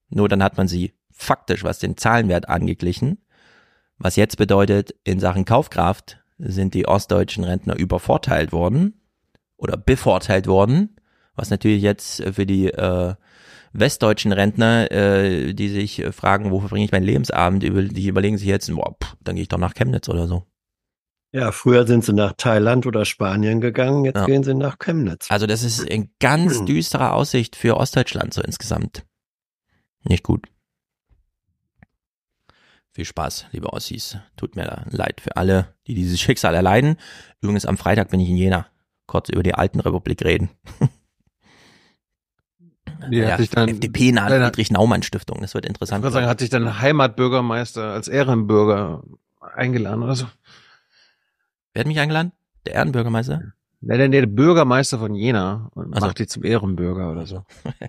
nur 0.10 0.28
dann 0.28 0.44
hat 0.44 0.58
man 0.58 0.68
sie 0.68 0.94
faktisch, 1.10 1.64
was 1.64 1.80
den 1.80 1.96
Zahlenwert 1.96 2.50
angeglichen. 2.50 3.26
Was 3.98 4.18
jetzt 4.18 4.36
bedeutet, 4.36 4.94
in 5.06 5.22
Sachen 5.22 5.46
Kaufkraft 5.46 6.22
sind 6.38 6.74
die 6.74 6.88
ostdeutschen 6.88 7.46
Rentner 7.46 7.78
übervorteilt 7.78 8.52
worden 8.52 9.02
oder 9.56 9.78
bevorteilt 9.78 10.48
worden, 10.48 10.98
was 11.36 11.50
natürlich 11.50 11.82
jetzt 11.82 12.22
für 12.34 12.46
die 12.46 12.68
äh, 12.68 13.16
westdeutschen 13.74 14.32
Rentner, 14.32 14.92
äh, 14.92 15.54
die 15.54 15.70
sich 15.70 16.04
fragen, 16.12 16.52
wo 16.52 16.60
verbringe 16.60 16.86
ich 16.86 16.92
meinen 16.92 17.04
Lebensabend, 17.06 17.64
die 17.64 18.08
überlegen 18.08 18.38
sich 18.38 18.48
jetzt, 18.48 18.74
boah, 18.74 18.96
pff, 19.02 19.16
dann 19.22 19.36
gehe 19.36 19.44
ich 19.44 19.48
doch 19.50 19.58
nach 19.58 19.74
Chemnitz 19.74 20.10
oder 20.10 20.28
so. 20.28 20.46
Ja, 21.34 21.54
früher 21.54 21.88
sind 21.88 22.04
sie 22.04 22.12
nach 22.12 22.34
Thailand 22.34 22.86
oder 22.86 23.06
Spanien 23.06 23.62
gegangen, 23.62 24.04
jetzt 24.04 24.18
Ja. 24.18 24.26
gehen 24.26 24.44
sie 24.44 24.54
nach 24.54 24.80
Chemnitz. 24.80 25.32
Also 25.32 25.48
das 25.48 25.64
ist 25.64 25.80
in 25.82 26.10
ganz 26.20 26.66
düsterer 26.66 27.14
Aussicht 27.14 27.56
für 27.56 27.78
Ostdeutschland 27.78 28.34
so 28.34 28.42
insgesamt. 28.42 29.06
Nicht 30.04 30.24
gut. 30.24 30.48
Viel 32.94 33.06
Spaß, 33.06 33.46
liebe 33.54 33.72
Ossis. 33.72 34.18
Tut 34.36 34.58
mir 34.58 34.86
leid 34.90 35.22
für 35.22 35.38
alle, 35.38 35.74
die 35.88 35.94
dieses 35.94 36.20
Schicksal 36.20 36.54
erleiden. 36.54 36.98
Übrigens 37.40 37.66
am 37.66 37.78
Freitag 37.78 38.10
bin 38.10 38.20
ich 38.20 38.28
in 38.30 38.36
Jena. 38.36 38.68
Kurz 39.08 39.30
über 39.30 39.44
die 39.44 39.56
alten 39.56 39.80
Republik 39.80 40.26
reden. 40.26 40.50
Die 43.10 43.26
hat 43.26 43.40
sich 43.40 43.50
dann- 43.50 43.69
FDP 43.69 44.12
nahe 44.12 44.30
Friedrich-Naumann-Stiftung. 44.30 45.40
Das 45.42 45.53
wird 45.53 45.66
interessant. 45.66 46.00
Ich 46.00 46.03
würde 46.03 46.14
sagen, 46.14 46.28
hat 46.28 46.40
sich 46.40 46.50
dann 46.50 46.80
Heimatbürgermeister 46.80 47.92
als 47.94 48.08
Ehrenbürger 48.08 49.03
eingeladen 49.56 50.03
oder 50.03 50.16
so. 50.16 50.28
Wer 51.74 51.82
hat 51.82 51.88
mich 51.88 52.00
eingeladen? 52.00 52.32
Der 52.66 52.76
Ehrenbürgermeister? 52.76 53.53
Nee, 53.82 53.98
der, 53.98 54.10
der 54.10 54.26
Bürgermeister 54.28 55.00
von 55.00 55.16
Jena 55.16 55.69
und 55.74 55.94
Ach 55.96 56.01
so. 56.01 56.06
macht 56.08 56.19
die 56.19 56.28
zum 56.28 56.44
Ehrenbürger 56.44 57.12
oder 57.12 57.26
so. 57.26 57.44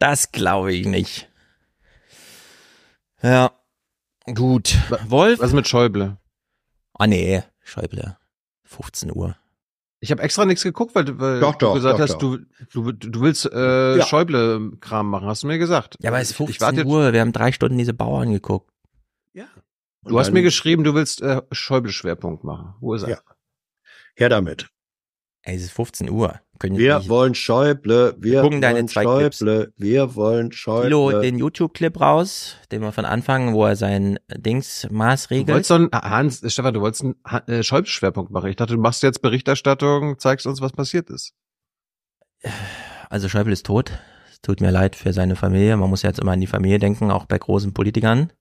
Das 0.00 0.32
glaube 0.32 0.72
ich 0.74 0.86
nicht. 0.86 1.30
Ja. 3.22 3.52
Gut. 4.34 4.76
Wolf? 5.08 5.38
Was 5.40 5.52
mit 5.52 5.68
Schäuble? 5.68 6.18
Ah 6.94 7.06
nee, 7.06 7.42
Schäuble. 7.62 8.16
15 8.64 9.12
Uhr. 9.14 9.36
Ich 10.04 10.10
habe 10.10 10.22
extra 10.22 10.44
nichts 10.44 10.62
geguckt, 10.62 10.94
weil, 10.94 11.18
weil 11.18 11.40
Doch, 11.40 11.54
du 11.54 11.64
doch, 11.66 11.74
gesagt 11.74 11.94
doch, 11.98 12.02
hast, 12.02 12.12
doch. 12.22 12.36
du 12.72 12.92
du 12.92 12.92
du 12.92 13.20
willst 13.22 13.46
äh, 13.50 13.96
Ja. 13.96 14.04
Schäuble-Kram 14.04 15.08
machen, 15.08 15.26
hast 15.26 15.42
du 15.44 15.46
mir 15.46 15.56
gesagt. 15.56 15.96
Ja, 16.02 16.10
aber 16.10 16.18
es 16.18 16.24
ist 16.24 16.30
Ich- 16.32 16.36
15 16.58 16.78
ich 16.80 16.84
Uhr. 16.84 17.12
Wir 17.14 17.20
haben 17.22 17.32
drei 17.32 17.52
Stunden 17.52 17.78
diese 17.78 17.94
Bauern 17.94 18.30
geguckt. 18.32 18.70
Du 20.06 20.18
hast 20.18 20.32
mir 20.32 20.42
geschrieben, 20.42 20.84
du 20.84 20.92
willst 20.92 21.22
äh, 21.22 21.40
Schäuble-Schwerpunkt 21.50 22.44
machen. 22.44 22.74
Wo 22.80 22.92
ist 22.92 23.04
er? 23.04 23.08
Ja. 23.08 23.18
Her 24.16 24.28
damit. 24.28 24.68
Ey, 25.40 25.56
es 25.56 25.62
ist 25.62 25.72
15 25.72 26.10
Uhr. 26.10 26.40
Können 26.58 26.76
Wir 26.78 26.98
nicht- 26.98 27.08
wollen 27.08 27.34
Schäuble, 27.34 28.14
wir 28.18 28.40
gucken 28.42 28.60
deine 28.60 28.76
wollen 28.76 28.88
zwei 28.88 29.04
Clips. 29.04 29.38
Schäuble, 29.38 29.72
wir 29.76 30.14
wollen 30.14 30.52
Schäuble. 30.52 30.84
Kilo 30.84 31.20
den 31.20 31.38
YouTube-Clip 31.38 32.00
raus, 32.00 32.56
den 32.70 32.80
wir 32.82 32.92
von 32.92 33.04
Anfang, 33.04 33.54
wo 33.54 33.64
er 33.66 33.74
sein 33.76 34.18
Dings 34.36 34.82
Du 34.88 34.94
maßregelt. 34.94 35.48
wolltest 35.48 35.70
doch, 35.70 35.76
einen- 35.76 35.90
Hans, 35.92 36.42
äh, 36.42 36.50
Stefan, 36.50 36.74
du 36.74 36.80
wolltest 36.80 37.02
einen 37.04 37.16
äh, 37.48 37.62
Schäuble-Schwerpunkt 37.62 38.30
machen. 38.30 38.50
Ich 38.50 38.56
dachte, 38.56 38.74
du 38.74 38.80
machst 38.80 39.02
jetzt 39.02 39.20
Berichterstattung, 39.20 40.18
zeigst 40.18 40.46
uns, 40.46 40.60
was 40.60 40.72
passiert 40.72 41.10
ist. 41.10 41.32
Also 43.10 43.28
Schäuble 43.28 43.52
ist 43.52 43.66
tot. 43.66 43.92
Es 44.30 44.40
tut 44.40 44.60
mir 44.60 44.70
leid 44.70 44.94
für 44.96 45.12
seine 45.12 45.36
Familie. 45.36 45.76
Man 45.76 45.90
muss 45.90 46.02
jetzt 46.02 46.18
immer 46.20 46.32
an 46.32 46.40
die 46.40 46.46
Familie 46.46 46.78
denken, 46.78 47.10
auch 47.10 47.24
bei 47.26 47.38
großen 47.38 47.72
Politikern. 47.74 48.32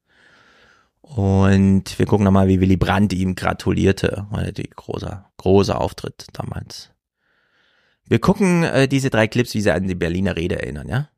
Und 1.02 1.98
wir 2.00 2.06
gucken 2.06 2.24
nochmal, 2.24 2.48
wie 2.48 2.60
Willy 2.62 2.78
Brandt 2.78 3.14
ihm 3.14 3.36
gratulierte. 3.36 4.26
Großer, 4.76 5.30
großer 5.38 5.80
Auftritt 5.82 6.28
damals. 6.34 6.92
Wir 8.08 8.20
gucken 8.20 8.64
äh, 8.64 8.88
diese 8.88 9.10
drei 9.10 9.28
Clips, 9.28 9.54
wie 9.54 9.62
sie 9.62 9.72
an 9.72 9.88
die 9.88 9.96
Berliner 9.96 10.36
Rede 10.36 10.62
erinnern, 10.62 10.88
ja? 10.88 11.10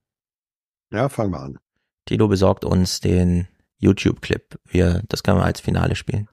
Ja, 0.92 1.10
fangen 1.10 1.32
wir 1.32 1.40
an. 1.40 1.60
Tilo 2.06 2.28
besorgt 2.28 2.64
uns 2.64 3.00
den 3.00 3.48
YouTube-Clip. 3.80 4.60
Wir, 4.66 5.02
das 5.10 5.24
können 5.24 5.40
wir 5.40 5.46
als 5.46 5.60
Finale 5.60 5.96
spielen. 5.96 6.30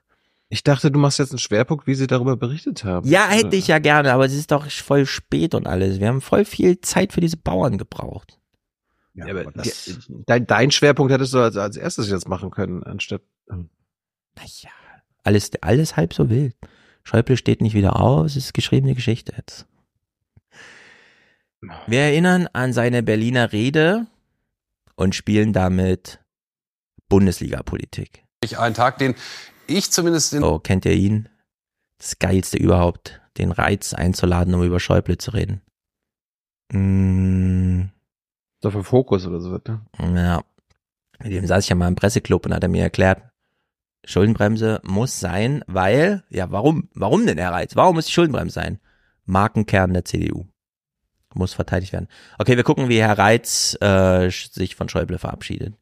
Ich 0.48 0.62
dachte, 0.62 0.90
du 0.90 0.98
machst 0.98 1.18
jetzt 1.18 1.30
einen 1.32 1.38
Schwerpunkt, 1.38 1.86
wie 1.86 1.94
sie 1.94 2.06
darüber 2.06 2.36
berichtet 2.36 2.84
haben. 2.84 3.08
Ja, 3.08 3.26
hätte 3.28 3.56
ich 3.56 3.68
ja 3.68 3.78
gerne, 3.78 4.12
aber 4.12 4.26
es 4.26 4.34
ist 4.34 4.50
doch 4.50 4.70
voll 4.70 5.06
spät 5.06 5.54
und 5.54 5.66
alles. 5.66 5.98
Wir 5.98 6.08
haben 6.08 6.20
voll 6.20 6.44
viel 6.44 6.80
Zeit 6.82 7.14
für 7.14 7.22
diese 7.22 7.38
Bauern 7.38 7.78
gebraucht. 7.78 8.38
Ja, 9.14 9.26
aber 9.26 9.50
die, 9.62 9.72
dein, 10.26 10.46
dein 10.46 10.70
Schwerpunkt 10.70 11.10
hättest 11.12 11.32
du 11.32 11.38
als, 11.38 11.56
als 11.56 11.76
erstes 11.78 12.10
jetzt 12.10 12.28
machen 12.28 12.50
können, 12.50 12.82
anstatt. 12.82 13.22
ähm, 13.50 13.70
Alles, 15.24 15.50
alles 15.62 15.96
halb 15.96 16.12
so 16.12 16.28
wild. 16.28 16.54
Schäuble 17.02 17.36
steht 17.36 17.62
nicht 17.62 17.74
wieder 17.74 17.98
auf, 18.00 18.26
es 18.26 18.36
ist 18.36 18.54
geschriebene 18.54 18.94
Geschichte 18.94 19.32
jetzt. 19.36 19.66
Wir 21.86 22.00
erinnern 22.00 22.48
an 22.52 22.72
seine 22.72 23.02
Berliner 23.02 23.52
Rede 23.52 24.06
und 24.96 25.14
spielen 25.14 25.52
damit 25.52 26.18
Bundesliga-Politik. 27.08 28.24
Ein 28.58 28.74
Tag, 28.74 28.98
den 28.98 29.14
ich 29.68 29.92
zumindest 29.92 30.32
in 30.34 30.42
Oh, 30.42 30.58
kennt 30.58 30.84
ihr 30.84 30.92
ihn? 30.92 31.28
Das 31.98 32.18
Geilste 32.18 32.56
überhaupt, 32.56 33.20
den 33.38 33.52
Reiz 33.52 33.94
einzuladen, 33.94 34.54
um 34.54 34.64
über 34.64 34.80
Schäuble 34.80 35.18
zu 35.18 35.30
reden. 35.30 35.62
Mm, 36.72 37.90
Dafür 38.60 38.82
Fokus 38.82 39.26
oder 39.26 39.40
so, 39.40 39.50
ne? 39.50 39.80
ja. 40.00 40.42
Mit 41.22 41.32
dem 41.32 41.46
saß 41.46 41.62
ich 41.62 41.68
ja 41.70 41.76
mal 41.76 41.86
im 41.88 41.94
Presseclub 41.94 42.46
und 42.46 42.54
hat 42.54 42.64
er 42.64 42.68
mir 42.68 42.82
erklärt, 42.82 43.22
Schuldenbremse 44.04 44.80
muss 44.82 45.20
sein, 45.20 45.62
weil, 45.68 46.24
ja, 46.28 46.50
warum? 46.50 46.88
Warum 46.94 47.24
denn 47.24 47.36
der 47.36 47.52
Reiz? 47.52 47.76
Warum 47.76 47.94
muss 47.94 48.06
die 48.06 48.12
Schuldenbremse 48.12 48.54
sein? 48.54 48.80
Markenkern 49.26 49.92
der 49.94 50.04
CDU. 50.04 50.46
Muss 51.34 51.54
verteidigt 51.54 51.92
werden. 51.92 52.08
Okay, 52.38 52.56
wir 52.56 52.64
gucken, 52.64 52.88
wie 52.88 53.00
Herr 53.00 53.18
Reitz 53.18 53.76
äh, 53.80 54.30
sich 54.30 54.74
von 54.74 54.88
Schäuble 54.88 55.18
verabschiedet. 55.18 55.74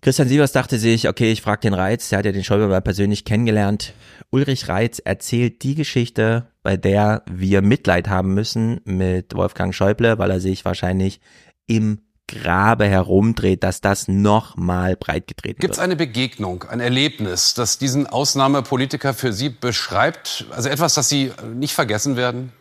Christian 0.00 0.28
Sievers 0.28 0.52
dachte 0.52 0.78
sich, 0.78 1.08
okay, 1.08 1.32
ich 1.32 1.42
frage 1.42 1.62
den 1.62 1.74
Reitz, 1.74 2.08
der 2.08 2.20
hat 2.20 2.26
ja 2.26 2.32
den 2.32 2.44
Schäuble 2.44 2.68
mal 2.68 2.80
persönlich 2.80 3.24
kennengelernt. 3.24 3.94
Ulrich 4.30 4.68
Reitz 4.68 5.00
erzählt 5.00 5.62
die 5.64 5.74
Geschichte, 5.74 6.46
bei 6.62 6.76
der 6.76 7.22
wir 7.28 7.62
Mitleid 7.62 8.08
haben 8.08 8.32
müssen 8.32 8.80
mit 8.84 9.34
Wolfgang 9.34 9.74
Schäuble, 9.74 10.18
weil 10.18 10.30
er 10.30 10.38
sich 10.38 10.64
wahrscheinlich 10.64 11.20
im 11.66 12.00
Grabe 12.28 12.86
herumdreht, 12.86 13.64
dass 13.64 13.80
das 13.80 14.06
nochmal 14.06 14.96
breitgetreten 14.96 15.60
Gibt 15.60 15.72
es 15.72 15.78
wird. 15.78 15.84
eine 15.84 15.96
Begegnung, 15.96 16.64
ein 16.64 16.78
Erlebnis, 16.78 17.54
das 17.54 17.78
diesen 17.78 18.06
Ausnahmepolitiker 18.06 19.14
für 19.14 19.32
Sie 19.32 19.48
beschreibt? 19.48 20.44
Also 20.50 20.68
etwas, 20.68 20.94
das 20.94 21.08
Sie 21.08 21.32
nicht 21.54 21.72
vergessen 21.74 22.16
werden? 22.16 22.52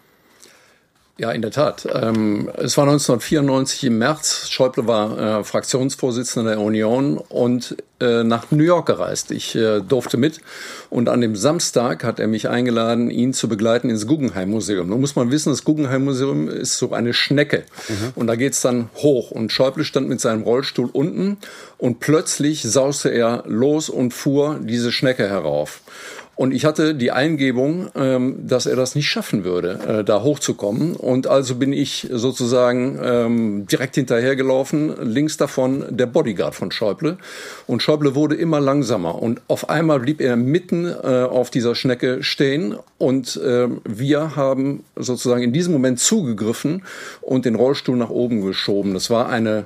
Ja, 1.20 1.32
in 1.32 1.42
der 1.42 1.50
Tat. 1.50 1.88
Ähm, 1.92 2.48
es 2.58 2.78
war 2.78 2.84
1994 2.84 3.86
im 3.86 3.98
März. 3.98 4.50
Schäuble 4.50 4.86
war 4.86 5.40
äh, 5.40 5.44
Fraktionsvorsitzender 5.44 6.52
der 6.52 6.60
Union 6.60 7.18
und 7.18 7.76
äh, 8.00 8.24
nach 8.24 8.52
New 8.52 8.64
York 8.64 8.86
gereist. 8.86 9.32
Ich 9.32 9.56
äh, 9.56 9.82
durfte 9.82 10.18
mit 10.18 10.42
und 10.92 11.10
an 11.10 11.22
dem 11.22 11.36
Samstag 11.36 12.04
hat 12.04 12.20
er 12.20 12.28
mich 12.28 12.50
eingeladen, 12.50 13.10
ihn 13.10 13.34
zu 13.34 13.50
begleiten 13.50 13.90
ins 13.90 14.06
Guggenheim 14.06 14.52
Museum. 14.52 14.90
Nun 14.90 15.02
muss 15.02 15.16
man 15.16 15.32
wissen, 15.32 15.50
das 15.50 15.64
Guggenheim 15.64 16.06
Museum 16.06 16.48
ist 16.50 16.78
so 16.78 16.94
eine 16.94 17.16
Schnecke 17.16 17.64
und 18.14 18.28
da 18.28 18.36
geht's 18.36 18.62
dann 18.62 18.92
hoch 18.98 19.32
und 19.32 19.52
Schäuble 19.52 19.86
stand 19.86 20.08
mit 20.08 20.22
seinem 20.22 20.44
Rollstuhl 20.44 20.92
unten 20.94 21.38
und 21.80 22.00
plötzlich 22.00 22.62
sauste 22.62 23.10
er 23.10 23.44
los 23.48 23.90
und 23.90 24.14
fuhr 24.14 24.60
diese 24.62 24.92
Schnecke 24.92 25.28
herauf. 25.28 25.82
Und 26.38 26.54
ich 26.54 26.66
hatte 26.66 26.94
die 26.94 27.12
Eingebung, 27.12 27.90
ähm, 27.96 28.48
dass 28.48 28.68
er 28.68 28.76
das 28.76 28.94
nicht 28.94 29.10
schaffen 29.10 29.44
würde, 29.44 29.80
äh, 29.88 30.04
da 30.04 30.22
hochzukommen. 30.22 30.96
Und 30.96 31.26
also 31.26 31.56
bin 31.56 31.74
ich 31.74 32.08
sozusagen 32.12 33.00
ähm, 33.04 33.66
direkt 33.66 33.96
hinterhergelaufen, 33.96 34.94
links 35.02 35.38
davon 35.38 35.84
der 35.90 36.06
Bodyguard 36.06 36.54
von 36.54 36.70
Schäuble. 36.70 37.18
Und 37.66 37.82
Schäuble 37.82 38.14
wurde 38.14 38.36
immer 38.36 38.60
langsamer. 38.60 39.20
Und 39.20 39.42
auf 39.48 39.72
einmal 39.72 40.00
blieb 40.00 40.22
er 40.22 40.36
mitten 40.36 40.86
äh, 40.86 41.24
auf 41.24 41.50
dieser 41.50 41.74
Schnecke 41.74 42.22
stehen. 42.22 42.78
Und 43.00 43.42
ähm, 43.44 43.82
wir 43.84 44.36
haben 44.36 44.84
sozusagen 44.96 45.42
in 45.42 45.54
diesem 45.54 45.74
Moment 45.74 46.00
zugegriffen 46.00 46.84
und 47.22 47.46
den 47.46 47.56
Rollstuhl 47.56 47.98
nach 47.98 48.12
oben 48.12 48.46
geschoben. 48.46 48.94
Das 48.94 49.10
war 49.10 49.28
eine 49.28 49.66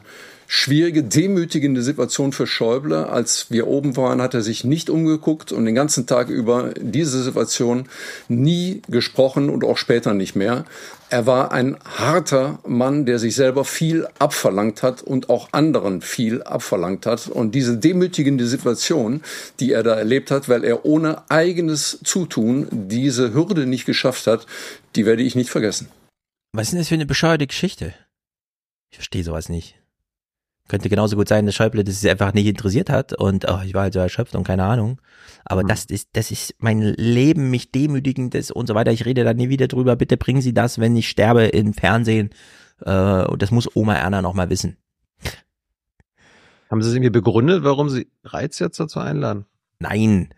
schwierige, 0.53 1.01
demütigende 1.01 1.81
Situation 1.81 2.33
für 2.33 2.45
Schäuble. 2.45 3.07
Als 3.07 3.49
wir 3.51 3.67
oben 3.67 3.95
waren, 3.95 4.21
hat 4.21 4.33
er 4.33 4.41
sich 4.41 4.65
nicht 4.65 4.89
umgeguckt 4.89 5.53
und 5.53 5.63
den 5.63 5.75
ganzen 5.75 6.07
Tag 6.07 6.27
über 6.27 6.73
diese 6.77 7.23
Situation 7.23 7.87
nie 8.27 8.81
gesprochen 8.89 9.49
und 9.49 9.63
auch 9.63 9.77
später 9.77 10.13
nicht 10.13 10.35
mehr. 10.35 10.65
Er 11.09 11.25
war 11.25 11.53
ein 11.53 11.77
harter 11.85 12.59
Mann, 12.67 13.05
der 13.05 13.17
sich 13.17 13.33
selber 13.33 13.63
viel 13.63 14.09
abverlangt 14.19 14.83
hat 14.83 15.01
und 15.01 15.29
auch 15.29 15.47
anderen 15.53 16.01
viel 16.01 16.43
abverlangt 16.43 17.05
hat. 17.05 17.29
Und 17.29 17.55
diese 17.55 17.77
demütigende 17.77 18.45
Situation, 18.45 19.21
die 19.61 19.71
er 19.71 19.83
da 19.83 19.95
erlebt 19.95 20.31
hat, 20.31 20.49
weil 20.49 20.65
er 20.65 20.83
ohne 20.83 21.29
eigenes 21.31 21.99
Zutun 22.03 22.67
diese 22.71 23.33
Hürde 23.33 23.65
nicht 23.67 23.85
geschafft 23.85 24.27
hat, 24.27 24.45
die 24.97 25.05
werde 25.05 25.23
ich 25.23 25.33
nicht 25.33 25.49
vergessen. 25.49 25.87
Was 26.51 26.67
ist 26.67 26.71
denn 26.73 26.79
das 26.79 26.89
für 26.89 26.95
eine 26.95 27.05
bescheuerte 27.05 27.47
Geschichte? 27.47 27.93
Ich 28.89 28.97
verstehe 28.97 29.23
sowas 29.23 29.47
nicht. 29.47 29.80
Könnte 30.71 30.87
genauso 30.87 31.17
gut 31.17 31.27
sein, 31.27 31.45
dass 31.45 31.53
Schäuble 31.53 31.83
das 31.83 32.05
einfach 32.05 32.33
nicht 32.33 32.47
interessiert 32.47 32.89
hat 32.89 33.11
und 33.11 33.43
oh, 33.51 33.59
ich 33.65 33.73
war 33.73 33.81
halt 33.81 33.93
so 33.93 33.99
erschöpft 33.99 34.35
und 34.35 34.47
keine 34.47 34.63
Ahnung. 34.63 35.01
Aber 35.43 35.65
das 35.65 35.83
ist, 35.83 36.11
das 36.13 36.31
ist 36.31 36.55
mein 36.59 36.79
Leben, 36.79 37.49
mich 37.49 37.73
demütigendes 37.73 38.51
und 38.51 38.67
so 38.67 38.73
weiter. 38.73 38.93
Ich 38.93 39.03
rede 39.03 39.25
da 39.25 39.33
nie 39.33 39.49
wieder 39.49 39.67
drüber. 39.67 39.97
Bitte 39.97 40.15
bringen 40.15 40.41
Sie 40.41 40.53
das, 40.53 40.79
wenn 40.79 40.95
ich 40.95 41.09
sterbe, 41.09 41.43
im 41.47 41.73
Fernsehen. 41.73 42.29
Äh, 42.85 43.25
und 43.25 43.41
das 43.41 43.51
muss 43.51 43.75
Oma 43.75 43.95
Erna 43.95 44.21
noch 44.21 44.33
mal 44.33 44.49
wissen. 44.49 44.77
Haben 46.69 46.81
Sie 46.81 46.87
es 46.87 46.95
irgendwie 46.95 47.09
begründet, 47.09 47.65
warum 47.65 47.89
Sie 47.89 48.07
Reiz 48.23 48.57
jetzt 48.59 48.79
dazu 48.79 49.01
einladen? 49.01 49.47
Nein. 49.79 50.33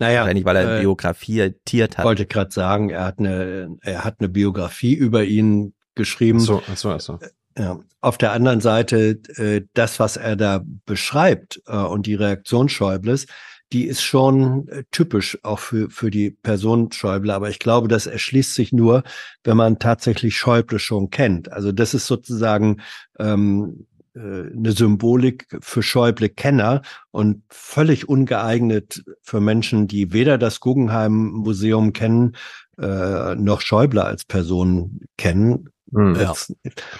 Naja, 0.00 0.22
Wahrscheinlich, 0.22 0.44
weil 0.44 0.56
er 0.56 0.62
eine 0.62 0.78
äh, 0.78 0.80
Biografie 0.80 1.54
tiert 1.64 1.98
hat. 1.98 2.04
Wollte 2.04 2.26
gerade 2.26 2.50
sagen, 2.50 2.90
er 2.90 3.04
hat 3.04 3.20
eine, 3.20 3.76
er 3.80 4.02
hat 4.02 4.16
eine 4.18 4.28
Biografie 4.28 4.94
über 4.94 5.22
ihn 5.22 5.72
geschrieben. 5.94 6.40
Ach 6.40 6.46
so, 6.46 6.62
ach 6.68 6.76
so, 6.76 6.90
ach 6.90 7.00
so. 7.00 7.18
Ja. 7.58 7.80
Auf 8.00 8.18
der 8.18 8.32
anderen 8.32 8.60
Seite, 8.60 9.20
äh, 9.36 9.62
das, 9.74 10.00
was 10.00 10.16
er 10.16 10.36
da 10.36 10.62
beschreibt 10.86 11.62
äh, 11.66 11.76
und 11.76 12.06
die 12.06 12.14
Reaktion 12.14 12.68
Schäubles, 12.68 13.26
die 13.72 13.86
ist 13.86 14.02
schon 14.02 14.68
äh, 14.68 14.84
typisch 14.90 15.38
auch 15.42 15.58
für, 15.58 15.90
für 15.90 16.10
die 16.10 16.30
Person 16.30 16.92
Schäuble. 16.92 17.32
Aber 17.32 17.48
ich 17.48 17.58
glaube, 17.58 17.88
das 17.88 18.06
erschließt 18.06 18.54
sich 18.54 18.72
nur, 18.72 19.02
wenn 19.44 19.56
man 19.56 19.78
tatsächlich 19.78 20.36
Schäuble 20.36 20.78
schon 20.78 21.10
kennt. 21.10 21.50
Also 21.52 21.72
das 21.72 21.94
ist 21.94 22.06
sozusagen 22.06 22.82
ähm, 23.18 23.86
äh, 24.14 24.20
eine 24.20 24.72
Symbolik 24.72 25.46
für 25.60 25.82
Schäuble-Kenner 25.82 26.82
und 27.10 27.42
völlig 27.48 28.08
ungeeignet 28.08 29.04
für 29.22 29.40
Menschen, 29.40 29.88
die 29.88 30.12
weder 30.12 30.38
das 30.38 30.60
Guggenheim-Museum 30.60 31.92
kennen, 31.92 32.36
äh, 32.78 33.34
noch 33.36 33.62
Schäuble 33.62 34.04
als 34.04 34.24
Person 34.24 35.00
kennen. 35.16 35.70
Ja. 35.92 36.30
Als- 36.30 36.54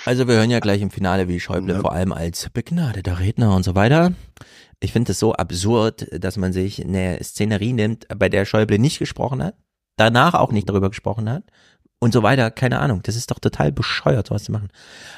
Also 0.05 0.29
wir 0.29 0.35
hören 0.35 0.51
ja 0.51 0.61
gleich 0.61 0.83
im 0.83 0.91
Finale, 0.91 1.29
wie 1.29 1.41
Schäuble 1.41 1.81
vor 1.81 1.93
allem 1.93 2.13
als 2.13 2.51
begnadeter 2.51 3.19
Redner 3.19 3.55
und 3.57 3.63
so 3.63 3.75
weiter. 3.75 4.13
Ich 4.81 4.93
finde 4.93 5.13
es 5.13 5.19
so 5.19 5.33
absurd, 5.35 6.07
dass 6.13 6.37
man 6.37 6.53
sich 6.53 6.85
eine 6.85 7.23
Szenerie 7.23 7.73
nimmt, 7.73 8.07
bei 8.19 8.29
der 8.29 8.45
Schäuble 8.45 8.79
nicht 8.79 8.99
gesprochen 8.99 9.43
hat, 9.43 9.55
danach 9.97 10.35
auch 10.35 10.53
nicht 10.53 10.69
darüber 10.69 10.91
gesprochen 10.91 11.31
hat 11.31 11.45
und 12.01 12.13
so 12.13 12.23
weiter. 12.23 12.51
Keine 12.51 12.81
Ahnung. 12.81 13.01
Das 13.05 13.15
ist 13.17 13.31
doch 13.31 13.39
total 13.39 13.71
bescheuert, 13.73 14.27
sowas 14.27 14.45
zu 14.45 14.53
machen. 14.53 14.69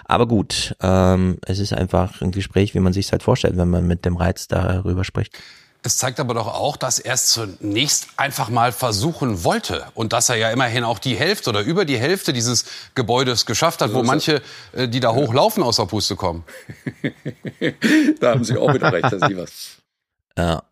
Aber 0.05 0.28
gut, 0.28 0.76
ähm, 0.83 1.39
es 1.47 1.58
ist 1.58 1.73
einfach 1.73 2.21
ein 2.21 2.31
Gespräch, 2.31 2.74
wie 2.74 2.81
man 2.81 2.92
sich 2.92 3.10
halt 3.10 3.23
vorstellt, 3.23 3.57
wenn 3.57 3.71
man 3.71 3.87
mit 3.87 4.05
dem 4.05 4.17
Reiz 4.17 4.47
darüber 4.49 5.03
spricht. 5.05 5.39
Es 5.86 5.99
zeigt 5.99 6.18
aber 6.18 6.33
doch 6.33 6.47
auch, 6.47 6.78
dass 6.78 6.99
er 6.99 7.12
es 7.12 7.26
zunächst 7.26 8.08
einfach 8.17 8.49
mal 8.49 8.72
versuchen 8.72 9.44
wollte 9.44 9.84
und 9.92 10.15
dass 10.15 10.31
er 10.31 10.36
ja 10.36 10.50
immerhin 10.50 10.83
auch 10.83 10.99
die 10.99 11.15
Hälfte 11.15 11.50
oder 11.50 11.60
über 11.60 11.84
die 11.84 11.99
Hälfte 11.99 12.33
dieses 12.33 12.65
Gebäudes 12.94 13.44
geschafft 13.44 13.83
hat, 13.83 13.92
wo 13.92 14.02
manche, 14.02 14.40
äh, 14.72 14.88
die 14.88 15.00
da 15.00 15.12
hochlaufen, 15.12 15.62
aus 15.62 15.76
der 15.76 15.84
Puste 15.84 16.17
kommen. 16.17 16.44
Da 18.20 18.31
haben 18.31 18.44
Sie 18.44 18.56
auch 18.56 18.72
wieder 18.72 18.92
recht, 18.92 19.10
Herr 19.10 19.28
Sievers. 19.28 19.83
Ja. 20.38 20.62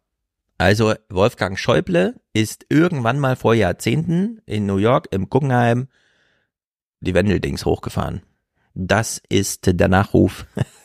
Also 0.56 0.94
Wolfgang 1.10 1.58
Schäuble 1.58 2.14
ist 2.32 2.64
irgendwann 2.70 3.18
mal 3.18 3.36
vor 3.36 3.54
Jahrzehnten 3.54 4.40
in 4.46 4.64
New 4.64 4.76
York 4.76 5.08
im 5.10 5.28
Guggenheim 5.28 5.88
die 7.00 7.14
Wendeldings 7.14 7.66
hochgefahren. 7.66 8.22
Das 8.74 9.20
ist 9.28 9.66
der 9.66 9.88
Nachruf. 9.88 10.46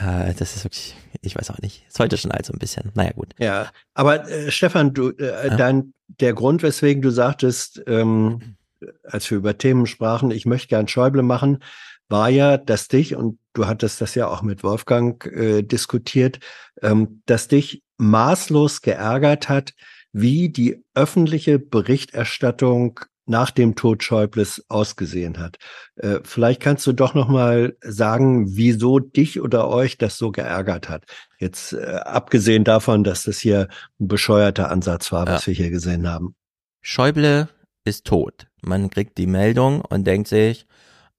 Äh, 0.00 0.34
das 0.34 0.56
ist 0.56 0.64
wirklich, 0.64 0.96
ich 1.22 1.36
weiß 1.36 1.50
auch 1.50 1.58
nicht. 1.58 1.84
Es 1.92 1.98
heute 1.98 2.16
schon 2.16 2.30
also 2.32 2.52
ein 2.52 2.58
bisschen. 2.58 2.90
Naja, 2.94 3.12
gut. 3.12 3.34
Ja, 3.38 3.70
aber 3.94 4.28
äh, 4.28 4.50
Stefan, 4.50 4.94
du, 4.94 5.10
äh, 5.10 5.48
Ja. 5.48 5.56
dein, 5.56 5.94
der 6.08 6.32
Grund, 6.32 6.62
weswegen 6.62 7.02
du 7.02 7.10
sagtest, 7.10 7.82
ähm, 7.86 8.56
als 9.04 9.30
wir 9.30 9.38
über 9.38 9.58
Themen 9.58 9.86
sprachen, 9.86 10.30
ich 10.30 10.46
möchte 10.46 10.68
gern 10.68 10.88
Schäuble 10.88 11.22
machen, 11.22 11.62
war 12.08 12.28
ja, 12.28 12.56
dass 12.56 12.88
dich, 12.88 13.14
und 13.14 13.38
du 13.52 13.66
hattest 13.66 14.00
das 14.00 14.14
ja 14.14 14.26
auch 14.26 14.42
mit 14.42 14.64
Wolfgang 14.64 15.24
äh, 15.26 15.62
diskutiert, 15.62 16.40
ähm, 16.82 17.22
dass 17.26 17.46
dich 17.48 17.82
maßlos 17.98 18.80
geärgert 18.82 19.48
hat, 19.48 19.74
wie 20.12 20.48
die 20.48 20.82
öffentliche 20.94 21.58
Berichterstattung 21.58 23.00
nach 23.30 23.50
dem 23.50 23.76
Tod 23.76 24.02
Schäubles 24.02 24.64
ausgesehen 24.68 25.38
hat. 25.38 25.56
Äh, 25.96 26.18
vielleicht 26.24 26.60
kannst 26.60 26.86
du 26.86 26.92
doch 26.92 27.14
noch 27.14 27.28
mal 27.28 27.76
sagen, 27.80 28.56
wieso 28.56 28.98
dich 28.98 29.40
oder 29.40 29.68
euch 29.68 29.96
das 29.96 30.18
so 30.18 30.32
geärgert 30.32 30.88
hat. 30.88 31.04
Jetzt 31.38 31.72
äh, 31.72 32.00
abgesehen 32.04 32.64
davon, 32.64 33.04
dass 33.04 33.22
das 33.22 33.38
hier 33.38 33.68
ein 33.98 34.08
bescheuerter 34.08 34.70
Ansatz 34.70 35.12
war, 35.12 35.26
was 35.26 35.46
Ja. 35.46 35.46
wir 35.48 35.54
hier 35.54 35.70
gesehen 35.70 36.08
haben. 36.08 36.34
Schäuble 36.82 37.48
ist 37.84 38.04
tot. 38.06 38.48
Man 38.62 38.90
kriegt 38.90 39.16
die 39.16 39.26
Meldung 39.26 39.80
und 39.80 40.06
denkt 40.06 40.28
sich, 40.28 40.66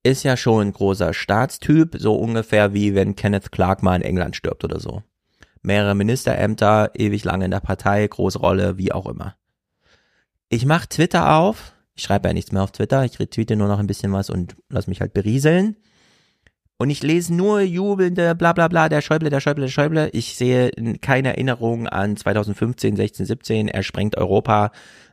ist 0.03 0.23
ja 0.23 0.35
schon 0.35 0.67
ein 0.67 0.73
großer 0.73 1.13
Staatstyp, 1.13 1.95
so 1.97 2.15
ungefähr 2.15 2.73
wie 2.73 2.93
wenn 2.93 3.15
Kenneth 3.15 3.51
Clark 3.51 3.83
mal 3.83 3.95
in 3.95 4.01
England 4.01 4.35
stirbt 4.35 4.63
oder 4.63 4.79
so. 4.79 5.03
Mehrere 5.61 5.95
Ministerämter, 5.95 6.91
ewig 6.95 7.23
lange 7.23 7.45
in 7.45 7.51
der 7.51 7.59
Partei, 7.59 8.05
große 8.07 8.39
Rolle, 8.39 8.77
wie 8.77 8.91
auch 8.91 9.07
immer. 9.07 9.35
Ich 10.49 10.65
mach 10.65 10.85
Twitter 10.87 11.35
auf, 11.35 11.73
Ich 11.95 12.03
schreibe 12.03 12.29
ja 12.29 12.33
nichts 12.33 12.51
mehr 12.51 12.63
auf 12.63 12.71
Twitter, 12.71 13.03
ich 13.05 13.19
retweete 13.19 13.55
nur 13.55 13.67
noch 13.67 13.79
ein 13.79 13.87
bisschen 13.87 14.13
was 14.13 14.29
und 14.29 14.55
lass 14.69 14.87
mich 14.87 15.01
halt 15.01 15.13
berieseln. 15.13 15.75
Und 16.77 16.89
ich 16.89 17.03
lese 17.03 17.31
nur 17.33 17.61
jubelnde 17.61 18.33
bla 18.33 18.53
bla 18.53 18.67
bla, 18.67 18.89
der 18.89 19.01
Schäuble, 19.01 19.29
der 19.29 19.39
Schäuble, 19.39 19.65
der 19.65 19.71
Schäuble. 19.71 20.09
Ich 20.13 20.35
sehe 20.35 20.71
keine 21.01 21.29
Erinnerung 21.29 21.87
an 21.87 22.17
2015, 22.17 22.95
16, 22.95 23.25
17, 23.27 23.67
er 23.67 23.83
sprengt 23.83 24.17
Europa, 24.17 24.71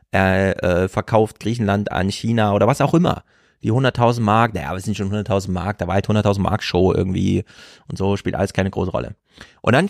er 0.09 0.63
äh, 0.63 0.87
verkauft 0.87 1.39
Griechenland 1.39 1.91
an 1.91 2.09
China 2.09 2.53
oder 2.53 2.65
was 2.65 2.81
auch 2.81 2.95
immer. 2.95 3.23
Die 3.61 3.71
100.000 3.71 4.21
Mark, 4.21 4.55
naja, 4.55 4.73
es 4.75 4.85
sind 4.85 4.97
schon 4.97 5.11
100.000 5.11 5.51
Mark, 5.51 5.77
da 5.77 5.85
war 5.85 5.95
halt 5.95 6.07
100.000 6.07 6.39
Mark 6.39 6.63
Show 6.63 6.93
irgendwie 6.93 7.43
und 7.87 7.97
so, 7.97 8.17
spielt 8.17 8.35
alles 8.35 8.53
keine 8.53 8.71
große 8.71 8.89
Rolle. 8.89 9.15
Und 9.61 9.73
dann 9.73 9.89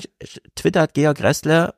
twittert 0.56 0.94
Georg 0.96 1.22
Ressler, 1.22 1.76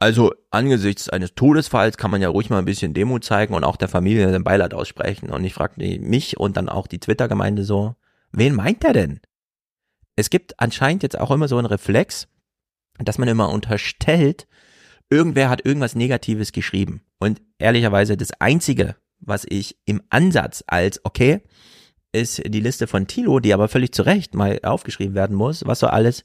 also 0.00 0.32
angesichts 0.50 1.10
eines 1.10 1.34
Todesfalls 1.34 1.98
kann 1.98 2.10
man 2.10 2.22
ja 2.22 2.30
ruhig 2.30 2.48
mal 2.48 2.58
ein 2.58 2.64
bisschen 2.64 2.94
Demut 2.94 3.22
zeigen 3.22 3.54
und 3.54 3.64
auch 3.64 3.76
der 3.76 3.88
Familie 3.88 4.32
den 4.32 4.42
Beileid 4.42 4.72
aussprechen. 4.72 5.30
Und 5.30 5.44
ich 5.44 5.52
fragte 5.52 5.82
mich 6.00 6.38
und 6.38 6.56
dann 6.56 6.70
auch 6.70 6.86
die 6.86 6.98
Twitter-Gemeinde 6.98 7.64
so, 7.64 7.94
wen 8.32 8.54
meint 8.54 8.82
er 8.82 8.94
denn? 8.94 9.20
Es 10.16 10.30
gibt 10.30 10.58
anscheinend 10.58 11.02
jetzt 11.02 11.20
auch 11.20 11.30
immer 11.30 11.48
so 11.48 11.58
einen 11.58 11.66
Reflex, 11.66 12.28
dass 12.98 13.18
man 13.18 13.28
immer 13.28 13.50
unterstellt, 13.50 14.48
irgendwer 15.10 15.50
hat 15.50 15.66
irgendwas 15.66 15.94
Negatives 15.94 16.52
geschrieben. 16.52 17.02
Und 17.18 17.42
ehrlicherweise 17.58 18.16
das 18.16 18.32
Einzige, 18.40 18.96
was 19.18 19.44
ich 19.46 19.76
im 19.84 20.02
Ansatz 20.08 20.64
als 20.66 21.04
okay, 21.04 21.42
ist 22.12 22.42
die 22.46 22.60
Liste 22.60 22.86
von 22.86 23.06
Tilo, 23.06 23.38
die 23.38 23.52
aber 23.52 23.68
völlig 23.68 23.92
zu 23.92 24.02
Recht 24.02 24.34
mal 24.34 24.60
aufgeschrieben 24.62 25.14
werden 25.14 25.36
muss, 25.36 25.66
was 25.66 25.80
so 25.80 25.88
alles 25.88 26.24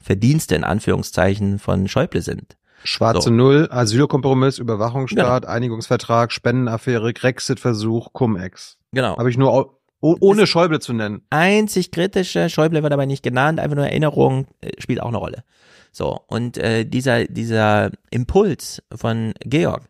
Verdienste 0.00 0.54
in 0.54 0.62
Anführungszeichen 0.62 1.58
von 1.58 1.88
Schäuble 1.88 2.22
sind. 2.22 2.56
Schwarze 2.84 3.22
So. 3.22 3.30
Null, 3.30 3.68
Asylkompromiss, 3.70 4.58
Überwachungsstaat, 4.58 5.42
Genau. 5.42 5.52
Einigungsvertrag, 5.52 6.30
Spendenaffäre, 6.32 7.12
Grexit-Versuch, 7.12 8.12
Cum-Ex. 8.12 8.78
Genau. 8.92 9.16
Habe 9.16 9.30
ich 9.30 9.36
nur, 9.36 9.52
oh, 10.00 10.16
ohne 10.20 10.46
Schäuble 10.46 10.80
zu 10.80 10.92
nennen. 10.92 11.22
Einzig 11.30 11.90
kritische, 11.90 12.48
Schäuble 12.50 12.82
wird 12.82 12.92
aber 12.92 13.06
nicht 13.06 13.22
genannt, 13.22 13.58
einfach 13.58 13.76
nur 13.76 13.86
Erinnerung 13.86 14.46
äh, 14.60 14.70
spielt 14.78 15.00
auch 15.00 15.08
eine 15.08 15.16
Rolle. 15.16 15.44
So, 15.92 16.20
und 16.26 16.58
äh, 16.58 16.84
dieser, 16.84 17.24
dieser 17.24 17.90
Impuls 18.10 18.82
von 18.94 19.32
Georg, 19.40 19.88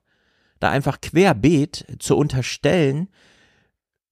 da 0.60 0.70
einfach 0.70 1.00
querbeet 1.00 1.84
zu 1.98 2.16
unterstellen, 2.16 3.08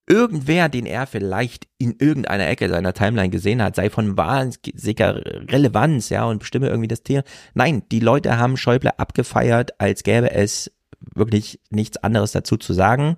irgendwer, 0.06 0.68
den 0.68 0.86
er 0.86 1.06
vielleicht 1.06 1.68
in 1.78 1.96
irgendeiner 1.98 2.48
Ecke 2.48 2.68
seiner 2.68 2.92
Timeline 2.92 3.30
gesehen 3.30 3.62
hat, 3.62 3.76
sei 3.76 3.90
von 3.90 4.16
wahnsinniger 4.16 5.22
Relevanz, 5.50 6.08
ja, 6.08 6.24
und 6.24 6.38
bestimme 6.38 6.68
irgendwie 6.68 6.88
das 6.88 7.02
Tier. 7.02 7.24
Nein, 7.54 7.82
die 7.90 8.00
Leute 8.00 8.38
haben 8.38 8.56
Schäuble 8.56 8.98
abgefeiert, 8.98 9.80
als 9.80 10.02
gäbe 10.02 10.30
es 10.32 10.72
wirklich 11.14 11.60
nichts 11.70 11.96
anderes 11.98 12.32
dazu 12.32 12.56
zu 12.56 12.72
sagen. 12.72 13.16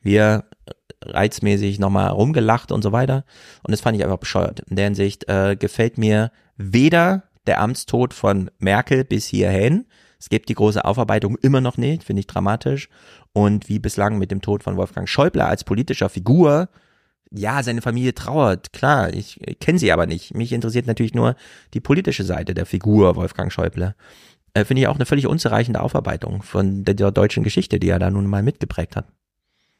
Wir 0.00 0.44
reizmäßig 1.02 1.78
nochmal 1.78 2.08
rumgelacht 2.08 2.72
und 2.72 2.82
so 2.82 2.92
weiter. 2.92 3.24
Und 3.62 3.72
das 3.72 3.80
fand 3.80 3.96
ich 3.96 4.04
einfach 4.04 4.18
bescheuert. 4.18 4.60
In 4.68 4.76
der 4.76 4.86
Hinsicht 4.86 5.28
äh, 5.28 5.56
gefällt 5.56 5.98
mir 5.98 6.30
weder 6.56 7.24
der 7.46 7.60
Amtstod 7.60 8.14
von 8.14 8.50
Merkel 8.58 9.04
bis 9.04 9.26
hierhin. 9.26 9.86
Es 10.20 10.28
gibt 10.28 10.50
die 10.50 10.54
große 10.54 10.84
Aufarbeitung 10.84 11.36
immer 11.40 11.62
noch 11.62 11.78
nicht, 11.78 12.04
finde 12.04 12.20
ich 12.20 12.26
dramatisch. 12.26 12.88
Und 13.32 13.68
wie 13.68 13.78
bislang 13.78 14.18
mit 14.18 14.30
dem 14.30 14.42
Tod 14.42 14.62
von 14.62 14.76
Wolfgang 14.76 15.08
Schäuble 15.08 15.44
als 15.44 15.64
politischer 15.64 16.10
Figur, 16.10 16.68
ja, 17.32 17.62
seine 17.62 17.80
Familie 17.80 18.14
trauert, 18.14 18.72
klar, 18.72 19.12
ich, 19.14 19.40
kenne 19.60 19.78
sie 19.78 19.92
aber 19.92 20.06
nicht. 20.06 20.34
Mich 20.34 20.52
interessiert 20.52 20.86
natürlich 20.86 21.14
nur 21.14 21.36
die 21.74 21.80
politische 21.80 22.24
Seite 22.24 22.54
der 22.54 22.66
Figur 22.66 23.16
Wolfgang 23.16 23.52
Schäuble. 23.52 23.94
Äh, 24.52 24.64
finde 24.64 24.82
ich 24.82 24.88
auch 24.88 24.96
eine 24.96 25.06
völlig 25.06 25.26
unzureichende 25.26 25.80
Aufarbeitung 25.80 26.42
von 26.42 26.84
der, 26.84 26.94
der 26.94 27.12
deutschen 27.12 27.44
Geschichte, 27.44 27.78
die 27.78 27.88
er 27.88 27.98
da 27.98 28.10
nun 28.10 28.26
mal 28.26 28.42
mitgeprägt 28.42 28.96
hat. 28.96 29.06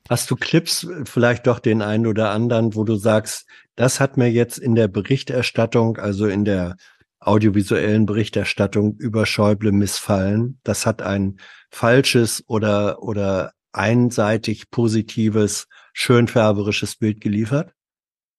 Hast 0.09 0.31
du 0.31 0.37
Clips, 0.37 0.87
vielleicht 1.05 1.47
doch 1.47 1.59
den 1.59 1.83
einen 1.83 2.07
oder 2.07 2.31
anderen, 2.31 2.75
wo 2.75 2.85
du 2.85 2.97
sagst, 2.97 3.47
das 3.77 4.01
hat 4.01 4.17
mir 4.17 4.31
jetzt 4.31 4.59
in 4.59 4.75
der 4.75 4.89
Berichterstattung, 4.89 5.99
also 5.99 6.27
in 6.27 6.45
der 6.45 6.77
audiovisuellen 7.21 8.07
Berichterstattung 8.07 8.97
über 8.97 9.27
Schäuble 9.27 9.73
missfallen. 9.73 10.59
Das 10.65 10.87
hat 10.87 11.03
ein 11.03 11.39
falsches 11.71 12.43
oder, 12.49 13.03
oder 13.03 13.53
einseitig 13.73 14.71
positives, 14.71 15.69
schönfärberisches 15.93 16.97
Bild 16.97 17.21
geliefert? 17.21 17.75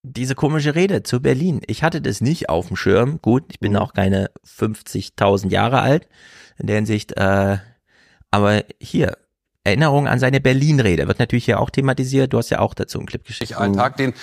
diese 0.03 0.35
komische 0.35 0.76
Rede 0.76 1.03
zu 1.03 1.22
Berlin. 1.22 1.62
Ich 1.67 1.83
hatte 1.83 2.01
das 2.01 2.22
nicht 2.22 2.49
auf 2.49 2.67
dem 2.67 2.76
Schirm. 2.76 3.19
Gut, 3.22 3.44
ich 3.51 3.60
bin 3.60 3.76
auch 3.78 3.94
keine 3.94 4.31
50.000 4.46 5.49
Jahre 5.49 5.81
alt. 5.81 6.08
In 6.58 6.67
der 6.67 6.78
Hinsicht, 6.78 7.14
äh, 7.17 7.58
aber 8.31 8.64
hier, 8.80 9.17
Erinnerung 9.64 10.08
an 10.08 10.19
seine 10.19 10.42
Berlin-Rede 10.42 11.08
wird 11.08 11.19
natürlich 11.19 11.46
hier 11.46 11.60
auch 11.60 11.69
thematisiert. 11.69 12.33
Du 12.33 12.40
hast 12.40 12.49
ja 12.49 12.60
auch 12.60 12.74
dazu 12.74 12.97
einen 12.97 13.08
Clip 13.08 13.24
geschickt. 13.24 13.56
Ein 13.56 13.74
Tag, 13.74 13.97
den 13.97 14.14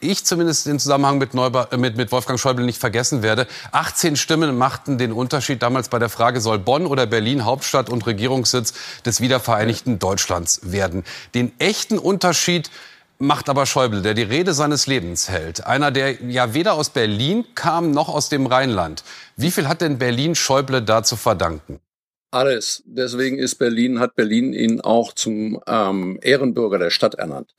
ich 0.00 0.24
zumindest 0.24 0.66
im 0.66 0.78
Zusammenhang 0.78 1.18
mit, 1.18 1.34
Neuba 1.34 1.68
äh, 1.70 1.76
mit, 1.76 1.96
mit 1.96 2.12
Wolfgang 2.12 2.38
Schäuble 2.38 2.64
nicht 2.64 2.78
vergessen 2.78 3.22
werde. 3.22 3.46
18 3.72 4.16
Stimmen 4.16 4.56
machten 4.56 4.98
den 4.98 5.12
Unterschied 5.12 5.62
damals 5.62 5.88
bei 5.88 5.98
der 5.98 6.08
Frage, 6.08 6.40
soll 6.40 6.58
Bonn 6.58 6.86
oder 6.86 7.06
Berlin 7.06 7.44
Hauptstadt 7.44 7.88
und 7.90 8.06
Regierungssitz 8.06 8.74
des 9.04 9.20
wiedervereinigten 9.20 9.98
Deutschlands 9.98 10.60
werden. 10.62 11.04
Den 11.34 11.52
echten 11.58 11.98
Unterschied 11.98 12.70
macht 13.18 13.48
aber 13.48 13.66
Schäuble, 13.66 14.02
der 14.02 14.14
die 14.14 14.22
Rede 14.22 14.52
seines 14.52 14.86
Lebens 14.86 15.28
hält. 15.28 15.66
Einer, 15.66 15.90
der 15.90 16.22
ja 16.24 16.54
weder 16.54 16.74
aus 16.74 16.90
Berlin 16.90 17.44
kam 17.54 17.90
noch 17.90 18.08
aus 18.08 18.28
dem 18.28 18.46
Rheinland. 18.46 19.04
Wie 19.36 19.50
viel 19.50 19.68
hat 19.68 19.80
denn 19.80 19.98
Berlin 19.98 20.34
Schäuble 20.34 20.82
da 20.82 21.02
zu 21.02 21.16
verdanken? 21.16 21.80
Alles. 22.32 22.82
Deswegen 22.86 23.38
ist 23.38 23.54
Berlin, 23.54 24.00
hat 24.00 24.16
Berlin 24.16 24.52
ihn 24.52 24.80
auch 24.80 25.12
zum 25.12 25.60
ähm, 25.66 26.18
Ehrenbürger 26.22 26.78
der 26.78 26.90
Stadt 26.90 27.14
ernannt. 27.14 27.54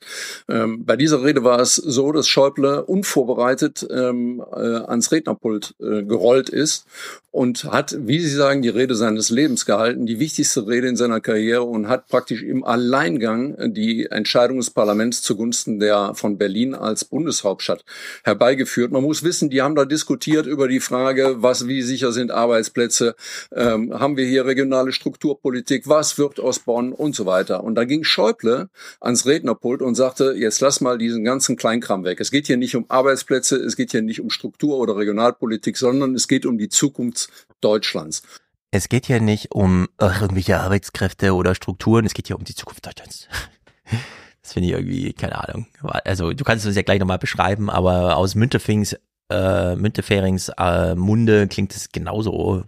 Ähm, 0.48 0.84
bei 0.84 0.96
dieser 0.96 1.24
Rede 1.24 1.42
war 1.42 1.58
es 1.58 1.76
so, 1.76 2.12
dass 2.12 2.28
Schäuble 2.28 2.84
unvorbereitet 2.84 3.86
ähm, 3.90 4.42
äh, 4.52 4.56
ans 4.56 5.10
Rednerpult 5.10 5.74
äh, 5.80 6.02
gerollt 6.02 6.50
ist 6.50 6.86
und 7.30 7.64
hat, 7.64 7.96
wie 8.00 8.20
Sie 8.20 8.34
sagen, 8.34 8.62
die 8.62 8.68
Rede 8.68 8.94
seines 8.94 9.30
Lebens 9.30 9.64
gehalten, 9.64 10.06
die 10.06 10.18
wichtigste 10.18 10.66
Rede 10.66 10.88
in 10.88 10.96
seiner 10.96 11.20
Karriere 11.20 11.62
und 11.62 11.88
hat 11.88 12.08
praktisch 12.08 12.42
im 12.42 12.64
Alleingang 12.64 13.72
die 13.74 14.06
Entscheidung 14.06 14.58
des 14.58 14.70
Parlaments 14.70 15.22
zugunsten 15.22 15.78
der 15.78 16.14
von 16.14 16.38
Berlin 16.38 16.74
als 16.74 17.04
Bundeshauptstadt 17.04 17.84
herbeigeführt. 18.24 18.92
Man 18.92 19.02
muss 19.02 19.22
wissen, 19.22 19.50
die 19.50 19.62
haben 19.62 19.74
da 19.74 19.84
diskutiert 19.84 20.46
über 20.46 20.68
die 20.68 20.80
Frage, 20.80 21.36
was, 21.38 21.68
wie 21.68 21.82
sicher 21.82 22.12
sind 22.12 22.30
Arbeitsplätze, 22.30 23.14
ähm, 23.52 23.92
haben 23.98 24.16
wir 24.16 24.26
hier 24.26 24.46
regionale 24.68 24.92
Strukturpolitik, 24.92 25.88
was 25.88 26.18
wird 26.18 26.40
aus 26.40 26.60
Bonn 26.60 26.92
und 26.92 27.14
so 27.14 27.24
weiter. 27.24 27.64
Und 27.64 27.74
da 27.74 27.84
ging 27.84 28.04
Schäuble 28.04 28.68
ans 29.00 29.26
Rednerpult 29.26 29.80
und 29.80 29.94
sagte, 29.94 30.34
jetzt 30.36 30.60
lass 30.60 30.80
mal 30.80 30.98
diesen 30.98 31.24
ganzen 31.24 31.56
Kleinkram 31.56 32.04
weg. 32.04 32.20
Es 32.20 32.30
geht 32.30 32.46
hier 32.46 32.58
nicht 32.58 32.76
um 32.76 32.84
Arbeitsplätze, 32.88 33.56
es 33.56 33.76
geht 33.76 33.92
hier 33.92 34.02
nicht 34.02 34.20
um 34.20 34.30
Struktur 34.30 34.78
oder 34.78 34.96
Regionalpolitik, 34.96 35.76
sondern 35.76 36.14
es 36.14 36.28
geht 36.28 36.44
um 36.44 36.58
die 36.58 36.68
Zukunft 36.68 37.30
Deutschlands. 37.60 38.22
Es 38.70 38.90
geht 38.90 39.06
hier 39.06 39.20
nicht 39.20 39.52
um 39.52 39.88
irgendwelche 39.98 40.60
Arbeitskräfte 40.60 41.34
oder 41.34 41.54
Strukturen, 41.54 42.04
es 42.04 42.12
geht 42.12 42.26
hier 42.26 42.36
um 42.36 42.44
die 42.44 42.54
Zukunft 42.54 42.86
Deutschlands. 42.86 43.28
Das 44.40 44.54
finde 44.54 44.68
ich 44.68 44.74
irgendwie, 44.76 45.12
keine 45.12 45.46
Ahnung. 45.46 45.66
Also 45.82 46.32
du 46.32 46.42
kannst 46.42 46.64
es 46.64 46.74
ja 46.74 46.80
gleich 46.80 47.00
nochmal 47.00 47.18
beschreiben, 47.18 47.68
aber 47.68 48.16
aus 48.16 48.34
Müntefings, 48.34 48.96
äh, 49.30 49.76
Münteferings 49.76 50.50
äh, 50.56 50.94
Munde 50.94 51.48
klingt 51.48 51.76
es 51.76 51.92
genauso 51.92 52.64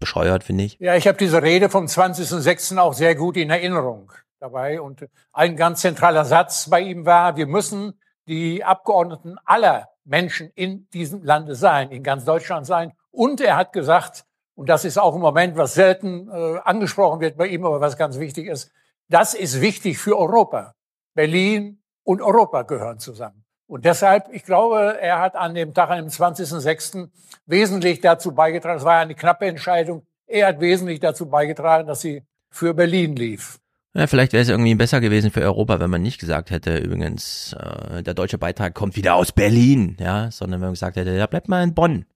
bescheuert, 0.00 0.42
finde 0.42 0.64
ich. 0.64 0.78
Ja, 0.80 0.96
ich 0.96 1.06
habe 1.06 1.18
diese 1.18 1.42
Rede 1.42 1.68
vom 1.68 1.86
20.06. 1.86 2.78
auch 2.78 2.94
sehr 2.94 3.14
gut 3.14 3.36
in 3.36 3.50
Erinnerung 3.50 4.10
dabei. 4.40 4.80
Und 4.80 5.06
ein 5.32 5.56
ganz 5.56 5.82
zentraler 5.82 6.24
Satz 6.24 6.68
bei 6.68 6.80
ihm 6.80 7.06
war, 7.06 7.36
wir 7.36 7.46
müssen 7.46 8.00
die 8.26 8.64
Abgeordneten 8.64 9.36
aller 9.44 9.88
Menschen 10.04 10.50
in 10.54 10.88
diesem 10.90 11.22
Lande 11.22 11.54
sein, 11.54 11.90
in 11.90 12.02
ganz 12.02 12.24
Deutschland 12.24 12.66
sein. 12.66 12.92
Und 13.10 13.40
er 13.40 13.56
hat 13.56 13.72
gesagt, 13.72 14.24
und 14.54 14.68
das 14.68 14.84
ist 14.84 14.98
auch 14.98 15.14
im 15.14 15.20
Moment, 15.20 15.56
was 15.56 15.74
selten 15.74 16.28
äh, 16.28 16.58
angesprochen 16.64 17.20
wird 17.20 17.36
bei 17.36 17.46
ihm, 17.46 17.64
aber 17.64 17.80
was 17.80 17.96
ganz 17.96 18.18
wichtig 18.18 18.46
ist, 18.46 18.70
das 19.08 19.34
ist 19.34 19.60
wichtig 19.60 19.98
für 19.98 20.18
Europa. 20.18 20.74
Berlin 21.14 21.82
und 22.04 22.22
Europa 22.22 22.62
gehören 22.62 22.98
zusammen. 22.98 23.44
Und 23.70 23.84
deshalb, 23.84 24.30
ich 24.32 24.42
glaube, 24.42 24.98
er 25.00 25.20
hat 25.20 25.36
an 25.36 25.54
dem 25.54 25.74
Tag, 25.74 25.90
am 25.90 26.08
20.06. 26.08 27.08
wesentlich 27.46 28.00
dazu 28.00 28.34
beigetragen, 28.34 28.78
es 28.78 28.84
war 28.84 28.98
eine 28.98 29.14
knappe 29.14 29.46
Entscheidung, 29.46 30.04
er 30.26 30.48
hat 30.48 30.60
wesentlich 30.60 30.98
dazu 30.98 31.26
beigetragen, 31.26 31.86
dass 31.86 32.00
sie 32.00 32.24
für 32.50 32.74
Berlin 32.74 33.14
lief. 33.14 33.60
Ja, 33.94 34.08
vielleicht 34.08 34.32
wäre 34.32 34.42
es 34.42 34.48
irgendwie 34.48 34.74
besser 34.74 35.00
gewesen 35.00 35.30
für 35.30 35.42
Europa, 35.42 35.78
wenn 35.78 35.88
man 35.88 36.02
nicht 36.02 36.18
gesagt 36.18 36.50
hätte, 36.50 36.78
übrigens, 36.78 37.52
äh, 37.52 38.02
der 38.02 38.14
deutsche 38.14 38.38
Beitrag 38.38 38.74
kommt 38.74 38.96
wieder 38.96 39.14
aus 39.14 39.30
Berlin, 39.30 39.96
ja, 40.00 40.32
sondern 40.32 40.60
wenn 40.60 40.66
man 40.66 40.74
gesagt 40.74 40.96
hätte, 40.96 41.14
ja, 41.14 41.28
bleibt 41.28 41.48
mal 41.48 41.62
in 41.62 41.72
Bonn. 41.72 42.06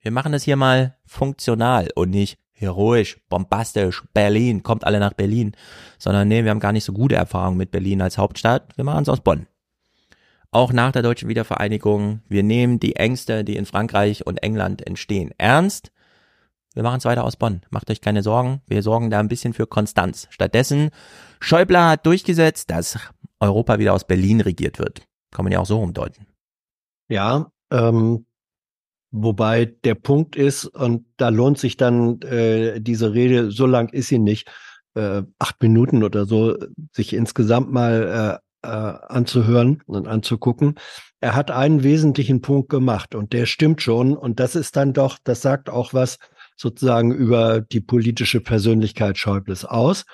Wir 0.00 0.12
machen 0.12 0.32
das 0.32 0.44
hier 0.44 0.56
mal 0.56 0.96
funktional 1.04 1.88
und 1.94 2.08
nicht 2.08 2.38
heroisch, 2.52 3.18
bombastisch, 3.28 4.02
Berlin, 4.14 4.62
kommt 4.62 4.84
alle 4.84 4.98
nach 4.98 5.12
Berlin, 5.12 5.52
sondern 5.98 6.26
nee, 6.28 6.42
wir 6.44 6.50
haben 6.50 6.60
gar 6.60 6.72
nicht 6.72 6.84
so 6.84 6.94
gute 6.94 7.16
Erfahrungen 7.16 7.58
mit 7.58 7.70
Berlin 7.70 8.00
als 8.00 8.16
Hauptstadt, 8.16 8.74
wir 8.76 8.84
machen 8.84 9.02
es 9.02 9.10
aus 9.10 9.20
Bonn. 9.20 9.46
Auch 10.50 10.72
nach 10.72 10.92
der 10.92 11.02
deutschen 11.02 11.28
Wiedervereinigung, 11.28 12.22
wir 12.28 12.42
nehmen 12.42 12.80
die 12.80 12.96
Ängste, 12.96 13.44
die 13.44 13.56
in 13.56 13.66
Frankreich 13.66 14.26
und 14.26 14.42
England 14.42 14.86
entstehen, 14.86 15.32
ernst. 15.36 15.92
wir 16.74 16.82
machen 16.82 16.98
es 16.98 17.04
weiter 17.04 17.24
aus 17.24 17.36
Bonn. 17.36 17.60
Macht 17.70 17.90
euch 17.90 18.00
keine 18.00 18.22
Sorgen. 18.22 18.62
Wir 18.66 18.82
sorgen 18.82 19.10
da 19.10 19.20
ein 19.20 19.28
bisschen 19.28 19.52
für 19.52 19.66
Konstanz. 19.66 20.26
Stattdessen, 20.30 20.90
Schäuble 21.40 21.84
hat 21.84 22.06
durchgesetzt, 22.06 22.70
dass 22.70 22.98
Europa 23.40 23.78
wieder 23.78 23.92
aus 23.92 24.06
Berlin 24.06 24.40
regiert 24.40 24.78
wird. 24.78 25.06
Kann 25.30 25.44
man 25.44 25.52
ja 25.52 25.60
auch 25.60 25.66
so 25.66 25.80
umdeuten. 25.80 26.26
Ja, 27.08 27.52
ähm, 27.70 28.24
wobei 29.10 29.66
der 29.66 29.96
Punkt 29.96 30.34
ist, 30.34 30.64
und 30.64 31.04
da 31.18 31.28
lohnt 31.28 31.58
sich 31.58 31.76
dann 31.76 32.22
äh, 32.22 32.80
diese 32.80 33.12
Rede, 33.12 33.50
so 33.50 33.66
lang 33.66 33.90
ist 33.90 34.08
sie 34.08 34.18
nicht, 34.18 34.50
äh, 34.94 35.22
acht 35.38 35.62
Minuten 35.62 36.02
oder 36.02 36.24
so, 36.24 36.56
sich 36.92 37.12
insgesamt 37.12 37.70
mal 37.70 38.40
äh, 38.40 38.47
äh, 38.68 39.12
anzuhören 39.12 39.82
und 39.86 40.06
anzugucken. 40.06 40.74
Er 41.20 41.34
hat 41.34 41.50
einen 41.50 41.82
wesentlichen 41.82 42.42
Punkt 42.42 42.68
gemacht 42.68 43.14
und 43.14 43.32
der 43.32 43.46
stimmt 43.46 43.82
schon. 43.82 44.16
Und 44.16 44.38
das 44.38 44.54
ist 44.54 44.76
dann 44.76 44.92
doch, 44.92 45.18
das 45.24 45.42
sagt 45.42 45.68
auch 45.70 45.94
was 45.94 46.18
sozusagen 46.56 47.12
über 47.12 47.60
die 47.60 47.80
politische 47.80 48.40
Persönlichkeit 48.40 49.18
Schäubles 49.18 49.64
aus. 49.64 50.04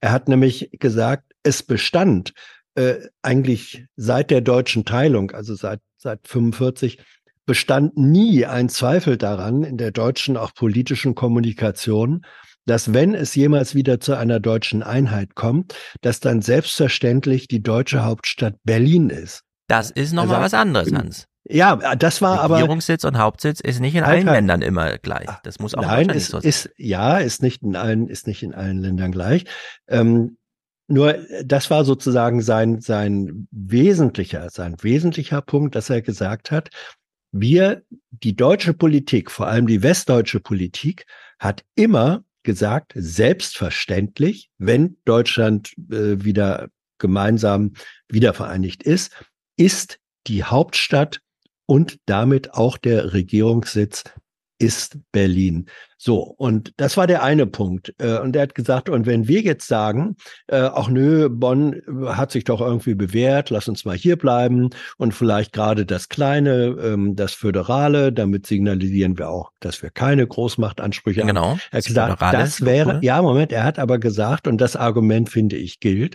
Er 0.00 0.12
hat 0.12 0.28
nämlich 0.28 0.70
gesagt, 0.72 1.32
es 1.42 1.62
bestand 1.62 2.32
äh, 2.74 2.96
eigentlich 3.22 3.86
seit 3.96 4.30
der 4.30 4.40
deutschen 4.40 4.84
Teilung, 4.84 5.32
also 5.32 5.54
seit, 5.54 5.80
seit 5.96 6.28
45, 6.28 6.98
bestand 7.46 7.96
nie 7.96 8.44
ein 8.44 8.68
Zweifel 8.68 9.16
daran 9.16 9.62
in 9.62 9.78
der 9.78 9.92
deutschen 9.92 10.36
auch 10.36 10.54
politischen 10.54 11.14
Kommunikation, 11.14 12.24
dass 12.66 12.92
wenn 12.92 13.14
es 13.14 13.34
jemals 13.34 13.74
wieder 13.74 14.00
zu 14.00 14.16
einer 14.16 14.40
deutschen 14.40 14.82
Einheit 14.82 15.34
kommt, 15.34 15.74
dass 16.02 16.20
dann 16.20 16.42
selbstverständlich 16.42 17.48
die 17.48 17.62
deutsche 17.62 18.04
Hauptstadt 18.04 18.54
Berlin 18.64 19.10
ist. 19.10 19.42
Das 19.68 19.90
ist 19.90 20.12
nochmal 20.12 20.36
also, 20.36 20.44
was 20.44 20.54
anderes, 20.54 20.92
Hans. 20.92 21.26
Ja, 21.48 21.76
das 21.94 22.22
war 22.22 22.40
aber. 22.40 22.56
Regierungssitz 22.56 23.04
und 23.04 23.18
Hauptsitz 23.18 23.60
ist 23.60 23.80
nicht 23.80 23.94
in 23.94 24.02
allen 24.02 24.26
Ländern 24.26 24.62
immer 24.62 24.98
gleich. 24.98 25.28
Das 25.44 25.60
muss 25.60 25.74
auch 25.74 25.82
Nein, 25.82 26.08
ist, 26.10 26.30
so 26.30 26.40
sein. 26.40 26.48
ist, 26.48 26.70
ja, 26.76 27.18
ist 27.18 27.42
nicht 27.42 27.62
in 27.62 27.76
allen, 27.76 28.08
ist 28.08 28.26
nicht 28.26 28.42
in 28.42 28.52
allen 28.54 28.78
Ländern 28.78 29.12
gleich. 29.12 29.44
Ähm, 29.86 30.38
nur 30.88 31.16
das 31.44 31.70
war 31.70 31.84
sozusagen 31.84 32.42
sein, 32.42 32.80
sein 32.80 33.48
wesentlicher, 33.50 34.50
sein 34.50 34.76
wesentlicher 34.80 35.42
Punkt, 35.42 35.74
dass 35.74 35.90
er 35.90 36.02
gesagt 36.02 36.50
hat, 36.50 36.70
wir, 37.32 37.82
die 38.10 38.36
deutsche 38.36 38.72
Politik, 38.72 39.30
vor 39.30 39.46
allem 39.46 39.66
die 39.66 39.82
westdeutsche 39.82 40.40
Politik, 40.40 41.06
hat 41.38 41.64
immer 41.74 42.24
gesagt, 42.46 42.92
selbstverständlich, 42.94 44.48
wenn 44.56 44.96
Deutschland 45.04 45.74
äh, 45.90 46.24
wieder 46.24 46.68
gemeinsam 46.98 47.74
wiedervereinigt 48.08 48.82
ist, 48.82 49.12
ist 49.58 49.98
die 50.26 50.44
Hauptstadt 50.44 51.20
und 51.66 51.98
damit 52.06 52.54
auch 52.54 52.78
der 52.78 53.12
Regierungssitz 53.12 54.04
ist 54.58 54.98
Berlin. 55.12 55.66
So, 56.06 56.18
und 56.38 56.72
das 56.76 56.96
war 56.96 57.08
der 57.08 57.24
eine 57.24 57.48
Punkt. 57.48 57.92
Äh, 57.98 58.20
und 58.20 58.36
er 58.36 58.42
hat 58.42 58.54
gesagt, 58.54 58.88
und 58.88 59.06
wenn 59.06 59.26
wir 59.26 59.40
jetzt 59.40 59.66
sagen, 59.66 60.14
äh, 60.46 60.58
ach 60.58 60.86
nö, 60.86 61.28
Bonn 61.28 61.82
hat 62.06 62.30
sich 62.30 62.44
doch 62.44 62.60
irgendwie 62.60 62.94
bewährt, 62.94 63.50
lass 63.50 63.66
uns 63.66 63.84
mal 63.84 63.96
hier 63.96 64.16
bleiben 64.16 64.70
und 64.98 65.14
vielleicht 65.14 65.52
gerade 65.52 65.84
das 65.84 66.08
Kleine, 66.08 66.76
ähm, 66.80 67.16
das 67.16 67.32
Föderale, 67.32 68.12
damit 68.12 68.46
signalisieren 68.46 69.18
wir 69.18 69.30
auch, 69.30 69.50
dass 69.58 69.82
wir 69.82 69.90
keine 69.90 70.28
Großmachtansprüche 70.28 71.22
genau, 71.22 71.50
haben. 71.50 71.60
Er 71.72 71.78
hat 71.78 71.86
gesagt, 71.86 72.22
das 72.22 72.64
wäre, 72.64 73.00
ja, 73.02 73.20
Moment, 73.20 73.50
er 73.50 73.64
hat 73.64 73.80
aber 73.80 73.98
gesagt, 73.98 74.46
und 74.46 74.60
das 74.60 74.76
Argument 74.76 75.28
finde 75.28 75.56
ich 75.56 75.80
gilt, 75.80 76.14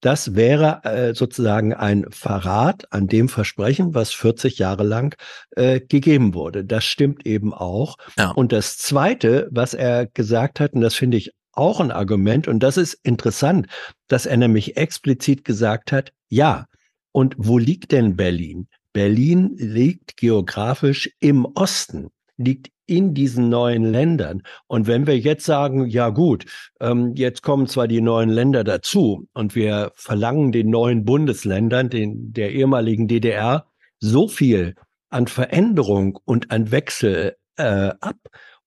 das 0.00 0.34
wäre 0.34 0.80
äh, 0.84 1.14
sozusagen 1.14 1.74
ein 1.74 2.06
Verrat 2.10 2.90
an 2.90 3.06
dem 3.06 3.28
Versprechen, 3.28 3.94
was 3.94 4.12
40 4.12 4.58
Jahre 4.58 4.82
lang 4.82 5.14
äh, 5.50 5.80
gegeben 5.80 6.34
wurde. 6.34 6.64
Das 6.64 6.84
stimmt 6.84 7.26
eben 7.26 7.52
auch. 7.52 7.96
Ja. 8.18 8.30
Und 8.30 8.52
das 8.52 8.78
Zweite, 8.78 9.29
was 9.50 9.74
er 9.74 10.06
gesagt 10.06 10.60
hat, 10.60 10.72
und 10.72 10.80
das 10.80 10.94
finde 10.94 11.16
ich 11.16 11.30
auch 11.52 11.80
ein 11.80 11.90
Argument, 11.90 12.48
und 12.48 12.60
das 12.60 12.76
ist 12.76 12.94
interessant, 13.02 13.66
dass 14.08 14.26
er 14.26 14.36
nämlich 14.36 14.76
explizit 14.76 15.44
gesagt 15.44 15.92
hat, 15.92 16.12
ja, 16.28 16.66
und 17.12 17.34
wo 17.38 17.58
liegt 17.58 17.92
denn 17.92 18.16
Berlin? 18.16 18.68
Berlin 18.92 19.54
liegt 19.56 20.16
geografisch 20.16 21.10
im 21.20 21.44
Osten, 21.44 22.08
liegt 22.36 22.70
in 22.86 23.14
diesen 23.14 23.48
neuen 23.48 23.84
Ländern. 23.84 24.42
Und 24.66 24.88
wenn 24.88 25.06
wir 25.06 25.16
jetzt 25.16 25.44
sagen, 25.44 25.86
ja 25.86 26.08
gut, 26.08 26.46
ähm, 26.80 27.14
jetzt 27.14 27.42
kommen 27.42 27.68
zwar 27.68 27.86
die 27.86 28.00
neuen 28.00 28.30
Länder 28.30 28.64
dazu 28.64 29.28
und 29.32 29.54
wir 29.54 29.92
verlangen 29.94 30.50
den 30.50 30.70
neuen 30.70 31.04
Bundesländern, 31.04 31.88
den, 31.88 32.32
der 32.32 32.50
ehemaligen 32.50 33.06
DDR, 33.06 33.66
so 34.00 34.26
viel 34.26 34.74
an 35.08 35.28
Veränderung 35.28 36.18
und 36.24 36.50
an 36.50 36.72
Wechsel 36.72 37.36
äh, 37.56 37.92
ab. 38.00 38.16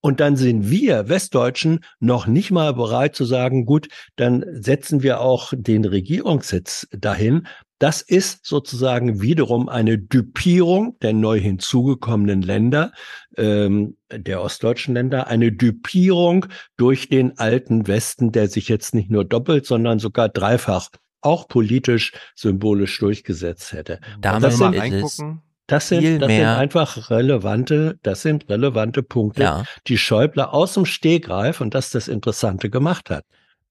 Und 0.06 0.20
dann 0.20 0.36
sind 0.36 0.70
wir 0.70 1.08
Westdeutschen 1.08 1.80
noch 2.02 2.28
nicht 2.28 2.52
mal 2.52 2.74
bereit 2.74 3.16
zu 3.16 3.24
sagen, 3.24 3.66
gut, 3.66 3.88
dann 4.18 4.44
setzen 4.52 5.02
wir 5.02 5.22
auch 5.22 5.54
den 5.56 5.86
Regierungssitz 5.86 6.90
dahin, 6.92 7.48
das 7.80 8.02
ist 8.02 8.46
sozusagen 8.46 9.22
wiederum 9.22 9.70
eine 9.70 9.98
Düpierung 9.98 10.98
der 11.00 11.14
neu 11.14 11.40
hinzugekommenen 11.40 12.42
Länder, 12.42 12.92
ähm, 13.38 13.96
der 14.12 14.42
ostdeutschen 14.42 14.94
Länder, 14.94 15.28
eine 15.28 15.54
Düpierung 15.54 16.48
durch 16.76 17.08
den 17.08 17.38
alten 17.40 17.88
Westen, 17.88 18.34
der 18.34 18.50
sich 18.50 18.68
jetzt 18.68 18.94
nicht 18.94 19.10
nur 19.10 19.24
doppelt, 19.24 19.66
sondern 19.66 20.00
sogar 20.00 20.28
dreifach 20.28 20.90
auch 21.22 21.48
politisch 21.48 22.12
symbolisch 22.36 23.00
durchgesetzt 23.00 23.72
hätte. 23.72 24.02
Da 24.20 24.40
das 24.40 24.58
sind, 24.58 24.78
reingucken. 24.78 25.42
Das 25.68 25.88
sind, 25.88 26.20
das 26.20 26.30
sind 26.30 26.46
einfach 26.46 27.10
relevante, 27.10 27.98
das 28.04 28.22
sind 28.22 28.50
relevante 28.50 29.02
Punkte, 29.02 29.44
ja. 29.44 29.64
die 29.88 29.98
Schäuble 29.98 30.52
aus 30.52 30.74
dem 30.74 30.86
Stegreif 30.86 31.62
und 31.62 31.74
das 31.74 31.90
das 31.90 32.10
Interessante 32.10 32.70
gemacht 32.70 33.10
hat. 33.10 33.24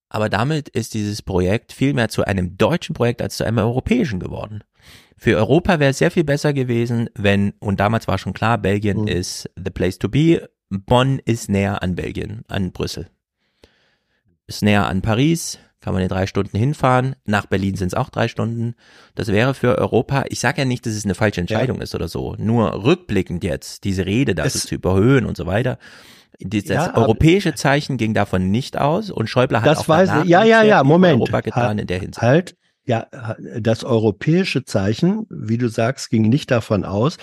Aber 0.08 0.28
damit 0.28 0.68
ist 0.70 0.94
dieses 0.94 1.22
Projekt 1.22 1.72
viel 1.72 1.94
mehr 1.94 2.08
zu 2.08 2.24
einem 2.24 2.56
deutschen 2.56 2.94
Projekt 2.94 3.20
als 3.20 3.36
zu 3.36 3.44
einem 3.44 3.58
europäischen 3.58 4.20
geworden. 4.20 4.62
Für 5.16 5.36
Europa 5.36 5.80
wäre 5.80 5.90
es 5.90 5.98
sehr 5.98 6.10
viel 6.10 6.24
besser 6.24 6.52
gewesen, 6.52 7.08
wenn, 7.14 7.52
und 7.60 7.78
damals 7.78 8.08
war 8.08 8.18
schon 8.18 8.32
klar, 8.32 8.58
Belgien 8.58 9.02
mhm. 9.02 9.08
ist 9.08 9.48
the 9.56 9.70
place 9.70 9.98
to 9.98 10.08
be, 10.08 10.48
Bonn 10.68 11.18
ist 11.18 11.48
näher 11.48 11.82
an 11.82 11.94
Belgien, 11.94 12.42
an 12.48 12.72
Brüssel. 12.72 13.08
Ist 14.46 14.62
näher 14.62 14.86
an 14.86 15.02
Paris, 15.02 15.58
kann 15.82 15.92
man 15.92 16.02
in 16.02 16.08
drei 16.08 16.26
Stunden 16.26 16.56
hinfahren. 16.56 17.16
Nach 17.26 17.46
Berlin 17.46 17.74
sind 17.76 17.88
es 17.88 17.94
auch 17.94 18.08
drei 18.08 18.28
Stunden. 18.28 18.74
Das 19.14 19.28
wäre 19.28 19.52
für 19.52 19.76
Europa, 19.76 20.24
ich 20.28 20.40
sage 20.40 20.62
ja 20.62 20.64
nicht, 20.64 20.86
dass 20.86 20.94
es 20.94 21.04
eine 21.04 21.14
falsche 21.14 21.40
Entscheidung 21.40 21.78
ja. 21.78 21.82
ist 21.82 21.94
oder 21.94 22.08
so, 22.08 22.34
nur 22.38 22.84
rückblickend 22.84 23.44
jetzt, 23.44 23.84
diese 23.84 24.06
Rede 24.06 24.34
dazu 24.34 24.60
zu 24.60 24.74
überhöhen 24.76 25.26
und 25.26 25.36
so 25.36 25.46
weiter, 25.46 25.78
das 26.40 26.64
ja, 26.64 26.96
europäische 26.96 27.54
Zeichen 27.54 27.98
ging 27.98 28.14
davon 28.14 28.50
nicht 28.50 28.78
aus 28.78 29.10
und 29.10 29.28
Schäuble 29.28 29.60
hat 29.60 29.66
das 29.66 29.80
auch 29.80 29.88
weiß 29.88 30.10
ja, 30.24 30.44
ja, 30.44 30.62
ja, 30.62 30.82
Moment. 30.82 31.20
Europa 31.20 31.40
getan 31.40 31.62
halt, 31.62 31.80
in 31.80 31.86
der 31.86 31.98
Hinsicht. 31.98 32.22
Halt, 32.22 32.56
ja, 32.84 33.06
das 33.60 33.84
europäische 33.84 34.64
Zeichen, 34.64 35.26
wie 35.30 35.58
du 35.58 35.68
sagst, 35.68 36.10
ging 36.10 36.22
nicht 36.22 36.50
davon 36.50 36.84
aus, 36.84 37.16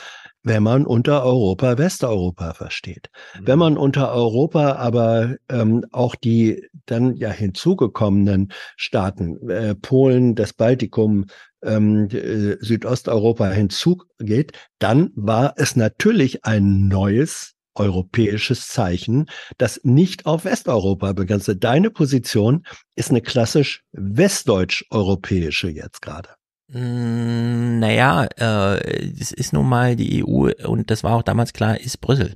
wenn 0.44 0.64
man 0.64 0.86
unter 0.86 1.24
Europa 1.24 1.78
Westeuropa 1.78 2.54
versteht. 2.54 3.10
Mhm. 3.38 3.48
Wenn 3.48 3.60
man 3.60 3.78
unter 3.78 4.12
Europa 4.12 4.74
aber 4.74 5.36
ähm, 5.50 5.86
auch 5.92 6.16
die 6.16 6.68
dann 6.86 7.16
ja 7.16 7.30
hinzugekommenen 7.30 8.52
Staaten, 8.76 9.50
äh, 9.50 9.76
Polen, 9.76 10.36
das 10.36 10.54
Baltikum, 10.54 11.26
ähm, 11.64 12.08
äh, 12.12 12.56
Südosteuropa 12.60 13.50
hinzugeht, 13.50 14.54
dann 14.80 15.12
war 15.16 15.54
es 15.58 15.76
natürlich 15.76 16.46
ein 16.46 16.88
neues 16.88 17.56
europäisches 17.76 18.68
Zeichen, 18.68 19.26
das 19.58 19.82
nicht 19.84 20.26
auf 20.26 20.46
Westeuropa 20.46 21.14
begrenzt. 21.14 21.52
Deine 21.60 21.90
Position 21.90 22.66
ist 22.96 23.10
eine 23.10 23.22
klassisch 23.22 23.84
westdeutsch-europäische 23.94 25.70
jetzt 25.70 26.02
gerade. 26.02 26.39
Mm, 26.72 27.80
naja, 27.80 28.28
äh, 28.38 29.10
es 29.20 29.32
ist 29.32 29.54
nun 29.54 29.68
mal 29.68 29.96
die 29.96 30.24
EU 30.24 30.50
und 30.66 30.92
das 30.92 31.04
war 31.04 31.16
auch 31.16 31.24
damals 31.24 31.54
klar, 31.54 31.80
ist 31.80 32.02
Brüssel. 32.02 32.36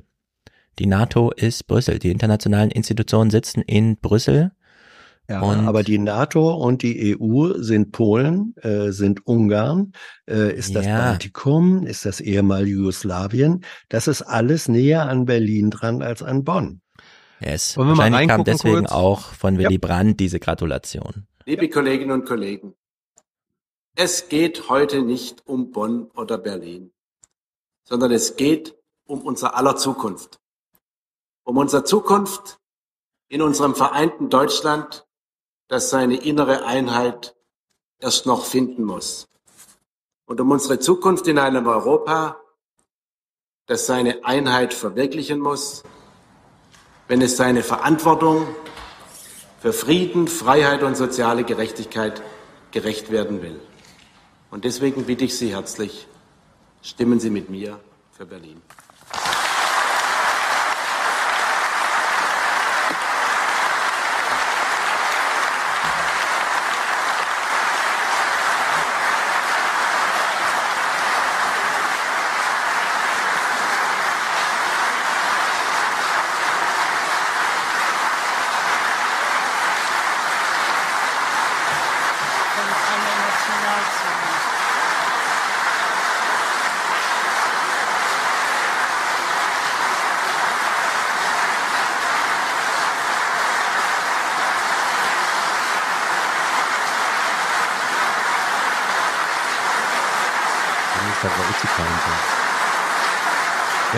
Die 0.79 0.87
NATO 0.87 1.31
ist 1.31 1.67
Brüssel. 1.67 1.99
Die 1.99 2.09
internationalen 2.09 2.71
Institutionen 2.71 3.29
sitzen 3.29 3.61
in 3.61 3.97
Brüssel 3.97 4.51
ja, 5.29 5.41
und 5.41 5.67
aber 5.67 5.83
die 5.83 5.99
NATO 5.99 6.53
und 6.53 6.81
die 6.81 7.17
EU 7.17 7.53
sind 7.55 7.93
Polen, 7.93 8.55
äh, 8.57 8.91
sind 8.91 9.25
Ungarn, 9.25 9.93
äh, 10.29 10.53
ist 10.53 10.75
das 10.75 10.85
ja. 10.85 10.97
Baltikum, 10.97 11.85
ist 11.87 12.05
das 12.05 12.19
ehemalige 12.19 12.77
Jugoslawien. 12.77 13.63
Das 13.87 14.09
ist 14.09 14.21
alles 14.21 14.67
näher 14.67 15.07
an 15.07 15.25
Berlin 15.25 15.69
dran 15.69 16.01
als 16.01 16.21
an 16.21 16.43
Bonn. 16.43 16.81
Yes. 17.39 17.77
Wahrscheinlich 17.77 18.27
kam 18.27 18.43
deswegen 18.43 18.79
kurz? 18.79 18.91
auch 18.91 19.21
von 19.21 19.57
Willy 19.57 19.73
ja. 19.73 19.79
Brandt 19.79 20.19
diese 20.19 20.39
Gratulation. 20.39 21.25
Liebe 21.45 21.69
Kolleginnen 21.69 22.11
und 22.11 22.25
Kollegen, 22.25 22.73
es 23.95 24.27
geht 24.29 24.69
heute 24.69 25.01
nicht 25.01 25.45
um 25.47 25.71
Bonn 25.71 26.09
oder 26.15 26.37
Berlin, 26.37 26.91
sondern 27.83 28.11
es 28.11 28.35
geht 28.35 28.75
um 29.05 29.21
unser 29.21 29.55
aller 29.55 29.75
Zukunft. 29.75 30.39
Um 31.43 31.57
unsere 31.57 31.83
Zukunft 31.83 32.59
in 33.27 33.41
unserem 33.41 33.75
vereinten 33.75 34.29
Deutschland 34.29 35.05
das 35.67 35.89
seine 35.89 36.17
innere 36.17 36.65
Einheit 36.65 37.35
erst 37.99 38.25
noch 38.25 38.45
finden 38.45 38.83
muss. 38.83 39.27
Und 40.25 40.39
um 40.39 40.51
unsere 40.51 40.79
Zukunft 40.79 41.27
in 41.27 41.39
einem 41.39 41.67
Europa, 41.67 42.39
das 43.65 43.85
seine 43.85 44.25
Einheit 44.25 44.73
verwirklichen 44.73 45.39
muss, 45.39 45.83
wenn 47.07 47.21
es 47.21 47.37
seine 47.37 47.63
Verantwortung 47.63 48.47
für 49.59 49.73
Frieden, 49.73 50.27
Freiheit 50.27 50.83
und 50.83 50.95
soziale 50.95 51.43
Gerechtigkeit 51.43 52.21
gerecht 52.71 53.11
werden 53.11 53.41
will. 53.41 53.59
Und 54.53 54.65
deswegen 54.65 55.05
bitte 55.05 55.25
ich 55.25 55.35
Sie 55.35 55.51
herzlich, 55.51 56.05
stimmen 56.83 57.19
Sie 57.19 57.31
mit 57.31 57.49
mir 57.49 57.79
für 58.11 58.27
Berlin. 58.27 58.61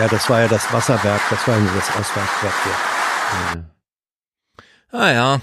Ja, 0.06 0.12
das 0.12 0.30
war 0.30 0.40
ja 0.40 0.46
das 0.46 0.72
Wasserwerk, 0.72 1.20
das 1.30 1.48
war 1.48 1.58
ja 1.58 1.64
das 1.74 1.88
Ausweichwerk 1.96 2.54
hier. 2.62 3.64
Ah 4.92 5.10
ja. 5.10 5.40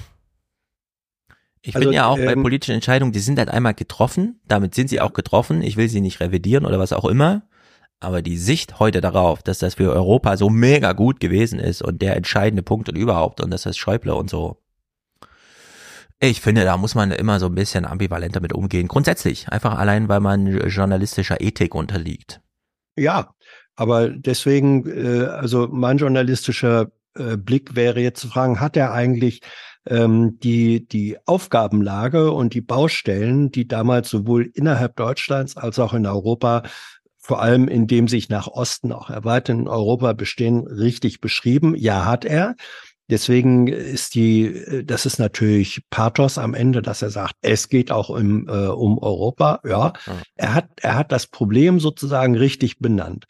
Ich 1.61 1.75
Also, 1.75 1.89
bin 1.89 1.93
ja 1.93 2.05
auch 2.05 2.15
bei 2.15 2.31
ähm, 2.31 2.43
politischen 2.43 2.71
Entscheidungen, 2.71 3.11
die 3.11 3.19
sind 3.19 3.39
halt 3.39 3.49
einmal 3.49 3.73
getroffen, 3.73 4.39
damit 4.47 4.73
sind 4.73 4.89
sie 4.89 5.01
auch 5.01 5.11
getroffen. 5.11 5.61
Ich 5.61 5.75
will 5.75 5.89
sie 5.89 5.99
nicht 5.99 6.21
revidieren 6.21 6.65
oder 6.65 6.79
was 6.79 6.93
auch 6.93 7.03
immer. 7.03 7.41
Aber 7.99 8.21
die 8.21 8.37
Sicht 8.37 8.79
heute 8.79 9.01
darauf, 9.01 9.43
dass 9.43 9.59
das 9.59 9.75
für 9.75 9.91
Europa 9.91 10.37
so 10.37 10.49
mega 10.49 10.93
gut 10.93 11.19
gewesen 11.19 11.59
ist 11.59 11.81
und 11.81 12.01
der 12.01 12.15
entscheidende 12.15 12.63
Punkt 12.63 12.87
und 12.87 12.95
überhaupt 12.95 13.41
und 13.41 13.51
dass 13.51 13.63
das 13.63 13.75
Schäuble 13.75 14.15
und 14.15 14.29
so. 14.29 14.61
Ich 16.21 16.39
finde, 16.39 16.63
da 16.63 16.77
muss 16.77 16.95
man 16.95 17.11
immer 17.11 17.41
so 17.41 17.47
ein 17.47 17.55
bisschen 17.55 17.83
ambivalent 17.83 18.33
damit 18.37 18.53
umgehen. 18.53 18.87
Grundsätzlich. 18.87 19.49
Einfach 19.49 19.77
allein, 19.77 20.07
weil 20.07 20.21
man 20.21 20.47
journalistischer 20.69 21.41
Ethik 21.41 21.75
unterliegt. 21.75 22.39
Ja, 22.95 23.33
aber 23.75 24.09
deswegen, 24.09 24.87
äh, 24.87 25.25
also 25.25 25.67
mein 25.71 25.97
journalistischer 25.97 26.91
äh, 27.15 27.37
Blick 27.37 27.75
wäre 27.75 27.99
jetzt 27.99 28.21
zu 28.21 28.27
fragen, 28.27 28.59
hat 28.59 28.77
er 28.77 28.91
eigentlich 28.91 29.41
ähm, 29.87 30.39
die, 30.39 30.87
die 30.87 31.17
Aufgabenlage 31.25 32.31
und 32.31 32.53
die 32.53 32.61
Baustellen, 32.61 33.51
die 33.51 33.67
damals 33.67 34.09
sowohl 34.09 34.49
innerhalb 34.53 34.95
Deutschlands 34.95 35.57
als 35.57 35.79
auch 35.79 35.93
in 35.93 36.05
Europa, 36.05 36.63
vor 37.17 37.41
allem 37.41 37.67
in 37.67 37.87
dem 37.87 38.07
sich 38.07 38.29
nach 38.29 38.47
Osten 38.47 38.91
auch 38.91 39.09
erweiterten 39.09 39.67
Europa 39.67 40.13
bestehen, 40.13 40.67
richtig 40.67 41.21
beschrieben? 41.21 41.75
Ja, 41.75 42.05
hat 42.05 42.25
er. 42.25 42.55
Deswegen 43.09 43.67
ist 43.67 44.15
die, 44.15 44.45
äh, 44.45 44.83
das 44.83 45.05
ist 45.05 45.19
natürlich 45.19 45.83
Pathos 45.89 46.37
am 46.37 46.53
Ende, 46.53 46.81
dass 46.81 47.01
er 47.01 47.09
sagt, 47.09 47.35
es 47.41 47.69
geht 47.69 47.91
auch 47.91 48.09
um, 48.09 48.47
äh, 48.47 48.67
um 48.67 48.97
Europa. 48.97 49.59
Ja, 49.65 49.93
er 50.35 50.53
hat, 50.53 50.69
er 50.81 50.95
hat 50.95 51.11
das 51.11 51.27
Problem 51.27 51.79
sozusagen 51.79 52.35
richtig 52.35 52.79
benannt. 52.79 53.25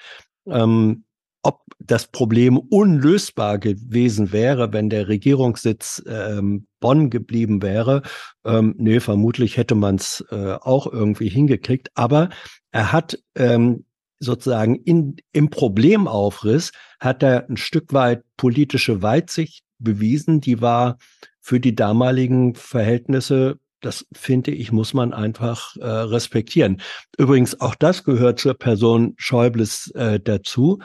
Ähm, 0.47 1.03
ob 1.45 1.61
das 1.79 2.07
Problem 2.07 2.57
unlösbar 2.57 3.59
gewesen 3.59 4.31
wäre, 4.31 4.71
wenn 4.71 4.89
der 4.89 5.09
Regierungssitz 5.09 6.01
ähm, 6.07 6.67
Bonn 6.79 7.09
geblieben 7.09 7.61
wäre, 7.61 8.01
ähm, 8.45 8.75
nee, 8.77 9.01
vermutlich 9.01 9.57
hätte 9.57 9.75
man 9.75 9.95
es 9.95 10.23
äh, 10.31 10.53
auch 10.61 10.87
irgendwie 10.87 11.27
hingekriegt. 11.27 11.89
Aber 11.95 12.29
er 12.71 12.93
hat 12.93 13.19
ähm, 13.35 13.85
sozusagen 14.19 14.75
in, 14.75 15.17
im 15.33 15.49
Problemaufriss 15.49 16.71
hat 17.01 17.21
er 17.23 17.49
ein 17.49 17.57
Stück 17.57 17.91
weit 17.91 18.23
politische 18.37 19.01
Weitsicht 19.01 19.65
bewiesen, 19.79 20.39
die 20.39 20.61
war 20.61 20.97
für 21.41 21.59
die 21.59 21.75
damaligen 21.75 22.55
Verhältnisse, 22.55 23.59
das 23.85 24.05
finde 24.13 24.51
ich, 24.51 24.71
muss 24.71 24.93
man 24.93 25.13
einfach 25.13 25.75
äh, 25.77 25.85
respektieren. 25.85 26.81
Übrigens, 27.17 27.59
auch 27.61 27.75
das 27.75 28.03
gehört 28.03 28.39
zur 28.39 28.55
Person 28.55 29.13
Schäubles 29.17 29.91
äh, 29.91 30.19
dazu. 30.19 30.79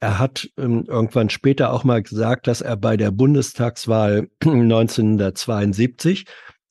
Er 0.00 0.18
hat 0.18 0.48
ähm, 0.58 0.84
irgendwann 0.86 1.30
später 1.30 1.72
auch 1.72 1.84
mal 1.84 2.02
gesagt, 2.02 2.46
dass 2.46 2.60
er 2.60 2.76
bei 2.76 2.96
der 2.96 3.10
Bundestagswahl 3.10 4.28
1972 4.44 6.26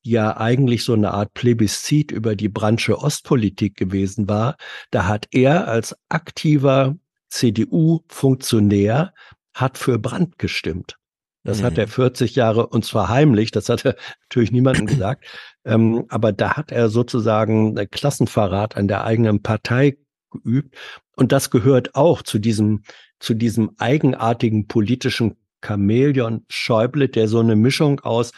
die 0.06 0.12
ja 0.12 0.38
eigentlich 0.38 0.84
so 0.84 0.94
eine 0.94 1.12
Art 1.12 1.34
Plebiszit 1.34 2.12
über 2.12 2.36
die 2.36 2.50
Branche 2.50 3.00
Ostpolitik 3.00 3.76
gewesen 3.76 4.30
war, 4.30 4.56
da 4.92 5.08
hat 5.08 5.28
er 5.32 5.68
als 5.68 5.96
aktiver 6.10 6.96
CDU-Funktionär 7.30 9.14
hat 9.56 9.78
für 9.78 9.98
Brandt 9.98 10.38
gestimmt. 10.38 10.98
Das 11.44 11.64
hat 11.64 11.74
Mhm. 11.74 11.80
er 11.80 11.88
40 11.88 12.36
Jahre 12.36 12.68
und 12.68 12.86
zwar 12.86 13.10
heimlich, 13.10 13.52
das 13.52 13.70
hat 13.70 13.86
er 13.86 13.96
natürlich 14.24 14.52
niemandem 14.52 14.86
gesagt. 14.86 15.26
Ähm, 15.66 16.06
aber 16.10 16.32
da 16.32 16.56
hat 16.58 16.72
er 16.72 16.90
sozusagen 16.90 17.76
äh, 17.78 17.88
Klassenverrat 17.88 18.78
an 18.78 18.88
der 18.88 19.04
eigenen 19.04 19.42
Partei 19.42 19.98
geübt. 20.32 20.76
Und 21.16 21.32
das 21.32 21.50
gehört 21.50 21.96
auch 21.96 22.22
zu 22.22 22.40
diesem, 22.40 22.84
zu 23.20 23.34
diesem 23.34 23.72
eigenartigen 23.78 24.68
politischen 24.68 25.38
Chamäleon 25.66 26.46
Schäuble, 26.50 27.10
der 27.10 27.28
so 27.28 27.40
eine 27.40 27.56
Mischung 27.56 28.00
aus 28.02 28.32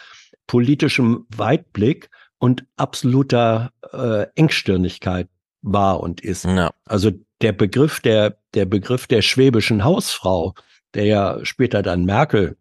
politischem 0.48 1.26
Weitblick 1.36 2.10
und 2.40 2.66
absoluter 2.78 3.72
äh, 3.92 4.28
Engstirnigkeit 4.36 5.28
war 5.62 6.00
und 6.00 6.22
ist. 6.22 6.46
Also 6.86 7.12
der 7.42 7.52
Begriff 7.52 8.00
der, 8.00 8.38
der 8.54 8.66
Begriff 8.66 9.08
der 9.08 9.22
schwäbischen 9.22 9.84
Hausfrau, 9.84 10.54
der 10.94 11.06
ja 11.06 11.40
später 11.44 11.82
dann 11.82 12.06
Merkel 12.06 12.58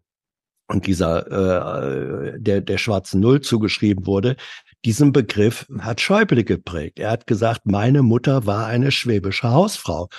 und 0.67 0.87
dieser 0.87 2.33
äh, 2.33 2.39
der 2.39 2.61
der 2.61 2.77
schwarzen 2.77 3.21
Null 3.21 3.41
zugeschrieben 3.41 4.05
wurde, 4.05 4.35
diesen 4.85 5.11
Begriff 5.11 5.65
hat 5.79 6.01
Schäuble 6.01 6.43
geprägt. 6.43 6.99
Er 6.99 7.11
hat 7.11 7.27
gesagt, 7.27 7.61
meine 7.65 8.03
Mutter 8.03 8.45
war 8.45 8.67
eine 8.67 8.91
schwäbische 8.91 9.49
Hausfrau. 9.49 10.09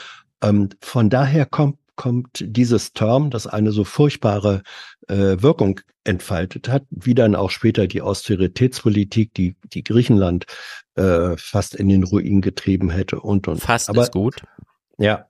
Ähm, 0.42 0.70
von 0.80 1.10
daher 1.10 1.46
kommt 1.46 1.78
kommt 1.98 2.28
dieses 2.40 2.92
Term, 2.92 3.28
das 3.28 3.46
eine 3.46 3.72
so 3.72 3.84
furchtbare 3.84 4.62
äh, 5.08 5.42
Wirkung 5.42 5.80
entfaltet 6.04 6.68
hat, 6.68 6.84
wie 6.90 7.14
dann 7.14 7.34
auch 7.34 7.50
später 7.50 7.86
die 7.86 8.00
Austeritätspolitik, 8.00 9.34
die 9.34 9.56
die 9.64 9.84
Griechenland 9.84 10.46
äh, 10.94 11.36
fast 11.36 11.74
in 11.74 11.88
den 11.88 12.04
Ruin 12.04 12.40
getrieben 12.40 12.88
hätte 12.88 13.20
und 13.20 13.48
und. 13.48 13.60
Fast 13.60 13.90
Aber, 13.90 14.02
ist 14.02 14.12
gut. 14.12 14.42
Ja. 14.96 15.27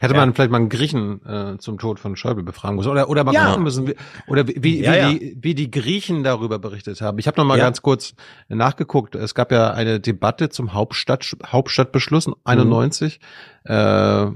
Hätte 0.00 0.14
Ja. 0.14 0.20
man 0.20 0.34
vielleicht 0.34 0.50
mal 0.50 0.56
einen 0.58 0.68
Griechen 0.68 1.24
äh, 1.24 1.58
zum 1.58 1.78
Tod 1.78 2.00
von 2.00 2.16
Schäuble 2.16 2.42
befragen 2.42 2.76
müssen 2.76 2.88
oder 2.90 3.08
oder 3.08 3.22
mal 3.24 3.34
Ja. 3.34 3.48
gucken 3.48 3.62
müssen, 3.62 3.86
wie, 3.88 3.94
oder 4.26 4.48
wie, 4.48 4.56
wie, 4.62 4.82
Ja, 4.82 5.10
wie, 5.10 5.18
die, 5.18 5.38
wie 5.40 5.54
die 5.54 5.70
Griechen 5.70 6.24
darüber 6.24 6.58
berichtet 6.58 7.00
haben. 7.00 7.18
Ich 7.18 7.26
habe 7.26 7.38
noch 7.40 7.44
mal 7.46 7.58
ganz 7.58 7.82
kurz 7.82 8.14
nachgeguckt. 8.48 9.14
Es 9.14 9.34
gab 9.34 9.52
ja 9.52 9.70
eine 9.72 10.00
Debatte 10.00 10.48
zum 10.48 10.72
Hauptstadt 10.74 11.36
Hauptstadtbeschluss 11.46 12.28
91. 12.44 13.20
Äh, 13.64 14.26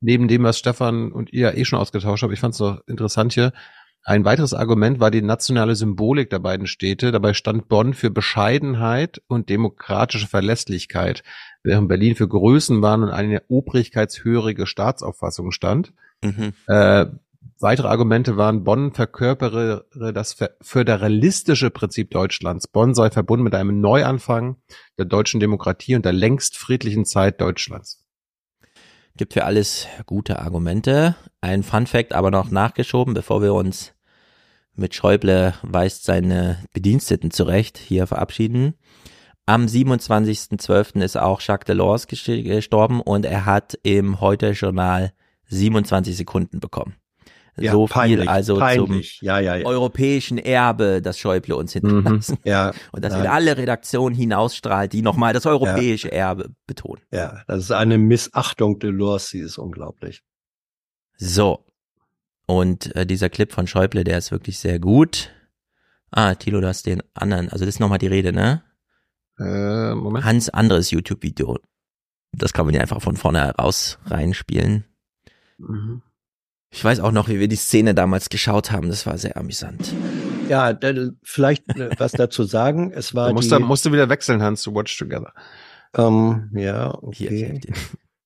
neben 0.00 0.28
dem, 0.28 0.42
was 0.44 0.58
Stefan 0.58 1.12
und 1.12 1.32
ihr 1.32 1.50
ja 1.50 1.54
eh 1.56 1.64
schon 1.64 1.78
ausgetauscht 1.78 2.22
habt, 2.22 2.32
ich 2.32 2.40
fand 2.40 2.54
es 2.54 2.60
noch 2.60 2.80
interessant 2.86 3.32
hier. 3.34 3.52
Ein 4.06 4.26
weiteres 4.26 4.52
Argument 4.52 5.00
war 5.00 5.10
die 5.10 5.22
nationale 5.22 5.74
Symbolik 5.74 6.28
der 6.28 6.38
beiden 6.38 6.66
Städte. 6.66 7.10
Dabei 7.10 7.32
stand 7.32 7.68
Bonn 7.68 7.94
für 7.94 8.10
Bescheidenheit 8.10 9.22
und 9.28 9.48
demokratische 9.48 10.28
Verlässlichkeit, 10.28 11.22
während 11.62 11.88
Berlin 11.88 12.14
für 12.14 12.28
Größenwahn 12.28 13.02
und 13.02 13.08
eine 13.08 13.42
obrigkeitshörige 13.48 14.66
Staatsauffassung 14.66 15.52
stand. 15.52 15.94
Mhm. 16.22 16.52
Äh, 16.66 17.06
weitere 17.60 17.88
Argumente 17.88 18.36
waren, 18.36 18.62
Bonn 18.62 18.92
verkörpere 18.92 19.86
das 20.12 20.36
föderalistische 20.60 21.70
Prinzip 21.70 22.10
Deutschlands. 22.10 22.68
Bonn 22.68 22.92
sei 22.92 23.08
verbunden 23.08 23.44
mit 23.44 23.54
einem 23.54 23.80
Neuanfang 23.80 24.56
der 24.98 25.06
deutschen 25.06 25.40
Demokratie 25.40 25.96
und 25.96 26.04
der 26.04 26.12
längst 26.12 26.58
friedlichen 26.58 27.06
Zeit 27.06 27.40
Deutschlands. 27.40 28.04
Gibt 29.16 29.32
für 29.32 29.44
alles 29.44 29.86
gute 30.04 30.40
Argumente. 30.40 31.14
Ein 31.40 31.62
Fun 31.62 31.86
Fact 31.86 32.12
aber 32.12 32.30
noch 32.30 32.50
nachgeschoben, 32.50 33.14
bevor 33.14 33.40
wir 33.40 33.54
uns 33.54 33.93
mit 34.76 34.94
Schäuble 34.94 35.54
weist 35.62 36.04
seine 36.04 36.58
Bediensteten 36.72 37.30
zurecht 37.30 37.78
hier 37.78 38.06
verabschieden. 38.06 38.74
Am 39.46 39.66
27.12. 39.66 41.02
ist 41.02 41.16
auch 41.16 41.40
Jacques 41.40 41.66
Delors 41.66 42.08
gest- 42.08 42.42
gestorben 42.42 43.00
und 43.00 43.26
er 43.26 43.44
hat 43.44 43.78
im 43.82 44.20
Heute-Journal 44.20 45.12
27 45.48 46.16
Sekunden 46.16 46.60
bekommen. 46.60 46.94
Ja, 47.56 47.70
so 47.72 47.86
peinlich, 47.86 48.20
viel 48.20 48.28
also 48.28 48.58
peinlich. 48.58 49.18
zum 49.18 49.26
Ja, 49.26 49.38
ja, 49.38 49.54
ja. 49.54 49.66
europäischen 49.66 50.38
Erbe, 50.38 51.00
das 51.00 51.18
Schäuble 51.18 51.54
uns 51.54 51.72
hinterlassen. 51.72 52.38
Ja. 52.44 52.72
Und 52.90 53.04
das 53.04 53.14
in 53.14 53.26
alle 53.26 53.56
Redaktionen 53.56 54.16
hinausstrahlt, 54.16 54.92
die 54.92 55.02
nochmal 55.02 55.32
das 55.32 55.46
europäische 55.46 56.10
Erbe 56.10 56.50
betonen. 56.66 57.02
Ja, 57.12 57.42
das 57.46 57.64
ist 57.64 57.70
eine 57.70 57.98
Missachtung 57.98 58.80
Delors, 58.80 59.28
sie 59.28 59.38
ist 59.38 59.58
unglaublich. 59.58 60.22
So. 61.16 61.64
Und 62.46 62.94
äh, 62.94 63.06
dieser 63.06 63.30
Clip 63.30 63.52
von 63.52 63.66
Schäuble, 63.66 64.04
der 64.04 64.18
ist 64.18 64.30
wirklich 64.30 64.58
sehr 64.58 64.78
gut. 64.78 65.30
Ah, 66.10 66.34
Tilo, 66.34 66.60
du 66.60 66.68
hast 66.68 66.86
den 66.86 67.02
anderen, 67.14 67.48
also 67.48 67.64
das 67.64 67.74
ist 67.74 67.80
nochmal 67.80 67.98
die 67.98 68.06
Rede, 68.06 68.32
ne? 68.32 68.62
Äh, 69.38 69.94
Moment. 69.94 70.24
Hans 70.24 70.48
anderes 70.48 70.90
YouTube-Video. 70.90 71.58
Das 72.32 72.52
kann 72.52 72.66
man 72.66 72.74
ja 72.74 72.80
einfach 72.80 73.02
von 73.02 73.16
vorne 73.16 73.54
raus 73.56 73.98
reinspielen. 74.06 74.84
Mhm. 75.58 76.02
Ich 76.70 76.84
weiß 76.84 77.00
auch 77.00 77.12
noch, 77.12 77.28
wie 77.28 77.38
wir 77.38 77.46
die 77.46 77.56
Szene 77.56 77.94
damals 77.94 78.28
geschaut 78.28 78.72
haben. 78.72 78.88
Das 78.88 79.06
war 79.06 79.16
sehr 79.16 79.36
amüsant. 79.36 79.94
Ja, 80.48 80.76
vielleicht 81.22 81.68
äh, 81.76 81.90
was 81.98 82.12
dazu 82.12 82.44
sagen. 82.44 82.90
Es 82.92 83.14
war 83.14 83.28
Du 83.28 83.34
musst, 83.34 83.46
die, 83.46 83.50
da, 83.50 83.58
musst 83.60 83.86
du 83.86 83.92
wieder 83.92 84.08
wechseln, 84.08 84.42
Hans, 84.42 84.62
zu 84.62 84.74
Watch 84.74 84.98
Together. 84.98 85.32
Ähm, 85.96 86.50
ja, 86.52 86.92
okay. 87.02 87.60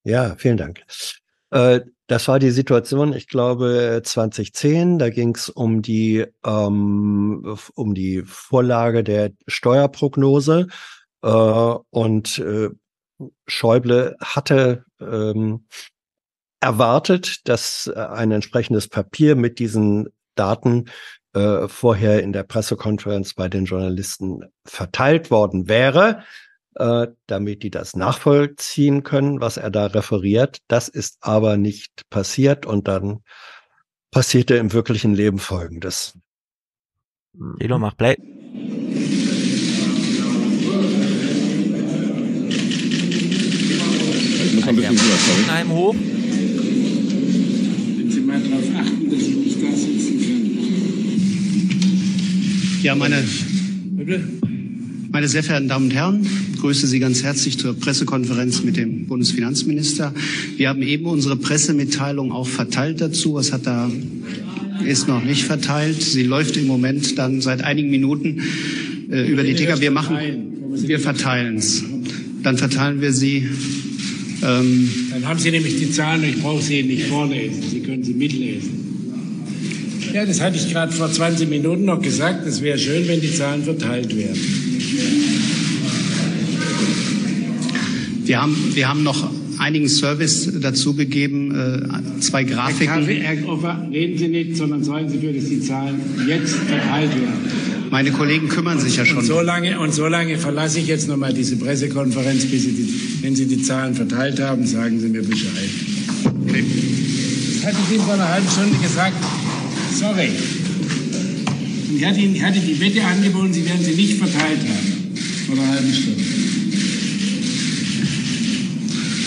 Ja, 0.05 0.35
vielen 0.37 0.57
Dank. 0.57 0.81
Äh, 1.51 1.81
das 2.09 2.27
war 2.27 2.39
die 2.39 2.51
Situation, 2.51 3.13
ich 3.13 3.29
glaube, 3.29 4.01
2010. 4.03 4.99
Da 4.99 5.11
ging 5.11 5.35
es 5.35 5.51
um 5.51 5.83
die 5.83 6.25
ähm, 6.45 7.57
um 7.75 7.95
die 7.95 8.23
Vorlage 8.25 9.05
der 9.05 9.31
Steuerprognose 9.47 10.69
äh, 11.23 11.29
und 11.29 12.39
äh, 12.39 12.71
Schäuble 13.47 14.17
hatte 14.21 14.85
ähm, 15.01 15.67
erwartet, 16.61 17.47
dass 17.47 17.89
äh, 17.95 18.01
ein 18.01 18.33
entsprechendes 18.33 18.89
Papier 18.89 19.37
mit 19.37 19.59
diesen 19.59 20.09
Daten 20.35 20.87
äh, 21.35 21.69
vorher 21.69 22.23
in 22.23 22.33
der 22.33 22.45
Pressekonferenz 22.45 23.35
bei 23.35 23.49
den 23.49 23.67
Journalisten 23.67 24.45
verteilt 24.65 25.31
worden 25.31 25.69
wäre, 25.69 26.23
äh, 26.79 27.09
damit 27.27 27.63
die 27.63 27.71
das 27.71 27.97
nachvollziehen 27.97 29.03
können, 29.03 29.41
was 29.41 29.57
er 29.57 29.71
da 29.71 29.87
referiert. 29.87 30.59
Das 30.69 30.89
ist 30.89 31.19
aber 31.21 31.57
nicht 31.57 32.09
passiert 32.11 32.67
und 32.67 32.89
dann 32.89 33.23
passierte 34.11 34.57
im 34.57 34.73
wirklichen 34.73 35.15
Leben 35.15 35.39
Folgendes. 35.39 36.19
Elo, 37.59 37.79
mach 37.79 37.97
Play. 37.97 38.17
Nein, 45.47 45.69
hoch. 45.69 45.95
Wenn 47.97 48.11
Sie 48.11 48.21
mal 48.21 48.41
darauf 48.41 48.65
achten, 48.77 49.11
dass 49.11 49.21
ich 49.21 49.37
nicht 49.37 49.63
da 49.63 49.71
sitzen 49.73 50.21
kann. 50.21 50.33
Ja, 52.83 52.95
meine, 52.95 53.25
meine 55.11 55.29
sehr 55.29 55.43
verehrten 55.43 55.69
Damen 55.69 55.87
und 55.87 55.95
Herren, 55.95 56.27
ich 56.53 56.61
grüße 56.61 56.87
Sie 56.87 56.99
ganz 56.99 57.23
herzlich 57.23 57.59
zur 57.59 57.75
Pressekonferenz 57.75 58.63
mit 58.63 58.77
dem 58.77 59.07
Bundesfinanzminister. 59.07 60.15
Wir 60.57 60.69
haben 60.69 60.83
eben 60.83 61.07
unsere 61.07 61.37
Pressemitteilung 61.37 62.33
auch 62.33 62.49
verteilt 62.49 63.01
dazu. 63.01 63.35
Was 63.35 63.53
hat 63.53 63.67
da 63.67 63.91
ist 64.85 65.09
noch 65.09 65.23
nicht 65.23 65.45
verteilt. 65.45 66.03
Sie 66.03 66.23
läuft 66.23 66.57
im 66.57 66.67
Moment 66.67 67.19
dann 67.19 67.41
seit 67.41 67.63
einigen 67.63 67.91
Minuten 67.91 68.43
äh, 69.11 69.31
über 69.31 69.43
die 69.43 69.55
Ticker. 69.55 69.81
Wir 69.81 69.91
machen, 69.91 70.17
wir 70.73 71.01
verteilen 71.01 71.57
es. 71.57 71.83
Dann 72.43 72.57
verteilen 72.57 73.01
wir 73.01 73.13
sie. 73.13 73.49
Ähm, 74.43 74.89
Dann 75.11 75.27
haben 75.27 75.39
Sie 75.39 75.51
nämlich 75.51 75.79
die 75.79 75.91
Zahlen, 75.91 76.23
ich 76.23 76.41
brauche 76.41 76.63
sie 76.63 76.85
nicht 76.85 77.07
vorlesen, 77.07 77.63
Sie 77.69 77.81
können 77.81 78.05
sie 78.05 78.15
mitlesen. 78.15 78.71
Ja, 80.15 80.25
das 80.25 80.41
hatte 80.41 80.57
ich 80.57 80.71
gerade 80.73 80.93
vor 80.93 81.11
20 81.11 81.49
Minuten 81.49 81.85
noch 81.85 82.01
gesagt. 82.01 82.47
Es 82.47 82.63
wäre 82.63 82.79
schön, 82.79 83.07
wenn 83.09 83.21
die 83.21 83.35
Zahlen 83.35 83.65
verteilt 83.65 84.17
werden. 84.17 84.39
Wir 88.25 88.43
haben, 88.43 88.57
wir 88.75 88.89
haben 88.89 89.03
noch 89.03 89.31
einigen 89.59 89.89
Service 89.89 90.51
dazu 90.61 90.95
gegeben, 90.95 91.55
äh, 91.55 92.21
zwei 92.21 92.45
Grafiken. 92.45 92.87
Kaffee, 92.87 93.21
Herr 93.21 93.49
Offer, 93.49 93.89
reden 93.91 94.19
Sie 94.19 94.29
nicht, 94.29 94.57
sondern 94.57 94.85
sorgen 94.85 95.09
Sie 95.09 95.17
dafür, 95.17 95.33
dass 95.33 95.47
die 95.47 95.61
Zahlen 95.61 96.01
jetzt 96.29 96.55
verteilt 96.55 97.11
werden. 97.11 97.69
Meine 97.91 98.11
Kollegen 98.11 98.49
kümmern 98.49 98.79
sich 98.79 98.97
ja 98.97 99.07
schon. 99.07 99.19
Und 99.19 99.25
so 99.25 99.41
lange, 99.41 99.81
und 99.81 99.95
so 99.95 100.07
lange 100.07 100.37
verlasse 100.37 100.79
ich 100.79 100.87
jetzt 100.87 101.09
noch 101.09 101.17
mal 101.17 101.33
diese 101.33 101.57
Pressekonferenz, 101.57 102.45
bis 102.45 102.65
Sie 102.65 102.73
die, 102.73 103.23
wenn 103.23 103.35
Sie 103.35 103.47
die 103.47 103.63
Zahlen 103.63 103.95
verteilt 103.95 104.41
haben, 104.41 104.67
sagen 104.67 105.01
Sie 105.01 105.09
mir 105.09 105.23
Bescheid. 105.23 105.71
Das 106.45 107.67
hatte 107.67 107.77
ich 107.87 107.95
Ihnen 107.95 108.05
vor 108.05 108.15
einer 108.15 108.29
halben 108.29 108.49
Stunde 108.49 108.77
gesagt. 108.79 109.17
Sorry. 109.95 110.29
Und 111.89 111.97
ich 111.97 112.05
hatte 112.05 112.21
ich 112.21 112.43
hatte 112.43 112.61
die 112.61 112.79
Wette 112.81 113.05
angeboten, 113.05 113.53
Sie 113.53 113.65
werden 113.65 113.85
sie 113.85 113.95
nicht 113.95 114.19
verteilt 114.19 114.61
haben. 114.61 115.17
Vor 115.47 115.57
einer 115.57 115.69
halben 115.69 115.93
Stunde. 115.93 116.23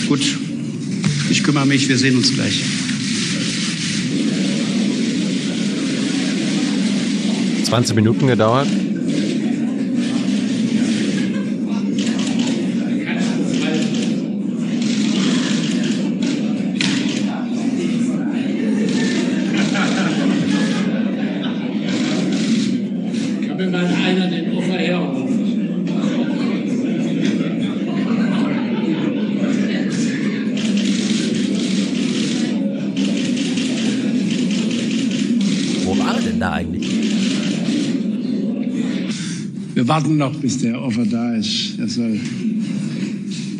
Gut, 0.08 0.38
ich 1.30 1.42
kümmere 1.42 1.66
mich, 1.66 1.88
wir 1.88 1.98
sehen 1.98 2.16
uns 2.16 2.32
gleich. 2.32 2.62
20 7.64 7.96
Minuten 7.96 8.26
gedauert. 8.26 8.68
Warten 39.92 40.16
noch, 40.16 40.34
bis 40.36 40.56
der 40.56 40.80
Offer 40.80 41.04
da 41.04 41.34
ist. 41.34 41.78
Er 41.78 41.86
soll 41.86 42.18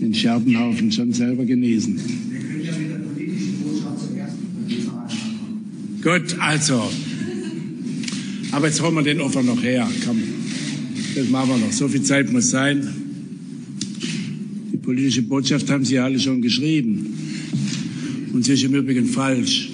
den 0.00 0.14
Scherbenhaufen 0.14 0.90
schon 0.90 1.12
selber 1.12 1.44
genesen. 1.44 2.00
Gut, 6.02 6.34
also. 6.38 6.90
Aber 8.50 8.66
jetzt 8.66 8.80
holen 8.80 8.94
wir 8.94 9.02
den 9.02 9.20
Offer 9.20 9.42
noch 9.42 9.62
her. 9.62 9.86
Komm, 10.06 10.22
das 11.14 11.28
machen 11.28 11.50
wir 11.50 11.58
noch. 11.66 11.72
So 11.72 11.86
viel 11.86 12.02
Zeit 12.02 12.32
muss 12.32 12.48
sein. 12.48 12.88
Die 14.72 14.78
politische 14.78 15.20
Botschaft 15.20 15.68
haben 15.70 15.84
Sie 15.84 15.96
ja 15.96 16.04
alle 16.04 16.18
schon 16.18 16.40
geschrieben. 16.40 17.08
Und 18.32 18.46
sie 18.46 18.54
ist 18.54 18.64
im 18.64 18.74
Übrigen 18.74 19.04
falsch. 19.04 19.68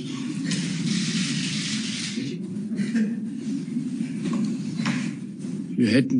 Wir 5.76 5.86
hätten 5.90 6.17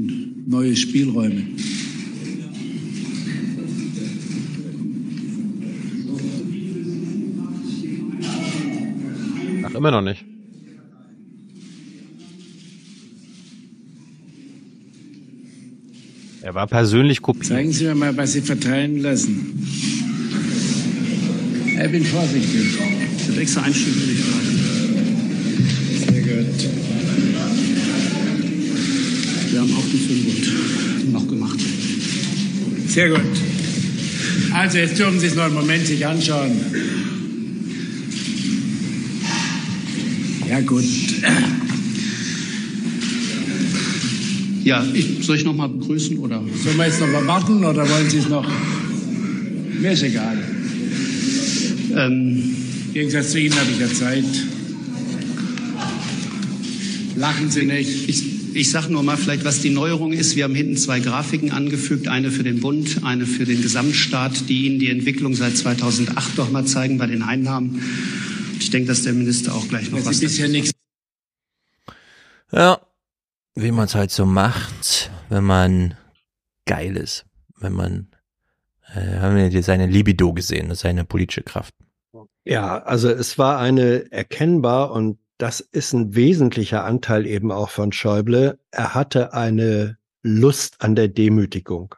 neue 0.58 0.74
Spielräume. 0.74 1.42
Ach, 9.64 9.74
immer 9.74 9.90
noch 9.92 10.02
nicht. 10.02 10.24
Er 16.42 16.54
war 16.54 16.66
persönlich 16.66 17.22
kopiert. 17.22 17.46
Zeigen 17.46 17.72
Sie 17.72 17.84
mir 17.84 17.94
mal, 17.94 18.16
was 18.16 18.32
Sie 18.32 18.40
verteilen 18.40 18.98
lassen. 18.98 19.64
Ich 21.84 21.92
bin 21.92 22.04
vorsichtig. 22.04 22.78
Das 23.18 23.28
hat 23.28 23.38
extra 23.38 23.62
Einstellung 23.62 23.98
nicht 24.08 24.67
Wir 29.58 29.64
haben 29.64 29.74
auch 29.74 29.90
die 29.92 29.98
500 29.98 31.12
noch 31.12 31.26
gemacht. 31.26 31.58
Sehr 32.86 33.08
gut. 33.08 33.20
Also 34.54 34.78
jetzt 34.78 34.96
dürfen 34.96 35.18
Sie 35.18 35.26
es 35.26 35.34
noch 35.34 35.46
einen 35.46 35.54
Moment 35.54 35.84
sich 35.84 36.06
anschauen. 36.06 36.52
Ja 40.48 40.60
gut. 40.60 40.84
Ja, 44.62 44.86
ich, 44.94 45.26
soll 45.26 45.34
ich 45.34 45.44
noch 45.44 45.56
mal 45.56 45.68
begrüßen 45.68 46.18
oder? 46.18 46.40
Sollen 46.62 46.76
wir 46.76 46.86
jetzt 46.86 47.00
noch 47.00 47.08
mal 47.08 47.26
warten 47.26 47.64
oder 47.64 47.88
wollen 47.88 48.08
Sie 48.08 48.18
es 48.18 48.28
noch? 48.28 48.48
Mir 49.80 49.90
ist 49.90 50.04
egal. 50.04 50.38
Ähm, 51.96 52.54
Im 52.86 52.94
Gegensatz 52.94 53.32
zu 53.32 53.40
Ihnen 53.40 53.56
habe 53.56 53.72
ich 53.72 53.80
ja 53.80 53.92
Zeit. 53.92 54.24
Lachen 57.16 57.50
Sie 57.50 57.64
nicht. 57.64 58.08
Ich, 58.08 58.37
ich 58.54 58.70
sage 58.70 58.92
nur 58.92 59.02
mal 59.02 59.16
vielleicht, 59.16 59.44
was 59.44 59.60
die 59.60 59.70
Neuerung 59.70 60.12
ist. 60.12 60.36
Wir 60.36 60.44
haben 60.44 60.54
hinten 60.54 60.76
zwei 60.76 61.00
Grafiken 61.00 61.52
angefügt, 61.52 62.08
eine 62.08 62.30
für 62.30 62.42
den 62.42 62.60
Bund, 62.60 63.04
eine 63.04 63.26
für 63.26 63.44
den 63.44 63.62
Gesamtstaat, 63.62 64.48
die 64.48 64.66
Ihnen 64.66 64.78
die 64.78 64.90
Entwicklung 64.90 65.34
seit 65.34 65.56
2008 65.56 66.38
doch 66.38 66.50
mal 66.50 66.64
zeigen 66.64 66.98
bei 66.98 67.06
den 67.06 67.22
Einnahmen. 67.22 67.82
Ich 68.58 68.70
denke, 68.70 68.88
dass 68.88 69.02
der 69.02 69.12
Minister 69.12 69.54
auch 69.54 69.68
gleich 69.68 69.90
noch 69.90 69.98
Das 69.98 70.06
was 70.06 70.22
ist 70.22 70.38
nichts. 70.48 70.72
Ja, 72.50 72.80
wie 73.54 73.72
man 73.72 73.86
es 73.86 73.94
halt 73.94 74.10
so 74.10 74.26
macht, 74.26 75.10
wenn 75.28 75.44
man 75.44 75.94
geil 76.64 76.96
ist, 76.96 77.26
wenn 77.58 77.72
man 77.72 78.08
äh, 78.94 79.18
haben 79.18 79.36
wir 79.36 79.62
seine 79.62 79.86
Libido 79.86 80.32
gesehen, 80.32 80.74
seine 80.74 81.04
politische 81.04 81.42
Kraft. 81.42 81.74
Ja, 82.44 82.78
also 82.78 83.10
es 83.10 83.36
war 83.36 83.58
eine 83.58 84.10
erkennbar 84.10 84.92
und 84.92 85.18
das 85.38 85.60
ist 85.60 85.92
ein 85.92 86.14
wesentlicher 86.14 86.84
Anteil 86.84 87.26
eben 87.26 87.52
auch 87.52 87.70
von 87.70 87.92
Schäuble, 87.92 88.58
er 88.72 88.94
hatte 88.94 89.32
eine 89.32 89.96
Lust 90.22 90.76
an 90.80 90.96
der 90.96 91.08
Demütigung. 91.08 91.94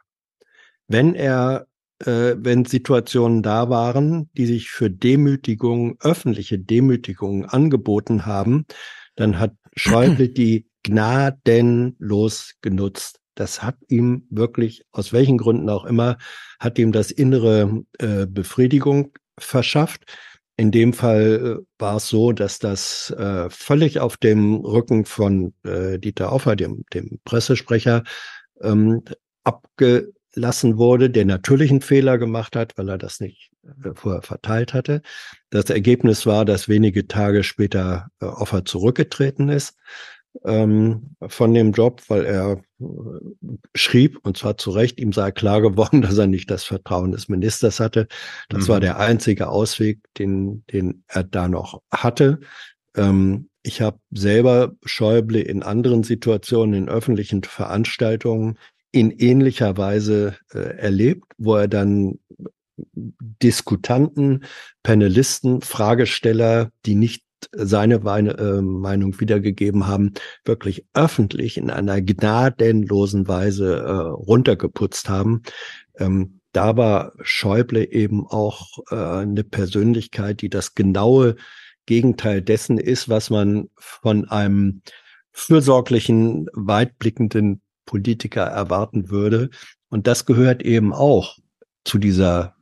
Wenn 0.87 1.15
er, 1.15 1.67
äh, 1.99 2.35
wenn 2.37 2.65
Situationen 2.65 3.41
da 3.41 3.69
waren, 3.69 4.29
die 4.33 4.45
sich 4.45 4.69
für 4.69 4.91
Demütigung, 4.91 5.97
öffentliche 6.01 6.59
Demütigungen 6.59 7.45
angeboten 7.45 8.25
haben, 8.27 8.65
dann 9.15 9.39
hat 9.39 9.55
Schäuble 9.75 10.29
die 10.29 10.67
gnadenlos 10.83 12.55
genutzt. 12.61 13.19
Das 13.35 13.63
hat 13.63 13.77
ihm 13.87 14.27
wirklich, 14.29 14.83
aus 14.91 15.13
welchen 15.13 15.37
Gründen 15.37 15.69
auch 15.69 15.85
immer, 15.85 16.17
hat 16.59 16.77
ihm 16.77 16.91
das 16.91 17.09
innere 17.09 17.83
äh, 17.97 18.27
Befriedigung 18.27 19.13
verschafft. 19.39 20.05
In 20.61 20.69
dem 20.69 20.93
Fall 20.93 21.59
äh, 21.59 21.81
war 21.81 21.95
es 21.95 22.07
so, 22.07 22.33
dass 22.33 22.59
das 22.59 23.09
äh, 23.17 23.49
völlig 23.49 23.99
auf 23.99 24.17
dem 24.17 24.57
Rücken 24.57 25.05
von 25.05 25.55
äh, 25.63 25.97
Dieter 25.97 26.31
Offer, 26.31 26.55
dem, 26.55 26.85
dem 26.93 27.19
Pressesprecher, 27.25 28.03
ähm, 28.61 29.03
abgelassen 29.43 30.77
wurde, 30.77 31.09
der 31.09 31.25
natürlich 31.25 31.71
einen 31.71 31.81
Fehler 31.81 32.19
gemacht 32.19 32.55
hat, 32.55 32.77
weil 32.77 32.89
er 32.89 32.99
das 32.99 33.19
nicht 33.19 33.49
äh, 33.63 33.89
vorher 33.95 34.21
verteilt 34.21 34.75
hatte. 34.75 35.01
Das 35.49 35.71
Ergebnis 35.71 36.27
war, 36.27 36.45
dass 36.45 36.69
wenige 36.69 37.07
Tage 37.07 37.43
später 37.43 38.09
äh, 38.21 38.25
Offer 38.25 38.63
zurückgetreten 38.63 39.49
ist 39.49 39.73
ähm, 40.45 41.15
von 41.27 41.53
dem 41.53 41.71
Job, 41.71 42.01
weil 42.07 42.25
er 42.25 42.61
äh, 42.79 42.85
schrieb, 43.75 44.19
und 44.23 44.37
zwar 44.37 44.57
zu 44.57 44.71
Recht, 44.71 44.99
ihm 44.99 45.13
sei 45.13 45.31
klar 45.31 45.61
geworden, 45.61 46.01
dass 46.01 46.17
er 46.17 46.27
nicht 46.27 46.49
das 46.49 46.63
Vertrauen 46.63 47.11
des 47.11 47.29
Ministers 47.29 47.79
hatte. 47.79 48.07
Das 48.49 48.63
mhm. 48.63 48.67
war 48.69 48.79
der 48.79 48.99
einzige 48.99 49.49
Ausweg, 49.49 49.99
den, 50.17 50.63
den 50.71 51.03
er 51.07 51.23
da 51.23 51.47
noch 51.47 51.81
hatte. 51.91 52.39
Ähm, 52.95 53.49
ich 53.63 53.81
habe 53.81 53.99
selber 54.11 54.73
Schäuble 54.85 55.39
in 55.39 55.63
anderen 55.63 56.03
Situationen, 56.03 56.73
in 56.73 56.89
öffentlichen 56.89 57.43
Veranstaltungen 57.43 58.57
in 58.91 59.11
ähnlicher 59.11 59.77
Weise 59.77 60.35
äh, 60.53 60.77
erlebt, 60.77 61.25
wo 61.37 61.55
er 61.55 61.67
dann 61.67 62.19
Diskutanten, 62.95 64.43
Panelisten, 64.83 65.61
Fragesteller, 65.61 66.71
die 66.85 66.95
nicht 66.95 67.23
seine 67.51 67.95
äh, 67.95 68.61
Meinung 68.61 69.19
wiedergegeben 69.19 69.87
haben, 69.87 70.13
wirklich 70.45 70.85
öffentlich 70.93 71.57
in 71.57 71.69
einer 71.69 72.01
gnadenlosen 72.01 73.27
Weise 73.27 73.77
äh, 73.77 73.91
runtergeputzt 73.91 75.09
haben. 75.09 75.41
Ähm, 75.97 76.41
da 76.51 76.75
war 76.75 77.13
Schäuble 77.21 77.91
eben 77.91 78.27
auch 78.27 78.79
äh, 78.89 78.95
eine 78.95 79.43
Persönlichkeit, 79.43 80.41
die 80.41 80.49
das 80.49 80.75
genaue 80.75 81.35
Gegenteil 81.85 82.41
dessen 82.41 82.77
ist, 82.77 83.09
was 83.09 83.29
man 83.29 83.69
von 83.77 84.27
einem 84.29 84.81
fürsorglichen, 85.31 86.47
weitblickenden 86.53 87.61
Politiker 87.85 88.43
erwarten 88.43 89.09
würde. 89.09 89.49
Und 89.89 90.07
das 90.07 90.25
gehört 90.25 90.61
eben 90.61 90.93
auch 90.93 91.37
zu 91.83 91.97
dieser, 91.97 92.55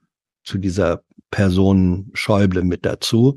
zu 0.44 0.58
dieser 0.58 1.03
Person 1.31 2.10
Schäuble 2.13 2.63
mit 2.63 2.85
dazu. 2.85 3.35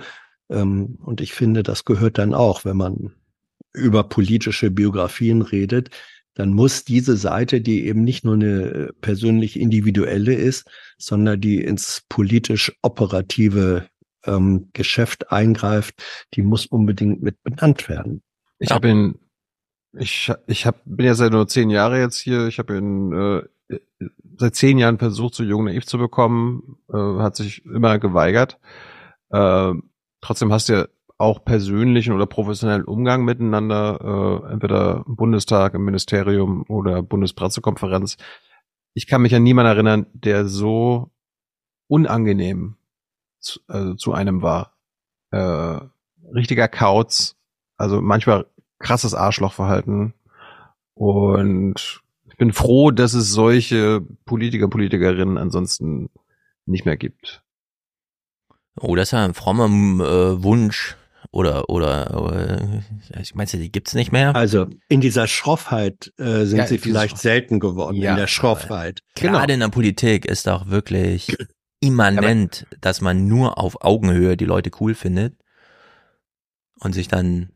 Ähm, 0.53 0.99
und 1.03 1.21
ich 1.21 1.33
finde, 1.33 1.63
das 1.63 1.85
gehört 1.85 2.19
dann 2.19 2.35
auch, 2.35 2.65
wenn 2.65 2.77
man 2.77 3.13
über 3.73 4.05
politische 4.05 4.71
Biografien 4.71 5.43
redet, 5.43 5.91
dann 6.35 6.53
muss 6.53 6.85
diese 6.85 7.17
Seite, 7.17 7.61
die 7.61 7.87
eben 7.87 8.05
nicht 8.05 8.25
nur 8.25 8.35
eine 8.35 8.91
persönlich 9.01 9.59
individuelle 9.59 10.35
ist, 10.35 10.69
sondern 10.99 11.41
die 11.41 11.63
ins 11.63 12.05
politisch 12.09 12.73
operative 12.83 13.89
ähm, 14.25 14.69
Geschäft 14.73 15.31
eingreift, 15.31 16.03
die 16.35 16.43
muss 16.43 16.67
unbedingt 16.67 17.23
mit 17.23 17.43
benannt 17.43 17.89
werden. 17.89 18.23
Ich 18.59 18.71
habe 18.71 18.89
ihn, 18.89 19.19
ich, 19.99 20.33
ich 20.47 20.67
hab, 20.67 20.81
bin 20.85 21.07
ja 21.07 21.15
seit 21.15 21.33
nur 21.33 21.49
zehn 21.49 21.71
Jahre 21.71 21.99
jetzt 21.99 22.19
hier. 22.19 22.47
Ich 22.47 22.59
habe 22.59 22.79
ihn 22.79 23.13
äh, 23.13 23.79
seit 24.39 24.55
zehn 24.55 24.79
Jahren 24.79 24.99
versucht, 24.99 25.35
so 25.35 25.43
jung 25.43 25.65
naiv 25.65 25.87
zu 25.87 25.99
bekommen, 25.99 26.79
äh, 26.93 26.97
hat 26.97 27.37
sich 27.37 27.65
immer 27.65 27.99
geweigert. 27.99 28.59
Äh, 29.31 29.75
trotzdem 30.23 30.53
hast 30.53 30.71
du 30.71 30.73
ja 30.73 30.87
auch 31.19 31.45
persönlichen 31.45 32.15
oder 32.15 32.27
professionellen 32.27 32.85
Umgang 32.85 33.25
miteinander, 33.25 34.43
äh, 34.49 34.53
entweder 34.53 35.05
im 35.07 35.17
Bundestag, 35.17 35.75
im 35.75 35.85
Ministerium 35.85 36.65
oder 36.69 37.03
Bundespressekonferenz. 37.03 38.17
Ich 38.95 39.07
kann 39.07 39.23
mich 39.23 39.35
an 39.35 39.43
niemanden 39.43 39.73
erinnern, 39.73 40.07
der 40.15 40.47
so 40.47 41.11
unangenehm 41.87 42.77
zu, 43.39 43.61
also 43.69 43.95
zu 43.95 44.13
einem 44.13 44.43
war. 44.43 44.73
Äh, 45.31 45.81
richtiger 46.35 46.69
Kauz, 46.69 47.37
also 47.77 48.01
manchmal 48.01 48.47
krasses 48.79 49.15
Arschlochverhalten. 49.15 50.15
Und 50.95 52.03
ich 52.29 52.37
bin 52.37 52.53
froh, 52.53 52.91
dass 52.91 53.15
es 53.15 53.31
solche 53.31 54.01
Politiker, 54.25 54.69
Politikerinnen 54.69 55.39
ansonsten 55.39 56.11
nicht 56.67 56.85
mehr 56.85 56.97
gibt. 56.97 57.42
Oh, 58.81 58.97
das 58.97 59.09
ist 59.09 59.13
ja 59.13 59.25
ein 59.25 59.35
frommer 59.35 59.67
äh, 59.67 60.43
Wunsch. 60.43 60.97
Oder, 61.31 61.71
oder, 61.71 62.83
äh, 63.15 63.21
ich 63.21 63.35
meinst 63.35 63.55
du, 63.55 63.59
die 63.59 63.73
gibt's 63.73 63.95
nicht 63.95 64.13
mehr? 64.13 64.37
Also 64.37 64.67
in 64.89 65.01
dieser 65.01 65.27
Schroffheit 65.27 66.13
äh, 66.19 66.45
sind 66.45 66.59
ja, 66.59 66.67
sie 66.67 66.77
vielleicht 66.77 67.17
selten 67.17 67.59
geworden, 67.59 67.97
ja, 67.97 68.11
in 68.11 68.17
der 68.19 68.27
Schroffheit. 68.27 69.01
Gerade 69.15 69.47
genau. 69.47 69.55
in 69.55 69.61
der 69.61 69.69
Politik 69.69 70.27
ist 70.27 70.47
doch 70.47 70.69
wirklich 70.69 71.35
immanent, 71.81 72.67
Aber, 72.67 72.77
dass 72.83 73.01
man 73.01 73.29
nur 73.29 73.59
auf 73.59 73.83
Augenhöhe 73.83 74.37
die 74.37 74.45
Leute 74.45 74.71
cool 74.81 74.95
findet 74.95 75.35
und 76.81 76.93
sich 76.93 77.09
dann, 77.09 77.51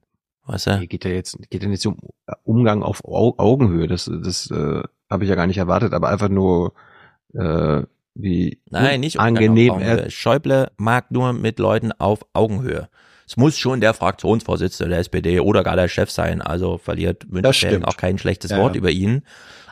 was 0.44 0.66
er? 0.66 0.86
Geht 0.86 1.04
ja 1.04 1.10
jetzt, 1.10 1.36
geht 1.50 1.62
ja 1.62 1.68
nicht 1.68 1.84
um 1.84 1.98
Umgang 2.44 2.82
auf 2.82 3.04
Augenhöhe, 3.04 3.88
das, 3.88 4.10
das 4.10 4.50
äh, 4.50 4.82
habe 5.10 5.24
ich 5.24 5.28
ja 5.28 5.36
gar 5.36 5.46
nicht 5.46 5.58
erwartet, 5.58 5.92
aber 5.92 6.08
einfach 6.08 6.30
nur 6.30 6.72
äh, 7.34 7.82
wie 8.18 8.60
Nein, 8.70 9.00
nicht 9.00 9.20
angenehm. 9.20 9.78
Er 9.78 10.10
Schäuble 10.10 10.70
mag 10.76 11.10
nur 11.10 11.32
mit 11.32 11.58
Leuten 11.58 11.92
auf 11.92 12.20
Augenhöhe. 12.32 12.88
Es 13.26 13.36
muss 13.36 13.58
schon 13.58 13.80
der 13.80 13.92
Fraktionsvorsitzende 13.92 14.90
der 14.90 15.00
SPD 15.00 15.40
oder 15.40 15.64
gar 15.64 15.76
der 15.76 15.88
Chef 15.88 16.10
sein, 16.10 16.40
also 16.40 16.78
verliert 16.78 17.26
München 17.28 17.84
auch 17.84 17.96
kein 17.96 18.18
schlechtes 18.18 18.52
ja, 18.52 18.58
Wort 18.58 18.74
ja. 18.74 18.78
über 18.78 18.90
ihn. 18.90 19.22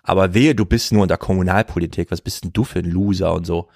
Aber 0.02 0.34
wehe, 0.34 0.54
du 0.54 0.66
bist 0.66 0.92
nur 0.92 1.02
in 1.02 1.08
der 1.08 1.18
Kommunalpolitik, 1.18 2.10
was 2.10 2.20
bist 2.20 2.44
denn 2.44 2.52
du 2.52 2.64
für 2.64 2.80
ein 2.80 2.90
Loser 2.90 3.32
und 3.32 3.46
so. 3.46 3.68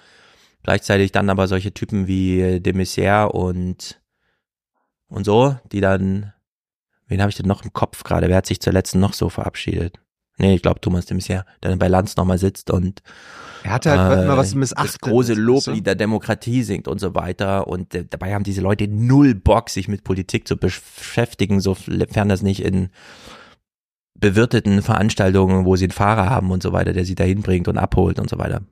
Gleichzeitig 0.64 1.12
dann 1.12 1.30
aber 1.30 1.46
solche 1.46 1.72
Typen 1.72 2.06
wie 2.06 2.60
de 2.60 2.72
Maizière 2.74 3.26
und 3.26 4.00
und 5.08 5.24
so, 5.24 5.56
die 5.72 5.80
dann, 5.80 6.32
wen 7.06 7.20
habe 7.20 7.30
ich 7.30 7.36
denn 7.36 7.46
noch 7.46 7.64
im 7.64 7.72
Kopf 7.72 8.04
gerade? 8.04 8.28
Wer 8.28 8.36
hat 8.36 8.46
sich 8.46 8.60
zuletzt 8.60 8.94
noch 8.94 9.14
so 9.14 9.30
verabschiedet? 9.30 10.00
Nee, 10.38 10.54
ich 10.54 10.62
glaube 10.62 10.80
Thomas 10.80 11.06
de 11.06 11.16
Maizière, 11.16 11.44
der 11.62 11.70
dann 11.70 11.78
bei 11.78 11.88
Lanz 11.88 12.16
nochmal 12.16 12.38
sitzt 12.38 12.70
und 12.70 13.02
er 13.64 13.72
hatte 13.72 13.90
halt 13.90 14.18
äh, 14.18 14.24
immer 14.24 14.36
was 14.36 14.54
missachtet. 14.54 14.94
Das 14.94 15.00
große 15.00 15.34
Loblied 15.34 15.86
der 15.86 15.94
Demokratie 15.94 16.62
singt 16.62 16.88
und 16.88 17.00
so 17.00 17.14
weiter. 17.14 17.66
Und 17.66 17.94
äh, 17.94 18.04
dabei 18.08 18.34
haben 18.34 18.44
diese 18.44 18.60
Leute 18.60 18.88
null 18.88 19.34
Bock, 19.34 19.70
sich 19.70 19.88
mit 19.88 20.04
Politik 20.04 20.46
zu 20.46 20.56
beschäftigen, 20.56 21.60
sofern 21.60 22.28
das 22.28 22.42
nicht 22.42 22.62
in 22.64 22.90
bewirteten 24.14 24.82
Veranstaltungen, 24.82 25.64
wo 25.64 25.76
sie 25.76 25.84
einen 25.84 25.92
Fahrer 25.92 26.28
haben 26.28 26.50
und 26.50 26.62
so 26.62 26.72
weiter, 26.72 26.92
der 26.92 27.04
sie 27.04 27.14
dahin 27.14 27.42
bringt 27.42 27.68
und 27.68 27.78
abholt 27.78 28.18
und 28.18 28.28
so 28.28 28.38
weiter. 28.38 28.62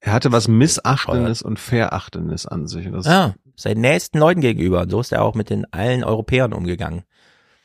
Er 0.00 0.12
hatte 0.12 0.32
was 0.32 0.48
Missachtendes 0.48 1.42
und 1.42 1.58
Verachtendes 1.58 2.46
an 2.46 2.66
sich. 2.66 2.90
Das 2.90 3.06
ja, 3.06 3.34
seinen 3.54 3.82
nächsten 3.82 4.18
Leuten 4.18 4.40
gegenüber. 4.40 4.82
Und 4.82 4.90
so 4.90 5.00
ist 5.00 5.12
er 5.12 5.22
auch 5.22 5.34
mit 5.34 5.50
den 5.50 5.70
allen 5.72 6.02
Europäern 6.02 6.52
umgegangen. 6.52 7.04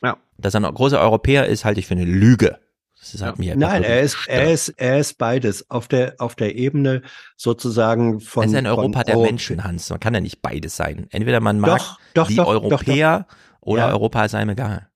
Ja. 0.02 0.16
Dass 0.36 0.54
er 0.54 0.64
ein 0.64 0.74
großer 0.74 1.00
Europäer 1.00 1.46
ist, 1.46 1.64
halte 1.64 1.80
ich 1.80 1.86
für 1.86 1.94
eine 1.94 2.04
Lüge. 2.04 2.58
Das 3.00 3.22
hat 3.22 3.38
ja. 3.38 3.54
Nein, 3.54 3.84
er 3.84 4.00
ist, 4.00 4.16
er 4.26 4.52
ist, 4.52 4.68
er 4.70 4.98
ist 4.98 5.18
beides. 5.18 5.70
Auf 5.70 5.88
der, 5.88 6.16
auf 6.18 6.34
der 6.34 6.56
Ebene 6.56 7.02
sozusagen 7.36 8.20
von. 8.20 8.44
Es 8.44 8.50
ist 8.50 8.56
ein 8.56 8.66
Europa 8.66 9.04
der 9.04 9.14
Europa. 9.14 9.30
Menschen, 9.30 9.64
Hans. 9.64 9.88
Man 9.90 10.00
kann 10.00 10.14
ja 10.14 10.20
nicht 10.20 10.42
beides 10.42 10.76
sein. 10.76 11.06
Entweder 11.10 11.40
man 11.40 11.60
mag 11.60 11.78
doch, 11.78 11.98
doch, 12.14 12.28
die 12.28 12.36
doch, 12.36 12.46
Europäer 12.46 13.26
oder 13.60 13.82
ja. 13.82 13.88
Europa 13.90 14.24
ist 14.24 14.34
einem 14.34 14.50
egal. 14.50 14.88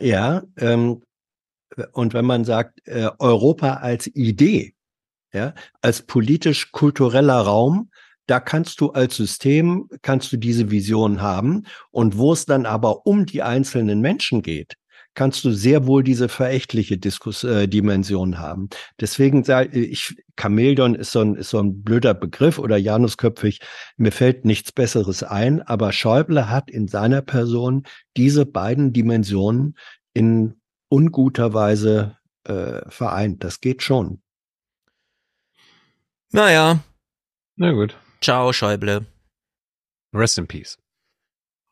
Ja, 0.00 0.42
ähm, 0.56 1.02
und 1.92 2.14
wenn 2.14 2.24
man 2.24 2.44
sagt, 2.44 2.80
äh, 2.86 3.10
Europa 3.18 3.74
als 3.74 4.06
Idee, 4.06 4.74
ja, 5.32 5.54
als 5.82 6.02
politisch-kultureller 6.02 7.40
Raum, 7.40 7.90
da 8.26 8.40
kannst 8.40 8.80
du 8.80 8.90
als 8.90 9.16
System, 9.16 9.88
kannst 10.02 10.32
du 10.32 10.36
diese 10.36 10.70
Vision 10.70 11.20
haben. 11.20 11.66
Und 11.90 12.16
wo 12.16 12.32
es 12.32 12.46
dann 12.46 12.64
aber 12.64 13.06
um 13.06 13.26
die 13.26 13.42
einzelnen 13.42 14.00
Menschen 14.00 14.42
geht, 14.42 14.76
kannst 15.14 15.44
du 15.44 15.50
sehr 15.50 15.86
wohl 15.86 16.02
diese 16.02 16.28
verächtliche 16.28 16.98
Diskus 16.98 17.44
äh, 17.44 17.66
Dimension 17.66 18.38
haben. 18.38 18.68
Deswegen 19.00 19.44
sage 19.44 19.78
ich, 19.78 20.16
Chamäleon 20.38 20.94
ist 20.94 21.12
so, 21.12 21.20
ein, 21.20 21.34
ist 21.34 21.50
so 21.50 21.58
ein 21.58 21.82
blöder 21.82 22.14
Begriff 22.14 22.58
oder 22.58 22.76
Janusköpfig. 22.76 23.60
Mir 23.96 24.12
fällt 24.12 24.44
nichts 24.44 24.72
Besseres 24.72 25.22
ein, 25.22 25.62
aber 25.62 25.92
Schäuble 25.92 26.48
hat 26.48 26.70
in 26.70 26.88
seiner 26.88 27.22
Person 27.22 27.84
diese 28.16 28.46
beiden 28.46 28.92
Dimensionen 28.92 29.76
in 30.14 30.60
unguter 30.88 31.54
Weise 31.54 32.16
äh, 32.44 32.88
vereint. 32.88 33.44
Das 33.44 33.60
geht 33.60 33.82
schon. 33.82 34.22
Naja. 36.32 36.80
Na 37.56 37.72
gut. 37.72 37.96
Ciao, 38.20 38.52
Schäuble. 38.52 39.06
Rest 40.14 40.38
in 40.38 40.46
Peace. 40.46 40.78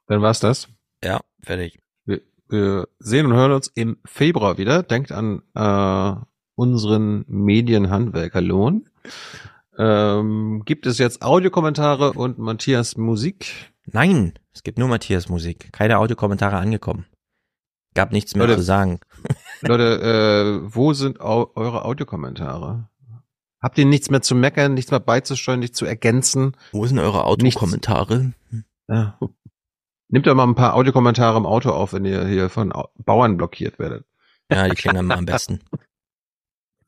Dann 0.07 0.23
war's 0.23 0.41
das. 0.41 0.69
Ja, 1.03 1.21
fertig. 1.43 1.79
Wir, 2.49 2.59
wir 2.59 2.89
sehen 2.99 3.27
und 3.27 3.33
hören 3.35 3.53
uns 3.53 3.69
im 3.75 3.99
Februar 4.05 4.59
wieder. 4.59 4.83
Denkt 4.83 5.13
an 5.13 5.43
äh, 5.55 6.21
unseren 6.55 7.25
Medienhandwerkerlohn. 7.29 8.89
Ähm, 9.79 10.63
gibt 10.65 10.87
es 10.87 10.99
jetzt 10.99 11.23
Audiokommentare 11.23 12.13
und 12.13 12.39
Matthias 12.39 12.97
Musik? 12.97 13.73
Nein, 13.87 14.35
es 14.53 14.63
gibt 14.63 14.79
nur 14.79 14.89
Matthias 14.89 15.29
Musik. 15.29 15.73
Keine 15.73 15.99
Audiokommentare 15.99 16.57
angekommen. 16.57 17.07
Gab 17.95 18.13
nichts 18.13 18.35
mehr 18.35 18.47
Leute, 18.47 18.59
zu 18.59 18.65
sagen. 18.65 19.01
Leute, 19.61 20.63
äh, 20.65 20.75
wo 20.75 20.93
sind 20.93 21.21
au 21.21 21.53
eure 21.55 21.85
Audiokommentare? 21.85 22.89
Habt 23.61 23.79
ihr 23.79 23.87
nichts 23.87 24.11
mehr 24.11 24.23
zu 24.23 24.35
meckern, 24.35 24.75
nichts 24.75 24.91
mehr 24.91 25.01
beizusteuern, 25.01 25.59
nichts 25.61 25.79
zu 25.79 25.85
ergänzen? 25.85 26.57
Wo 26.73 26.87
sind 26.87 26.99
eure 26.99 27.25
Audiokommentare? 27.25 28.35
Ja. 28.89 29.19
Nehmt 30.09 30.27
doch 30.27 30.35
mal 30.35 30.45
ein 30.47 30.55
paar 30.55 30.75
Audiokommentare 30.75 31.37
im 31.37 31.47
Auto 31.47 31.71
auf, 31.71 31.93
wenn 31.93 32.05
ihr 32.05 32.27
hier 32.27 32.49
von 32.49 32.73
Au- 32.73 32.89
Bauern 32.97 33.37
blockiert 33.37 33.79
werdet. 33.79 34.07
Ja, 34.51 34.67
die 34.69 34.75
klingen 34.75 34.97
immer 34.99 35.17
am 35.19 35.27
besten. 35.27 35.61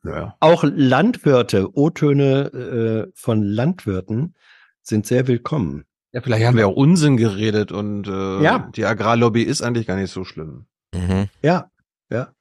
Ja. 0.03 0.35
Auch 0.41 0.65
Landwirte, 0.65 1.77
O-Töne 1.77 3.07
äh, 3.09 3.13
von 3.15 3.43
Landwirten 3.43 4.35
sind 4.81 5.07
sehr 5.07 5.27
willkommen. 5.29 5.85
Ja, 6.13 6.23
vielleicht 6.23 6.47
haben 6.47 6.57
wir 6.57 6.69
auch 6.69 6.75
Unsinn 6.75 7.19
geredet 7.19 7.71
und 7.71 8.09
äh, 8.09 8.43
Ja. 8.43 8.71
die 8.75 8.87
Agrarlobby 8.87 9.43
ist 9.43 9.61
eigentlich 9.61 9.87
gar 9.87 9.97
nicht 9.97 10.11
so 10.11 10.25
schlimm. 10.25 10.65
Mhm. 10.95 11.29
Ja, 11.43 11.71
ja. 12.09 12.33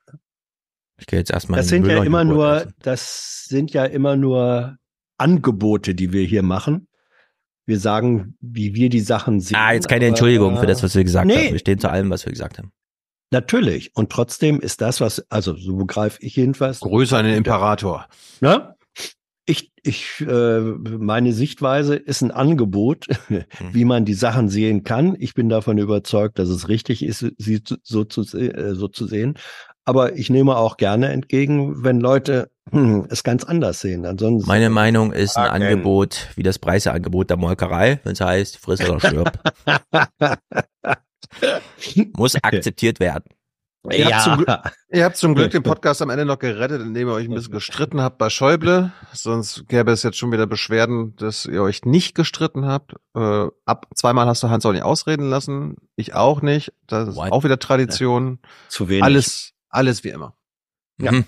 Ich 1.01 1.05
gehe 1.05 1.19
jetzt 1.19 1.31
erstmal 1.31 1.59
Das 1.59 1.67
sind 1.67 1.85
ja 1.85 2.01
immer 2.01 2.23
nur, 2.23 2.71
das 2.79 3.43
sind 3.49 3.71
ja 3.73 3.83
immer 3.83 4.15
nur 4.15 4.77
Angebote, 5.17 5.95
die 5.95 6.13
wir 6.13 6.23
hier 6.23 6.43
machen. 6.43 6.87
Wir 7.69 7.79
sagen, 7.79 8.35
wie 8.41 8.73
wir 8.73 8.89
die 8.89 8.99
Sachen 8.99 9.39
sehen. 9.41 9.55
Ah, 9.55 9.73
jetzt 9.73 9.87
keine 9.87 10.05
aber, 10.05 10.09
Entschuldigung 10.09 10.57
für 10.57 10.65
das, 10.65 10.81
was 10.81 10.95
wir 10.95 11.03
gesagt 11.03 11.27
nee, 11.27 11.35
haben. 11.35 11.51
Wir 11.51 11.59
stehen 11.59 11.77
zu 11.77 11.87
allem, 11.87 12.09
was 12.09 12.25
wir 12.25 12.31
gesagt 12.31 12.57
haben. 12.57 12.71
Natürlich. 13.29 13.95
Und 13.95 14.11
trotzdem 14.11 14.59
ist 14.59 14.81
das, 14.81 15.01
was, 15.01 15.23
also 15.29 15.55
so 15.55 15.75
begreife 15.75 16.17
ich 16.21 16.35
jedenfalls. 16.35 16.79
Größer 16.79 17.19
an 17.19 17.25
den 17.25 17.35
Imperator. 17.35 18.07
Ne? 18.41 18.73
Ich, 19.45 19.71
ich, 19.83 20.19
äh, 20.21 20.61
meine 20.61 21.31
Sichtweise 21.31 21.95
ist 21.95 22.23
ein 22.23 22.31
Angebot, 22.31 23.05
wie 23.71 23.85
man 23.85 24.03
die 24.03 24.15
Sachen 24.15 24.49
sehen 24.49 24.83
kann. 24.83 25.15
Ich 25.19 25.35
bin 25.35 25.47
davon 25.47 25.77
überzeugt, 25.77 26.39
dass 26.39 26.49
es 26.49 26.69
richtig 26.69 27.03
ist, 27.03 27.23
sie 27.37 27.61
so 27.83 28.03
zu, 28.03 28.21
äh, 28.35 28.73
so 28.73 28.87
zu 28.87 29.05
sehen. 29.05 29.35
Aber 29.89 30.15
ich 30.15 30.29
nehme 30.29 30.55
auch 30.55 30.77
gerne 30.77 31.09
entgegen, 31.09 31.83
wenn 31.83 31.99
Leute 31.99 32.51
hm, 32.71 33.07
es 33.09 33.23
ganz 33.23 33.43
anders 33.43 33.79
sehen. 33.79 34.05
Ansonsten 34.05 34.47
Meine 34.47 34.69
Meinung 34.69 35.11
ist 35.11 35.35
ein 35.35 35.47
Fragen. 35.47 35.63
Angebot 35.63 36.27
wie 36.35 36.43
das 36.43 36.59
Preiseangebot 36.59 37.31
der 37.31 37.37
Molkerei, 37.37 37.99
wenn 38.03 38.11
es 38.13 38.21
heißt, 38.21 38.57
friss 38.57 38.87
oder 38.87 38.99
stirb. 38.99 39.39
Muss 42.15 42.35
akzeptiert 42.35 42.99
werden. 42.99 43.23
Ihr, 43.89 44.05
habt 44.07 44.23
zum, 44.23 44.37
Glück- 44.37 44.59
ihr 44.91 45.03
habt 45.05 45.17
zum 45.17 45.33
Glück 45.33 45.49
den 45.49 45.63
Podcast 45.63 46.03
am 46.03 46.11
Ende 46.11 46.25
noch 46.25 46.37
gerettet, 46.37 46.83
indem 46.83 47.07
ihr 47.07 47.13
euch 47.15 47.27
ein 47.27 47.33
bisschen 47.33 47.53
gestritten 47.53 48.01
habt 48.01 48.19
bei 48.19 48.29
Schäuble. 48.29 48.91
Sonst 49.13 49.67
gäbe 49.69 49.91
es 49.91 50.03
jetzt 50.03 50.17
schon 50.19 50.31
wieder 50.31 50.45
Beschwerden, 50.45 51.15
dass 51.15 51.47
ihr 51.47 51.63
euch 51.63 51.85
nicht 51.85 52.13
gestritten 52.13 52.67
habt. 52.67 52.93
Äh, 53.15 53.47
ab 53.65 53.87
zweimal 53.95 54.27
hast 54.27 54.43
du 54.43 54.49
Hans 54.49 54.63
auch 54.67 54.73
nicht 54.73 54.83
ausreden 54.83 55.27
lassen. 55.29 55.77
Ich 55.95 56.13
auch 56.13 56.43
nicht. 56.43 56.73
Das 56.85 57.07
ist 57.07 57.15
What? 57.15 57.31
auch 57.31 57.43
wieder 57.43 57.57
Tradition. 57.57 58.37
Zu 58.67 58.89
wenig. 58.89 59.01
Alles, 59.03 59.53
alles 59.69 60.03
wie 60.03 60.09
immer. 60.09 60.35
Ja. 60.99 61.11
Mhm. 61.11 61.25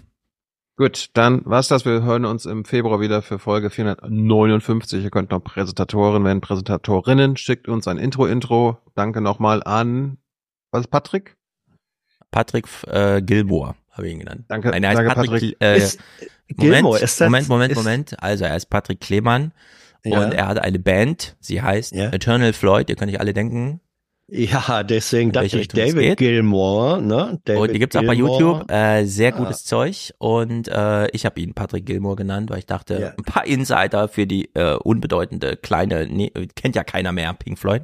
Gut, 0.77 1.09
dann 1.13 1.45
war's 1.45 1.67
das. 1.67 1.85
Wir 1.85 2.01
hören 2.01 2.25
uns 2.25 2.45
im 2.45 2.65
Februar 2.65 2.99
wieder 2.99 3.21
für 3.21 3.37
Folge 3.39 3.69
459. 3.69 5.03
Ihr 5.03 5.11
könnt 5.11 5.31
noch 5.31 5.43
Präsentatoren 5.43 6.23
werden, 6.23 6.41
Präsentatorinnen. 6.41 7.37
Schickt 7.37 7.67
uns 7.67 7.87
ein 7.87 7.97
Intro-Intro. 7.97 8.77
Danke 8.95 9.21
nochmal 9.21 9.61
an, 9.63 10.17
was 10.71 10.81
ist 10.81 10.87
Patrick? 10.91 11.37
Patrick 12.31 12.65
äh, 12.87 13.21
Gilmore 13.21 13.75
habe 13.91 14.07
ich 14.07 14.13
ihn 14.13 14.19
genannt. 14.19 14.45
Danke, 14.47 14.69
Nein, 14.69 14.83
er 14.83 14.89
heißt 14.91 14.99
danke, 14.99 15.13
Patrick. 15.13 15.31
Patrick. 15.31 15.57
Äh, 15.61 15.77
Ist- 15.77 15.99
Moment, 16.57 16.73
Gilmore, 16.75 16.99
ist 16.99 17.19
das- 17.21 17.27
Moment, 17.27 17.49
Moment, 17.49 17.71
ist- 17.73 17.77
Moment. 17.77 18.23
Also 18.23 18.45
er 18.45 18.55
ist 18.55 18.69
Patrick 18.69 19.01
Klemann 19.01 19.51
Ja. 20.03 20.23
und 20.25 20.31
er 20.33 20.47
hat 20.47 20.59
eine 20.59 20.79
Band. 20.79 21.35
Sie 21.41 21.61
heißt 21.61 21.93
Eternal 21.93 22.53
Floyd. 22.53 22.89
Ihr 22.89 22.95
könnt 22.95 23.11
euch 23.11 23.19
alle 23.19 23.33
denken. 23.33 23.81
Ja, 24.33 24.83
deswegen 24.83 25.33
dachte 25.33 25.59
ich 25.59 25.67
David? 25.67 26.17
Gilmore, 26.17 27.01
ne? 27.01 27.41
David 27.43 27.61
und 27.61 27.73
die 27.73 27.79
gibt's 27.79 27.97
auch 27.97 28.03
bei. 28.05 28.13
YouTube. 28.13 28.71
Äh, 28.71 29.03
sehr 29.03 29.33
Ah. 29.35 29.37
gutes 29.37 29.65
Zeug. 29.65 30.13
Und 30.19 30.69
äh, 30.69 31.09
ich 31.09 31.25
habe 31.25 31.41
ihn 31.41 31.53
Patrick 31.53 31.85
Gilmore 31.85 32.15
genannt, 32.15 32.49
weil 32.49 32.59
ich 32.59 32.65
dachte, 32.65 32.97
Ja. 33.01 33.07
ein 33.17 33.25
paar 33.25 33.45
Insider 33.45 34.07
für 34.07 34.25
die 34.25 34.49
äh, 34.53 34.75
unbedeutende 34.75 35.57
kleine, 35.57 36.07
nee, 36.07 36.31
kennt 36.55 36.77
ja 36.77 36.85
keiner 36.85 37.11
mehr, 37.11 37.33
Pink 37.33 37.59
Floyd. 37.59 37.81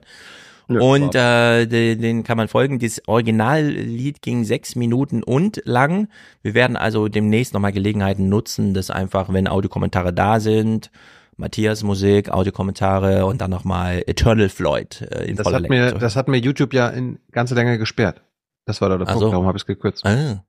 Nö, 0.70 0.80
und 0.82 1.16
äh, 1.16 1.66
den, 1.66 2.02
den 2.02 2.24
kann 2.24 2.38
man 2.38 2.48
folgen. 2.48 2.80
Das 2.80 3.02
Originallied 3.08 4.22
ging 4.22 4.46
sechs 4.46 4.76
Minuten 4.76 5.24
und 5.24 5.62
lang. 5.66 6.08
Wir 6.44 6.54
werden 6.54 6.78
also 6.78 7.10
demnächst 7.10 7.54
nochmal 7.54 7.74
Gelegenheiten 7.74 8.30
nutzen, 8.30 8.74
dass 8.74 8.90
einfach, 8.90 9.32
wenn 9.34 9.50
Audiokommentare 9.50 10.14
da 10.14 10.40
sind, 10.40 10.92
Matthias 11.38 11.84
Musik, 11.84 12.30
Audiokommentare 12.30 13.26
und 13.26 13.40
dann 13.42 13.52
nochmal 13.52 14.04
Eternal 14.08 14.50
Floyd 14.50 15.02
äh, 15.02 15.26
in 15.26 15.36
Das 15.36 15.44
voller 15.46 15.58
hat, 15.58 15.70
Länge. 15.70 15.86
mir, 15.86 15.92
das 15.94 16.16
hat 16.16 16.28
mir 16.28 16.38
YouTube 16.38 16.74
ja 16.74 16.88
in 16.90 17.20
ganze 17.32 17.56
Länge 17.56 17.78
gesperrt. 17.78 18.22
Das 18.66 18.82
war 18.82 18.90
da 18.90 18.98
der 18.98 19.08
Ach 19.08 19.14
Punkt, 19.14 19.32
darum 19.32 19.46
habe 19.46 19.58
ich 19.58 19.64
es 19.64 19.68
gekürzt. 19.68 20.06
Ah. 20.06 20.44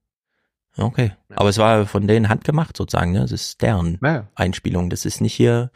Okay. 0.76 1.12
Aber 1.35 1.49
es 1.49 1.58
war 1.58 1.87
von 1.87 2.06
denen 2.06 2.28
handgemacht 2.28 2.76
sozusagen, 2.76 3.12
ne? 3.12 3.21
Das 3.21 3.33
ist 3.33 3.60
deren 3.62 3.99
Ja. 4.03 4.28
Einspielung. 4.35 4.90
Das 4.90 5.04
ist 5.04 5.21
nicht 5.21 5.35
hier 5.35 5.71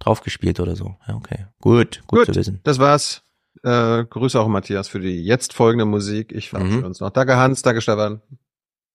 draufgespielt 0.00 0.58
oder 0.60 0.74
so. 0.76 0.96
Ja, 1.06 1.14
okay. 1.14 1.46
Gut, 1.60 2.02
gut, 2.06 2.20
Gut, 2.20 2.26
zu 2.26 2.34
wissen. 2.34 2.60
das 2.64 2.78
war's. 2.78 3.22
Äh, 3.64 4.04
Grüße 4.04 4.38
auch 4.40 4.48
Matthias 4.48 4.88
für 4.88 5.00
die 5.00 5.24
jetzt 5.24 5.52
folgende 5.52 5.84
Musik. 5.84 6.32
Ich 6.32 6.50
verabschiede 6.50 6.78
Mhm. 6.80 6.84
uns 6.86 7.00
noch. 7.00 7.10
Danke 7.10 7.36
Hans, 7.36 7.62
danke 7.62 7.80
Stefan. 7.80 8.20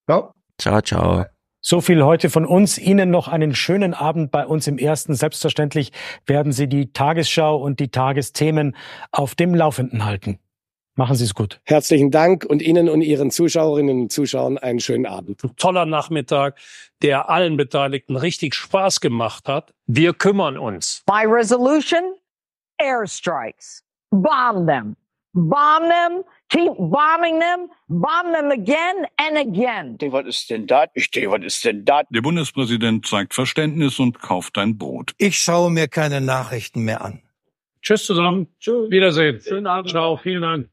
Ciao. 0.08 0.32
Ciao, 0.58 0.80
ciao. 0.82 1.24
So 1.66 1.80
viel 1.80 2.04
heute 2.04 2.28
von 2.28 2.44
uns. 2.44 2.76
Ihnen 2.76 3.08
noch 3.08 3.26
einen 3.26 3.54
schönen 3.54 3.94
Abend 3.94 4.30
bei 4.30 4.46
uns 4.46 4.66
im 4.66 4.76
Ersten. 4.76 5.14
Selbstverständlich 5.14 5.92
werden 6.26 6.52
Sie 6.52 6.68
die 6.68 6.92
Tagesschau 6.92 7.56
und 7.56 7.80
die 7.80 7.88
Tagesthemen 7.88 8.76
auf 9.12 9.34
dem 9.34 9.54
Laufenden 9.54 10.04
halten. 10.04 10.38
Machen 10.94 11.16
Sie 11.16 11.24
es 11.24 11.34
gut. 11.34 11.62
Herzlichen 11.64 12.10
Dank 12.10 12.44
und 12.44 12.60
Ihnen 12.60 12.90
und 12.90 13.00
Ihren 13.00 13.30
Zuschauerinnen 13.30 14.02
und 14.02 14.12
Zuschauern 14.12 14.58
einen 14.58 14.78
schönen 14.78 15.06
Abend. 15.06 15.40
toller 15.56 15.86
Nachmittag, 15.86 16.58
der 17.00 17.30
allen 17.30 17.56
Beteiligten 17.56 18.16
richtig 18.16 18.54
Spaß 18.54 19.00
gemacht 19.00 19.48
hat. 19.48 19.72
Wir 19.86 20.12
kümmern 20.12 20.58
uns. 20.58 21.02
My 21.08 21.24
resolution? 21.24 22.02
Airstrikes. 22.76 23.82
Bomb 24.10 24.68
them. 24.68 24.96
Bomb 25.32 25.88
them. 25.88 26.24
Keep 26.54 26.74
bombing 26.78 27.40
them. 27.40 27.68
Bomb 27.88 28.32
them 28.32 28.52
again 28.52 29.06
and 29.16 29.36
again. 29.36 29.98
Was 30.12 30.26
ist 30.26 30.50
denn 30.50 30.68
das? 30.68 30.88
Ich 30.94 31.10
denke, 31.10 31.32
was 31.32 31.44
ist 31.44 31.64
denn 31.64 31.84
das? 31.84 32.04
Der 32.10 32.22
Bundespräsident 32.22 33.04
zeigt 33.06 33.34
Verständnis 33.34 33.98
und 33.98 34.20
kauft 34.20 34.56
ein 34.58 34.78
Brot. 34.78 35.14
Ich 35.18 35.36
schaue 35.36 35.72
mir 35.72 35.88
keine 35.88 36.20
Nachrichten 36.20 36.84
mehr 36.84 37.04
an. 37.04 37.20
Tschüss 37.82 38.06
zusammen. 38.06 38.46
Tschüss. 38.60 38.88
Wiedersehen. 38.88 39.40
Schönen 39.40 39.66
Abend. 39.66 39.90
Ciao. 39.90 40.16
Vielen 40.16 40.42
Dank. 40.42 40.68